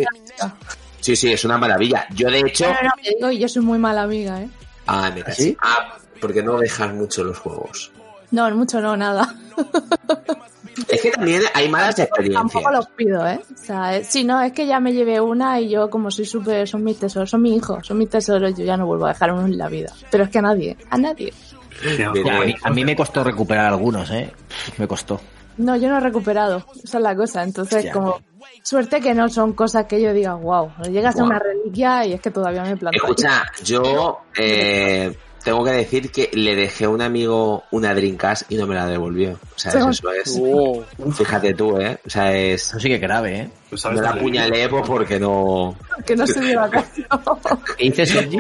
Sí, 1.00 1.16
sí, 1.16 1.32
es 1.32 1.46
una 1.46 1.60
maravilla. 1.60 2.08
Yo 2.16 2.32
de 2.32 2.40
hecho... 2.40 2.66
No, 2.66 2.74
no, 2.74 2.82
no, 2.82 2.92
que 3.00 3.12
digo, 3.12 3.30
yo 3.30 3.48
soy 3.48 3.62
muy 3.62 3.78
mala 3.78 4.02
amiga, 4.02 4.42
¿eh? 4.42 4.50
Ah, 4.88 5.12
mira, 5.14 5.32
¿Sí? 5.32 5.44
sí. 5.44 5.58
Ah, 5.62 5.96
porque 6.20 6.42
no 6.42 6.58
dejas 6.58 6.92
mucho 6.92 7.24
los 7.24 7.38
juegos. 7.38 7.92
No, 8.32 8.50
mucho 8.56 8.82
no, 8.82 8.98
nada. 8.98 9.36
Es 10.88 11.02
que 11.02 11.12
también 11.12 11.42
hay 11.54 11.70
malas 11.70 11.98
experiencias. 12.00 12.52
Tampoco 12.52 12.72
los 12.72 12.88
pido, 12.88 13.28
¿eh? 13.28 13.40
O 13.54 13.58
sea, 13.58 13.98
eh, 13.98 14.04
sí, 14.04 14.24
no, 14.24 14.42
es 14.42 14.52
que 14.54 14.68
ya 14.68 14.80
me 14.80 14.94
llevé 14.94 15.20
una 15.20 15.60
y 15.60 15.70
yo 15.70 15.90
como 15.90 16.12
soy 16.12 16.26
súper, 16.26 16.68
son 16.68 16.84
mis 16.84 17.00
tesoros, 17.00 17.30
son 17.30 17.42
mis 17.42 17.56
hijos, 17.58 17.86
son 17.88 17.98
mis 17.98 18.10
tesoros, 18.10 18.56
yo 18.58 18.64
ya 18.66 18.78
no 18.78 18.86
vuelvo 18.86 19.06
a 19.06 19.10
dejar 19.10 19.32
uno 19.34 19.46
en 19.46 19.58
la 19.58 19.68
vida. 19.70 19.92
Pero 20.12 20.24
es 20.26 20.30
que 20.30 20.40
a 20.40 20.44
nadie, 20.44 20.78
a 20.90 20.98
nadie. 20.98 21.34
Mira, 21.86 22.10
A 22.10 22.14
mí, 22.46 22.56
a 22.64 22.70
mí 22.72 22.86
me 22.86 22.96
costó 22.96 23.24
recuperar 23.24 23.66
algunos, 23.68 24.10
¿eh? 24.12 24.32
Me 24.78 24.88
costó. 24.88 25.20
No, 25.58 25.76
yo 25.76 25.90
no 25.90 25.98
he 25.98 26.00
recuperado, 26.02 26.64
esa 26.84 26.98
es 26.98 27.04
la 27.04 27.16
cosa. 27.16 27.44
Entonces, 27.44 27.86
Ya. 27.86 27.92
como, 27.92 28.20
suerte 28.64 29.00
que 29.02 29.14
no 29.14 29.28
son 29.30 29.54
cosas 29.54 29.86
que 29.86 30.02
yo 30.02 30.14
diga, 30.14 30.36
wow, 30.36 30.70
llegas 30.90 31.20
a 31.20 31.24
una 31.24 31.40
reliquia 31.40 32.06
y 32.06 32.14
es 32.14 32.22
que 32.22 32.30
todavía 32.32 32.64
me 32.64 32.78
planto. 32.78 33.00
ahí. 33.04 33.10
Escucha, 33.10 33.44
yo 33.64 34.20
eh, 34.38 35.18
tengo 35.48 35.64
que 35.64 35.72
decir 35.72 36.12
que 36.12 36.30
le 36.34 36.58
dejé 36.58 36.84
a 36.84 36.90
un 36.90 37.02
amigo 37.02 37.64
una 37.72 37.94
Dreamcast 37.96 38.52
y 38.52 38.56
no 38.58 38.68
me 38.68 38.76
la 38.76 38.86
devolvió. 38.86 39.32
O 39.32 39.58
sea, 39.58 39.72
eso 39.90 40.12
es. 40.12 40.38
Fíjate 41.18 41.54
tú, 41.54 41.80
¿eh? 41.80 41.98
O 42.06 42.10
sea, 42.10 42.36
es. 42.36 42.68
Eso 42.68 42.78
sí 42.82 42.90
que 42.90 42.98
grave, 42.98 43.40
¿eh? 43.40 43.50
Pues 43.70 43.80
sabes 43.82 44.00
Me 44.02 44.04
la 44.06 44.12
apuñalé 44.12 44.68
pues 44.68 44.84
porque 44.86 45.18
no. 45.18 45.74
Que 46.06 46.18
no 46.18 46.28
se 46.28 46.42
lleva 46.42 46.70
caso. 46.70 46.90
¿Qué 47.78 47.86
dices, 47.86 48.10
Sergi? 48.10 48.40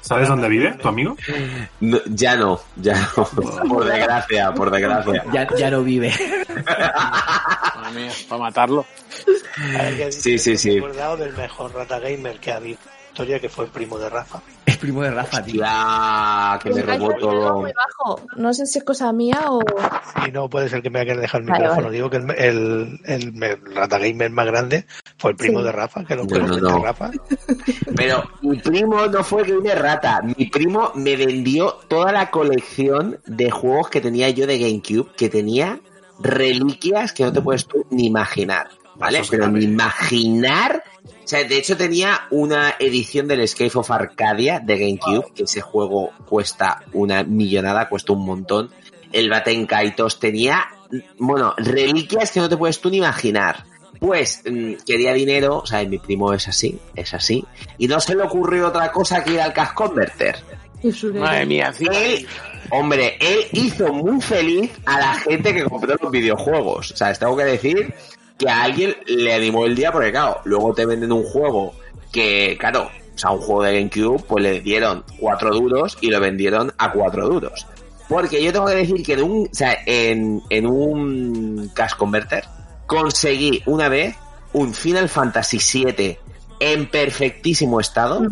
¿Sabes 0.00 0.28
dónde 0.28 0.48
vive 0.48 0.70
tu 0.74 0.86
amigo? 0.86 1.16
no- 1.80 1.98
Ya 2.06 2.36
no, 2.36 2.60
ya 2.76 3.00
no. 3.16 3.24
Por 3.68 3.84
desgracia, 3.84 4.52
por 4.52 4.70
desgracia. 4.70 5.24
Ya, 5.32 5.48
ya 5.56 5.70
no 5.72 5.82
vive. 5.82 6.12
madre 7.74 8.00
mía, 8.00 8.12
para 8.28 8.42
matarlo. 8.42 8.86
Que 9.96 10.04
has 10.04 10.14
Sí, 10.14 10.38
sí, 10.38 10.56
sí. 10.56 10.68
Me 10.68 10.74
he 10.76 10.78
acordado 10.78 11.16
del 11.16 11.32
mejor 11.36 11.74
rata 11.74 11.98
gamer 11.98 12.38
que 12.38 12.52
ha 12.52 12.56
habido 12.58 12.78
la 12.84 12.92
historia, 13.14 13.38
que 13.38 13.48
fue 13.48 13.64
el 13.66 13.70
primo 13.70 13.96
de 13.98 14.10
Rafa. 14.10 14.40
primo 14.80 15.02
de 15.02 15.10
Rafa, 15.12 15.42
tío. 15.42 15.62
Que 16.62 16.70
me 16.74 16.82
robó 16.82 17.14
todo. 17.14 17.60
muy 17.60 17.72
bajo. 17.72 18.20
No 18.36 18.52
sé 18.52 18.66
si 18.66 18.78
es 18.80 18.84
cosa 18.84 19.12
mía 19.12 19.40
o... 19.48 19.60
Y 20.26 20.32
no 20.32 20.50
puede 20.50 20.68
ser 20.68 20.82
que 20.82 20.90
me 20.90 20.98
haya 21.00 21.14
dejado 21.16 21.44
el 21.44 21.48
Vale, 21.50 21.60
micrófono. 21.60 21.86
vale. 21.86 21.96
Digo 21.96 22.10
que 22.10 22.16
el, 22.18 22.30
el, 22.36 23.00
el, 23.04 23.42
el 23.42 23.74
Rata 23.74 23.98
Gamer 23.98 24.30
más 24.30 24.46
grande 24.46 24.86
fue 25.16 25.30
el 25.30 25.36
primo 25.36 25.60
Sí. 25.60 25.64
de 25.66 25.72
Rafa, 25.72 26.04
que 26.04 26.16
lo 26.16 26.24
Bueno, 26.26 26.46
conoce 26.48 26.60
no. 26.60 26.82
Rafa. 26.82 27.10
Pero 27.96 28.24
mi 28.42 28.58
primo 28.58 29.06
no 29.06 29.22
fue 29.24 29.44
que 29.44 29.56
una 29.56 29.74
rata. 29.76 30.20
Mi 30.22 30.46
primo 30.46 30.90
me 30.96 31.16
vendió 31.16 31.72
toda 31.88 32.10
la 32.12 32.30
colección 32.30 33.20
de 33.26 33.50
juegos 33.50 33.88
que 33.90 34.00
tenía 34.00 34.28
yo 34.30 34.46
de 34.48 34.58
GameCube, 34.58 35.14
que 35.16 35.28
tenía 35.28 35.78
reliquias 36.20 37.12
que 37.12 37.22
no 37.24 37.32
te 37.32 37.40
puedes 37.40 37.66
tú 37.66 37.86
ni 37.90 38.06
imaginar. 38.06 38.68
¿Vale? 38.96 39.18
Eso 39.20 39.30
Pero 39.30 39.48
ni 39.48 39.64
imaginar. 39.64 40.84
O 41.24 41.26
sea, 41.26 41.44
de 41.44 41.56
hecho 41.56 41.76
tenía 41.76 42.22
una 42.30 42.74
edición 42.78 43.26
del 43.28 43.40
Escape 43.40 43.72
of 43.74 43.90
Arcadia 43.90 44.60
de 44.60 44.78
GameCube, 44.78 45.32
que 45.34 45.44
ese 45.44 45.60
juego 45.60 46.10
cuesta 46.26 46.82
una 46.92 47.24
millonada, 47.24 47.88
cuesta 47.88 48.12
un 48.12 48.24
montón. 48.24 48.70
El 49.12 49.30
Baten 49.30 49.66
Kaitos 49.66 50.18
tenía, 50.18 50.66
bueno, 51.18 51.54
reliquias 51.56 52.30
que 52.30 52.40
no 52.40 52.48
te 52.48 52.56
puedes 52.56 52.80
tú 52.80 52.90
ni 52.90 52.98
imaginar. 52.98 53.64
Pues 54.00 54.42
mm, 54.44 54.74
quería 54.86 55.14
dinero, 55.14 55.58
o 55.58 55.66
sea, 55.66 55.82
mi 55.84 55.98
primo 55.98 56.32
es 56.32 56.46
así, 56.48 56.78
es 56.94 57.14
así. 57.14 57.44
Y 57.78 57.88
no 57.88 58.00
se 58.00 58.14
le 58.14 58.22
ocurrió 58.22 58.68
otra 58.68 58.92
cosa 58.92 59.24
que 59.24 59.34
ir 59.34 59.40
al 59.40 59.52
Cash 59.52 59.72
Converter. 59.72 60.36
Madre 61.14 61.46
mía, 61.46 61.72
sí. 61.72 61.86
Él, 61.90 62.26
hombre, 62.70 63.16
él 63.18 63.46
hizo 63.52 63.92
muy 63.92 64.20
feliz 64.20 64.70
a 64.84 64.98
la 64.98 65.14
gente 65.14 65.54
que 65.54 65.64
compró 65.64 65.96
los 66.00 66.10
videojuegos. 66.10 66.90
O 66.90 66.96
sea, 66.96 67.08
les 67.08 67.18
tengo 67.18 67.36
que 67.36 67.44
decir 67.44 67.94
que 68.38 68.48
a 68.48 68.62
alguien 68.62 68.96
le 69.06 69.32
animó 69.34 69.66
el 69.66 69.74
día 69.74 69.92
porque, 69.92 70.10
claro, 70.10 70.40
luego 70.44 70.74
te 70.74 70.86
venden 70.86 71.12
un 71.12 71.24
juego 71.24 71.74
que, 72.12 72.56
claro, 72.58 72.88
o 73.14 73.18
sea, 73.18 73.30
un 73.30 73.40
juego 73.40 73.62
de 73.62 73.78
GameCube, 73.78 74.22
pues 74.26 74.42
le 74.42 74.60
dieron 74.60 75.04
cuatro 75.18 75.54
duros 75.54 75.96
y 76.00 76.10
lo 76.10 76.20
vendieron 76.20 76.72
a 76.78 76.92
cuatro 76.92 77.28
duros. 77.28 77.66
Porque 78.08 78.42
yo 78.42 78.52
tengo 78.52 78.66
que 78.66 78.74
decir 78.74 79.02
que 79.02 79.14
en 79.14 79.22
un, 79.22 79.46
o 79.46 79.54
sea, 79.54 79.78
en, 79.86 80.42
en 80.50 80.66
un 80.66 81.70
Cash 81.74 81.94
Converter 81.96 82.44
conseguí 82.86 83.62
una 83.66 83.88
vez 83.88 84.16
un 84.52 84.74
Final 84.74 85.08
Fantasy 85.08 85.58
VII 85.58 86.18
en 86.60 86.90
perfectísimo 86.90 87.80
estado 87.80 88.22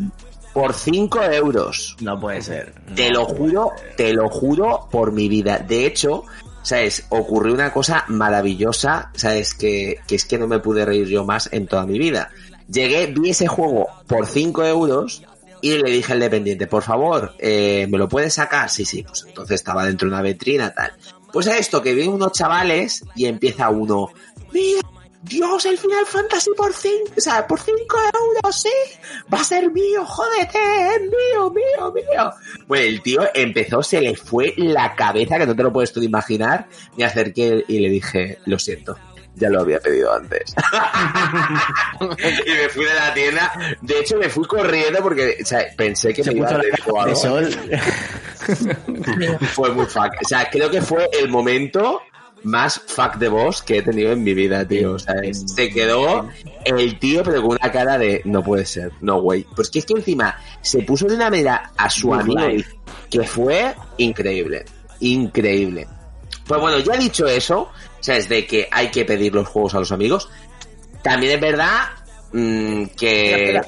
por 0.53 0.75
5 0.75 1.23
euros. 1.23 1.97
No 2.01 2.21
puede 2.21 2.43
ser. 2.43 2.75
Te 2.95 3.11
lo 3.11 3.25
juro, 3.25 3.73
ser. 3.77 3.97
te 3.97 4.13
lo 4.13 4.29
juro 4.29 4.89
por 4.91 5.13
mi 5.13 5.29
vida. 5.29 5.59
De 5.59 5.87
hecho, 5.87 6.25
¿sabes? 6.63 7.05
Ocurrió 7.11 7.55
una 7.55 7.73
cosa 7.73 8.05
maravillosa, 8.09 9.11
¿sabes? 9.15 9.55
Que, 9.55 10.01
es 10.09 10.25
que 10.25 10.39
no 10.39 10.47
me 10.47 10.61
pude 10.61 10.85
reír 10.85 11.07
yo 11.07 11.25
más 11.25 11.49
en 11.53 11.67
toda 11.67 11.87
mi 11.87 11.99
vida. 11.99 12.31
Llegué, 12.69 13.07
vi 13.07 13.31
ese 13.31 13.47
juego 13.47 13.87
por 14.07 14.27
5 14.27 14.65
euros 14.65 15.23
y 15.61 15.79
le 15.79 15.91
dije 15.91 16.13
al 16.13 16.21
dependiente, 16.21 16.67
por 16.67 16.83
favor, 16.83 17.35
eh, 17.39 17.87
¿me 17.89 17.99
lo 17.99 18.09
puedes 18.09 18.35
sacar? 18.35 18.71
Sí, 18.71 18.85
sí, 18.85 19.03
pues 19.03 19.25
entonces 19.27 19.57
estaba 19.57 19.85
dentro 19.85 20.09
de 20.09 20.15
una 20.15 20.23
vitrina, 20.23 20.73
tal. 20.73 20.93
Pues 21.33 21.47
a 21.47 21.57
esto, 21.57 21.83
que 21.83 21.95
vienen 21.95 22.15
unos 22.15 22.33
chavales 22.33 23.05
y 23.15 23.27
empieza 23.27 23.71
uno, 23.71 24.09
mira, 24.53 24.81
Dios, 25.23 25.65
el 25.67 25.79
Final 25.79 26.05
Fantasy 26.05 26.51
por 26.57 26.73
5, 26.75 27.13
o 27.17 27.21
sea, 27.21 27.47
por 27.47 27.61
5 27.61 27.79
euros, 28.13 28.61
sí, 28.61 28.69
va 29.33 29.41
a 29.41 29.45
ser 29.45 29.71
mío, 29.71 30.05
jódete, 30.05 30.59
es 30.59 31.01
mío, 31.03 31.51
mío, 31.51 31.93
mío. 31.93 32.33
Bueno, 32.67 32.85
el 32.87 33.03
tío 33.03 33.21
empezó, 33.33 33.83
se 33.83 34.01
le 34.01 34.17
fue 34.17 34.53
la 34.57 34.95
cabeza, 34.97 35.39
que 35.39 35.47
no 35.47 35.55
te 35.55 35.63
lo 35.63 35.73
puedes 35.73 35.93
tú 35.93 36.03
imaginar, 36.03 36.67
me 36.97 37.05
acerqué 37.05 37.65
y 37.69 37.79
le 37.79 37.89
dije, 37.89 38.39
lo 38.47 38.59
siento, 38.59 38.99
ya 39.37 39.49
lo 39.49 39.61
había 39.61 39.79
pedido 39.79 40.13
antes. 40.13 40.55
y 42.01 42.51
me 42.51 42.69
fui 42.69 42.85
de 42.85 42.95
la 42.95 43.15
tienda, 43.15 43.77
de 43.81 44.01
hecho 44.01 44.17
me 44.17 44.29
fui 44.29 44.45
corriendo 44.47 45.01
porque 45.03 45.39
o 45.41 45.47
sea, 45.47 45.65
pensé 45.77 46.13
que 46.13 46.25
Se 46.25 46.33
me 46.33 46.39
iba 46.39 46.49
a 46.49 46.59
de 46.59 46.73
algo. 46.85 47.17
sol. 47.17 47.49
Fue 49.55 49.71
muy 49.71 49.87
fuck. 49.87 50.13
O 50.21 50.29
sea, 50.29 50.51
creo 50.51 50.69
que 50.69 50.83
fue 50.83 51.09
el 51.13 51.29
momento 51.29 52.03
más 52.45 52.81
fuck 52.87 53.17
de 53.17 53.29
boss 53.29 53.63
que 53.63 53.79
he 53.79 53.83
tenido 53.83 54.13
en 54.13 54.23
mi 54.23 54.35
vida, 54.35 54.67
tío. 54.67 54.93
O 54.93 54.99
sea, 54.99 55.15
es- 55.23 55.45
se 55.55 55.71
quedó 55.71 56.29
el 56.65 56.99
tío, 56.99 57.23
pero 57.23 57.43
con 57.43 57.53
una 57.61 57.71
cara 57.73 57.99
de 57.99 58.23
no 58.25 58.43
puede 58.43 58.65
ser, 58.67 58.93
no 59.01 59.21
güey. 59.21 59.45
Pues 59.55 59.71
que 59.71 59.79
es 59.81 59.87
que 59.87 59.95
encima 59.95 60.37
se 60.61 60.83
puso 60.83 61.07
de 61.07 61.15
una 61.17 61.31
manera 61.31 61.73
a 61.77 61.89
su 61.91 62.13
amigo 62.15 62.47
life. 62.49 62.77
que 63.11 63.23
fue 63.25 63.75
increíble. 63.99 64.65
Increíble. 65.01 65.87
Pues 66.47 66.61
bueno, 66.61 66.79
ya 66.81 66.97
dicho 66.97 67.27
eso, 67.27 67.71
sabes 68.01 68.29
de 68.29 68.47
que 68.47 68.69
hay 68.71 68.91
que 68.91 69.05
pedir 69.05 69.35
los 69.35 69.47
juegos 69.49 69.75
a 69.75 69.79
los 69.79 69.93
amigos. 69.93 70.29
También 71.03 71.35
es 71.35 71.41
verdad 71.41 71.81
mm, 72.33 72.85
que. 72.97 73.35
Espera. 73.35 73.67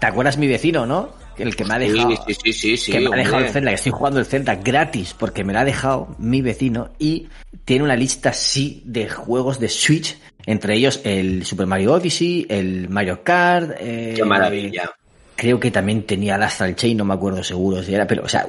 ¿Te 0.00 0.06
acuerdas 0.06 0.36
mi 0.36 0.46
vecino, 0.48 0.86
no? 0.86 1.10
El 1.38 1.56
que 1.56 1.64
me 1.64 1.74
ha 1.74 1.78
dejado. 1.78 2.10
Sí, 2.10 2.16
sí, 2.26 2.34
sí, 2.42 2.52
sí, 2.52 2.76
sí, 2.76 2.92
que 2.92 3.00
me 3.00 3.14
ha 3.14 3.18
dejado 3.18 3.44
el 3.44 3.50
Zelda, 3.50 3.70
que 3.70 3.74
estoy 3.76 3.92
jugando 3.92 4.20
el 4.20 4.26
Zelda 4.26 4.54
gratis 4.56 5.14
porque 5.18 5.44
me 5.44 5.52
lo 5.52 5.58
ha 5.60 5.64
dejado 5.64 6.14
mi 6.18 6.42
vecino 6.42 6.90
y 6.98 7.28
tiene 7.64 7.84
una 7.84 7.96
lista 7.96 8.32
sí 8.32 8.82
de 8.84 9.08
juegos 9.08 9.58
de 9.60 9.68
Switch, 9.68 10.18
entre 10.46 10.74
ellos 10.76 11.00
el 11.04 11.44
Super 11.44 11.66
Mario 11.66 11.94
Odyssey, 11.94 12.46
el 12.48 12.88
Mario 12.88 13.22
Kart. 13.24 13.76
eh, 13.80 14.14
Qué 14.16 14.24
maravilla. 14.24 14.90
Creo 15.36 15.58
que 15.58 15.70
también 15.72 16.04
tenía 16.04 16.36
el 16.36 16.42
Astral 16.44 16.76
Chain, 16.76 16.96
no 16.96 17.04
me 17.04 17.14
acuerdo 17.14 17.42
seguro 17.42 17.82
si 17.82 17.92
era, 17.94 18.06
pero, 18.06 18.22
o 18.24 18.28
sea, 18.28 18.46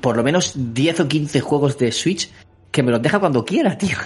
por 0.00 0.16
lo 0.16 0.22
menos 0.22 0.52
10 0.56 1.00
o 1.00 1.08
15 1.08 1.40
juegos 1.40 1.76
de 1.76 1.92
Switch 1.92 2.30
que 2.70 2.82
me 2.82 2.90
los 2.90 3.02
deja 3.02 3.18
cuando 3.18 3.44
quiera, 3.44 3.76
tío. 3.76 3.98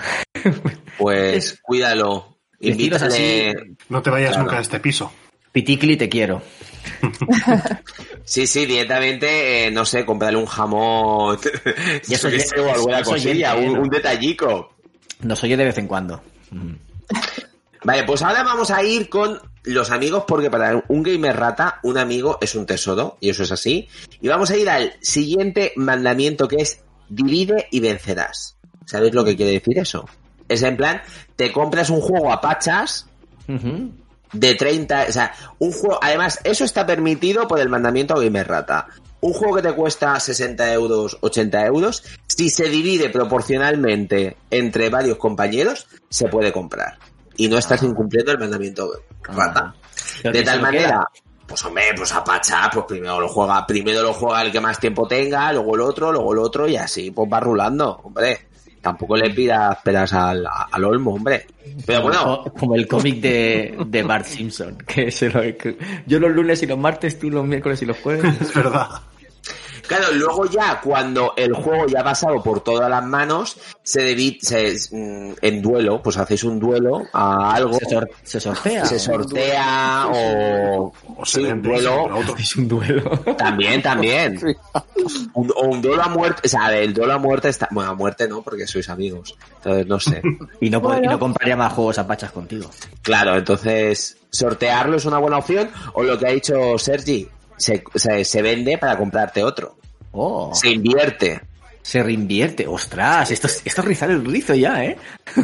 Pues 0.98 1.58
cuídalo. 1.62 2.38
Invítale. 2.60 3.06
así, 3.14 3.52
No 3.88 4.02
te 4.02 4.10
vayas 4.10 4.30
Claro. 4.30 4.44
nunca 4.44 4.58
a 4.58 4.62
este 4.62 4.80
piso. 4.80 5.12
Piticli, 5.56 5.96
te 5.96 6.10
quiero. 6.10 6.42
Sí, 8.24 8.46
sí, 8.46 8.66
directamente, 8.66 9.66
eh, 9.66 9.70
no 9.70 9.84
sé, 9.84 10.04
comprarle 10.04 10.40
un 10.40 10.46
jamón 10.46 11.38
Y 12.08 12.14
eso 12.14 12.28
yo 12.28 12.64
o 12.64 12.74
alguna 12.74 12.98
eso 12.98 13.12
cosilla, 13.12 13.54
oyente, 13.54 13.78
un, 13.78 13.88
detallico. 13.88 14.74
Nos 15.20 15.42
oye 15.44 15.56
de 15.56 15.64
vez 15.64 15.78
en 15.78 15.86
cuando. 15.86 16.20
Vale, 17.84 18.02
pues 18.02 18.20
ahora 18.22 18.42
vamos 18.42 18.72
a 18.72 18.82
ir 18.82 19.08
con 19.08 19.40
los 19.62 19.92
amigos, 19.92 20.24
porque 20.26 20.50
para 20.50 20.82
un 20.88 21.02
gamer 21.04 21.36
rata, 21.36 21.78
un 21.84 21.98
amigo 21.98 22.36
es 22.40 22.56
un 22.56 22.66
tesoro, 22.66 23.16
y 23.20 23.30
eso 23.30 23.44
es 23.44 23.52
así. 23.52 23.88
Y 24.20 24.26
vamos 24.26 24.50
a 24.50 24.56
ir 24.56 24.68
al 24.68 24.92
siguiente 25.00 25.72
mandamiento 25.76 26.48
que 26.48 26.56
es 26.56 26.80
divide 27.08 27.68
y 27.70 27.78
vencerás. 27.78 28.58
¿Sabéis 28.86 29.14
lo 29.14 29.24
que 29.24 29.36
quiere 29.36 29.52
decir 29.52 29.78
eso? 29.78 30.06
Es 30.48 30.62
en 30.64 30.76
plan, 30.76 31.00
te 31.36 31.52
compras 31.52 31.88
un 31.90 32.00
juego 32.00 32.32
a 32.32 32.40
pachas. 32.40 33.06
De 34.32 34.54
30, 34.54 35.06
o 35.08 35.12
sea, 35.12 35.32
un 35.58 35.72
juego, 35.72 35.98
además, 36.02 36.40
eso 36.44 36.64
está 36.64 36.86
permitido 36.86 37.46
por 37.46 37.60
el 37.60 37.68
mandamiento 37.68 38.14
Gamer 38.14 38.46
Rata. 38.46 38.88
Un 39.20 39.32
juego 39.32 39.56
que 39.56 39.62
te 39.62 39.72
cuesta 39.72 40.18
60 40.20 40.72
euros, 40.72 41.18
80 41.20 41.66
euros, 41.66 42.04
si 42.26 42.50
se 42.50 42.68
divide 42.68 43.08
proporcionalmente 43.08 44.36
entre 44.50 44.90
varios 44.90 45.16
compañeros, 45.16 45.86
se 46.08 46.28
puede 46.28 46.52
comprar. 46.52 46.98
Y 47.36 47.48
no 47.48 47.58
estás 47.58 47.82
incumpliendo 47.82 48.32
el 48.32 48.38
mandamiento 48.38 48.90
Rata. 49.22 49.74
De 50.22 50.42
tal 50.42 50.60
manera, 50.60 51.02
pues 51.46 51.64
hombre, 51.64 51.84
pues 51.96 52.12
a 52.12 52.24
pacha, 52.24 52.68
pues 52.72 52.86
primero 52.86 53.20
lo 53.20 53.28
juega, 53.28 53.66
primero 53.66 54.02
lo 54.02 54.12
juega 54.12 54.42
el 54.42 54.52
que 54.52 54.60
más 54.60 54.78
tiempo 54.78 55.06
tenga, 55.06 55.52
luego 55.52 55.74
el 55.76 55.80
otro, 55.82 56.12
luego 56.12 56.32
el 56.32 56.38
otro, 56.40 56.68
y 56.68 56.76
así, 56.76 57.10
pues 57.10 57.28
va 57.32 57.40
rulando, 57.40 58.00
hombre. 58.02 58.45
Tampoco 58.86 59.16
le 59.16 59.30
pidas 59.30 59.76
peras 59.82 60.12
al, 60.12 60.46
al 60.46 60.84
olmo, 60.84 61.14
hombre. 61.14 61.44
Pero 61.84 62.02
bueno, 62.02 62.42
Co- 62.44 62.52
Como 62.52 62.76
el 62.76 62.86
cómic 62.86 63.16
de, 63.20 63.76
de 63.84 64.02
Bart 64.04 64.26
Simpson. 64.26 64.78
Que 64.86 65.10
se 65.10 65.28
lo, 65.28 65.40
que- 65.56 65.76
yo 66.06 66.20
los 66.20 66.30
lunes 66.30 66.62
y 66.62 66.66
los 66.66 66.78
martes, 66.78 67.18
tú 67.18 67.28
los 67.28 67.44
miércoles 67.44 67.82
y 67.82 67.86
los 67.86 67.96
jueves. 67.98 68.24
Es 68.40 68.54
verdad. 68.54 68.88
Claro, 69.86 70.12
luego 70.12 70.46
ya 70.46 70.80
cuando 70.80 71.32
el 71.36 71.52
juego 71.54 71.86
ya 71.86 72.00
ha 72.00 72.04
pasado 72.04 72.42
por 72.42 72.60
todas 72.60 72.90
las 72.90 73.04
manos, 73.04 73.56
se 73.82 74.14
mm, 74.92 75.32
en 75.40 75.62
duelo, 75.62 76.02
pues 76.02 76.16
hacéis 76.16 76.44
un 76.44 76.58
duelo 76.58 77.02
a 77.12 77.54
algo, 77.54 77.78
Se, 77.78 77.88
sor- 77.88 78.10
se 78.22 78.40
sortea. 78.40 78.84
se 78.84 78.98
sortea 78.98 80.06
o, 80.12 80.92
sí, 81.24 81.40
un 81.44 81.62
duelo. 81.62 82.08
Es 82.38 82.56
un 82.56 82.68
duelo. 82.68 83.10
también, 83.38 83.82
también. 83.82 84.40
Un, 85.34 85.52
o 85.54 85.66
un 85.68 85.80
duelo 85.80 86.02
a 86.02 86.08
muerte, 86.08 86.42
o 86.46 86.48
sea, 86.48 86.76
el 86.76 86.92
duelo 86.92 87.12
a 87.12 87.18
muerte 87.18 87.48
está, 87.48 87.68
bueno, 87.70 87.90
a 87.92 87.94
muerte 87.94 88.26
no, 88.26 88.42
porque 88.42 88.66
sois 88.66 88.88
amigos, 88.88 89.36
entonces 89.58 89.86
no 89.86 90.00
sé. 90.00 90.20
Y 90.60 90.68
no, 90.70 90.80
pod- 90.80 90.94
y 90.94 90.98
Bueno. 90.98 91.10
no 91.12 91.18
compraría 91.20 91.56
más 91.56 91.72
juegos 91.72 91.98
a 91.98 92.06
pachas 92.06 92.32
contigo. 92.32 92.68
Claro, 93.02 93.36
entonces 93.36 94.16
sortearlo 94.30 94.96
es 94.96 95.04
una 95.04 95.18
buena 95.18 95.38
opción, 95.38 95.70
o 95.92 96.02
lo 96.02 96.18
que 96.18 96.26
ha 96.26 96.30
dicho 96.30 96.76
Sergi, 96.78 97.28
se, 97.56 97.82
se, 97.94 98.24
se 98.24 98.42
vende 98.42 98.78
para 98.78 98.96
comprarte 98.96 99.42
otro, 99.44 99.76
Oh, 100.12 100.54
se 100.54 100.70
invierte. 100.70 101.40
se 101.82 102.02
reinvierte. 102.02 102.66
Ostras, 102.66 103.30
esto 103.30 103.46
es, 103.46 103.62
esto 103.64 103.80
es 103.82 103.86
rizar 103.86 104.10
el 104.10 104.24
rizo 104.24 104.54
ya, 104.54 104.84
¿eh? 104.84 104.96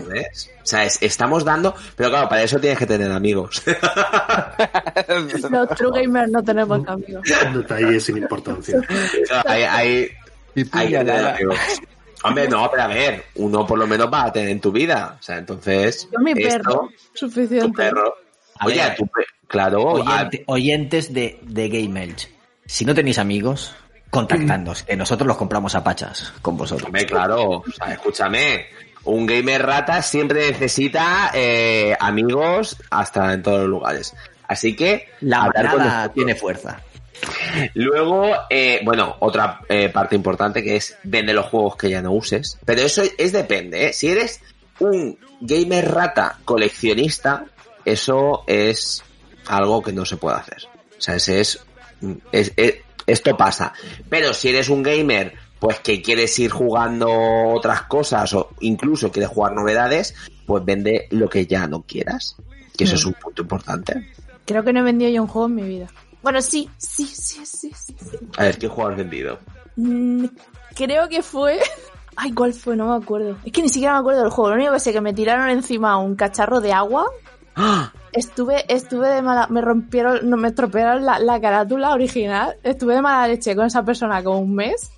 ¿Ves? 0.08 0.50
O 0.62 0.66
sea, 0.66 0.84
es- 0.84 0.98
estamos 1.02 1.44
dando, 1.44 1.74
pero 1.94 2.10
claro, 2.10 2.28
para 2.28 2.42
eso 2.42 2.58
tienes 2.58 2.78
que 2.78 2.86
tener 2.86 3.10
amigos. 3.12 3.62
Los 5.50 5.68
true 5.76 5.90
gamers 6.02 6.30
no 6.30 6.42
tenemos 6.42 6.86
amigos. 6.88 7.22
Un 7.46 7.54
detalle 7.60 8.00
sin 8.00 8.16
importancia. 8.18 8.80
hay, 9.44 9.62
hay, 9.62 9.88
hay 9.92 10.08
que 10.54 10.64
tener 10.64 10.70
puñalada. 10.70 11.34
amigos. 11.36 11.58
Hombre, 12.24 12.48
no, 12.48 12.70
pero 12.70 12.82
a 12.84 12.86
ver, 12.86 13.24
uno 13.36 13.66
por 13.66 13.78
lo 13.78 13.86
menos 13.86 14.08
va 14.12 14.24
a 14.26 14.32
tener 14.32 14.50
en 14.50 14.60
tu 14.60 14.70
vida. 14.70 15.16
O 15.18 15.22
sea, 15.22 15.38
entonces. 15.38 16.08
Yo 16.12 16.18
mi 16.20 16.32
esto, 16.32 16.48
perro, 16.48 16.88
Tu 17.12 17.18
suficiente. 17.28 17.72
perro. 17.76 18.14
A 18.62 18.66
Oye, 18.66 18.76
ver. 18.76 18.96
pe- 18.96 19.24
claro, 19.48 19.96
a- 19.98 20.00
Oyente- 20.22 20.44
oyentes 20.46 21.12
de, 21.12 21.38
de 21.42 21.68
Game 21.68 22.02
Elch. 22.02 22.28
Si 22.66 22.84
no 22.84 22.94
tenéis 22.94 23.18
amigos, 23.18 23.74
contactadnos, 24.10 24.84
que 24.84 24.96
nosotros 24.96 25.26
los 25.26 25.36
compramos 25.36 25.74
a 25.74 25.82
pachas 25.82 26.32
con 26.42 26.56
vosotros. 26.56 26.86
Hombre, 26.86 27.04
claro, 27.06 27.48
o 27.50 27.64
sea, 27.76 27.92
escúchame. 27.92 28.66
Un 29.04 29.26
gamer 29.26 29.66
rata 29.66 30.00
siempre 30.00 30.52
necesita 30.52 31.32
eh, 31.34 31.96
amigos 31.98 32.76
hasta 32.90 33.32
en 33.32 33.42
todos 33.42 33.60
los 33.60 33.68
lugares. 33.68 34.14
Así 34.46 34.76
que 34.76 35.08
La 35.22 35.42
hablar 35.44 36.04
con 36.06 36.14
tiene 36.14 36.34
fuerza. 36.36 36.80
Luego, 37.74 38.32
eh, 38.50 38.80
bueno, 38.84 39.16
otra 39.20 39.60
eh, 39.68 39.88
parte 39.88 40.14
importante 40.14 40.62
que 40.62 40.76
es 40.76 40.96
vende 41.02 41.32
los 41.32 41.46
juegos 41.46 41.76
que 41.76 41.90
ya 41.90 42.02
no 42.02 42.12
uses. 42.12 42.58
Pero 42.64 42.82
eso 42.82 43.02
es 43.18 43.32
depende, 43.32 43.86
¿eh? 43.88 43.92
Si 43.92 44.08
eres 44.08 44.40
un 44.78 45.18
gamer 45.40 45.90
rata 45.92 46.38
coleccionista, 46.44 47.44
eso 47.84 48.44
es 48.46 49.02
algo 49.46 49.82
que 49.82 49.92
no 49.92 50.04
se 50.04 50.16
puede 50.16 50.36
hacer. 50.36 50.58
O 50.98 51.00
sea, 51.00 51.16
ese 51.16 51.40
es, 51.40 51.60
es- 52.32 52.52
es- 52.56 52.74
esto 53.06 53.36
pasa. 53.36 53.72
Pero 54.08 54.32
si 54.32 54.48
eres 54.50 54.68
un 54.68 54.82
gamer, 54.82 55.34
pues 55.58 55.80
que 55.80 56.00
quieres 56.02 56.38
ir 56.38 56.50
jugando 56.50 57.08
otras 57.54 57.82
cosas 57.82 58.32
o 58.34 58.50
incluso 58.60 59.10
quieres 59.10 59.30
jugar 59.30 59.52
novedades, 59.52 60.14
pues 60.46 60.64
vende 60.64 61.08
lo 61.10 61.28
que 61.28 61.46
ya 61.46 61.66
no 61.66 61.82
quieras. 61.82 62.36
Que 62.76 62.84
eso 62.84 62.94
es 62.94 63.04
un 63.04 63.14
punto 63.14 63.42
importante. 63.42 64.12
Creo 64.46 64.64
que 64.64 64.72
no 64.72 64.80
he 64.80 64.82
vendido 64.82 65.10
yo 65.10 65.22
un 65.22 65.28
juego 65.28 65.48
en 65.48 65.54
mi 65.56 65.62
vida. 65.62 65.88
Bueno, 66.22 66.40
sí, 66.40 66.70
sí, 66.78 67.04
sí, 67.06 67.44
sí, 67.44 67.72
sí. 67.74 67.94
sí. 67.98 68.16
A 68.36 68.44
ver, 68.44 68.58
¿qué 68.58 68.68
juego 68.68 68.90
has 68.90 68.96
vendido? 68.96 69.38
Mm, 69.76 70.26
creo 70.74 71.08
que 71.08 71.22
fue... 71.22 71.58
Ay, 72.16 72.32
¿cuál 72.32 72.52
fue? 72.54 72.76
No 72.76 72.88
me 72.96 73.02
acuerdo. 73.02 73.38
Es 73.44 73.52
que 73.52 73.62
ni 73.62 73.68
siquiera 73.68 73.94
me 73.94 74.00
acuerdo 74.00 74.22
del 74.22 74.30
juego. 74.30 74.50
Lo 74.50 74.56
único 74.56 74.72
que 74.72 74.80
sé 74.80 74.90
es 74.90 74.94
que 74.96 75.00
me 75.00 75.14
tiraron 75.14 75.48
encima 75.48 75.96
un 75.98 76.14
cacharro 76.14 76.60
de 76.60 76.72
agua. 76.72 77.06
¡Ah! 77.56 77.92
Estuve, 78.12 78.64
estuve 78.72 79.08
de 79.08 79.22
mala... 79.22 79.46
Me 79.48 79.60
rompieron, 79.60 80.28
no, 80.28 80.36
me 80.36 80.48
estropearon 80.48 81.04
la, 81.04 81.18
la 81.18 81.40
carátula 81.40 81.92
original. 81.92 82.56
Estuve 82.62 82.94
de 82.94 83.02
mala 83.02 83.28
leche 83.28 83.56
con 83.56 83.66
esa 83.66 83.84
persona 83.84 84.22
como 84.22 84.40
un 84.40 84.54
mes. 84.54 84.92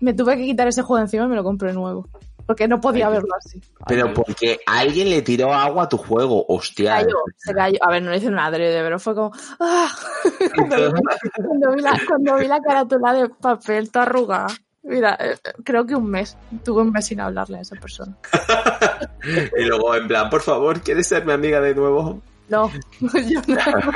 Me 0.00 0.14
tuve 0.14 0.36
que 0.36 0.44
quitar 0.44 0.68
ese 0.68 0.82
juego 0.82 1.02
encima 1.02 1.24
y 1.24 1.28
me 1.28 1.36
lo 1.36 1.44
compré 1.44 1.72
nuevo. 1.72 2.08
Porque 2.46 2.68
no 2.68 2.80
podía 2.80 3.08
Ay, 3.08 3.14
verlo 3.14 3.34
así. 3.36 3.60
Pero 3.88 4.14
porque 4.14 4.60
alguien 4.66 5.10
le 5.10 5.22
tiró 5.22 5.52
agua 5.52 5.84
a 5.84 5.88
tu 5.88 5.96
juego, 5.98 6.44
hostia. 6.48 6.98
cayó, 6.98 7.16
se 7.36 7.52
cayó. 7.52 7.78
A 7.80 7.90
ver, 7.90 8.02
no 8.02 8.10
lo 8.10 8.16
hice 8.16 8.28
un 8.28 8.38
adrede, 8.38 8.80
pero 8.82 9.00
fue 9.00 9.16
como. 9.16 9.32
¡ah! 9.58 9.88
cuando, 10.54 10.92
vi, 10.92 11.00
cuando 11.44 11.72
vi 11.74 11.82
la, 11.82 12.00
cuando 12.06 12.36
vi 12.36 12.46
la 12.46 12.60
carátula 12.60 13.12
de 13.14 13.28
papel 13.28 13.90
toda 13.90 14.04
arrugada. 14.04 14.46
Mira, 14.86 15.16
eh, 15.18 15.32
eh, 15.32 15.52
creo 15.64 15.84
que 15.84 15.96
un 15.96 16.08
mes. 16.08 16.36
Tuve 16.64 16.82
un 16.82 16.92
mes 16.92 17.06
sin 17.06 17.20
hablarle 17.20 17.58
a 17.58 17.60
esa 17.60 17.76
persona. 17.76 18.16
Y 19.58 19.64
luego, 19.64 19.92
en 19.96 20.06
plan, 20.06 20.30
por 20.30 20.40
favor, 20.40 20.80
¿quieres 20.80 21.08
ser 21.08 21.26
mi 21.26 21.32
amiga 21.32 21.60
de 21.60 21.74
nuevo? 21.74 22.22
No, 22.48 22.70
yo 23.00 23.40
no. 23.48 23.92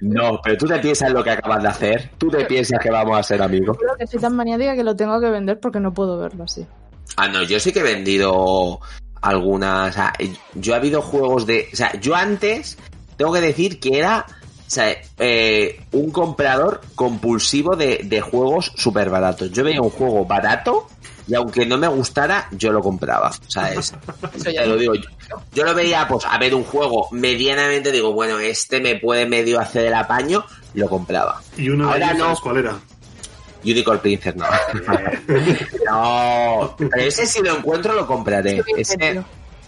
No, 0.00 0.40
pero 0.42 0.56
tú 0.56 0.66
te 0.66 0.78
piensas 0.78 1.12
lo 1.12 1.24
que 1.24 1.30
acabas 1.30 1.62
de 1.62 1.68
hacer. 1.68 2.10
Tú 2.18 2.28
te 2.28 2.44
piensas 2.44 2.78
que 2.80 2.90
vamos 2.90 3.18
a 3.18 3.22
ser 3.24 3.42
amigos. 3.42 3.76
Creo 3.78 3.96
que 3.96 4.06
soy 4.06 4.20
tan 4.20 4.36
maniática 4.36 4.76
que 4.76 4.84
lo 4.84 4.94
tengo 4.94 5.20
que 5.20 5.30
vender 5.30 5.58
porque 5.58 5.80
no 5.80 5.92
puedo 5.92 6.16
verlo 6.18 6.44
así. 6.44 6.64
Ah, 7.16 7.28
no, 7.28 7.42
yo 7.42 7.58
sí 7.58 7.72
que 7.72 7.80
he 7.80 7.82
vendido 7.82 8.78
algunas. 9.20 9.90
O 9.90 9.92
sea, 9.92 10.12
yo 10.54 10.74
he 10.74 10.76
habido 10.76 11.02
juegos 11.02 11.46
de. 11.46 11.68
O 11.72 11.76
sea, 11.76 11.92
yo 12.00 12.14
antes 12.14 12.78
tengo 13.16 13.32
que 13.32 13.40
decir 13.40 13.80
que 13.80 13.98
era. 13.98 14.26
O 14.72 14.74
sea, 14.74 14.96
eh, 15.18 15.84
un 15.92 16.10
comprador 16.10 16.80
compulsivo 16.94 17.76
de, 17.76 18.00
de 18.04 18.22
juegos 18.22 18.72
súper 18.74 19.10
baratos. 19.10 19.52
Yo 19.52 19.62
veía 19.64 19.82
un 19.82 19.90
juego 19.90 20.24
barato 20.24 20.86
y 21.28 21.34
aunque 21.34 21.66
no 21.66 21.76
me 21.76 21.88
gustara, 21.88 22.48
yo 22.52 22.72
lo 22.72 22.80
compraba. 22.80 23.28
O 23.28 23.50
sea, 23.50 23.70
es, 23.70 23.92
Eso 24.34 24.50
ya 24.50 24.62
te 24.62 24.68
lo 24.68 24.78
digo 24.78 24.94
yo. 24.94 25.10
Yo 25.52 25.64
lo 25.64 25.74
veía, 25.74 26.08
pues, 26.08 26.24
a 26.24 26.38
ver 26.38 26.54
un 26.54 26.64
juego 26.64 27.06
medianamente, 27.10 27.92
digo, 27.92 28.14
bueno, 28.14 28.38
este 28.38 28.80
me 28.80 28.96
puede 28.96 29.26
medio 29.26 29.60
hacer 29.60 29.84
el 29.84 29.92
apaño, 29.92 30.42
lo 30.72 30.88
compraba. 30.88 31.42
Y 31.58 31.68
uno 31.68 31.88
de 31.88 31.92
Ahora 31.92 32.06
ellos, 32.06 32.18
no. 32.18 32.24
¿sabes 32.24 32.40
cuál 32.40 32.56
era? 32.56 32.78
Unicorn 33.62 33.98
Princess 33.98 34.36
no. 34.36 34.46
no, 35.84 36.76
pero 36.78 36.96
ese 36.96 37.26
si 37.26 37.42
lo 37.42 37.58
encuentro 37.58 37.92
lo 37.92 38.06
compraré. 38.06 38.62
Ese-. 38.74 39.22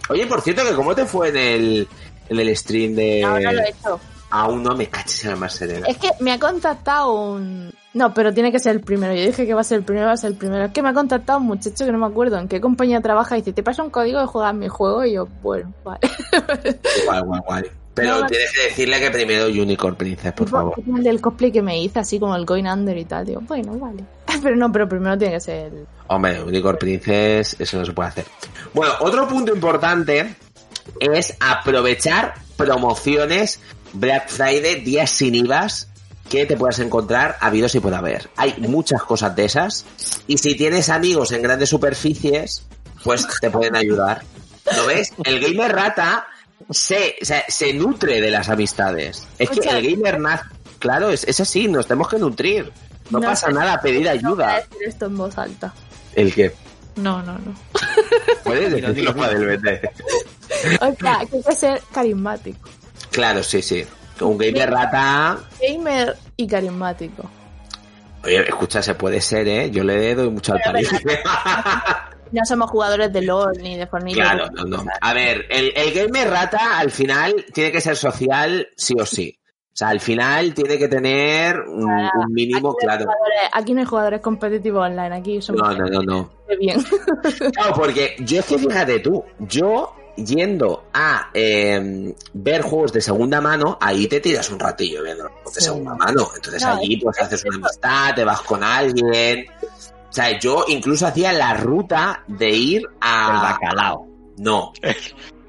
Oye, 0.09 0.25
por 0.25 0.41
cierto, 0.41 0.65
que 0.67 0.73
cómo 0.73 0.95
te 0.95 1.05
fue 1.05 1.29
en 1.29 1.37
el, 1.37 1.87
en 2.27 2.39
el 2.39 2.57
stream 2.57 2.95
de... 2.95 3.21
No, 3.21 3.39
no 3.39 3.51
lo 3.51 3.61
he 3.61 3.69
hecho. 3.69 3.99
Aún 4.35 4.63
no 4.63 4.75
me 4.75 4.87
caches 4.87 5.23
en 5.23 5.31
la 5.31 5.35
más 5.37 5.53
serena. 5.53 5.87
Es 5.87 5.97
que 5.97 6.09
me 6.19 6.33
ha 6.33 6.39
contactado 6.39 7.13
un... 7.13 7.71
No, 7.93 8.13
pero 8.13 8.33
tiene 8.33 8.51
que 8.51 8.59
ser 8.59 8.75
el 8.75 8.81
primero. 8.81 9.13
Yo 9.13 9.21
dije 9.21 9.45
que 9.45 9.53
va 9.53 9.61
a 9.61 9.63
ser 9.63 9.77
el 9.77 9.85
primero, 9.85 10.07
va 10.07 10.13
a 10.13 10.17
ser 10.17 10.31
el 10.31 10.37
primero. 10.37 10.65
Es 10.65 10.71
que 10.71 10.81
me 10.81 10.89
ha 10.89 10.93
contactado 10.93 11.39
un 11.39 11.45
muchacho 11.45 11.85
que 11.85 11.91
no 11.93 11.97
me 11.97 12.07
acuerdo 12.07 12.37
en 12.37 12.49
qué 12.49 12.59
compañía 12.59 12.99
trabaja 12.99 13.37
y 13.37 13.41
dice, 13.41 13.53
¿te 13.53 13.63
pasa 13.63 13.81
un 13.83 13.89
código 13.89 14.19
de 14.19 14.25
jugar 14.25 14.53
mi 14.53 14.67
juego? 14.67 15.05
Y 15.05 15.13
yo, 15.13 15.25
bueno, 15.41 15.73
vale. 15.85 15.99
Guay, 17.05 17.21
guay, 17.21 17.41
guay. 17.45 17.63
Pero 17.93 18.19
No, 18.19 18.25
tienes 18.27 18.51
que 18.51 18.63
decirle 18.63 18.99
que 18.99 19.09
primero 19.09 19.47
Unicorn 19.47 19.95
Princess, 19.95 20.33
por 20.33 20.49
favor. 20.49 20.73
El 20.85 21.01
del 21.01 21.21
cosplay 21.21 21.49
que 21.49 21.61
me 21.61 21.81
hice, 21.81 21.99
así 21.99 22.19
como 22.19 22.35
el 22.35 22.45
Going 22.45 22.67
Under 22.67 22.97
y 22.97 23.05
tal. 23.05 23.25
Digo, 23.25 23.39
bueno, 23.47 23.71
vale. 23.79 24.03
Pero 24.43 24.57
no, 24.57 24.69
pero 24.69 24.89
primero 24.89 25.17
tiene 25.17 25.35
que 25.35 25.39
ser 25.39 25.73
el... 25.73 25.87
Hombre, 26.07 26.43
Unicorn 26.43 26.77
Princess, 26.77 27.55
eso 27.57 27.79
no 27.79 27.85
se 27.85 27.93
puede 27.93 28.09
hacer. 28.09 28.25
Bueno, 28.73 28.93
otro 28.99 29.25
punto 29.29 29.53
importante 29.55 30.35
es 30.99 31.37
aprovechar 31.39 32.33
promociones 32.57 33.61
Black 33.95 34.29
Friday, 34.29 34.81
días 34.81 35.09
sin 35.09 35.35
IVAs 35.35 35.87
que 36.29 36.45
te 36.45 36.57
puedas 36.57 36.79
encontrar 36.79 37.37
habidos 37.39 37.75
y 37.75 37.79
por 37.79 37.93
haber. 37.93 38.29
Hay 38.35 38.55
muchas 38.59 39.03
cosas 39.03 39.35
de 39.35 39.45
esas 39.45 39.85
y 40.27 40.37
si 40.37 40.55
tienes 40.55 40.89
amigos 40.89 41.31
en 41.31 41.41
grandes 41.41 41.69
superficies, 41.69 42.65
pues 43.03 43.27
te 43.39 43.49
pueden 43.51 43.75
ayudar. 43.75 44.23
¿Lo 44.75 44.87
ves? 44.87 45.13
El 45.23 45.39
gamer 45.39 45.71
rata 45.73 46.27
se, 46.71 47.15
se 47.47 47.73
nutre 47.73 48.21
de 48.21 48.31
las 48.31 48.49
amistades. 48.49 49.27
Es 49.37 49.49
que 49.51 49.69
el 49.69 49.87
gamer 49.95 50.19
naz, 50.19 50.41
claro, 50.79 51.09
es, 51.11 51.23
es 51.25 51.39
así, 51.39 51.67
nos 51.67 51.87
tenemos 51.87 52.09
que 52.09 52.17
nutrir. 52.17 52.71
No, 53.11 53.19
No 53.19 53.27
pasa 53.27 53.51
nada, 53.51 53.79
pedir 53.81 54.05
No 54.05 54.09
ayuda. 54.11 54.55
decir 54.55 54.87
esto 54.87 55.05
en 55.05 55.17
voz 55.17 55.37
alta. 55.37 55.71
¿El 56.15 56.33
qué? 56.33 56.51
No, 56.95 57.21
no, 57.21 57.33
no. 57.33 57.53
Puedes 58.43 58.71
decirlo 58.71 59.15
para 59.15 59.33
del 59.37 59.57
BT. 59.57 59.89
O 60.81 60.95
sea, 60.95 61.19
que 61.29 61.35
hay 61.35 61.43
que 61.43 61.55
ser 61.55 61.81
carismático. 61.93 62.69
Claro, 63.15 63.41
sí, 63.43 63.61
sí. 63.61 63.83
Un 64.21 64.37
gamer 64.37 64.69
rata. 64.69 65.39
Gamer 65.61 66.15
y 66.37 66.47
carismático. 66.47 67.29
Oye, 68.23 68.41
escucha, 68.47 68.81
se 68.81 68.95
puede 68.95 69.21
ser, 69.21 69.47
¿eh? 69.47 69.71
Yo 69.71 69.83
le 69.83 70.15
doy 70.15 70.29
mucho 70.29 70.53
al 70.53 70.61
palique. 70.63 70.97
No 72.31 72.41
somos 72.43 72.69
jugadores 72.71 73.13
de 73.13 73.21
LOL 73.21 73.53
ni 73.61 73.77
de 73.77 73.85
Fortnite. 73.87 74.19
Claro, 74.19 74.47
no, 74.51 74.63
no. 74.65 74.83
A 74.99 75.13
ver, 75.13 75.45
el, 75.49 75.71
el 75.75 75.93
gamer 75.93 76.29
rata 76.29 76.79
al 76.79 76.89
final 76.91 77.45
tiene 77.53 77.71
que 77.71 77.79
ser 77.79 77.95
social 77.95 78.67
sí 78.75 78.95
o 78.99 79.05
sí. 79.05 79.39
O 79.41 79.77
sea, 79.77 79.89
al 79.89 79.99
final 79.99 80.53
tiene 80.53 80.77
que 80.77 80.87
tener 80.87 81.59
un, 81.59 81.83
un 81.89 82.33
mínimo, 82.33 82.71
Aquí 82.71 82.77
claro. 82.81 83.05
Aquí 83.53 83.73
no 83.73 83.81
hay 83.81 83.85
jugadores 83.85 84.21
competitivos 84.21 84.83
online, 84.85 85.15
aquí 85.15 85.41
somos 85.41 85.61
No, 85.61 85.75
no, 85.75 85.85
no, 85.85 86.01
no. 86.01 86.31
bien. 86.59 86.83
Claro, 87.53 87.73
porque 87.75 88.15
yo 88.19 88.39
es 88.39 88.45
que 88.45 88.57
fíjate 88.57 88.99
tú, 88.99 89.23
yo 89.39 89.95
yendo 90.17 90.85
a 90.93 91.29
eh, 91.33 92.13
ver 92.33 92.61
juegos 92.61 92.93
de 92.93 93.01
segunda 93.01 93.41
mano, 93.41 93.77
ahí 93.81 94.07
te 94.07 94.19
tiras 94.21 94.49
un 94.49 94.59
ratillo 94.59 95.03
viendo 95.03 95.23
los 95.23 95.31
juegos 95.33 95.53
de 95.55 95.61
Sí. 95.61 95.65
segunda 95.67 95.95
mano. 95.95 96.29
Entonces 96.35 96.61
No, 96.63 96.73
allí 96.73 96.95
es- 96.95 97.03
pues 97.03 97.19
haces 97.21 97.45
una 97.45 97.55
amistad, 97.67 98.15
te 98.15 98.23
vas 98.23 98.41
con 98.41 98.63
alguien. 98.63 99.45
O 100.09 100.13
sea, 100.15 100.39
yo 100.39 100.63
incluso 100.69 101.07
hacía 101.07 101.33
la 101.33 101.53
ruta 101.55 102.23
de 102.27 102.49
ir 102.49 102.81
El 102.83 102.87
a... 103.01 103.57
bacalao. 103.59 104.07
No. 104.37 104.71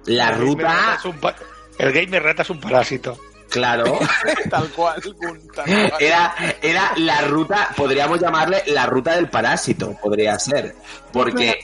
La 0.06 0.30
El 0.30 0.38
ruta, 0.38 0.96
es 0.98 1.04
un 1.04 1.18
pa- 1.18 1.34
El 1.78 1.92
gamer 1.92 2.22
rata 2.22 2.42
es 2.42 2.50
un 2.50 2.60
parásito. 2.60 3.16
claro, 3.48 3.98
Tal 4.50 4.68
cual, 4.70 5.00
tal 5.54 5.64
cual. 5.64 5.92
era, 6.00 6.34
era 6.62 6.92
la 6.96 7.20
ruta, 7.22 7.68
podríamos 7.76 8.18
llamarle 8.20 8.62
la 8.66 8.86
ruta 8.86 9.14
del 9.14 9.28
parásito, 9.28 9.92
podría 10.02 10.38
ser. 10.38 10.74
Porque, 11.12 11.60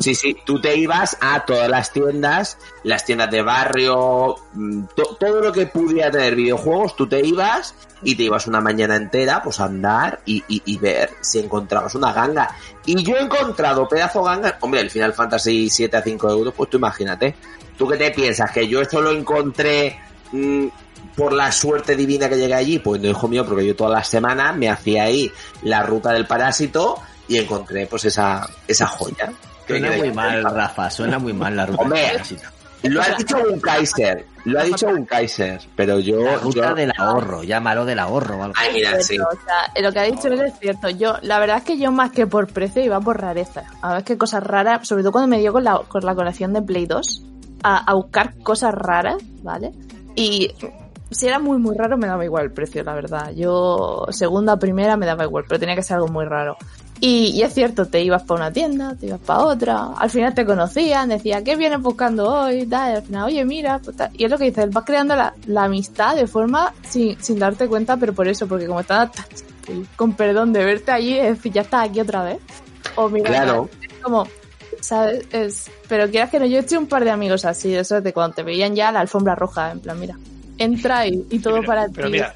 sí, 0.00 0.14
sí, 0.14 0.36
tú 0.44 0.60
te 0.60 0.76
ibas 0.76 1.16
a 1.20 1.44
todas 1.44 1.68
las 1.68 1.92
tiendas, 1.92 2.58
las 2.84 3.04
tiendas 3.04 3.30
de 3.30 3.42
barrio, 3.42 4.36
mm, 4.54 4.84
to- 4.94 5.16
todo 5.18 5.40
lo 5.40 5.52
que 5.52 5.66
pudiera 5.66 6.10
tener 6.10 6.34
videojuegos, 6.34 6.94
tú 6.96 7.06
te 7.08 7.20
ibas 7.24 7.74
y 8.02 8.14
te 8.14 8.22
ibas 8.24 8.46
una 8.46 8.60
mañana 8.60 8.96
entera, 8.96 9.42
pues 9.42 9.58
a 9.60 9.64
andar 9.64 10.20
y, 10.24 10.42
y- 10.48 10.62
y 10.66 10.78
ver 10.78 11.10
si 11.20 11.38
encontrabas 11.40 11.94
una 11.94 12.12
ganga. 12.12 12.54
Y 12.86 13.02
yo 13.02 13.16
he 13.16 13.20
encontrado 13.22 13.88
pedazo 13.88 14.22
ganga, 14.22 14.56
hombre, 14.60 14.80
el 14.80 14.90
Final 14.90 15.12
Fantasy 15.14 15.68
7 15.68 15.96
a 15.96 16.02
5 16.02 16.30
euros, 16.30 16.54
pues 16.56 16.70
tú 16.70 16.76
imagínate. 16.78 17.34
¿Tú 17.76 17.86
qué 17.88 17.96
te 17.96 18.10
piensas? 18.10 18.50
¿Que 18.50 18.66
yo 18.68 18.80
esto 18.80 19.00
lo 19.00 19.10
encontré 19.12 19.98
mm, 20.32 20.66
por 21.16 21.32
la 21.32 21.50
suerte 21.52 21.94
divina 21.96 22.28
que 22.28 22.36
llegué 22.36 22.54
allí? 22.54 22.78
Pues 22.78 23.00
no, 23.00 23.08
hijo 23.08 23.28
mío, 23.28 23.44
porque 23.46 23.66
yo 23.66 23.74
todas 23.76 23.92
las 23.94 24.08
semanas 24.08 24.56
me 24.56 24.68
hacía 24.68 25.04
ahí 25.04 25.30
la 25.62 25.82
ruta 25.82 26.12
del 26.12 26.26
parásito 26.26 26.96
y 27.28 27.36
encontré 27.38 27.86
pues 27.86 28.04
esa, 28.06 28.48
esa 28.66 28.86
joya. 28.86 29.32
Suena 29.68 29.96
muy 29.96 30.12
mal, 30.12 30.42
Rafa, 30.44 30.90
suena 30.90 31.18
muy 31.18 31.32
mal 31.32 31.54
la 31.56 31.66
ruta. 31.66 31.82
Hombre. 31.82 32.12
Lo 32.84 33.02
ha 33.02 33.08
dicho 33.18 33.36
un 33.38 33.58
Kaiser, 33.60 34.24
lo 34.44 34.60
ha 34.60 34.62
dicho 34.62 34.86
un 34.86 35.04
Kaiser, 35.04 35.60
pero 35.74 35.98
yo... 35.98 36.20
La 36.22 36.36
ruta 36.36 36.68
yo- 36.68 36.74
del 36.76 36.92
ahorro, 36.96 37.42
llámalo 37.42 37.84
del 37.84 37.98
ahorro 37.98 38.38
o 38.38 38.42
algo. 38.44 38.54
Ay, 38.56 38.72
mira, 38.74 39.00
sí. 39.02 39.18
O 39.18 39.26
sea, 39.32 39.82
lo 39.82 39.92
que 39.92 39.98
ha 39.98 40.04
dicho 40.04 40.28
él 40.28 40.40
es 40.42 40.58
cierto. 40.60 40.88
Yo, 40.90 41.16
la 41.22 41.40
verdad 41.40 41.56
es 41.58 41.64
que 41.64 41.76
yo 41.76 41.90
más 41.90 42.12
que 42.12 42.28
por 42.28 42.46
precio 42.46 42.80
iba 42.84 43.00
por 43.00 43.20
rareza. 43.20 43.64
A 43.82 43.94
ver 43.94 44.04
qué 44.04 44.16
cosas 44.16 44.44
raras, 44.44 44.86
sobre 44.86 45.02
todo 45.02 45.10
cuando 45.10 45.26
me 45.28 45.40
dio 45.40 45.52
con 45.52 45.64
la, 45.64 45.80
con 45.88 46.04
la 46.04 46.14
colección 46.14 46.52
de 46.52 46.62
Play 46.62 46.86
2, 46.86 47.24
a, 47.64 47.78
a 47.90 47.94
buscar 47.94 48.38
cosas 48.44 48.72
raras, 48.72 49.16
¿vale? 49.42 49.72
Y 50.14 50.52
si 51.10 51.26
era 51.26 51.38
muy 51.38 51.58
muy 51.58 51.76
raro 51.76 51.96
me 51.96 52.06
daba 52.06 52.24
igual 52.24 52.44
el 52.44 52.52
precio, 52.52 52.82
la 52.84 52.94
verdad. 52.94 53.32
Yo 53.34 54.06
segunda, 54.10 54.58
primera 54.58 54.96
me 54.96 55.06
daba 55.06 55.24
igual, 55.24 55.44
pero 55.48 55.58
tenía 55.60 55.74
que 55.74 55.82
ser 55.82 55.96
algo 55.96 56.08
muy 56.08 56.24
raro. 56.24 56.56
Y, 57.00 57.30
y 57.30 57.42
es 57.42 57.54
cierto, 57.54 57.86
te 57.86 58.02
ibas 58.02 58.24
para 58.24 58.40
una 58.40 58.52
tienda, 58.52 58.96
te 58.98 59.06
ibas 59.06 59.20
para 59.20 59.44
otra, 59.44 59.92
al 59.96 60.10
final 60.10 60.34
te 60.34 60.44
conocían, 60.44 61.08
decía, 61.08 61.44
¿qué 61.44 61.54
vienes 61.54 61.80
buscando 61.80 62.28
hoy? 62.28 62.66
Tal, 62.66 62.92
y 62.92 62.96
al 62.96 63.02
final, 63.02 63.24
oye, 63.26 63.44
mira, 63.44 63.78
pues 63.78 63.96
y 64.14 64.24
es 64.24 64.30
lo 64.30 64.36
que 64.36 64.46
dices, 64.46 64.68
vas 64.70 64.84
creando 64.84 65.14
la, 65.14 65.32
la 65.46 65.64
amistad 65.64 66.16
de 66.16 66.26
forma 66.26 66.74
sin, 66.82 67.16
sin 67.22 67.38
darte 67.38 67.68
cuenta, 67.68 67.96
pero 67.96 68.12
por 68.12 68.26
eso, 68.26 68.48
porque 68.48 68.66
como 68.66 68.80
estás 68.80 69.10
con 69.94 70.14
perdón 70.14 70.52
de 70.52 70.64
verte 70.64 70.90
allí, 70.90 71.16
es 71.16 71.40
ya 71.44 71.60
estás 71.62 71.88
aquí 71.88 72.00
otra 72.00 72.24
vez. 72.24 72.38
O 72.96 73.08
mira, 73.08 73.30
Claro. 73.30 73.68
es 73.80 74.02
como, 74.02 74.26
¿sabes? 74.80 75.24
Es, 75.30 75.70
pero 75.88 76.10
quieras 76.10 76.30
que 76.30 76.40
no, 76.40 76.46
yo 76.46 76.56
he 76.56 76.62
hecho 76.62 76.78
un 76.80 76.88
par 76.88 77.04
de 77.04 77.12
amigos 77.12 77.44
así, 77.44 77.74
eso 77.76 78.00
de 78.00 78.12
cuando 78.12 78.34
te 78.34 78.42
veían 78.42 78.74
ya 78.74 78.90
la 78.90 78.98
alfombra 79.00 79.36
roja, 79.36 79.70
en 79.70 79.78
plan, 79.78 80.00
mira, 80.00 80.16
entra 80.58 81.06
y, 81.06 81.24
y 81.30 81.38
todo 81.38 81.54
Pero- 81.56 81.66
para 81.66 81.88
pero 81.88 82.06
ti. 82.08 82.12
mira, 82.12 82.34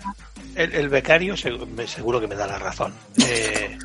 el, 0.55 0.73
el 0.73 0.89
becario 0.89 1.37
seguro 1.37 2.21
que 2.21 2.27
me 2.27 2.35
da 2.35 2.47
la 2.47 2.59
razón. 2.59 2.93
Eh, 3.27 3.79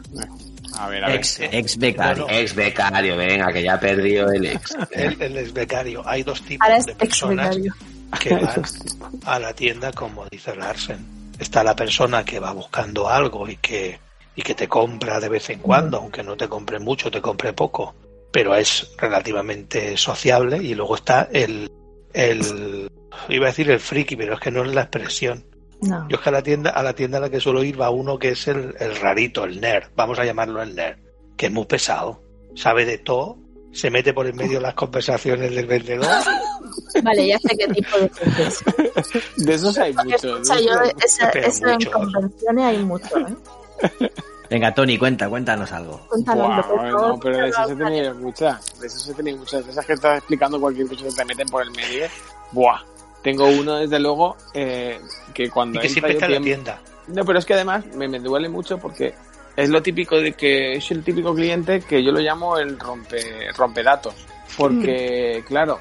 A 0.77 0.89
ver, 0.89 1.03
a 1.03 1.07
ver. 1.07 1.15
Ex, 1.17 1.39
ex 1.39 1.77
becario. 1.77 2.25
No, 2.25 2.31
no. 2.31 2.37
Ex 2.37 2.53
becario, 2.53 3.17
venga, 3.17 3.51
que 3.51 3.63
ya 3.63 3.73
ha 3.75 3.79
perdido 3.79 4.29
el 4.31 4.45
ex. 4.45 4.75
el, 4.91 5.21
el 5.21 5.37
ex 5.37 5.53
becario. 5.53 6.03
Hay 6.07 6.23
dos 6.23 6.41
tipos 6.43 6.67
Ahora 6.67 6.83
de 6.83 6.91
ex 6.91 6.97
personas 6.97 7.57
que 8.21 8.33
van 8.35 8.63
a 9.25 9.39
la 9.39 9.53
tienda, 9.53 9.91
como 9.91 10.25
dice 10.27 10.55
Larsen. 10.55 11.05
Está 11.39 11.63
la 11.63 11.75
persona 11.75 12.23
que 12.25 12.39
va 12.39 12.51
buscando 12.51 13.07
algo 13.09 13.47
y 13.47 13.57
que, 13.57 13.99
y 14.35 14.41
que 14.41 14.53
te 14.55 14.67
compra 14.67 15.19
de 15.19 15.29
vez 15.29 15.49
en 15.49 15.59
cuando, 15.59 15.97
aunque 15.97 16.21
no 16.23 16.35
te 16.35 16.47
compre 16.47 16.79
mucho, 16.79 17.09
te 17.11 17.21
compre 17.21 17.53
poco, 17.53 17.95
pero 18.31 18.55
es 18.55 18.91
relativamente 18.97 19.95
sociable. 19.97 20.57
Y 20.57 20.75
luego 20.75 20.95
está 20.95 21.27
el, 21.31 21.71
el, 22.17 22.89
iba 23.29 23.45
a 23.45 23.49
decir 23.49 23.69
el 23.71 23.79
friki, 23.79 24.15
pero 24.15 24.33
es 24.35 24.39
que 24.39 24.51
no 24.51 24.63
es 24.63 24.73
la 24.73 24.81
expresión. 24.81 25.45
No. 25.81 26.07
Yo 26.09 26.17
es 26.17 26.21
que 26.23 26.29
a 26.29 26.31
la 26.31 26.41
tienda, 26.43 26.71
a 26.71 26.81
la 26.83 26.93
tienda 26.93 27.19
a 27.19 27.21
la 27.21 27.29
que 27.29 27.39
suelo 27.39 27.63
ir 27.63 27.79
va 27.79 27.89
uno 27.91 28.17
que 28.17 28.29
es 28.29 28.47
el, 28.47 28.73
el 28.79 28.95
rarito, 28.95 29.43
el 29.45 29.61
nerd, 29.61 29.89
vamos 29.95 30.17
a 30.19 30.25
llamarlo 30.25 30.61
el 30.61 30.75
nerd, 30.75 30.97
que 31.37 31.45
es 31.47 31.51
muy 31.51 31.65
pesado, 31.65 32.23
sabe 32.55 32.83
de 32.85 32.97
todo, 32.97 33.37
se 33.71 33.91
mete 33.91 34.11
por 34.13 34.25
en 34.25 34.35
medio 34.35 34.55
de 34.57 34.61
las 34.61 34.73
conversaciones 34.73 35.53
del 35.53 35.67
vendedor. 35.67 36.07
Vale, 37.03 37.27
ya 37.27 37.37
sé 37.37 37.55
qué 37.57 37.67
tipo 37.67 37.97
de 37.99 38.09
gente. 38.09 39.19
De 39.37 39.53
esos 39.53 39.77
hay 39.77 39.93
muchos. 39.93 40.23
O 40.25 40.43
sea, 40.43 40.59
yo, 40.59 40.71
esa- 41.03 41.31
en 41.75 41.85
convenciones 41.91 42.63
hay 42.65 42.77
mucho, 42.83 43.17
¿eh? 43.19 43.35
Venga, 44.49 44.73
Tony, 44.73 44.97
cuenta, 44.97 45.27
cuéntanos 45.27 45.71
algo. 45.73 45.99
Cuéntanos 46.07 46.65
bueno, 46.67 46.97
todo- 46.97 47.19
pero 47.19 47.37
de 47.37 47.49
esas 47.49 47.69
he 47.69 47.75
tenido 47.75 48.15
muchas. 48.15 48.79
De 48.79 48.87
esas 48.87 49.09
he 49.09 49.13
tenido 49.13 49.37
muchas. 49.39 49.65
De 49.65 49.71
esas 49.71 49.85
que 49.85 49.93
estás 49.93 50.17
explicando 50.19 50.59
cualquier 50.59 50.87
cosa 50.87 51.03
que 51.03 51.11
te 51.11 51.25
meten 51.25 51.47
por 51.49 51.63
el 51.63 51.71
medio. 51.71 52.05
Buah. 52.53 52.79
Tengo 53.21 53.45
uno, 53.47 53.75
desde 53.75 53.99
luego, 53.99 54.37
eh, 54.53 55.01
que 55.33 55.49
cuando 55.49 55.79
Y 55.79 55.81
que 55.81 55.89
siempre 55.89 56.13
está 56.13 56.27
en 56.27 56.31
la 56.31 56.39
tiempo- 56.39 56.45
tienda. 56.63 56.81
No, 57.07 57.25
pero 57.25 57.39
es 57.39 57.45
que 57.45 57.55
además 57.55 57.85
me, 57.93 58.07
me 58.07 58.19
duele 58.19 58.47
mucho 58.47 58.77
porque 58.77 59.13
es 59.55 59.69
lo 59.69 59.81
típico 59.81 60.15
de 60.15 60.31
que 60.33 60.73
es 60.77 60.91
el 60.91 61.03
típico 61.03 61.33
cliente 61.35 61.81
que 61.81 62.01
yo 62.01 62.11
lo 62.13 62.19
llamo 62.19 62.57
el 62.57 62.79
rompe, 62.79 63.51
rompedatos. 63.55 64.13
Porque, 64.55 65.43
claro, 65.45 65.79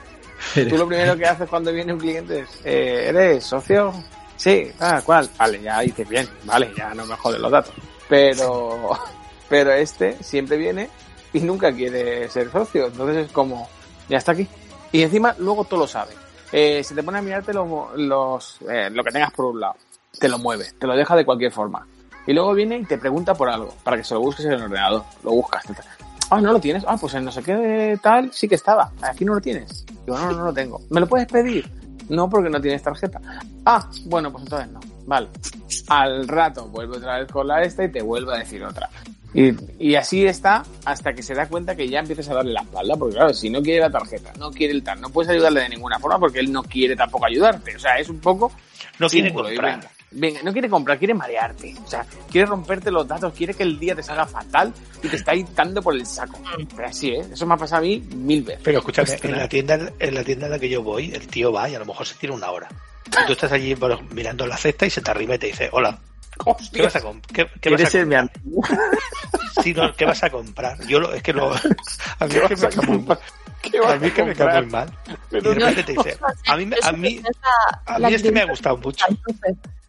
tú 0.68 0.76
lo 0.76 0.88
primero 0.88 1.16
que 1.16 1.24
haces 1.26 1.48
cuando 1.48 1.72
viene 1.72 1.92
un 1.92 2.00
cliente 2.00 2.40
es, 2.40 2.48
eh, 2.64 3.06
¿eres 3.08 3.44
socio? 3.44 3.92
Sí, 4.36 4.70
ah, 4.80 5.00
¿cuál? 5.04 5.28
Vale, 5.38 5.60
ya 5.62 5.80
dices 5.80 6.08
bien, 6.08 6.28
vale, 6.44 6.72
ya 6.76 6.94
no 6.94 7.06
me 7.06 7.16
joden 7.16 7.42
los 7.42 7.50
datos. 7.50 7.74
Pero, 8.08 8.90
pero 9.48 9.72
este 9.72 10.22
siempre 10.22 10.56
viene 10.56 10.88
y 11.32 11.40
nunca 11.40 11.72
quiere 11.72 12.28
ser 12.28 12.50
socio. 12.50 12.86
Entonces 12.86 13.26
es 13.26 13.32
como, 13.32 13.68
ya 14.08 14.18
está 14.18 14.32
aquí. 14.32 14.46
Y 14.92 15.02
encima 15.02 15.34
luego 15.38 15.64
todo 15.64 15.80
lo 15.80 15.86
sabe. 15.86 16.12
Eh, 16.52 16.82
se 16.84 16.94
te 16.94 17.02
pone 17.02 17.18
a 17.18 17.22
mirarte 17.22 17.52
los, 17.52 17.68
los, 17.96 18.58
eh, 18.68 18.88
lo 18.90 19.02
que 19.02 19.10
tengas 19.10 19.32
por 19.32 19.46
un 19.46 19.60
lado. 19.60 19.76
Te 20.18 20.28
lo 20.28 20.38
mueve, 20.38 20.66
te 20.78 20.86
lo 20.86 20.94
deja 20.94 21.16
de 21.16 21.24
cualquier 21.24 21.52
forma. 21.52 21.86
Y 22.26 22.32
luego 22.32 22.54
viene 22.54 22.78
y 22.78 22.84
te 22.84 22.98
pregunta 22.98 23.34
por 23.34 23.48
algo, 23.48 23.74
para 23.84 23.96
que 23.96 24.04
se 24.04 24.14
lo 24.14 24.20
busques 24.20 24.46
en 24.46 24.52
el 24.52 24.62
ordenador. 24.62 25.04
Lo 25.22 25.30
buscas. 25.32 25.64
tal, 25.64 25.76
tal. 25.76 25.86
Ah, 26.30 26.40
no 26.40 26.52
lo 26.52 26.60
tienes. 26.60 26.84
Ah, 26.86 26.96
pues 27.00 27.14
en 27.14 27.24
no 27.24 27.30
sé 27.30 27.42
qué 27.42 27.54
de 27.54 27.96
tal 27.98 28.32
sí 28.32 28.48
que 28.48 28.56
estaba. 28.56 28.90
Aquí 29.00 29.24
no 29.24 29.34
lo 29.34 29.40
tienes. 29.40 29.84
Digo, 30.04 30.18
no, 30.18 30.32
no, 30.32 30.38
no 30.38 30.44
lo 30.46 30.52
tengo. 30.52 30.80
¿Me 30.90 31.00
lo 31.00 31.06
puedes 31.06 31.28
pedir? 31.28 31.70
No, 32.08 32.28
porque 32.28 32.50
no 32.50 32.60
tienes 32.60 32.82
tarjeta. 32.82 33.20
Ah, 33.64 33.90
bueno, 34.04 34.30
pues 34.30 34.44
entonces 34.44 34.70
no. 34.70 34.80
Vale. 35.06 35.28
Al 35.88 36.26
rato 36.26 36.68
vuelve 36.68 36.98
otra 36.98 37.18
vez 37.18 37.30
con 37.30 37.46
la 37.46 37.62
esta 37.62 37.84
y 37.84 37.90
te 37.90 38.02
vuelve 38.02 38.34
a 38.34 38.38
decir 38.38 38.62
otra. 38.64 38.88
Y, 39.34 39.52
y 39.78 39.94
así 39.96 40.24
está 40.24 40.64
hasta 40.84 41.12
que 41.12 41.22
se 41.22 41.34
da 41.34 41.46
cuenta 41.48 41.76
que 41.76 41.88
ya 41.88 42.00
empiezas 42.00 42.28
a 42.30 42.34
darle 42.34 42.54
la 42.54 42.62
espalda, 42.62 42.96
porque 42.96 43.16
claro, 43.16 43.34
si 43.34 43.50
no 43.50 43.60
quiere 43.60 43.80
la 43.80 43.90
tarjeta, 43.90 44.32
no 44.38 44.50
quiere 44.50 44.72
el 44.72 44.82
tal, 44.82 45.00
no 45.00 45.10
puedes 45.10 45.30
ayudarle 45.30 45.60
de 45.60 45.68
ninguna 45.68 45.98
forma 45.98 46.18
porque 46.18 46.40
él 46.40 46.50
no 46.50 46.62
quiere 46.62 46.96
tampoco 46.96 47.26
ayudarte. 47.26 47.76
O 47.76 47.78
sea, 47.78 47.98
es 47.98 48.08
un 48.08 48.18
poco 48.18 48.50
No 48.98 49.08
quiere 49.08 49.32
comprar. 49.32 49.80
Venga, 50.10 50.42
no 50.42 50.52
quiere 50.52 50.68
comprar, 50.68 50.98
quiere 50.98 51.14
marearte. 51.14 51.74
O 51.84 51.88
sea, 51.88 52.06
quiere 52.30 52.46
romperte 52.46 52.90
los 52.90 53.06
datos, 53.06 53.32
quiere 53.34 53.54
que 53.54 53.62
el 53.62 53.78
día 53.78 53.94
te 53.94 54.02
salga 54.02 54.26
fatal 54.26 54.72
y 55.02 55.08
te 55.08 55.16
está 55.16 55.32
dando 55.54 55.82
por 55.82 55.94
el 55.94 56.06
saco. 56.06 56.38
Pero 56.74 56.88
así, 56.88 57.10
¿eh? 57.10 57.24
Eso 57.32 57.46
me 57.46 57.54
ha 57.54 57.56
pasado 57.56 57.80
a 57.82 57.84
mí 57.84 58.00
mil 58.14 58.42
veces. 58.42 58.62
Pero 58.64 58.78
escúchame, 58.78 59.18
en 59.22 59.36
la 59.36 59.48
tienda, 59.48 59.90
en 59.98 60.14
la 60.14 60.24
tienda 60.24 60.46
en 60.46 60.52
la 60.52 60.58
que 60.58 60.68
yo 60.68 60.82
voy, 60.82 61.12
el 61.12 61.26
tío 61.26 61.52
va 61.52 61.68
y 61.68 61.74
a 61.74 61.78
lo 61.78 61.86
mejor 61.86 62.06
se 62.06 62.14
tira 62.16 62.32
una 62.32 62.50
hora. 62.50 62.68
Y 63.22 63.26
tú 63.26 63.32
estás 63.32 63.52
allí 63.52 63.74
bueno, 63.74 64.00
mirando 64.10 64.46
la 64.46 64.56
cesta 64.56 64.84
y 64.86 64.90
se 64.90 65.00
te 65.00 65.10
arriba 65.10 65.36
y 65.36 65.38
te 65.38 65.46
dice, 65.46 65.68
hola, 65.72 65.98
¿qué 66.72 66.82
vas 66.82 66.96
a, 66.96 67.00
com- 67.00 67.20
qué, 67.20 67.46
qué 67.60 67.70
vas 67.70 67.82
a 67.82 67.88
¿Quieres 67.88 67.90
ser 67.92 68.06
mi 68.06 68.16
comprar? 68.16 68.40
amigo? 68.44 68.62
Sí, 69.62 69.72
no, 69.72 69.92
¿qué 69.94 70.04
vas 70.04 70.22
a 70.22 70.28
comprar? 70.30 70.78
Yo 70.86 71.00
lo, 71.00 71.12
es 71.14 71.22
que 71.22 71.32
lo, 71.32 71.50
a 72.18 72.26
mí 72.26 72.32
¿Qué 72.34 72.38
es 72.38 72.48
que 72.48 72.54
vas 72.56 72.62
me 72.62 72.66
a 72.66 72.70
cae 72.70 72.86
muy 72.86 72.98
mal. 72.98 73.06
comprar? 73.06 73.20
¿Qué 73.62 73.80
vas 73.80 73.90
A 73.92 73.96
mí 73.98 74.04
a 74.04 74.08
es 74.08 74.14
que 74.14 74.22
me 74.24 74.34
cae 74.34 74.60
muy 74.62 74.70
mal. 74.70 74.88
Y 75.08 75.12
Pero 75.30 75.48
de 75.48 75.54
repente 75.54 75.82
te 75.84 75.92
dice, 75.92 76.18
a 76.46 76.56
mí, 76.56 76.66
me- 76.66 76.76
a 76.82 76.92
mí, 76.92 77.22
a 77.86 77.98
mí 77.98 78.14
este 78.14 78.32
me 78.32 78.40
ha 78.42 78.46
gustado 78.46 78.76
mucho. 78.76 79.06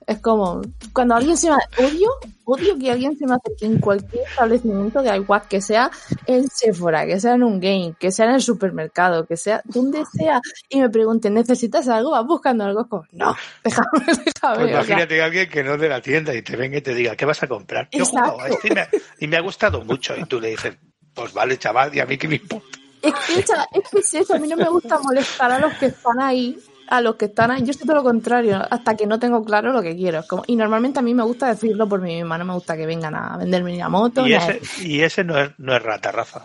Es 0.07 0.19
como, 0.19 0.61
cuando 0.93 1.15
alguien 1.15 1.35
se 1.35 1.49
me... 1.49 1.57
Odio, 1.85 2.09
odio 2.45 2.79
que 2.79 2.89
alguien 2.89 3.17
se 3.17 3.25
me 3.25 3.35
acerque 3.35 3.65
en 3.65 3.79
cualquier 3.79 4.23
establecimiento, 4.23 5.03
da 5.03 5.17
igual 5.17 5.41
que 5.49 5.59
sea 5.59 5.91
en 6.25 6.47
Sephora, 6.47 7.05
que 7.05 7.19
sea 7.19 7.33
en 7.33 7.43
un 7.43 7.59
game, 7.59 7.93
que 7.99 8.09
sea 8.09 8.27
en 8.27 8.35
el 8.35 8.41
supermercado, 8.41 9.25
que 9.25 9.35
sea 9.35 9.61
donde 9.65 10.05
sea, 10.05 10.39
y 10.69 10.79
me 10.79 10.89
pregunte, 10.89 11.29
¿necesitas 11.29 11.89
algo? 11.89 12.11
¿Vas 12.11 12.25
buscando 12.25 12.63
algo? 12.63 12.81
Es 12.81 12.87
como, 12.87 13.03
no, 13.11 13.35
déjame, 13.65 13.87
déjame. 14.05 14.23
Pues 14.23 14.49
o 14.49 14.55
sea, 14.55 14.71
imagínate 14.71 15.21
a 15.21 15.25
alguien 15.25 15.49
que 15.49 15.61
no 15.61 15.73
es 15.73 15.81
de 15.81 15.89
la 15.89 16.01
tienda 16.01 16.33
y 16.33 16.41
te 16.41 16.55
venga 16.55 16.77
y 16.77 16.81
te 16.81 16.93
diga, 16.93 17.17
¿qué 17.17 17.25
vas 17.25 17.43
a 17.43 17.47
comprar? 17.49 17.89
Yo 17.91 18.05
a 18.15 18.47
este 18.47 18.69
y 18.69 18.71
me, 18.71 18.87
y 19.19 19.27
me 19.27 19.35
ha 19.35 19.41
gustado 19.41 19.83
mucho. 19.83 20.15
Y 20.15 20.23
tú 20.23 20.39
le 20.39 20.51
dices, 20.51 20.77
pues 21.13 21.33
vale, 21.33 21.57
chaval, 21.57 21.93
y 21.93 21.99
a 21.99 22.05
mí 22.05 22.17
que 22.17 22.29
me 22.29 22.35
importa. 22.35 22.79
Es 23.01 23.13
que, 23.13 23.39
es 23.39 23.89
que 23.91 23.99
es 23.99 24.13
eso, 24.13 24.35
a 24.35 24.39
mí 24.39 24.47
no 24.47 24.55
me 24.55 24.69
gusta 24.69 24.99
molestar 24.99 25.51
a 25.51 25.59
los 25.59 25.73
que 25.73 25.87
están 25.87 26.19
ahí, 26.21 26.57
a 26.89 27.01
los 27.01 27.15
que 27.15 27.25
están 27.25 27.51
ahí. 27.51 27.63
Yo 27.63 27.73
soy 27.73 27.85
todo 27.85 27.97
lo 27.97 28.03
contrario, 28.03 28.61
hasta 28.69 28.95
que 28.95 29.05
no 29.07 29.19
tengo 29.19 29.43
claro 29.43 29.71
lo 29.73 29.81
que 29.81 29.95
quiero. 29.95 30.23
Como- 30.27 30.43
y 30.47 30.55
normalmente 30.55 30.99
a 30.99 31.01
mí 31.01 31.13
me 31.13 31.23
gusta 31.23 31.47
decirlo 31.47 31.87
por 31.87 32.01
mí 32.01 32.15
misma, 32.15 32.37
no 32.37 32.45
me 32.45 32.53
gusta 32.53 32.77
que 32.77 32.85
vengan 32.85 33.15
a 33.15 33.37
venderme 33.37 33.71
ni 33.71 33.77
la 33.77 33.89
moto. 33.89 34.21
Y 34.25 34.29
ni 34.29 34.33
a- 34.35 34.47
ese, 34.49 34.87
y 34.87 35.01
ese 35.01 35.23
no 35.23 35.37
es, 35.39 35.49
no 35.57 35.75
es 35.75 35.81
rata, 35.83 36.11
Rafa. 36.11 36.43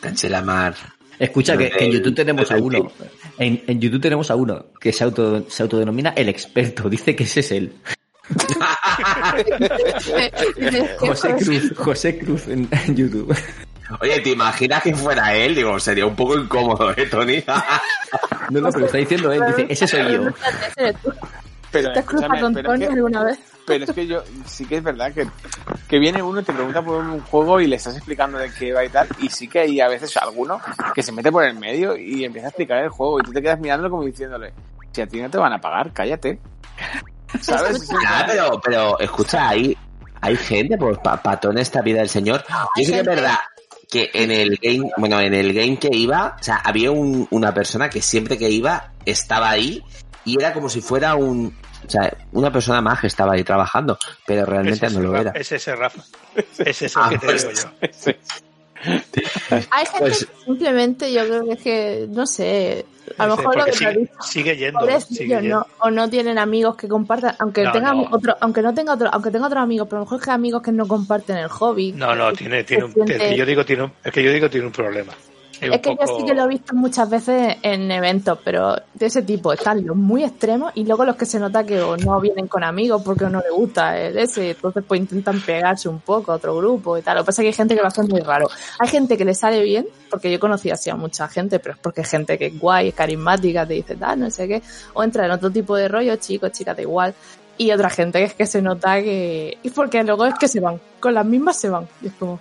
Tache 0.00 0.28
la 0.28 0.42
mar. 0.42 0.74
Escucha, 1.18 1.56
que, 1.56 1.70
que 1.70 1.84
en 1.84 1.92
YouTube 1.92 2.14
tenemos 2.14 2.50
a 2.50 2.56
uno. 2.56 2.90
En, 3.38 3.62
en 3.66 3.80
YouTube 3.80 4.00
tenemos 4.00 4.30
a 4.30 4.36
uno 4.36 4.66
que 4.80 4.92
se, 4.92 5.04
auto, 5.04 5.44
se 5.50 5.62
autodenomina 5.62 6.10
el 6.16 6.28
experto. 6.30 6.88
Dice 6.88 7.14
que 7.14 7.24
ese 7.24 7.40
es 7.40 7.52
él. 7.52 7.72
José 10.98 11.34
Cruz, 11.36 11.72
José 11.76 12.18
Cruz 12.18 12.48
en, 12.48 12.68
en 12.86 12.96
YouTube. 12.96 13.34
Oye, 14.00 14.20
¿te 14.20 14.30
imaginas 14.30 14.82
que 14.82 14.94
fuera 14.94 15.34
él? 15.34 15.54
Digo, 15.54 15.78
sería 15.80 16.06
un 16.06 16.14
poco 16.14 16.36
incómodo, 16.38 16.90
¿eh, 16.96 17.06
Tony? 17.06 17.42
No, 18.50 18.60
no, 18.60 18.70
pero 18.70 18.86
está 18.86 18.98
diciendo 18.98 19.32
él. 19.32 19.42
Dice, 19.48 19.66
ese 19.68 19.86
soy 19.86 20.12
yo. 20.12 20.22
Pero, 21.72 21.92
¿Te 21.92 21.98
has 22.00 22.04
cruzado 22.04 22.34
escúchame, 22.34 22.40
con 22.40 22.54
pero 22.54 22.74
es 22.74 22.80
que- 22.80 22.86
alguna 22.86 23.24
vez? 23.24 23.38
Pero 23.66 23.84
es 23.84 23.92
que 23.92 24.06
yo, 24.06 24.24
sí 24.46 24.64
que 24.64 24.78
es 24.78 24.82
verdad 24.82 25.12
que, 25.12 25.28
que 25.88 25.98
viene 26.00 26.20
uno 26.20 26.40
y 26.40 26.42
te 26.42 26.52
pregunta 26.52 26.82
por 26.82 26.96
un 26.96 27.20
juego 27.20 27.60
y 27.60 27.68
le 27.68 27.76
estás 27.76 27.94
explicando 27.96 28.38
de 28.38 28.50
qué 28.52 28.72
va 28.72 28.84
y 28.84 28.88
tal, 28.88 29.06
y 29.20 29.28
sí 29.28 29.46
que 29.46 29.60
hay 29.60 29.80
a 29.80 29.86
veces 29.86 30.16
alguno 30.16 30.60
que 30.92 31.02
se 31.04 31.12
mete 31.12 31.30
por 31.30 31.44
el 31.44 31.54
medio 31.54 31.96
y 31.96 32.24
empieza 32.24 32.48
a 32.48 32.50
explicar 32.50 32.78
el 32.82 32.88
juego 32.88 33.20
y 33.20 33.22
tú 33.22 33.32
te 33.32 33.40
quedas 33.40 33.60
mirándolo 33.60 33.90
como 33.90 34.04
diciéndole, 34.04 34.52
si 34.90 35.02
a 35.02 35.06
ti 35.06 35.20
no 35.22 35.30
te 35.30 35.38
van 35.38 35.52
a 35.52 35.60
pagar, 35.60 35.92
cállate. 35.92 36.40
¿Sabes? 37.40 37.88
Ya, 37.88 38.24
pero, 38.26 38.60
pero 38.64 38.98
escucha, 38.98 39.48
hay, 39.50 39.76
hay 40.20 40.34
gente, 40.36 40.76
pues, 40.76 40.98
pa, 40.98 41.22
patón 41.22 41.56
esta 41.58 41.80
vida 41.82 41.98
del 42.00 42.08
señor. 42.08 42.42
Yo 42.76 42.84
sé 42.84 42.90
que 42.92 42.98
es 43.00 43.06
verdad 43.06 43.36
que 43.90 44.10
en 44.14 44.30
el 44.30 44.58
game, 44.62 44.90
bueno, 44.96 45.20
en 45.20 45.34
el 45.34 45.52
game 45.52 45.76
que 45.78 45.88
iba, 45.92 46.36
o 46.40 46.42
sea, 46.42 46.56
había 46.56 46.90
un- 46.90 47.26
una 47.30 47.52
persona 47.52 47.90
que 47.90 48.00
siempre 48.00 48.38
que 48.38 48.48
iba 48.48 48.92
estaba 49.04 49.50
ahí 49.50 49.82
y 50.24 50.38
era 50.38 50.52
como 50.52 50.68
si 50.68 50.80
fuera 50.80 51.14
un, 51.16 51.54
o 51.86 51.90
sea, 51.90 52.16
una 52.32 52.52
persona 52.52 52.80
más 52.80 53.00
que 53.00 53.06
estaba 53.08 53.32
ahí 53.34 53.42
trabajando, 53.42 53.98
pero 54.26 54.46
realmente 54.46 54.86
Es 54.86 54.92
no 54.92 55.00
lo 55.00 55.16
era. 55.16 55.32
es 55.32 55.50
ese 55.52 55.74
Rafa. 55.74 56.02
Es 56.58 56.82
ese 56.82 56.90
Ah, 56.94 57.08
que 57.10 57.18
te 57.18 57.26
pues- 57.26 57.48
digo 57.48 57.52
yo. 58.12 58.49
Hay 58.84 59.84
gente 59.86 59.98
Pues- 59.98 60.26
que 60.26 60.44
simplemente 60.44 61.12
yo 61.12 61.24
creo 61.26 61.44
que 61.44 61.52
es 61.52 61.60
que, 61.62 62.06
no 62.10 62.26
sé, 62.26 62.86
a 63.18 63.26
lo 63.26 63.36
mejor 63.36 63.56
lo 63.58 63.64
que 63.66 63.72
sigue, 63.72 63.92
dicho, 63.92 64.12
sigue 64.22 64.56
yendo. 64.56 64.80
pobrecillos, 64.80 65.18
sigue 65.18 65.40
yendo. 65.40 65.58
no, 65.58 65.66
o 65.80 65.90
no 65.90 66.08
tienen 66.08 66.38
amigos 66.38 66.76
que 66.76 66.88
compartan, 66.88 67.34
aunque 67.38 67.62
No, 67.64 67.72
tengan 67.72 67.96
no. 67.98 68.08
otro, 68.10 68.36
aunque 68.40 68.62
no 68.62 68.72
tenga 68.72 68.94
otro, 68.94 69.08
aunque 69.12 69.30
tenga 69.30 69.46
otros 69.46 69.62
amigos, 69.62 69.86
pero 69.88 69.98
a 69.98 70.00
lo 70.00 70.04
mejor 70.06 70.18
es 70.20 70.24
que 70.24 70.30
amigos 70.30 70.62
que 70.62 70.72
no 70.72 70.86
comparten 70.88 71.36
el 71.36 71.48
hobby. 71.48 71.92
No, 71.92 72.14
no, 72.14 72.32
tiene, 72.32 72.64
tiene 72.64 72.84
un, 72.84 72.94
el 72.96 73.18
que 73.18 73.36
yo 73.36 73.44
digo 73.46 73.64
tiene 73.64 73.82
un, 73.84 73.92
el 74.04 74.12
que 74.12 74.22
yo 74.22 74.32
digo 74.32 74.48
tiene 74.48 74.66
un 74.66 74.72
problema. 74.72 75.12
Es 75.60 75.80
que 75.80 75.90
yo 75.90 76.06
sí 76.18 76.24
que 76.24 76.34
lo 76.34 76.44
he 76.44 76.48
visto 76.48 76.74
muchas 76.74 77.08
veces 77.10 77.56
en 77.62 77.90
eventos, 77.90 78.38
pero 78.44 78.76
de 78.94 79.06
ese 79.06 79.22
tipo. 79.22 79.52
Están 79.52 79.84
los 79.86 79.96
muy 79.96 80.24
extremos 80.24 80.72
y 80.74 80.84
luego 80.84 81.04
los 81.04 81.16
que 81.16 81.26
se 81.26 81.38
nota 81.38 81.64
que 81.64 81.80
o 81.80 81.96
no 81.96 82.20
vienen 82.20 82.48
con 82.48 82.64
amigos 82.64 83.02
porque 83.02 83.26
no 83.26 83.40
les 83.40 83.52
gusta 83.52 83.98
el 83.98 84.16
ese. 84.18 84.50
Entonces 84.50 84.82
pues 84.86 85.00
intentan 85.00 85.40
pegarse 85.40 85.88
un 85.88 86.00
poco 86.00 86.32
a 86.32 86.36
otro 86.36 86.56
grupo 86.56 86.96
y 86.96 87.02
tal. 87.02 87.16
Lo 87.16 87.22
que 87.22 87.26
pasa 87.26 87.42
es 87.42 87.44
que 87.44 87.48
hay 87.48 87.54
gente 87.54 87.74
que 87.74 87.82
lo 87.82 87.88
hace 87.88 88.02
muy 88.02 88.20
raro. 88.20 88.48
Hay 88.78 88.88
gente 88.88 89.18
que 89.18 89.24
le 89.24 89.34
sale 89.34 89.62
bien, 89.62 89.86
porque 90.08 90.30
yo 90.30 90.40
conocí 90.40 90.70
así 90.70 90.90
a 90.90 90.96
mucha 90.96 91.28
gente, 91.28 91.58
pero 91.58 91.74
es 91.74 91.80
porque 91.80 92.00
hay 92.00 92.06
gente 92.06 92.38
que 92.38 92.46
es 92.46 92.58
guay, 92.58 92.88
es 92.88 92.94
carismática, 92.94 93.66
te 93.66 93.74
dice 93.74 93.96
tal, 93.96 94.20
no 94.20 94.30
sé 94.30 94.48
qué. 94.48 94.62
O 94.94 95.02
entra 95.02 95.26
en 95.26 95.32
otro 95.32 95.50
tipo 95.50 95.76
de 95.76 95.88
rollo, 95.88 96.16
chicos, 96.16 96.52
chicas, 96.52 96.76
da 96.76 96.82
igual. 96.82 97.14
Y 97.58 97.70
otra 97.72 97.90
gente 97.90 98.18
que 98.20 98.24
es 98.24 98.34
que 98.34 98.46
se 98.46 98.62
nota 98.62 99.02
que... 99.02 99.58
Y 99.62 99.68
porque 99.70 100.02
luego 100.02 100.24
es 100.24 100.34
que 100.38 100.48
se 100.48 100.60
van. 100.60 100.80
Con 100.98 101.12
las 101.12 101.26
mismas 101.26 101.58
se 101.58 101.68
van. 101.68 101.86
Y 102.00 102.06
es 102.06 102.14
como... 102.14 102.40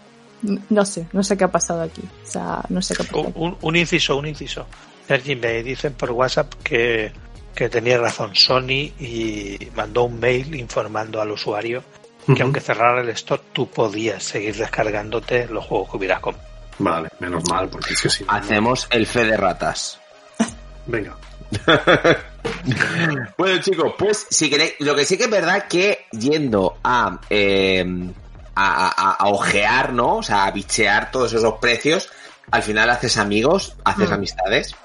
No 0.69 0.85
sé, 0.85 1.07
no 1.11 1.21
sé 1.23 1.35
qué 1.37 1.43
ha 1.43 1.51
pasado 1.51 1.81
aquí. 1.81 2.01
O 2.01 2.25
sea, 2.29 2.61
no 2.69 2.81
sé 2.81 2.95
qué 2.95 3.03
ha 3.03 3.05
pasado. 3.05 3.31
Un, 3.35 3.49
un- 3.49 3.57
un 3.61 3.75
inciso, 3.75 4.15
un 4.17 4.27
inciso. 4.27 4.65
Sergi, 5.07 5.35
me 5.35 5.61
dicen 5.63 5.93
por 5.93 6.11
WhatsApp 6.11 6.53
que, 6.63 7.11
que 7.55 7.67
tenía 7.69 7.97
razón 7.97 8.35
Sony 8.35 8.93
y 8.99 9.57
mandó 9.75 10.03
un 10.03 10.19
mail 10.19 10.55
informando 10.55 11.21
al 11.21 11.31
usuario 11.31 11.83
que 12.35 12.43
aunque 12.43 12.59
cerrara 12.61 13.01
el 13.01 13.09
stock, 13.09 13.41
tú 13.53 13.67
podías 13.71 14.21
seguir 14.23 14.55
descargándote 14.55 15.47
los 15.47 15.65
juegos 15.65 15.89
que 15.89 15.97
hubieras 15.97 16.19
comprado. 16.19 16.47
Vale, 16.77 17.09
menos 17.19 17.43
mal, 17.49 17.67
porque 17.69 17.93
es 17.93 18.01
que 18.03 18.09
sí. 18.09 18.23
Hacemos 18.27 18.87
el 18.91 19.07
fe 19.07 19.25
de 19.25 19.35
ratas. 19.35 19.99
Venga. 20.85 21.17
Bueno, 23.37 23.59
chicos, 23.61 23.93
pues 23.97 24.27
si 24.29 24.49
queréis, 24.49 24.73
lo 24.79 24.95
que 24.95 25.05
sí 25.05 25.17
que 25.17 25.23
es 25.25 25.29
verdad 25.29 25.67
que 25.67 26.05
yendo 26.11 26.77
a, 26.83 27.19
eh, 27.29 27.85
a, 28.59 28.87
a- 28.89 29.11
a 29.13 29.27
ojear, 29.29 29.93
¿no? 29.93 30.17
O 30.17 30.23
sea, 30.23 30.45
a 30.45 30.51
bichear 30.51 31.11
todos 31.11 31.33
esos 31.33 31.55
precios, 31.59 32.09
al 32.51 32.63
final 32.63 32.89
haces 32.89 33.17
amigos, 33.17 33.75
haces 33.83 34.09
Mm. 34.09 34.13
amistades. 34.13 34.75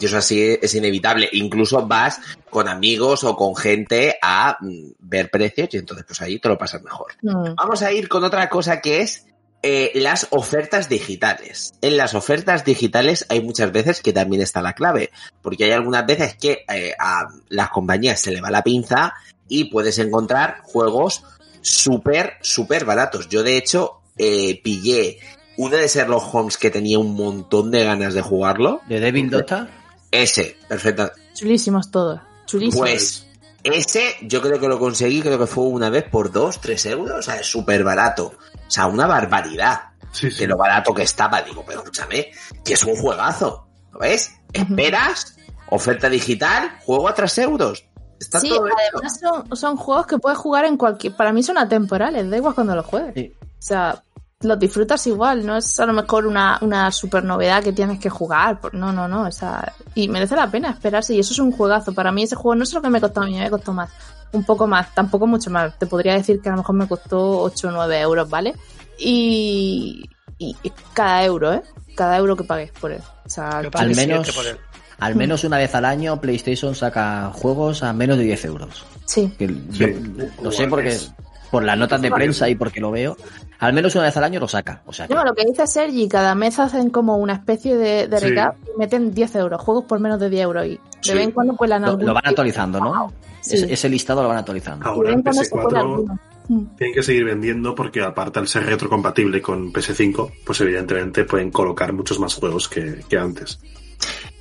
Y 0.00 0.04
eso 0.06 0.18
así 0.18 0.56
es 0.62 0.74
inevitable. 0.74 1.28
Incluso 1.32 1.84
vas 1.86 2.20
con 2.48 2.68
amigos 2.68 3.24
o 3.24 3.34
con 3.36 3.56
gente 3.56 4.16
a 4.22 4.56
mm, 4.60 4.92
ver 5.00 5.30
precios 5.30 5.68
y 5.72 5.78
entonces 5.78 6.06
pues 6.06 6.20
ahí 6.22 6.38
te 6.38 6.48
lo 6.48 6.56
pasas 6.56 6.82
mejor. 6.82 7.12
Mm. 7.22 7.54
Vamos 7.56 7.82
a 7.82 7.92
ir 7.92 8.08
con 8.08 8.22
otra 8.24 8.48
cosa 8.48 8.80
que 8.80 9.02
es 9.02 9.26
eh, 9.62 9.90
las 9.96 10.28
ofertas 10.30 10.88
digitales. 10.88 11.72
En 11.82 11.96
las 11.98 12.14
ofertas 12.14 12.64
digitales 12.64 13.26
hay 13.28 13.42
muchas 13.42 13.72
veces 13.72 14.00
que 14.00 14.12
también 14.12 14.40
está 14.42 14.62
la 14.62 14.72
clave, 14.74 15.10
porque 15.42 15.64
hay 15.64 15.72
algunas 15.72 16.06
veces 16.06 16.34
que 16.36 16.64
eh, 16.72 16.94
a 16.98 17.26
las 17.48 17.68
compañías 17.70 18.20
se 18.20 18.30
le 18.30 18.40
va 18.40 18.50
la 18.50 18.62
pinza 18.62 19.12
y 19.48 19.64
puedes 19.64 19.98
encontrar 19.98 20.60
juegos 20.62 21.24
súper, 21.62 22.34
súper 22.42 22.84
baratos. 22.84 23.28
Yo 23.28 23.42
de 23.42 23.56
hecho 23.56 24.00
eh, 24.16 24.60
pillé 24.62 25.18
uno 25.56 25.76
de 25.76 25.88
Sherlock 25.88 26.34
Holmes 26.34 26.56
que 26.56 26.70
tenía 26.70 26.98
un 26.98 27.14
montón 27.14 27.70
de 27.70 27.84
ganas 27.84 28.14
de 28.14 28.22
jugarlo. 28.22 28.80
¿De 28.88 29.00
Devil 29.00 29.30
Dota? 29.30 29.68
Ese, 30.10 30.56
perfecto. 30.68 31.10
Chulísimos 31.34 31.90
todos. 31.90 32.20
Chulísimos. 32.46 32.80
Pues 32.88 33.26
ese 33.62 34.16
yo 34.22 34.40
creo 34.40 34.58
que 34.58 34.68
lo 34.68 34.78
conseguí, 34.78 35.20
creo 35.20 35.38
que 35.38 35.46
fue 35.46 35.64
una 35.64 35.90
vez 35.90 36.04
por 36.10 36.32
dos, 36.32 36.60
tres 36.60 36.86
euros, 36.86 37.18
o 37.18 37.22
sea, 37.22 37.36
es 37.36 37.46
súper 37.46 37.84
barato. 37.84 38.32
O 38.54 38.70
sea, 38.70 38.86
una 38.86 39.06
barbaridad 39.06 39.80
Sí, 40.12 40.30
sí. 40.30 40.40
de 40.40 40.46
lo 40.48 40.56
barato 40.56 40.92
que 40.94 41.02
estaba. 41.02 41.42
Digo, 41.42 41.62
pero 41.66 41.80
escúchame, 41.80 42.30
que 42.64 42.72
es 42.74 42.84
un 42.84 42.96
juegazo. 42.96 43.66
¿Lo 43.92 43.98
ves? 44.00 44.32
Esperas, 44.52 45.36
oferta 45.68 46.08
digital, 46.08 46.78
juego 46.84 47.08
a 47.08 47.14
tres 47.14 47.38
euros. 47.38 47.84
Está 48.20 48.38
Sí, 48.38 48.48
todo 48.50 48.66
además 48.94 49.18
son, 49.18 49.56
son 49.56 49.76
juegos 49.76 50.06
que 50.06 50.18
puedes 50.18 50.38
jugar 50.38 50.64
en 50.66 50.76
cualquier... 50.76 51.16
Para 51.16 51.32
mí 51.32 51.42
son 51.42 51.58
atemporales, 51.58 52.30
da 52.30 52.36
igual 52.36 52.54
cuando 52.54 52.76
los 52.76 52.86
juegues. 52.86 53.14
Sí. 53.14 53.32
O 53.40 53.62
sea, 53.62 54.02
los 54.42 54.58
disfrutas 54.58 55.06
igual, 55.06 55.44
no 55.44 55.56
es 55.56 55.80
a 55.80 55.86
lo 55.86 55.92
mejor 55.94 56.26
una, 56.26 56.58
una 56.60 56.92
super 56.92 57.24
novedad 57.24 57.62
que 57.64 57.72
tienes 57.72 57.98
que 57.98 58.10
jugar. 58.10 58.60
por- 58.60 58.74
No, 58.74 58.92
no, 58.92 59.08
no. 59.08 59.22
O 59.22 59.32
sea, 59.32 59.72
y 59.94 60.06
merece 60.08 60.36
la 60.36 60.50
pena 60.50 60.70
esperarse. 60.70 61.14
Y 61.14 61.18
eso 61.20 61.32
es 61.32 61.38
un 61.38 61.50
juegazo. 61.50 61.92
Para 61.94 62.12
mí 62.12 62.22
ese 62.22 62.36
juego 62.36 62.54
no 62.54 62.62
es 62.64 62.72
lo 62.74 62.82
que 62.82 62.90
me 62.90 63.00
costó 63.00 63.22
a 63.22 63.26
mí, 63.26 63.38
me 63.38 63.50
costó 63.50 63.72
más. 63.72 63.90
Un 64.32 64.44
poco 64.44 64.66
más, 64.66 64.94
tampoco 64.94 65.26
mucho 65.26 65.50
más. 65.50 65.76
Te 65.78 65.86
podría 65.86 66.12
decir 66.14 66.40
que 66.40 66.48
a 66.50 66.52
lo 66.52 66.58
mejor 66.58 66.74
me 66.76 66.86
costó 66.86 67.40
8 67.40 67.68
o 67.68 67.70
9 67.72 68.00
euros, 68.00 68.30
¿vale? 68.30 68.54
Y, 68.98 70.08
y, 70.38 70.56
y 70.62 70.72
cada 70.92 71.24
euro, 71.24 71.52
¿eh? 71.54 71.62
Cada 71.96 72.16
euro 72.16 72.36
que 72.36 72.44
pagues 72.44 72.70
por 72.72 72.92
él. 72.92 73.00
O 73.26 73.28
sea, 73.28 73.48
Al 73.74 73.94
menos, 73.96 74.30
por 74.32 74.46
él. 74.46 74.56
Al 75.00 75.14
menos 75.16 75.44
una 75.44 75.56
vez 75.58 75.74
al 75.74 75.84
año 75.84 76.20
PlayStation 76.20 76.74
saca 76.74 77.30
juegos 77.32 77.82
a 77.82 77.92
menos 77.92 78.18
de 78.18 78.24
10 78.24 78.44
euros. 78.44 78.84
sí. 79.06 79.32
Que 79.38 79.48
yo 79.70 79.86
Sí. 79.86 79.94
lo 80.42 80.52
sé 80.52 80.66
porque 80.68 80.96
por 81.50 81.64
las 81.64 81.76
notas 81.76 82.00
de 82.00 82.10
prensa 82.12 82.48
y 82.48 82.54
porque 82.54 82.80
lo 82.80 82.90
veo. 82.92 83.16
Al 83.58 83.72
menos 83.72 83.94
una 83.96 84.04
vez 84.04 84.16
al 84.16 84.24
año 84.24 84.38
lo 84.40 84.46
saca. 84.48 84.82
O 84.86 84.92
sea, 84.92 85.08
que- 85.08 85.14
No, 85.14 85.24
lo 85.24 85.34
que 85.34 85.44
dice 85.44 85.66
Sergi, 85.66 86.08
cada 86.08 86.34
mes 86.36 86.58
hacen 86.60 86.90
como 86.90 87.16
una 87.16 87.32
especie 87.34 87.76
de, 87.76 88.06
de 88.06 88.18
Sí. 88.18 88.26
recap 88.28 88.54
y 88.74 88.78
meten 88.78 89.12
10 89.12 89.34
euros, 89.34 89.60
juegos 89.60 89.84
por 89.84 89.98
menos 90.00 90.20
de 90.20 90.30
10 90.30 90.44
euros. 90.44 90.64
Y 90.66 90.70
de 90.70 90.80
Sí. 91.00 91.12
vez 91.12 91.24
en 91.24 91.30
cuando 91.32 91.56
pues 91.56 91.68
la 91.68 91.78
lo, 91.80 91.96
lo 91.96 92.14
van 92.14 92.22
actualizando, 92.26 92.78
¿no? 92.80 93.12
Sí. 93.40 93.56
Ese, 93.56 93.72
ese 93.72 93.88
listado 93.88 94.22
lo 94.22 94.28
van 94.28 94.38
actualizando. 94.38 94.86
Ahora 94.86 95.08
vez 95.08 95.12
en 95.14 95.18
en 95.18 95.22
cuando 95.24 95.42
se 95.44 95.50
cuela 95.50 95.68
PS4 95.68 95.80
alguno. 95.80 96.18
Mm. 96.48 96.64
tienen 96.76 96.94
que 96.94 97.02
seguir 97.02 97.24
vendiendo 97.24 97.74
porque 97.74 98.00
aparte 98.02 98.38
al 98.38 98.48
ser 98.48 98.64
retrocompatible 98.66 99.40
con 99.42 99.72
PS5, 99.72 100.30
pues 100.44 100.60
evidentemente 100.60 101.24
pueden 101.24 101.50
colocar 101.50 101.92
muchos 101.92 102.18
más 102.20 102.34
juegos 102.34 102.68
que, 102.68 103.00
que 103.08 103.18
antes. 103.18 103.58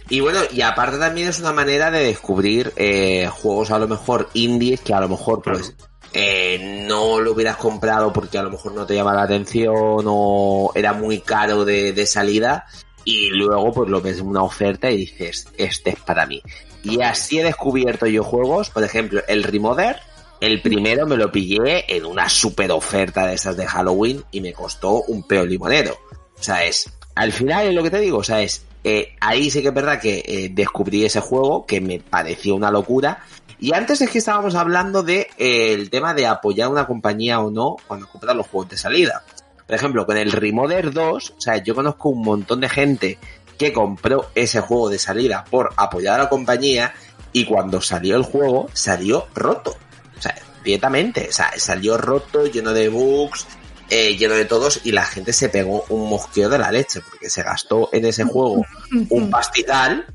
Y 0.10 0.22
bueno, 0.22 0.40
y 0.52 0.62
aparte 0.62 0.98
también 0.98 1.28
es 1.28 1.40
una 1.40 1.54
manera 1.54 1.92
de 1.92 2.04
descubrir 2.04 2.74
eh, 2.76 3.30
juegos 3.32 3.70
a 3.72 3.78
lo 3.80 3.88
mejor 3.88 4.30
indies 4.34 4.82
que 4.82 4.94
a 4.94 5.02
lo 5.02 5.08
mejor 5.08 5.42
pues 5.44 5.76
eh, 6.14 6.86
no 6.88 7.20
lo 7.20 7.34
hubieras 7.34 7.58
comprado 7.58 8.12
porque 8.12 8.40
a 8.40 8.44
lo 8.44 8.50
mejor 8.50 8.74
no 8.74 8.88
te 8.88 8.96
llama 8.96 9.14
la 9.14 9.24
atención 9.24 10.04
o 10.06 10.72
era 10.74 10.94
muy 10.94 11.20
caro 11.20 11.64
de, 11.64 11.94
de 11.94 12.06
salida 12.08 12.66
y 13.06 13.30
luego 13.30 13.72
pues 13.72 13.90
lo 13.90 14.02
ves 14.02 14.20
en 14.20 14.28
una 14.28 14.44
oferta 14.44 14.90
y 14.90 14.98
dices, 14.98 15.48
este 15.58 15.92
es 15.92 16.00
para 16.00 16.26
mí. 16.26 16.42
Y 16.84 17.02
así 17.02 17.40
he 17.40 17.44
descubierto 17.44 18.08
yo 18.08 18.24
juegos, 18.24 18.70
por 18.70 18.84
ejemplo, 18.84 19.22
el 19.28 19.44
Remoder, 19.44 19.98
el 20.42 20.62
primero 20.62 21.06
me 21.06 21.18
lo 21.18 21.32
pillé 21.32 21.86
en 21.96 22.06
una 22.06 22.30
super 22.30 22.72
oferta 22.72 23.28
de 23.28 23.36
esas 23.36 23.58
de 23.58 23.68
Halloween 23.68 24.24
y 24.32 24.42
me 24.42 24.54
costó 24.54 25.04
un 25.04 25.24
peo 25.24 25.46
limonero. 25.46 25.98
O 26.40 26.44
sea, 26.44 26.64
es, 26.66 26.92
al 27.16 27.32
final 27.32 27.68
es 27.68 27.74
lo 27.74 27.84
que 27.84 27.90
te 27.90 28.00
digo, 28.00 28.20
o 28.20 28.24
sea, 28.24 28.42
es, 28.42 28.66
eh, 28.84 29.16
ahí 29.20 29.50
sí 29.52 29.62
que 29.62 29.70
es 29.70 29.74
verdad 29.74 30.00
que 30.00 30.24
eh, 30.26 30.50
descubrí 30.52 31.06
ese 31.06 31.20
juego 31.20 31.66
que 31.66 31.82
me 31.82 32.00
pareció 32.00 32.56
una 32.56 32.72
locura. 32.72 33.20
Y 33.60 33.74
antes 33.74 34.02
es 34.02 34.10
que 34.10 34.20
estábamos 34.20 34.56
hablando 34.56 35.04
de 35.04 35.28
eh, 35.38 35.88
tema 35.92 36.14
de 36.14 36.28
apoyar 36.28 36.70
una 36.70 36.88
compañía 36.88 37.42
o 37.42 37.52
no 37.52 37.76
cuando 37.88 38.08
compras 38.08 38.36
los 38.36 38.48
juegos 38.48 38.70
de 38.70 38.78
salida. 38.78 39.24
Por 39.68 39.76
ejemplo, 39.76 40.06
con 40.06 40.18
el 40.18 40.32
Remoder 40.32 40.94
2, 40.94 41.34
o 41.38 41.42
sea, 41.42 41.58
yo 41.58 41.76
conozco 41.76 42.10
un 42.10 42.22
montón 42.22 42.62
de 42.62 42.70
gente 42.70 43.20
que 43.58 43.74
compró 43.74 44.30
ese 44.34 44.62
juego 44.62 44.90
de 44.90 44.98
salida 44.98 45.44
por 45.50 45.74
apoyar 45.76 46.16
a 46.16 46.24
la 46.24 46.30
compañía 46.30 46.94
y 47.34 47.46
cuando 47.46 47.82
salió 47.82 48.16
el 48.16 48.24
juego 48.24 48.70
salió 48.74 49.28
roto. 49.36 49.76
O 50.18 50.22
sea, 50.22 50.36
directamente, 50.64 51.28
o 51.30 51.34
sea, 51.34 51.52
salió 51.58 51.98
roto, 51.98 52.46
lleno 52.46 52.72
de 52.72 52.88
bugs, 52.88 53.46
eh, 53.90 54.16
lleno 54.18 54.36
de 54.36 54.46
todos 54.46 54.82
y 54.84 54.92
la 54.92 55.06
gente 55.06 55.34
se 55.34 55.50
pegó 55.50 55.86
un 55.90 56.10
mosqueo 56.10 56.50
de 56.50 56.58
la 56.60 56.72
leche 56.72 57.02
porque 57.02 57.30
se 57.30 57.44
gastó 57.44 57.90
en 57.92 58.06
ese 58.06 58.24
juego 58.24 58.66
un 59.10 59.30
pastizal, 59.32 60.06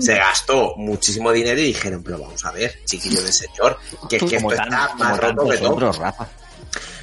se 0.00 0.14
gastó 0.16 0.74
muchísimo 0.76 1.30
dinero 1.32 1.60
y 1.60 1.64
dijeron, 1.64 2.02
pero 2.02 2.18
vamos 2.18 2.44
a 2.44 2.52
ver, 2.52 2.74
chiquillo 2.84 3.22
de 3.22 3.32
señor, 3.32 3.78
que 4.08 4.16
es 4.16 4.22
que 4.24 4.36
esto 4.36 4.48
tan- 4.50 4.66
está 4.72 4.94
más 4.96 5.18
roto 5.18 5.48
que 5.48 5.58
todo. 5.58 5.92
Rafa. 5.92 6.28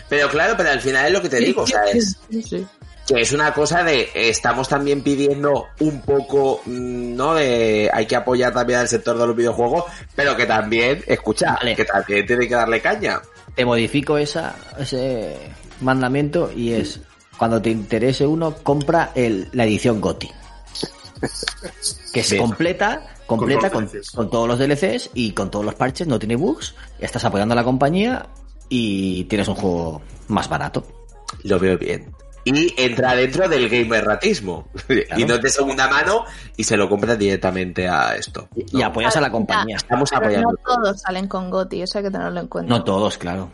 Pero 0.09 0.29
claro, 0.29 0.55
pero 0.57 0.69
al 0.71 0.81
final 0.81 1.05
es 1.05 1.13
lo 1.13 1.21
que 1.21 1.29
te 1.29 1.37
digo, 1.37 1.61
o 1.61 1.67
sea, 1.67 1.83
es 1.85 2.17
Sí, 2.29 2.65
que 3.07 3.21
es 3.21 3.31
una 3.31 3.53
cosa 3.53 3.83
de 3.83 4.09
estamos 4.13 4.67
también 4.69 5.01
pidiendo 5.01 5.67
un 5.79 6.01
poco 6.01 6.61
mm, 6.65 7.15
no 7.15 7.33
de 7.35 7.89
hay 7.91 8.05
que 8.05 8.15
apoyar 8.15 8.53
también 8.53 8.79
al 8.79 8.87
sector 8.87 9.17
de 9.17 9.25
los 9.25 9.35
videojuegos 9.35 9.85
pero 10.15 10.35
que 10.37 10.45
también 10.45 11.03
escucha 11.07 11.53
Vale. 11.55 11.75
que 11.75 11.83
también 11.83 12.25
tiene 12.27 12.47
que 12.47 12.53
darle 12.55 12.79
caña 12.79 13.19
Te 13.55 13.65
modifico 13.65 14.17
esa, 14.17 14.55
ese 14.77 15.35
mandamiento 15.81 16.51
y 16.55 16.73
es 16.73 17.01
cuando 17.37 17.61
te 17.61 17.69
interese 17.71 18.25
uno, 18.27 18.55
compra 18.63 19.11
el, 19.15 19.47
la 19.53 19.65
edición 19.65 19.99
GOTI. 19.99 20.29
Que 22.13 22.23
se 22.23 22.35
Bien. 22.35 22.47
completa, 22.47 23.07
completa 23.25 23.69
Con 23.69 23.87
con, 23.87 23.89
todos 23.89 23.97
los 23.99 23.99
DLCs. 23.99 24.11
con 24.11 24.29
todos 24.29 24.47
los 24.47 24.59
DLCs 24.59 25.09
y 25.13 25.31
con 25.31 25.49
todos 25.51 25.65
los 25.65 25.75
parches, 25.75 26.07
no 26.07 26.19
tiene 26.19 26.35
bugs, 26.35 26.75
estás 26.99 27.23
apoyando 27.25 27.53
a 27.53 27.55
la 27.55 27.63
compañía 27.63 28.27
y 28.69 29.23
tienes 29.25 29.47
un 29.47 29.55
juego 29.55 30.01
más 30.27 30.49
barato. 30.49 30.85
lo 31.43 31.59
veo 31.59 31.77
bien 31.77 32.13
y 32.43 32.73
entra 32.81 33.13
dentro 33.15 33.47
del 33.47 33.69
gamer 33.69 34.03
ratismo 34.03 34.67
y 35.15 35.25
no 35.25 35.35
es 35.35 35.41
de 35.41 35.49
segunda 35.49 35.87
mano 35.87 36.25
y 36.57 36.63
se 36.63 36.75
lo 36.75 36.89
compra 36.89 37.15
directamente 37.15 37.87
a 37.87 38.15
esto 38.15 38.47
Y, 38.55 38.79
y 38.79 38.81
apoyas 38.81 39.15
a 39.15 39.21
la 39.21 39.31
compañía. 39.31 39.77
estamos 39.77 40.09
Pero 40.09 40.21
apoyando 40.21 40.49
no 40.51 40.57
todos 40.57 41.01
salen 41.01 41.27
con 41.27 41.51
Goti, 41.51 41.83
eso 41.83 41.99
hay 41.99 42.05
que 42.05 42.11
tenerlo 42.11 42.39
en 42.39 42.47
cuenta. 42.47 42.69
No 42.73 42.83
todos, 42.83 43.17
claro. 43.19 43.51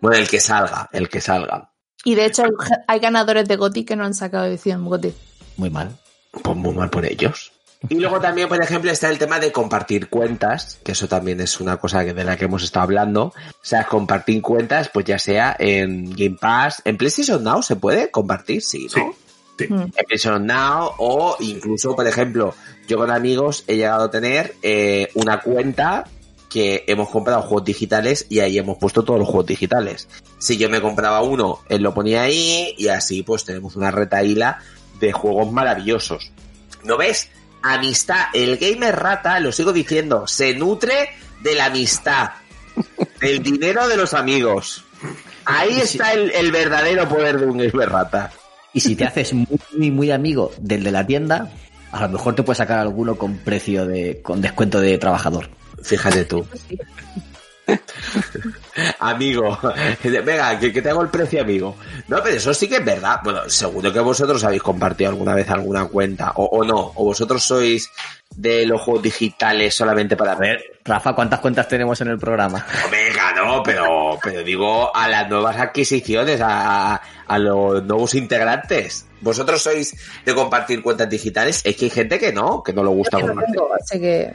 Bueno 0.00 0.16
el 0.16 0.28
que 0.28 0.40
salga 0.40 0.88
el 0.92 1.08
que 1.08 1.20
salga 1.20 1.70
Y 2.04 2.14
de 2.14 2.26
hecho 2.26 2.44
hay, 2.88 2.98
ganadores 3.00 3.46
de 3.48 3.56
Goti 3.56 3.84
que 3.84 3.96
no 3.96 4.04
han 4.04 4.14
sacado 4.14 4.46
edición 4.46 4.84
Goti. 4.84 5.12
Muy 5.56 5.70
mal. 5.70 5.96
pues 6.42 6.56
muy 6.56 6.74
mal 6.74 6.90
por 6.90 7.04
ellos. 7.04 7.52
Y 7.88 7.94
luego 7.94 8.20
también, 8.20 8.46
por 8.46 8.62
ejemplo, 8.62 8.90
está 8.90 9.08
el 9.08 9.18
tema 9.18 9.40
de 9.40 9.52
compartir 9.52 10.10
cuentas, 10.10 10.78
que 10.84 10.92
eso 10.92 11.08
también 11.08 11.40
es 11.40 11.60
una 11.60 11.78
cosa 11.78 12.04
que- 12.04 12.12
de 12.12 12.24
la 12.24 12.36
que 12.36 12.44
hemos 12.44 12.62
estado 12.62 12.84
hablando. 12.84 13.22
O 13.24 13.32
sea, 13.62 13.84
compartir 13.84 14.42
cuentas, 14.42 14.90
pues 14.92 15.06
ya 15.06 15.18
sea 15.18 15.56
en 15.58 16.10
Game 16.10 16.36
Pass, 16.38 16.82
en 16.84 16.98
PlayStation 16.98 17.42
Now 17.42 17.62
se 17.62 17.76
puede 17.76 18.10
compartir, 18.10 18.60
sí, 18.62 18.86
¿no? 18.94 19.14
Sí. 19.58 19.66
Mm. 19.68 19.74
en 19.80 19.90
PlayStation 20.06 20.46
Now 20.46 20.92
o 20.98 21.36
incluso, 21.40 21.94
por 21.96 22.06
ejemplo, 22.06 22.54
yo 22.86 22.96
con 22.98 23.10
amigos 23.10 23.64
he 23.66 23.76
llegado 23.76 24.04
a 24.04 24.10
tener 24.10 24.54
eh, 24.62 25.08
una 25.14 25.40
cuenta 25.40 26.04
que 26.50 26.84
hemos 26.88 27.08
comprado 27.08 27.42
juegos 27.42 27.64
digitales 27.64 28.26
y 28.28 28.40
ahí 28.40 28.58
hemos 28.58 28.76
puesto 28.76 29.04
todos 29.04 29.20
los 29.20 29.28
juegos 29.28 29.46
digitales. 29.46 30.08
Si 30.38 30.58
yo 30.58 30.68
me 30.68 30.82
compraba 30.82 31.22
uno, 31.22 31.60
él 31.68 31.82
lo 31.82 31.94
ponía 31.94 32.22
ahí 32.22 32.74
y 32.76 32.88
así 32.88 33.22
pues 33.22 33.44
tenemos 33.44 33.76
una 33.76 33.90
retaíla 33.90 34.58
de 34.98 35.12
juegos 35.12 35.50
maravillosos. 35.50 36.32
¿No 36.82 36.98
ves? 36.98 37.28
Amistad. 37.62 38.26
El 38.34 38.58
gamer 38.58 38.96
rata, 38.96 39.38
lo 39.38 39.52
sigo 39.52 39.72
diciendo, 39.72 40.26
se 40.26 40.54
nutre 40.54 41.10
de 41.40 41.54
la 41.54 41.66
amistad, 41.66 42.30
del 43.20 43.42
dinero 43.42 43.86
de 43.88 43.96
los 43.96 44.12
amigos. 44.12 44.84
Ahí 45.44 45.80
está 45.80 46.12
el, 46.12 46.32
el 46.32 46.50
verdadero 46.50 47.08
poder 47.08 47.38
de 47.38 47.46
un 47.46 47.58
gamer 47.58 47.88
rata. 47.88 48.32
Y 48.72 48.80
si 48.80 48.96
te 48.96 49.04
haces 49.04 49.32
muy, 49.32 49.46
muy, 49.76 49.90
muy 49.90 50.10
amigo 50.10 50.52
del 50.58 50.82
de 50.82 50.90
la 50.90 51.06
tienda, 51.06 51.50
a 51.92 52.02
lo 52.02 52.08
mejor 52.10 52.34
te 52.34 52.42
puedes 52.42 52.58
sacar 52.58 52.78
alguno 52.78 53.16
con 53.16 53.38
precio 53.38 53.86
de, 53.86 54.20
con 54.22 54.40
descuento 54.40 54.80
de 54.80 54.98
trabajador. 54.98 55.50
Fíjate 55.82 56.24
tú. 56.24 56.46
Amigo, 58.98 59.58
venga, 60.02 60.58
que, 60.58 60.72
que 60.72 60.82
te 60.82 60.90
hago 60.90 61.02
el 61.02 61.08
precio, 61.08 61.40
amigo. 61.42 61.76
No, 62.08 62.22
pero 62.22 62.36
eso 62.36 62.52
sí 62.54 62.68
que 62.68 62.76
es 62.76 62.84
verdad. 62.84 63.20
Bueno, 63.22 63.48
seguro 63.48 63.92
que 63.92 64.00
vosotros 64.00 64.42
habéis 64.44 64.62
compartido 64.62 65.10
alguna 65.10 65.34
vez 65.34 65.48
alguna 65.50 65.84
cuenta, 65.86 66.32
o, 66.36 66.44
o 66.44 66.64
no, 66.64 66.92
o 66.94 67.04
vosotros 67.04 67.42
sois 67.44 67.88
de 68.34 68.64
los 68.66 68.80
juegos 68.80 69.02
digitales 69.02 69.74
solamente 69.74 70.16
para 70.16 70.34
ver. 70.34 70.62
Rafa, 70.84 71.14
¿cuántas 71.14 71.40
cuentas 71.40 71.68
tenemos 71.68 72.00
en 72.00 72.08
el 72.08 72.18
programa? 72.18 72.64
Venga, 72.90 73.32
no, 73.34 73.62
pero, 73.62 74.18
pero 74.22 74.42
digo 74.42 74.94
a 74.94 75.08
las 75.08 75.28
nuevas 75.28 75.56
adquisiciones, 75.56 76.40
a, 76.40 76.94
a- 76.94 77.02
a 77.26 77.38
los 77.38 77.84
nuevos 77.84 78.14
integrantes. 78.16 79.06
¿Vosotros 79.20 79.62
sois 79.62 79.94
de 80.24 80.34
compartir 80.34 80.82
cuentas 80.82 81.08
digitales? 81.08 81.60
Es 81.64 81.76
que 81.76 81.84
hay 81.84 81.90
gente 81.90 82.18
que 82.18 82.32
no, 82.32 82.62
que 82.64 82.72
no 82.72 82.82
le 82.82 82.88
gusta 82.90 83.20
compartir. 83.20 83.54
tengo, 83.54 83.70
así 83.74 84.00
que 84.00 84.32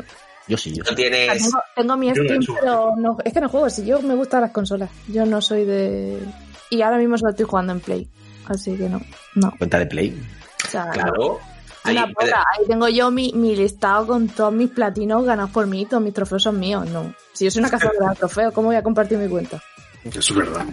Yo 0.47 0.57
sí, 0.57 0.73
yo 0.75 0.83
No 0.83 0.95
tienes... 0.95 1.43
tengo, 1.43 1.59
tengo 1.75 1.97
mi 1.97 2.11
Steam, 2.11 2.39
pero 2.59 2.93
no, 2.97 3.17
es 3.23 3.33
que 3.33 3.41
no 3.41 3.49
juego. 3.49 3.69
Si 3.69 3.85
yo 3.85 4.01
me 4.01 4.15
gustan 4.15 4.41
las 4.41 4.51
consolas, 4.51 4.89
yo 5.07 5.25
no 5.25 5.41
soy 5.41 5.65
de. 5.65 6.19
Y 6.69 6.81
ahora 6.81 6.97
mismo 6.97 7.17
solo 7.17 7.31
estoy 7.31 7.45
jugando 7.45 7.73
en 7.73 7.79
Play, 7.79 8.07
así 8.47 8.75
que 8.75 8.89
no, 8.89 9.01
no. 9.35 9.53
Cuenta 9.57 9.79
de 9.79 9.85
Play. 9.87 10.21
O 10.65 10.67
sea, 10.69 10.89
Claro. 10.89 11.39
Una. 11.87 12.03
Ahí 12.03 12.65
tengo 12.67 12.87
yo 12.89 13.11
mi, 13.11 13.31
mi 13.33 13.55
listado 13.55 14.07
con 14.07 14.27
todos 14.27 14.51
mis 14.51 14.71
platinos 14.71 15.23
ganados 15.23 15.51
por 15.51 15.67
mí, 15.67 15.85
todos 15.85 16.01
mis 16.01 16.13
trofeos 16.13 16.41
son 16.41 16.59
míos. 16.59 16.89
No. 16.89 17.13
Si 17.33 17.45
yo 17.45 17.51
soy 17.51 17.59
una 17.59 17.69
cazadora 17.69 18.09
de 18.09 18.15
trofeos, 18.15 18.53
¿cómo 18.53 18.67
voy 18.69 18.75
a 18.75 18.81
compartir 18.83 19.19
mi 19.19 19.27
cuenta? 19.29 19.61
Eso 20.03 20.19
es 20.19 20.35
verdad. 20.35 20.65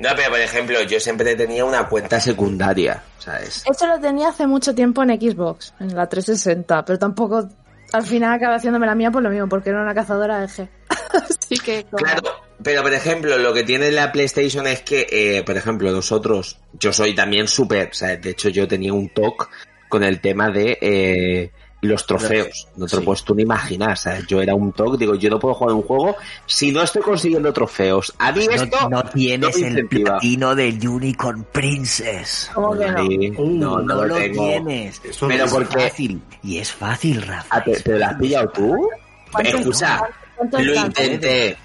No, 0.00 0.08
pero 0.16 0.30
por 0.30 0.40
ejemplo, 0.40 0.82
yo 0.82 0.98
siempre 0.98 1.36
tenía 1.36 1.64
una 1.64 1.88
cuenta 1.88 2.20
secundaria, 2.20 3.02
¿sabes? 3.18 3.64
Eso 3.70 3.86
lo 3.86 3.98
tenía 4.00 4.28
hace 4.28 4.46
mucho 4.46 4.74
tiempo 4.74 5.02
en 5.02 5.10
Xbox, 5.20 5.74
en 5.80 5.94
la 5.94 6.08
360, 6.08 6.84
pero 6.84 6.98
tampoco. 6.98 7.48
Al 7.92 8.04
final 8.04 8.34
acabé 8.34 8.56
haciéndome 8.56 8.86
la 8.86 8.94
mía 8.94 9.10
por 9.10 9.22
lo 9.22 9.30
mismo, 9.30 9.48
porque 9.48 9.70
era 9.70 9.82
una 9.82 9.94
cazadora 9.94 10.40
de 10.40 10.46
G. 10.46 10.68
Así 11.12 11.56
que. 11.58 11.84
como- 11.84 11.98
Claro, 12.04 12.22
pero 12.62 12.82
por 12.82 12.92
ejemplo, 12.92 13.38
lo 13.38 13.52
que 13.54 13.64
tiene 13.64 13.90
la 13.92 14.12
PlayStation 14.12 14.66
es 14.66 14.82
que, 14.82 15.06
eh, 15.10 15.42
por 15.44 15.56
ejemplo, 15.56 15.90
nosotros, 15.92 16.58
yo 16.78 16.92
soy 16.92 17.14
también 17.14 17.48
súper, 17.48 17.88
o 17.90 17.94
sea, 17.94 18.16
de 18.16 18.30
hecho 18.30 18.48
yo 18.50 18.66
tenía 18.68 18.92
un 18.92 19.08
talk 19.08 19.48
con 19.88 20.02
el 20.04 20.20
tema 20.20 20.50
de 20.50 20.76
eh, 20.80 21.50
los 21.80 22.04
trofeos. 22.06 22.66
No 22.76 22.86
te 22.86 22.96
lo 22.96 23.00
Sí. 23.02 23.06
puedes 23.06 23.22
tú 23.24 23.34
ni 23.36 23.42
imaginar, 23.42 23.96
¿sabes? 23.96 24.26
Yo 24.26 24.42
era 24.42 24.54
un 24.54 24.72
talk, 24.72 24.98
digo, 24.98 25.14
yo 25.14 25.30
no 25.30 25.38
puedo 25.38 25.54
jugar 25.54 25.74
un 25.76 25.82
juego 25.82 26.16
si 26.46 26.72
no 26.72 26.82
estoy 26.82 27.02
consiguiendo 27.02 27.52
trofeos. 27.52 28.12
A 28.18 28.32
mí 28.32 28.46
esto 28.50 28.76
No, 28.82 28.88
no 28.88 29.02
tienes 29.04 29.58
no 29.60 29.66
el 29.66 29.86
platino 29.88 30.54
del 30.56 30.88
Unicorn 30.88 31.46
Princess. 31.52 32.50
¿Cómo 32.52 32.76
que 32.76 32.90
no? 32.90 33.06
Sí, 33.06 33.32
Uh, 33.38 33.46
no, 33.50 33.78
no, 33.78 33.82
No 33.82 33.94
lo 33.94 34.06
lo 34.06 34.14
tengo. 34.16 34.42
tienes. 34.44 35.00
Eso 35.04 35.28
Pero 35.28 35.44
es 35.44 35.50
por 35.52 35.68
qué? 35.68 35.80
fácil. 35.88 36.20
Y 36.42 36.58
es 36.58 36.72
fácil, 36.72 37.22
Rafa. 37.22 37.46
Ah, 37.50 37.62
¿te, 37.62 37.72
te 37.80 37.98
lo 37.98 38.04
has 38.06 38.14
pillado 38.16 38.48
tú? 38.50 38.88
¿Cuánto 39.30 39.58
Escucha, 39.58 40.00
¿Cuánto 40.36 40.58
lo 40.60 40.74
intenté, 40.74 41.56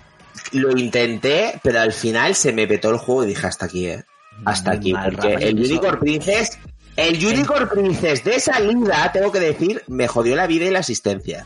lo 0.52 0.72
intenté, 0.77 1.60
pero 1.64 1.80
al 1.81 1.94
final 1.94 2.35
se 2.35 2.52
me 2.53 2.68
petó 2.68 2.90
el 2.91 2.98
juego 2.98 3.23
y 3.23 3.27
dije 3.27 3.48
hasta 3.48 3.65
aquí, 3.65 3.88
eh. 3.88 4.03
Hasta 4.45 4.72
Muy 4.72 4.77
aquí, 4.80 4.94
mal, 4.94 5.11
porque 5.11 5.34
Rafa, 5.34 5.45
el 5.45 5.56
Unicorn 5.60 5.99
Princess, 5.99 6.60
el 6.95 7.25
Unicorn 7.25 7.69
Princess 7.69 8.23
de 8.23 8.39
salida, 8.39 9.11
tengo 9.11 9.31
que 9.31 9.39
decir, 9.39 9.83
me 9.87 10.07
jodió 10.07 10.35
la 10.35 10.47
vida 10.47 10.65
y 10.65 10.71
la 10.71 10.79
asistencia. 10.79 11.45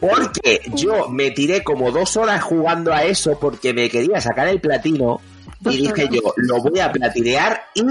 Porque 0.00 0.62
yo 0.74 1.08
me 1.08 1.30
tiré 1.30 1.62
como 1.62 1.90
dos 1.90 2.16
horas 2.16 2.42
jugando 2.42 2.92
a 2.92 3.04
eso 3.04 3.38
porque 3.38 3.74
me 3.74 3.88
quería 3.90 4.20
sacar 4.20 4.48
el 4.48 4.60
platino 4.60 5.20
y 5.60 5.88
dije 5.88 6.08
yo, 6.10 6.34
lo 6.36 6.62
voy 6.62 6.80
a 6.80 6.92
platinear 6.92 7.64
y 7.74 7.82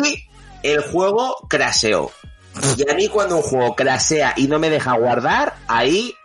el 0.64 0.81
juego 0.81 1.35
craseó. 1.49 2.11
Y 2.77 2.89
a 2.89 2.95
mí 2.95 3.07
cuando 3.07 3.38
un 3.38 3.43
juego 3.43 3.76
crasea 3.76 4.34
y 4.35 4.47
no 4.47 4.57
me 4.57 4.69
deja 4.69 4.97
guardar, 4.97 5.55
ahí 5.68 6.15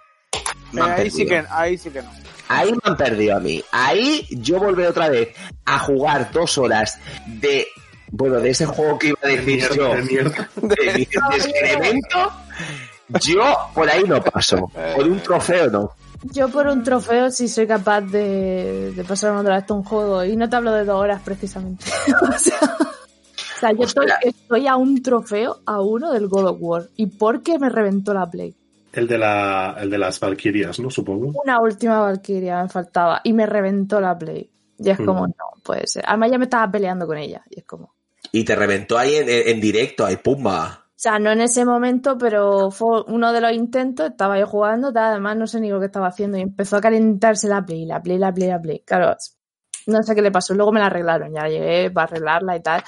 me 0.72 0.80
Eh, 0.80 0.84
han 0.84 0.90
ahí 0.93 1.10
sí 1.10 1.26
que, 1.26 1.44
ahí 1.51 1.78
sí 1.78 1.90
que 1.90 2.02
no. 2.02 2.10
Ahí 2.48 2.72
me 2.72 2.78
han 2.84 2.97
perdido 2.97 3.36
a 3.36 3.40
mí. 3.40 3.62
Ahí 3.70 4.26
yo 4.30 4.59
volveré 4.59 4.89
otra 4.89 5.09
vez 5.09 5.34
a 5.64 5.78
jugar 5.78 6.30
dos 6.32 6.59
horas 6.59 6.98
de. 7.26 7.66
Bueno, 8.14 8.40
de 8.40 8.51
ese 8.51 8.66
juego 8.66 8.98
que 8.98 9.09
iba 9.09 9.18
a 9.22 9.26
decir 9.28 9.68
yo, 9.74 9.94
De 9.94 10.02
mierda. 10.02 10.48
de, 10.56 10.76
de 10.76 11.02
excremento, 11.02 12.30
yo 13.26 13.43
por 13.74 13.89
ahí 13.90 14.05
no 14.05 14.22
paso. 14.22 14.70
Por 14.94 15.06
un 15.09 15.18
trofeo 15.20 15.70
no. 15.70 15.90
Yo 16.32 16.48
por 16.51 16.66
un 16.68 16.84
trofeo 16.84 17.30
sí 17.32 17.48
soy 17.48 17.66
capaz 17.66 18.02
de, 18.02 18.93
de 18.94 19.05
pasarme 19.05 19.40
otra 19.40 19.56
vez 19.56 19.70
un 19.70 19.82
juego 19.82 20.24
y 20.24 20.36
no 20.36 20.48
te 20.48 20.55
hablo 20.56 20.72
de 20.72 20.84
dos 20.84 21.01
horas 21.01 21.20
precisamente. 21.24 21.84
o, 22.22 22.39
sea, 22.39 22.59
o 22.62 23.59
sea, 23.59 23.72
yo 23.72 23.84
estoy, 23.84 24.66
a 24.68 24.76
un 24.76 25.02
trofeo 25.02 25.60
a 25.66 25.80
uno 25.80 26.12
del 26.12 26.28
God 26.28 26.47
of 26.51 26.56
War 26.60 26.89
y 26.97 27.06
porque 27.06 27.59
me 27.59 27.70
reventó 27.70 28.14
la 28.14 28.30
Play. 28.30 28.55
El 28.93 29.09
de, 29.09 29.16
la, 29.18 29.74
el 29.80 29.89
de 29.90 29.98
las 29.98 30.20
Valkyrias, 30.20 30.78
¿no? 30.78 30.90
Supongo. 30.90 31.32
Una 31.43 31.60
última 31.60 31.98
Valkyria 32.01 32.62
me 32.62 32.68
faltaba 32.68 33.20
y 33.24 33.32
me 33.32 33.47
reventó 33.47 34.01
la 34.01 34.16
Play. 34.18 34.48
Y 34.78 34.90
es 34.90 34.98
como, 34.98 35.26
Mm. 35.26 35.30
no, 35.30 35.62
puede 35.64 35.86
ser. 35.86 36.05
Además 36.06 36.30
ya 36.30 36.39
me 36.39 36.44
estaba 36.44 36.70
peleando 36.70 37.06
con 37.06 37.16
ella 37.16 37.43
y 37.48 37.60
es 37.60 37.64
como... 37.64 37.94
Y 38.33 38.45
te 38.45 38.57
reventó 38.57 38.99
ahí 38.99 39.15
en, 39.17 39.29
en 39.29 39.61
directo, 39.61 40.05
ahí 40.05 40.17
pumba. 40.17 40.83
O 40.87 41.03
sea, 41.03 41.19
no 41.19 41.31
en 41.33 41.41
ese 41.41 41.65
momento, 41.65 42.17
pero 42.17 42.71
fue 42.71 43.03
uno 43.09 43.33
de 43.33 43.41
los 43.41 43.53
intentos, 43.53 44.11
estaba 44.11 44.39
yo 44.39 44.47
jugando, 44.47 44.93
además 44.95 45.37
no 45.37 45.47
sé 45.47 45.61
ni 45.61 45.69
lo 45.69 45.81
que 45.81 45.87
estaba 45.87 46.07
haciendo 46.07 46.39
y 46.39 46.43
empezó 46.43 46.77
a 46.77 46.81
calentarse 46.81 47.49
la 47.49 47.65
Play, 47.65 47.87
la 47.87 48.01
Play, 48.01 48.19
la 48.19 48.33
Play, 48.33 48.49
la 48.49 48.61
Play. 48.61 48.83
Claro, 48.87 49.17
no 49.87 50.03
sé 50.03 50.15
qué 50.15 50.23
le 50.23 50.31
pasó, 50.31 50.55
luego 50.55 50.73
me 50.73 50.81
la 50.81 50.87
arreglaron, 50.87 51.33
ya 51.35 51.49
llegué 51.49 51.91
para 51.91 52.05
arreglarla 52.05 52.57
y 52.57 52.61
tal. 52.61 52.85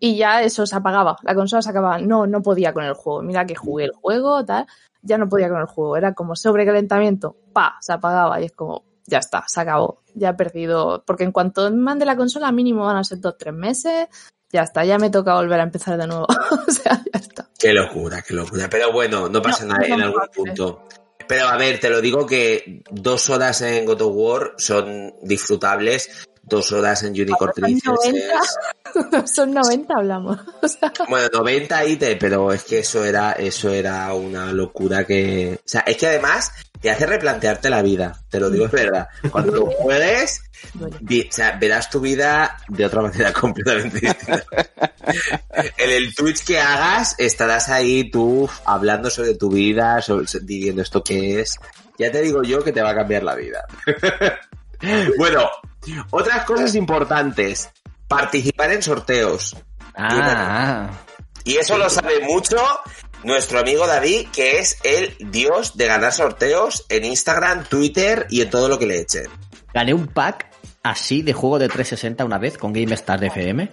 Y 0.00 0.16
ya 0.16 0.42
eso 0.42 0.66
se 0.66 0.76
apagaba, 0.76 1.16
la 1.22 1.34
consola 1.34 1.62
se 1.62 1.70
acababa. 1.70 1.98
No, 1.98 2.26
no 2.26 2.42
podía 2.42 2.72
con 2.72 2.84
el 2.84 2.94
juego. 2.94 3.22
Mira 3.22 3.46
que 3.46 3.54
jugué 3.54 3.84
el 3.84 3.92
juego, 3.92 4.44
tal, 4.44 4.66
ya 5.02 5.18
no 5.18 5.28
podía 5.28 5.48
con 5.48 5.60
el 5.60 5.66
juego. 5.66 5.96
Era 5.96 6.14
como 6.14 6.34
sobrecalentamiento, 6.34 7.36
pa, 7.52 7.76
se 7.80 7.92
apagaba 7.92 8.40
y 8.40 8.46
es 8.46 8.52
como, 8.52 8.84
ya 9.06 9.18
está, 9.18 9.44
se 9.46 9.60
acabó. 9.60 10.02
Ya 10.18 10.30
he 10.30 10.34
perdido, 10.34 11.04
porque 11.06 11.24
en 11.24 11.32
cuanto 11.32 11.70
mande 11.70 12.04
la 12.04 12.16
consola, 12.16 12.52
mínimo 12.52 12.84
van 12.84 12.96
a 12.96 13.04
ser 13.04 13.20
dos, 13.20 13.36
tres 13.38 13.54
meses. 13.54 14.08
Ya 14.50 14.62
está, 14.62 14.84
ya 14.84 14.98
me 14.98 15.10
toca 15.10 15.34
volver 15.34 15.60
a 15.60 15.64
empezar 15.64 15.98
de 15.98 16.06
nuevo. 16.06 16.26
o 16.68 16.70
sea, 16.70 17.02
ya 17.12 17.20
está. 17.20 17.48
Qué 17.58 17.72
locura, 17.72 18.22
qué 18.22 18.34
locura. 18.34 18.68
Pero 18.70 18.92
bueno, 18.92 19.28
no 19.28 19.42
pasa 19.42 19.64
No, 19.64 19.74
nada 19.74 19.88
no 19.88 19.94
en 19.94 20.02
algún 20.02 20.28
punto. 20.34 20.88
Pero 21.28 21.46
a 21.46 21.58
ver, 21.58 21.78
te 21.78 21.90
lo 21.90 22.00
digo 22.00 22.26
que 22.26 22.82
dos 22.90 23.28
horas 23.28 23.60
en 23.60 23.84
God 23.84 24.00
of 24.00 24.12
War 24.14 24.54
son 24.56 25.14
disfrutables. 25.22 26.27
Dos 26.48 26.72
horas 26.72 27.02
en 27.02 27.10
Unicorn 27.12 27.52
Son 27.54 27.62
Princess 27.64 27.92
90. 28.04 28.34
es- 29.24 29.30
Son 29.34 29.52
90 29.52 29.94
hablamos. 29.94 30.38
Bueno, 31.08 31.28
90 31.32 31.84
y 31.86 31.96
te, 31.96 32.16
pero 32.16 32.52
es 32.52 32.64
que 32.64 32.80
eso 32.80 33.04
era, 33.04 33.32
eso 33.32 33.70
era 33.72 34.12
una 34.14 34.52
locura 34.52 35.04
que, 35.04 35.54
o 35.58 35.68
sea, 35.68 35.80
es 35.82 35.96
que 35.96 36.06
además 36.06 36.50
te 36.80 36.90
hace 36.90 37.06
replantearte 37.06 37.70
la 37.70 37.82
vida, 37.82 38.20
te 38.30 38.38
lo 38.40 38.50
digo 38.50 38.66
es 38.66 38.70
verdad. 38.72 39.08
Cuando 39.30 39.52
lo 39.52 39.66
juegues, 39.78 40.40
o 40.80 40.88
sea, 41.32 41.56
verás 41.60 41.90
tu 41.90 42.00
vida 42.00 42.56
de 42.68 42.84
otra 42.86 43.02
manera 43.02 43.32
completamente 43.32 44.00
distinta. 44.00 44.44
en 45.76 45.90
el 45.90 46.14
Twitch 46.14 46.44
que 46.44 46.58
hagas, 46.60 47.14
estarás 47.18 47.68
ahí 47.68 48.10
tú 48.10 48.48
hablando 48.64 49.10
sobre 49.10 49.34
tu 49.34 49.50
vida, 49.50 50.00
sobre, 50.02 50.26
diciendo 50.42 50.82
esto 50.82 51.02
que 51.02 51.40
es. 51.40 51.56
Ya 51.98 52.10
te 52.12 52.20
digo 52.22 52.42
yo 52.42 52.62
que 52.62 52.72
te 52.72 52.80
va 52.82 52.90
a 52.90 52.94
cambiar 52.94 53.22
la 53.24 53.34
vida. 53.34 53.64
bueno, 55.16 55.48
otras 56.10 56.44
cosas 56.44 56.74
importantes. 56.74 57.70
Participar 58.06 58.72
en 58.72 58.82
sorteos. 58.82 59.56
Ah, 59.94 60.90
Y 61.44 61.56
eso 61.56 61.76
lo 61.76 61.90
sabe 61.90 62.20
mucho 62.20 62.56
nuestro 63.24 63.58
amigo 63.60 63.86
David, 63.86 64.28
que 64.32 64.58
es 64.60 64.78
el 64.84 65.16
dios 65.30 65.76
de 65.76 65.86
ganar 65.86 66.12
sorteos 66.12 66.84
en 66.88 67.04
Instagram, 67.04 67.64
Twitter 67.64 68.26
y 68.30 68.40
en 68.42 68.50
todo 68.50 68.68
lo 68.68 68.78
que 68.78 68.86
le 68.86 69.00
echen. 69.00 69.26
gané 69.74 69.92
un 69.92 70.06
pack 70.06 70.46
así 70.82 71.22
de 71.22 71.32
juego 71.32 71.58
de 71.58 71.68
360 71.68 72.24
una 72.24 72.38
vez 72.38 72.56
con 72.56 72.72
GameStar 72.72 73.22
FM. 73.22 73.68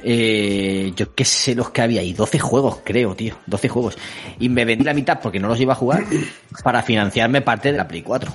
Eh, 0.00 0.92
yo 0.94 1.14
qué 1.14 1.24
sé 1.24 1.54
los 1.54 1.70
que 1.70 1.82
había 1.82 2.00
ahí, 2.02 2.12
12 2.12 2.38
juegos 2.38 2.78
creo, 2.84 3.14
tío, 3.16 3.36
12 3.46 3.68
juegos. 3.68 3.98
Y 4.38 4.48
me 4.48 4.64
vendí 4.64 4.84
la 4.84 4.94
mitad 4.94 5.18
porque 5.20 5.40
no 5.40 5.48
los 5.48 5.58
iba 5.60 5.72
a 5.72 5.76
jugar 5.76 6.04
para 6.62 6.82
financiarme 6.82 7.40
parte 7.42 7.72
de 7.72 7.78
la 7.78 7.88
Play 7.88 8.02
4, 8.02 8.32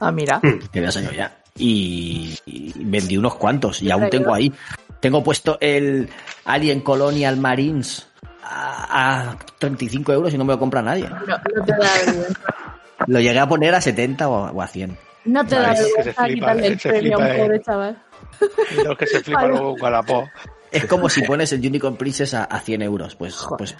Ah, 0.00 0.10
mira. 0.10 0.40
que 0.72 0.78
había 0.78 0.90
salido 0.92 1.12
ya. 1.12 1.42
Y, 1.58 2.38
y 2.46 2.72
vendí 2.76 3.16
unos 3.16 3.34
cuantos 3.36 3.80
y 3.82 3.90
aún 3.90 4.08
tengo 4.10 4.34
ahí. 4.34 4.52
Tengo 5.00 5.22
puesto 5.22 5.58
el 5.60 6.08
Alien 6.44 6.80
Colonial 6.80 7.36
Marines 7.36 8.06
a, 8.42 9.30
a 9.30 9.36
35 9.58 10.12
euros 10.12 10.34
y 10.34 10.38
no 10.38 10.44
me 10.44 10.52
lo 10.54 10.58
compra 10.58 10.82
nadie. 10.82 11.08
No, 11.08 11.18
no 11.18 11.64
te 11.64 11.72
da 11.72 11.88
vergüenza. 12.06 12.40
Lo 13.06 13.20
llegué 13.20 13.38
a 13.38 13.48
poner 13.48 13.74
a 13.74 13.80
70 13.80 14.28
o 14.28 14.46
a, 14.46 14.50
o 14.52 14.62
a 14.62 14.66
100. 14.66 14.96
No 15.26 15.44
te 15.46 15.54
da 15.56 15.74
vergüenza 15.74 16.24
quitarle 16.26 16.66
el 16.68 16.80
se 16.80 16.88
premio 16.88 17.16
a 17.16 17.20
un 17.20 17.26
eh. 17.26 17.38
pobre 17.38 17.60
chaval. 17.62 18.02
Los 18.84 18.96
que 18.98 19.06
se 19.06 19.20
flipan 19.22 19.48
luego 19.50 19.72
con 19.72 19.82
Wallapop. 19.82 20.24
Es 20.70 20.84
como 20.86 21.08
si 21.08 21.22
pones 21.22 21.52
el 21.52 21.60
Unicorn 21.60 21.96
Princess 21.96 22.34
a, 22.34 22.44
a 22.44 22.60
100 22.60 22.82
euros. 22.82 23.14
Pues, 23.16 23.36
pues 23.56 23.76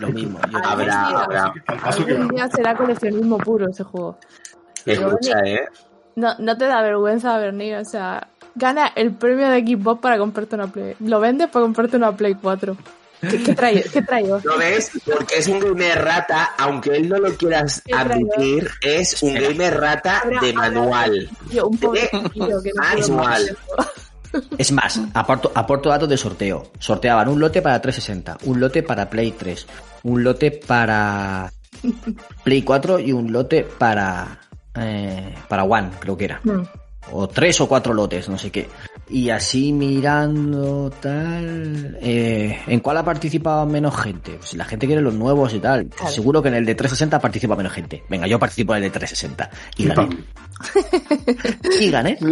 lo 0.00 0.08
mismo. 0.12 0.40
Yo- 0.50 0.58
Habrá, 0.64 1.08
habrá. 1.08 1.52
Algún 1.66 2.28
día 2.28 2.48
será 2.48 2.74
coleccionismo 2.74 3.38
puro 3.38 3.68
ese 3.68 3.84
juego. 3.84 4.18
Escucha, 4.86 5.38
¿eh? 5.44 5.66
No, 6.16 6.34
no 6.38 6.56
te 6.56 6.66
da 6.66 6.82
vergüenza, 6.82 7.36
Bernie. 7.38 7.76
O 7.76 7.84
sea, 7.84 8.28
gana 8.54 8.92
el 8.94 9.12
premio 9.12 9.48
de 9.48 9.60
Xbox 9.60 10.00
para 10.00 10.18
comprarte 10.18 10.54
una 10.54 10.66
Play. 10.66 10.96
Lo 11.00 11.20
vendes 11.20 11.48
para 11.48 11.64
comprarte 11.64 11.96
una 11.96 12.16
Play 12.16 12.34
4. 12.34 12.76
¿Qué, 13.20 13.42
qué 13.42 13.54
trae? 13.54 13.82
¿Qué 13.82 14.02
traigo? 14.02 14.40
¿Lo 14.44 14.58
ves? 14.58 14.92
Porque 15.04 15.36
es 15.38 15.48
un 15.48 15.60
gamer 15.60 16.02
rata, 16.02 16.54
aunque 16.58 16.96
él 16.96 17.08
no 17.08 17.18
lo 17.18 17.34
quieras 17.36 17.82
admitir, 17.92 18.70
es 18.80 19.22
un 19.22 19.34
gamer 19.34 19.78
rata 19.78 20.22
de 20.40 20.52
manual. 20.52 21.28
Yo, 21.50 21.68
un 21.68 21.78
pobre 21.78 22.04
Eh, 22.04 22.22
que 22.62 22.72
no 23.08 23.16
manual. 23.16 23.56
Es 24.56 24.70
más, 24.72 25.00
aporto, 25.12 25.50
aporto 25.54 25.88
datos 25.88 26.08
de 26.08 26.16
sorteo. 26.16 26.70
Sorteaban 26.78 27.28
un 27.28 27.40
lote 27.40 27.62
para 27.62 27.80
360, 27.80 28.38
un 28.44 28.60
lote 28.60 28.82
para 28.82 29.10
Play 29.10 29.32
3, 29.32 29.66
un 30.04 30.22
lote 30.22 30.52
para 30.52 31.52
Play 32.44 32.62
4 32.62 33.00
y 33.00 33.12
un 33.12 33.32
lote 33.32 33.64
para 33.64 34.38
eh, 34.74 35.34
para 35.48 35.64
One, 35.64 35.90
creo 35.98 36.16
que 36.16 36.24
era. 36.24 36.40
Hmm. 36.42 36.62
O 37.12 37.28
tres 37.28 37.60
o 37.60 37.68
cuatro 37.68 37.92
lotes, 37.94 38.28
no 38.28 38.38
sé 38.38 38.50
qué. 38.50 38.68
Y 39.08 39.30
así 39.30 39.72
mirando 39.72 40.90
tal... 41.00 41.98
eh, 42.00 42.60
¿En 42.66 42.80
cuál 42.80 42.98
ha 42.98 43.04
participado 43.04 43.66
menos 43.66 43.96
gente? 44.00 44.32
Pues 44.32 44.54
la 44.54 44.64
gente 44.64 44.86
quiere 44.86 45.02
los 45.02 45.14
nuevos 45.14 45.52
y 45.54 45.58
tal. 45.58 45.86
Claro. 45.86 46.12
Seguro 46.12 46.42
que 46.42 46.48
en 46.48 46.54
el 46.54 46.66
de 46.66 46.74
360 46.74 47.18
participa 47.18 47.56
menos 47.56 47.72
gente. 47.72 48.04
Venga, 48.08 48.26
yo 48.28 48.38
participo 48.38 48.74
en 48.74 48.84
el 48.84 48.92
de 48.92 48.98
360. 48.98 49.50
Y 49.78 49.86
gané. 49.86 50.18
y 51.80 51.90
gané. 51.90 52.18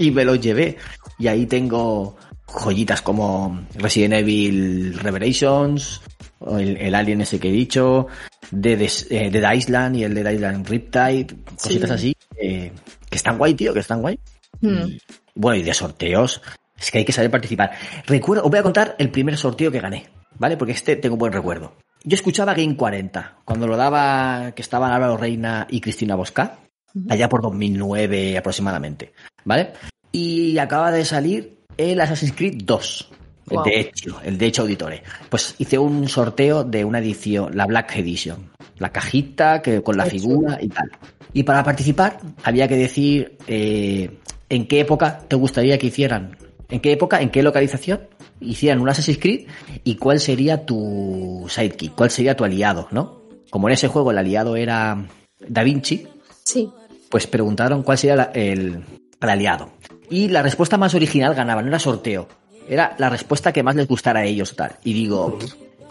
Y 0.00 0.12
me 0.12 0.24
los 0.24 0.40
llevé. 0.40 0.76
Y 1.18 1.26
ahí 1.26 1.44
tengo 1.46 2.16
joyitas 2.48 3.02
como 3.02 3.60
Resident 3.74 4.14
Evil 4.14 4.98
Revelations, 4.98 6.00
o 6.38 6.58
el, 6.58 6.76
el 6.78 6.94
Alien 6.94 7.20
ese 7.20 7.38
que 7.38 7.48
he 7.48 7.52
dicho, 7.52 8.06
Dead, 8.50 8.80
eh, 9.10 9.30
Dead 9.30 9.52
Island 9.52 9.96
y 9.96 10.04
el 10.04 10.14
Dead 10.14 10.32
Island 10.32 10.66
Riptide, 10.66 11.26
cositas 11.60 11.88
Sí. 11.88 11.94
así, 11.94 12.16
eh, 12.40 12.72
que 13.08 13.16
están 13.16 13.38
guay, 13.38 13.54
tío, 13.54 13.74
que 13.74 13.80
están 13.80 14.00
guay. 14.00 14.18
Hmm. 14.60 14.96
Bueno, 15.34 15.60
y 15.60 15.62
de 15.62 15.74
sorteos, 15.74 16.42
es 16.78 16.90
que 16.90 16.98
hay 16.98 17.04
que 17.04 17.12
saber 17.12 17.30
participar. 17.30 17.72
Recuerdo, 18.06 18.44
os 18.44 18.50
voy 18.50 18.58
a 18.58 18.62
contar 18.62 18.96
el 18.98 19.10
primer 19.10 19.36
sorteo 19.36 19.70
que 19.70 19.80
gané, 19.80 20.06
¿vale? 20.38 20.56
Porque 20.56 20.72
este 20.72 20.96
tengo 20.96 21.16
buen 21.16 21.32
recuerdo. 21.32 21.74
Yo 22.04 22.14
escuchaba 22.14 22.54
Game 22.54 22.76
40, 22.76 23.38
cuando 23.44 23.66
lo 23.66 23.76
daba, 23.76 24.52
que 24.54 24.62
estaban 24.62 24.92
Álvaro 24.92 25.16
Reina 25.16 25.66
y 25.68 25.80
Cristina 25.80 26.14
Bosca, 26.14 26.60
allá 27.08 27.28
por 27.28 27.42
2009 27.42 28.38
aproximadamente, 28.38 29.12
¿vale? 29.44 29.72
Y 30.12 30.56
acaba 30.58 30.90
de 30.90 31.04
salir 31.04 31.57
el 31.78 31.98
Assassin's 32.00 32.32
Creed 32.36 32.60
2. 32.64 33.08
El 33.50 33.56
Wow. 33.56 33.64
de 33.64 33.80
hecho, 33.80 34.20
el 34.22 34.36
de 34.36 34.46
hecho 34.46 34.60
auditore. 34.62 35.02
Pues 35.30 35.54
hice 35.56 35.78
un 35.78 36.06
sorteo 36.06 36.64
de 36.64 36.84
una 36.84 36.98
edición, 36.98 37.56
la 37.56 37.64
Black 37.64 37.96
Edition. 37.96 38.50
La 38.76 38.90
cajita 38.92 39.62
que, 39.62 39.82
con 39.82 39.96
la 39.96 40.04
Qué 40.04 40.10
figura 40.10 40.58
y 40.60 40.68
tal. 40.68 40.90
Y 41.32 41.44
para 41.44 41.64
participar 41.64 42.20
había 42.44 42.68
que 42.68 42.76
decir 42.76 43.38
eh, 43.46 44.10
en 44.50 44.66
qué 44.68 44.80
época 44.80 45.20
te 45.26 45.34
gustaría 45.36 45.78
que 45.78 45.86
hicieran. 45.86 46.36
En 46.68 46.80
qué 46.80 46.92
época, 46.92 47.22
en 47.22 47.30
qué 47.30 47.42
localización 47.42 48.00
hicieran 48.40 48.80
un 48.80 48.88
Assassin's 48.90 49.18
Creed 49.18 49.46
y 49.82 49.94
cuál 49.96 50.20
sería 50.20 50.66
tu 50.66 51.46
sidekick, 51.48 51.94
cuál 51.94 52.10
sería 52.10 52.36
tu 52.36 52.44
aliado, 52.44 52.86
¿no? 52.90 53.22
Como 53.50 53.68
en 53.68 53.74
ese 53.74 53.88
juego 53.88 54.10
el 54.10 54.18
aliado 54.18 54.56
era 54.56 55.06
Da 55.48 55.62
Vinci, 55.62 56.06
Sí. 56.44 56.68
pues 57.08 57.26
preguntaron 57.26 57.82
cuál 57.82 57.96
sería 57.96 58.16
la- 58.16 58.30
el, 58.34 58.84
el 59.22 59.28
aliado. 59.28 59.70
Y 60.10 60.28
la 60.28 60.42
respuesta 60.42 60.78
más 60.78 60.94
original 60.94 61.34
ganaba, 61.34 61.62
no 61.62 61.68
era 61.68 61.78
sorteo. 61.78 62.28
Era 62.68 62.94
la 62.98 63.10
respuesta 63.10 63.52
que 63.52 63.62
más 63.62 63.76
les 63.76 63.88
gustara 63.88 64.20
a 64.20 64.24
ellos 64.24 64.54
tal. 64.56 64.76
Y 64.84 64.92
digo, 64.92 65.38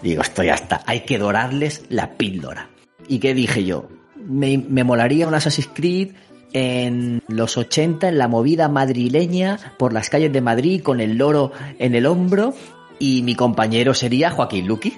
digo, 0.02 0.22
esto 0.22 0.44
ya 0.44 0.56
está, 0.56 0.82
hay 0.86 1.02
que 1.02 1.18
dorarles 1.18 1.86
la 1.90 2.12
píldora. 2.12 2.70
¿Y 3.08 3.20
qué 3.20 3.34
dije 3.34 3.64
yo? 3.64 3.88
Me, 4.16 4.58
me 4.58 4.84
molaría 4.84 5.28
un 5.28 5.34
Assassin's 5.34 5.70
Creed 5.74 6.10
en 6.54 7.22
los 7.28 7.58
80, 7.58 8.10
en 8.10 8.18
la 8.18 8.28
movida 8.28 8.70
madrileña, 8.70 9.74
por 9.78 9.94
las 9.94 10.10
calles 10.10 10.34
de 10.34 10.42
Madrid, 10.42 10.82
con 10.82 11.00
el 11.00 11.18
loro 11.18 11.52
en 11.80 11.96
el 11.96 12.06
hombro. 12.06 12.54
Y 13.00 13.22
mi 13.22 13.36
compañero 13.36 13.94
sería 13.94 14.32
Joaquín 14.32 14.68
Luqui, 14.68 14.98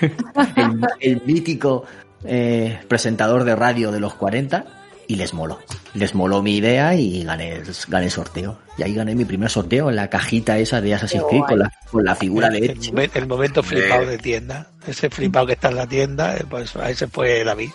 el, 1.00 1.22
mítico 1.26 1.84
eh, 2.24 2.78
presentador 2.86 3.44
de 3.44 3.56
radio 3.56 3.90
de 3.90 4.00
los 4.00 4.14
40 4.14 4.79
y 5.10 5.16
les 5.16 5.34
moló. 5.34 5.58
Les 5.94 6.14
moló 6.14 6.40
mi 6.40 6.56
idea 6.56 6.94
y 6.94 7.24
gané, 7.24 7.56
el- 7.56 7.64
gané 7.88 8.04
el 8.06 8.10
sorteo. 8.12 8.58
Y 8.78 8.84
ahí 8.84 8.94
gané 8.94 9.14
mi 9.16 9.24
primer 9.24 9.50
sorteo 9.50 9.90
en 9.90 9.96
la 9.96 10.08
cajita 10.08 10.56
esa 10.58 10.80
de 10.80 10.94
Assassin's 10.94 11.24
Creed 11.28 11.42
con 11.48 11.58
la, 11.58 11.72
con 11.90 12.04
la 12.04 12.14
figura 12.14 12.48
de 12.48 12.58
el, 12.58 12.78
momen- 12.80 13.10
el 13.14 13.26
momento 13.26 13.62
flipado 13.62 14.06
de 14.06 14.18
tienda. 14.18 14.68
Ese 14.86 15.10
flipado 15.10 15.46
que 15.46 15.54
está 15.54 15.68
en 15.70 15.76
la 15.76 15.86
tienda, 15.88 16.36
eh, 16.36 16.44
pues 16.48 16.76
ahí 16.76 16.94
se 16.94 17.08
fue 17.08 17.42
David. 17.44 17.70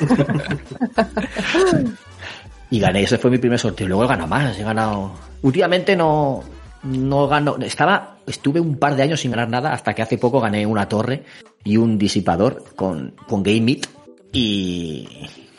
Y 2.70 2.80
gané, 2.80 3.02
ese 3.02 3.18
fue 3.18 3.30
mi 3.30 3.38
primer 3.38 3.58
sorteo. 3.58 3.86
Luego 3.86 4.04
he 4.04 4.08
ganado 4.08 4.26
más, 4.28 4.58
he 4.58 4.62
ganado. 4.64 5.12
Últimamente 5.42 5.94
no, 5.94 6.42
no 6.82 7.28
gano. 7.28 7.56
Estaba, 7.60 8.16
estuve 8.26 8.58
un 8.58 8.76
par 8.78 8.96
de 8.96 9.02
años 9.04 9.20
sin 9.20 9.30
ganar 9.30 9.48
nada 9.48 9.72
hasta 9.72 9.94
que 9.94 10.02
hace 10.02 10.18
poco 10.18 10.40
gané 10.40 10.66
una 10.66 10.88
torre 10.88 11.22
y 11.62 11.76
un 11.76 11.98
disipador 11.98 12.64
con, 12.74 13.14
con 13.28 13.42
Game 13.44 13.60
Meet 13.60 13.86
y, 14.32 15.08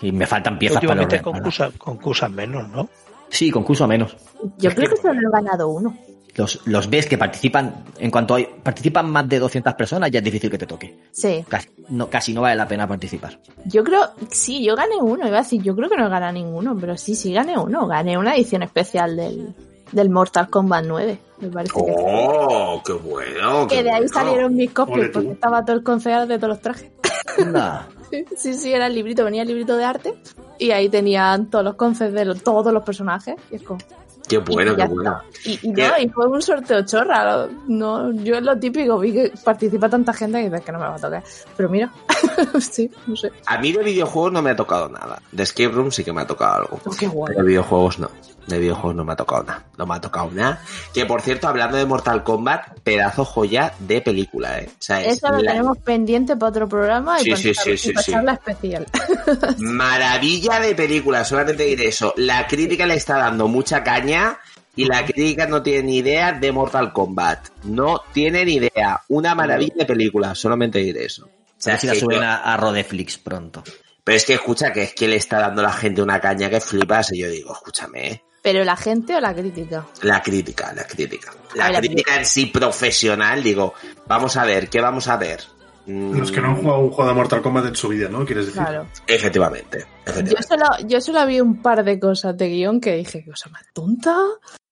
y 0.06 0.12
me 0.12 0.28
faltan 0.28 0.58
piezas 0.60 0.84
para 0.84 1.04
los 1.04 1.22
concursan, 1.22 1.72
concursan 1.78 2.34
menos, 2.34 2.70
¿no? 2.70 2.90
Sí, 3.30 3.50
concurso 3.52 3.84
a 3.86 3.88
menos. 3.88 4.16
Yo 4.58 4.72
creo 4.72 4.90
que 4.90 4.98
solo 4.98 5.20
he 5.20 5.32
ganado 5.32 5.68
uno. 5.70 5.98
Los, 6.36 6.62
los 6.66 6.90
ves 6.90 7.08
que 7.08 7.18
participan, 7.18 7.86
en 7.98 8.12
cuanto 8.12 8.36
hay, 8.36 8.46
participan 8.62 9.10
más 9.10 9.28
de 9.28 9.40
200 9.40 9.74
personas, 9.74 10.12
ya 10.12 10.20
es 10.20 10.26
difícil 10.26 10.52
que 10.52 10.58
te 10.58 10.68
toque. 10.68 10.98
Sí. 11.12 11.46
Casi 11.48 11.70
no, 11.90 12.10
casi 12.10 12.34
no 12.34 12.42
vale 12.42 12.58
la 12.58 12.68
pena 12.68 12.88
participar. 12.88 13.40
Yo 13.64 13.84
creo, 13.84 14.10
sí, 14.30 14.64
yo 14.64 14.76
gané 14.76 14.98
uno. 14.98 15.28
Iba 15.28 15.38
a 15.38 15.42
decir, 15.42 15.62
yo 15.64 15.76
creo 15.76 15.90
que 15.90 15.96
no 15.96 16.08
he 16.08 16.10
ganado 16.10 16.34
ninguno, 16.34 16.76
pero 16.80 16.98
sí, 16.98 17.16
sí 17.16 17.34
gané 17.34 17.58
uno. 17.58 17.88
Gané 17.88 18.18
una 18.18 18.36
edición 18.36 18.64
especial 18.64 19.16
del, 19.16 19.56
del 19.94 20.10
Mortal 20.10 20.50
Kombat 20.50 20.86
9. 20.86 21.20
Me 21.40 21.50
parece 21.50 21.74
que. 21.74 21.96
¡Oh, 21.98 22.82
qué 22.86 22.94
bueno! 22.94 23.68
qué 23.68 23.78
Que 23.78 23.84
de 23.84 23.92
ahí 23.92 24.06
bueno. 24.06 24.14
salieron 24.14 24.56
mis 24.56 24.72
copias 24.72 25.10
porque 25.14 25.32
estaba 25.32 25.64
todo 25.64 25.78
el 25.78 25.84
concejal 25.84 26.28
de 26.28 26.38
todos 26.38 26.50
los 26.50 26.62
trajes. 26.62 26.92
Anda. 27.38 27.88
Sí, 28.38 28.54
sí, 28.54 28.72
era 28.74 28.88
el 28.88 28.96
librito, 28.96 29.24
venía 29.24 29.42
el 29.42 29.48
librito 29.48 29.76
de 29.78 29.84
arte 29.84 30.14
y 30.60 30.72
ahí 30.72 30.90
tenían 30.90 31.50
todos 31.50 31.64
los 31.66 31.76
conces 31.76 32.14
de 32.14 32.26
los- 32.26 32.42
todos 32.44 32.72
los 32.74 32.84
personajes. 32.84 33.36
Y 33.52 33.56
es 33.58 33.64
como, 33.64 33.80
Qué 34.28 34.40
bueno, 34.40 34.76
qué 34.76 34.86
bueno. 34.88 35.20
Y, 35.44 35.60
y 35.68 35.72
no, 35.72 36.00
y 36.00 36.10
fue 36.10 36.26
un 36.28 36.42
sorteo 36.42 36.84
chorra. 36.84 37.48
No, 37.68 38.12
yo 38.12 38.36
es 38.38 38.42
lo 38.42 38.58
típico, 38.58 38.98
vi 38.98 39.14
que 39.14 39.32
participa 39.44 39.88
tanta 39.88 40.14
gente 40.14 40.42
y 40.42 40.46
dices 40.46 40.62
que 40.62 40.72
no 40.72 40.80
me 40.80 40.86
va 40.88 40.96
a 40.96 41.00
tocar. 41.00 41.24
Pero 41.56 41.70
mira, 41.70 41.94
sí, 42.60 42.90
no 43.06 43.16
sé. 43.16 43.32
A 43.46 43.60
mí 43.60 43.72
de 43.72 43.84
videojuegos 43.84 44.32
no 44.32 44.42
me 44.42 44.50
ha 44.50 44.56
tocado 44.56 44.90
nada. 44.90 45.22
De 45.32 45.44
Escape 45.44 45.70
Room 45.70 45.92
sí 45.92 46.04
que 46.04 46.12
me 46.12 46.22
ha 46.22 46.26
tocado 46.28 46.56
algo. 46.56 46.80
Oh, 46.86 46.92
qué 46.98 47.06
guay. 47.08 47.36
De 47.36 47.44
videojuegos 47.44 48.00
no. 48.00 48.10
De 48.48 48.60
videojuegos 48.60 48.96
no 48.96 49.04
me 49.04 49.14
ha 49.14 49.16
tocado 49.16 49.44
nada. 49.44 49.64
No 49.78 49.86
me 49.88 49.96
ha 49.96 50.02
tocado 50.02 50.30
nada. 50.32 50.62
Que 50.94 51.06
por 51.08 51.22
cierto, 51.22 51.48
hablando 51.48 51.78
de 51.78 51.86
Mortal 51.86 52.24
Kombat, 52.24 52.80
pedazo 52.84 53.26
joya 53.26 53.74
de 53.80 54.02
película, 54.02 54.60
¿eh? 54.60 54.70
O 54.72 54.76
sea, 54.80 55.02
es 55.02 55.18
Eso 55.18 55.30
lo 55.32 55.40
la 55.42 55.52
tenemos 55.54 55.78
pendiente 55.80 56.36
para 56.38 56.50
otro 56.52 56.70
programa 56.70 57.20
y 57.20 57.24
Sí, 57.24 57.30
para, 57.32 57.42
sí, 57.42 57.54
sí, 57.56 57.72
y 57.72 57.78
sí, 57.78 57.92
para 57.94 58.04
sí. 58.04 58.12
charla 58.12 58.34
especial. 58.34 58.86
maravilla 59.58 60.60
de 60.60 60.76
película. 60.76 61.24
Solamente 61.24 61.64
diré 61.64 61.88
eso. 61.88 62.14
La 62.18 62.48
crítica 62.48 62.86
le 62.86 62.96
está 62.96 63.18
dando 63.18 63.48
mucha 63.48 63.84
caña. 63.84 64.38
Y 64.78 64.86
la 64.86 65.06
crítica 65.06 65.48
no 65.48 65.64
tiene 65.64 65.84
ni 65.84 65.98
idea 66.00 66.34
de 66.34 66.52
Mortal 66.52 66.92
Kombat. 66.92 67.48
No 67.64 68.02
tiene 68.12 68.44
ni 68.44 68.56
idea. 68.56 69.02
Una 69.08 69.34
maravilla 69.34 69.74
de 69.78 69.86
película. 69.86 70.36
Solamente 70.36 70.80
diré 70.80 71.06
eso. 71.06 71.26
O 71.26 71.30
sea, 71.58 71.78
si 71.78 71.88
la 71.88 71.96
suben 71.96 72.18
yo- 72.20 72.24
a, 72.26 72.36
a 72.54 72.58
Rodeflix 72.58 73.18
pronto. 73.18 73.64
Pero 74.04 74.18
es 74.18 74.26
que 74.26 74.34
escucha 74.34 74.74
que 74.74 74.84
es 74.84 74.94
que 74.94 75.08
le 75.08 75.16
está 75.16 75.40
dando 75.40 75.62
a 75.62 75.66
la 75.66 75.72
gente 75.72 76.02
una 76.02 76.20
caña 76.20 76.50
que 76.50 76.60
flipas. 76.60 77.14
Y 77.14 77.20
yo 77.20 77.30
digo, 77.30 77.54
escúchame, 77.54 78.08
¿eh? 78.12 78.22
Pero 78.46 78.64
la 78.64 78.76
gente 78.76 79.16
o 79.16 79.20
la 79.20 79.34
crítica. 79.34 79.88
La 80.04 80.22
crítica, 80.22 80.72
la 80.72 80.84
crítica. 80.86 81.34
La 81.56 81.80
crítica 81.80 82.16
en 82.20 82.26
sí 82.28 82.46
profesional, 82.46 83.42
digo, 83.42 83.74
vamos 84.06 84.38
a 84.38 84.46
ver, 84.46 84.70
¿qué 84.70 84.80
vamos 84.80 85.08
a 85.08 85.18
ver? 85.18 85.42
Mm, 85.88 86.20
Los 86.20 86.32
que 86.32 86.42
no 86.42 86.50
han 86.50 86.58
jugado 86.58 86.80
un 86.82 86.92
juego 86.92 87.10
de 87.10 87.16
Mortal 87.16 87.42
Kombat 87.42 87.66
en 87.66 87.76
su 87.76 87.88
vida, 87.88 88.08
¿no? 88.08 88.24
¿Quieres 88.24 88.46
decir? 88.46 88.62
Claro. 88.62 88.86
Efectivamente, 89.08 89.88
Yo 90.26 90.38
solo, 90.48 90.66
yo 90.88 91.02
solo 91.02 91.26
vi 91.26 91.42
un 91.42 91.60
par 91.64 91.84
de 91.84 92.00
cosas 92.00 92.38
de 92.38 92.48
guion 92.50 92.80
que 92.80 92.98
dije, 92.98 93.24
¿qué 93.24 93.32
cosa 93.32 93.50
más 93.50 93.64
tonta? 93.74 94.16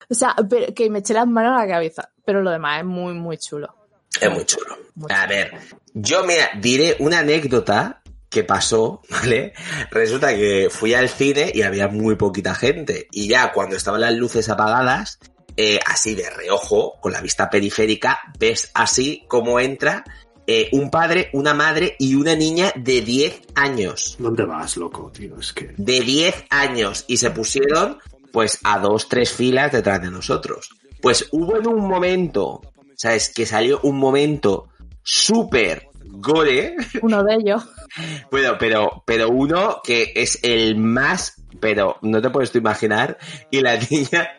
O 0.07 0.13
sea, 0.13 0.35
pero- 0.47 0.71
que 0.75 0.87
me 0.91 0.99
eché 0.99 1.15
las 1.15 1.25
manos 1.25 1.59
a 1.59 1.65
la 1.65 1.71
cabeza. 1.71 2.09
Pero 2.23 2.43
lo 2.43 2.51
demás 2.51 2.77
es 2.81 2.85
muy, 2.85 3.13
muy 3.15 3.39
chulo. 3.39 3.73
Es 4.21 4.29
muy 4.31 4.45
chulo. 4.45 4.77
Muy 4.93 5.11
A 5.11 5.25
ver, 5.25 5.51
yo 5.95 6.23
mira, 6.25 6.51
diré 6.61 6.95
una 6.99 7.19
anécdota 7.19 8.02
que 8.33 8.43
pasó, 8.43 9.01
¿vale? 9.09 9.53
Resulta 9.91 10.35
que 10.35 10.67
fui 10.69 10.93
al 10.93 11.09
cine 11.09 11.51
y 11.53 11.61
había 11.61 11.87
muy 11.87 12.15
poquita 12.15 12.55
gente. 12.55 13.07
Y 13.11 13.27
ya 13.27 13.51
cuando 13.53 13.75
estaban 13.75 14.01
las 14.01 14.13
luces 14.13 14.49
apagadas, 14.49 15.19
eh, 15.55 15.79
así 15.85 16.15
de 16.15 16.29
reojo, 16.29 16.99
con 16.99 17.13
la 17.13 17.21
vista 17.21 17.49
periférica, 17.49 18.19
ves 18.39 18.71
así 18.73 19.23
cómo 19.27 19.59
entra 19.59 20.03
eh, 20.45 20.69
un 20.73 20.89
padre, 20.89 21.29
una 21.33 21.53
madre 21.53 21.95
y 21.99 22.15
una 22.15 22.35
niña 22.35 22.73
de 22.75 23.01
10 23.01 23.41
años. 23.55 24.17
¿Dónde 24.19 24.43
vas, 24.43 24.75
loco, 24.75 25.11
tío? 25.11 25.39
Es 25.39 25.53
que. 25.53 25.73
De 25.77 26.01
10 26.01 26.45
años. 26.49 27.05
Y 27.07 27.17
se 27.17 27.31
pusieron, 27.31 27.99
pues, 28.31 28.59
a 28.63 28.79
dos, 28.79 29.07
tres 29.07 29.31
filas 29.31 29.71
detrás 29.71 30.01
de 30.01 30.11
nosotros. 30.11 30.69
Pues 31.01 31.27
hubo 31.31 31.57
en 31.57 31.67
un 31.67 31.87
momento, 31.87 32.61
¿sabes? 32.95 33.31
Que 33.33 33.45
salió 33.45 33.79
un 33.83 33.97
momento 33.97 34.69
súper 35.03 35.89
gore. 36.13 36.75
Uno 37.01 37.23
de 37.23 37.35
ellos. 37.35 37.63
Bueno, 38.31 38.55
pero, 38.59 39.03
pero 39.05 39.29
uno 39.29 39.81
que 39.83 40.13
es 40.15 40.39
el 40.41 40.75
más, 40.77 41.43
pero 41.59 41.97
no 42.01 42.21
te 42.21 42.29
puedes 42.31 42.51
tú 42.51 42.57
imaginar. 42.57 43.17
Y 43.51 43.61
la 43.61 43.77
niña, 43.77 44.29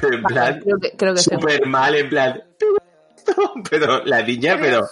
pero 0.00 0.14
en 0.16 0.22
plan, 0.22 0.60
Creo 0.62 0.78
que, 0.78 0.92
creo 0.96 1.14
que 1.14 1.20
sé. 1.20 1.34
súper 1.34 1.66
mal, 1.66 1.94
en 1.94 2.08
plan. 2.08 2.42
Pero 3.68 4.04
la 4.04 4.22
niña, 4.22 4.56
pero. 4.60 4.88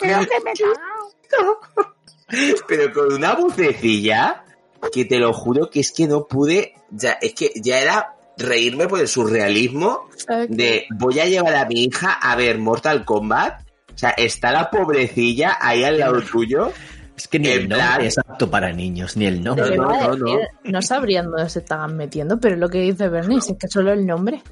Pero 2.69 2.93
con 2.93 3.13
una 3.13 3.35
vocecilla 3.35 4.45
que 4.93 5.05
te 5.05 5.19
lo 5.19 5.33
juro 5.33 5.71
que 5.71 5.81
es 5.81 5.93
que 5.93 6.07
no 6.07 6.27
pude. 6.27 6.75
Ya, 6.91 7.13
es 7.21 7.35
que 7.35 7.53
ya 7.57 7.81
era 7.81 8.17
reírme 8.37 8.89
por 8.89 9.01
el 9.01 9.07
surrealismo 9.09 10.09
¿Sabes 10.17 10.49
qué? 10.49 10.55
de 10.55 10.87
voy 10.91 11.21
a 11.21 11.27
llevar 11.27 11.55
a 11.55 11.67
mi 11.67 11.85
hija 11.85 12.13
a 12.13 12.35
ver 12.37 12.59
Mortal 12.59 13.05
Kombat. 13.05 13.63
O 13.95 13.99
sea, 13.99 14.11
está 14.11 14.51
la 14.53 14.71
pobrecilla 14.71 15.59
ahí 15.61 15.85
al 15.85 15.99
lado 15.99 16.21
tuyo. 16.23 16.73
Es 17.17 17.29
que 17.29 17.39
ni 17.39 17.47
el 17.47 17.69
nombre 17.69 17.77
plan- 17.87 18.01
es 18.01 18.19
apto 18.19 18.51
para 18.51 18.73
niños, 18.73 19.17
ni 19.17 19.27
el 19.27 19.41
nombre. 19.41 19.77
no, 19.77 20.17
no, 20.17 20.39
no 20.65 20.83
sabrían 20.83 21.31
dónde 21.31 21.49
se 21.49 21.61
estaban 21.61 21.97
metiendo, 21.97 22.41
pero 22.41 22.57
lo 22.57 22.69
que 22.69 22.79
dice 22.79 23.09
Bernie 23.09 23.39
es 23.39 23.55
que 23.57 23.69
solo 23.69 23.93
el 23.93 24.05
nombre. 24.05 24.43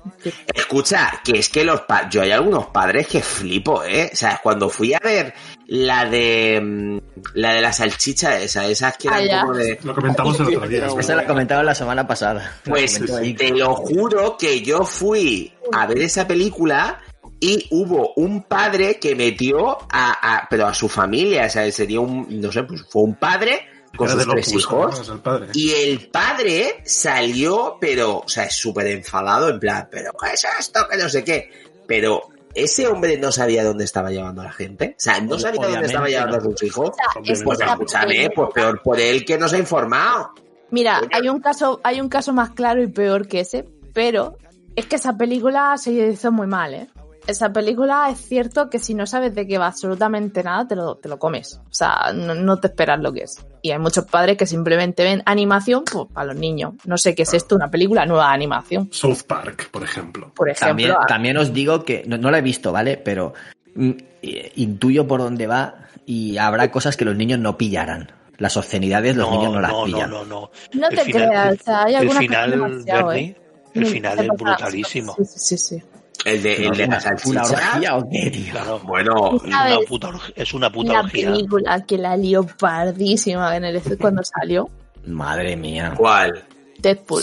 Escucha, 0.54 1.20
que 1.24 1.38
es 1.40 1.48
que 1.48 1.64
los 1.64 1.80
pa- 1.82 2.08
yo 2.08 2.22
hay 2.22 2.30
algunos 2.30 2.66
padres 2.66 3.08
que 3.08 3.20
flipo, 3.20 3.82
¿eh? 3.82 4.10
O 4.12 4.16
sea, 4.16 4.38
cuando 4.40 4.68
fui 4.68 4.94
a 4.94 5.00
ver 5.02 5.34
la 5.66 6.04
de 6.08 6.60
mm, 6.62 6.98
la 7.34 7.52
de 7.54 7.60
la 7.62 7.72
salchicha 7.72 8.38
esa, 8.38 8.64
esas 8.66 8.96
que 8.96 9.08
Ah, 9.08 9.20
eran 9.20 9.28
ya. 9.28 9.40
como 9.42 9.54
de 9.54 9.78
Lo 9.82 9.94
comentamos 9.96 10.38
el 10.40 10.46
otro 10.56 10.68
día. 10.68 10.86
es 10.86 10.94
Esa 10.98 11.16
la 11.16 11.24
comentaba 11.26 11.64
la 11.64 11.74
semana 11.74 12.06
pasada. 12.06 12.58
Pues 12.64 13.00
te 13.36 13.50
lo 13.50 13.74
juro 13.74 14.36
que 14.38 14.62
yo 14.62 14.84
fui 14.84 15.52
a 15.72 15.86
ver 15.86 15.98
esa 15.98 16.28
película 16.28 17.00
y 17.44 17.66
hubo 17.70 18.12
un 18.14 18.44
padre 18.44 19.00
que 19.00 19.16
metió 19.16 19.76
a, 19.90 20.36
a- 20.36 20.46
pero 20.48 20.64
a 20.64 20.72
su 20.72 20.88
familia, 20.88 21.46
o 21.46 21.50
sea, 21.50 21.70
sería 21.72 21.98
un, 21.98 22.24
no 22.40 22.52
sé, 22.52 22.62
pues 22.62 22.84
fue 22.88 23.02
un 23.02 23.16
padre 23.16 23.66
con 23.96 24.08
sus 24.08 24.18
tres 24.18 24.28
Locus, 24.28 24.52
hijos. 24.54 24.94
¿no? 24.96 25.02
Es 25.02 25.08
el 25.08 25.18
padre. 25.18 25.48
Y 25.54 25.70
el 25.72 26.08
padre 26.08 26.82
salió, 26.84 27.78
pero, 27.80 28.18
o 28.18 28.28
sea, 28.28 28.48
súper 28.48 28.86
enfadado, 28.86 29.48
en 29.48 29.58
plan, 29.58 29.88
pero 29.90 30.12
¿qué 30.12 30.34
es 30.34 30.46
esto? 30.60 30.86
Que 30.88 30.96
no 30.96 31.08
sé 31.08 31.24
qué. 31.24 31.50
Pero 31.84 32.28
ese 32.54 32.86
hombre 32.86 33.18
no 33.18 33.32
sabía 33.32 33.64
dónde 33.64 33.86
estaba 33.86 34.12
llevando 34.12 34.42
a 34.42 34.44
la 34.44 34.52
gente. 34.52 34.94
O 34.96 35.00
sea, 35.00 35.20
no 35.20 35.36
sabía 35.36 35.66
dónde 35.66 35.86
estaba 35.86 36.06
llevando 36.06 36.36
no. 36.36 36.42
a 36.42 36.44
sus 36.44 36.62
hijos. 36.62 36.90
es 37.24 37.42
Pues 37.42 37.60
escúchame, 37.60 38.30
pues 38.32 38.50
peor 38.54 38.80
por 38.84 39.00
él 39.00 39.24
que 39.24 39.36
no 39.36 39.48
se 39.48 39.56
ha 39.56 39.58
informado. 39.58 40.30
Mira, 40.70 41.00
hay 41.12 41.28
un 41.28 41.40
caso, 41.40 41.80
hay 41.82 42.00
un 42.00 42.08
caso 42.08 42.32
más 42.32 42.50
claro 42.50 42.80
y 42.80 42.86
peor 42.86 43.26
que 43.26 43.40
ese, 43.40 43.64
pero 43.92 44.38
es 44.76 44.86
que 44.86 44.94
esa 44.94 45.16
película 45.16 45.76
se 45.76 45.90
hizo 45.90 46.30
muy 46.30 46.46
mal, 46.46 46.74
¿eh? 46.74 46.88
Esa 47.26 47.52
película 47.52 48.08
es 48.10 48.18
cierto 48.18 48.68
que 48.68 48.78
si 48.80 48.94
no 48.94 49.06
sabes 49.06 49.34
de 49.34 49.46
qué 49.46 49.56
va 49.56 49.68
absolutamente 49.68 50.42
nada, 50.42 50.66
te 50.66 50.74
lo, 50.74 50.96
te 50.96 51.08
lo 51.08 51.18
comes. 51.18 51.60
O 51.70 51.72
sea, 51.74 52.12
no, 52.12 52.34
no 52.34 52.58
te 52.58 52.66
esperas 52.66 53.00
lo 53.00 53.12
que 53.12 53.22
es. 53.22 53.36
Y 53.62 53.70
hay 53.70 53.78
muchos 53.78 54.06
padres 54.06 54.36
que 54.36 54.44
simplemente 54.46 55.04
ven 55.04 55.22
animación 55.24 55.84
pues, 55.84 56.06
para 56.12 56.26
los 56.26 56.36
niños. 56.36 56.74
No 56.84 56.98
sé 56.98 57.14
qué 57.14 57.22
es 57.22 57.32
esto, 57.34 57.54
una 57.54 57.70
película 57.70 58.04
nueva 58.06 58.28
de 58.28 58.34
animación, 58.34 58.88
South 58.92 59.22
Park, 59.26 59.70
por 59.70 59.84
ejemplo. 59.84 60.32
por 60.34 60.48
ejemplo. 60.48 60.68
También, 60.68 60.90
Ah, 60.92 61.06
también 61.06 61.36
os 61.36 61.52
digo 61.52 61.84
que 61.84 62.02
no, 62.06 62.18
no 62.18 62.30
la 62.30 62.38
he 62.38 62.42
visto, 62.42 62.72
¿vale? 62.72 62.96
Pero 62.96 63.34
mm, 63.76 63.90
eh, 64.22 64.52
intuyo 64.56 65.06
por 65.06 65.20
dónde 65.20 65.46
va 65.46 65.76
y 66.04 66.36
habrá 66.38 66.70
cosas 66.72 66.96
que 66.96 67.04
los 67.04 67.14
niños 67.14 67.38
no 67.38 67.56
pillarán. 67.56 68.10
Las 68.38 68.56
obscenidades 68.56 69.14
los 69.16 69.30
niños 69.30 69.52
no 69.52 69.60
las 69.60 69.70
no, 69.70 69.84
pillan. 69.84 70.10
no, 70.10 70.24
no. 70.24 70.50
No 70.74 70.88
El 70.88 70.96
te 70.96 71.04
final- 71.04 71.28
creas, 71.28 71.54
o 71.60 71.62
sea, 71.64 71.82
hay 71.84 71.94
el 71.94 72.10
final, 72.10 72.50
Bernie, 72.84 73.20
¿eh? 73.20 73.36
el 73.74 73.82
Mm, 73.84 73.86
final 73.86 74.18
es 74.18 74.28
brutalísimo. 74.36 75.14
Sí, 75.18 75.24
sí, 75.24 75.58
sí. 75.58 75.82
El 76.24 76.42
de, 76.42 76.66
el 76.66 76.70
de 76.72 76.78
la 76.78 76.86
¿Una 76.86 77.00
salchicha. 77.00 77.42
orgía 77.42 77.96
o 77.96 78.08
qué, 78.10 78.30
tío? 78.30 78.52
Claro. 78.52 78.78
Bueno, 78.84 79.36
Es 79.36 79.42
una 79.44 79.78
puta, 79.88 80.08
org- 80.08 80.32
es 80.36 80.54
una 80.54 80.70
puta 80.72 80.92
La 80.92 81.00
orgía. 81.00 81.28
película 81.30 81.84
que 81.84 81.98
la 81.98 82.16
lió 82.16 82.46
pardísima 82.58 83.56
en 83.56 83.64
el 83.64 83.82
cuando 83.98 84.22
salió, 84.24 84.68
Madre 85.06 85.56
mía. 85.56 85.94
¿cuál? 85.96 86.44
Deadpool. 86.78 87.22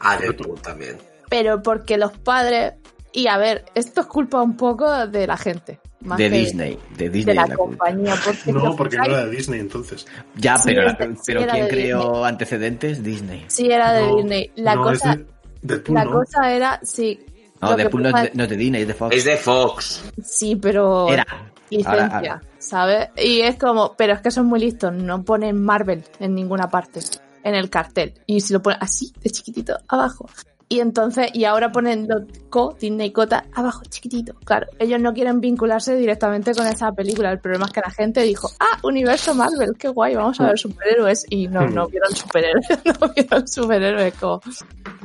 Ah, 0.00 0.16
Deadpool 0.16 0.60
también. 0.60 0.98
pero 1.28 1.62
porque 1.62 1.96
los 1.96 2.12
padres 2.18 2.74
y 3.12 3.26
a 3.28 3.36
ver 3.38 3.64
esto 3.74 4.00
es 4.00 4.06
culpa 4.06 4.42
un 4.42 4.56
poco 4.56 5.06
de 5.06 5.26
la 5.26 5.36
gente 5.36 5.78
más 6.00 6.18
De 6.18 6.28
que 6.30 6.36
Disney. 6.38 6.78
De 6.96 7.08
Disney 7.10 7.34
de 7.36 7.40
la 7.42 7.46
la 7.46 7.54
compañía 7.54 8.14
porque 8.24 8.52
No, 8.52 8.74
porque 8.74 8.96
no 8.96 9.04
era 9.04 9.24
de 9.26 9.30
Disney 9.30 9.60
entonces. 9.60 10.04
Ya, 10.34 10.56
Sí, 10.56 10.62
pero, 10.66 10.82
era- 10.82 10.96
la- 10.98 11.14
sí 11.14 11.22
pero 11.26 11.46
¿quién 11.46 11.68
creó 11.68 12.24
antecedentes? 12.24 13.04
Disney. 13.04 13.44
sí 13.46 13.70
era 13.70 13.92
de 13.92 14.06
No, 14.06 14.16
Disney 14.16 14.50
la 14.56 14.74
no, 14.74 14.82
cosa 14.82 15.18
Deadpool, 15.62 15.94
la 15.94 16.04
¿no? 16.04 16.10
cosa 16.12 16.52
era 16.52 16.80
sí 16.82 17.24
No, 17.70 17.76
Deadpool 17.76 18.02
no 18.02 18.08
es 18.10 18.22
de, 18.24 18.30
no 18.34 18.42
es 18.44 18.50
de 18.50 18.56
Disney, 18.56 18.82
es 18.82 18.88
de 18.88 18.94
Fox. 18.94 19.16
Es 19.16 19.24
de 19.24 19.36
Fox. 19.36 20.02
sí 20.24 20.56
pero 20.56 21.08
Era. 21.08 21.26
licencia 21.70 21.92
Ahora- 22.06 22.16
ahora. 22.16 22.42
sabes 22.58 23.08
y 23.16 23.40
es 23.40 23.56
como 23.58 23.94
pero 23.96 24.12
es 24.14 24.20
que 24.20 24.30
son 24.30 24.46
muy 24.46 24.60
listos 24.60 24.92
no 24.92 25.22
ponen 25.24 25.62
Marvel 25.62 26.04
en 26.20 26.34
ninguna 26.34 26.68
parte 26.68 27.00
en 27.44 27.54
el 27.54 27.70
cartel 27.70 28.14
y 28.26 28.40
si 28.40 28.52
lo 28.52 28.60
ponen 28.62 28.78
así 28.82 29.12
de 29.22 29.30
chiquitito 29.30 29.78
abajo 29.88 30.28
y 30.72 30.80
entonces, 30.80 31.28
y 31.34 31.44
ahora 31.44 31.70
ponen 31.70 32.08
Co, 32.48 32.74
Disney 32.80 33.12
Cota, 33.12 33.44
abajo, 33.52 33.82
chiquitito. 33.90 34.32
Claro, 34.42 34.68
ellos 34.78 34.98
no 34.98 35.12
quieren 35.12 35.38
vincularse 35.38 35.94
directamente 35.96 36.54
con 36.54 36.66
esa 36.66 36.90
película. 36.92 37.30
El 37.30 37.40
problema 37.40 37.66
es 37.66 37.72
que 37.72 37.82
la 37.84 37.90
gente 37.90 38.22
dijo, 38.22 38.48
ah, 38.58 38.78
universo 38.82 39.34
Marvel, 39.34 39.74
qué 39.78 39.88
guay, 39.88 40.14
vamos 40.14 40.40
a 40.40 40.46
ver 40.46 40.58
superhéroes. 40.58 41.26
Y 41.28 41.46
no, 41.46 41.68
no 41.68 41.88
vieron 41.88 42.16
superhéroes, 42.16 42.66
no 43.00 43.12
vieron 43.14 43.46
superhéroes. 43.46 44.14
Como... 44.14 44.40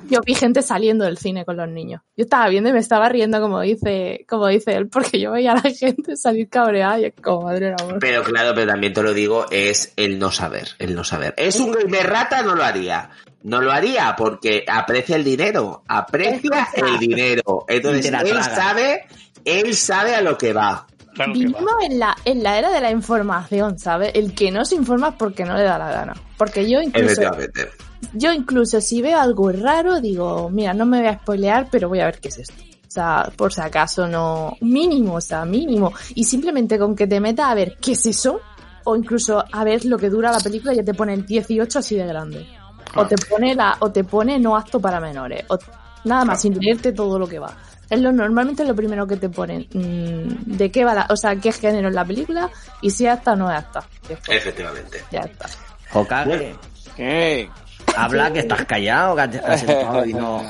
Yo 0.10 0.22
vi 0.26 0.36
gente 0.36 0.62
saliendo 0.62 1.04
del 1.04 1.18
cine 1.18 1.44
con 1.44 1.58
los 1.58 1.68
niños. 1.68 2.02
Yo 2.16 2.24
estaba 2.24 2.48
viendo 2.48 2.70
y 2.70 2.74
me 2.74 2.80
estaba 2.80 3.10
riendo 3.10 3.42
como 3.42 3.60
dice, 3.60 4.26
como 4.26 4.48
dice 4.48 4.72
él, 4.72 4.88
porque 4.88 5.20
yo 5.20 5.32
veía 5.32 5.52
a 5.52 5.56
la 5.56 5.70
gente 5.70 6.16
salir 6.16 6.48
cabreada 6.48 6.98
y 7.02 7.06
es 7.08 7.14
como, 7.22 7.42
madre 7.42 7.76
amor. 7.78 7.98
Pero 8.00 8.24
claro, 8.24 8.54
pero 8.56 8.72
también 8.72 8.94
te 8.94 9.04
lo 9.04 9.14
digo, 9.14 9.48
es 9.52 9.92
el 9.98 10.18
no 10.18 10.32
saber, 10.32 10.70
el 10.80 10.96
no 10.96 11.04
saber. 11.04 11.34
Es 11.36 11.60
un 11.60 11.74
gamer 11.74 12.08
rata, 12.08 12.42
no 12.42 12.56
lo 12.56 12.64
haría. 12.64 13.10
No 13.44 13.62
lo 13.62 13.72
haría 13.72 14.16
porque 14.18 14.66
aprecia 14.68 15.16
el 15.16 15.24
dinero, 15.24 15.84
aprecia 15.88 16.68
el 16.76 17.00
dinero. 17.00 17.66
Entonces, 17.68 18.12
él 18.12 18.44
sabe, 18.44 19.06
él 19.46 19.76
sabe 19.76 20.16
a 20.16 20.22
lo 20.22 20.38
que 20.38 20.54
va. 20.54 20.88
Claro 21.14 21.34
que 21.34 21.40
va. 21.40 21.60
Vivimos 21.60 21.74
en 21.84 22.00
la, 22.00 22.16
en 22.26 22.44
la 22.44 22.58
era 22.58 22.72
de 22.72 22.82
la 22.82 22.92
información, 22.92 23.80
¿sabes? 23.80 24.12
El 24.16 24.34
que 24.34 24.52
no 24.52 24.66
se 24.66 24.76
informa 24.76 25.10
es 25.10 25.16
porque 25.16 25.46
no 25.46 25.56
le 25.56 25.64
da 25.64 25.78
la 25.78 25.92
gana. 25.92 26.14
Porque 26.38 26.70
yo 26.70 26.82
incluso, 26.82 27.22
yo 28.14 28.34
incluso 28.34 28.82
si 28.82 29.02
veo 29.02 29.20
algo 29.20 29.52
raro, 29.52 30.02
digo, 30.02 30.50
mira, 30.50 30.74
no 30.74 30.86
me 30.86 31.00
voy 31.00 31.08
a 31.08 31.20
spoilear, 31.20 31.70
pero 31.72 31.90
voy 31.90 32.00
a 32.00 32.06
ver 32.06 32.20
qué 32.20 32.30
es 32.30 32.40
esto. 32.40 32.64
O 32.88 32.92
sea, 32.92 33.32
por 33.36 33.54
si 33.54 33.62
acaso 33.62 34.08
no, 34.08 34.58
mínimo, 34.62 35.16
o 35.16 35.22
sea, 35.22 35.46
mínimo. 35.46 35.94
Y 36.16 36.24
simplemente 36.24 36.80
con 36.80 36.96
que 36.96 37.06
te 37.06 37.20
metas 37.20 37.48
a 37.48 37.56
ver 37.56 37.78
qué 37.82 37.92
es 37.92 38.06
eso, 38.06 38.42
o 38.84 38.96
incluso 38.96 39.44
a 39.52 39.64
ver 39.64 39.86
lo 39.86 39.98
que 39.98 40.10
dura 40.10 40.32
la 40.32 40.40
película, 40.40 40.74
ya 40.74 40.84
te 40.84 40.94
pone 40.94 41.14
el 41.14 41.26
18 41.26 41.80
así 41.80 41.96
de 41.96 42.08
grande. 42.08 42.48
O 42.96 43.06
te 43.06 43.16
pone 43.18 43.54
la, 43.56 43.78
o 43.80 43.92
te 43.92 44.04
pone 44.04 44.40
no 44.40 44.56
apto 44.56 44.80
para 44.80 45.00
menores. 45.00 45.44
O 45.50 45.58
nada 46.06 46.26
más, 46.26 46.42
sin 46.42 46.58
leerte 46.60 46.92
todo 46.94 47.18
lo 47.20 47.28
que 47.28 47.40
va. 47.40 47.56
Es 47.90 48.00
lo 48.02 48.12
normalmente 48.12 48.66
lo 48.66 48.76
primero 48.76 49.08
que 49.08 49.16
te 49.18 49.30
ponen. 49.30 49.68
mm, 49.74 50.56
de 50.58 50.72
qué 50.72 50.84
va 50.84 50.94
la, 50.94 51.08
o 51.10 51.16
sea, 51.16 51.36
qué 51.38 51.52
género 51.52 51.88
es 51.90 51.94
la 51.96 52.04
película 52.06 52.50
y 52.82 52.90
si 52.90 53.06
es 53.06 53.14
apta 53.14 53.34
o 53.34 53.36
no 53.36 53.50
es 53.52 53.58
apta. 53.58 53.84
Efectivamente. 54.28 55.04
Ya 55.12 55.22
está. 55.22 55.48
Hokage, 55.94 56.56
¿Qué? 56.96 57.50
habla 57.96 58.32
que 58.34 58.40
estás 58.40 58.66
callado, 58.66 59.16
que 59.16 59.22
has- 59.22 59.36
has 59.46 59.60
sentado 59.62 60.06
y 60.06 60.14
no... 60.14 60.44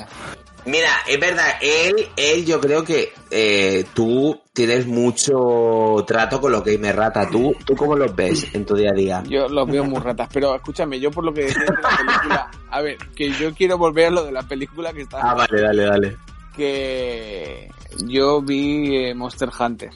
Mira, 0.66 0.90
es 1.08 1.20
verdad, 1.20 1.46
él, 1.62 2.10
él 2.18 2.46
yo 2.46 2.60
creo 2.60 2.84
que 2.84 3.14
eh, 3.32 3.86
tú 3.94 4.38
tienes 4.58 4.88
mucho 4.88 6.04
trato 6.08 6.42
con 6.42 6.52
los 6.52 6.64
gamer 6.64 6.96
rata. 6.96 7.30
¿Tú, 7.30 7.56
¿Tú 7.64 7.76
cómo 7.76 7.96
los 7.96 8.16
ves 8.16 8.48
en 8.56 8.66
tu 8.66 8.74
día 8.74 8.90
a 8.90 8.94
día? 8.96 9.24
Yo 9.30 9.48
los 9.48 9.68
veo 9.70 9.84
muy 9.86 10.00
ratas, 10.00 10.28
pero 10.34 10.56
escúchame, 10.56 11.00
yo 11.00 11.12
por 11.12 11.24
lo 11.24 11.32
que 11.32 11.44
decía 11.44 11.62
de 11.64 11.80
la 11.80 11.90
película, 11.96 12.52
a 12.72 12.82
ver, 12.82 12.98
que 13.16 13.30
yo 13.34 13.54
quiero 13.54 13.78
volver 13.78 14.08
a 14.08 14.10
lo 14.10 14.24
de 14.26 14.32
la 14.32 14.42
película 14.42 14.92
que 14.94 15.02
está, 15.04 15.20
Ah, 15.22 15.36
vale, 15.36 15.62
dale, 15.62 15.84
dale. 15.84 16.18
que 16.56 17.70
yo 18.08 18.42
vi 18.42 18.96
eh, 18.96 19.14
Monster 19.14 19.50
Hunter. 19.60 19.92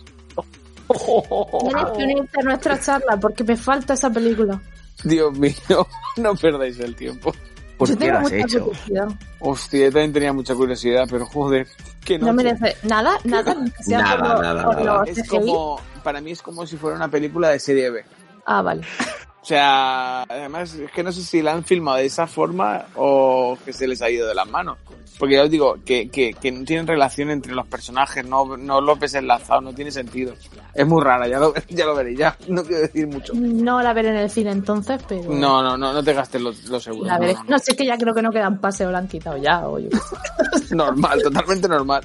Tienes 0.87 1.85
que 1.97 2.03
unirte 2.03 2.39
a 2.39 2.43
nuestra 2.43 2.79
charla 2.79 3.17
porque 3.19 3.43
me 3.43 3.57
falta 3.57 3.95
esa 3.95 4.11
película. 4.11 4.61
Dios 5.03 5.35
mío, 5.39 5.55
no 6.17 6.35
perdáis 6.35 6.79
el 6.79 6.95
tiempo. 6.95 7.33
¿Por 7.77 7.89
Yo 7.89 7.95
qué 7.97 8.05
tengo 8.05 8.11
lo 8.13 8.17
has 8.19 8.23
mucha 8.31 8.45
hecho? 8.45 8.63
curiosidad. 8.65 9.07
Hostia, 9.39 9.79
yo 9.85 9.91
también 9.91 10.13
tenía 10.13 10.33
mucha 10.33 10.53
curiosidad, 10.53 11.07
pero 11.09 11.25
joder, 11.25 11.67
que 12.03 12.19
no. 12.19 12.27
No 12.27 12.33
merece 12.33 12.75
nada, 12.83 13.17
nada, 13.23 13.53
ni 13.55 13.71
que 13.71 13.83
sea 13.83 13.99
Nada, 13.99 14.17
por, 14.17 14.27
lo- 14.27 14.41
nada, 14.41 14.63
por 14.65 14.75
nada. 14.83 14.99
los 14.99 15.09
Es 15.09 15.23
CGI. 15.23 15.27
como, 15.29 15.79
para 16.03 16.21
mí 16.21 16.31
es 16.31 16.41
como 16.41 16.65
si 16.67 16.77
fuera 16.77 16.95
una 16.95 17.09
película 17.09 17.49
de 17.49 17.59
serie 17.59 17.89
B. 17.89 18.03
Ah, 18.45 18.61
vale. 18.61 18.81
O 19.41 19.45
sea, 19.45 20.21
además 20.23 20.75
es 20.75 20.91
que 20.91 21.03
no 21.03 21.11
sé 21.11 21.23
si 21.23 21.41
la 21.41 21.53
han 21.53 21.63
filmado 21.63 21.97
de 21.97 22.05
esa 22.05 22.27
forma 22.27 22.85
o 22.95 23.57
que 23.65 23.73
se 23.73 23.87
les 23.87 24.01
ha 24.03 24.09
ido 24.09 24.27
de 24.27 24.35
las 24.35 24.47
manos. 24.47 24.77
Porque 25.17 25.35
ya 25.35 25.43
os 25.43 25.49
digo, 25.49 25.77
que, 25.83 26.09
que, 26.09 26.33
que 26.33 26.51
no 26.51 26.63
tienen 26.63 26.87
relación 26.87 27.29
entre 27.29 27.53
los 27.53 27.67
personajes, 27.67 28.25
no, 28.25 28.57
no 28.57 28.81
los 28.81 28.99
ves 28.99 29.13
enlazados, 29.15 29.63
no 29.63 29.73
tiene 29.73 29.91
sentido. 29.91 30.33
Es 30.73 30.87
muy 30.87 31.03
rara, 31.03 31.27
ya 31.27 31.39
lo, 31.39 31.53
ya 31.69 31.85
lo 31.85 31.95
veréis, 31.95 32.19
ya 32.19 32.37
no 32.47 32.63
quiero 32.63 32.81
decir 32.81 33.07
mucho. 33.07 33.33
No 33.35 33.81
la 33.81 33.93
veré 33.93 34.09
en 34.09 34.17
el 34.17 34.29
cine 34.29 34.51
entonces, 34.51 35.01
pero. 35.07 35.31
No, 35.31 35.61
no, 35.61 35.77
no, 35.77 35.93
no 35.93 36.03
te 36.03 36.13
gastes 36.13 36.41
lo, 36.41 36.51
lo 36.69 36.79
seguro. 36.79 37.05
La 37.05 37.19
veré. 37.19 37.33
no, 37.33 37.43
No 37.49 37.59
sé, 37.59 37.71
es 37.71 37.77
que 37.77 37.85
ya 37.85 37.97
creo 37.97 38.13
que 38.13 38.21
no 38.21 38.31
quedan 38.31 38.59
paseos, 38.59 38.91
la 38.91 38.99
han 38.99 39.07
quitado 39.07 39.37
ya. 39.37 39.67
O 39.67 39.79
yo. 39.79 39.89
Normal, 40.71 41.21
totalmente 41.21 41.67
normal. 41.67 42.03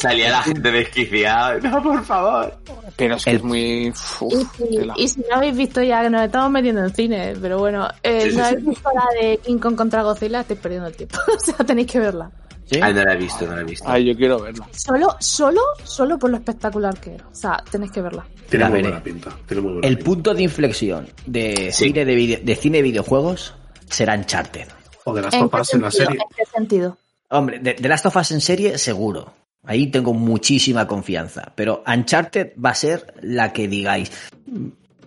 Salía 0.00 0.30
la 0.30 0.42
gente 0.42 0.70
desquiciada. 0.70 1.58
No, 1.58 1.82
por 1.82 2.04
favor. 2.04 2.54
Pero 2.96 3.16
es 3.16 3.24
que 3.24 3.30
El- 3.30 3.36
es 3.36 3.42
muy... 3.42 3.60
Y 3.86 3.90
uf, 3.90 4.56
si, 4.56 4.68
tela. 4.76 4.94
y 4.96 5.08
si 5.08 5.20
no 5.28 5.36
habéis 5.36 5.56
visto 5.56 5.82
ya 5.82 6.02
que 6.02 6.10
nos 6.10 6.22
estamos 6.22 6.50
metiendo 6.50 6.82
en 6.84 6.94
cine, 6.94 7.34
pero 7.40 7.58
bueno, 7.58 7.88
eh, 8.02 8.22
Sí, 8.22 8.30
sí, 8.30 8.36
no 8.36 8.44
sí. 8.44 8.50
habéis 8.50 8.66
visto 8.66 8.90
la 8.94 9.20
de 9.20 9.36
King 9.38 9.58
Kong 9.58 9.76
contra 9.76 10.02
Godzilla, 10.02 10.40
estáis 10.40 10.60
perdiendo 10.60 10.88
el 10.88 10.96
tiempo. 10.96 11.18
o 11.36 11.40
sea, 11.40 11.54
tenéis 11.66 11.90
que 11.90 12.00
verla. 12.00 12.30
¿Sí? 12.64 12.78
Ay, 12.80 12.94
no 12.94 13.02
la 13.02 13.14
he 13.14 13.16
visto, 13.16 13.46
no 13.46 13.56
la 13.56 13.62
he 13.62 13.64
visto. 13.64 13.84
Ay, 13.88 14.04
yo 14.04 14.14
quiero 14.16 14.40
verla. 14.40 14.68
Solo, 14.70 15.16
solo, 15.18 15.60
solo 15.82 16.18
por 16.18 16.30
lo 16.30 16.36
espectacular 16.36 16.98
que 17.00 17.16
es. 17.16 17.22
O 17.22 17.34
sea, 17.34 17.62
tenéis 17.68 17.90
que 17.90 18.00
verla. 18.00 18.24
Tiene 18.48 18.64
La 18.64 18.70
muy 18.70 18.80
buena 18.82 19.02
pinta. 19.02 19.30
Tiene 19.46 19.60
muy 19.62 19.72
buena 19.72 19.88
El 19.88 19.96
pinta. 19.96 20.08
punto 20.10 20.34
de 20.34 20.42
inflexión 20.44 21.08
de 21.26 21.72
Sí. 21.72 21.86
cine 21.86 22.04
de, 22.04 22.14
vide- 22.14 22.40
de 22.44 22.54
cine 22.56 22.78
y 22.78 22.82
videojuegos 22.82 23.54
será 23.88 24.14
Uncharted. 24.14 24.68
O 25.04 25.12
de 25.14 25.22
las 25.22 25.34
¿En 25.34 25.40
topas 25.40 25.74
en 25.74 25.82
la 25.82 25.90
sentido? 25.90 26.06
serie. 26.10 26.22
¿En 26.22 26.36
qué 26.36 26.44
sentido? 26.56 26.96
Hombre, 27.30 27.58
de, 27.58 27.74
de 27.74 27.88
Last 27.88 28.06
of 28.06 28.14
Us 28.16 28.30
en 28.30 28.40
serie, 28.40 28.78
seguro. 28.78 29.32
Ahí 29.64 29.88
tengo 29.88 30.14
muchísima 30.14 30.86
confianza. 30.86 31.52
Pero 31.54 31.82
Uncharted 31.86 32.52
va 32.62 32.70
a 32.70 32.74
ser 32.74 33.14
la 33.22 33.52
que 33.52 33.68
digáis. 33.68 34.10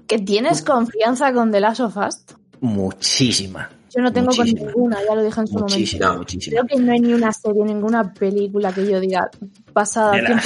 ¿Que 0.08 0.20
tienes 0.20 0.62
confianza 0.62 1.34
con 1.34 1.52
The 1.52 1.60
Last 1.60 1.80
of 1.82 1.98
Us? 1.98 2.24
Muchísima. 2.62 3.70
Yo 3.96 4.02
no 4.02 4.12
tengo 4.12 4.28
Muchísima. 4.28 4.60
con 4.60 4.68
ninguna, 4.68 4.98
ya 5.08 5.16
lo 5.16 5.24
dije 5.24 5.40
en 5.42 5.48
su 5.48 5.54
Muchísima, 5.60 6.06
momento. 6.08 6.20
muchísima. 6.24 6.62
Creo 6.62 6.68
que 6.68 6.84
no 6.84 6.92
hay 6.94 7.00
ni 7.00 7.14
una 7.14 7.32
serie, 7.32 7.64
ninguna 7.64 8.14
película 8.14 8.74
que 8.74 8.90
yo 8.90 9.00
diga 9.00 9.30
basada 9.74 10.18
en 10.18 10.26
el 10.28 10.40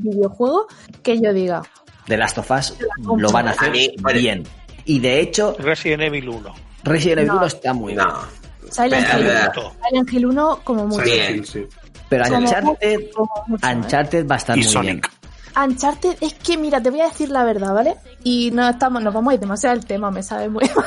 videojuego 0.00 0.66
que 1.02 1.20
yo 1.20 1.32
diga. 1.32 1.62
De 2.06 2.16
Last 2.16 2.38
of 2.38 2.50
Us 2.50 2.74
lo 3.16 3.30
van 3.30 3.48
a 3.48 3.50
hacer 3.50 3.68
A 3.68 3.72
mí, 3.72 3.90
vale. 4.00 4.18
bien. 4.20 4.44
Y 4.86 4.98
de 5.00 5.20
hecho, 5.20 5.56
Resident 5.58 6.02
Evil 6.04 6.28
1. 6.28 6.54
Resident 6.84 7.18
Evil 7.18 7.28
No. 7.32 7.36
1 7.38 7.46
está 7.46 7.72
muy 7.74 7.92
bien. 7.94 8.06
No. 8.06 8.14
Silent 8.70 9.06
Espera, 9.06 9.52
Hill. 9.54 9.62
Silent 9.88 10.12
Hill 10.12 10.26
1 10.26 10.60
como 10.64 10.86
mucho. 10.86 11.02
Bien. 11.04 11.44
Silent 11.44 11.46
sí. 11.46 11.66
Pero 12.08 12.24
Uncharted, 12.36 12.76
¿eh? 12.80 13.10
Uncharted 13.74 14.26
va 14.26 14.34
a 14.34 14.38
estar 14.38 14.56
Y 14.56 14.62
muy 14.62 14.68
Sonic. 14.68 15.10
Uncharted, 15.56 16.18
es 16.20 16.34
que 16.34 16.58
mira, 16.58 16.82
te 16.82 16.90
voy 16.90 17.00
a 17.00 17.04
decir 17.08 17.30
la 17.30 17.42
verdad, 17.42 17.72
¿vale? 17.72 17.96
Y 18.22 18.50
no 18.50 18.68
estamos, 18.68 19.02
nos 19.02 19.14
vamos 19.14 19.30
a 19.30 19.34
ir 19.34 19.40
demasiado 19.40 19.72
al 19.74 19.86
tema, 19.86 20.10
me 20.10 20.22
sabe 20.22 20.50
muy 20.50 20.64
mal. 20.76 20.84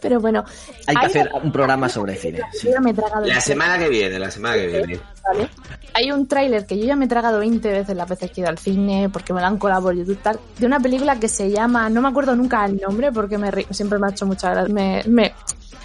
Pero 0.00 0.18
bueno, 0.20 0.42
bien. 0.42 0.76
Hay 0.88 0.94
que 0.96 1.00
Hay 1.00 1.06
hacer 1.06 1.30
un 1.40 1.52
programa 1.52 1.88
sobre 1.88 2.16
cine. 2.16 2.40
sí. 2.52 2.66
yo 2.66 2.72
ya 2.72 2.80
me 2.80 2.90
he 2.90 2.94
tragado 2.94 3.24
La 3.26 3.40
semana 3.40 3.78
que 3.78 3.88
viene, 3.88 4.18
la 4.18 4.30
semana 4.30 4.56
que 4.56 4.66
viene. 4.66 5.00
¿vale? 5.24 5.48
Hay 5.94 6.10
un 6.10 6.26
tráiler 6.26 6.66
que 6.66 6.76
yo 6.76 6.84
ya 6.84 6.96
me 6.96 7.04
he 7.04 7.08
tragado 7.08 7.38
20 7.38 7.70
veces 7.70 7.96
las 7.96 8.08
veces 8.08 8.30
que 8.32 8.40
he 8.40 8.42
ido 8.42 8.50
al 8.50 8.58
cine, 8.58 9.08
porque 9.08 9.32
me 9.32 9.40
lo 9.40 9.46
han 9.46 9.58
colado 9.58 9.82
por 9.82 9.94
YouTube, 9.94 10.18
tal, 10.20 10.40
de 10.58 10.66
una 10.66 10.80
película 10.80 11.20
que 11.20 11.28
se 11.28 11.48
llama, 11.50 11.88
no 11.88 12.00
me 12.02 12.08
acuerdo 12.08 12.34
nunca 12.34 12.64
el 12.64 12.78
nombre, 12.80 13.12
porque 13.12 13.38
me 13.38 13.50
siempre 13.70 14.00
me 14.00 14.08
ha 14.08 14.10
hecho 14.10 14.26
mucha 14.26 14.50
gracia, 14.50 14.74
me, 14.74 15.02
me 15.06 15.32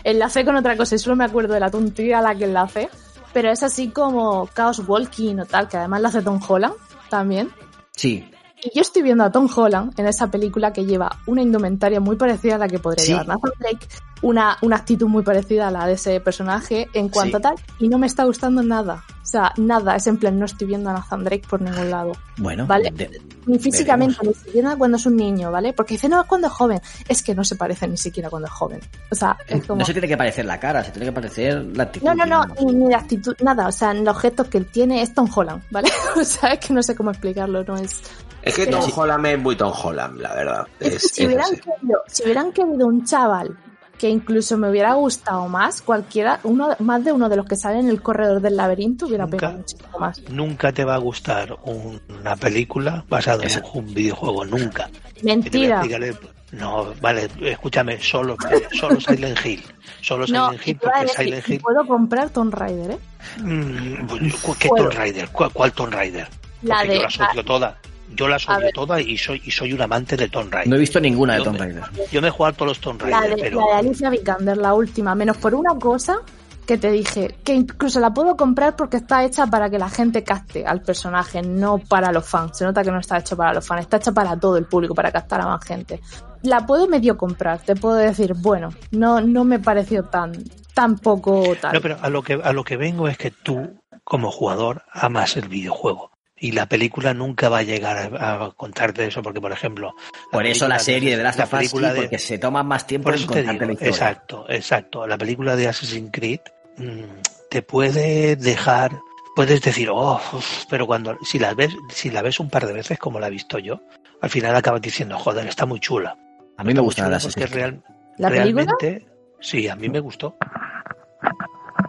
enlacé 0.03 0.43
con 0.43 0.55
otra 0.55 0.75
cosa 0.75 0.95
y 0.95 0.97
solo 0.97 1.15
me 1.15 1.25
acuerdo 1.25 1.53
de 1.53 1.59
la 1.59 1.69
tontería 1.69 2.17
a 2.17 2.21
la 2.23 2.33
que 2.33 2.45
enlacé, 2.45 2.89
pero 3.37 3.51
es 3.51 3.61
así 3.61 3.89
como 3.89 4.49
Chaos 4.55 4.81
Walking 4.87 5.37
o 5.37 5.45
tal, 5.45 5.67
que 5.67 5.77
además 5.77 6.01
la 6.01 6.09
hace 6.09 6.23
Tom 6.23 6.39
Holland 6.47 6.73
también. 7.07 7.51
Sí. 7.95 8.27
Y 8.63 8.71
yo 8.75 8.81
estoy 8.81 9.03
viendo 9.03 9.23
a 9.23 9.31
Tom 9.31 9.47
Holland 9.55 9.93
en 9.99 10.07
esa 10.07 10.31
película 10.31 10.73
que 10.73 10.83
lleva 10.83 11.17
una 11.27 11.43
indumentaria 11.43 11.99
muy 11.99 12.15
parecida 12.15 12.55
a 12.55 12.57
la 12.57 12.67
que 12.67 12.79
podría 12.79 13.05
Sí. 13.05 13.11
llevar 13.11 13.27
Nathan 13.27 13.51
Drake, 13.59 13.87
una, 14.23 14.57
una 14.63 14.77
actitud 14.77 15.07
muy 15.07 15.21
parecida 15.21 15.67
a 15.67 15.71
la 15.71 15.85
de 15.85 15.93
ese 15.93 16.19
personaje 16.21 16.87
en 16.93 17.09
cuanto 17.09 17.37
Sí. 17.37 17.43
a 17.45 17.49
tal, 17.49 17.55
y 17.77 17.87
no 17.87 17.99
me 17.99 18.07
está 18.07 18.23
gustando 18.23 18.63
nada. 18.63 19.03
O 19.21 19.29
sea, 19.29 19.51
nada, 19.57 19.95
es 19.95 20.07
en 20.07 20.17
plan, 20.17 20.39
no 20.39 20.45
estoy 20.45 20.67
viendo 20.67 20.89
a 20.89 20.93
Nathan 20.93 21.23
Drake 21.23 21.43
por 21.47 21.61
ningún 21.61 21.91
lado. 21.91 22.13
Bueno, 22.37 22.65
Vale. 22.65 22.89
de- 22.91 23.21
Ni 23.45 23.59
físicamente, 23.59 24.15
ni 24.25 24.33
siquiera 24.33 24.75
cuando 24.75 24.97
es 24.97 25.05
un 25.05 25.17
niño, 25.17 25.51
¿vale? 25.51 25.73
Porque 25.73 25.93
dice, 25.93 26.09
no, 26.09 26.21
es 26.21 26.27
cuando 26.27 26.47
es 26.47 26.53
joven. 26.53 26.81
Es 27.07 27.21
que 27.21 27.35
no 27.35 27.43
se 27.43 27.57
parece 27.57 27.87
ni 27.87 27.97
siquiera 27.97 28.29
cuando 28.29 28.47
es 28.47 28.53
joven. 28.53 28.79
O 29.11 29.15
sea, 29.15 29.37
es 29.47 29.65
como... 29.67 29.79
no 29.79 29.85
se 29.85 29.91
tiene 29.93 30.07
que 30.07 30.17
parecer 30.17 30.45
la 30.45 30.59
cara, 30.59 30.83
se 30.83 30.91
tiene 30.91 31.05
que 31.07 31.11
parecer 31.11 31.63
la 31.75 31.83
actitud. 31.83 32.07
No, 32.07 32.15
no, 32.15 32.25
no, 32.25 32.45
ni, 32.65 32.73
ni 32.73 32.87
de 32.87 32.95
actitud, 32.95 33.35
nada. 33.43 33.67
O 33.67 33.71
sea, 33.71 33.91
en 33.91 34.03
los 34.03 34.17
gestos 34.17 34.47
que 34.47 34.57
él 34.57 34.65
tiene 34.65 35.01
es 35.03 35.13
Tom 35.13 35.29
Holland, 35.33 35.61
¿vale? 35.69 35.89
O 36.19 36.23
sea, 36.23 36.49
es 36.53 36.59
que 36.65 36.73
no 36.73 36.81
sé 36.81 36.95
cómo 36.95 37.11
explicarlo, 37.11 37.63
no 37.63 37.75
es... 37.77 38.01
Es 38.47 38.55
que 38.55 38.67
Tom 38.67 38.89
Holland 38.95 39.25
es 39.27 39.39
muy 39.39 39.55
Tom 39.55 39.73
Holland, 39.83 40.19
la 40.19 40.33
verdad. 40.35 40.67
Es 40.79 40.89
que 40.89 40.95
Es, 40.95 41.01
si, 41.11 41.21
es 41.23 41.27
hubieran 41.27 41.49
querido, 41.55 42.03
si 42.07 42.23
hubieran 42.23 42.51
querido 42.51 42.87
un 42.87 43.05
chaval 43.05 43.57
que 43.97 44.09
incluso 44.09 44.57
me 44.57 44.69
hubiera 44.69 44.93
gustado 44.93 45.47
más, 45.47 45.81
cualquiera, 45.81 46.39
uno 46.43 46.69
más 46.79 47.03
de 47.03 47.11
uno 47.11 47.29
de 47.29 47.35
los 47.35 47.47
que 47.47 47.55
sale 47.55 47.79
en 47.79 47.89
el 47.89 47.99
corredor 48.01 48.41
del 48.41 48.55
laberinto 48.55 49.07
hubiera 49.07 49.23
Nunca. 49.25 49.37
pegado 49.37 49.57
muchísimo 49.57 49.99
más. 49.99 50.21
Nunca 50.29 50.71
te 50.71 50.85
va 50.85 50.93
a 50.95 50.99
gustar 50.99 51.57
un- 51.63 51.99
una 52.09 52.35
película 52.35 53.03
basada 53.09 53.43
en 53.45 53.61
un 53.73 53.93
videojuego, 53.93 54.45
nunca. 54.45 54.89
Mentira. 55.23 55.81
el- 55.81 56.15
No, 56.51 56.93
vale, 57.01 57.27
escúchame, 57.41 57.99
solo, 58.01 58.37
solo 58.79 59.01
Silent 59.01 59.45
Hill. 59.45 59.61
Solo 60.01 60.25
No, 60.27 60.45
Silent 60.51 60.67
Hill, 60.67 60.77
porque 60.81 61.01
decir, 61.01 61.15
Silent 61.25 61.49
Hill. 61.49 61.59
puedo 61.61 61.85
comprar 61.85 62.29
Tomb 62.29 62.53
Raider, 62.53 62.91
¿eh? 62.91 62.97
Mm, 63.41 64.07
¿cu- 64.41 64.55
¿Qué. 64.57 64.69
Tomb 64.69 64.91
Raider? 64.93 65.27
¿Cuál, 65.29 65.51
cuál 65.51 65.71
Tomb 65.73 65.91
Raider? 65.91 66.27
La 66.61 66.75
Porque 66.77 66.89
de- 66.89 66.97
yo 66.97 67.03
las 67.03 67.31
odio 67.33 67.43
todas. 67.43 67.75
Yo 68.15 68.27
las 68.27 68.47
odio 68.47 68.69
todas 68.73 69.01
y 69.01 69.17
soy, 69.17 69.41
y 69.45 69.51
soy 69.51 69.73
un 69.73 69.81
amante 69.81 70.15
de 70.15 70.29
Tomb 70.29 70.51
Raider. 70.51 70.69
No 70.69 70.75
he 70.75 70.79
visto 70.79 70.99
ninguna 70.99 71.35
de 71.35 71.43
Tomb 71.43 71.57
Raider. 71.57 71.83
Yo 72.11 72.21
me 72.21 72.29
he 72.29 72.31
jugado 72.31 72.55
todos 72.55 72.69
los 72.69 72.79
Tomb 72.79 73.01
La 73.03 73.19
Raider, 73.19 73.35
de, 73.35 73.41
pero 73.43 73.59
la 73.59 73.73
de 73.73 73.79
Alicia 73.79 74.09
Vikander, 74.09 74.57
la 74.57 74.73
última, 74.73 75.13
menos 75.15 75.37
por 75.37 75.53
una 75.53 75.75
cosa 75.77 76.21
que 76.67 76.77
te 76.77 76.91
dije, 76.91 77.37
que 77.45 77.53
incluso 77.53 77.99
la 78.01 78.13
puedo 78.13 78.35
comprar 78.35 78.75
porque 78.75 78.97
está 78.97 79.23
hecha 79.23 79.47
para 79.47 79.69
que 79.69 79.79
la 79.79 79.89
gente 79.89 80.23
capte 80.23 80.65
al 80.65 80.81
personaje, 80.81 81.41
no 81.41 81.77
para 81.77 82.11
los 82.11 82.27
fans. 82.27 82.57
Se 82.57 82.65
nota 82.65 82.83
que 82.83 82.91
no 82.91 82.99
está 82.99 83.17
hecho 83.17 83.37
para 83.37 83.53
los 83.53 83.65
fans, 83.65 83.81
está 83.81 83.97
hecha 83.97 84.11
para 84.11 84.37
todo 84.37 84.57
el 84.57 84.65
público, 84.65 84.93
para 84.93 85.11
captar 85.11 85.39
a 85.41 85.45
más 85.47 85.63
gente. 85.63 86.01
La 86.43 86.65
puedo 86.65 86.87
medio 86.87 87.17
comprar, 87.17 87.59
te 87.59 87.75
puedo 87.75 87.95
decir, 87.95 88.33
bueno, 88.35 88.69
no, 88.91 89.21
no 89.21 89.45
me 89.45 89.59
pareció 89.59 90.03
tan, 90.03 90.33
tan 90.73 90.97
poco 90.97 91.55
tal. 91.59 91.73
No, 91.73 91.81
pero 91.81 91.97
a 92.01 92.09
lo 92.09 92.21
que 92.21 92.33
a 92.33 92.51
lo 92.51 92.65
que 92.65 92.75
vengo 92.75 93.07
es 93.07 93.17
que 93.17 93.31
tú, 93.31 93.79
como 94.03 94.29
jugador, 94.29 94.83
amas 94.91 95.37
el 95.37 95.47
videojuego. 95.47 96.11
Y 96.39 96.51
la 96.51 96.67
película 96.67 97.13
nunca 97.15 97.49
va 97.49 97.59
a 97.59 97.63
llegar 97.63 98.13
a, 98.15 98.45
a 98.45 98.51
contarte 98.51 99.05
eso, 99.07 99.23
porque, 99.23 99.41
por 99.41 99.51
ejemplo... 99.51 99.95
Por 100.31 100.45
eso 100.45 100.67
la 100.67 100.77
serie 100.77 101.11
de 101.11 101.17
The 101.17 101.23
Last 101.23 101.39
la 101.39 101.45
of 101.45 101.53
Us, 101.53 101.59
sí, 101.59 101.65
película 101.65 101.93
de- 101.93 102.01
porque 102.01 102.19
se 102.19 102.37
toma 102.37 102.61
más 102.61 102.85
tiempo 102.85 103.05
Por 103.05 103.15
en 103.15 103.19
eso 103.23 103.27
te 103.33 103.33
contarte 103.43 103.53
digo, 103.53 103.65
la 103.65 103.71
historia. 103.73 103.89
exacto, 103.91 104.45
exacto. 104.49 105.07
La 105.07 105.17
película 105.17 105.55
de 105.55 105.67
Assassin's 105.67 106.09
Creed 106.11 106.39
mm, 106.77 107.01
te 107.49 107.61
puede 107.63 108.35
dejar, 108.35 108.99
puedes 109.35 109.61
decir, 109.61 109.89
oh, 109.89 110.21
uf", 110.33 110.65
pero 110.69 110.85
cuando 110.85 111.17
si 111.23 111.39
la 111.39 111.55
ves, 111.55 111.75
si 111.89 112.11
la 112.11 112.21
ves 112.21 112.39
un 112.39 112.49
par 112.51 112.67
de 112.67 112.73
veces 112.73 112.99
como 112.99 113.19
la 113.19 113.27
he 113.27 113.31
visto 113.31 113.57
yo, 113.57 113.81
al 114.21 114.29
final 114.29 114.55
acabas 114.55 114.81
diciendo, 114.81 115.17
joder, 115.17 115.47
está 115.47 115.65
muy 115.65 115.79
chula. 115.79 116.15
A 116.57 116.63
mí 116.63 116.73
me 116.75 116.81
gusta 116.81 117.03
la 117.09 117.17
porque 117.19 117.43
Assassin's 117.45 117.49
Creed. 117.51 117.63
real- 117.63 117.83
¿La 118.17 118.29
película? 118.29 118.65
realmente, 118.77 119.07
sí, 119.39 119.67
a 119.67 119.75
mí 119.75 119.89
me 119.89 119.99
gustó. 120.01 120.35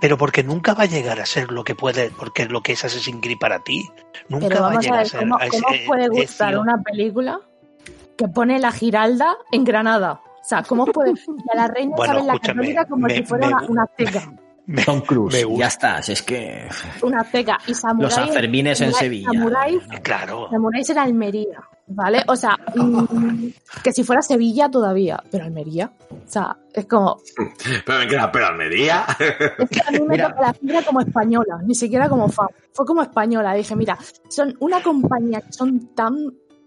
Pero 0.00 0.16
porque 0.18 0.42
nunca 0.42 0.74
va 0.74 0.84
a 0.84 0.86
llegar 0.86 1.20
a 1.20 1.26
ser 1.26 1.50
lo 1.50 1.64
que 1.64 1.74
puede, 1.74 2.10
porque 2.10 2.46
lo 2.46 2.62
que 2.62 2.72
es 2.72 2.84
Assassin's 2.84 3.20
Creed 3.22 3.38
para 3.38 3.60
ti, 3.60 3.88
nunca 4.28 4.48
Pero 4.48 4.62
va 4.62 4.70
a 4.72 4.78
llegar 4.80 5.00
a, 5.00 5.04
ser 5.04 5.20
¿cómo, 5.20 5.36
a 5.38 5.46
ese 5.46 5.60
cómo 5.62 5.74
os 5.74 5.80
puede 5.86 6.08
gustar 6.08 6.48
ezio. 6.50 6.60
una 6.60 6.82
película 6.82 7.40
que 8.16 8.28
pone 8.28 8.58
la 8.58 8.70
Giralda 8.72 9.36
en 9.52 9.64
Granada? 9.64 10.20
O 10.24 10.44
sea, 10.48 10.62
¿cómo 10.62 10.84
os 10.84 10.90
puede...? 10.90 11.12
Y 11.12 11.50
a 11.52 11.56
la 11.56 11.68
reina 11.68 11.94
Bueno, 11.96 12.14
Isabel 12.14 12.26
la 12.26 12.38
Católica 12.38 12.84
como 12.86 13.06
me- 13.06 13.14
si 13.16 13.22
fuera 13.24 13.46
me- 13.48 13.54
una, 13.54 13.66
una. 13.68 13.86
Me- 14.66 14.84
Tom 14.84 15.00
Cruise, 15.00 15.46
ya 15.56 15.66
estás, 15.66 16.10
es 16.10 16.22
que 16.22 16.68
Una 17.02 17.20
azteca. 17.22 17.58
Y 17.66 17.72
samurai, 17.72 18.02
los 18.04 18.14
Sanfermines 18.14 18.78
en 18.82 18.90
samurai- 18.92 18.98
Sevilla. 18.98 19.28
Samuráis, 19.32 19.82
Claro. 20.02 20.48
samuráis 20.50 20.90
en 20.90 20.98
Almería, 20.98 21.58
¿vale? 21.88 22.22
O 22.28 22.36
sea, 22.36 22.56
mm, 22.74 23.46
que 23.82 23.92
si 23.92 24.04
fuera 24.04 24.22
Sevilla 24.22 24.70
todavía, 24.70 25.22
pero 25.30 25.44
Almería. 25.44 25.92
O 26.10 26.30
sea, 26.30 26.56
es 26.72 26.86
como... 26.86 27.18
Pero 27.86 27.98
me 27.98 28.06
queda, 28.06 28.30
pero 28.30 28.46
Almería. 28.46 29.04
Es 29.58 29.70
que 29.70 29.80
a 29.86 29.90
mí 29.90 30.00
me 30.00 30.08
Mira. 30.08 30.28
toca 30.28 30.40
la 30.42 30.54
fibra 30.54 30.82
como 30.82 31.00
española, 31.00 31.58
ni 31.64 31.74
siquiera 31.74 32.08
como 32.08 32.28
fan. 32.28 32.48
Fue 32.72 32.84
como 32.86 33.02
española. 33.02 33.54
Dije, 33.54 33.74
mira, 33.74 33.98
son 34.28 34.54
una 34.60 34.82
compañía 34.82 35.40
que 35.40 35.52
son 35.52 35.94
tan 35.94 36.14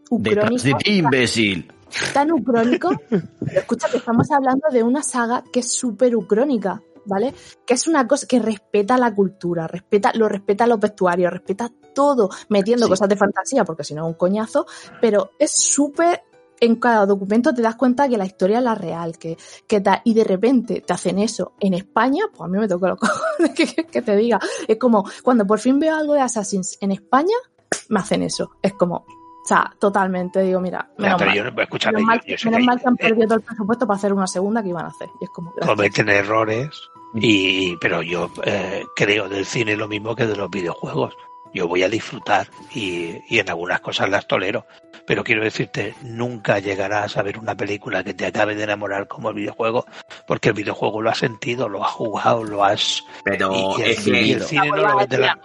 ucrónicos, 0.10 0.64
de 0.64 0.74
ti, 0.76 0.98
imbécil. 0.98 1.72
tan 2.14 2.32
ucrónicos. 2.32 2.96
Pero 3.10 3.60
escucha 3.60 3.88
que 3.90 3.98
estamos 3.98 4.30
hablando 4.32 4.68
de 4.72 4.84
una 4.84 5.04
saga 5.04 5.44
que 5.52 5.60
es 5.62 5.72
súper 5.72 6.16
ucrónica, 6.16 6.82
¿vale? 7.06 7.34
Que 7.66 7.76
es 7.76 7.88
una 7.88 8.08
cosa 8.08 8.28
que 8.28 8.40
respeta 8.40 8.98
la 8.98 9.14
cultura, 9.14 9.68
respeta, 9.68 10.12
lo 10.16 10.28
respeta 10.28 10.68
los 10.68 10.80
vestuarios, 10.80 11.32
respeta 11.32 11.72
todo, 11.94 12.30
metiendo 12.50 12.86
Sí. 12.86 12.90
cosas 12.92 13.10
de 13.10 13.16
fantasía, 13.16 13.64
porque 13.66 13.84
si 13.84 13.94
no 13.94 14.04
es 14.04 14.08
un 14.08 14.14
coñazo, 14.16 14.66
pero 15.00 15.32
es 15.40 15.52
súper 15.52 16.24
en 16.64 16.76
cada 16.76 17.08
documento 17.08 17.56
te 17.56 17.62
das 17.64 17.76
cuenta 17.76 18.08
que 18.08 18.20
la 18.20 18.26
historia 18.26 18.60
es 18.60 18.64
la 18.64 18.76
real, 18.76 19.18
que, 19.18 19.36
que 19.68 19.82
ta- 19.82 20.02
y 20.06 20.14
de 20.14 20.24
repente 20.24 20.82
te 20.82 20.94
hacen 20.94 21.18
eso 21.18 21.54
en 21.60 21.74
España, 21.74 22.26
pues 22.32 22.42
a 22.42 22.48
mí 22.48 22.60
me 22.60 22.68
tocó 22.68 22.88
los 22.88 23.00
cojones 23.00 23.52
que, 23.92 24.02
te 24.04 24.16
diga. 24.16 24.40
Es 24.68 24.78
como, 24.78 25.04
cuando 25.24 25.48
por 25.48 25.58
fin 25.58 25.80
veo 25.80 25.96
algo 25.96 26.14
de 26.14 26.22
Assassins 26.22 26.78
en 26.80 26.92
España, 26.92 27.34
me 27.90 28.00
hacen 28.00 28.22
eso. 28.22 28.52
Es 28.62 28.74
como, 28.74 28.98
o 28.98 29.06
sea, 29.44 29.74
totalmente 29.80 30.42
digo, 30.44 30.60
mira, 30.62 30.88
menos 31.00 31.20
mal. 31.20 31.34
yo, 31.36 31.44
Menos 31.46 32.04
mal, 32.04 32.22
yo, 32.28 32.36
yo 32.36 32.52
menos 32.52 32.66
mal 32.68 32.80
que 32.80 32.88
han 32.90 32.96
perdido 32.96 33.26
todo 33.30 33.36
el 33.40 33.42
presupuesto 33.44 33.88
para 33.88 33.98
hacer 33.98 34.14
una 34.14 34.28
segunda 34.28 34.62
que 34.62 34.70
iban 34.70 34.86
a 34.86 34.90
hacer. 34.90 35.10
Y 35.20 35.24
es 35.24 35.30
como, 35.32 35.52
gracias. 35.54 35.76
cometen 35.76 36.10
errores, 36.10 36.70
Y, 37.16 37.76
pero 37.78 38.04
yo 38.04 38.30
eh, 38.44 38.84
creo 38.96 39.28
del 39.28 39.48
cine 39.48 39.76
lo 39.76 39.88
mismo 39.88 40.16
que 40.16 40.28
de 40.28 40.36
los 40.36 40.50
videojuegos. 40.52 41.16
Yo 41.54 41.68
voy 41.68 41.84
a 41.84 41.90
disfrutar 41.90 42.48
y, 42.74 43.18
y 43.28 43.40
en 43.40 43.50
algunas 43.50 43.82
cosas 43.82 44.10
las 44.10 44.26
tolero. 44.28 44.66
Pero 45.06 45.24
quiero 45.24 45.44
decirte, 45.44 45.96
nunca 46.04 46.60
llegarás 46.60 47.18
a 47.18 47.24
ver 47.24 47.38
una 47.40 47.56
película 47.56 48.04
que 48.04 48.14
te 48.14 48.28
acabe 48.28 48.56
de 48.56 48.64
enamorar 48.64 49.08
como 49.08 49.30
el 49.30 49.36
videojuego, 49.36 49.86
porque 50.28 50.50
el 50.50 50.54
videojuego 50.56 51.02
lo 51.02 51.10
has 51.10 51.18
sentido, 51.18 51.68
lo 51.68 51.84
has 51.84 51.92
jugado, 51.92 52.44
lo 52.44 52.64
has... 52.64 53.04
Pero 53.24 53.52
y, 53.52 53.82
y 53.82 53.84
el, 53.84 53.90
es 53.92 54.04
que- 54.04 54.22
y 54.22 54.32
el 54.34 54.42
cine 54.44 54.70
no 54.70 54.76
lo 54.78 54.96
ves 54.98 55.10
de 55.10 55.18
la, 55.18 55.40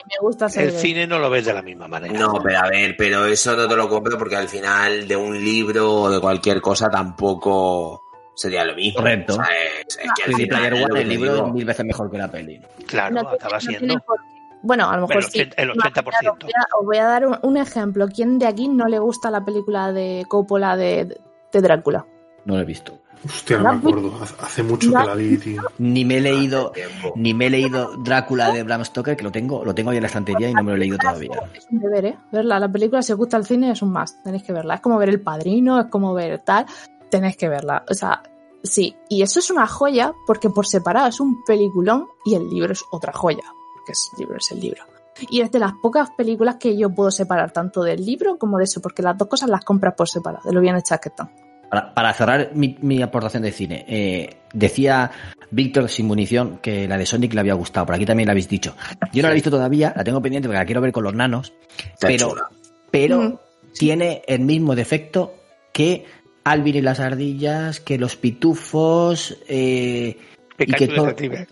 el 0.57 0.73
cine 0.73 1.07
no 1.07 1.19
lo 1.19 1.31
ves 1.31 1.47
de 1.47 1.55
la 1.55 1.63
misma 1.63 1.89
manera. 1.89 2.19
No, 2.19 2.35
pero 2.45 2.59
a 2.59 2.69
ver, 2.69 2.95
pero 2.99 3.25
eso 3.27 3.57
no 3.57 3.67
te 3.67 3.75
lo 3.77 3.89
compro 3.89 4.19
porque 4.19 4.37
al 4.37 4.49
final 4.49 5.09
de 5.09 5.17
un 5.17 5.43
libro 5.43 5.91
o 6.03 6.11
de 6.11 6.21
cualquier 6.21 6.61
cosa 6.61 6.89
tampoco 6.91 8.03
sería 8.35 8.65
lo 8.65 8.75
mismo. 8.77 9.01
Correcto. 9.01 9.33
O 9.33 9.37
sea, 9.37 9.47
es- 9.87 9.97
es 9.99 10.11
que 10.17 10.31
al 10.31 10.35
final 10.37 10.97
el 10.97 11.09
libro 11.09 11.47
es 11.47 11.53
mil 11.53 11.65
veces 11.65 11.85
mejor 11.87 12.11
que 12.11 12.19
la 12.19 12.31
peli. 12.31 12.61
Claro, 12.87 13.15
No 13.23 13.29
acaba 13.31 13.55
no 13.55 13.61
siendo. 13.61 13.79
tiene 13.87 14.01
por 14.07 14.21
qué. 14.21 14.36
Bueno, 14.63 14.89
a 14.91 14.97
lo 14.97 15.03
mejor 15.07 15.17
El 15.25 15.31
sí. 15.31 15.39
80%, 15.41 15.55
el 15.57 15.71
Os 15.71 15.77
80%. 15.77 16.05
voy 16.43 16.53
a- 16.55 16.79
Os 16.81 16.87
voy 16.87 16.97
a 16.99 17.05
dar 17.05 17.27
un, 17.27 17.39
un 17.43 17.57
ejemplo. 17.57 18.09
¿Quién 18.09 18.39
de 18.39 18.47
aquí 18.47 18.69
no 18.69 18.87
le 18.87 18.99
gusta 18.99 19.31
la 19.31 19.45
película 19.45 19.93
de 19.93 20.25
Coppola 20.29 20.77
de, 20.77 21.19
de 21.53 21.61
Drácula? 21.61 22.07
No 22.45 22.55
lo 22.55 22.61
he 22.61 22.65
visto. 22.65 22.99
Hostia, 23.25 23.59
no 23.59 23.73
me 23.73 23.79
acuerdo. 23.79 24.13
Hace- 24.41 24.63
mucho 24.63 24.89
que 24.91 24.95
la 24.95 25.15
vi, 25.15 25.37
tío. 25.39 25.63
Ni 25.79 26.05
me 26.05 26.19
he 26.19 26.21
leído, 26.21 26.73
ni 27.17 27.33
me 27.35 27.47
he 27.47 27.51
leído 27.51 27.97
Drácula 27.99 28.53
de 28.53 28.63
Bram 28.63 28.85
Stoker, 28.85 29.17
que 29.17 29.25
lo 29.25 29.33
tengo, 29.33 29.65
lo 29.65 29.75
tengo 29.75 29.91
ahí 29.91 29.97
en 29.97 30.03
la 30.03 30.07
estantería 30.09 30.51
y 30.51 30.55
no 30.55 30.63
me 30.63 30.71
lo 30.71 30.77
he 30.77 30.81
leído 30.81 30.99
todavía. 30.99 31.31
Es 31.55 31.67
un 31.71 31.81
deber, 31.81 32.05
¿eh? 32.05 32.19
Verla. 32.31 32.61
La 32.61 32.71
película, 32.71 33.03
si 33.03 33.13
os 33.13 33.19
gusta 33.19 33.37
el 33.37 33.45
cine, 33.47 33.71
es 33.73 33.83
un 33.83 33.91
más. 33.91 34.23
Tenéis 34.23 34.43
que 34.45 34.53
verla. 34.53 34.75
Es 34.77 34.81
como 34.81 34.99
ver 34.99 35.09
El 35.09 35.21
Padrino, 35.23 35.81
es 35.81 35.87
como 35.87 36.13
ver 36.15 36.41
tal. 36.41 36.67
Tenéis 37.11 37.37
que 37.37 37.49
verla. 37.49 37.85
O 37.91 37.95
sea, 37.95 38.23
sí. 38.63 38.95
Y 39.09 39.23
eso 39.23 39.41
es 39.41 39.51
una 39.51 39.67
joya 39.67 40.13
porque 40.27 40.51
por 40.51 40.67
separado 40.67 41.09
es 41.09 41.19
un 41.19 41.43
peliculón 41.45 42.07
y 42.25 42.35
el 42.35 42.49
libro 42.49 42.73
es 42.75 42.85
otra 42.93 43.13
joya. 43.13 43.43
Porque 43.87 43.93
es- 43.93 44.11
el 44.15 44.19
libro 44.21 44.37
es 44.39 44.51
el 44.51 44.61
libro. 44.61 44.83
Y 45.31 45.41
es 45.41 45.51
de 45.51 45.59
las 45.61 45.73
pocas 45.81 46.11
películas 46.11 46.57
que 46.57 46.77
yo 46.77 46.91
puedo 46.91 47.11
separar 47.11 47.53
tanto 47.53 47.83
del 47.83 48.05
libro 48.05 48.37
como 48.37 48.59
de 48.59 48.65
eso, 48.65 48.83
porque 48.83 49.01
las 49.03 49.17
dos 49.17 49.29
cosas 49.29 49.49
las 49.49 49.65
compras 49.65 49.95
por 49.97 50.09
separado, 50.09 50.43
de 50.49 50.53
lo 50.53 50.61
bien 50.61 50.77
hechas 50.77 50.99
que 51.01 51.09
están. 51.09 51.31
Para, 51.71 51.95
para 51.95 52.13
cerrar 52.13 52.51
mi, 52.55 52.77
mi 52.81 53.01
aportación 53.03 53.43
de 53.43 53.51
cine, 53.53 53.85
eh, 53.89 54.37
decía 54.53 55.11
Víctor 55.51 55.89
sin 55.89 56.07
munición 56.07 56.59
que 56.63 56.87
la 56.87 56.99
de 56.99 57.07
Sonic 57.07 57.33
le 57.35 57.41
había 57.41 57.55
gustado, 57.55 57.87
por 57.87 57.95
aquí 57.95 58.05
también 58.05 58.27
la 58.27 58.33
habéis 58.33 58.49
dicho. 58.49 58.75
Yo 59.13 59.23
no 59.23 59.29
la 59.29 59.33
he 59.33 59.35
visto 59.35 59.51
todavía, 59.51 59.93
la 59.97 60.05
tengo 60.05 60.21
pendiente 60.21 60.49
porque 60.49 60.59
la 60.59 60.67
quiero 60.67 60.81
ver 60.81 60.93
con 60.93 61.05
los 61.05 61.15
nanos, 61.15 61.53
Está 61.95 62.09
pero, 62.09 62.31
chula. 62.31 62.51
pero 62.91 63.21
Mm. 63.23 63.39
tiene 63.79 64.23
el 64.27 64.41
mismo 64.41 64.75
defecto 64.75 65.35
que 65.73 66.05
Alvin 66.45 66.77
y 66.77 66.81
las 66.83 67.01
ardillas, 67.01 67.81
que 67.81 67.99
los 67.99 68.17
pitufos, 68.17 69.37
eh, 69.49 70.19
y 70.59 70.67
que 70.73 70.89
todo- 70.89 71.07
Detective. 71.07 71.47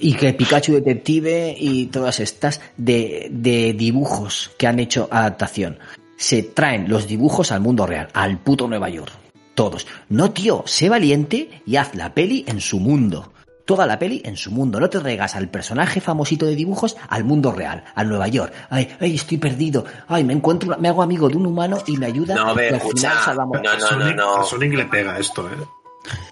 Y 0.00 0.14
que 0.14 0.32
Pikachu 0.32 0.72
Detective 0.74 1.54
y 1.58 1.86
todas 1.86 2.20
estas 2.20 2.60
de, 2.76 3.28
de 3.30 3.72
dibujos 3.72 4.50
que 4.58 4.66
han 4.66 4.78
hecho 4.78 5.08
adaptación. 5.10 5.78
Se 6.16 6.42
traen 6.42 6.88
los 6.88 7.06
dibujos 7.06 7.52
al 7.52 7.60
mundo 7.60 7.86
real, 7.86 8.08
al 8.12 8.38
puto 8.38 8.66
Nueva 8.68 8.88
York. 8.88 9.12
Todos. 9.54 9.86
No, 10.08 10.30
tío, 10.32 10.62
sé 10.66 10.88
valiente 10.88 11.62
y 11.66 11.76
haz 11.76 11.94
la 11.94 12.14
peli 12.14 12.44
en 12.46 12.60
su 12.60 12.78
mundo. 12.80 13.32
Toda 13.64 13.86
la 13.86 13.98
peli 13.98 14.22
en 14.24 14.36
su 14.36 14.50
mundo. 14.50 14.80
No 14.80 14.88
te 14.88 14.98
regas 14.98 15.36
al 15.36 15.48
personaje 15.50 16.00
famosito 16.00 16.46
de 16.46 16.54
dibujos 16.56 16.96
al 17.08 17.24
mundo 17.24 17.52
real, 17.52 17.84
al 17.94 18.08
Nueva 18.08 18.26
York. 18.28 18.52
Ay, 18.70 18.88
ay, 18.98 19.16
estoy 19.16 19.36
perdido. 19.36 19.84
Ay, 20.06 20.24
me 20.24 20.32
encuentro, 20.32 20.74
me 20.78 20.88
hago 20.88 21.02
amigo 21.02 21.28
de 21.28 21.36
un 21.36 21.44
humano 21.46 21.76
y 21.86 21.96
me 21.98 22.06
ayuda. 22.06 22.34
No, 22.34 22.52
y 22.54 22.56
ve, 22.56 22.68
al 22.70 22.74
escucha. 22.76 23.10
final 23.10 23.24
salvamos. 23.24 23.60
No, 23.62 23.68
A 23.70 23.74
no, 23.74 23.78
no, 23.80 23.86
Sonic, 23.86 24.16
no. 24.16 24.36
a 24.36 24.44
Sonic 24.44 24.72
le 24.74 24.84
pega 24.86 25.18
esto, 25.18 25.46
¿eh? 25.48 25.56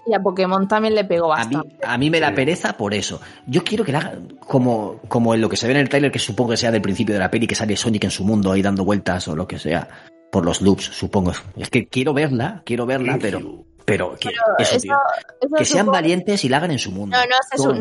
Y 0.05 0.13
a 0.13 0.19
Pokémon 0.19 0.67
también 0.67 0.95
le 0.95 1.03
pegó 1.05 1.33
A 1.33 1.45
mí, 1.45 1.55
bastante. 1.55 1.85
a 1.85 1.97
mí 1.97 2.09
me 2.09 2.19
da 2.19 2.33
pereza 2.33 2.73
por 2.77 2.93
eso. 2.93 3.19
Yo 3.45 3.63
quiero 3.63 3.83
que 3.83 3.91
la 3.91 3.99
hagan 3.99 4.37
como, 4.39 4.99
como 5.07 5.33
en 5.33 5.41
lo 5.41 5.49
que 5.49 5.57
se 5.57 5.67
ve 5.67 5.73
en 5.73 5.79
el 5.79 5.89
trailer, 5.89 6.11
que 6.11 6.19
supongo 6.19 6.51
que 6.51 6.57
sea 6.57 6.71
del 6.71 6.81
principio 6.81 7.13
de 7.13 7.19
la 7.19 7.29
peli, 7.31 7.47
que 7.47 7.55
sale 7.55 7.75
Sonic 7.75 8.05
en 8.05 8.11
su 8.11 8.23
mundo 8.23 8.51
ahí 8.51 8.61
dando 8.61 8.83
vueltas 8.85 9.27
o 9.27 9.35
lo 9.35 9.47
que 9.47 9.59
sea. 9.59 9.87
Por 10.31 10.43
los 10.45 10.61
loops, 10.61 10.83
supongo. 10.85 11.31
Es 11.55 11.69
que 11.69 11.87
quiero 11.87 12.13
verla, 12.13 12.61
quiero 12.65 12.85
verla, 12.85 13.17
pero, 13.21 13.63
pero, 13.85 14.15
que, 14.19 14.29
eso, 14.29 14.75
Eso- 14.75 14.79
tío. 14.79 14.95
eso 15.41 15.55
Que 15.55 15.63
sean 15.65 15.85
valientes 15.87 16.43
y 16.43 16.49
la 16.49 16.57
hagan 16.57 16.71
en 16.71 16.79
su 16.79 16.91
mundo. 16.91 17.15
No, 17.15 17.23
no 17.23 17.35
es, 17.41 17.59
eso, 17.59 17.73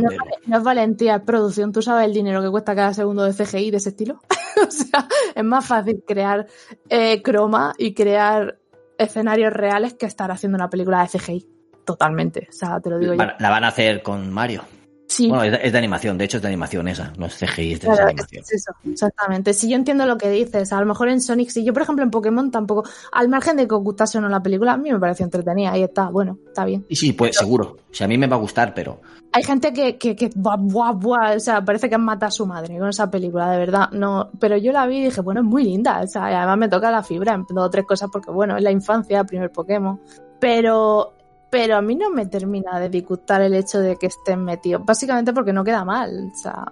no 0.47 0.57
es 0.57 0.63
valentía, 0.63 1.17
es 1.17 1.23
producción. 1.23 1.73
¿Tú 1.73 1.83
sabes 1.83 2.07
el 2.07 2.15
dinero 2.15 2.41
que 2.43 2.51
cuesta 2.51 2.75
cada 2.77 2.95
segundo 2.95 3.25
de 3.25 3.33
CGI 3.33 3.73
de 3.73 3.79
ese 3.79 3.89
estilo? 3.89 4.21
o 4.67 4.71
sea, 4.71 5.09
es 5.35 5.45
más 5.45 5.67
fácil 5.67 6.05
crear 6.07 6.47
eh, 6.89 7.21
croma 7.23 7.75
y 7.79 7.93
crear 7.95 8.59
escenarios 8.99 9.53
reales 9.53 9.95
que 9.95 10.07
estar 10.07 10.31
haciendo 10.31 10.55
una 10.57 10.71
película 10.71 11.03
de 11.03 11.19
CGI. 11.19 11.49
Totalmente. 11.87 12.49
O 12.51 12.53
sea, 12.53 12.79
te 12.81 12.91
lo 12.91 12.99
digo 12.99 13.13
yo. 13.15 13.19
Van- 13.19 13.35
la 13.39 13.49
van 13.49 13.65
a 13.65 13.69
hacer 13.69 14.03
con 14.03 14.31
Mario. 14.31 14.63
Sí, 15.09 15.29
Bueno, 15.29 15.45
es 15.45 15.53
de, 15.53 15.61
es 15.63 15.73
de 15.73 15.79
animación, 15.79 16.19
de 16.19 16.25
hecho 16.25 16.39
es 16.39 16.43
de 16.43 16.49
animación 16.49 16.89
esa, 16.89 17.13
no 17.17 17.27
es 17.27 17.35
CGI, 17.39 17.75
es 17.75 17.81
de 17.81 17.87
Claro, 17.87 18.09
animación. 18.09 18.43
es 18.43 18.53
eso, 18.55 18.73
exactamente. 18.91 19.55
Si 19.55 19.71
yo 19.71 19.77
entiendo 19.77 20.05
lo 20.05 20.19
que 20.19 20.29
dices, 20.29 20.73
a 20.73 20.81
lo 20.81 20.87
mejor 20.87 21.09
en 21.09 21.21
Sonic, 21.21 21.49
si 21.51 21.65
yo 21.65 21.73
por 21.73 21.83
ejemplo 21.83 22.05
en 22.05 22.11
Pokémon 22.11 22.51
tampoco, 22.51 22.83
al 23.13 23.29
margen 23.29 23.57
de 23.57 23.69
que 23.69 23.75
gustase 23.77 24.19
o 24.19 24.21
no 24.21 24.29
la 24.29 24.43
película, 24.43 24.73
a 24.73 24.77
mí 24.77 24.91
me 24.91 24.99
pareció 24.99 25.23
entretenida, 25.25 25.71
ahí 25.71 25.85
está, 25.85 26.09
bueno, 26.11 26.39
está 26.49 26.65
bien. 26.65 26.85
Y 26.89 26.97
sí, 26.97 27.13
pues 27.13 27.37
seguro. 27.37 27.77
O 27.89 27.95
sea, 27.95 28.07
a 28.07 28.09
mí 28.09 28.19
me 28.19 28.27
va 28.27 28.35
a 28.35 28.41
gustar, 28.41 28.75
pero 28.75 29.01
Hay 29.33 29.45
gente 29.45 29.73
que, 29.73 29.97
que, 29.97 30.17
que 30.17 30.29
buah, 30.35 30.57
buah, 30.57 30.91
buah, 30.93 31.37
o 31.37 31.41
sea, 31.41 31.65
parece 31.65 31.89
que 31.89 31.97
matado 31.99 32.27
a 32.29 32.33
su 32.33 32.45
madre 32.45 32.77
con 32.77 32.89
esa 32.89 33.09
película, 33.09 33.49
de 33.53 33.59
verdad, 33.59 33.89
no, 33.93 34.31
pero 34.41 34.57
yo 34.57 34.73
la 34.73 34.87
vi 34.89 34.99
y 34.99 35.05
dije, 35.05 35.21
bueno, 35.21 35.41
es 35.41 35.47
muy 35.47 35.63
linda, 35.63 36.01
o 36.03 36.07
sea, 36.09 36.33
y 36.33 36.35
además 36.35 36.59
me 36.59 36.69
toca 36.69 36.91
la 36.91 37.05
fibra 37.05 37.33
en 37.35 37.45
dos 37.49 37.67
o 37.67 37.71
tres 37.71 37.85
cosas 37.87 38.09
porque, 38.13 38.33
bueno, 38.33 38.57
es 38.57 38.63
la 38.65 38.73
infancia, 38.73 39.23
primer 39.23 39.53
Pokémon, 39.53 40.01
pero, 40.41 41.13
pero 41.51 41.77
a 41.77 41.83
mí 41.83 41.95
no 41.95 42.11
me 42.11 42.27
termina 42.27 42.79
de 42.81 42.89
disgustar 42.89 43.41
el 43.43 43.55
hecho 43.55 43.81
de 43.81 43.97
que 43.97 44.07
estén 44.07 44.45
metidos, 44.45 44.85
básicamente 44.85 45.33
porque 45.33 45.53
no 45.53 45.65
queda 45.65 45.85
mal, 45.85 46.31
o 46.35 46.37
sea, 46.37 46.65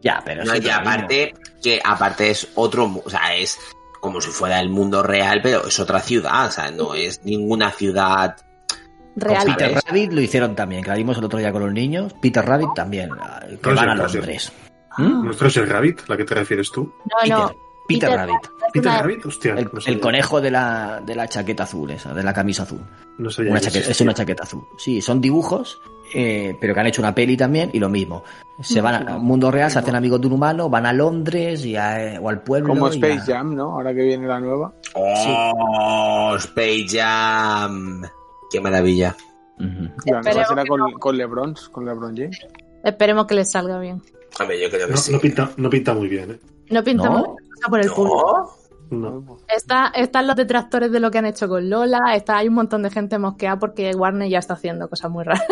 ya, 0.00 0.22
pero 0.24 0.44
No, 0.44 0.52
sí, 0.52 0.58
y 0.58 0.60
pero 0.62 0.74
niño. 0.80 0.90
aparte, 0.90 1.34
que 1.62 1.80
aparte 1.84 2.30
es 2.30 2.48
otro, 2.54 2.86
mu- 2.86 3.02
o 3.04 3.10
sea, 3.10 3.34
es 3.34 3.58
como 4.00 4.20
si 4.20 4.30
fuera 4.30 4.60
el 4.60 4.68
mundo 4.70 5.02
real, 5.02 5.40
pero 5.42 5.66
es 5.66 5.80
otra 5.80 5.98
ciudad, 6.00 6.46
o 6.46 6.50
sea, 6.52 6.70
no 6.70 6.94
es 6.94 7.24
ninguna 7.24 7.70
ciudad. 7.72 8.36
real. 9.16 9.44
Peter 9.46 9.80
Rabbit 9.84 10.12
lo 10.12 10.20
hicieron 10.20 10.54
también, 10.54 10.84
que 10.84 10.90
la 10.90 10.96
vimos 10.96 11.18
el 11.18 11.24
otro 11.24 11.40
día 11.40 11.50
con 11.50 11.62
los 11.64 11.72
niños. 11.72 12.14
Peter 12.22 12.44
Rabbit 12.46 12.68
también, 12.76 13.10
que 13.60 13.70
No, 13.70 13.74
van 13.74 13.88
a. 13.88 13.94
Londres. 13.96 14.52
Ah. 14.90 15.02
¿Mm? 15.02 15.24
¿No 15.24 15.30
es 15.32 15.56
el 15.56 15.68
Rabbit, 15.68 16.02
la 16.08 16.16
que 16.16 16.24
te 16.24 16.34
refieres 16.36 16.70
tú? 16.70 16.82
No, 16.84 17.16
Peter, 17.20 17.36
no, 17.36 17.52
Peter 17.88 18.10
Peter 18.10 18.26
Rabbit. 18.26 18.48
¿Peter 18.72 18.90
una- 18.92 19.02
Rabbit? 19.02 19.26
Hostia, 19.26 19.54
El, 19.54 19.64
no 19.64 19.70
el 19.78 19.82
sabía. 19.82 20.00
conejo 20.00 20.40
de 20.42 20.50
la, 20.50 21.00
de 21.04 21.14
la 21.16 21.26
chaqueta 21.26 21.62
azul, 21.64 21.90
esa, 21.90 22.12
de 22.14 22.22
la 22.22 22.32
camisa 22.34 22.62
azul. 22.64 22.80
No 23.16 23.30
sabía 23.30 23.50
Una 23.52 23.60
que 23.60 23.66
chaqueta- 23.66 23.90
es 23.90 24.00
una 24.02 24.14
chaqueta 24.14 24.42
azul. 24.44 24.62
Sí, 24.76 25.00
son 25.00 25.20
dibujos, 25.20 25.80
eh, 26.14 26.54
pero 26.60 26.74
que 26.74 26.80
han 26.80 26.86
hecho 26.86 27.00
una 27.02 27.14
peli 27.14 27.36
también 27.36 27.70
y 27.72 27.78
lo 27.78 27.88
mismo. 27.88 28.22
Se 28.60 28.80
van 28.80 29.08
al 29.08 29.20
mundo 29.20 29.50
real, 29.50 29.70
se 29.70 29.78
hacen 29.78 29.94
amigos 29.94 30.20
de 30.20 30.26
un 30.26 30.34
humano, 30.34 30.68
van 30.68 30.84
a 30.84 30.92
Londres 30.92 31.64
y 31.64 31.76
a- 31.76 32.18
o 32.20 32.28
al 32.28 32.42
pueblo. 32.42 32.68
Como 32.74 32.88
y 32.88 32.96
Space 32.96 33.32
a- 33.32 33.36
Jam, 33.38 33.54
¿no? 33.54 33.72
Ahora 33.72 33.94
que 33.94 34.02
viene 34.02 34.26
la 34.26 34.38
nueva. 34.40 34.72
¡Oh! 34.94 36.34
Space 36.36 36.86
Jam. 36.90 38.02
¡Qué 38.50 38.60
maravilla! 38.60 39.16
La 39.58 39.66
nueva 39.66 40.20
Esperemos 40.20 40.48
será 40.48 40.62
que 40.62 40.68
con, 40.68 40.80
no. 40.80 40.98
con 40.98 41.16
LeBron, 41.16 41.54
con 41.72 41.84
LeBron 41.86 42.16
James. 42.16 42.38
Esperemos 42.84 43.26
que 43.26 43.34
les 43.34 43.50
salga 43.50 43.78
bien. 43.80 44.00
Hombre, 44.40 44.60
yo 44.62 44.70
creo 44.70 44.86
que 44.86 44.92
No, 44.92 44.98
sí. 44.98 45.12
no 45.12 45.18
pinta, 45.18 45.50
no 45.56 45.68
pinta 45.70 45.94
muy 45.94 46.08
bien, 46.08 46.30
¿eh? 46.32 46.38
No 46.70 46.84
pintamos 46.84 47.22
¿No? 47.22 47.36
cosa 47.54 47.68
por 47.68 47.80
el 47.80 47.90
público. 47.90 48.54
¿No? 48.90 49.20
No. 49.20 49.36
Está, 49.54 49.92
están 49.94 50.26
los 50.26 50.36
detractores 50.36 50.90
de 50.90 50.98
lo 50.98 51.10
que 51.10 51.18
han 51.18 51.26
hecho 51.26 51.46
con 51.46 51.68
Lola, 51.68 52.14
está, 52.14 52.38
hay 52.38 52.48
un 52.48 52.54
montón 52.54 52.82
de 52.82 52.90
gente 52.90 53.18
mosqueada 53.18 53.58
porque 53.58 53.94
Warner 53.94 54.30
ya 54.30 54.38
está 54.38 54.54
haciendo 54.54 54.88
cosas 54.88 55.10
muy 55.10 55.24
raras. 55.24 55.44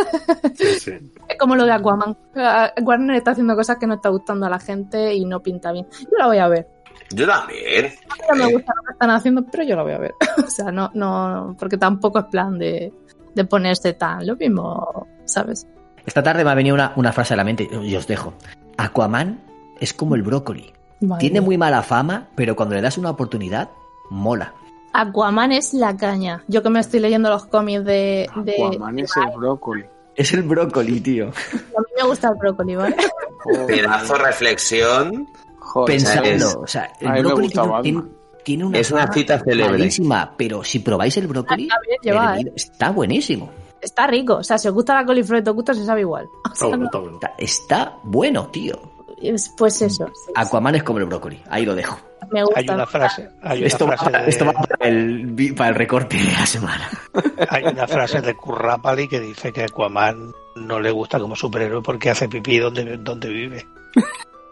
Sí, 0.54 0.64
sí. 0.80 0.92
Es 1.28 1.38
como 1.38 1.54
lo 1.54 1.66
de 1.66 1.72
Aquaman. 1.72 2.16
Ah, 2.34 2.72
Warner 2.82 3.16
está 3.16 3.32
haciendo 3.32 3.54
cosas 3.54 3.76
que 3.76 3.86
no 3.86 3.94
está 3.94 4.08
gustando 4.08 4.46
a 4.46 4.50
la 4.50 4.58
gente 4.58 5.14
y 5.14 5.26
no 5.26 5.42
pinta 5.42 5.70
bien. 5.72 5.86
Yo 6.00 6.16
la 6.18 6.28
voy 6.28 6.38
a 6.38 6.48
ver. 6.48 6.66
Yo 7.10 7.26
también. 7.26 7.92
No 8.30 8.36
me 8.36 8.52
gusta 8.52 8.72
lo 8.74 8.82
que 8.82 8.92
están 8.92 9.10
haciendo, 9.10 9.44
pero 9.44 9.64
yo 9.64 9.76
la 9.76 9.82
voy 9.82 9.92
a 9.92 9.98
ver. 9.98 10.14
o 10.46 10.50
sea, 10.50 10.72
no, 10.72 10.90
no, 10.94 11.54
porque 11.58 11.76
tampoco 11.76 12.20
es 12.20 12.24
plan 12.26 12.58
de, 12.58 12.92
de 13.34 13.44
ponerse 13.44 13.92
tan 13.92 14.26
lo 14.26 14.36
mismo, 14.36 15.06
¿sabes? 15.26 15.66
Esta 16.06 16.22
tarde 16.22 16.44
me 16.44 16.50
ha 16.50 16.54
venido 16.54 16.74
una, 16.74 16.92
una 16.96 17.12
frase 17.12 17.34
a 17.34 17.36
la 17.36 17.44
mente 17.44 17.68
y 17.70 17.94
os 17.96 18.06
dejo. 18.06 18.32
Aquaman 18.78 19.42
es 19.78 19.92
como 19.92 20.14
el 20.14 20.22
brócoli. 20.22 20.72
Madre 21.00 21.20
Tiene 21.20 21.40
muy 21.40 21.58
mala 21.58 21.82
fama, 21.82 22.28
pero 22.34 22.56
cuando 22.56 22.74
le 22.74 22.80
das 22.82 22.96
una 22.98 23.10
oportunidad, 23.10 23.70
mola. 24.10 24.54
Aquaman 24.92 25.52
es 25.52 25.74
la 25.74 25.96
caña. 25.96 26.42
Yo 26.48 26.62
que 26.62 26.70
me 26.70 26.80
estoy 26.80 27.00
leyendo 27.00 27.28
los 27.28 27.44
cómics 27.46 27.84
de. 27.84 28.28
de 28.44 28.54
Aquaman 28.64 28.98
es 29.00 29.10
el 29.16 29.36
brócoli. 29.36 29.84
Es 30.14 30.32
el 30.32 30.42
brócoli, 30.42 31.00
tío. 31.00 31.26
A 31.26 31.80
mí 31.80 31.86
me 32.00 32.08
gusta 32.08 32.28
el 32.28 32.34
brócoli, 32.36 32.76
¿vale? 32.76 32.96
Joder, 33.44 33.66
Pedazo 33.66 34.14
reflexión. 34.14 35.28
joder. 35.58 35.86
Pensando, 35.96 36.22
es- 36.30 36.44
o 36.56 36.66
sea, 36.66 36.90
el 37.00 37.22
brócoli 37.22 37.48
tiene, 37.48 37.66
Batman. 37.68 37.82
tiene- 37.82 38.02
tiene 38.42 38.64
una 38.64 38.78
Es 38.78 38.90
una 38.92 39.12
cita 39.12 39.38
célebre. 39.40 39.72
malísima, 39.72 40.32
pero 40.36 40.62
si 40.64 40.78
probáis 40.78 41.16
el 41.18 41.26
brócoli, 41.26 41.64
Está 41.64 41.76
bien 41.86 41.98
llevado, 42.02 42.40
¿eh? 42.40 42.52
está 42.56 42.90
buenísimo. 42.90 43.50
Está 43.80 44.06
rico. 44.06 44.36
O 44.36 44.42
sea, 44.42 44.56
si 44.56 44.68
os 44.68 44.74
gusta 44.74 44.94
la 44.94 45.04
coliflor 45.04 45.40
y 45.40 45.44
te 45.44 45.50
gusta, 45.50 45.74
se 45.74 45.84
sabe 45.84 46.00
igual. 46.00 46.24
O 46.26 46.48
Está 46.48 46.54
sea, 46.54 46.68
bueno, 46.68 46.78
no- 46.78 46.86
está 46.86 46.98
bueno. 46.98 47.16
Está, 47.16 47.34
está 47.38 47.98
bueno, 48.04 48.46
tío. 48.48 48.74
Es- 49.22 49.50
pues 49.56 49.80
eso. 49.82 50.06
sí, 50.06 50.12
sí. 50.26 50.32
Aquaman 50.34 50.74
es 50.74 50.82
como 50.82 50.98
el 50.98 51.06
brócoli. 51.06 51.42
Ahí 51.48 51.64
lo 51.64 51.74
dejo. 51.74 51.98
Me 52.30 52.42
gusta. 52.42 52.58
Hay 52.60 52.68
una 52.68 52.86
frase, 52.86 53.28
hay 53.42 53.58
una 53.58 53.66
Esto 53.68 53.86
va, 53.86 53.96
de, 54.22 54.28
esto 54.30 54.44
va 54.46 54.52
para, 54.52 54.88
el, 54.90 55.26
vi- 55.26 55.52
para 55.52 55.68
el 55.70 55.74
recorte 55.76 56.16
de 56.16 56.24
la 56.32 56.46
semana. 56.46 56.88
hay 57.50 57.64
una 57.64 57.86
frase 57.86 58.20
de 58.20 58.34
Kurrapali 58.34 59.06
que 59.08 59.20
dice 59.20 59.52
que 59.52 59.64
Aquaman 59.64 60.32
no 60.56 60.80
le 60.80 60.90
gusta 60.90 61.20
como 61.20 61.36
superhéroe 61.36 61.82
porque 61.82 62.10
hace 62.10 62.28
pipí 62.28 62.58
donde, 62.58 62.96
donde 62.98 63.28
vive. 63.28 63.66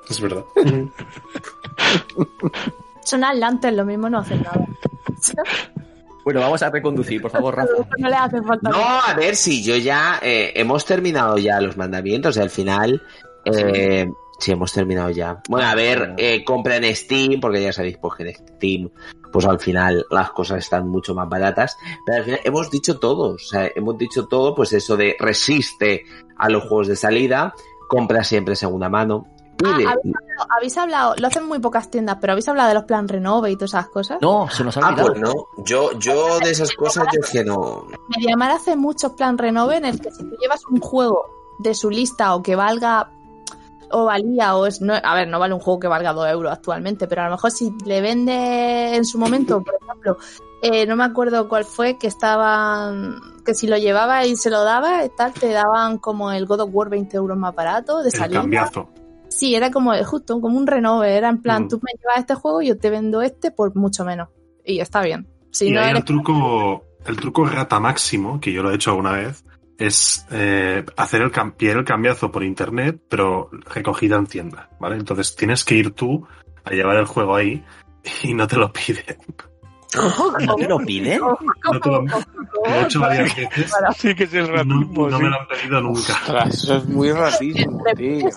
Es 0.09 0.21
verdad. 0.21 0.45
Son 3.03 3.25
atlantes, 3.25 3.73
lo 3.73 3.85
mismo 3.85 4.09
no 4.09 4.19
hacen 4.19 4.43
nada. 4.43 4.67
Bueno, 6.25 6.41
vamos 6.41 6.63
a 6.63 6.71
reconducir, 6.71 7.21
por 7.21 7.31
favor, 7.31 7.57
Rafa. 7.57 7.73
No 7.99 8.09
le 8.09 8.17
hace 8.17 8.43
falta 8.43 8.71
No, 8.71 8.83
a 8.83 9.15
ver 9.15 9.37
si 9.37 9.63
yo 9.63 9.77
ya 9.77 10.19
eh, 10.23 10.53
hemos 10.57 10.85
terminado 10.85 11.39
ya 11.39 11.61
los 11.61 11.77
mandamientos. 11.77 12.39
Al 12.39 12.51
final, 12.51 13.03
eh, 13.45 14.07
sí, 14.39 14.53
hemos 14.53 14.73
terminado 14.73 15.11
ya. 15.11 15.41
Bueno, 15.49 15.67
a 15.69 15.75
ver, 15.75 16.15
eh, 16.19 16.45
compra 16.45 16.77
en 16.77 16.95
Steam, 16.95 17.41
porque 17.41 17.63
ya 17.63 17.73
sabéis 17.73 17.99
pues, 17.99 18.15
que 18.15 18.29
en 18.29 18.35
Steam, 18.35 18.91
pues 19.33 19.47
al 19.47 19.59
final 19.61 20.05
las 20.11 20.31
cosas 20.31 20.59
están 20.59 20.89
mucho 20.89 21.15
más 21.15 21.29
baratas. 21.29 21.77
Pero 22.07 22.19
al 22.19 22.25
final 22.25 22.41
hemos 22.45 22.71
dicho 22.71 22.99
todo. 22.99 23.35
O 23.35 23.39
sea, 23.39 23.71
hemos 23.75 23.97
dicho 23.99 24.27
todo, 24.27 24.55
pues 24.55 24.73
eso 24.73 24.97
de 24.97 25.17
resiste 25.19 26.05
a 26.37 26.49
los 26.49 26.63
juegos 26.65 26.89
de 26.89 26.97
salida, 26.97 27.55
compra 27.89 28.25
siempre 28.25 28.57
segunda 28.57 28.89
mano. 28.89 29.27
Ah. 29.65 29.69
¿habéis, 29.71 29.87
hablado, 29.87 30.01
habéis 30.57 30.77
hablado- 30.79 31.15
lo 31.17 31.27
hacen 31.29 31.47
muy 31.47 31.61
pocas 31.61 31.89
tiendas, 31.89 32.19
pero 32.21 32.33
habéis 32.33 32.49
hablado 32.49 32.71
de 32.71 32.75
los 32.75 32.85
plan 32.85 33.07
renove 33.07 33.53
y 33.53 33.55
todas 33.57 33.71
esas 33.75 33.89
cosas. 33.89 34.19
No, 34.21 34.49
se 34.51 34.65
nos 34.65 34.77
ha 34.77 34.81
Ah, 34.81 34.89
olvidado. 34.89 35.09
pues 35.13 35.21
no. 35.21 35.65
Yo, 35.65 35.93
yo 36.01 36.41
de 36.41 36.51
esas 36.51 36.73
cosas 36.75 37.07
yo 37.15 37.21
es 37.23 37.31
que 37.31 37.45
no. 37.45 37.87
Mediamar 38.09 38.51
hace 38.51 38.75
muchos 38.75 39.13
plan 39.13 39.39
renove 39.39 39.77
en 39.77 39.85
el 39.85 40.01
que 40.01 40.11
si 40.11 40.25
tú 40.29 40.37
llevas 40.41 40.61
un 40.69 40.81
juego 40.81 41.25
de 41.61 41.73
su 41.75 41.89
lista 41.89 42.35
o 42.35 42.43
que 42.43 42.57
valga 42.57 43.13
o 43.91 44.05
valía 44.07 44.57
o 44.57 44.67
es 44.67 44.81
no, 44.81 44.95
a 44.95 45.15
ver 45.15 45.29
no 45.29 45.39
vale 45.39 45.55
un 45.55 45.61
juego 45.61 45.81
que 45.81 45.89
valga 45.89 46.13
2 46.13 46.29
euros 46.29 46.53
actualmente 46.53 47.07
pero 47.07 47.23
a 47.23 47.27
lo 47.27 47.33
mejor 47.33 47.51
si 47.51 47.73
le 47.85 48.01
vende 48.01 48.97
en 48.97 49.05
su 49.05 49.19
momento 49.19 49.63
por 49.63 49.75
ejemplo 49.81 50.17
eh, 50.63 50.87
no 50.87 50.97
me 50.97 51.05
acuerdo 51.05 51.49
cuál 51.49 51.65
fue 51.65 51.99
que 51.99 52.07
estaban 52.07 53.21
que 53.45 53.55
si 53.55 53.67
lo 53.67 53.77
llevaba 53.77 54.25
y 54.27 54.37
se 54.37 54.51
lo 54.51 54.65
daba 54.65 55.05
y 55.05 55.11
tal 55.11 55.33
te 55.33 55.51
daban 55.51 55.99
como 55.99 56.33
el 56.33 56.47
God 56.47 56.61
of 56.61 56.71
War 56.73 56.89
20 56.89 57.17
euros 57.17 57.37
más 57.37 57.55
barato 57.55 58.03
de 58.03 58.09
El 58.09 58.13
salida 58.17 58.41
cambiazo. 58.41 58.89
sí 59.29 59.55
era 59.55 59.71
como 59.71 59.93
justo 60.05 60.41
como 60.41 60.57
un 60.57 60.67
renove 60.67 61.17
era 61.17 61.29
en 61.29 61.43
plan 61.43 61.65
Mm. 61.65 61.69
tú 61.69 61.81
me 61.83 61.93
llevas 61.99 62.19
este 62.21 62.35
juego 62.35 62.63
y 62.63 62.69
yo 62.69 62.79
te 62.79 62.91
vendo 62.91 63.21
este 63.23 63.51
por 63.51 63.75
mucho 63.77 64.05
menos 64.05 64.29
y 64.65 64.81
está 64.81 65.03
bien 65.03 65.29
si 65.51 65.69
y 65.69 65.71
no 65.71 65.81
eres 65.81 65.97
el 65.97 66.05
truco, 66.05 66.85
el 67.07 67.17
truco 67.17 67.45
rata 67.47 67.79
máximo, 67.79 68.41
que 68.41 68.53
yo 68.53 68.63
lo 68.65 68.73
he 68.73 68.75
hecho 68.75 68.91
alguna 68.91 69.13
vez, 69.13 69.45
es 69.79 70.27
eh, 70.31 70.85
hacer 70.97 71.23
el, 71.23 71.33
el 71.61 71.85
cambiazo 71.85 72.31
por 72.31 72.45
internet, 72.45 73.01
pero 73.09 73.51
recogida 73.75 74.17
en 74.17 74.27
tienda, 74.27 74.69
¿vale? 74.81 74.97
Entonces 74.97 75.35
tienes 75.37 75.65
que 75.65 75.75
ir 75.75 75.93
tú 75.93 76.27
a 76.65 76.71
llevar 76.71 76.97
el 76.97 77.07
juego 77.07 77.35
ahí 77.37 77.65
y 78.23 78.35
no 78.35 78.47
te 78.47 78.57
lo 78.57 78.73
piden. 78.73 79.17
¿No 80.47 80.57
te 80.57 80.69
lo 80.69 80.79
piden? 80.79 81.21
No 81.73 81.81
te 81.81 81.89
lo, 81.89 82.03
lo 82.03 82.75
he 82.75 82.83
hecho 82.83 83.01
varias 83.01 83.35
veces 83.37 83.73
Sí 83.97 84.15
que 84.15 84.25
es 84.25 84.35
el 84.35 84.47
no, 84.49 84.53
ratismo, 84.57 85.09
no 85.09 85.17
sí. 85.19 85.23
me 85.23 85.31
lo 85.31 85.41
han 85.41 85.47
pedido 85.49 85.81
nunca. 85.81 86.13
Ostras, 86.13 86.55
eso 86.55 86.77
es 86.77 86.85
muy 86.87 87.13
ratísimo, 87.13 87.83
tío. 87.97 88.29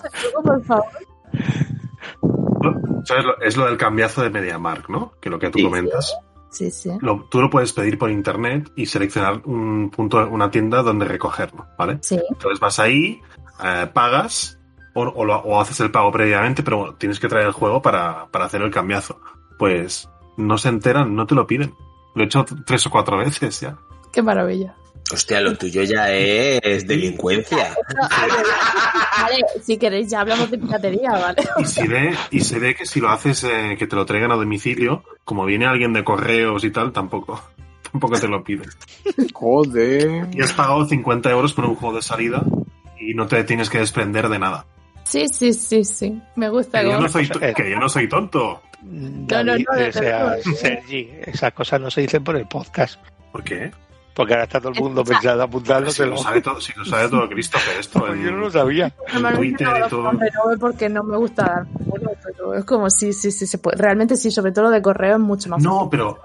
¿Sabes? 3.04 3.24
Lo- 3.24 3.40
Es 3.40 3.56
lo 3.56 3.66
del 3.66 3.76
cambiazo 3.76 4.22
de 4.22 4.30
MediaMark, 4.30 4.88
¿no? 4.88 5.12
Que 5.20 5.30
lo 5.30 5.38
que 5.38 5.50
tú 5.50 5.58
Sí. 5.58 5.64
comentas. 5.64 6.06
sí 6.10 6.27
sí 6.50 6.90
Lo- 7.00 7.24
tú 7.30 7.40
lo 7.40 7.50
puedes 7.50 7.72
pedir 7.72 7.98
por 7.98 8.10
internet 8.10 8.70
y 8.76 8.86
seleccionar 8.86 9.42
un 9.44 9.90
punto, 9.90 10.26
una 10.28 10.50
tienda 10.50 10.82
donde 10.82 11.04
recogerlo, 11.06 11.66
¿vale? 11.78 11.98
sí 12.02 12.18
Entonces 12.30 12.58
vas 12.60 12.78
ahí, 12.78 13.20
eh, 13.64 13.86
pagas 13.92 14.58
o, 14.94 15.02
o 15.02 15.24
lo- 15.24 15.38
o 15.40 15.60
haces 15.60 15.78
el 15.80 15.90
pago 15.90 16.10
previamente, 16.10 16.62
pero 16.62 16.94
tienes 16.94 17.20
que 17.20 17.28
traer 17.28 17.46
el 17.46 17.52
juego 17.52 17.80
para, 17.82 18.26
para 18.30 18.46
hacer 18.46 18.62
el 18.62 18.70
cambiazo. 18.70 19.20
Pues 19.58 20.08
no 20.36 20.56
se 20.58 20.68
enteran, 20.68 21.14
no 21.14 21.26
te 21.26 21.34
lo 21.34 21.46
piden. 21.46 21.74
Lo 22.14 22.22
he 22.22 22.26
hecho 22.26 22.44
tres 22.66 22.86
o 22.86 22.90
cuatro 22.90 23.16
veces 23.24 23.60
ya. 23.60 23.76
qué 24.12 24.22
maravilla 24.22 24.74
Hostia, 25.10 25.40
lo 25.40 25.56
tuyo 25.56 25.82
ya 25.84 26.10
es 26.12 26.86
delincuencia. 26.86 27.74
Vale, 29.22 29.44
si 29.62 29.78
queréis 29.78 30.10
ya 30.10 30.20
hablamos 30.20 30.50
de 30.50 30.58
piratería, 30.58 31.10
¿vale? 31.10 31.42
Y, 31.58 31.64
si 31.64 31.86
ve, 31.86 32.14
y 32.30 32.40
se 32.40 32.58
ve 32.58 32.74
que 32.74 32.86
si 32.86 33.00
lo 33.00 33.08
haces 33.08 33.44
eh, 33.44 33.76
que 33.78 33.86
te 33.86 33.96
lo 33.96 34.04
traigan 34.04 34.32
a 34.32 34.36
domicilio, 34.36 35.02
como 35.24 35.44
viene 35.44 35.66
alguien 35.66 35.92
de 35.92 36.04
correos 36.04 36.62
y 36.64 36.70
tal, 36.70 36.92
tampoco, 36.92 37.42
tampoco 37.90 38.20
te 38.20 38.28
lo 38.28 38.44
piden. 38.44 38.68
Joder. 39.32 40.28
Y 40.32 40.42
has 40.42 40.52
pagado 40.52 40.84
50 40.84 41.30
euros 41.30 41.52
por 41.52 41.64
un 41.64 41.74
juego 41.74 41.96
de 41.96 42.02
salida 42.02 42.44
y 43.00 43.14
no 43.14 43.26
te 43.26 43.42
tienes 43.44 43.70
que 43.70 43.78
desprender 43.78 44.28
de 44.28 44.38
nada. 44.38 44.66
Sí, 45.04 45.24
sí, 45.32 45.54
sí, 45.54 45.84
sí. 45.84 46.20
Me 46.36 46.50
gusta. 46.50 46.82
Que 46.82 46.90
yo 46.90 47.00
no 47.00 47.08
soy, 47.08 47.28
que 47.56 47.70
yo 47.70 47.78
no 47.78 47.88
soy 47.88 48.08
tonto. 48.08 48.62
no, 48.82 49.42
no, 49.42 49.54
desde 49.54 49.88
o 49.88 49.92
sea. 49.92 50.36
Sergi, 50.54 51.10
esas 51.26 51.52
cosas 51.54 51.80
no 51.80 51.90
se 51.90 52.02
dicen 52.02 52.22
por 52.22 52.36
el 52.36 52.46
podcast. 52.46 53.00
¿Por 53.32 53.42
qué? 53.42 53.70
Porque 54.18 54.32
ahora 54.34 54.44
está 54.44 54.60
todo 54.60 54.72
el 54.72 54.80
mundo 54.80 55.04
pensando 55.04 55.42
Si 55.44 55.48
apuntándoselo. 55.48 56.10
lo 56.10 56.16
sabe 56.18 56.40
todo, 56.42 56.60
si 56.60 56.72
lo 56.76 56.84
sabe 56.84 57.08
todo 57.08 57.28
Christopher 57.28 57.78
esto. 57.78 58.12
En- 58.12 58.22
yo 58.24 58.30
no 58.32 58.38
lo 58.38 58.50
sabía. 58.50 58.92
Normalmente 59.12 59.64
Twitter 59.64 59.80
no 59.80 59.86
y 59.86 59.88
todo. 59.88 60.10
renove 60.10 60.58
porque 60.58 60.88
no 60.88 61.04
me 61.04 61.16
gusta 61.16 61.42
dar 61.44 61.66
bueno, 61.86 62.10
pero 62.24 62.54
es 62.54 62.64
como 62.64 62.90
sí, 62.90 63.12
sí, 63.12 63.30
sí, 63.30 63.46
se 63.46 63.58
puede. 63.58 63.76
Realmente 63.76 64.16
sí, 64.16 64.32
sobre 64.32 64.50
todo 64.50 64.64
lo 64.64 64.70
de 64.70 64.82
correo 64.82 65.14
es 65.14 65.20
mucho 65.20 65.48
más 65.50 65.62
No, 65.62 65.88
fácil, 65.88 65.88
pero. 65.90 66.18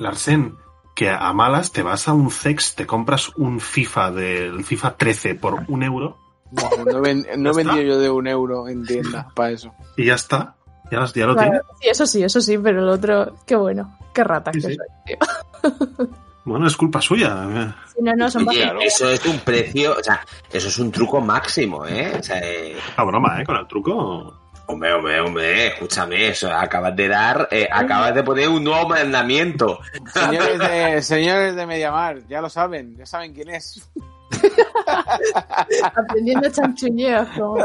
Larsen, 0.00 0.56
que 0.94 1.10
a 1.10 1.30
malas 1.34 1.70
te 1.70 1.82
vas 1.82 2.08
a 2.08 2.14
un 2.14 2.30
CEX, 2.30 2.74
te 2.76 2.86
compras 2.86 3.30
un 3.36 3.60
FIFA 3.60 4.10
del 4.12 4.64
FIFA 4.64 4.96
13 4.96 5.34
por 5.34 5.64
un 5.68 5.82
euro 5.82 6.16
Bueno, 6.50 6.84
no, 6.92 7.00
ven- 7.02 7.26
no 7.36 7.52
vendido 7.52 7.82
yo 7.82 7.98
de 7.98 8.08
un 8.08 8.26
euro 8.26 8.68
en 8.68 8.86
tienda 8.86 9.28
para 9.34 9.50
eso. 9.50 9.70
y 9.98 10.06
ya 10.06 10.14
está. 10.14 10.56
Ya, 10.90 11.04
ya 11.14 11.26
lo 11.26 11.34
Claro, 11.34 11.50
tienes. 11.50 11.62
sí, 11.80 11.88
eso 11.90 12.06
sí, 12.06 12.22
eso 12.22 12.40
sí, 12.40 12.56
pero 12.56 12.80
el 12.80 12.88
otro, 12.88 13.34
qué 13.46 13.54
bueno, 13.56 13.98
qué 14.14 14.24
rata 14.24 14.50
Sí, 14.54 14.60
que 14.62 14.68
sí. 14.68 14.76
soy, 14.76 14.86
tío. 15.04 16.08
Bueno, 16.44 16.66
es 16.66 16.76
culpa 16.76 17.00
suya. 17.00 17.74
Si 17.94 18.02
no, 18.02 18.12
no, 18.14 18.30
son 18.30 18.46
Oye, 18.48 18.60
bastante- 18.60 18.86
eso 18.86 19.08
es 19.10 19.24
un 19.24 19.38
precio, 19.40 19.96
o 19.98 20.02
sea, 20.02 20.20
eso 20.52 20.68
es 20.68 20.78
un 20.78 20.92
truco 20.92 21.20
máximo, 21.20 21.86
¿eh? 21.86 22.12
O 22.18 22.22
sea, 22.22 22.38
eh, 22.42 22.76
La 22.96 23.04
broma, 23.04 23.40
¿eh? 23.40 23.44
Con 23.44 23.56
el 23.56 23.66
truco. 23.66 24.40
hombre, 24.66 24.92
hombre, 24.92 25.20
hombre, 25.20 25.66
escúchame, 25.68 26.28
eso 26.28 26.52
acabas 26.52 26.94
de 26.96 27.08
dar, 27.08 27.48
eh, 27.50 27.66
acabas 27.70 28.14
de 28.14 28.22
poner 28.22 28.48
un 28.48 28.62
nuevo 28.64 28.88
mandamiento. 28.88 29.78
Señores 30.12 30.58
de, 30.58 31.02
señores 31.02 31.54
de 31.56 31.66
Mediamar, 31.66 32.26
ya 32.28 32.40
lo 32.42 32.48
saben, 32.50 32.94
ya 32.96 33.06
saben 33.06 33.32
quién 33.32 33.48
es. 33.50 33.90
aprendiendo 35.82 36.50
chanchulleos. 36.50 37.28
Como... 37.38 37.56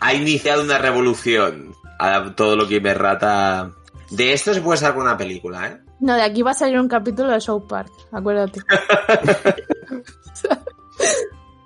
Ha 0.00 0.14
iniciado 0.14 0.62
una 0.62 0.78
revolución 0.78 1.74
a 1.98 2.34
todo 2.34 2.56
lo 2.56 2.68
que 2.68 2.80
me 2.80 2.92
rata. 2.94 3.70
De 4.10 4.32
esto 4.32 4.52
se 4.54 4.60
puede 4.60 4.78
sacar 4.78 4.98
una 5.00 5.16
película, 5.16 5.66
¿eh? 5.68 5.80
No, 6.00 6.14
de 6.14 6.22
aquí 6.22 6.42
va 6.42 6.50
a 6.50 6.54
salir 6.54 6.78
un 6.78 6.88
capítulo 6.88 7.30
de 7.32 7.40
South 7.40 7.66
Park, 7.68 7.90
acuérdate. 8.12 8.60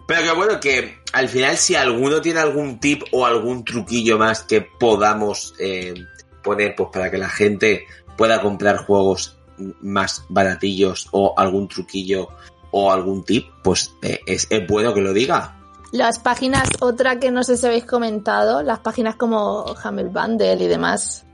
Pero 0.07 0.23
que 0.23 0.33
bueno, 0.33 0.61
que 0.61 0.99
al 1.13 1.29
final 1.29 1.57
si 1.57 1.75
alguno 1.77 2.21
tiene 2.21 2.41
algún 2.41 2.81
tip 2.81 3.03
o 3.13 3.27
algún 3.27 3.65
truquillo 3.65 4.19
más 4.19 4.43
que 4.43 4.61
podamos 4.61 5.55
eh, 5.59 5.95
poner 6.43 6.75
pues 6.77 6.89
para 6.93 7.11
que 7.11 7.19
la 7.19 7.29
gente 7.29 7.87
pueda 8.17 8.43
comprar 8.43 8.79
juegos 8.79 9.37
más 9.81 10.25
baratillos 10.29 11.09
o 11.13 11.35
algún 11.37 11.69
truquillo 11.69 12.29
o 12.73 12.91
algún 12.91 13.25
tip, 13.25 13.47
pues 13.63 13.95
eh, 14.03 14.21
es, 14.27 14.47
es 14.51 14.67
bueno 14.67 14.95
que 14.95 15.01
lo 15.01 15.13
diga. 15.13 15.57
Las 15.93 16.19
páginas, 16.21 16.69
otra 16.81 17.19
que 17.19 17.31
no 17.31 17.43
sé 17.43 17.57
si 17.57 17.67
habéis 17.67 17.85
comentado, 17.85 18.63
las 18.63 18.79
páginas 18.79 19.17
como 19.17 19.65
Hammer 19.83 20.07
Bundle 20.07 20.65
y 20.65 20.69
demás. 20.69 21.25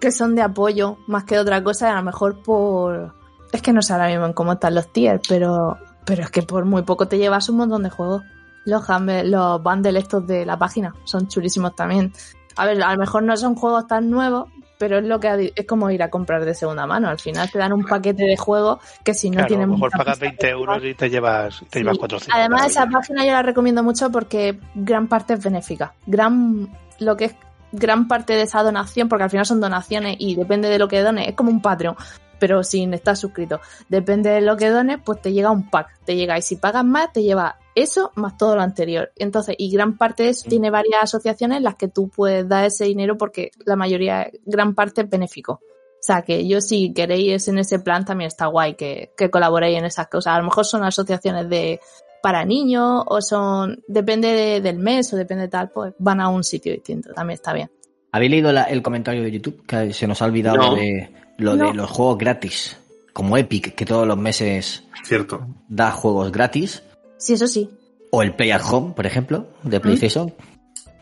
Que 0.00 0.10
son 0.10 0.34
de 0.34 0.42
apoyo 0.42 0.98
más 1.06 1.24
que 1.24 1.38
otra 1.38 1.62
cosa, 1.62 1.92
a 1.92 1.96
lo 1.96 2.02
mejor 2.02 2.42
por... 2.42 3.14
Es 3.52 3.62
que 3.62 3.72
no 3.72 3.82
sé 3.82 3.92
ahora 3.92 4.08
mismo 4.08 4.26
en 4.26 4.32
cómo 4.32 4.52
están 4.52 4.74
los 4.74 4.92
tiers, 4.92 5.22
pero, 5.28 5.78
pero 6.04 6.22
es 6.22 6.30
que 6.30 6.42
por 6.42 6.64
muy 6.64 6.82
poco 6.82 7.06
te 7.08 7.18
llevas 7.18 7.48
un 7.48 7.56
montón 7.56 7.82
de 7.82 7.90
juegos. 7.90 8.22
Los, 8.64 8.84
los 9.24 9.62
bundles 9.62 10.02
estos 10.04 10.26
de 10.26 10.46
la 10.46 10.58
página 10.58 10.94
son 11.04 11.28
chulísimos 11.28 11.74
también. 11.74 12.12
A 12.56 12.66
ver, 12.66 12.82
a 12.82 12.92
lo 12.92 12.98
mejor 12.98 13.22
no 13.22 13.36
son 13.36 13.54
juegos 13.54 13.86
tan 13.86 14.10
nuevos, 14.10 14.48
pero 14.80 14.98
es 14.98 15.04
lo 15.04 15.20
que 15.20 15.52
es 15.54 15.66
como 15.66 15.90
ir 15.90 16.02
a 16.02 16.10
comprar 16.10 16.44
de 16.44 16.54
segunda 16.54 16.86
mano. 16.86 17.08
Al 17.08 17.18
final 17.18 17.50
te 17.50 17.58
dan 17.58 17.72
un 17.72 17.84
paquete 17.84 18.24
de 18.24 18.36
juegos 18.36 18.78
que 19.04 19.12
si 19.12 19.28
no 19.28 19.34
Claro, 19.34 19.44
a 19.44 19.48
tienen 19.48 19.68
lo 19.68 19.74
mejor 19.74 19.90
pagas 19.90 20.18
pista 20.18 20.46
20 20.46 20.48
euros 20.48 20.84
y 20.84 20.94
te 20.94 21.10
llevas, 21.10 21.62
te 21.68 21.80
llevas 21.80 21.96
Sí. 21.96 22.00
400. 22.00 22.38
Además, 22.38 22.66
esa 22.66 22.86
página 22.86 23.26
yo 23.26 23.32
la 23.32 23.42
recomiendo 23.42 23.82
mucho 23.82 24.10
porque 24.10 24.58
gran 24.74 25.06
parte 25.06 25.34
es 25.34 25.44
benéfica. 25.44 25.92
Gran, 26.06 26.68
lo 26.98 27.16
que 27.16 27.26
es 27.26 27.34
gran 27.72 28.08
parte 28.08 28.34
de 28.34 28.42
esa 28.42 28.62
donación, 28.62 29.08
porque 29.08 29.24
al 29.24 29.30
final 29.30 29.46
son 29.46 29.60
donaciones 29.60 30.16
y 30.18 30.34
depende 30.34 30.68
de 30.68 30.78
lo 30.78 30.88
que 30.88 31.00
dones, 31.00 31.28
es 31.28 31.34
como 31.34 31.50
un 31.50 31.62
Patreon, 31.62 31.96
pero 32.40 32.64
sin 32.64 32.92
estar 32.94 33.16
suscrito. 33.16 33.60
Depende 33.88 34.30
de 34.30 34.40
lo 34.40 34.56
que 34.56 34.70
dones, 34.70 34.98
pues 35.04 35.20
te 35.20 35.32
llega 35.32 35.50
un 35.50 35.70
pack. 35.70 36.00
Te 36.04 36.16
llega 36.16 36.36
y 36.38 36.42
si 36.42 36.56
pagas 36.56 36.84
más, 36.84 37.12
te 37.12 37.22
lleva 37.22 37.58
eso 37.76 38.10
más 38.16 38.36
todo 38.36 38.56
lo 38.56 38.62
anterior. 38.62 39.12
Entonces, 39.16 39.54
y 39.58 39.70
gran 39.70 39.96
parte 39.96 40.24
de 40.24 40.30
eso 40.30 40.48
tiene 40.48 40.70
varias 40.70 41.02
asociaciones 41.02 41.58
en 41.58 41.64
las 41.64 41.76
que 41.76 41.88
tú 41.88 42.08
puedes 42.08 42.48
dar 42.48 42.64
ese 42.64 42.86
dinero 42.86 43.16
porque 43.16 43.50
la 43.64 43.76
mayoría, 43.76 44.28
gran 44.44 44.74
parte 44.74 45.02
es 45.02 45.10
benéfico. 45.10 45.60
O 46.00 46.02
sea, 46.02 46.22
que 46.22 46.48
yo 46.48 46.62
si 46.62 46.94
queréis 46.94 47.46
en 47.48 47.58
ese 47.58 47.78
plan 47.78 48.06
también 48.06 48.28
está 48.28 48.46
guay 48.46 48.74
que, 48.74 49.12
que 49.16 49.30
colaboréis 49.30 49.78
en 49.78 49.84
esas 49.84 50.08
cosas. 50.08 50.34
A 50.34 50.38
lo 50.38 50.44
mejor 50.44 50.64
son 50.64 50.82
asociaciones 50.82 51.48
de 51.50 51.78
para 52.22 52.44
niños 52.44 53.02
o 53.06 53.20
son, 53.20 53.82
depende 53.88 54.28
de- 54.28 54.60
del 54.60 54.78
mes 54.78 55.12
o 55.12 55.16
depende 55.16 55.42
de 55.44 55.48
tal, 55.48 55.70
pues 55.70 55.94
van 55.98 56.20
a 56.20 56.28
un 56.28 56.44
sitio 56.44 56.72
distinto. 56.72 57.12
También 57.14 57.34
está 57.34 57.52
bien. 57.52 57.70
¿Habéis 58.12 58.30
leído 58.30 58.52
la- 58.52 58.64
el 58.64 58.82
comentario 58.82 59.22
de 59.22 59.30
YouTube? 59.30 59.64
Que 59.66 59.92
se 59.92 60.06
nos 60.06 60.20
ha 60.20 60.24
olvidado 60.26 60.56
No. 60.56 60.74
de 60.74 61.10
lo 61.38 61.56
No. 61.56 61.68
de 61.68 61.74
los 61.74 61.90
juegos 61.90 62.18
gratis. 62.18 62.76
Como 63.12 63.36
Epic, 63.36 63.74
que 63.74 63.84
todos 63.84 64.06
los 64.06 64.16
meses 64.18 64.84
Cierto. 65.04 65.46
da 65.68 65.90
juegos 65.90 66.30
gratis. 66.32 66.82
Sí, 67.18 67.34
eso 67.34 67.46
sí. 67.48 67.68
O 68.10 68.22
el 68.22 68.34
Play 68.34 68.50
at 68.50 68.62
Home, 68.70 68.92
por 68.94 69.06
ejemplo, 69.06 69.46
de 69.62 69.78
PlayStation, 69.80 70.32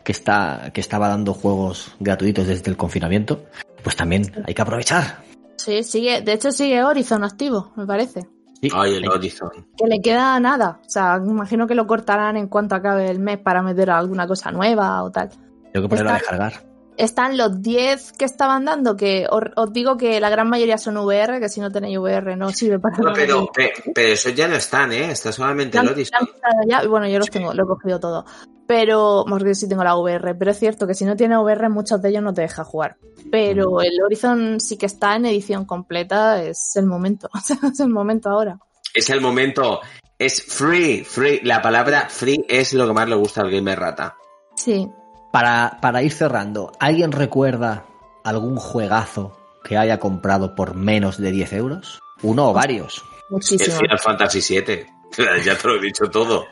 que 0.03 0.11
está 0.11 0.71
que 0.73 0.81
estaba 0.81 1.07
dando 1.07 1.33
juegos 1.33 1.91
gratuitos 1.99 2.47
desde 2.47 2.69
el 2.69 2.77
confinamiento. 2.77 3.43
Pues 3.83 3.95
también 3.95 4.23
hay 4.45 4.53
que 4.53 4.61
aprovechar. 4.61 5.23
Sí, 5.57 5.83
sigue. 5.83 6.21
De 6.21 6.33
hecho, 6.33 6.51
sigue 6.51 6.83
Horizon 6.83 7.23
activo, 7.23 7.71
me 7.75 7.85
parece. 7.85 8.27
Sí, 8.61 8.69
Ay, 8.73 8.95
el 8.95 9.07
Horizon. 9.09 9.49
Que 9.77 9.87
le 9.87 10.01
queda 10.01 10.39
nada. 10.39 10.79
O 10.85 10.89
sea, 10.89 11.17
me 11.19 11.31
imagino 11.31 11.65
que 11.67 11.75
lo 11.75 11.87
cortarán 11.87 12.35
en 12.37 12.47
cuanto 12.47 12.75
acabe 12.75 13.09
el 13.09 13.19
mes 13.19 13.37
para 13.37 13.61
meter 13.61 13.89
alguna 13.89 14.27
cosa 14.27 14.51
nueva 14.51 15.01
o 15.03 15.11
tal. 15.11 15.29
tengo 15.71 15.85
que 15.85 15.89
ponerlo 15.89 16.09
a 16.11 16.13
descargar. 16.15 16.53
Están 16.97 17.37
los 17.37 17.61
10 17.61 18.11
que 18.11 18.25
estaban 18.25 18.65
dando, 18.65 18.97
que 18.97 19.25
os, 19.31 19.43
os 19.55 19.71
digo 19.71 19.95
que 19.95 20.19
la 20.19 20.29
gran 20.29 20.49
mayoría 20.49 20.77
son 20.77 20.97
VR, 20.97 21.39
que 21.39 21.47
si 21.47 21.61
no 21.61 21.71
tenéis 21.71 21.97
VR 21.97 22.35
no 22.35 22.49
sirve 22.49 22.77
para 22.79 22.97
No, 22.97 23.03
nada. 23.05 23.15
pero, 23.15 23.47
pe- 23.53 23.71
pero 23.95 24.09
esos 24.09 24.35
ya 24.35 24.49
no 24.49 24.55
están, 24.55 24.91
¿eh? 24.91 25.09
Está 25.11 25.31
solamente 25.31 25.77
el 25.77 25.87
Horizon. 25.87 26.27
ya, 26.67 26.83
y 26.83 26.87
bueno, 26.87 27.07
yo 27.07 27.19
los 27.19 27.29
tengo, 27.29 27.53
lo 27.53 27.63
he 27.63 27.67
cogido 27.67 28.01
todo. 28.01 28.25
Pero, 28.69 29.25
porque 29.27 29.55
sí 29.55 29.67
tengo 29.67 29.83
la 29.83 29.95
VR, 29.95 30.35
pero 30.35 30.51
es 30.51 30.59
cierto 30.59 30.85
que 30.85 30.93
si 30.93 31.03
no 31.03 31.15
tienes 31.15 31.39
VR, 31.39 31.69
muchos 31.69 31.99
de 32.03 32.09
ellos 32.09 32.21
no 32.21 32.35
te 32.35 32.41
deja 32.41 32.63
jugar. 32.63 32.97
Pero 33.31 33.81
el 33.81 33.99
Horizon 33.99 34.59
sí 34.59 34.77
que 34.77 34.85
está 34.85 35.15
en 35.15 35.25
edición 35.25 35.65
completa, 35.65 36.43
es 36.43 36.75
el 36.75 36.85
momento. 36.85 37.31
Es 37.73 37.79
el 37.79 37.89
momento 37.89 38.29
ahora. 38.29 38.59
Es 38.93 39.09
el 39.09 39.21
momento. 39.21 39.81
Es 40.19 40.43
free, 40.43 41.03
free. 41.03 41.39
La 41.41 41.63
palabra 41.63 42.09
free 42.09 42.45
es 42.47 42.75
lo 42.75 42.85
que 42.85 42.93
más 42.93 43.09
le 43.09 43.15
gusta 43.15 43.41
al 43.41 43.49
gamer 43.49 43.79
rata. 43.79 44.15
Sí. 44.55 44.87
Para, 45.31 45.79
para 45.81 46.03
ir 46.03 46.11
cerrando, 46.11 46.71
¿alguien 46.79 47.11
recuerda 47.11 47.87
algún 48.23 48.57
juegazo 48.57 49.35
que 49.63 49.79
haya 49.79 49.99
comprado 49.99 50.53
por 50.53 50.75
menos 50.75 51.17
de 51.17 51.31
10 51.31 51.53
euros? 51.53 51.99
¿Uno 52.21 52.51
o 52.51 52.53
varios? 52.53 53.03
El 53.29 53.33
Muchísimo. 53.33 53.77
Final 53.77 53.97
Fantasy 53.97 54.41
VII. 54.41 54.98
Ya 55.17 55.57
te 55.57 55.67
lo 55.67 55.75
he 55.75 55.81
dicho 55.81 56.05
todo. 56.09 56.47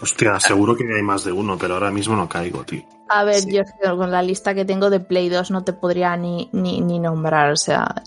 Hostia, 0.00 0.38
seguro 0.40 0.76
que 0.76 0.84
hay 0.84 1.02
más 1.02 1.24
de 1.24 1.32
uno, 1.32 1.56
pero 1.58 1.74
ahora 1.74 1.90
mismo 1.90 2.16
no 2.16 2.28
caigo, 2.28 2.64
tío. 2.64 2.82
A 3.08 3.24
ver, 3.24 3.36
Sí. 3.36 3.52
yo 3.52 3.62
es 3.62 3.72
que 3.80 3.88
con 3.88 4.10
la 4.10 4.22
lista 4.22 4.54
que 4.54 4.64
tengo 4.64 4.90
de 4.90 5.00
Play 5.00 5.28
2 5.28 5.50
no 5.50 5.64
te 5.64 5.72
podría 5.72 6.16
ni, 6.16 6.48
ni, 6.52 6.80
ni 6.80 6.98
nombrar, 6.98 7.52
o 7.52 7.56
sea, 7.56 8.02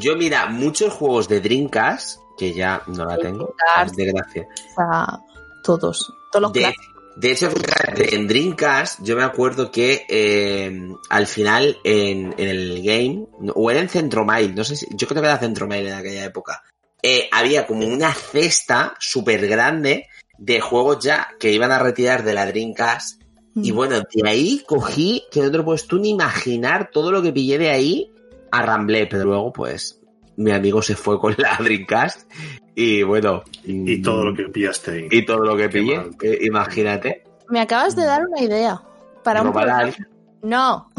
Yo, 0.00 0.16
mira, 0.16 0.46
muchos 0.46 0.92
juegos 0.92 1.28
de 1.28 1.40
Dreamcast, 1.40 2.20
que 2.36 2.52
ya 2.52 2.82
no 2.86 3.04
la 3.04 3.16
tengo, 3.18 3.54
Dreamcast. 3.76 3.96
de 3.96 4.04
gracia. 4.12 4.46
o 4.70 4.74
sea, 4.74 5.20
todos. 5.62 6.12
Todos 6.32 6.42
los 6.42 6.52
De, 6.52 6.74
de 7.16 7.30
hecho, 7.32 7.50
fíjate, 7.50 8.16
en 8.16 8.26
Dreamcast 8.26 9.00
yo 9.02 9.16
me 9.16 9.22
acuerdo 9.22 9.70
que 9.70 10.04
eh, 10.08 10.88
al 11.08 11.26
final 11.28 11.78
en, 11.84 12.34
en 12.36 12.48
el 12.48 12.82
game, 12.82 13.26
o 13.54 13.70
era 13.70 13.80
en 13.80 13.88
Centromail, 13.88 14.54
no 14.54 14.64
sé 14.64 14.74
si, 14.76 14.86
yo 14.90 15.06
creo 15.06 15.22
que 15.22 15.28
era 15.28 15.38
Centromail 15.38 15.86
en 15.86 15.94
aquella 15.94 16.24
época, 16.24 16.62
eh, 17.06 17.28
había 17.30 17.66
como 17.66 17.86
una 17.86 18.14
cesta 18.14 18.94
súper 18.98 19.46
grande 19.46 20.06
de 20.38 20.60
juegos 20.60 21.04
ya 21.04 21.28
que 21.38 21.52
iban 21.52 21.70
a 21.70 21.78
retirar 21.78 22.24
de 22.24 22.32
la 22.32 22.46
Dreamcast. 22.46 23.20
Y 23.56 23.72
Mm. 23.72 23.74
bueno, 23.76 23.96
de 24.00 24.28
ahí 24.28 24.62
cogí, 24.66 25.24
que 25.30 25.40
no 25.42 25.50
te 25.50 25.58
lo 25.58 25.64
puedes 25.66 25.86
tú 25.86 25.98
ni 25.98 26.08
imaginar 26.10 26.88
todo 26.90 27.12
lo 27.12 27.20
que 27.22 27.30
pillé 27.32 27.58
de 27.58 27.68
ahí, 27.70 28.10
arramblé, 28.50 29.06
pero 29.06 29.24
luego 29.24 29.52
pues 29.52 30.00
mi 30.36 30.50
amigo 30.50 30.80
se 30.82 30.96
fue 30.96 31.20
con 31.20 31.34
la 31.38 31.56
Dreamcast 31.60 32.28
y 32.74 33.02
bueno. 33.02 33.44
Y 33.64 34.00
todo 34.02 34.24
lo 34.24 34.34
que 34.34 34.44
pillaste 34.48 34.90
ahí. 34.90 35.08
Y 35.10 35.24
todo 35.26 35.44
lo 35.44 35.56
que 35.56 35.64
Qué 35.64 35.78
pillé, 35.80 35.96
mal. 35.98 36.10
eh, 36.22 36.38
imagínate. 36.40 37.22
Me 37.50 37.60
acabas 37.60 37.94
de 37.94 38.04
dar 38.06 38.22
una 38.26 38.40
idea. 38.40 38.80
Para 39.22 39.42
un 39.42 39.48
Robar 39.48 39.62
a 39.62 39.66
programa. 39.76 39.88
alguien. 39.88 40.08
No. 40.44 40.90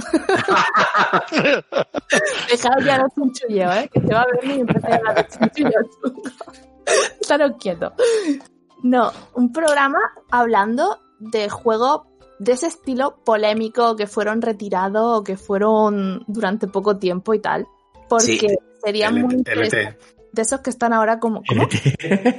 Dejaos 2.49 2.83
ya 2.83 2.97
los 2.97 3.13
chinchullos, 3.13 3.75
¿eh? 3.75 3.89
Que 3.93 4.01
te 4.01 4.13
va 4.13 4.21
a 4.21 4.25
venir 4.41 4.57
y 4.57 4.59
empezar 4.61 4.93
a 4.93 4.95
hablar 4.95 5.15
de 5.15 5.27
chinchullos. 5.27 5.85
Estaros 7.21 7.51
quietos. 7.59 7.93
No, 8.81 9.11
un 9.33 9.51
programa 9.53 9.99
hablando 10.31 10.99
de 11.19 11.49
juegos 11.49 12.01
de 12.39 12.53
ese 12.53 12.67
estilo 12.67 13.17
polémico 13.23 13.95
que 13.95 14.07
fueron 14.07 14.41
retirados 14.41 15.19
o 15.19 15.23
que 15.23 15.37
fueron 15.37 16.23
durante 16.27 16.67
poco 16.67 16.97
tiempo 16.97 17.33
y 17.35 17.39
tal. 17.39 17.67
Porque 18.09 18.39
Sí. 18.39 18.47
sería 18.83 19.11
muy 19.11 19.21
LT, 19.21 19.33
interesante. 19.37 19.97
De 20.31 20.41
esos 20.41 20.59
que 20.61 20.69
están 20.71 20.91
ahora 20.93 21.19
como... 21.19 21.43
¿Cómo? 21.47 21.67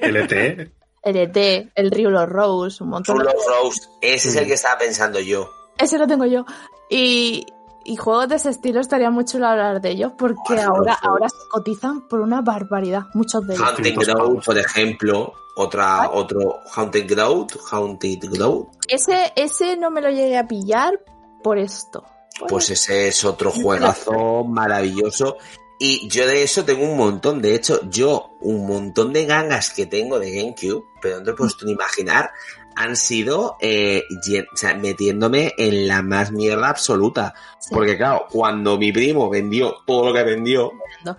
LT. 0.03 0.73
LT, 1.03 1.71
el 1.77 1.91
Rule 1.93 2.19
of 2.19 2.29
Rose, 2.29 2.83
un 2.83 2.91
montón 2.91 3.19
de 3.19 3.27
of 3.27 3.35
Rose, 3.47 3.81
ese 4.03 4.29
es 4.31 4.37
el 4.37 4.47
que 4.47 4.55
estaba 4.55 4.77
pensando 4.79 5.21
yo. 5.21 5.49
Ese 5.79 5.99
lo 5.99 6.07
tengo 6.07 6.25
yo. 6.27 6.45
Y, 6.89 7.47
y 7.85 7.97
juegos 7.97 8.29
de 8.29 8.37
ese 8.37 8.51
estilo 8.51 8.81
estaría 8.81 9.11
muy 9.11 9.25
chulo 9.25 9.47
hablar 9.47 9.81
de 9.81 9.91
ellos 9.91 10.13
porque 10.17 10.61
ahora, 10.61 10.99
ahora 11.03 11.29
se 11.29 11.49
cotizan 11.51 12.09
por 12.09 12.21
una 12.21 12.41
barbaridad, 12.41 13.05
muchos 13.15 13.47
de 13.47 13.55
ellos. 13.55 13.67
Haunted 13.67 13.95
200 13.95 14.07
Ground, 14.07 14.45
por 14.45 14.59
ejemplo, 14.59 15.33
otra, 15.57 16.11
otro 16.11 16.61
Haunted 16.75 17.09
Ground, 17.09 17.53
Haunted 17.71 18.19
Ground, 18.31 18.67
Ese, 18.89 19.33
ese 19.37 19.77
no 19.77 19.91
me 19.91 20.01
lo 20.01 20.11
llegué 20.11 20.37
a 20.37 20.47
pillar 20.47 21.01
por 21.43 21.59
esto. 21.59 22.05
pues 22.49 22.71
ese 22.71 23.09
es 23.09 23.25
otro 23.25 23.51
juegazo 23.51 24.45
maravilloso. 24.45 25.37
Y 25.79 26.09
yo 26.09 26.27
de 26.27 26.43
eso 26.43 26.65
tengo 26.65 26.85
un 26.85 26.97
montón. 26.97 27.43
De 27.43 27.55
hecho, 27.55 27.81
yo 27.89 28.37
un 28.41 28.67
montón 28.67 29.13
de 29.13 29.27
gangas 29.27 29.71
que 29.71 29.87
tengo 29.87 30.19
de 30.19 30.31
GameCube, 30.31 30.85
pero 31.03 31.19
no 31.19 31.25
te 31.25 31.33
puedes 31.35 31.57
tú 31.57 31.67
ni 31.67 31.73
imaginar, 31.73 32.31
han 32.77 32.95
sido 32.97 33.57
eh, 33.61 34.05
lle- 34.27 34.47
o 34.53 34.57
sea, 34.57 34.75
metiéndome 34.75 35.55
en 35.59 35.89
la 35.89 36.03
más 36.03 36.31
mierda 36.33 36.69
absoluta. 36.69 37.35
Sí. 37.59 37.71
Porque 37.75 37.97
claro, 37.97 38.27
cuando 38.31 38.79
mi 38.79 38.93
primo 38.93 39.29
vendió 39.31 39.77
todo 39.87 40.07
lo 40.09 40.15
que 40.15 40.23
vendió, 40.23 40.73
No. 41.05 41.17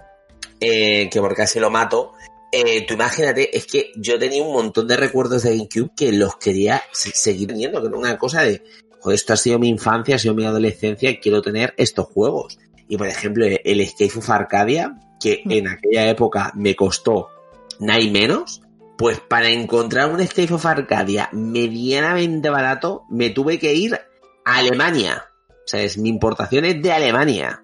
eh, 0.60 1.10
que 1.12 1.20
por 1.20 1.36
casi 1.36 1.60
lo 1.60 1.70
mato, 1.70 2.14
eh, 2.52 2.86
tú 2.88 2.94
imagínate, 2.94 3.56
es 3.58 3.66
que 3.66 3.92
yo 3.96 4.18
tenía 4.18 4.44
un 4.44 4.54
montón 4.54 4.88
de 4.88 4.98
recuerdos 4.98 5.44
de 5.44 5.58
GameCube 5.58 5.92
que 5.96 6.12
los 6.14 6.38
quería 6.38 6.82
se- 6.92 7.12
seguir 7.12 7.48
teniendo, 7.50 7.82
que 7.82 7.88
era 7.88 7.98
una 7.98 8.18
cosa 8.18 8.44
de, 8.44 8.64
joder, 9.00 9.16
esto 9.16 9.34
ha 9.34 9.38
sido 9.38 9.60
mi 9.60 9.68
infancia, 9.70 10.16
ha 10.16 10.20
sido 10.20 10.34
mi 10.36 10.46
adolescencia 10.46 11.10
y 11.10 11.18
quiero 11.20 11.42
tener 11.42 11.74
estos 11.78 12.06
juegos. 12.08 12.58
Y 12.88 12.98
por 12.98 13.08
ejemplo, 13.08 13.46
el 13.46 13.82
Escape 13.82 14.18
of 14.20 14.30
Arcadia, 14.30 14.96
que 15.20 15.42
Mm. 15.44 15.52
en 15.52 15.68
aquella 15.68 16.08
época 16.10 16.52
me 16.56 16.76
costó 16.76 17.28
nada 17.80 18.00
y 18.00 18.10
menos, 18.12 18.62
pues 18.98 19.20
para 19.20 19.50
encontrar 19.50 20.10
un 20.12 20.20
Escape 20.20 20.54
of 20.54 20.66
Arcadia 20.66 21.30
medianamente 21.32 22.50
barato, 22.50 23.04
me 23.10 23.30
tuve 23.30 23.60
que 23.60 23.74
ir 23.74 23.94
a 24.46 24.58
Alemania. 24.58 25.26
O 25.50 25.54
sea, 25.70 25.82
es 25.82 25.98
mi 25.98 26.10
importación 26.10 26.66
es 26.66 26.82
de 26.82 26.92
Alemania. 26.92 27.64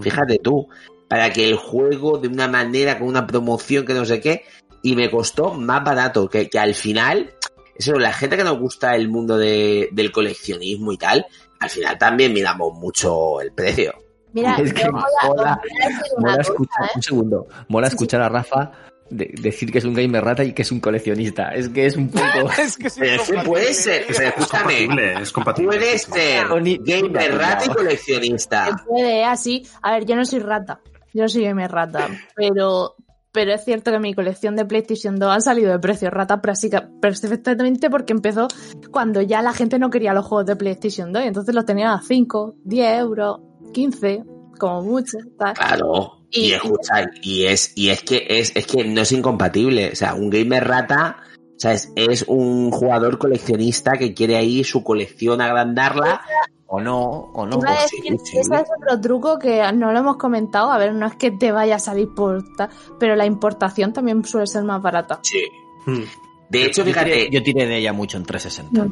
Fíjate 0.00 0.38
tú, 0.42 0.66
para 1.08 1.32
que 1.32 1.48
el 1.48 1.56
juego 1.56 2.18
de 2.18 2.28
una 2.28 2.48
manera, 2.48 2.98
con 2.98 3.08
una 3.08 3.26
promoción 3.26 3.84
que 3.84 3.94
no 3.94 4.04
sé 4.04 4.20
qué, 4.20 4.44
y 4.82 4.96
me 4.96 5.10
costó 5.10 5.54
más 5.54 5.84
barato, 5.84 6.28
que, 6.28 6.48
que 6.48 6.58
al 6.58 6.74
final, 6.74 7.32
eso, 7.76 7.92
la 7.98 8.12
gente 8.12 8.36
que 8.36 8.44
nos 8.44 8.58
gusta 8.58 8.94
el 8.96 9.08
mundo 9.08 9.36
de- 9.38 9.88
del 9.92 10.10
coleccionismo 10.12 10.92
y 10.92 10.98
tal, 10.98 11.26
al 11.60 11.70
final 11.70 11.96
también 11.98 12.32
miramos 12.32 12.72
mucho 12.74 13.40
el 13.40 13.52
precio. 13.52 13.94
Mira, 14.32 14.56
Es 14.56 14.72
que 14.74 14.90
mola- 14.90 15.06
os 15.28 15.36
voy 15.36 15.44
a 15.46 15.58
decir 15.86 16.02
una 16.16 16.30
Mola 16.32 16.36
cosa, 16.38 16.50
escuchar, 16.50 16.84
¿eh? 16.86 16.90
un 16.96 17.02
segundo, 17.02 17.46
mola 17.68 17.86
Sí, 17.86 17.90
sí. 17.90 17.94
escuchar 17.96 18.22
a 18.22 18.28
Rafa 18.28 18.72
de- 19.10 19.32
decir 19.40 19.70
que 19.70 19.78
es 19.78 19.84
un 19.84 19.94
gamer 19.94 20.24
rata 20.24 20.44
y 20.44 20.52
que 20.52 20.62
es 20.62 20.72
un 20.72 20.80
coleccionista. 20.80 21.48
Es 21.50 21.68
que 21.68 21.86
es 21.86 21.96
un 21.96 22.08
poco... 22.08 22.50
es 22.62 22.76
que 22.76 22.86
es 22.88 23.32
puede 23.44 23.72
ser, 23.74 24.06
o 24.10 24.12
sea, 24.14 24.28
Es 24.30 24.34
compatible, 24.46 25.14
es 25.20 25.32
compatible. 25.32 25.76
puede 25.78 25.98
ser 25.98 26.46
gamer 26.82 27.34
rata 27.38 27.64
y 27.64 27.68
Se 27.68 27.74
coleccionista. 27.74 28.84
puede, 28.86 29.24
así. 29.24 29.66
A 29.82 29.92
ver, 29.92 30.04
yo 30.06 30.16
no 30.16 30.24
soy 30.24 30.40
rata. 30.40 30.80
Yo 31.12 31.22
no 31.22 31.28
soy 31.28 31.44
gamer 31.44 31.70
rata. 31.70 32.08
Pero, 32.34 32.96
pero 33.30 33.52
es 33.54 33.64
cierto 33.64 33.92
que 33.92 33.98
mi 34.00 34.14
colección 34.14 34.56
de 34.56 34.64
PlayStation 34.64 35.16
2 35.16 35.36
ha 35.36 35.40
salido 35.40 35.70
de 35.70 35.78
precio 35.78 36.10
rata 36.10 36.40
práctica- 36.42 36.88
perfectamente 37.00 37.88
porque 37.90 38.12
empezó 38.12 38.48
cuando 38.90 39.20
ya 39.22 39.40
la 39.42 39.52
gente 39.52 39.78
no 39.78 39.90
quería 39.90 40.12
los 40.12 40.26
juegos 40.26 40.46
de 40.46 40.56
PlayStation 40.56 41.12
2. 41.12 41.24
Y 41.24 41.26
entonces 41.28 41.54
los 41.54 41.64
tenían 41.64 41.90
a 41.90 42.02
5, 42.02 42.56
10 42.64 42.98
euros, 43.00 43.40
15, 43.72 44.24
como 44.58 44.82
mucho. 44.82 45.18
tal. 45.38 45.54
Claro. 45.54 46.23
Y, 46.34 46.48
Y- 46.48 46.52
escucha, 46.52 47.10
y 47.22 47.44
es, 47.46 47.72
y 47.76 47.90
es 47.90 48.02
que 48.02 48.26
es, 48.28 48.52
es 48.56 48.66
que 48.66 48.84
no 48.84 49.00
es 49.02 49.12
incompatible. 49.12 49.90
O 49.92 49.96
sea, 49.96 50.14
un 50.14 50.30
gamer 50.30 50.66
rata, 50.66 51.16
o 51.56 51.58
sea, 51.60 51.72
es, 51.72 51.92
es 51.94 52.24
un 52.26 52.70
jugador 52.72 53.18
coleccionista 53.18 53.92
que 53.92 54.12
quiere 54.14 54.36
ahí 54.36 54.64
su 54.64 54.82
colección 54.82 55.40
agrandarla. 55.40 56.20
O 56.66 56.80
no, 56.80 56.98
o 56.98 57.46
no. 57.46 57.58
Iba 57.58 57.70
a 57.72 57.86
sí, 57.86 57.98
decir, 57.98 58.18
sí. 58.24 58.38
ese 58.38 58.54
es 58.54 58.62
otro 58.82 59.00
truco 59.00 59.38
que 59.38 59.62
no 59.74 59.92
lo 59.92 59.98
hemos 60.00 60.16
comentado. 60.16 60.72
A 60.72 60.78
ver, 60.78 60.92
no 60.92 61.06
es 61.06 61.14
que 61.14 61.30
te 61.30 61.52
vaya 61.52 61.76
a 61.76 61.78
salir 61.78 62.08
por 62.16 62.42
tal, 62.56 62.68
pero 62.98 63.14
la 63.14 63.26
importación 63.26 63.92
también 63.92 64.24
suele 64.24 64.46
ser 64.48 64.64
más 64.64 64.82
barata. 64.82 65.20
Sí. 65.22 65.44
Mm. 65.86 66.02
De 66.50 66.64
hecho, 66.64 66.84
fíjate, 66.84 67.28
yo 67.30 67.42
tiré 67.42 67.66
de 67.66 67.76
ella 67.78 67.92
mucho 67.92 68.16
en 68.16 68.24
360. 68.24 68.86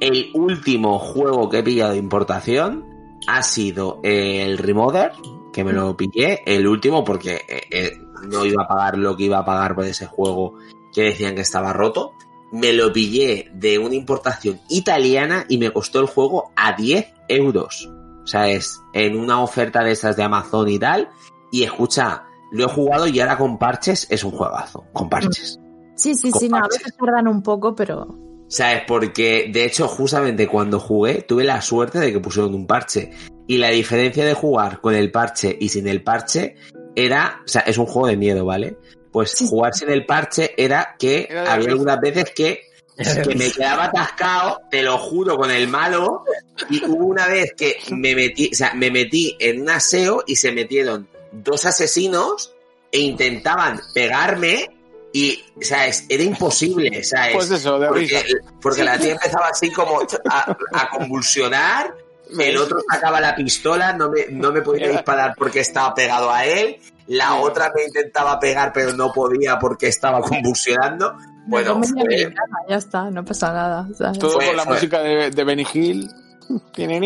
el 0.00 0.30
último 0.34 0.98
juego 0.98 1.48
que 1.50 1.58
he 1.58 1.62
pillado 1.62 1.92
de 1.92 1.98
importación 1.98 2.84
ha 3.26 3.42
sido 3.42 4.00
el 4.02 4.56
Remoder, 4.56 5.12
que 5.56 5.64
me 5.64 5.72
lo 5.72 5.96
pillé, 5.96 6.42
el 6.44 6.66
último 6.66 7.02
porque 7.02 7.40
eh, 7.48 7.62
eh, 7.70 7.98
no 8.28 8.44
iba 8.44 8.64
a 8.64 8.68
pagar 8.68 8.98
lo 8.98 9.16
que 9.16 9.22
iba 9.22 9.38
a 9.38 9.44
pagar 9.46 9.74
por 9.74 9.86
ese 9.86 10.04
juego 10.04 10.58
que 10.92 11.04
decían 11.04 11.34
que 11.34 11.40
estaba 11.40 11.72
roto. 11.72 12.12
Me 12.52 12.74
lo 12.74 12.92
pillé 12.92 13.50
de 13.54 13.78
una 13.78 13.94
importación 13.94 14.60
italiana 14.68 15.46
y 15.48 15.56
me 15.56 15.72
costó 15.72 16.00
el 16.00 16.08
juego 16.08 16.52
a 16.56 16.76
10 16.76 17.06
euros. 17.28 17.90
O 18.22 18.26
sea, 18.26 18.50
es 18.50 18.82
en 18.92 19.18
una 19.18 19.42
oferta 19.42 19.82
de 19.82 19.92
esas 19.92 20.14
de 20.14 20.24
Amazon 20.24 20.68
y 20.68 20.78
tal. 20.78 21.08
Y 21.50 21.62
escucha, 21.62 22.24
lo 22.52 22.66
he 22.66 22.68
jugado 22.68 23.06
y 23.06 23.18
ahora 23.18 23.38
con 23.38 23.58
parches 23.58 24.06
es 24.10 24.24
un 24.24 24.32
juegazo. 24.32 24.84
Con 24.92 25.08
parches. 25.08 25.58
Sí, 25.94 26.14
sí, 26.14 26.32
sí, 26.32 26.50
no, 26.50 26.58
a 26.58 26.68
veces 26.68 26.94
tardan 26.98 27.28
un 27.28 27.42
poco, 27.42 27.74
pero... 27.74 28.14
¿Sabes? 28.48 28.82
Porque 28.86 29.50
de 29.50 29.64
hecho, 29.64 29.88
justamente 29.88 30.48
cuando 30.48 30.78
jugué, 30.78 31.22
tuve 31.22 31.44
la 31.44 31.62
suerte 31.62 31.98
de 31.98 32.12
que 32.12 32.20
pusieron 32.20 32.54
un 32.54 32.66
parche. 32.66 33.10
Y 33.46 33.58
la 33.58 33.70
diferencia 33.70 34.24
de 34.24 34.34
jugar 34.34 34.80
con 34.80 34.94
el 34.94 35.10
parche 35.10 35.56
y 35.60 35.68
sin 35.68 35.86
el 35.88 36.02
parche 36.02 36.56
era, 36.94 37.42
o 37.44 37.48
sea, 37.48 37.60
es 37.62 37.78
un 37.78 37.86
juego 37.86 38.08
de 38.08 38.16
miedo, 38.16 38.44
¿vale? 38.44 38.76
Pues 39.12 39.34
jugar 39.48 39.74
sin 39.74 39.90
el 39.90 40.04
parche 40.04 40.52
era 40.56 40.96
que 40.98 41.26
Era 41.30 41.52
había 41.52 41.70
algunas 41.70 42.00
veces 42.00 42.32
que, 42.34 42.62
que 42.96 43.34
me 43.34 43.50
quedaba 43.50 43.84
atascado, 43.84 44.60
te 44.70 44.82
lo 44.82 44.98
juro, 44.98 45.36
con 45.36 45.50
el 45.50 45.68
malo. 45.68 46.24
Y 46.70 46.84
hubo 46.86 47.06
una 47.06 47.26
vez 47.28 47.52
que 47.56 47.76
me 47.90 48.14
metí, 48.14 48.50
o 48.52 48.56
sea, 48.56 48.74
me 48.74 48.90
metí 48.90 49.36
en 49.38 49.62
un 49.62 49.70
aseo 49.70 50.24
y 50.26 50.36
se 50.36 50.52
metieron 50.52 51.08
dos 51.32 51.64
asesinos 51.66 52.54
e 52.90 52.98
intentaban 53.00 53.80
pegarme 53.94 54.70
y, 55.12 55.42
o 55.56 55.62
sea, 55.62 55.86
es- 55.86 56.04
era 56.08 56.22
imposible, 56.22 57.02
¿sabes? 57.04 57.34
Pues 57.34 57.50
eso, 57.50 57.78
de 57.78 57.88
porque, 57.88 58.24
porque 58.60 58.84
la 58.84 58.98
tía 58.98 59.12
empezaba 59.12 59.48
así 59.48 59.70
como 59.70 60.00
a, 60.30 60.56
a 60.72 60.88
convulsionar, 60.90 61.94
el 62.38 62.56
otro 62.56 62.78
sacaba 62.90 63.20
la 63.20 63.34
pistola, 63.36 63.92
no 63.92 64.10
me, 64.10 64.26
no 64.30 64.52
me 64.52 64.62
podía 64.62 64.88
disparar 64.90 65.34
porque 65.36 65.60
estaba 65.60 65.94
pegado 65.94 66.30
a 66.30 66.44
él, 66.44 66.76
la 67.08 67.36
otra 67.36 67.72
me 67.74 67.84
intentaba 67.84 68.38
pegar 68.40 68.72
pero 68.74 68.92
no 68.94 69.12
podía 69.12 69.58
porque 69.58 69.88
estaba 69.88 70.20
convulsionando. 70.20 71.16
Bueno, 71.46 71.80
fue- 71.82 72.34
ya 72.68 72.76
está, 72.76 73.08
no 73.10 73.24
pasa 73.24 73.52
nada. 73.52 73.88
¿sabes? 73.96 74.18
Todo 74.18 74.32
Fue- 74.32 74.46
con 74.46 74.56
la 74.56 74.64
fue- 74.64 74.74
música 74.74 75.00
de, 75.02 75.30
de 75.30 75.44
Benny 75.44 75.66
Hill. 75.72 76.10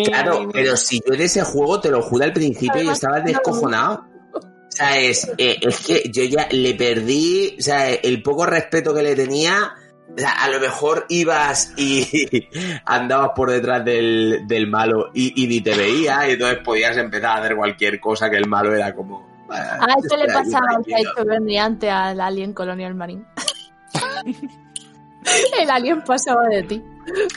Claro, 0.05 0.51
pero 0.53 0.77
si 0.77 1.01
yo 1.07 1.15
en 1.15 1.23
ese 1.23 1.41
juego, 1.43 1.81
te 1.81 1.91
lo 1.91 2.03
juro 2.03 2.25
al 2.25 2.33
principio, 2.35 2.83
yo 2.83 2.93
estaba 2.93 3.21
descojonado. 3.21 4.05
O 4.35 4.41
sea, 4.69 4.99
es, 4.99 5.31
eh, 5.39 5.57
es 5.63 5.79
que 5.81 6.11
yo 6.13 6.25
ya 6.25 6.47
le 6.51 6.75
perdí, 6.75 7.57
o 7.59 7.63
sea, 7.63 7.91
el 7.91 8.23
poco 8.23 8.45
respeto 8.45 8.93
que 8.95 9.03
le 9.03 9.17
tenía, 9.17 9.73
a 10.27 10.49
lo 10.49 10.61
mejor 10.61 11.07
ibas 11.09 11.73
y 11.77 12.49
andabas 12.85 13.31
por 13.35 13.51
detrás 13.51 13.85
del, 13.85 14.45
del 14.47 14.67
malo 14.67 15.11
y, 15.15 15.43
y 15.43 15.47
ni 15.47 15.61
te 15.61 15.77
veía, 15.77 16.29
y 16.29 16.33
entonces 16.33 16.59
podías 16.65 16.97
empezar 16.97 17.39
a 17.39 17.43
hacer 17.43 17.57
cualquier 17.57 18.01
cosa 18.01 18.31
que 18.31 18.37
el 18.37 18.49
malo 18.49 18.75
era 18.75 18.95
como... 18.95 19.29
Ah, 19.51 19.97
esto 19.99 20.17
le 20.17 20.27
pasaba 20.27 20.77
al. 20.77 20.85
Taito 20.85 21.25
Bernie 21.25 21.59
antes 21.59 21.91
al 21.91 22.21
Alien 22.21 22.53
Colonial 22.53 22.95
Marine. 22.95 23.25
el 25.61 25.71
Alien 25.71 26.03
pasaba 26.03 26.47
de 26.49 26.63
ti. 26.63 26.85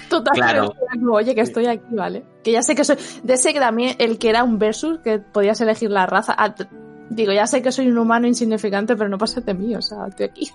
Totalmente. 0.10 0.54
Claro. 0.54 0.74
Oye, 1.12 1.34
que 1.34 1.42
estoy 1.42 1.66
aquí, 1.66 1.96
¿vale? 1.96 2.24
Que 2.44 2.52
ya 2.52 2.62
sé 2.62 2.76
que 2.76 2.84
soy. 2.84 2.98
De 3.24 3.34
ese 3.34 3.52
que 3.52 3.60
también, 3.60 3.96
el 3.98 4.20
que 4.20 4.30
era 4.30 4.44
un 4.44 4.60
versus, 4.60 5.00
que 5.00 5.18
podías 5.18 5.60
elegir 5.62 5.90
la 5.90 6.06
raza. 6.06 6.36
ah, 6.38 6.54
digo, 7.10 7.32
ya 7.32 7.48
sé 7.48 7.64
que 7.64 7.72
soy 7.72 7.88
un 7.88 7.98
humano 7.98 8.28
insignificante, 8.28 8.96
pero 8.96 9.10
no 9.10 9.18
pases 9.18 9.44
de 9.44 9.54
mí, 9.56 9.76
o 9.76 9.82
sea, 9.82 10.06
estoy 10.08 10.26
aquí. 10.28 10.52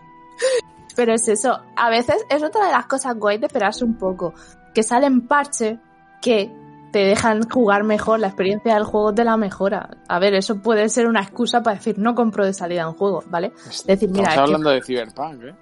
Pero 0.99 1.15
es 1.15 1.29
eso. 1.29 1.61
A 1.77 1.91
veces 1.91 2.17
es 2.29 2.43
otra 2.43 2.67
de 2.67 2.73
las 2.73 2.87
cosas 2.87 3.15
guay 3.15 3.39
de 3.39 3.47
esperarse 3.47 3.85
un 3.85 3.95
poco. 3.97 4.35
Que 4.75 4.83
salen 4.83 5.29
parches 5.29 5.79
que 6.21 6.51
te 6.91 6.99
dejan 7.05 7.49
jugar 7.49 7.85
mejor, 7.85 8.19
la 8.19 8.27
experiencia 8.27 8.75
del 8.75 8.83
juego 8.83 9.15
te 9.15 9.23
la 9.23 9.37
mejora. 9.37 9.91
A 10.09 10.19
ver, 10.19 10.35
eso 10.35 10.61
puede 10.61 10.89
ser 10.89 11.07
una 11.07 11.21
excusa 11.23 11.63
para 11.63 11.77
decir 11.77 11.99
no 12.01 12.17
compro 12.17 12.45
de 12.45 12.53
salida 12.53 12.89
un 12.89 12.95
juego, 12.97 13.23
¿vale? 13.29 13.53
Decir, 13.87 14.09
mira, 14.11 14.31
Estamos 14.31 14.31
es 14.31 14.35
que- 14.35 14.41
hablando 14.41 14.71
de 14.71 14.83
Cyberpunk, 14.83 15.43
¿eh? 15.45 15.55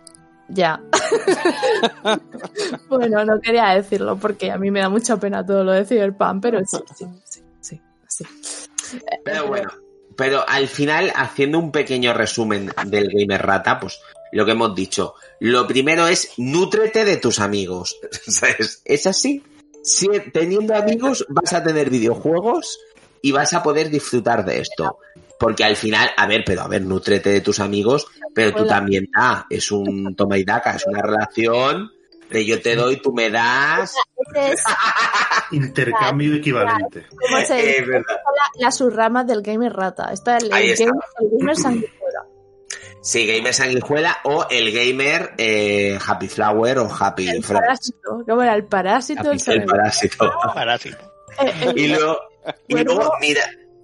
ya. 0.49 0.81
bueno, 2.89 3.25
no 3.27 3.39
quería 3.41 3.67
decirlo 3.75 4.17
porque 4.17 4.51
a 4.51 4.57
mí 4.57 4.71
me 4.71 4.81
da 4.81 4.89
mucha 4.89 5.19
pena 5.19 5.45
todo 5.45 5.65
lo 5.65 5.73
de 5.73 5.85
Cyberpunk, 5.85 6.41
pero 6.41 6.61
sí, 6.65 6.79
sí, 6.95 7.05
sí, 7.25 7.43
sí, 7.61 7.81
sí. 8.09 8.99
Pero 9.25 9.49
bueno, 9.49 9.69
pero 10.17 10.45
al 10.49 10.67
final, 10.69 11.13
haciendo 11.15 11.59
un 11.59 11.73
pequeño 11.73 12.15
resumen 12.15 12.71
del 12.87 13.11
Gamer 13.13 13.45
Rata, 13.45 13.79
pues 13.81 14.01
lo 14.37 14.45
que 14.45 14.53
hemos 14.53 14.75
dicho. 14.75 15.15
Lo 15.41 15.67
primero 15.67 16.07
es, 16.07 16.33
nútrete 16.37 17.05
de 17.05 17.17
tus 17.17 17.41
amigos. 17.41 17.97
¿Sabes? 18.27 18.83
Es 18.85 19.07
así. 19.07 19.43
Si 19.83 20.07
teniendo 20.33 20.75
amigos 20.75 21.25
vas 21.29 21.53
a 21.53 21.63
tener 21.63 21.91
videojuegos 21.91 22.79
y 23.23 23.33
vas 23.33 23.55
a 23.55 23.63
poder 23.63 23.89
disfrutar 23.91 24.45
de 24.45 24.61
esto. 24.61 24.99
Porque 25.39 25.65
al 25.65 25.77
final, 25.77 26.11
a 26.17 26.27
ver, 26.27 26.43
pero 26.47 26.63
a 26.63 26.69
ver, 26.69 26.83
nútrete 26.83 27.31
de 27.31 27.41
tus 27.43 27.61
amigos, 27.61 28.07
pero 28.35 28.53
tú 28.53 28.63
Hola. 28.63 28.69
también 28.77 29.09
da. 29.15 29.47
Es 29.51 29.71
un 29.71 30.15
toma 30.17 30.39
y 30.39 30.45
daca, 30.45 30.73
es 30.73 30.87
una 30.87 31.03
relación 31.03 31.93
de 32.31 32.45
yo 32.45 32.61
te 32.61 32.75
doy, 32.75 33.01
tú 33.01 33.13
me 33.13 33.31
das. 33.31 33.95
Es 34.35 34.61
Intercambio 35.53 36.35
equivalente. 36.35 37.07
Es 37.41 37.87
verdad. 37.87 38.05
la- 38.09 38.65
las 38.65 38.77
subramas 38.77 39.27
del 39.27 39.43
gamer 39.43 39.73
rata. 39.73 40.13
Está 40.13 40.39
el, 40.39 40.49
gamer, 40.49 40.77
el 41.21 41.39
gamer 41.39 41.57
sanguijuela. 41.57 41.96
Sí, 43.07 43.25
gamer 43.25 43.55
sanguijuela 43.55 44.19
o 44.25 44.47
el 44.51 44.73
gamer 44.73 45.35
eh, 45.39 45.97
Happy 46.05 46.27
Flower 46.27 46.79
o 46.81 46.89
Happy 46.93 47.29
El 47.29 47.45
Flower. 47.45 47.63
parásito. 47.63 48.25
¿Cómo 48.27 48.43
era? 48.43 48.55
El 48.57 48.65
parásito, 48.65 49.31
el 49.53 49.65
parásito. 49.65 50.33
Parásito. 50.53 50.97
Eh, 51.41 51.53
el- 51.69 51.79
Y 51.79 51.89
luego, 51.89 52.19
y 52.67 52.75
Bueno. 52.75 52.95
luego, 52.95 53.13
mira, 53.21 53.43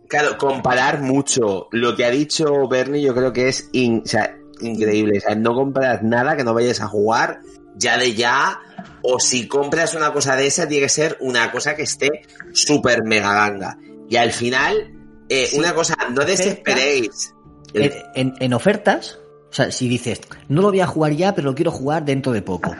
claro, 0.08 0.36
comparar 0.36 1.00
mucho. 1.02 1.68
Lo 1.70 1.94
que 1.94 2.04
ha 2.04 2.10
dicho 2.10 2.66
Bernie 2.66 3.00
yo 3.00 3.14
creo 3.14 3.32
que 3.32 3.46
es 3.48 3.68
in- 3.72 4.02
o 4.04 4.08
sea, 4.08 4.36
increíble. 4.60 5.18
O 5.18 5.20
sea, 5.20 5.36
no 5.36 5.54
compras 5.54 6.02
nada 6.02 6.36
que 6.36 6.42
no 6.42 6.52
vayas 6.52 6.80
a 6.80 6.88
jugar 6.88 7.42
ya 7.76 7.96
de 7.98 8.14
ya. 8.14 8.58
O 9.02 9.20
si 9.20 9.46
compras 9.46 9.94
una 9.94 10.12
cosa 10.12 10.34
de 10.34 10.48
esa, 10.48 10.66
tiene 10.66 10.86
que 10.86 10.88
ser 10.88 11.16
una 11.20 11.52
cosa 11.52 11.76
que 11.76 11.82
esté 11.82 12.10
súper 12.52 13.04
mega 13.04 13.32
ganga. 13.32 13.78
Y 14.08 14.16
al 14.16 14.32
final, 14.32 14.94
eh, 15.28 15.46
Sí. 15.46 15.58
una 15.60 15.74
cosa, 15.74 15.94
no 16.10 16.24
desesperéis. 16.24 17.34
El- 17.74 17.92
En, 18.38 18.52
ofertas, 18.54 19.18
o 19.50 19.54
sea, 19.54 19.70
si 19.70 19.88
dices, 19.88 20.20
no 20.48 20.62
lo 20.62 20.68
voy 20.68 20.80
a 20.80 20.86
jugar 20.86 21.12
ya, 21.12 21.34
pero 21.34 21.50
lo 21.50 21.54
quiero 21.54 21.70
jugar 21.70 22.04
dentro 22.04 22.32
de 22.32 22.42
poco, 22.42 22.74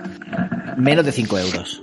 menos 0.77 1.05
de 1.05 1.12
5 1.12 1.39
euros. 1.39 1.82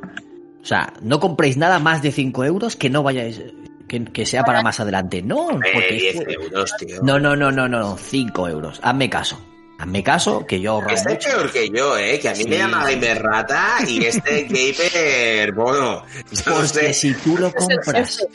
O 0.61 0.65
sea, 0.65 0.93
no 1.01 1.19
compréis 1.19 1.57
nada 1.57 1.79
más 1.79 2.01
de 2.01 2.11
5 2.11 2.43
euros 2.45 2.75
que 2.75 2.89
no 2.89 3.01
vayáis, 3.03 3.41
que, 3.87 4.03
que 4.05 4.25
sea 4.25 4.43
para 4.43 4.61
más 4.61 4.79
adelante. 4.79 5.21
No, 5.21 5.51
eh, 5.51 5.71
porque 5.73 5.93
10 5.93 6.15
es 6.15 6.25
que- 6.25 6.33
euros, 6.33 6.73
tío. 6.77 6.99
no, 7.01 7.19
no, 7.19 7.35
no, 7.35 7.51
no, 7.51 7.67
no, 7.67 7.97
5 7.97 8.47
euros. 8.47 8.79
Hazme 8.83 9.09
caso. 9.09 9.39
Hazme 9.79 10.03
caso, 10.03 10.45
que 10.45 10.59
yo 10.59 10.71
ahorro 10.73 10.89
Este 10.89 11.13
es 11.13 11.25
peor 11.25 11.49
que 11.53 11.69
yo, 11.69 11.97
¿eh? 11.97 12.19
Que 12.19 12.27
a 12.27 12.33
mí 12.33 12.43
Sí. 12.43 12.49
me 12.49 12.57
llama 12.57 12.83
Gamer 12.91 13.23
Rata 13.23 13.77
y 13.87 14.03
este 14.03 14.43
Gamer, 14.49 15.53
bueno, 15.53 16.03
yo 16.31 16.41
no 16.47 16.55
Porque 16.55 16.67
sé. 16.67 16.93
si 16.93 17.13
tú 17.13 17.37
lo 17.37 17.49
compras, 17.53 18.27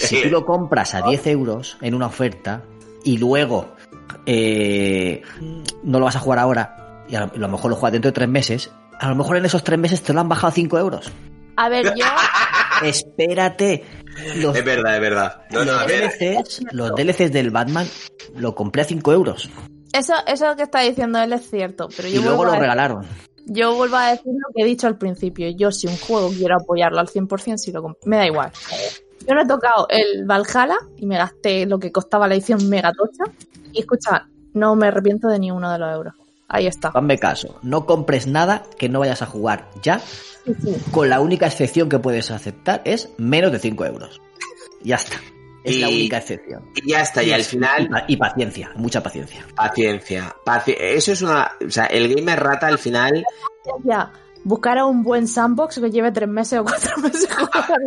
si 0.00 0.22
tú 0.22 0.28
lo 0.30 0.44
compras 0.44 0.94
a 0.96 1.02
10 1.02 1.26
euros 1.28 1.76
en 1.80 1.94
una 1.94 2.06
oferta 2.06 2.64
y 3.04 3.18
luego 3.18 3.76
eh, 4.26 5.22
no 5.82 5.98
lo 5.98 6.04
vas 6.04 6.16
a 6.16 6.20
jugar 6.20 6.38
ahora 6.38 7.04
y 7.08 7.16
a 7.16 7.30
lo, 7.34 7.48
mejor 7.48 7.70
lo 7.70 7.76
juegas 7.76 7.92
dentro 7.92 8.10
de 8.10 8.14
3 8.14 8.28
meses, 8.28 8.70
a 8.98 9.08
lo 9.08 9.16
mejor 9.16 9.36
en 9.36 9.44
esos 9.44 9.64
3 9.64 9.78
meses 9.78 10.02
te 10.02 10.12
lo 10.12 10.20
han 10.20 10.28
bajado 10.28 10.48
a 10.48 10.52
5 10.52 10.78
euros. 10.78 11.10
A 11.56 11.68
ver, 11.68 11.94
yo. 11.96 12.04
Espérate. 12.84 13.84
Los, 14.36 14.56
Es 14.56 14.64
verdad, 14.64 14.94
es 14.94 15.00
verdad. 15.00 15.42
No, 15.50 15.64
no, 15.64 15.72
los 15.72 15.82
a 15.82 15.86
ver. 15.86 16.10
DLCs, 16.18 16.62
los 16.72 16.94
DLCs 16.94 17.32
del 17.32 17.50
Batman 17.50 17.86
lo 18.36 18.54
compré 18.54 18.82
a 18.82 18.84
5 18.84 19.12
euros 19.12 19.50
Eso, 19.92 20.14
eso 20.26 20.56
que 20.56 20.62
está 20.62 20.80
diciendo 20.80 21.18
él 21.20 21.32
es 21.32 21.48
cierto, 21.50 21.88
pero 21.94 22.08
y 22.08 22.12
yo 22.12 22.22
luego 22.22 22.38
vuelvo, 22.38 22.52
lo 22.52 22.58
a, 22.58 22.60
regalaron. 22.60 23.06
yo 23.46 23.74
vuelvo 23.74 23.96
a 23.96 24.10
decir 24.10 24.32
lo 24.32 24.54
que 24.54 24.62
he 24.62 24.64
dicho 24.64 24.86
al 24.86 24.96
principio. 24.96 25.48
Yo, 25.50 25.70
si 25.72 25.88
un 25.88 25.96
juego 25.96 26.30
quiero 26.30 26.56
apoyarlo 26.56 27.00
al 27.00 27.08
100%, 27.08 27.56
si 27.58 27.72
lo 27.72 27.96
me 28.04 28.16
da 28.16 28.26
igual. 28.26 28.52
Yo 29.26 29.34
no 29.34 29.42
he 29.42 29.46
tocado 29.46 29.86
el 29.90 30.24
Valhalla 30.24 30.78
y 30.96 31.06
me 31.06 31.18
gasté 31.18 31.66
lo 31.66 31.78
que 31.78 31.92
costaba 31.92 32.26
la 32.26 32.34
edición 32.34 32.68
mega 32.68 32.92
tocha. 32.92 33.30
Y 33.72 33.80
escucha, 33.80 34.26
no 34.54 34.74
me 34.76 34.88
arrepiento 34.88 35.28
de 35.28 35.38
ni 35.38 35.50
uno 35.50 35.70
de 35.72 35.78
los 35.78 35.92
euros. 35.92 36.14
Ahí 36.48 36.66
está. 36.66 36.88
Hazme 36.88 37.18
caso, 37.18 37.58
no 37.62 37.86
compres 37.86 38.26
nada 38.26 38.64
que 38.78 38.88
no 38.88 38.98
vayas 39.00 39.22
a 39.22 39.26
jugar 39.26 39.68
ya, 39.82 40.00
Sí, 40.00 40.54
sí. 40.64 40.74
con 40.90 41.08
la 41.08 41.20
única 41.20 41.46
excepción 41.46 41.88
que 41.88 41.98
puedes 41.98 42.30
aceptar 42.30 42.82
es 42.84 43.10
menos 43.18 43.52
de 43.52 43.58
5 43.60 43.84
euros. 43.86 44.20
Ya 44.82 44.96
está. 44.96 45.16
Es 45.62 45.76
la 45.76 45.88
única 45.88 46.16
excepción. 46.18 46.64
Y 46.74 46.90
ya 46.90 47.02
está, 47.02 47.22
y 47.22 47.30
al 47.32 47.44
final, 47.44 47.88
y 48.08 48.16
paciencia, 48.16 48.70
mucha 48.76 49.02
paciencia. 49.02 49.46
paciencia. 49.54 50.34
paci- 50.44 50.74
Eso 50.78 51.12
es 51.12 51.20
una. 51.22 51.52
O 51.64 51.70
sea, 51.70 51.84
el 51.84 52.12
Gamer 52.14 52.40
Rata 52.40 52.66
al 52.66 52.78
final. 52.78 53.22
Ya, 53.84 54.10
buscar 54.42 54.78
a 54.78 54.86
un 54.86 55.02
buen 55.04 55.28
sandbox 55.28 55.78
que 55.78 55.90
lleve 55.90 56.10
tres 56.12 56.28
meses 56.30 56.58
o 56.60 56.64
cuatro 56.64 56.96
meses 57.02 57.28
jugar, 57.32 57.78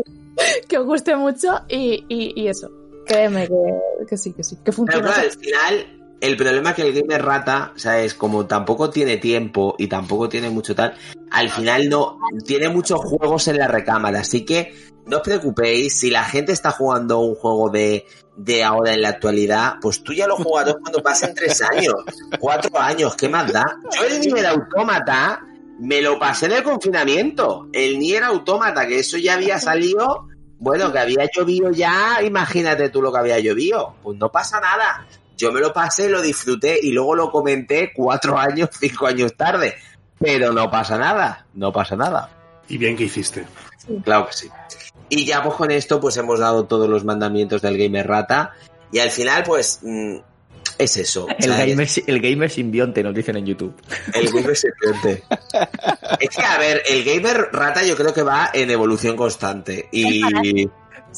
que 0.69 0.77
os 0.77 0.85
guste 0.85 1.15
mucho 1.15 1.61
y, 1.67 2.05
y, 2.07 2.39
y 2.39 2.47
eso. 2.47 2.69
Créeme 3.05 3.47
que, 3.47 4.05
que 4.07 4.17
sí, 4.17 4.33
que 4.33 4.43
sí, 4.43 4.55
que 4.57 4.61
Pero 4.65 4.77
funciona. 4.77 5.07
claro, 5.07 5.21
al 5.21 5.31
final, 5.31 5.99
el 6.21 6.37
problema 6.37 6.69
es 6.69 6.75
que 6.75 6.81
el 6.83 6.93
Gamer 6.93 7.23
Rata, 7.23 7.73
o 7.75 7.79
sea, 7.79 8.01
es 8.01 8.13
como 8.13 8.45
tampoco 8.45 8.89
tiene 8.89 9.17
tiempo 9.17 9.75
y 9.77 9.87
tampoco 9.87 10.29
tiene 10.29 10.49
mucho 10.49 10.73
tal, 10.73 10.95
al 11.31 11.49
final 11.49 11.89
no. 11.89 12.19
Tiene 12.45 12.69
muchos 12.69 12.99
juegos 13.01 13.47
en 13.47 13.57
la 13.57 13.67
recámara, 13.67 14.21
así 14.21 14.45
que 14.45 14.73
no 15.05 15.17
os 15.17 15.23
preocupéis. 15.23 15.99
Si 15.99 16.09
la 16.09 16.23
gente 16.23 16.51
está 16.53 16.71
jugando 16.71 17.19
un 17.19 17.35
juego 17.35 17.69
de, 17.69 18.05
de 18.37 18.63
ahora 18.63 18.93
en 18.93 19.01
la 19.01 19.09
actualidad, 19.09 19.73
pues 19.81 20.03
tú 20.03 20.13
ya 20.13 20.27
lo 20.27 20.37
jugarás 20.37 20.75
cuando 20.81 21.03
pasen 21.03 21.33
tres 21.35 21.61
años, 21.61 21.95
cuatro 22.39 22.79
años, 22.79 23.15
¿qué 23.15 23.27
más 23.27 23.51
da? 23.51 23.65
Yo 23.95 24.05
el 24.05 24.21
Nier 24.21 24.45
Automata 24.45 25.41
me 25.79 26.01
lo 26.01 26.17
pasé 26.19 26.45
en 26.45 26.53
el 26.53 26.63
confinamiento. 26.63 27.67
El 27.73 27.99
Nier 27.99 28.23
Automata, 28.23 28.87
que 28.87 28.99
eso 28.99 29.17
ya 29.17 29.33
había 29.33 29.59
salido, 29.59 30.27
Bueno, 30.63 30.93
que 30.93 30.99
había 30.99 31.29
llovido 31.29 31.71
ya, 31.71 32.21
imagínate 32.23 32.87
tú 32.87 33.01
lo 33.01 33.11
que 33.11 33.19
había 33.19 33.37
llovido. 33.37 33.95
Pues 34.01 34.17
no 34.17 34.31
pasa 34.31 34.61
nada. 34.61 35.05
Yo 35.35 35.51
me 35.51 35.59
lo 35.59 35.73
pasé, 35.73 36.07
lo 36.07 36.21
disfruté 36.21 36.79
y 36.81 36.93
luego 36.93 37.15
lo 37.15 37.29
comenté 37.29 37.91
cuatro 37.93 38.37
años, 38.37 38.69
cinco 38.79 39.07
años 39.07 39.35
tarde. 39.35 39.75
Pero 40.17 40.53
no 40.53 40.71
pasa 40.71 40.97
nada, 40.97 41.45
no 41.53 41.73
pasa 41.73 41.97
nada. 41.97 42.29
Y 42.69 42.77
bien 42.77 42.95
que 42.95 43.03
hiciste. 43.03 43.45
Claro 44.05 44.27
que 44.27 44.33
sí. 44.33 44.49
Y 45.09 45.25
ya 45.25 45.43
pues 45.43 45.55
con 45.55 45.69
esto 45.69 45.99
pues 45.99 46.15
hemos 46.15 46.39
dado 46.39 46.63
todos 46.63 46.87
los 46.87 47.03
mandamientos 47.03 47.61
del 47.61 47.77
gamer 47.77 48.07
rata 48.07 48.53
y 48.89 48.99
al 48.99 49.09
final 49.09 49.43
pues 49.43 49.81
mm, 49.81 50.15
es 50.77 50.97
eso. 50.97 51.27
El 51.39 51.49
gamer, 51.51 51.87
el 52.07 52.21
gamer 52.21 52.49
simbionte 52.49 53.03
nos 53.03 53.13
dicen 53.13 53.37
en 53.37 53.45
YouTube. 53.45 53.73
El 54.13 54.31
gamer 54.31 54.55
serpiente. 54.55 55.23
es 56.19 56.29
que, 56.29 56.41
a 56.43 56.57
ver, 56.57 56.81
el 56.89 57.03
gamer 57.03 57.49
rata 57.51 57.83
yo 57.83 57.95
creo 57.95 58.13
que 58.13 58.23
va 58.23 58.49
en 58.53 58.69
evolución 58.71 59.15
constante. 59.15 59.87
Y, 59.91 60.21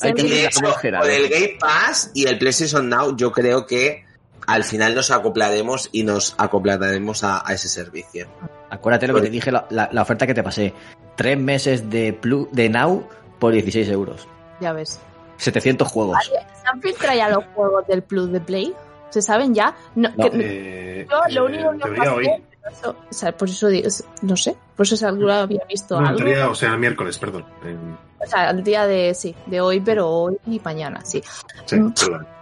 Hay 0.02 0.14
que 0.14 0.22
y 0.23 0.30
de 0.30 0.45
hecho, 0.45 0.60
con 0.61 1.10
el 1.10 1.30
Game 1.30 1.56
Pass 1.60 2.11
y 2.14 2.27
el 2.27 2.38
PlayStation 2.38 2.90
Now, 2.90 3.15
yo 3.15 3.32
creo 3.32 3.65
que 3.65 4.03
al 4.48 4.64
final 4.64 4.94
nos 4.94 5.10
acoplaremos 5.10 5.90
y 5.91 6.03
nos 6.03 6.36
acoplaremos 6.38 7.23
a, 7.23 7.48
a 7.48 7.53
ese 7.53 7.68
servicio. 7.69 8.27
Acuérdate 8.69 9.07
lo 9.07 9.15
que 9.15 9.22
te 9.22 9.30
dije, 9.30 9.52
la, 9.52 9.65
la- 9.69 9.90
la 9.91 10.02
oferta 10.02 10.27
que 10.27 10.34
te 10.34 10.44
pasé. 10.44 10.73
Tres 11.15 11.38
meses 11.40 11.90
de, 11.90 12.19
Plu- 12.19 12.49
de 12.52 12.69
Now 12.69 13.07
por 13.40 13.53
16 13.53 13.88
euros. 13.90 14.27
Ya 14.60 14.73
ves. 14.73 14.99
700 15.38 15.88
juegos. 15.88 16.18
¿Se 16.26 16.68
han 16.72 16.82
filtrado 16.82 17.18
ya 17.18 17.30
los 17.30 17.44
juegos 17.56 17.88
del 17.88 18.03
Plus 18.03 18.32
de 18.32 18.40
Play? 18.41 18.73
¿Se 19.10 19.22
saben 19.22 19.53
ya? 19.53 19.76
No, 19.95 20.10
No. 20.18 20.30
que- 20.30 21.02
Eh, 21.02 21.07
yo 21.30 21.41
lo 21.41 21.49
eh, 21.49 21.68
único 21.68 21.90
que 21.90 21.95
pasé, 21.95 22.10
hoy. 22.10 22.26
pero 22.61 22.76
eso- 22.76 22.95
o 23.10 23.14
sea, 23.14 23.32
por 23.38 23.48
eso 23.49 23.68
digo, 23.68 23.88
no 24.23 24.36
sé, 24.36 24.56
por 24.76 24.86
eso 24.86 24.98
seguro 24.98 25.32
había 25.34 25.61
visto 25.69 25.99
No, 26.02 26.07
algo. 26.07 26.18
teoría, 26.19 26.49
o 26.49 26.56
sea, 26.56 26.72
el 26.73 26.80
miércoles, 26.80 27.18
perdón. 27.18 27.45
En- 27.64 27.98
O 28.18 28.27
sea, 28.27 28.49
el 28.49 28.64
día 28.64 28.88
de, 28.88 29.14
sí, 29.14 29.36
de 29.45 29.61
hoy, 29.61 29.80
pero 29.82 30.10
hoy 30.10 30.38
y 30.48 30.60
mañana, 30.60 30.99
sí. 31.06 31.22
sí, 31.65 31.76
Mm. 31.80 31.94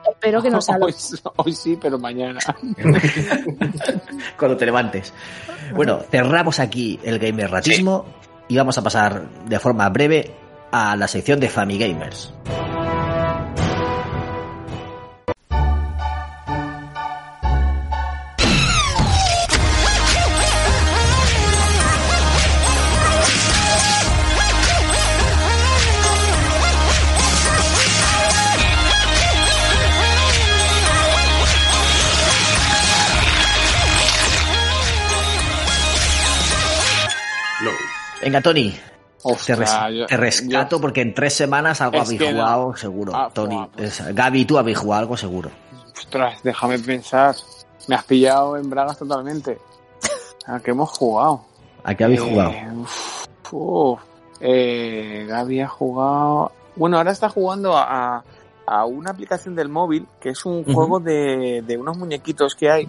Espero 0.10 0.42
que 0.42 0.50
no 0.50 0.60
lo 0.60 0.64
hoy, 0.86 0.96
hoy 1.38 1.52
sí, 1.54 1.78
pero 1.82 2.00
mañana. 2.00 2.40
Cuando 4.38 4.56
te 4.58 4.66
levantes. 4.66 5.14
Bueno, 5.76 6.00
cerramos 6.10 6.60
aquí 6.60 7.00
el 7.04 7.20
gamer 7.20 7.52
ratismo 7.52 8.06
y 8.48 8.56
vamos 8.58 8.78
a 8.78 8.82
pasar 8.82 9.28
de 9.46 9.60
forma 9.60 9.90
breve 9.90 10.32
a 10.72 10.96
la 10.96 11.08
sección 11.08 11.40
de 11.40 11.50
Famigamers. 11.50 12.34
No. 12.46 13.03
Venga, 38.24 38.42
Tony, 38.42 38.72
te, 38.72 38.80
Ostras, 39.24 39.58
res- 39.60 39.98
yo- 40.00 40.06
te 40.08 40.18
rescato 40.18 40.78
yo- 40.78 40.82
porque 40.82 41.02
en 41.02 41.14
tres 41.14 41.34
semanas 41.34 41.80
algo 41.82 42.02
habéis 42.02 42.20
no. 42.20 42.28
jugado 42.32 42.76
seguro. 42.76 43.12
Ah, 43.16 43.30
Tony, 43.34 43.68
pues. 43.76 44.00
es- 44.02 44.16
Gaby, 44.16 44.46
tú 44.46 44.58
habéis 44.58 44.78
jugado 44.78 45.02
algo 45.02 45.18
seguro. 45.18 45.50
Ostras, 45.98 46.42
déjame 46.44 46.80
pensar. 46.80 47.36
Me 47.88 47.96
has 47.96 48.04
pillado 48.06 48.58
en 48.58 48.70
bragas 48.70 48.98
totalmente. 48.98 49.58
¿A 50.48 50.60
qué 50.60 50.72
hemos 50.72 50.90
jugado? 50.90 51.46
¿A 51.84 51.96
qué 51.96 52.04
habéis 52.04 52.22
Eh, 52.22 52.30
jugado? 52.30 52.52
uf, 52.82 53.26
uf. 53.52 54.00
Eh, 54.40 55.26
Gaby 55.28 55.62
ha 55.62 55.68
jugado. 55.70 56.52
Bueno, 56.76 56.98
ahora 56.98 57.12
está 57.12 57.30
jugando 57.30 57.78
a, 57.78 58.24
a 58.66 58.86
una 58.86 59.12
aplicación 59.12 59.56
del 59.56 59.70
móvil 59.70 60.06
que 60.20 60.30
es 60.30 60.46
un 60.46 60.64
juego 60.66 61.00
de, 61.00 61.62
de 61.66 61.78
unos 61.78 61.98
muñequitos 61.98 62.56
que 62.56 62.70
hay. 62.70 62.88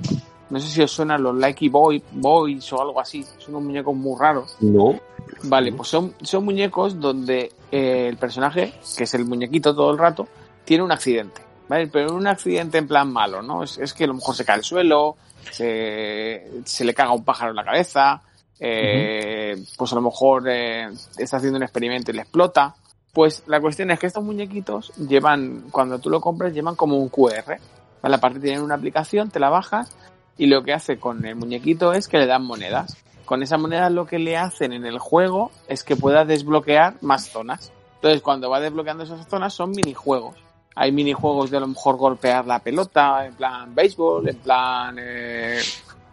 No 0.51 0.61
sé 0.61 0.69
si 0.69 0.83
os 0.83 0.91
suenan 0.91 1.23
los 1.23 1.35
Likey 1.37 1.69
Boy, 1.69 2.03
Boys 2.13 2.73
o 2.73 2.83
algo 2.83 3.01
así. 3.01 3.25
Son 3.39 3.55
unos 3.55 3.63
muñecos 3.65 3.95
muy 3.97 4.19
raros. 4.19 4.57
No. 4.61 4.99
Vale, 5.45 5.73
pues 5.73 5.89
son, 5.89 6.15
son 6.23 6.45
muñecos 6.45 7.01
donde 7.01 7.53
eh, 7.73 8.09
el 8.09 8.17
personaje, 8.17 8.75
que 8.97 9.05
es 9.05 9.15
el 9.15 9.25
muñequito 9.25 9.75
todo 9.75 9.91
el 9.91 9.99
rato, 9.99 10.29
tiene 10.65 10.85
un 10.85 10.93
accidente. 10.93 11.43
¿Vale? 11.67 11.87
Pero 11.87 12.15
un 12.15 12.27
accidente 12.27 12.77
en 12.77 12.87
plan 12.87 13.11
malo, 13.11 13.41
¿no? 13.43 13.63
Es, 13.63 13.79
es 13.79 13.95
que 13.95 14.05
a 14.05 14.07
lo 14.07 14.15
mejor 14.15 14.35
se 14.35 14.45
cae 14.45 14.57
al 14.57 14.65
suelo, 14.65 15.17
se, 15.51 16.51
se 16.65 16.85
le 16.85 16.93
caga 16.93 17.13
un 17.13 17.25
pájaro 17.25 17.51
en 17.51 17.57
la 17.57 17.65
cabeza, 17.65 18.23
eh, 18.61 19.57
pues 19.77 19.93
a 19.93 19.97
lo 19.97 20.03
mejor 20.03 20.45
eh, 20.49 20.89
está 21.19 21.39
haciendo 21.39 21.57
un 21.57 21.63
experimento 21.63 22.11
y 22.11 22.15
le 22.15 22.23
explota. 22.23 22.75
Pues 23.13 23.45
la 23.47 23.61
cuestión 23.61 23.91
es 23.91 23.99
que 23.99 24.07
estos 24.09 24.25
muñequitos 24.25 24.93
llevan, 24.97 25.67
cuando 25.71 25.99
tú 25.99 26.11
lo 26.11 26.21
compras, 26.21 26.53
llevan 26.53 26.75
como 26.75 26.99
un 26.99 27.09
QR. 27.09 27.59
¿vale? 28.03 28.15
Aparte 28.15 28.41
tienen 28.41 28.63
una 28.63 28.75
aplicación, 28.75 29.31
te 29.31 29.39
la 29.39 29.51
bajas 29.51 29.95
y 30.37 30.47
lo 30.47 30.63
que 30.63 30.73
hace 30.73 30.99
con 30.99 31.25
el 31.25 31.37
muñequito 31.37 31.93
es 31.93 32.09
que 32.09 32.19
le 32.19 32.27
dan 32.27 32.45
monedas. 32.45 32.97
Con 33.25 33.43
esas 33.43 33.61
monedas 33.61 33.91
lo 33.93 34.07
que 34.07 34.19
le 34.19 34.37
hacen 34.37 34.73
en 34.73 34.85
el 34.85 34.99
juego 34.99 35.51
es 35.69 35.85
que 35.85 35.97
pueda 35.97 36.25
desbloquear 36.25 36.97
más 37.01 37.29
zonas. 37.31 37.73
Entonces 37.97 38.21
cuando 38.21 38.51
va 38.51 38.61
desbloqueando 38.61 39.05
esas 39.05 39.27
zonas 39.29 39.55
son 39.55 39.71
minijuegos. 39.71 40.37
Hay 40.75 40.93
minijuegos 40.93 41.51
de 41.51 41.57
a 41.57 41.61
lo 41.61 41.69
mejor 41.69 41.97
golpear 41.97 42.47
la 42.47 42.59
pelota, 42.59 43.25
en 43.25 43.35
plan 43.35 43.75
béisbol, 43.75 44.29
en 44.29 44.37
plan, 44.39 44.97
eh, 44.99 45.61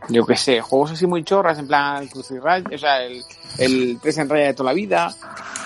yo 0.09 0.25
qué 0.25 0.37
sé, 0.37 0.61
juegos 0.61 0.91
así 0.91 1.07
muy 1.07 1.23
chorras, 1.23 1.57
en 1.57 1.67
plan 1.67 2.07
cruz 2.07 2.29
y 2.31 2.37
raya, 2.37 2.69
o 2.71 2.77
sea, 2.77 3.03
el, 3.03 3.23
el 3.57 3.99
en 4.03 4.29
raya 4.29 4.45
de 4.47 4.53
toda 4.53 4.69
la 4.71 4.75
vida. 4.75 5.09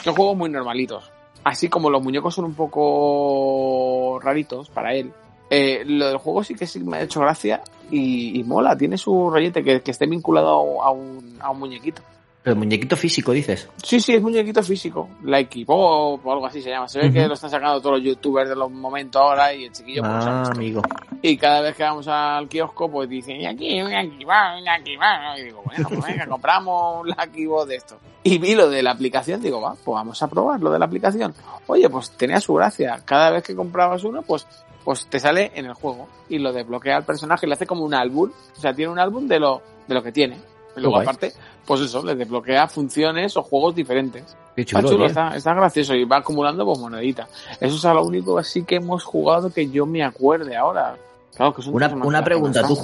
Son 0.02 0.15
juegos 0.15 0.38
muy 0.38 0.49
normalitos. 0.49 1.11
Así 1.44 1.68
como 1.68 1.90
los 1.90 2.02
muñecos 2.02 2.34
son 2.34 2.45
un 2.45 2.56
poco 2.56 4.19
raritos 4.22 4.69
para 4.69 4.94
él, 4.94 5.14
eh, 5.49 5.84
lo 5.85 6.07
del 6.07 6.17
juego 6.17 6.43
sí 6.43 6.55
que 6.55 6.67
sí 6.67 6.80
me 6.80 6.97
ha 6.97 7.01
hecho 7.01 7.19
gracia 7.19 7.61
y, 7.91 8.39
y 8.39 8.43
mola, 8.43 8.77
tiene 8.77 8.97
su 8.97 9.30
rollete 9.30 9.63
que, 9.63 9.81
que 9.81 9.91
esté 9.91 10.05
vinculado 10.07 10.81
a 10.81 10.89
un, 10.91 11.38
a 11.39 11.51
un 11.51 11.59
muñequito. 11.59 12.01
Pero 12.43 12.57
muñequito 12.57 12.95
físico, 12.95 13.31
dices. 13.31 13.67
Sí, 13.81 13.99
sí, 13.99 14.13
es 14.13 14.22
muñequito 14.22 14.61
físico, 14.61 15.09
like 15.23 15.65
Bob 15.65 16.19
o 16.23 16.31
algo 16.31 16.45
así 16.45 16.61
se 16.61 16.69
llama. 16.69 16.88
Se 16.88 16.99
ve 16.99 17.11
que 17.11 17.27
lo 17.27 17.34
están 17.34 17.49
sacando 17.49 17.80
todos 17.81 17.97
los 17.97 18.05
youtubers 18.05 18.47
de 18.47 18.55
los 18.55 18.69
momentos 18.69 19.19
ahora 19.19 19.51
y 19.51 19.63
el 19.65 19.72
chiquillo 19.72 20.03
pues, 20.03 20.13
Ah, 20.13 20.43
puesto. 20.43 20.51
amigo. 20.59 20.81
Y 21.23 21.38
cada 21.38 21.61
vez 21.61 21.76
que 21.76 21.81
vamos 21.81 22.07
al 22.07 22.47
kiosco, 22.47 22.88
pues 22.91 23.09
dicen, 23.09 23.38
y 23.41 23.47
aquí, 23.47 23.67
y 23.69 23.80
aquí 23.80 24.23
va, 24.26 24.59
y 24.59 24.67
aquí 24.67 24.95
va. 24.95 25.39
Y 25.39 25.45
digo, 25.45 25.63
bueno, 25.65 25.89
pues 25.89 26.05
venga, 26.05 26.27
compramos 26.27 27.01
un 27.01 27.07
Lucky 27.09 27.47
de 27.67 27.76
esto. 27.77 27.97
Y 28.22 28.38
vi 28.38 28.53
lo 28.53 28.69
de 28.69 28.84
la 28.84 28.91
aplicación, 28.91 29.41
digo, 29.41 29.59
va, 29.59 29.72
pues 29.84 29.95
vamos 29.95 30.22
a 30.22 30.27
probar 30.27 30.59
lo 30.59 30.69
de 30.69 30.77
la 30.77 30.85
aplicación. 30.85 31.34
Oye, 31.65 31.89
pues 31.89 32.11
tenía 32.11 32.39
su 32.39 32.53
gracia. 32.53 33.01
Cada 33.05 33.31
vez 33.31 33.43
que 33.43 33.55
comprabas 33.55 34.03
uno, 34.03 34.22
pues, 34.22 34.45
pues 34.86 35.07
te 35.07 35.20
sale 35.20 35.52
en 35.56 35.66
el 35.66 35.74
juego. 35.74 36.07
Y 36.30 36.38
lo 36.40 36.53
desbloquea 36.53 36.95
al 36.95 37.03
personaje, 37.03 37.45
le 37.48 37.53
hace 37.56 37.66
como 37.68 37.84
un 37.84 37.94
álbum. 37.94 38.32
O 38.56 38.60
sea, 38.62 38.74
tiene 38.74 38.91
un 38.91 38.99
álbum 38.99 39.28
de 39.28 39.40
lo, 39.40 39.62
de 39.88 39.94
lo 39.95 40.02
que 40.02 40.14
tiene. 40.14 40.38
Y 40.78 40.80
luego, 40.80 40.95
guay. 40.95 41.03
aparte, 41.07 41.34
pues 41.66 41.82
eso, 41.82 42.03
le 42.03 42.16
desbloquea 42.16 42.68
funciones 42.68 43.36
o 43.36 43.44
juegos 43.44 43.76
diferentes. 43.76 44.38
Qué 44.56 44.62
Está 44.62 44.82
chulo, 44.82 45.06
está, 45.06 45.36
está 45.36 45.53
gracioso 45.53 45.94
y 45.95 46.06
va 46.06 46.18
acumulando 46.18 46.64
pues 46.66 46.80
moneditas. 46.80 47.28
Eso 47.60 47.76
es 47.76 47.84
lo 47.84 48.06
único 48.06 48.38
así 48.38 48.64
que 48.64 48.76
hemos 48.76 49.03
jugado 49.03 49.52
que 49.52 49.70
yo 49.70 49.86
me 49.86 50.03
acuerde 50.03 50.56
ahora. 50.56 50.95
Claro 51.36 51.53
que 51.53 51.62
es 51.62 51.68
un 51.68 51.76
Una, 51.76 51.88
una 51.94 52.24
pregunta, 52.24 52.66
¿tú. 52.66 52.78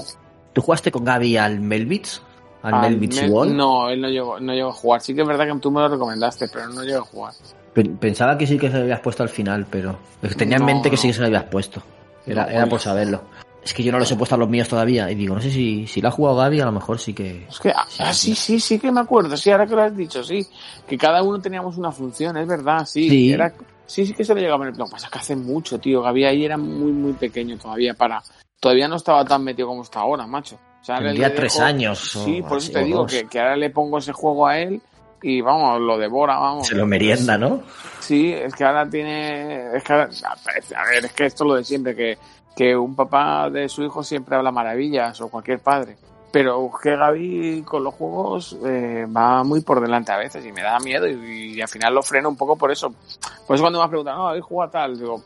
¿tú 0.51 0.61
jugaste 0.61 0.91
con 0.91 1.05
Gaby 1.05 1.37
al 1.37 1.61
Melbits? 1.61 2.21
¿Al 2.63 2.73
Al 2.75 2.81
Melbits 2.81 3.21
Mel- 3.21 3.31
World? 3.31 3.53
No, 3.53 3.89
él 3.89 4.01
no 4.01 4.09
llegó, 4.09 4.39
no 4.39 4.53
llegó 4.53 4.69
a 4.69 4.73
jugar. 4.73 5.01
Sí 5.01 5.15
que 5.15 5.21
es 5.21 5.27
verdad 5.27 5.45
que 5.47 5.59
tú 5.59 5.71
me 5.71 5.79
lo 5.81 5.87
recomendaste, 5.87 6.47
pero 6.51 6.67
no 6.69 6.83
llegó 6.83 6.99
a 6.99 7.05
jugar. 7.05 7.33
Pen- 7.73 7.97
Pensaba 7.97 8.37
que 8.37 8.45
sí 8.47 8.57
que 8.57 8.69
se 8.69 8.77
lo 8.77 8.83
habías 8.83 8.99
puesto 8.99 9.23
al 9.23 9.29
final, 9.29 9.65
pero 9.69 9.97
tenía 10.37 10.57
en 10.57 10.61
No, 10.61 10.65
mente 10.67 10.89
que 10.89 10.97
sí 10.97 11.07
que 11.07 11.13
se 11.13 11.21
lo 11.21 11.27
habías 11.27 11.43
puesto. 11.45 11.81
Era, 12.25 12.45
No, 12.45 12.51
era 12.51 12.65
por 12.67 12.79
saberlo. 12.79 13.21
Es 13.63 13.73
que 13.75 13.83
yo 13.83 13.91
no 13.91 13.99
los 13.99 14.11
he 14.11 14.15
puesto 14.15 14.33
a 14.35 14.37
los 14.39 14.49
míos 14.49 14.67
todavía 14.67 15.09
y 15.11 15.15
digo, 15.15 15.35
no 15.35 15.41
sé 15.41 15.51
si, 15.51 15.85
si 15.85 16.01
lo 16.01 16.07
ha 16.07 16.11
jugado 16.11 16.37
Gaby, 16.37 16.61
a 16.61 16.65
lo 16.65 16.71
mejor 16.71 16.97
sí 16.99 17.13
que... 17.13 17.45
Es 17.47 17.59
que, 17.59 17.69
ah, 17.69 17.85
ah, 17.99 18.11
sí, 18.13 18.33
sí, 18.35 18.59
sí 18.59 18.79
que 18.79 18.91
me 18.91 19.01
acuerdo. 19.01 19.37
Sí, 19.37 19.51
ahora 19.51 19.67
que 19.67 19.75
lo 19.75 19.83
has 19.83 19.95
dicho, 19.95 20.23
sí. 20.23 20.45
Que 20.87 20.97
cada 20.97 21.21
uno 21.21 21.39
teníamos 21.39 21.77
una 21.77 21.91
función, 21.91 22.35
es 22.37 22.47
verdad, 22.47 22.85
sí. 22.85 23.07
Sí. 23.07 23.31
Era, 23.33 23.53
sí, 23.85 24.05
sí 24.07 24.13
que 24.13 24.25
se 24.25 24.33
lo 24.33 24.41
llegaba. 24.41 24.65
Lo 24.65 24.73
que 24.85 24.91
pasa 24.91 25.05
es 25.05 25.11
que 25.11 25.19
hace 25.19 25.35
mucho, 25.35 25.79
tío. 25.79 26.01
Gaby 26.01 26.25
ahí 26.25 26.43
era 26.45 26.57
muy, 26.57 26.91
muy 26.91 27.13
pequeño 27.13 27.57
todavía 27.57 27.93
para... 27.93 28.23
Todavía 28.59 28.87
no 28.87 28.95
estaba 28.95 29.23
tan 29.25 29.43
metido 29.43 29.67
como 29.67 29.83
está 29.83 29.99
ahora, 29.99 30.25
macho. 30.25 30.55
O 30.81 30.83
sea, 30.83 30.97
Tendría 30.97 31.33
tres 31.35 31.53
dejo- 31.59 31.63
años 31.63 31.99
Sí, 32.25 32.41
por 32.41 32.57
eso 32.57 32.71
te 32.71 32.83
digo 32.83 33.05
que, 33.05 33.27
que 33.27 33.39
ahora 33.39 33.55
le 33.55 33.69
pongo 33.69 33.99
ese 33.99 34.11
juego 34.11 34.47
a 34.47 34.57
él 34.57 34.81
y 35.21 35.41
vamos, 35.41 35.79
lo 35.81 35.97
devora, 35.97 36.37
vamos. 36.37 36.67
Se 36.67 36.75
lo 36.75 36.85
merienda, 36.85 37.37
¿no? 37.37 37.61
Sí, 37.99 38.33
es 38.33 38.53
que 38.55 38.63
ahora 38.63 38.89
tiene. 38.89 39.75
Es 39.75 39.83
que 39.83 39.93
ahora- 39.93 40.09
a 40.75 40.85
ver, 40.89 41.05
es 41.05 41.13
que 41.13 41.25
esto 41.25 41.43
es 41.43 41.47
lo 41.47 41.55
de 41.55 41.63
siempre, 41.63 41.95
que, 41.95 42.17
que 42.55 42.75
un 42.75 42.95
papá 42.95 43.49
de 43.49 43.69
su 43.69 43.83
hijo 43.83 44.03
siempre 44.03 44.35
habla 44.35 44.51
maravillas, 44.51 45.19
o 45.21 45.29
cualquier 45.29 45.59
padre. 45.59 45.97
Pero 46.31 46.71
que 46.81 46.95
Gaby 46.95 47.61
con 47.63 47.83
los 47.83 47.93
juegos 47.93 48.57
eh, 48.65 49.05
va 49.05 49.43
muy 49.43 49.61
por 49.61 49.81
delante 49.81 50.13
a 50.13 50.17
veces 50.17 50.45
y 50.45 50.51
me 50.53 50.61
da 50.61 50.79
miedo 50.79 51.05
y, 51.05 51.55
y 51.55 51.61
al 51.61 51.67
final 51.67 51.93
lo 51.93 52.01
freno 52.01 52.29
un 52.29 52.37
poco 52.37 52.55
por 52.55 52.71
eso. 52.71 52.89
Por 53.45 53.55
eso 53.55 53.63
cuando 53.63 53.79
me 53.79 53.83
has 53.83 53.89
preguntado, 53.89 54.17
no, 54.17 54.27
¿habéis 54.29 54.45
jugado 54.45 54.71
tal? 54.71 54.97
Digo, 54.97 55.21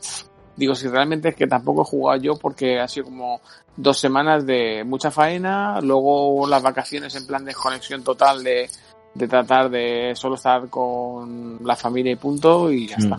digo, 0.56 0.74
si 0.74 0.88
realmente 0.88 1.28
es 1.28 1.36
que 1.36 1.46
tampoco 1.46 1.82
he 1.82 1.84
jugado 1.84 2.20
yo 2.20 2.36
porque 2.36 2.80
ha 2.80 2.88
sido 2.88 3.04
como 3.06 3.40
dos 3.76 4.00
semanas 4.00 4.44
de 4.46 4.82
mucha 4.84 5.12
faena, 5.12 5.80
luego 5.80 6.44
las 6.48 6.62
vacaciones 6.62 7.14
en 7.14 7.24
plan 7.24 7.44
de 7.44 7.50
desconexión 7.52 8.02
total 8.02 8.42
de, 8.42 8.68
de 9.16 9.28
tratar 9.28 9.70
de 9.70 10.12
solo 10.14 10.34
estar 10.34 10.68
con 10.68 11.58
la 11.64 11.74
familia 11.76 12.12
y 12.12 12.16
punto 12.16 12.70
y 12.70 12.86
ya 12.88 12.96
Mm. 12.98 13.02
está. 13.02 13.18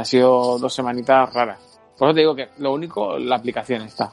Ha 0.00 0.04
sido 0.04 0.58
dos 0.58 0.74
semanitas 0.74 1.32
raras. 1.32 1.58
Por 1.96 2.08
eso 2.08 2.14
te 2.14 2.20
digo 2.20 2.34
que 2.34 2.48
lo 2.58 2.72
único, 2.72 3.18
la 3.18 3.36
aplicación 3.36 3.82
está. 3.82 4.12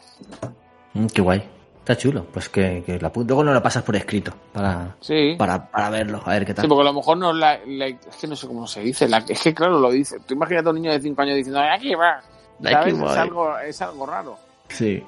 Mm, 0.93 1.07
qué 1.07 1.22
guay. 1.22 1.43
Está 1.80 1.97
chulo. 1.97 2.26
Pues 2.31 2.47
que, 2.47 2.81
que 2.85 2.97
la 2.99 3.11
luego 3.14 3.43
no 3.43 3.51
lo 3.53 3.61
pasas 3.61 3.84
por 3.84 3.95
escrito 3.97 4.31
para, 4.53 4.95
Sí. 5.01 5.35
para, 5.38 5.69
para 5.69 5.89
verlo, 5.89 6.22
a 6.26 6.30
ver 6.30 6.45
qué 6.45 6.53
tal. 6.53 6.64
Sí, 6.64 6.69
porque 6.69 6.81
a 6.81 6.85
lo 6.85 6.93
mejor 6.93 7.18
no 7.18 7.34
la, 7.34 7.60
la- 7.65 7.88
es 7.88 7.99
que 8.22 8.27
no 8.27 8.38
sé 8.38 8.47
cómo 8.47 8.65
se 8.68 8.80
dice, 8.81 9.10
la- 9.10 9.18
es 9.27 9.41
que 9.41 9.53
claro 9.53 9.80
lo 9.80 9.91
dice. 9.91 10.18
Tú 10.26 10.35
imagínate 10.35 10.68
a 10.68 10.72
un 10.72 10.76
niño 10.77 10.91
de 10.91 11.01
5 11.01 11.22
años 11.23 11.35
diciendo, 11.35 11.60
aquí 11.60 11.93
va. 11.95 12.22
¿Sabes? 12.61 12.93
Es 12.93 13.01
algo, 13.18 13.57
es 13.60 13.81
algo 13.81 14.05
raro. 14.05 14.38
Sí. 14.69 15.03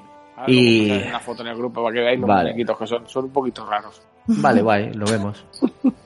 Y- 0.48 0.90
una 1.08 1.20
foto 1.20 1.40
en 1.40 1.48
el 1.48 1.56
grupo 1.56 1.82
para 1.82 1.94
que 1.94 2.00
veáis 2.00 2.20
los 2.20 2.28
Vale. 2.28 2.50
muñequitos 2.50 2.76
que 2.78 2.86
son, 2.86 3.08
son 3.08 3.24
un 3.24 3.30
poquito 3.30 3.64
raros. 3.64 4.02
Vale, 4.26 4.60
guay, 4.60 4.92
lo 4.92 5.06
vemos. 5.06 5.42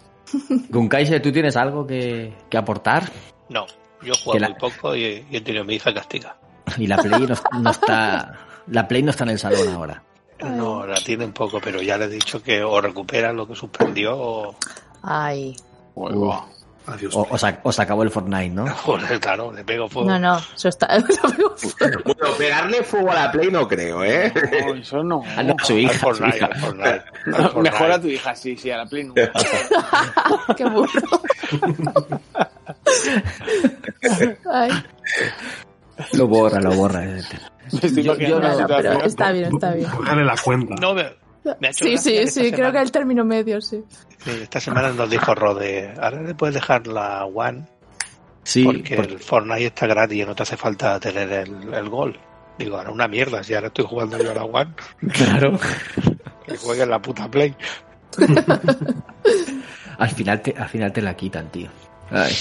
Gunkaise, 0.68 1.20
¿tú 1.20 1.32
tienes 1.32 1.56
algo 1.56 1.86
que, 1.86 2.32
que 2.48 2.56
aportar? 2.58 3.10
No, 3.48 3.66
yo 4.02 4.12
juego 4.22 4.38
la- 4.38 4.48
muy 4.50 4.58
poco 4.58 4.94
y, 4.96 5.24
y 5.30 5.36
he 5.36 5.40
tenido 5.40 5.62
a 5.62 5.66
mi 5.66 5.74
hija 5.74 5.92
castiga. 5.92 6.36
Y 6.76 6.86
la 6.86 6.98
Play 6.98 7.26
no, 7.26 7.34
no 7.60 7.70
está. 7.70 8.38
La 8.68 8.86
Play 8.86 9.02
no 9.02 9.10
está 9.10 9.24
en 9.24 9.30
el 9.30 9.38
salón 9.38 9.68
ahora. 9.68 10.02
No, 10.42 10.86
la 10.86 10.94
tiene 11.00 11.24
un 11.26 11.32
poco, 11.32 11.60
pero 11.60 11.82
ya 11.82 11.98
le 11.98 12.06
he 12.06 12.08
dicho 12.08 12.42
que 12.42 12.62
o 12.62 12.80
recupera 12.80 13.32
lo 13.32 13.46
que 13.46 13.54
suspendió 13.54 14.16
o... 14.16 14.54
Ay. 15.02 15.54
Adiós. 16.86 17.14
O, 17.14 17.26
os, 17.30 17.44
ac- 17.44 17.60
os 17.62 17.78
acabó 17.78 18.02
el 18.02 18.10
Fortnite, 18.10 18.48
¿no? 18.50 18.66
Joder, 18.74 19.20
claro, 19.20 19.52
le 19.52 19.62
pego 19.64 19.88
fuego. 19.88 20.08
No, 20.10 20.18
no, 20.18 20.38
eso 20.54 20.68
está. 20.68 20.88
Bueno, 22.04 22.34
pegarle 22.38 22.82
fuego 22.82 23.10
a 23.12 23.14
la 23.14 23.32
Play 23.32 23.50
no 23.50 23.66
creo, 23.68 24.02
¿eh? 24.04 24.32
No, 24.66 24.74
eso 24.74 25.02
no. 25.04 25.22
Ah, 25.36 25.42
no, 25.42 25.54
su 25.62 25.74
Al 25.74 25.78
hija. 25.80 25.92
su 25.92 25.98
Fortnite, 26.00 26.36
hija. 26.36 26.46
al 26.46 26.60
Fortnite, 26.60 26.88
al 26.88 27.34
Fortnite. 27.34 27.60
Mejor 27.70 27.92
a 27.92 28.00
tu 28.00 28.06
hija, 28.08 28.34
sí, 28.34 28.56
sí, 28.56 28.70
a 28.70 28.78
la 28.78 28.86
Play 28.86 29.04
no. 29.04 29.14
Qué 30.56 30.64
burro. 30.64 30.90
Ay, 34.52 34.70
Lo 36.12 36.26
borra, 36.26 36.60
lo 36.60 36.72
borra. 36.72 37.00
Me 37.00 37.18
estoy 37.72 38.02
Yo- 38.02 38.16
yo 38.16 38.40
no, 38.40 38.66
pero 38.66 39.02
está 39.04 39.32
bien, 39.32 39.54
está 39.54 39.72
bien. 39.72 39.88
Dale 40.04 40.24
la 40.24 40.34
cuenta. 40.42 40.74
No, 40.80 40.98
hecho 40.98 41.16
Sí, 41.72 41.96
sí, 41.98 42.26
sí, 42.28 42.52
creo 42.52 42.72
que 42.72 42.78
el 42.78 42.90
término 42.92 43.24
medio, 43.24 43.60
sí. 43.60 43.82
sí, 44.18 44.30
Esta 44.42 44.60
semana 44.60 44.90
nos 44.90 45.08
dijo 45.10 45.34
Rode, 45.34 45.94
ahora 46.00 46.22
le 46.22 46.34
puedes 46.34 46.54
dejar 46.54 46.86
la 46.86 47.24
One 47.26 47.64
Sí, 48.42 48.64
porque 48.64 48.96
porque- 48.96 49.12
el 49.14 49.18
Fortnite 49.20 49.66
está 49.66 49.86
gratis 49.86 50.18
y 50.18 50.24
no 50.24 50.34
te 50.34 50.42
hace 50.42 50.56
falta 50.56 50.98
tener 50.98 51.30
el, 51.30 51.72
el 51.74 51.88
gol. 51.88 52.18
Digo, 52.58 52.76
ahora 52.78 52.90
una 52.90 53.06
mierda, 53.08 53.42
si 53.42 53.54
ahora 53.54 53.68
estoy 53.68 53.84
jugando 53.86 54.18
yo 54.18 54.30
a 54.30 54.34
la 54.34 54.44
One, 54.44 54.74
claro. 55.12 55.58
que 56.46 56.56
juegue 56.56 56.82
en 56.82 56.90
la 56.90 57.00
puta 57.00 57.30
Play. 57.30 57.54
Al 59.98 60.08
final 60.10 60.40
te, 60.40 60.54
al 60.56 60.68
final 60.68 60.92
te 60.92 61.02
la 61.02 61.14
quitan, 61.14 61.50
tío. 61.50 61.68
Ay. 62.10 62.32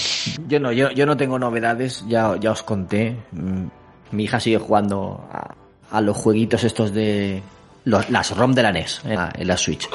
Yo 0.48 0.58
no, 0.58 0.72
yo, 0.72 0.90
yo 0.90 1.04
no 1.06 1.16
tengo 1.16 1.38
novedades, 1.38 2.04
ya, 2.08 2.34
ya 2.40 2.52
os 2.52 2.62
conté. 2.62 3.16
Mm, 3.32 3.66
Mi 4.12 4.24
hija 4.24 4.40
sigue 4.40 4.58
jugando 4.58 5.28
a, 5.30 5.54
a 5.90 6.00
los 6.00 6.16
jueguitos 6.16 6.64
estos 6.64 6.92
de 6.92 7.42
los- 7.84 8.10
las 8.10 8.36
ROM 8.36 8.52
de 8.52 8.62
la 8.62 8.72
NES 8.72 9.02
en 9.04 9.14
la, 9.16 9.32
en 9.34 9.46
la 9.48 9.56
Switch. 9.56 9.88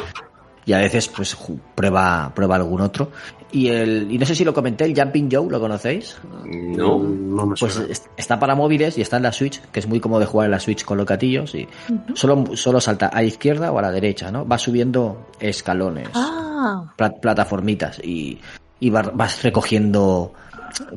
Y 0.68 0.74
a 0.74 0.80
veces 0.80 1.07
pues 1.10 1.38
ju- 1.38 1.60
prueba, 1.76 2.32
prueba 2.34 2.56
algún 2.56 2.82
otro. 2.82 3.12
Y 3.52 3.68
el, 3.70 4.07
y 4.12 4.18
no 4.18 4.26
sé 4.26 4.34
si 4.36 4.44
lo 4.44 4.53
comenté, 4.53 4.84
el 4.86 4.99
Jumping 4.99 5.30
Joe, 5.32 5.48
¿lo 5.49 5.60
conocéis? 5.60 6.18
No. 6.44 6.98
No 6.99 7.45
me 7.45 7.56
Pues 7.56 7.74
suena. 7.74 7.91
es- 7.91 8.10
está 8.18 8.40
para 8.40 8.56
móviles 8.56 8.98
y 8.98 9.02
está 9.02 9.18
en 9.18 9.24
la 9.24 9.32
Switch, 9.32 9.62
que 9.72 9.80
es 9.80 9.88
muy 9.88 9.99
cómodo 9.99 10.22
de 10.22 10.26
jugar 10.26 10.45
en 10.45 10.52
la 10.52 10.60
Switch 10.60 10.84
con 10.84 10.98
los 10.98 11.06
gatillos 11.06 11.53
y 11.53 11.68
solo, 12.16 12.44
solo 12.56 12.82
salta 12.82 13.07
a 13.07 13.16
la 13.22 13.24
izquierda 13.28 13.72
o 13.72 13.78
a 13.78 13.82
la 13.84 13.91
derecha, 13.91 14.32
¿no? 14.32 14.48
Va 14.48 14.57
subiendo 14.57 15.28
escalones 15.40 16.10
Ah, 16.16 16.91
pla- 16.98 17.14
plataformitas 17.14 17.99
y, 18.03 18.40
y 18.80 18.90
va- 18.90 19.12
vas 19.14 19.44
recogiendo 19.44 20.34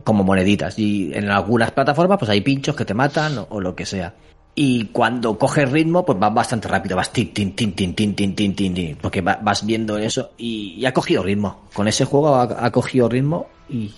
como 0.03 0.25
moneditas. 0.25 0.79
Y 0.79 1.13
en 1.13 1.29
algunas 1.31 1.71
plataformas 1.73 2.19
pues 2.19 2.31
hay 2.31 2.41
pinchos 2.41 2.75
que 2.75 2.87
te 2.87 2.95
matan 2.95 3.37
o, 3.39 3.47
o 3.51 3.61
lo 3.61 3.77
que 3.77 3.85
sea. 3.85 4.15
Y 4.61 4.87
cuando 4.87 5.39
coges 5.39 5.71
ritmo, 5.71 6.05
pues 6.05 6.19
vas 6.19 6.35
bastante 6.35 6.67
rápido, 6.67 6.97
vas 6.97 7.13
tin, 7.13 7.33
tin, 7.33 7.55
tin, 7.55 7.77
tin, 7.77 7.95
tin, 7.95 8.13
tin, 8.17 8.35
tin, 8.35 8.57
tin, 8.57 8.75
tin, 8.75 8.97
porque 9.01 9.21
va- 9.21 9.39
vas 9.41 9.65
viendo 9.65 9.97
eso 9.99 10.33
y, 10.37 10.85
ha 10.85 10.93
cogido 10.93 11.23
ritmo. 11.23 11.61
Con 11.73 11.87
ese 11.87 12.05
juego 12.05 12.35
ha, 12.35 12.71
cogido 12.73 13.09
ritmo 13.09 13.47
y 13.69 13.95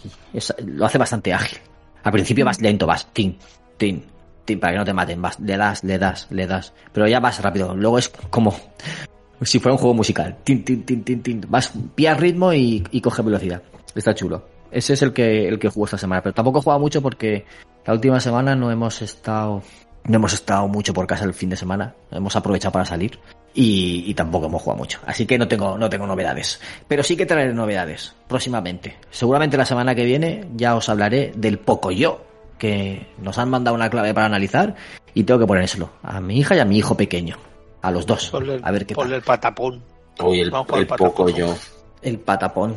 lo 0.66 0.84
hace 0.84 0.98
bastante 0.98 1.32
ágil. 1.32 1.58
Al 2.02 2.12
principio 2.12 2.44
vas 2.44 2.60
lento, 2.60 2.86
vas 2.86 3.06
tin, 3.10 3.38
tin, 3.78 4.04
tin, 4.44 4.60
para 4.60 4.74
que 4.74 4.78
no 4.80 4.84
te 4.84 4.92
maten, 4.92 5.22
vas, 5.22 5.40
le 5.40 5.56
das, 5.56 5.82
le 5.82 5.98
das, 5.98 6.26
le 6.28 6.46
das. 6.46 6.74
Pero 6.92 7.08
ya 7.08 7.20
vas 7.20 7.40
rápido. 7.40 7.74
Luego 7.74 7.96
es 7.96 8.10
como 8.28 8.54
si 9.40 9.60
fuera 9.60 9.72
un 9.72 9.78
juego 9.78 9.94
musical. 9.94 10.36
Tin, 10.44 10.62
tin, 10.62 10.84
tin, 10.84 11.02
tin, 11.02 11.22
tin. 11.22 11.40
Vas, 11.48 11.72
pillas 11.94 12.20
ritmo 12.20 12.52
y, 12.52 12.86
y 12.90 13.00
coge 13.00 13.22
velocidad. 13.22 13.62
Está 13.94 14.14
chulo. 14.14 14.44
Ese 14.70 14.92
es 14.92 15.00
el 15.00 15.14
que, 15.14 15.48
el 15.48 15.58
que 15.58 15.70
juego 15.70 15.86
esta 15.86 15.96
semana. 15.96 16.20
Pero 16.20 16.34
tampoco 16.34 16.58
he 16.58 16.62
jugado 16.62 16.80
mucho 16.80 17.00
porque 17.00 17.46
la 17.86 17.94
última 17.94 18.20
semana 18.20 18.54
no 18.54 18.70
hemos 18.70 19.00
estado, 19.00 19.62
no 20.04 20.16
hemos 20.16 20.32
estado 20.32 20.66
mucho 20.68 20.92
por 20.94 21.06
casa 21.06 21.24
el 21.24 21.34
fin 21.34 21.50
de 21.50 21.56
semana. 21.56 21.94
Hemos 22.10 22.34
aprovechado 22.36 22.72
para 22.72 22.84
salir. 22.84 23.18
Y, 23.52 24.04
y 24.06 24.14
tampoco 24.14 24.46
hemos 24.46 24.62
jugado 24.62 24.78
mucho. 24.78 25.00
Así 25.06 25.26
que 25.26 25.36
no 25.36 25.48
tengo, 25.48 25.76
no 25.76 25.90
tengo 25.90 26.06
novedades. 26.06 26.60
Pero 26.86 27.02
sí 27.02 27.16
que 27.16 27.26
traeré 27.26 27.52
novedades 27.52 28.14
próximamente. 28.28 28.96
Seguramente 29.10 29.56
la 29.56 29.64
semana 29.66 29.94
que 29.94 30.04
viene 30.04 30.46
ya 30.54 30.76
os 30.76 30.88
hablaré 30.88 31.32
del 31.36 31.58
Pocoyo. 31.58 32.20
Que 32.58 33.06
nos 33.18 33.38
han 33.38 33.48
mandado 33.50 33.74
una 33.74 33.88
clave 33.90 34.12
para 34.14 34.26
analizar. 34.26 34.76
Y 35.14 35.24
tengo 35.24 35.40
que 35.40 35.46
ponérselo 35.46 35.90
a 36.02 36.20
mi 36.20 36.38
hija 36.38 36.54
y 36.54 36.58
a 36.60 36.64
mi 36.64 36.78
hijo 36.78 36.94
pequeño. 36.96 37.36
A 37.82 37.90
los 37.90 38.06
dos. 38.06 38.32
El- 38.34 38.60
A 38.62 38.70
ver 38.70 38.86
qué 38.86 38.94
ponle 38.94 39.10
tal. 39.12 39.18
el 39.18 39.22
patapón. 39.24 39.82
Uy, 40.22 40.40
el, 40.40 40.48
el 40.48 40.78
el 40.80 40.86
poco 40.86 41.24
patapón. 41.24 41.32
yo. 41.34 41.54
El 42.02 42.18
patapón. 42.20 42.76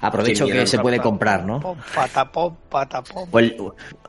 Aprovecho 0.00 0.46
que 0.46 0.66
se 0.66 0.78
puede 0.80 0.98
comprar, 0.98 1.44
¿no? 1.44 1.76
Patapón, 1.94 2.56
patapón. 2.68 3.28
O 3.30 3.38
el, 3.38 3.56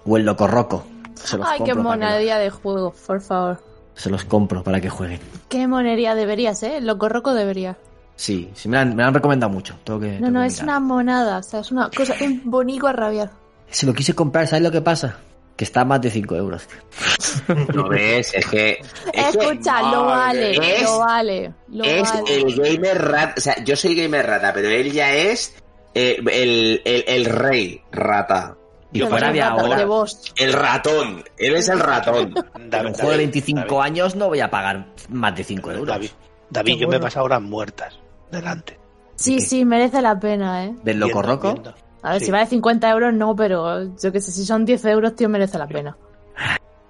o 0.06 0.18
el 0.18 0.24
locorroco. 0.26 0.86
Se 1.16 1.38
los 1.38 1.48
ay, 1.48 1.60
qué 1.60 1.72
que- 1.72 1.76
monería 1.76 2.38
de 2.38 2.50
juego, 2.50 2.94
por 3.08 3.22
favor. 3.22 3.64
se 3.96 4.10
los 4.10 4.26
compro 4.26 4.64
para 4.64 4.80
que 4.82 4.90
jueguen. 4.90 5.20
Qué 5.50 5.68
monería 5.68 6.16
deberías, 6.16 6.62
¿eh? 6.64 6.80
Lo 6.82 6.98
corroco 6.98 7.34
debería. 7.34 7.78
Sí, 8.16 8.50
sí 8.54 8.70
me 8.70 8.78
lo 8.78 8.82
han, 8.82 8.90
me 8.96 9.02
lo 9.04 9.08
han 9.10 9.14
recomendado 9.14 9.52
mucho. 9.52 9.76
Tengo 9.84 10.00
que, 10.00 10.12
No, 10.20 10.28
tengo 10.28 10.32
no, 10.32 10.42
que 10.42 10.48
es 10.48 10.54
mirar. 10.62 10.64
una 10.66 10.80
monada, 10.80 11.38
o 11.40 11.44
sea, 11.44 11.60
es 11.62 11.72
una 11.72 11.90
cosa, 11.90 12.16
un 12.22 12.42
bonito 12.46 12.88
a 12.88 12.94
rabiar. 12.94 13.32
Se 13.70 13.86
lo 13.86 13.94
quise 13.94 14.14
comprar, 14.14 14.48
¿sabes 14.48 14.64
lo 14.64 14.72
que 14.72 14.82
pasa? 14.82 15.18
Que 15.56 15.64
está 15.66 15.82
a 15.82 15.86
más 15.86 16.02
de 16.02 16.10
5 16.12 16.36
euros. 16.36 16.68
¿No 17.76 17.88
ves? 17.90 18.34
Es 18.34 18.46
que. 18.48 18.72
es 19.14 19.38
que 19.38 19.46
Escucha, 19.46 19.82
lo 19.92 20.06
vale, 20.06 20.52
es- 20.52 20.84
lo 20.84 21.00
vale, 21.00 21.54
lo 21.70 21.84
es 21.84 22.02
vale. 22.12 22.36
el 22.42 22.56
gamer 22.56 23.02
rata. 23.02 23.34
O 23.38 23.42
sea, 23.42 23.64
yo 23.64 23.76
soy 23.76 23.96
gamer 23.96 24.26
rata, 24.26 24.52
pero 24.54 24.70
él 24.70 24.92
ya 24.92 25.14
es 25.14 25.54
eh, 25.94 26.18
el, 26.20 26.82
el, 26.86 27.04
el 27.08 27.26
rey 27.26 27.82
rata. 27.92 28.56
Y 28.94 29.02
fuera 29.02 29.28
es 29.28 29.34
de 29.34 29.42
ahora, 29.42 29.78
de. 29.78 29.86
El 30.38 30.54
ratón. 30.54 31.24
Él 31.38 31.56
es 31.56 31.68
el 31.70 31.80
ratón. 31.80 32.34
David, 32.70 32.88
un 32.90 32.94
juego 32.94 33.10
de 33.12 33.18
David, 33.18 33.18
25 33.18 33.60
David, 33.62 33.80
años 33.82 34.16
no 34.16 34.28
voy 34.28 34.40
a 34.40 34.50
pagar 34.50 34.86
más 35.10 35.36
de 35.36 35.44
5 35.44 35.72
euros. 35.72 35.88
David, 35.88 36.10
David, 36.50 36.76
yo 36.78 36.88
me 36.88 36.98
he 36.98 37.00
pasado 37.00 37.26
horas 37.26 37.42
muertas 37.42 37.98
delante. 38.32 38.80
Sí, 39.16 39.40
sí, 39.42 39.66
merece 39.66 40.02
la 40.02 40.20
pena, 40.20 40.66
¿eh? 40.66 40.76
Del 40.84 41.00
locorroco. 41.00 41.52
viendo. 41.54 41.74
A 42.02 42.12
ver, 42.12 42.20
Sí. 42.20 42.26
si 42.26 42.32
vale 42.32 42.46
50 42.48 42.90
euros, 42.90 43.14
no, 43.14 43.36
pero 43.36 43.96
yo 43.98 44.12
que 44.12 44.20
sé, 44.20 44.32
si 44.32 44.46
son 44.46 44.66
10 44.66 44.84
euros, 44.86 45.16
tío, 45.16 45.30
merece 45.30 45.58
la 45.58 45.68
pena. 45.68 45.96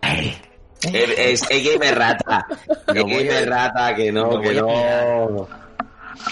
Él 0.02 1.12
es 1.18 1.50
el 1.50 1.64
gamer 1.64 1.98
rata. 1.98 2.46
A- 2.88 2.94
gamer 2.94 3.50
rata, 3.50 3.96
que 3.96 4.12
no, 4.12 4.40
que 4.42 4.54
no. 4.54 5.48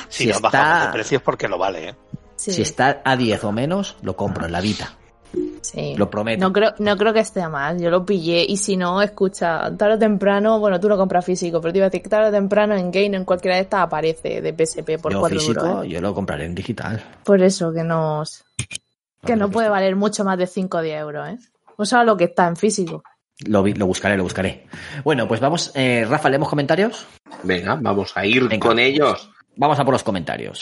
Si, 0.09 0.25
Si 0.25 0.30
no 0.30 0.40
bajamos 0.40 0.53
está- 0.77 0.85
de 0.88 0.93
precios 0.93 1.22
porque 1.22 1.48
lo 1.48 1.58
vale, 1.58 1.90
¿eh? 1.90 1.95
Sí, 2.35 2.51
Si 2.51 2.61
está 2.64 3.01
a 3.06 3.16
10 3.16 3.43
o 3.43 3.51
menos, 3.51 3.98
lo 4.01 4.16
compro 4.16 4.45
en 4.45 4.51
la 4.51 4.61
Vita. 4.61 4.93
Sí. 5.62 5.96
Lo 5.96 6.10
prometo. 6.10 6.42
No 6.42 6.52
creo, 6.54 6.74
no 6.80 6.98
creo 6.98 7.14
que 7.14 7.20
esté 7.22 7.48
más, 7.48 7.80
yo 7.82 7.90
lo 7.90 8.06
pillé 8.06 8.46
y 8.48 8.58
si 8.58 8.78
no, 8.78 9.02
escucha, 9.02 9.76
tarde 9.78 9.96
o 9.96 10.00
temprano, 10.00 10.60
bueno, 10.60 10.80
tú 10.80 10.90
lo 10.90 10.98
compras 10.98 11.24
físico, 11.26 11.62
pero 11.62 11.72
te 11.72 11.78
iba 11.80 11.86
a 11.88 11.90
decir 11.90 12.02
que 12.04 12.10
tarde 12.10 12.30
o 12.30 12.32
temprano 12.32 12.76
en 12.76 12.92
Game, 12.92 13.16
en 13.16 13.26
cualquiera 13.26 13.56
de 13.56 13.64
estas 13.64 13.82
aparece 13.82 14.42
de 14.42 14.52
PSP 14.54 15.00
por 15.02 15.12
yo 15.14 15.20
4 15.20 15.40
físico, 15.40 15.66
euros. 15.66 15.86
¿eh? 15.86 15.90
yo 15.90 16.02
lo 16.02 16.14
compraré 16.14 16.46
en 16.46 16.56
digital. 16.56 17.02
Por 17.24 17.42
eso 17.42 17.72
que 17.74 17.84
no, 17.84 18.24
que 19.26 19.36
no 19.36 19.50
puede 19.50 19.70
valer 19.70 19.96
mucho 19.96 20.24
más 20.24 20.38
de 20.38 20.48
5 20.48 20.78
o 20.78 20.82
10 20.82 21.00
euros, 21.02 21.30
¿eh? 21.30 21.38
O 21.78 21.86
sea, 21.86 22.04
lo 22.04 22.18
que 22.18 22.26
está 22.26 22.48
en 22.48 22.56
físico. 22.56 23.04
Lo, 23.48 23.64
vi- 23.64 23.74
lo 23.74 23.88
buscaré, 23.88 24.16
lo 24.18 24.24
buscaré. 24.24 24.68
Bueno, 25.04 25.28
pues 25.28 25.40
vamos. 25.40 25.72
Eh, 25.74 26.06
Rafa, 26.08 26.30
¿leemos 26.30 26.48
comentarios? 26.50 27.08
Venga, 27.44 27.76
vamos 27.82 28.12
a 28.16 28.24
ir 28.26 28.48
Venga. 28.48 28.68
con 28.68 28.78
ellos. 28.78 29.32
Vamos 29.56 29.80
a 29.80 29.84
por 29.86 29.94
los 29.94 30.04
comentarios. 30.04 30.60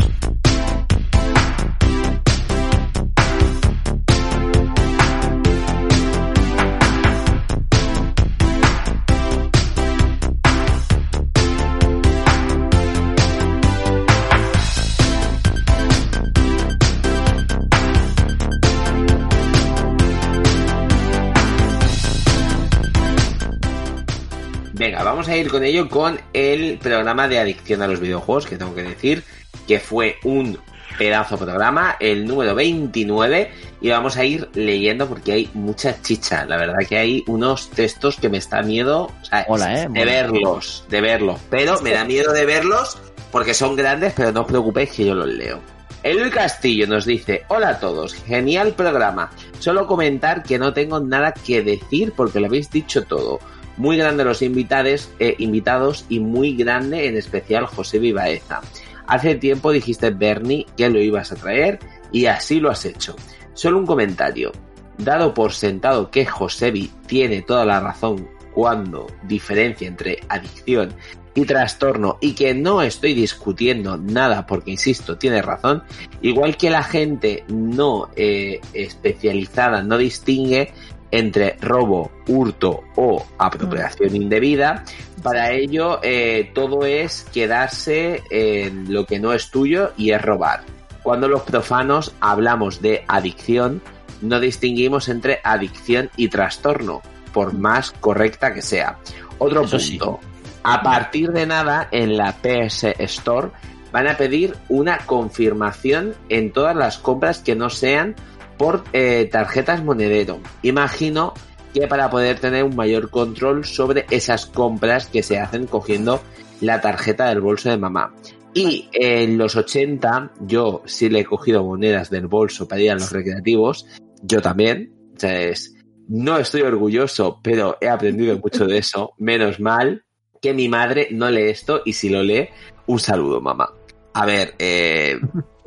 Vamos 25.10 25.28
a 25.28 25.36
ir 25.36 25.50
con 25.50 25.64
ello 25.64 25.90
con 25.90 26.20
el 26.34 26.78
programa 26.78 27.28
de 27.28 27.40
adicción 27.40 27.82
a 27.82 27.88
los 27.88 28.00
videojuegos, 28.00 28.46
que 28.46 28.58
tengo 28.58 28.76
que 28.76 28.84
decir 28.84 29.24
que 29.68 29.80
fue 29.80 30.18
un 30.24 30.60
pedazo 31.00 31.36
programa, 31.36 31.96
el 32.00 32.26
número 32.26 32.54
29, 32.54 33.52
y 33.82 33.90
vamos 33.90 34.18
a 34.18 34.26
ir 34.26 34.50
leyendo 34.54 35.08
porque 35.08 35.32
hay 35.32 35.50
mucha 35.56 36.00
chicha. 36.04 36.46
La 36.46 36.58
verdad 36.58 36.78
que 36.88 36.98
hay 37.00 37.24
unos 37.26 37.72
textos 37.72 38.18
que 38.18 38.30
me 38.30 38.38
está 38.38 38.62
miedo 38.62 39.12
o 39.22 39.26
sea, 39.26 39.46
Hola, 39.48 39.82
¿eh? 39.82 39.88
de 39.90 40.06
verlos, 40.06 40.86
de 40.90 41.02
verlos. 41.02 41.40
Pero 41.50 41.82
me 41.82 41.92
da 41.92 42.06
miedo 42.06 42.32
de 42.32 42.46
verlos 42.46 43.00
porque 43.32 43.56
son 43.56 43.76
grandes, 43.76 44.14
pero 44.16 44.32
no 44.32 44.42
os 44.42 44.48
preocupéis 44.48 44.92
que 44.92 45.06
yo 45.06 45.16
los 45.16 45.28
leo. 45.28 45.60
Eloy 46.04 46.30
Castillo 46.30 46.86
nos 46.88 47.06
dice, 47.06 47.44
hola 47.48 47.70
a 47.70 47.80
todos, 47.80 48.14
genial 48.14 48.74
programa. 48.74 49.32
Solo 49.58 49.88
comentar 49.88 50.44
que 50.44 50.60
no 50.60 50.72
tengo 50.72 51.00
nada 51.00 51.34
que 51.34 51.64
decir 51.64 52.14
porque 52.16 52.40
lo 52.40 52.46
habéis 52.46 52.70
dicho 52.70 53.04
todo. 53.04 53.40
Muy 53.80 53.96
grande 53.96 54.26
los 54.26 54.42
eh, 54.42 55.36
invitados 55.38 56.06
y 56.10 56.20
muy 56.20 56.54
grande 56.54 57.08
en 57.08 57.16
especial 57.16 57.66
José 57.66 57.98
Vivaeza. 57.98 58.60
Hace 59.08 59.36
tiempo 59.36 59.72
dijiste, 59.72 60.10
Bernie, 60.10 60.66
que 60.76 60.90
lo 60.90 61.00
ibas 61.00 61.32
a 61.32 61.36
traer 61.36 61.80
y 62.12 62.26
así 62.26 62.60
lo 62.60 62.70
has 62.70 62.84
hecho. 62.84 63.16
Solo 63.54 63.80
un 63.80 63.86
comentario. 63.86 64.52
Dado 64.98 65.34
por 65.34 65.54
sentado 65.54 66.12
que 66.12 66.26
Josebi 66.26 66.92
tiene 67.08 67.42
toda 67.42 67.64
la 67.64 67.80
razón 67.80 68.28
cuando 68.54 69.08
diferencia 69.24 69.88
entre 69.88 70.20
adicción 70.28 70.94
y 71.34 71.46
trastorno 71.46 72.18
y 72.20 72.34
que 72.34 72.54
no 72.54 72.82
estoy 72.82 73.14
discutiendo 73.14 73.96
nada 73.96 74.46
porque, 74.46 74.72
insisto, 74.72 75.18
tiene 75.18 75.42
razón, 75.42 75.84
igual 76.22 76.58
que 76.58 76.70
la 76.70 76.84
gente 76.84 77.46
no 77.48 78.10
eh, 78.18 78.60
especializada 78.74 79.84
no 79.84 79.98
distingue 79.98 80.74
entre 81.12 81.58
robo, 81.62 82.12
hurto 82.28 82.84
o 82.96 83.26
apropiación 83.38 84.16
indebida, 84.16 84.84
para 85.24 85.52
ello 85.52 86.00
eh, 86.04 86.52
todo 86.54 86.86
es 86.86 87.26
quedarse 87.34 88.24
en 88.30 88.94
lo 88.94 89.06
que 89.06 89.20
no 89.20 89.34
es 89.34 89.50
tuyo 89.50 89.92
y 89.98 90.12
es 90.12 90.22
robar. 90.22 90.62
Cuando 91.04 91.28
los 91.28 91.44
profanos 91.44 92.14
hablamos 92.20 92.82
de 92.82 93.04
adicción, 93.08 93.82
no 94.22 94.40
distinguimos 94.40 95.10
entre 95.10 95.40
adicción 95.44 96.10
y 96.18 96.28
trastorno, 96.28 97.02
por 97.34 97.54
más 97.54 97.92
correcta 97.92 98.54
que 98.54 98.62
sea. 98.62 98.98
Otro 99.38 99.64
Eso 99.64 99.80
sí. 99.80 99.98
punto. 99.98 100.20
A 100.64 100.84
partir 100.84 101.32
de 101.32 101.46
nada, 101.46 101.88
en 101.92 102.18
la 102.18 102.34
PS 102.34 102.84
Store 103.00 103.50
van 103.92 104.08
a 104.08 104.18
pedir 104.18 104.56
una 104.68 105.00
confirmación 105.00 106.14
en 106.28 106.52
todas 106.52 106.76
las 106.76 106.98
compras 106.98 107.40
que 107.40 107.56
no 107.56 107.70
sean 107.70 108.16
por 108.60 108.84
eh, 108.94 109.28
tarjetas 109.32 109.84
monedero. 109.84 110.40
Imagino 110.62 111.34
que 111.74 111.88
para 111.88 112.10
poder 112.12 112.40
tener 112.40 112.64
un 112.64 112.76
mayor 112.76 113.10
control 113.10 113.64
sobre 113.66 114.06
esas 114.12 114.46
compras 114.46 115.08
que 115.08 115.24
se 115.24 115.40
hacen 115.40 115.66
cogiendo 115.66 116.22
la 116.62 116.82
tarjeta 116.82 117.30
del 117.30 117.42
bolso 117.42 117.70
de 117.70 117.78
mamá. 117.78 118.14
Y 118.54 118.90
en 118.92 119.38
los 119.38 119.56
80 119.56 120.34
yo 120.42 120.82
sí 120.86 121.10
le 121.10 121.22
he 121.22 121.26
cogido 121.26 121.64
monedas 121.64 122.10
del 122.10 122.28
bolso 122.28 122.68
para 122.68 122.82
ir 122.82 122.92
a 122.92 122.96
los 122.96 123.12
recreativos. 123.12 123.86
Yo 124.22 124.42
también. 124.42 124.94
O 125.16 125.20
sea, 125.20 125.40
es- 125.42 125.76
no 126.08 126.38
estoy 126.40 126.62
orgulloso, 126.64 127.40
pero 127.44 127.78
he 127.80 127.88
aprendido 127.88 128.38
mucho 128.44 128.66
de 128.68 128.80
eso. 128.80 129.14
Menos 129.20 129.60
mal 129.60 130.04
que 130.42 130.54
mi 130.54 130.68
madre 130.68 131.08
no 131.12 131.30
lee 131.30 131.50
esto 131.50 131.82
y 131.86 131.94
si 131.94 132.10
lo 132.10 132.24
lee, 132.24 132.50
un 132.88 133.00
saludo, 133.00 133.40
mamá. 133.40 133.72
A 134.16 134.26
ver, 134.26 134.56
eh, 134.58 135.18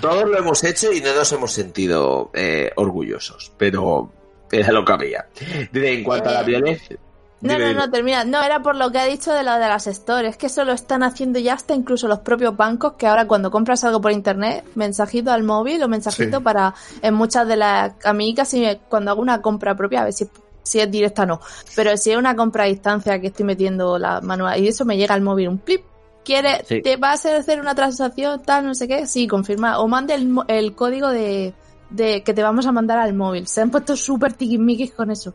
todos 0.00 0.24
lo 0.28 0.38
hemos 0.38 0.62
hecho 0.64 0.92
y 0.92 1.00
no 1.00 1.14
nos 1.14 1.30
hemos 1.32 1.52
sentido 1.52 2.30
eh, 2.34 2.70
orgullosos, 2.76 3.52
pero 3.56 4.10
era 4.50 4.72
lo 4.72 4.84
que 4.84 4.92
había. 4.92 5.26
Dice, 5.72 5.92
en 5.92 6.04
cuanto 6.04 6.30
a 6.30 6.32
la 6.32 6.42
violencia... 6.42 6.96
No, 7.40 7.58
no, 7.58 7.74
no, 7.74 7.90
termina. 7.90 8.24
No, 8.24 8.42
era 8.42 8.62
por 8.62 8.74
lo 8.74 8.90
que 8.90 8.98
ha 8.98 9.04
dicho 9.04 9.30
de 9.30 9.42
lo 9.42 9.52
de 9.52 9.60
las 9.60 9.84
stores. 9.84 10.30
Es 10.30 10.36
que 10.38 10.46
eso 10.46 10.64
lo 10.64 10.72
están 10.72 11.02
haciendo 11.02 11.38
ya 11.38 11.52
hasta 11.52 11.74
incluso 11.74 12.08
los 12.08 12.20
propios 12.20 12.56
bancos 12.56 12.94
que 12.94 13.06
ahora 13.06 13.26
cuando 13.26 13.50
compras 13.50 13.84
algo 13.84 14.00
por 14.00 14.12
internet, 14.12 14.64
mensajito 14.76 15.30
al 15.30 15.42
móvil 15.42 15.82
o 15.82 15.88
mensajito 15.88 16.38
Sí. 16.38 16.42
para 16.42 16.74
en 17.02 17.12
muchas 17.12 17.46
de 17.46 17.56
las... 17.56 17.92
A 18.02 18.14
mí 18.14 18.34
casi 18.34 18.78
cuando 18.88 19.10
hago 19.10 19.20
una 19.20 19.42
compra 19.42 19.76
propia, 19.76 20.00
a 20.00 20.04
ver 20.04 20.14
si, 20.14 20.26
si 20.62 20.80
es 20.80 20.90
directa 20.90 21.24
o 21.24 21.26
no. 21.26 21.40
Pero 21.76 21.94
si 21.98 22.12
es 22.12 22.16
una 22.16 22.34
compra 22.34 22.64
a 22.64 22.66
distancia 22.66 23.20
que 23.20 23.26
estoy 23.26 23.44
metiendo 23.44 23.98
la 23.98 24.22
manual 24.22 24.58
y 24.62 24.68
eso 24.68 24.86
me 24.86 24.96
llega 24.96 25.14
al 25.14 25.20
móvil 25.20 25.48
un 25.48 25.58
plip. 25.58 25.82
¿Quieres, 26.24 26.62
Sí. 26.66 26.80
te 26.82 26.96
va 26.96 27.10
a 27.10 27.12
hacer 27.14 27.36
hacer 27.36 27.60
una 27.60 27.74
transacción 27.74 28.42
tal, 28.42 28.64
no 28.66 28.74
sé 28.74 28.88
qué? 28.88 29.06
Sí, 29.06 29.26
confirma. 29.26 29.78
O 29.78 29.88
mande 29.88 30.14
el, 30.14 30.34
el 30.48 30.74
código 30.74 31.10
de, 31.10 31.52
de 31.90 32.22
que 32.22 32.32
te 32.34 32.42
vamos 32.42 32.66
a 32.66 32.72
mandar 32.72 32.98
al 32.98 33.14
móvil. 33.14 33.46
Se 33.46 33.60
han 33.60 33.70
puesto 33.70 33.96
súper 33.96 34.32
tiquismiquis 34.32 34.92
con 34.92 35.10
eso. 35.10 35.34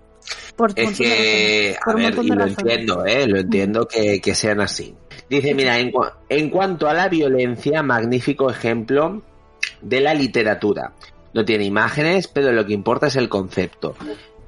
Por 0.56 0.72
Es 0.76 0.98
que, 0.98 1.76
a 1.86 1.94
ver, 1.94 2.14
y 2.22 2.28
lo 2.28 2.46
entiendo, 2.46 3.06
¿eh? 3.06 3.26
Lo 3.28 3.40
entiendo 3.40 3.88
que, 3.88 4.20
que 4.20 4.36
sean 4.36 4.60
así. 4.60 4.94
Dice, 5.30 5.54
mira, 5.56 5.80
en, 5.80 5.92
en 6.28 6.50
cuanto 6.50 6.88
a 6.90 6.94
la 6.94 7.08
violencia, 7.08 7.82
magnífico 7.84 8.50
ejemplo 8.50 9.22
de 9.82 10.02
la 10.02 10.14
literatura. 10.14 10.94
No 11.34 11.46
tiene 11.46 11.64
imágenes, 11.66 12.28
pero 12.28 12.52
lo 12.52 12.66
que 12.66 12.74
importa 12.74 13.08
es 13.08 13.16
el 13.16 13.30
concepto. 13.30 13.96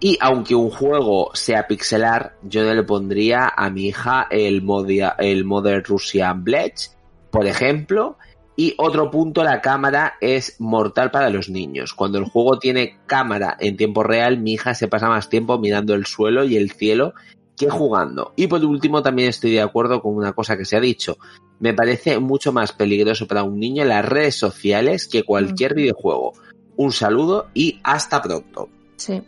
Y 0.03 0.17
aunque 0.19 0.55
un 0.55 0.71
juego 0.71 1.29
sea 1.35 1.67
pixelar, 1.67 2.35
yo 2.41 2.63
no 2.63 2.73
le 2.73 2.81
pondría 2.81 3.53
a 3.55 3.69
mi 3.69 3.85
hija 3.85 4.25
el, 4.31 4.63
modia, 4.63 5.15
el 5.19 5.45
Modern 5.45 5.83
Russian 5.83 6.43
Bledge, 6.43 6.89
por 7.29 7.45
ejemplo. 7.45 8.17
Y 8.55 8.73
otro 8.79 9.11
punto, 9.11 9.43
la 9.43 9.61
cámara 9.61 10.15
es 10.19 10.55
mortal 10.59 11.11
para 11.11 11.29
los 11.29 11.49
niños. 11.49 11.93
Cuando 11.93 12.17
el 12.17 12.25
juego 12.25 12.57
tiene 12.57 12.97
cámara 13.05 13.55
en 13.59 13.77
tiempo 13.77 14.01
real, 14.01 14.39
mi 14.39 14.53
hija 14.53 14.73
se 14.73 14.87
pasa 14.87 15.07
más 15.07 15.29
tiempo 15.29 15.59
mirando 15.59 15.93
el 15.93 16.07
suelo 16.07 16.45
y 16.45 16.57
el 16.57 16.71
cielo 16.71 17.13
que 17.55 17.69
jugando. 17.69 18.33
Y 18.35 18.47
por 18.47 18.65
último, 18.65 19.03
también 19.03 19.29
estoy 19.29 19.51
de 19.51 19.61
acuerdo 19.61 20.01
con 20.01 20.15
una 20.15 20.33
cosa 20.33 20.57
que 20.57 20.65
se 20.65 20.77
ha 20.77 20.81
dicho. 20.81 21.19
Me 21.59 21.75
parece 21.75 22.17
mucho 22.17 22.51
más 22.51 22.73
peligroso 22.73 23.27
para 23.27 23.43
un 23.43 23.59
niño 23.59 23.85
las 23.85 24.03
redes 24.03 24.35
sociales 24.35 25.07
que 25.07 25.21
cualquier 25.21 25.75
videojuego. 25.75 26.33
Un 26.75 26.91
saludo 26.91 27.49
y 27.53 27.79
hasta 27.83 28.19
pronto. 28.19 28.67
Sí, 28.95 29.21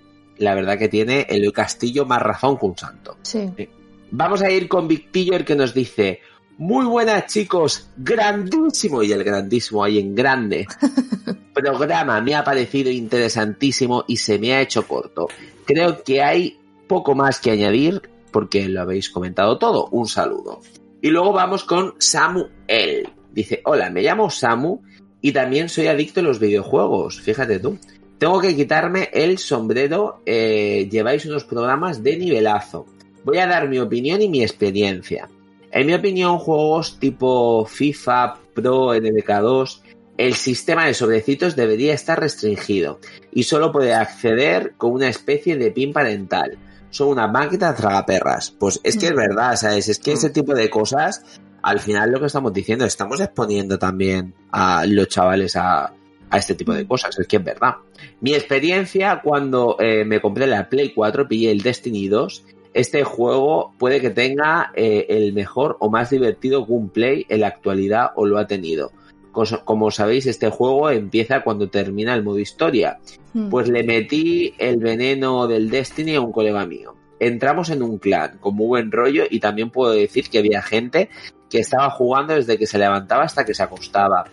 La 0.44 0.56
verdad 0.56 0.78
que 0.78 0.90
tiene 0.90 1.26
el 1.30 1.52
Castillo 1.54 2.06
más 2.06 2.22
razón 2.22 2.58
que 2.58 2.66
un 2.66 2.78
santo. 2.78 3.18
sí. 3.24 3.50
Vamos 4.16 4.44
a 4.44 4.52
ir 4.52 4.68
con 4.68 4.88
Victillo, 4.88 5.36
el 5.36 5.44
que 5.44 5.56
nos 5.56 5.74
dice, 5.74 6.20
muy 6.58 6.86
buenas 6.86 7.26
chicos, 7.26 7.90
grandísimo, 7.98 9.02
y 9.02 9.12
el 9.12 9.24
grandísimo 9.24 9.84
ahí 9.84 9.98
en 9.98 10.14
grande. 10.14 10.68
Programa 11.54 12.22
me 12.22 12.36
ha 12.36 12.44
parecido 12.44 12.92
interesantísimo 12.92 14.06
y 14.08 14.18
se 14.18 14.38
me 14.38 14.54
ha 14.54 14.62
hecho 14.62 14.88
corto. 14.88 15.30
Creo 15.66 16.04
que 16.04 16.22
hay 16.22 16.60
poco 16.88 17.16
más 17.16 17.40
que 17.40 17.50
añadir 17.50 18.04
porque 18.30 18.70
lo 18.70 18.82
habéis 18.82 19.10
comentado 19.10 19.58
todo. 19.58 19.88
Un 19.88 20.08
saludo. 20.08 20.62
Y 21.02 21.10
luego 21.10 21.34
vamos 21.34 21.64
con 21.64 21.96
Samuel. 21.98 23.10
Dice, 23.32 23.62
hola, 23.66 23.90
me 23.90 24.04
llamo 24.04 24.30
Samu 24.30 24.84
y 25.22 25.32
también 25.32 25.70
soy 25.70 25.88
adicto 25.88 26.20
a 26.20 26.24
los 26.24 26.40
videojuegos. 26.40 27.20
Fíjate 27.20 27.60
tú. 27.60 27.80
Tengo 28.24 28.40
que 28.40 28.56
quitarme 28.56 29.10
el 29.12 29.38
sombrero. 29.38 30.22
eh, 30.26 30.88
lleváis 30.90 31.26
unos 31.26 31.44
programas 31.44 32.02
de 32.02 32.16
nivelazo. 32.16 32.86
Voy 33.26 33.40
a 33.40 33.48
dar 33.48 33.68
mi 33.68 33.80
opinión 33.80 34.22
y 34.22 34.30
mi 34.30 34.42
experiencia. 34.42 35.28
En 35.70 35.88
mi 35.88 35.94
opinión, 35.94 36.38
juegos 36.38 37.00
tipo 37.00 37.66
FIFA, 37.66 38.36
Pro, 38.54 38.96
NBK2, 38.96 39.82
el 40.16 40.36
sistema 40.36 40.86
de 40.86 40.94
sobrecitos 40.94 41.58
debería 41.58 41.94
estar 41.94 42.18
restringido 42.18 43.02
y 43.34 43.44
solo 43.44 43.74
puede 43.74 43.94
acceder 43.94 44.76
con 44.78 44.94
una 44.94 45.10
especie 45.10 45.58
de 45.58 45.72
pin 45.72 45.92
parental. 45.92 46.58
Son 46.92 47.10
una 47.10 47.28
máquina 47.28 47.76
tragaperras. 47.76 48.52
Pues 48.52 48.80
es 48.86 48.96
que 48.96 49.08
es 49.08 49.16
verdad, 49.16 49.58
¿sabes? 49.58 49.90
Es 49.90 50.00
que 50.00 50.14
ese 50.14 50.30
tipo 50.30 50.54
de 50.54 50.70
cosas, 50.70 51.26
al 51.62 51.82
final 51.82 52.12
lo 52.12 52.22
que 52.22 52.28
estamos 52.28 52.54
diciendo, 52.54 52.86
estamos 52.86 53.20
exponiendo 53.20 53.78
también 53.78 54.34
a 54.50 54.86
los 54.86 55.10
chavales 55.10 55.58
a, 55.58 55.92
a 56.34 56.40
este 56.40 56.56
tipo 56.56 56.74
de 56.74 56.88
cosas. 56.88 57.18
Es 57.20 57.28
que 57.28 57.38
es 57.38 57.44
verdad. 57.44 57.76
Mi 58.22 58.34
experiencia 58.34 59.22
cuando 59.24 59.78
eh, 59.80 60.04
me 60.04 60.20
compré 60.20 60.48
la 60.48 60.68
Play 60.68 60.94
4, 60.94 61.28
pillé 61.28 61.52
el 61.52 61.62
Destiny 61.62 62.08
2 62.08 62.46
este 62.74 63.04
juego 63.04 63.74
puede 63.78 64.02
que 64.02 64.10
tenga 64.10 64.72
eh, 64.76 65.06
el 65.10 65.34
mejor 65.34 65.78
o 65.80 65.92
más 65.92 66.10
divertido 66.10 66.66
gameplay 66.66 67.24
en 67.30 67.42
la 67.42 67.48
actualidad 67.48 68.12
o 68.16 68.26
lo 68.26 68.40
ha 68.40 68.48
tenido. 68.48 68.92
Como 69.32 69.90
sabéis, 69.90 70.28
este 70.28 70.50
juego 70.50 70.90
empieza 70.90 71.44
cuando 71.44 71.70
termina 71.70 72.14
el 72.14 72.24
modo 72.24 72.40
historia. 72.40 73.00
Mm. 73.34 73.50
Pues 73.50 73.68
le 73.68 73.84
metí 73.84 74.54
el 74.58 74.78
veneno 74.78 75.48
del 75.48 75.70
Destiny 75.70 76.16
a 76.16 76.22
un 76.22 76.32
colega 76.32 76.66
mío. 76.66 76.96
Entramos 77.20 77.70
en 77.70 77.84
un 77.84 78.00
clan 78.00 78.38
con 78.40 78.56
muy 78.56 78.68
buen 78.68 78.92
rollo 78.92 79.24
y 79.30 79.40
también 79.40 79.70
puedo 79.70 79.94
decir 79.94 80.30
que 80.30 80.40
había 80.40 80.62
gente 80.62 81.10
que 81.54 81.60
estaba 81.60 81.92
jugando 81.92 82.34
desde 82.34 82.58
que 82.58 82.66
se 82.66 82.80
levantaba 82.80 83.26
hasta 83.26 83.46
que 83.46 83.54
se 83.54 83.62
acostaba. 83.62 84.26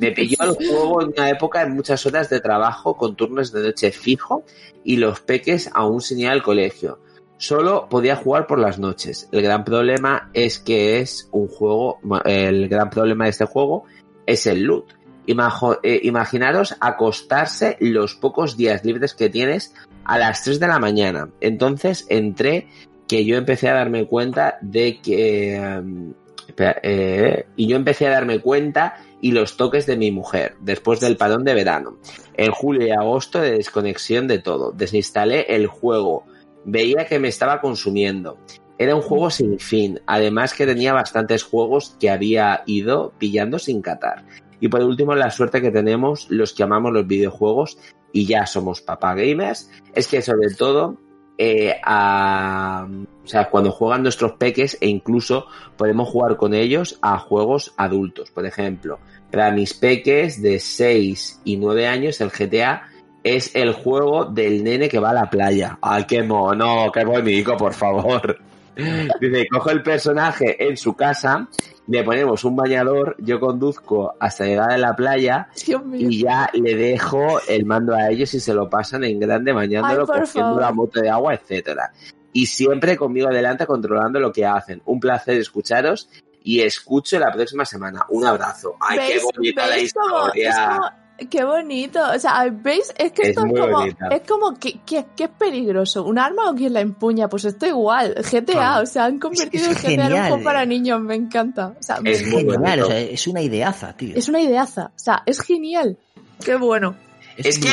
Me 0.00 0.10
pilló 0.10 0.36
el 0.40 0.50
juego 0.68 1.02
en 1.02 1.10
una 1.16 1.30
época 1.30 1.60
de 1.64 1.70
muchas 1.70 2.04
horas 2.04 2.28
de 2.28 2.40
trabajo 2.40 2.96
con 2.96 3.14
turnos 3.14 3.52
de 3.52 3.62
noche 3.62 3.92
fijo 3.92 4.42
y 4.82 4.96
los 4.96 5.20
peques 5.20 5.70
aún 5.72 6.00
sin 6.00 6.18
ir 6.18 6.30
al 6.30 6.42
colegio. 6.42 6.98
Solo 7.36 7.88
podía 7.88 8.16
jugar 8.16 8.48
por 8.48 8.58
las 8.58 8.80
noches. 8.80 9.28
El 9.30 9.42
gran 9.42 9.62
problema 9.64 10.30
es 10.34 10.58
que 10.58 10.98
es 10.98 11.28
un 11.30 11.46
juego, 11.46 12.00
el 12.24 12.68
gran 12.68 12.90
problema 12.90 13.24
de 13.26 13.30
este 13.30 13.44
juego 13.44 13.84
es 14.26 14.44
el 14.46 14.64
loot. 14.64 14.86
Imajo- 15.28 15.78
eh, 15.84 16.00
imaginaros 16.02 16.74
acostarse 16.80 17.76
los 17.78 18.16
pocos 18.16 18.56
días 18.56 18.84
libres 18.84 19.14
que 19.14 19.30
tienes 19.30 19.74
a 20.04 20.18
las 20.18 20.42
3 20.42 20.58
de 20.58 20.66
la 20.66 20.80
mañana. 20.80 21.28
Entonces 21.40 22.04
entré 22.08 22.66
que 23.06 23.24
yo 23.24 23.36
empecé 23.36 23.68
a 23.68 23.74
darme 23.74 24.06
cuenta 24.08 24.58
de 24.60 25.00
que... 25.00 25.54
em, 25.54 26.14
eh, 26.56 27.46
y 27.56 27.66
yo 27.66 27.76
empecé 27.76 28.06
a 28.06 28.10
darme 28.10 28.40
cuenta 28.40 28.96
y 29.20 29.32
los 29.32 29.56
toques 29.56 29.86
de 29.86 29.96
mi 29.96 30.10
mujer, 30.10 30.56
después 30.60 31.00
del 31.00 31.16
parón 31.16 31.44
de 31.44 31.54
verano. 31.54 31.98
En 32.34 32.50
julio 32.52 32.86
y 32.86 32.90
agosto 32.90 33.40
de 33.40 33.52
desconexión 33.52 34.28
de 34.28 34.38
todo. 34.38 34.72
Desinstalé 34.72 35.46
el 35.54 35.66
juego. 35.66 36.24
Veía 36.64 37.06
que 37.06 37.18
me 37.18 37.28
estaba 37.28 37.60
consumiendo. 37.60 38.38
Era 38.76 38.94
un 38.94 39.02
juego 39.02 39.30
sin 39.30 39.58
fin, 39.58 40.00
además 40.06 40.52
que 40.52 40.66
tenía 40.66 40.92
bastantes 40.92 41.44
juegos 41.44 41.96
que 42.00 42.10
había 42.10 42.62
ido 42.66 43.12
pillando 43.18 43.58
sin 43.58 43.80
catar. 43.82 44.24
Y 44.60 44.68
por 44.68 44.82
último, 44.82 45.14
la 45.14 45.30
suerte 45.30 45.62
que 45.62 45.70
tenemos 45.70 46.26
los 46.30 46.52
que 46.52 46.64
amamos 46.64 46.92
los 46.92 47.06
videojuegos 47.06 47.78
y 48.12 48.26
ya 48.26 48.46
somos 48.46 48.80
papá 48.80 49.14
gamers, 49.14 49.70
es 49.94 50.06
que 50.08 50.22
sobre 50.22 50.54
todo 50.54 50.98
eh, 51.36 51.76
a, 51.84 52.86
o 53.24 53.28
sea, 53.28 53.48
cuando 53.48 53.72
juegan 53.72 54.02
nuestros 54.02 54.32
peques 54.32 54.76
e 54.80 54.88
incluso 54.88 55.46
podemos 55.76 56.08
jugar 56.08 56.36
con 56.36 56.52
ellos 56.52 56.98
a 57.00 57.18
juegos 57.18 57.72
adultos. 57.76 58.30
Por 58.30 58.44
ejemplo, 58.44 58.98
para 59.30 59.50
mis 59.50 59.72
peques 59.74 60.42
de 60.42 60.60
6 60.60 61.40
y 61.44 61.56
9 61.56 61.86
años, 61.86 62.20
el 62.20 62.30
GTA 62.30 62.82
es 63.22 63.54
el 63.56 63.72
juego 63.72 64.26
del 64.26 64.62
nene 64.62 64.88
que 64.88 64.98
va 64.98 65.10
a 65.10 65.14
la 65.14 65.30
playa. 65.30 65.78
¡Ay, 65.80 66.04
qué 66.04 66.22
mono! 66.22 66.92
¡Qué 66.92 67.04
bonito, 67.04 67.56
por 67.56 67.72
favor! 67.72 68.38
Dice, 69.20 69.48
cojo 69.48 69.70
el 69.70 69.82
personaje 69.82 70.68
en 70.68 70.76
su 70.76 70.94
casa, 70.94 71.48
le 71.86 72.02
ponemos 72.02 72.44
un 72.44 72.56
bañador, 72.56 73.16
yo 73.18 73.38
conduzco 73.38 74.14
hasta 74.18 74.44
llegar 74.44 74.72
a 74.72 74.78
la 74.78 74.96
playa 74.96 75.48
y 75.92 76.22
ya 76.22 76.50
le 76.52 76.74
dejo 76.74 77.40
el 77.48 77.64
mando 77.64 77.94
a 77.94 78.10
ellos 78.10 78.34
y 78.34 78.40
se 78.40 78.52
lo 78.52 78.68
pasan 78.68 79.04
en 79.04 79.20
grande 79.20 79.52
bañándolo, 79.52 80.02
Ay, 80.02 80.20
cogiendo 80.20 80.48
favor. 80.48 80.60
la 80.60 80.72
moto 80.72 81.00
de 81.00 81.08
agua, 81.08 81.34
etcétera. 81.34 81.92
Y 82.34 82.44
siempre 82.46 82.96
conmigo 82.98 83.28
adelante 83.28 83.64
controlando 83.66 84.20
lo 84.20 84.30
que 84.32 84.44
hacen. 84.44 84.82
Un 84.84 85.00
placer 85.00 85.38
escucharos 85.38 86.10
y 86.42 86.60
escucho 86.60 87.18
la 87.18 87.32
próxima 87.32 87.64
semana. 87.64 88.04
Un 88.10 88.26
abrazo. 88.26 88.76
Ay, 88.80 88.98
qué 88.98 89.14
¿Veis- 89.14 89.22
bonita 89.34 89.66
la 89.66 89.74
veis 89.76 89.94
cómo- 89.94 90.18
historia. 90.26 90.50
es 90.50 90.56
como- 90.58 91.04
Qué 91.30 91.44
bonito. 91.44 92.00
O 92.12 92.18
sea, 92.18 92.44
¿veis? 92.50 92.92
Es 92.98 93.12
que 93.12 93.22
Es 93.22 93.28
esto 93.28 93.46
es, 93.46 93.52
como, 93.60 93.68
bonita. 93.78 94.08
es 94.08 94.22
como 94.28 94.58
que, 94.58 94.80
que, 94.84 95.04
que 95.16 95.24
es 95.24 95.30
peligroso. 95.30 96.02
¿Un 96.04 96.18
arma 96.18 96.50
o 96.50 96.56
quien 96.56 96.72
la 96.72 96.80
empuña? 96.80 97.28
Pues 97.28 97.44
esto 97.44 97.66
igual. 97.66 98.16
GTA, 98.16 98.80
o 98.80 98.86
sea, 98.86 99.04
han 99.04 99.20
convertido 99.20 99.70
es 99.70 99.84
el 99.84 99.96
GTA 99.96 100.06
en 100.08 100.12
un 100.12 100.18
juego 100.26 100.42
para 100.42 100.66
niños, 100.66 101.00
me 101.00 101.14
encanta. 101.14 101.68
O 101.78 101.82
sea, 101.82 102.00
me 102.00 102.10
Es 102.10 102.18
Genial, 102.24 102.58
bonito. 102.58 102.82
o 102.82 102.86
sea, 102.88 102.98
es 102.98 103.26
una 103.28 103.42
ideaza, 103.42 103.92
tío. 103.96 104.16
Es 104.16 104.28
una 104.28 104.40
ideaza. 104.40 104.86
O 104.86 104.98
sea, 104.98 105.22
es 105.24 105.40
genial. 105.40 105.96
Qué 106.44 106.56
bueno. 106.56 106.96
Es, 107.36 107.46
Es 107.46 107.58
que- 107.60 107.70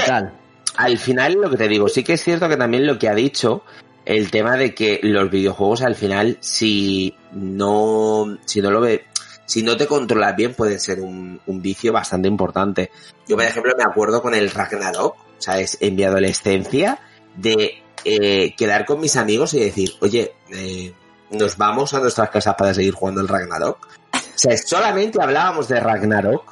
al 0.78 0.98
final 1.00 1.34
lo 1.34 1.50
que 1.50 1.58
te 1.58 1.68
digo, 1.68 1.90
sí 1.90 2.04
que 2.04 2.14
es 2.14 2.24
cierto 2.24 2.48
que 2.48 2.58
también 2.58 2.86
lo 2.86 3.00
que 3.00 3.10
ha 3.10 3.16
dicho, 3.16 3.64
el 4.06 4.32
tema 4.32 4.58
de 4.58 4.74
que 4.74 5.00
los 5.04 5.30
videojuegos 5.30 5.82
al 5.82 5.96
final, 5.96 6.38
si 6.40 7.16
no, 7.32 8.38
si 8.46 8.62
no 8.62 8.72
lo 8.72 8.82
ve, 8.82 9.06
si 9.46 9.64
no 9.64 9.78
te 9.78 9.88
controlas 9.88 10.36
bien, 10.36 10.54
puede 10.54 10.80
ser 10.80 11.02
un, 11.02 11.42
vicio 11.46 11.92
bastante 11.92 12.28
importante. 12.28 12.90
Yo, 13.28 13.36
por 13.36 13.46
ejemplo, 13.46 13.74
me 13.78 13.84
acuerdo 13.84 14.22
con 14.22 14.34
el 14.34 14.50
Ragnarok, 14.50 15.16
¿sabes? 15.38 15.78
En 15.82 15.96
mi 15.96 16.04
adolescencia, 16.04 17.00
de 17.36 17.84
eh, 18.06 18.56
quedar 18.56 18.86
con 18.86 19.00
mis 19.00 19.16
amigos 19.18 19.54
y 19.54 19.60
decir, 19.60 19.92
oye, 20.00 20.34
eh, 20.50 20.94
nos 21.32 21.58
vamos 21.58 21.94
a 21.94 22.00
nuestras 22.00 22.30
casas 22.30 22.56
para 22.56 22.74
seguir 22.74 22.94
jugando 22.94 23.22
el 23.22 23.28
Ragnarok. 23.28 23.88
O 24.14 24.38
sea, 24.42 24.58
solamente 24.58 25.22
hablábamos 25.22 25.68
de 25.68 25.80
Ragnarok, 25.80 26.44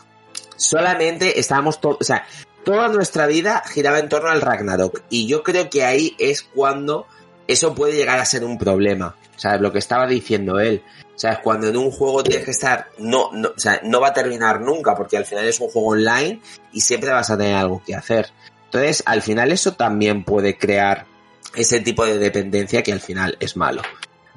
solamente 0.55 1.39
estábamos 1.39 1.79
todos, 1.81 1.97
o 2.01 2.03
sea, 2.03 2.25
toda 2.63 2.89
nuestra 2.89 3.27
vida 3.27 3.63
giraba 3.65 3.99
en 3.99 4.09
torno 4.09 4.29
al 4.29 4.41
Ragnarok. 4.41 5.03
Y 5.09 5.25
yo 5.25 5.41
creo 5.41 5.69
que 5.69 5.85
ahí 5.85 6.15
es 6.19 6.43
cuando 6.43 7.07
eso 7.51 7.73
puede 7.75 7.93
llegar 7.93 8.19
a 8.19 8.25
ser 8.25 8.43
un 8.43 8.57
problema. 8.57 9.15
¿Sabes? 9.35 9.61
Lo 9.61 9.71
que 9.71 9.79
estaba 9.79 10.05
diciendo 10.05 10.59
él. 10.59 10.83
¿Sabes? 11.15 11.39
Cuando 11.39 11.67
en 11.67 11.77
un 11.77 11.91
juego 11.91 12.23
tienes 12.23 12.45
que 12.45 12.51
estar, 12.51 12.87
no, 12.97 13.31
no, 13.33 13.49
o 13.49 13.59
sea, 13.59 13.81
no 13.83 13.99
va 13.99 14.09
a 14.09 14.13
terminar 14.13 14.61
nunca, 14.61 14.95
porque 14.95 15.17
al 15.17 15.25
final 15.25 15.45
es 15.45 15.59
un 15.59 15.69
juego 15.69 15.89
online 15.89 16.41
y 16.71 16.81
siempre 16.81 17.09
vas 17.11 17.29
a 17.29 17.37
tener 17.37 17.55
algo 17.55 17.81
que 17.85 17.95
hacer. 17.95 18.27
Entonces, 18.65 19.03
al 19.05 19.21
final 19.21 19.51
eso 19.51 19.73
también 19.73 20.23
puede 20.23 20.57
crear 20.57 21.05
ese 21.55 21.79
tipo 21.79 22.05
de 22.05 22.19
dependencia 22.19 22.83
que 22.83 22.93
al 22.93 22.99
final 22.99 23.35
es 23.39 23.57
malo. 23.57 23.81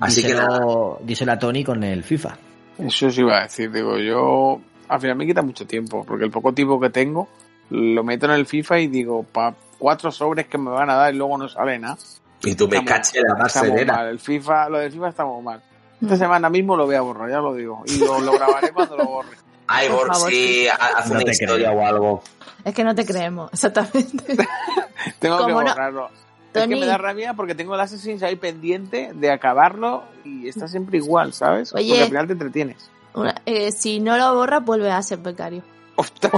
Así 0.00 0.23
que 0.23 0.34
nada, 0.34 0.58
Díselo, 0.58 0.99
díselo 1.02 1.32
a 1.32 1.39
Tony 1.39 1.62
con 1.62 1.84
el 1.84 2.02
FIFA. 2.02 2.39
Eso 2.78 3.10
sí 3.10 3.20
iba 3.20 3.39
a 3.39 3.42
decir, 3.42 3.70
digo, 3.70 3.99
yo 3.99 4.60
al 4.89 5.00
final 5.00 5.16
me 5.16 5.26
quita 5.26 5.42
mucho 5.42 5.66
tiempo, 5.66 6.05
porque 6.05 6.24
el 6.24 6.31
poco 6.31 6.52
tiempo 6.52 6.81
que 6.81 6.91
tengo 6.91 7.28
lo 7.70 8.02
meto 8.02 8.26
en 8.26 8.32
el 8.32 8.47
FIFA 8.47 8.81
y 8.81 8.86
digo, 8.89 9.23
pa 9.23 9.55
cuatro 9.78 10.10
sobres 10.10 10.47
que 10.47 10.58
me 10.58 10.70
van 10.70 10.91
a 10.91 10.94
dar 10.94 11.15
y 11.15 11.16
luego 11.16 11.39
no 11.39 11.49
sale 11.49 11.78
nada. 11.78 11.97
Y 12.44 12.54
tú 12.54 12.68
me 12.68 12.84
caché 12.84 13.20
la 13.20 13.34
más 13.36 13.54
mal, 13.56 14.06
el 14.08 14.18
FIFA, 14.18 14.68
lo 14.68 14.78
del 14.78 14.92
FIFA 14.92 15.08
estamos 15.08 15.42
mal. 15.42 15.62
Esta 16.00 16.16
semana 16.16 16.50
mismo 16.50 16.76
lo 16.76 16.86
voy 16.86 16.96
a 16.96 17.00
borrar, 17.00 17.30
ya 17.30 17.38
lo 17.38 17.54
digo, 17.54 17.82
y 17.86 17.98
lo, 17.98 18.20
lo 18.20 18.32
grabaré 18.32 18.72
cuando 18.74 18.96
lo 18.96 19.04
borre. 19.04 19.36
Ay, 19.68 19.88
Por 19.88 19.98
Bor, 19.98 20.12
favor, 20.14 20.30
sí, 20.30 20.66
haz 20.68 21.06
No 21.08 21.14
una 21.14 21.24
te 21.24 21.30
historia 21.30 21.68
creo. 21.68 21.80
o 21.80 21.86
algo. 21.86 22.22
Es 22.64 22.74
que 22.74 22.84
no 22.84 22.94
te 22.94 23.06
creemos, 23.06 23.52
exactamente. 23.52 24.36
Tengo 25.18 25.38
que 25.38 25.42
¿Cómo 25.44 25.62
no? 25.62 25.68
borrarlo. 25.70 26.10
Es 26.52 26.66
que 26.66 26.76
me 26.76 26.84
da 26.84 26.98
rabia 26.98 27.32
porque 27.32 27.54
tengo 27.54 27.74
el 27.74 27.80
Assassin's 27.80 28.22
ahí 28.22 28.36
pendiente 28.36 29.12
de 29.14 29.30
acabarlo 29.30 30.02
y 30.22 30.48
está 30.48 30.68
siempre 30.68 30.98
igual, 30.98 31.32
¿sabes? 31.32 31.72
Oye. 31.74 31.88
Porque 31.88 32.02
al 32.02 32.08
final 32.08 32.26
te 32.26 32.32
entretienes. 32.34 32.90
Una- 33.14 33.34
eh, 33.46 33.72
si 33.72 34.00
no 34.00 34.18
lo 34.18 34.34
borras, 34.34 34.62
vuelve 34.62 34.90
a 34.90 35.00
ser 35.02 35.18
becario. 35.20 35.62
Ostras, 35.96 36.32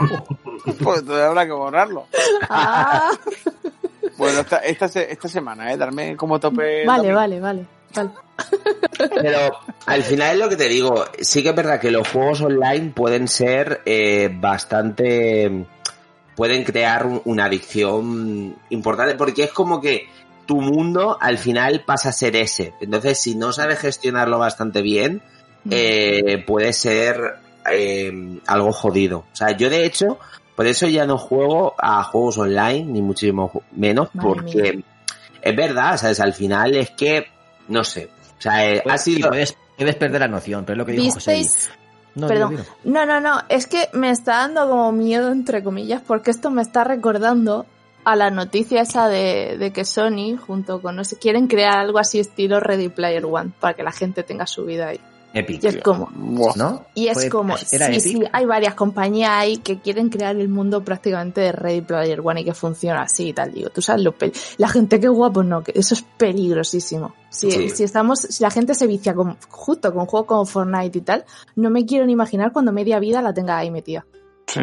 pues 0.83 1.05
todavía 1.05 1.27
habrá 1.29 1.47
que 1.47 1.53
borrarlo. 1.53 2.07
Ah, 2.49 3.11
Bueno, 4.17 4.41
esta, 4.41 4.59
esta, 4.59 4.89
se- 4.89 5.11
esta 5.13 5.29
semana, 5.29 5.73
¿eh? 5.73 5.77
Darme 5.77 6.17
como 6.17 6.39
tope. 6.41 6.87
vale, 6.87 7.13
vale, 7.13 7.41
vale, 7.41 7.67
vale. 7.95 8.11
Pero 9.21 9.39
al 9.87 10.03
final 10.03 10.33
es 10.35 10.39
lo 10.39 10.49
que 10.49 10.57
te 10.57 10.69
digo, 10.69 11.05
sí 11.21 11.43
que 11.43 11.51
es 11.51 11.55
verdad 11.57 11.81
que 11.81 11.91
los 11.91 12.09
juegos 12.09 12.41
online 12.43 12.93
pueden 12.95 13.29
ser 13.29 13.83
eh, 13.85 14.31
bastante... 14.33 15.67
pueden 16.37 16.65
crear 16.65 17.07
un- 17.07 17.23
una 17.25 17.45
adicción 17.47 18.57
importante 18.71 19.15
porque 19.15 19.45
es 19.45 19.53
como 19.53 19.81
que 19.81 20.09
tu 20.47 20.61
mundo 20.61 21.17
al 21.21 21.39
final 21.39 21.85
pasa 21.87 22.11
a 22.11 22.13
ser 22.13 22.37
ese. 22.37 22.75
Entonces 22.81 23.19
si 23.21 23.35
no 23.35 23.53
sabes 23.53 23.79
gestionarlo 23.79 24.39
bastante 24.39 24.83
bien, 24.83 25.23
eh, 25.71 26.43
puede 26.47 26.73
ser 26.73 27.37
eh, 27.71 28.41
algo 28.47 28.73
jodido. 28.73 29.19
O 29.33 29.37
sea, 29.37 29.53
yo 29.53 29.71
de 29.71 29.87
hecho, 29.87 30.19
por 30.55 30.67
eso 30.67 30.87
ya 30.87 31.07
no 31.07 31.19
juego 31.19 31.75
a 31.79 32.03
juegos 32.05 32.39
online, 32.39 32.85
ni 32.85 33.03
muchísimo 33.03 33.63
menos, 33.73 34.15
Madre 34.15 34.29
porque 34.29 34.85
es 35.43 35.57
verdad, 35.57 35.97
¿sabes? 35.97 36.21
Al 36.21 36.33
final 36.33 36.75
es 36.77 36.91
que, 36.91 37.27
no 37.69 37.85
sé. 37.85 38.09
O 38.39 38.41
sea, 38.41 38.67
eh, 38.67 38.83
ha 38.89 38.99
sido... 38.99 39.29
puedes, 39.29 39.57
puedes 39.77 39.97
perder 39.97 40.21
la 40.21 40.29
noción, 40.29 40.65
pero 40.65 40.75
es 40.75 40.79
lo 40.79 40.87
que 40.87 40.93
dijo 40.93 41.15
José. 41.15 41.45
No, 42.15 42.29
Perdón. 42.29 42.65
No, 42.85 43.05
no, 43.05 43.21
no, 43.21 43.43
es 43.49 43.67
que 43.67 43.89
me 43.93 44.11
está 44.11 44.37
dando 44.37 44.69
como 44.69 44.93
miedo, 44.93 45.33
entre 45.33 45.65
comillas, 45.65 46.01
porque 46.07 46.31
esto 46.31 46.51
me 46.51 46.63
está 46.63 46.85
recordando 46.85 47.67
a 48.05 48.15
la 48.15 48.31
noticia 48.31 48.83
esa 48.83 49.09
de, 49.09 49.57
de 49.59 49.73
que 49.73 49.85
Sony, 49.85 50.37
junto 50.37 50.81
con, 50.81 50.95
no 50.95 51.05
sé, 51.05 51.19
quieren 51.19 51.49
crear 51.49 51.79
algo 51.79 51.99
así 51.99 52.21
estilo 52.21 52.61
Ready 52.61 52.89
Player 52.89 53.25
One, 53.25 53.51
para 53.59 53.75
que 53.75 53.83
la 53.83 53.91
gente 53.91 54.23
tenga 54.23 54.47
su 54.47 54.65
vida 54.65 54.89
ahí. 54.89 55.01
Epic, 55.35 55.65
Y 55.65 55.67
es 55.67 55.77
como. 55.83 56.09
¿no? 56.57 56.85
y 56.95 57.09
es 57.09 57.15
Fue- 57.15 57.29
como, 57.29 57.57
¿Era 57.73 57.87
sí, 57.89 57.93
Epic? 57.93 58.03
sí, 58.03 58.23
hay 58.33 58.47
varias 58.47 58.75
compañías 58.75 59.31
ahí 59.33 59.57
que 59.59 59.81
quieren 59.81 60.09
crear 60.09 60.37
el 60.37 60.49
mundo 60.49 60.85
prácticamente 60.85 61.41
de 61.41 61.53
Ready 61.53 61.81
Player 61.81 62.21
One 62.25 62.41
y 62.41 62.45
que 62.45 62.55
funciona 62.55 63.03
así 63.03 63.29
y 63.29 63.33
tal. 63.33 63.53
Digo, 63.53 63.69
tú 63.71 63.83
sabes 63.83 64.03
lo 64.05 64.15
La 64.59 64.69
gente 64.69 65.01
que 65.01 65.09
guapo 65.09 65.43
no, 65.43 65.63
que 65.65 65.73
eso 65.75 65.95
es 65.95 66.03
peligrosísimo. 66.03 67.15
Si, 67.31 67.51
Sí. 67.51 67.69
si 67.71 67.83
estamos, 67.85 68.21
si 68.21 68.43
la 68.45 68.51
gente 68.51 68.75
se 68.77 68.87
vicia 68.87 69.13
con, 69.15 69.37
justo 69.49 69.93
con 69.93 70.07
juegos 70.07 70.29
como 70.29 70.47
Fortnite 70.47 70.99
y 70.99 71.01
tal, 71.01 71.25
no 71.57 71.69
me 71.69 71.85
quiero 71.85 72.07
ni 72.07 72.13
imaginar 72.13 72.53
cuando 72.53 72.71
media 72.73 73.01
vida 73.01 73.21
la 73.21 73.35
tenga 73.35 73.59
ahí 73.59 73.71
metida. 73.73 74.07
Sí. 74.47 74.61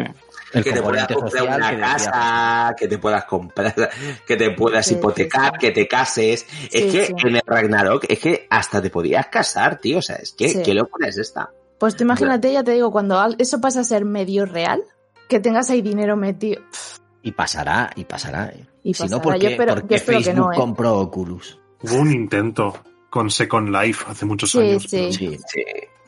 El 0.52 0.64
que 0.64 0.72
te 0.72 0.82
puedas 0.82 1.06
comprar 1.06 1.42
una 1.44 1.70
que 1.70 1.76
decía. 1.76 1.92
casa, 1.92 2.74
que 2.76 2.88
te 2.88 2.98
puedas 2.98 3.24
comprar, 3.24 3.90
que 4.26 4.36
te 4.36 4.50
puedas 4.50 4.86
Sí, 4.86 4.94
hipotecar, 4.94 5.44
sí, 5.46 5.50
sí. 5.54 5.58
que 5.66 5.70
te 5.72 5.88
cases. 5.88 6.46
es 6.70 6.92
que 6.92 7.06
sí. 7.06 7.14
en 7.24 7.36
el 7.36 7.42
Ragnarok 7.46 8.04
es 8.08 8.18
que 8.18 8.46
hasta 8.50 8.80
te 8.82 8.90
podías 8.90 9.26
casar, 9.28 9.78
tío. 9.78 9.98
O 9.98 10.02
sea, 10.02 10.16
es 10.16 10.32
que, 10.32 10.48
Sí. 10.48 10.62
¿qué 10.62 10.74
locura 10.74 11.08
es 11.08 11.18
esta? 11.18 11.50
Pues 11.78 11.96
tú 11.96 12.04
imagínate, 12.04 12.52
ya 12.52 12.62
te 12.62 12.72
digo, 12.72 12.90
cuando 12.92 13.20
eso 13.38 13.60
pasa 13.60 13.80
a 13.80 13.84
ser 13.84 14.04
medio 14.04 14.46
real, 14.46 14.82
que 15.28 15.40
tengas 15.40 15.70
ahí 15.70 15.82
dinero 15.82 16.16
metido. 16.16 16.62
Y 17.22 17.32
pasará, 17.32 17.90
y 17.96 18.04
pasará. 18.04 18.46
eh. 18.48 18.66
Y 18.84 18.94
si 18.94 19.06
no. 19.08 19.22
¿por 19.22 19.34
Yo 19.34 19.40
qué, 19.40 19.46
espero- 19.54 19.74
por 19.74 19.82
yo 19.82 19.88
qué 19.88 19.94
espero 19.94 20.18
que 20.18 20.24
Facebook 20.24 20.46
no, 20.46 20.52
eh? 20.52 20.56
compró 20.56 20.98
Oculus? 20.98 21.58
Hubo 21.82 21.96
un 21.96 22.10
intento 22.12 22.74
con 23.10 23.30
Second 23.30 23.68
Life 23.70 24.04
hace 24.08 24.26
muchos 24.26 24.50
Sí, 24.50 24.58
años. 24.58 24.82
sí. 24.82 24.88
pero 24.98 25.12
Sí. 25.12 25.38
Sí. 25.48 25.64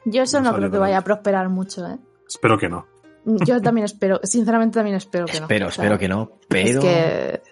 Yo 0.07 0.23
eso 0.23 0.41
No 0.41 0.51
no, 0.51 0.57
creo 0.59 0.71
que 0.71 0.79
vaya 0.79 0.99
a 0.99 1.03
prosperar 1.03 1.49
mucho, 1.49 1.87
¿eh? 1.87 1.97
Espero 2.29 2.59
que 2.59 2.69
no. 2.69 2.87
Yo 3.25 3.61
también 3.61 3.85
espero, 3.87 4.21
sinceramente 4.23 4.75
también 4.75 4.97
espero 4.97 5.27
que 5.27 5.39
no. 5.41 5.45
Espero, 5.47 5.69
O 5.69 5.71
sea, 5.71 5.85
espero 5.85 5.99
que 5.99 6.09
no. 6.09 6.33
Pero. 6.49 6.81
Es 6.81 6.85
que 6.85 7.43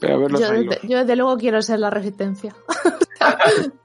Pero 0.00 0.14
a 0.14 0.18
ver 0.18 0.30
los 0.32 0.40
yo, 0.40 0.50
desde- 0.52 0.80
yo 0.88 0.98
desde 0.98 1.16
luego 1.16 1.36
quiero 1.36 1.62
ser 1.62 1.78
la 1.78 1.90
resistencia. 1.90 2.54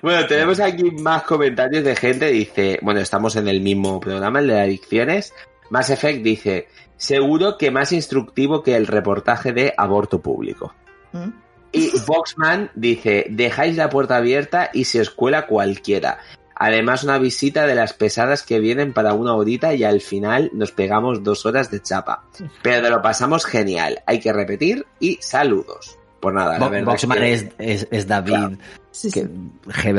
Bueno, 0.00 0.26
tenemos 0.26 0.58
aquí 0.60 0.90
más 0.90 1.22
comentarios 1.22 1.84
de 1.84 1.94
gente. 1.94 2.26
Dice, 2.26 2.78
bueno, 2.82 3.00
estamos 3.00 3.36
en 3.36 3.46
el 3.48 3.60
mismo 3.60 4.00
programa, 4.00 4.40
el 4.40 4.48
de 4.48 4.60
adicciones. 4.60 5.32
Mass 5.70 5.90
Effect 5.90 6.22
dice, 6.22 6.68
seguro 6.96 7.56
que 7.56 7.70
más 7.70 7.92
instructivo 7.92 8.62
que 8.62 8.74
el 8.76 8.86
reportaje 8.86 9.52
de 9.52 9.72
aborto 9.76 10.20
público. 10.20 10.74
¿Mm? 11.12 11.28
Y 11.72 11.90
Voxman 12.06 12.70
dice, 12.74 13.26
dejáis 13.30 13.76
la 13.76 13.88
puerta 13.88 14.16
abierta 14.16 14.70
y 14.72 14.84
se 14.84 15.00
os 15.00 15.10
cuela 15.10 15.46
cualquiera. 15.46 16.18
Además, 16.64 17.02
una 17.02 17.18
visita 17.18 17.66
de 17.66 17.74
las 17.74 17.92
pesadas 17.92 18.44
que 18.44 18.60
vienen 18.60 18.92
para 18.92 19.14
una 19.14 19.34
horita 19.34 19.74
y 19.74 19.82
al 19.82 20.00
final 20.00 20.48
nos 20.52 20.70
pegamos 20.70 21.24
dos 21.24 21.44
horas 21.44 21.70
de 21.72 21.82
chapa. 21.82 22.22
Pero 22.62 22.88
lo 22.88 23.02
pasamos 23.02 23.44
genial. 23.44 24.00
Hay 24.06 24.20
que 24.20 24.32
repetir 24.32 24.86
y 25.00 25.18
saludos. 25.20 25.98
Pues 26.20 26.34
nada, 26.36 26.52
la 26.60 26.64
Bo- 26.66 26.70
verdad 26.70 26.86
Boxman 26.92 27.18
que- 27.18 27.32
es, 27.32 27.46
es, 27.58 27.88
es 27.90 28.06
David 28.06 28.28
Claro. 28.34 28.56
Sí, 28.92 29.10
sí. 29.10 29.24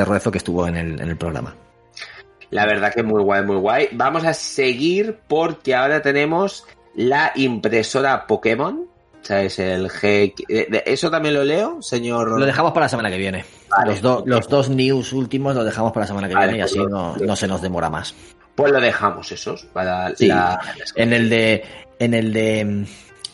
Ruezo 0.05 0.31
que 0.31 0.37
estuvo 0.37 0.65
en 0.65 0.77
el, 0.77 1.01
en 1.01 1.09
el 1.09 1.17
programa. 1.17 1.53
La 2.49 2.65
verdad 2.65 2.93
que 2.93 3.03
muy 3.03 3.21
guay, 3.23 3.43
muy 3.43 3.57
guay. 3.57 3.89
Vamos 3.91 4.23
a 4.23 4.33
seguir 4.33 5.19
porque 5.27 5.75
ahora 5.75 6.01
tenemos 6.01 6.65
la 6.95 7.33
impresora 7.35 8.25
Pokémon. 8.25 8.85
O 9.23 9.25
sea, 9.25 9.41
es 9.41 9.57
el 9.57 9.89
G... 9.89 10.33
eh, 10.49 10.83
¿Eso 10.85 11.09
también 11.09 11.33
lo 11.35 11.45
leo, 11.45 11.81
señor? 11.81 12.37
Lo 12.37 12.45
dejamos 12.45 12.73
para 12.73 12.85
la 12.85 12.89
semana 12.89 13.09
que 13.09 13.17
viene. 13.17 13.45
Vale. 13.69 13.91
Los, 13.91 14.01
do- 14.01 14.23
los 14.25 14.47
dos 14.49 14.69
news 14.69 15.13
últimos 15.13 15.55
los 15.55 15.63
dejamos 15.63 15.93
para 15.93 16.03
la 16.03 16.07
semana 16.07 16.27
que 16.27 16.33
Vale, 16.35 16.47
viene 16.53 16.57
y 16.59 16.61
pues 16.61 16.71
así 16.71 16.79
lo- 16.79 16.89
no, 16.89 17.15
no 17.15 17.35
se 17.37 17.47
nos 17.47 17.61
demora 17.61 17.89
más. 17.89 18.13
Pues 18.53 18.71
lo 18.71 18.81
dejamos 18.81 19.31
esos 19.31 19.63
para 19.71 20.13
Sí. 20.15 20.27
la... 20.27 20.59
En 20.95 21.13
el 21.13 21.29
de 21.29 21.63
en 21.99 22.13
el 22.13 22.33
de 22.33 22.65
mm, 22.65 22.85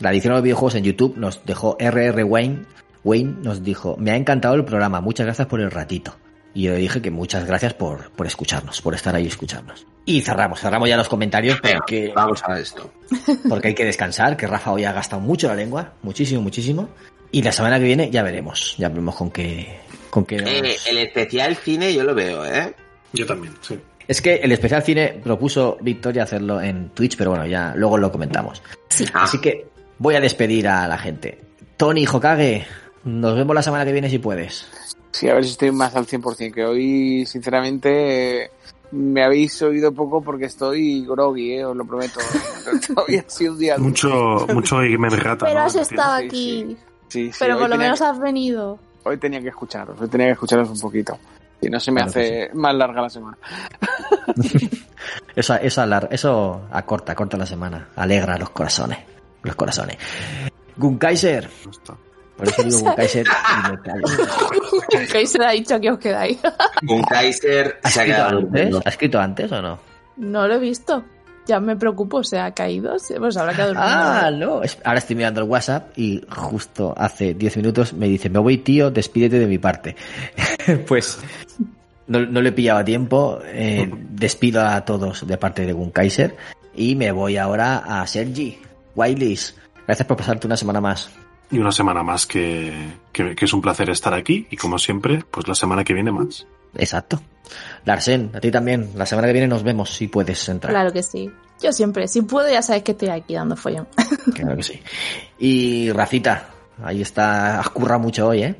la 0.02 0.12
edición 0.12 0.32
de 0.32 0.36
los 0.36 0.44
videojuegos 0.44 0.74
en 0.76 0.84
YouTube 0.84 1.16
nos 1.16 1.44
dejó 1.44 1.76
RR 1.80 2.22
Wayne 2.24 2.60
Wayne 3.02 3.34
nos 3.42 3.62
dijo, 3.64 3.96
"Me 3.98 4.12
ha 4.12 4.16
encantado 4.16 4.54
el 4.54 4.64
programa, 4.64 5.00
muchas 5.00 5.26
gracias 5.26 5.48
por 5.48 5.60
el 5.60 5.70
ratito." 5.70 6.14
Y 6.54 6.62
yo 6.64 6.72
le 6.72 6.78
dije 6.78 7.00
que 7.00 7.10
muchas 7.10 7.44
gracias 7.46 7.74
por, 7.74 8.10
por 8.10 8.26
escucharnos, 8.26 8.80
por 8.82 8.94
estar 8.94 9.14
ahí 9.14 9.24
y 9.24 9.28
escucharnos. 9.28 9.86
Y 10.04 10.20
cerramos, 10.22 10.60
cerramos 10.60 10.88
ya 10.88 10.96
los 10.96 11.08
comentarios 11.08 11.60
Venga, 11.62 11.78
porque, 11.78 12.12
vamos 12.14 12.42
a 12.44 12.58
esto. 12.58 12.90
porque 13.48 13.68
hay 13.68 13.74
que 13.74 13.84
descansar, 13.84 14.36
que 14.36 14.46
Rafa 14.46 14.72
hoy 14.72 14.84
ha 14.84 14.92
gastado 14.92 15.22
mucho 15.22 15.46
la 15.48 15.54
lengua, 15.54 15.92
muchísimo, 16.02 16.40
muchísimo. 16.42 16.88
Y 17.30 17.42
la 17.42 17.52
semana 17.52 17.78
que 17.78 17.84
viene 17.84 18.10
ya 18.10 18.22
veremos, 18.24 18.74
ya 18.78 18.88
veremos 18.88 19.14
con 19.14 19.30
qué, 19.30 19.78
con 20.10 20.24
qué 20.24 20.38
nos- 20.38 20.50
Eh, 20.50 20.76
el 20.88 20.98
especial 20.98 21.54
cine 21.56 21.94
yo 21.94 22.02
lo 22.02 22.14
veo, 22.14 22.44
¿eh? 22.44 22.74
Yo 23.12 23.24
también, 23.26 23.54
sí. 23.60 23.78
Es 24.08 24.20
que 24.20 24.34
el 24.36 24.50
especial 24.50 24.82
cine 24.82 25.20
propuso 25.22 25.78
Victoria 25.80 26.24
hacerlo 26.24 26.60
en 26.60 26.88
Twitch, 26.90 27.16
pero 27.16 27.30
bueno, 27.30 27.46
ya 27.46 27.72
luego 27.76 27.96
lo 27.96 28.10
comentamos. 28.10 28.60
Ah, 29.14 29.22
Así 29.22 29.40
que 29.40 29.68
voy 29.98 30.16
a 30.16 30.20
despedir 30.20 30.66
a 30.66 30.88
la 30.88 30.98
gente. 30.98 31.38
Tony 31.76 32.04
Hokage, 32.06 32.66
nos 33.04 33.36
vemos 33.36 33.54
la 33.54 33.62
semana 33.62 33.84
que 33.84 33.92
viene 33.92 34.10
si 34.10 34.18
puedes. 34.18 34.66
Sí, 35.12 35.28
a 35.28 35.34
ver 35.34 35.44
si 35.44 35.50
estoy 35.52 35.72
más 35.72 35.94
al 35.96 36.06
100%, 36.06 36.52
que 36.54 36.64
hoy, 36.64 37.26
sinceramente, 37.26 38.50
me 38.92 39.24
habéis 39.24 39.60
oído 39.62 39.92
poco 39.92 40.22
porque 40.22 40.44
estoy 40.46 41.04
groggy, 41.04 41.54
eh, 41.54 41.64
os 41.64 41.76
lo 41.76 41.84
prometo. 41.84 42.20
hoy 43.08 43.16
ha 43.16 43.28
sido 43.28 43.52
un 43.54 43.58
día... 43.58 43.74
duro. 43.76 43.88
Mucho, 43.88 44.46
mucho. 44.54 44.76
Pero 44.78 45.54
¿no? 45.54 45.60
has 45.60 45.76
estado 45.76 46.18
Sí, 46.20 46.24
aquí. 46.26 46.76
Sí, 47.08 47.32
sí, 47.32 47.38
Pero 47.40 47.58
por 47.58 47.68
lo 47.68 47.76
menos 47.76 47.98
que- 47.98 48.04
has 48.04 48.18
venido. 48.20 48.78
Hoy 49.02 49.16
tenía 49.16 49.40
que 49.40 49.48
escucharos, 49.48 50.00
hoy 50.00 50.08
tenía 50.08 50.26
que 50.28 50.32
escucharos 50.34 50.68
un 50.70 50.78
poquito. 50.80 51.18
Si 51.60 51.68
no 51.68 51.80
se 51.80 51.90
me 51.90 52.02
Claro 52.02 52.10
hace 52.10 52.50
más 52.54 52.74
larga 52.74 53.02
la 53.02 53.10
semana. 53.10 53.36
Eso, 55.34 55.54
eso, 55.56 55.82
alar- 55.82 56.08
eso 56.10 56.62
acorta, 56.70 57.12
acorta 57.12 57.36
la 57.36 57.46
semana. 57.46 57.88
Alegra 57.96 58.36
los 58.38 58.50
corazones. 58.50 58.98
Los 59.42 59.54
corazones. 59.56 59.96
Gunkaiser. 60.76 61.48
No 61.64 61.70
está. 61.70 61.94
Por 62.40 62.48
eso 62.48 62.62
digo 62.62 62.78
Gunkaiser 62.84 63.26
y 63.26 63.70
me 63.70 63.78
callo. 63.82 65.08
Kaiser 65.12 65.42
ha 65.42 65.50
dicho 65.50 65.78
que 65.78 65.90
os 65.90 65.98
quedáis. 65.98 66.38
un 66.88 67.02
Kaiser 67.02 67.78
¿Ha 67.82 67.90
se 67.90 68.00
ha 68.00 68.02
escrito 68.04 68.16
quedado 68.16 68.38
antes? 68.38 68.76
¿Ha 68.84 68.88
escrito 68.88 69.20
antes 69.20 69.52
o 69.52 69.62
no? 69.62 69.78
No 70.16 70.48
lo 70.48 70.54
he 70.54 70.58
visto. 70.58 71.04
Ya 71.46 71.60
me 71.60 71.76
preocupo, 71.76 72.24
se 72.24 72.38
ha 72.38 72.52
caído. 72.52 72.96
Pues 73.18 73.36
habrá 73.36 73.52
que 73.52 73.62
dormir. 73.62 73.82
Ah, 73.84 74.30
no. 74.32 74.62
Ahora 74.84 74.98
estoy 74.98 75.16
mirando 75.16 75.42
el 75.42 75.48
WhatsApp 75.48 75.98
y 75.98 76.22
justo 76.30 76.94
hace 76.96 77.34
10 77.34 77.56
minutos 77.58 77.92
me 77.92 78.06
dice, 78.06 78.30
me 78.30 78.38
voy 78.38 78.58
tío, 78.58 78.90
despídete 78.90 79.38
de 79.38 79.46
mi 79.46 79.58
parte. 79.58 79.96
pues 80.88 81.18
no, 82.06 82.20
no 82.20 82.40
le 82.40 82.52
pillaba 82.52 82.84
tiempo. 82.84 83.38
eh, 83.44 83.90
despido 84.10 84.62
a 84.66 84.82
todos 84.84 85.26
de 85.26 85.36
parte 85.36 85.66
de 85.66 85.72
Gunkaiser 85.74 86.36
y 86.74 86.94
me 86.96 87.12
voy 87.12 87.36
ahora 87.36 87.78
a 87.78 88.06
Sergi. 88.06 88.58
Wailis, 88.94 89.56
gracias 89.86 90.06
por 90.06 90.16
pasarte 90.16 90.46
una 90.46 90.56
semana 90.56 90.80
más. 90.80 91.10
Y 91.50 91.58
una 91.58 91.72
semana 91.72 92.02
más 92.02 92.26
que, 92.26 92.72
que, 93.12 93.34
que 93.34 93.44
es 93.44 93.52
un 93.52 93.60
placer 93.60 93.90
estar 93.90 94.14
aquí. 94.14 94.46
Y 94.50 94.56
como 94.56 94.78
siempre, 94.78 95.24
pues 95.30 95.48
la 95.48 95.54
semana 95.54 95.84
que 95.84 95.94
viene 95.94 96.12
más. 96.12 96.46
Exacto. 96.76 97.20
Larsen, 97.84 98.30
a 98.34 98.40
ti 98.40 98.50
también. 98.50 98.90
La 98.94 99.06
semana 99.06 99.26
que 99.28 99.32
viene 99.32 99.48
nos 99.48 99.62
vemos 99.62 99.90
si 99.90 100.08
puedes 100.08 100.48
entrar. 100.48 100.72
Claro 100.72 100.92
que 100.92 101.02
sí. 101.02 101.30
Yo 101.60 101.72
siempre, 101.72 102.08
si 102.08 102.22
puedo, 102.22 102.48
ya 102.48 102.62
sabes 102.62 102.82
que 102.82 102.92
estoy 102.92 103.08
aquí 103.08 103.34
dando 103.34 103.56
follón. 103.56 103.88
Claro 104.34 104.56
que 104.56 104.62
sí. 104.62 104.80
Y 105.38 105.90
Rafita, 105.92 106.50
ahí 106.82 107.02
está, 107.02 107.58
has 107.58 107.70
currado 107.70 108.00
mucho 108.00 108.28
hoy, 108.28 108.42
¿eh? 108.42 108.54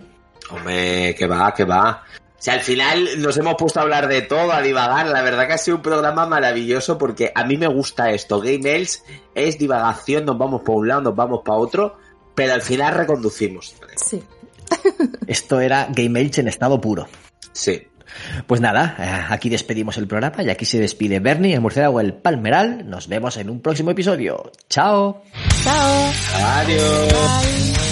Hombre, 0.50 1.14
que 1.14 1.26
va, 1.26 1.52
que 1.54 1.64
va. 1.64 2.02
O 2.18 2.42
sea, 2.42 2.54
al 2.54 2.60
final 2.60 3.06
nos 3.18 3.36
hemos 3.36 3.54
puesto 3.56 3.78
a 3.78 3.82
hablar 3.82 4.08
de 4.08 4.22
todo, 4.22 4.52
a 4.52 4.62
divagar. 4.62 5.06
La 5.08 5.22
verdad 5.22 5.46
que 5.46 5.52
ha 5.52 5.58
sido 5.58 5.76
un 5.76 5.82
programa 5.82 6.26
maravilloso 6.26 6.96
porque 6.96 7.30
a 7.34 7.44
mí 7.44 7.56
me 7.56 7.66
gusta 7.66 8.10
esto. 8.10 8.40
Game 8.40 8.74
Else 8.74 9.00
es 9.34 9.58
divagación, 9.58 10.24
nos 10.24 10.38
vamos 10.38 10.62
para 10.62 10.78
un 10.78 10.88
lado, 10.88 11.00
nos 11.02 11.14
vamos 11.14 11.42
para 11.44 11.58
otro, 11.58 11.98
pero 12.34 12.54
al 12.54 12.62
final 12.62 12.94
reconducimos. 12.94 13.74
Sí. 13.96 14.22
Esto 15.26 15.60
era 15.60 15.88
Game 15.90 16.20
Elch 16.20 16.38
en 16.38 16.48
estado 16.48 16.80
puro. 16.80 17.08
Sí. 17.52 17.86
Pues 18.46 18.60
nada, 18.60 18.96
eh, 18.98 19.32
aquí 19.32 19.48
despedimos 19.48 19.96
el 19.96 20.08
programa 20.08 20.42
y 20.42 20.50
aquí 20.50 20.64
se 20.64 20.80
despide 20.80 21.20
Bernie, 21.20 21.54
el 21.54 21.60
murciélago, 21.60 22.00
el 22.00 22.14
palmeral. 22.14 22.88
Nos 22.88 23.08
vemos 23.08 23.36
en 23.36 23.50
un 23.50 23.60
próximo 23.60 23.90
episodio. 23.92 24.50
¡Chao! 24.68 25.22
Chao. 25.64 26.12
Adiós. 26.34 27.12
Bye. 27.12 27.89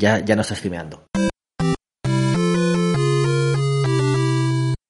Ya, 0.00 0.18
ya 0.24 0.34
no 0.34 0.42
está 0.42 0.54
streameando. 0.54 1.09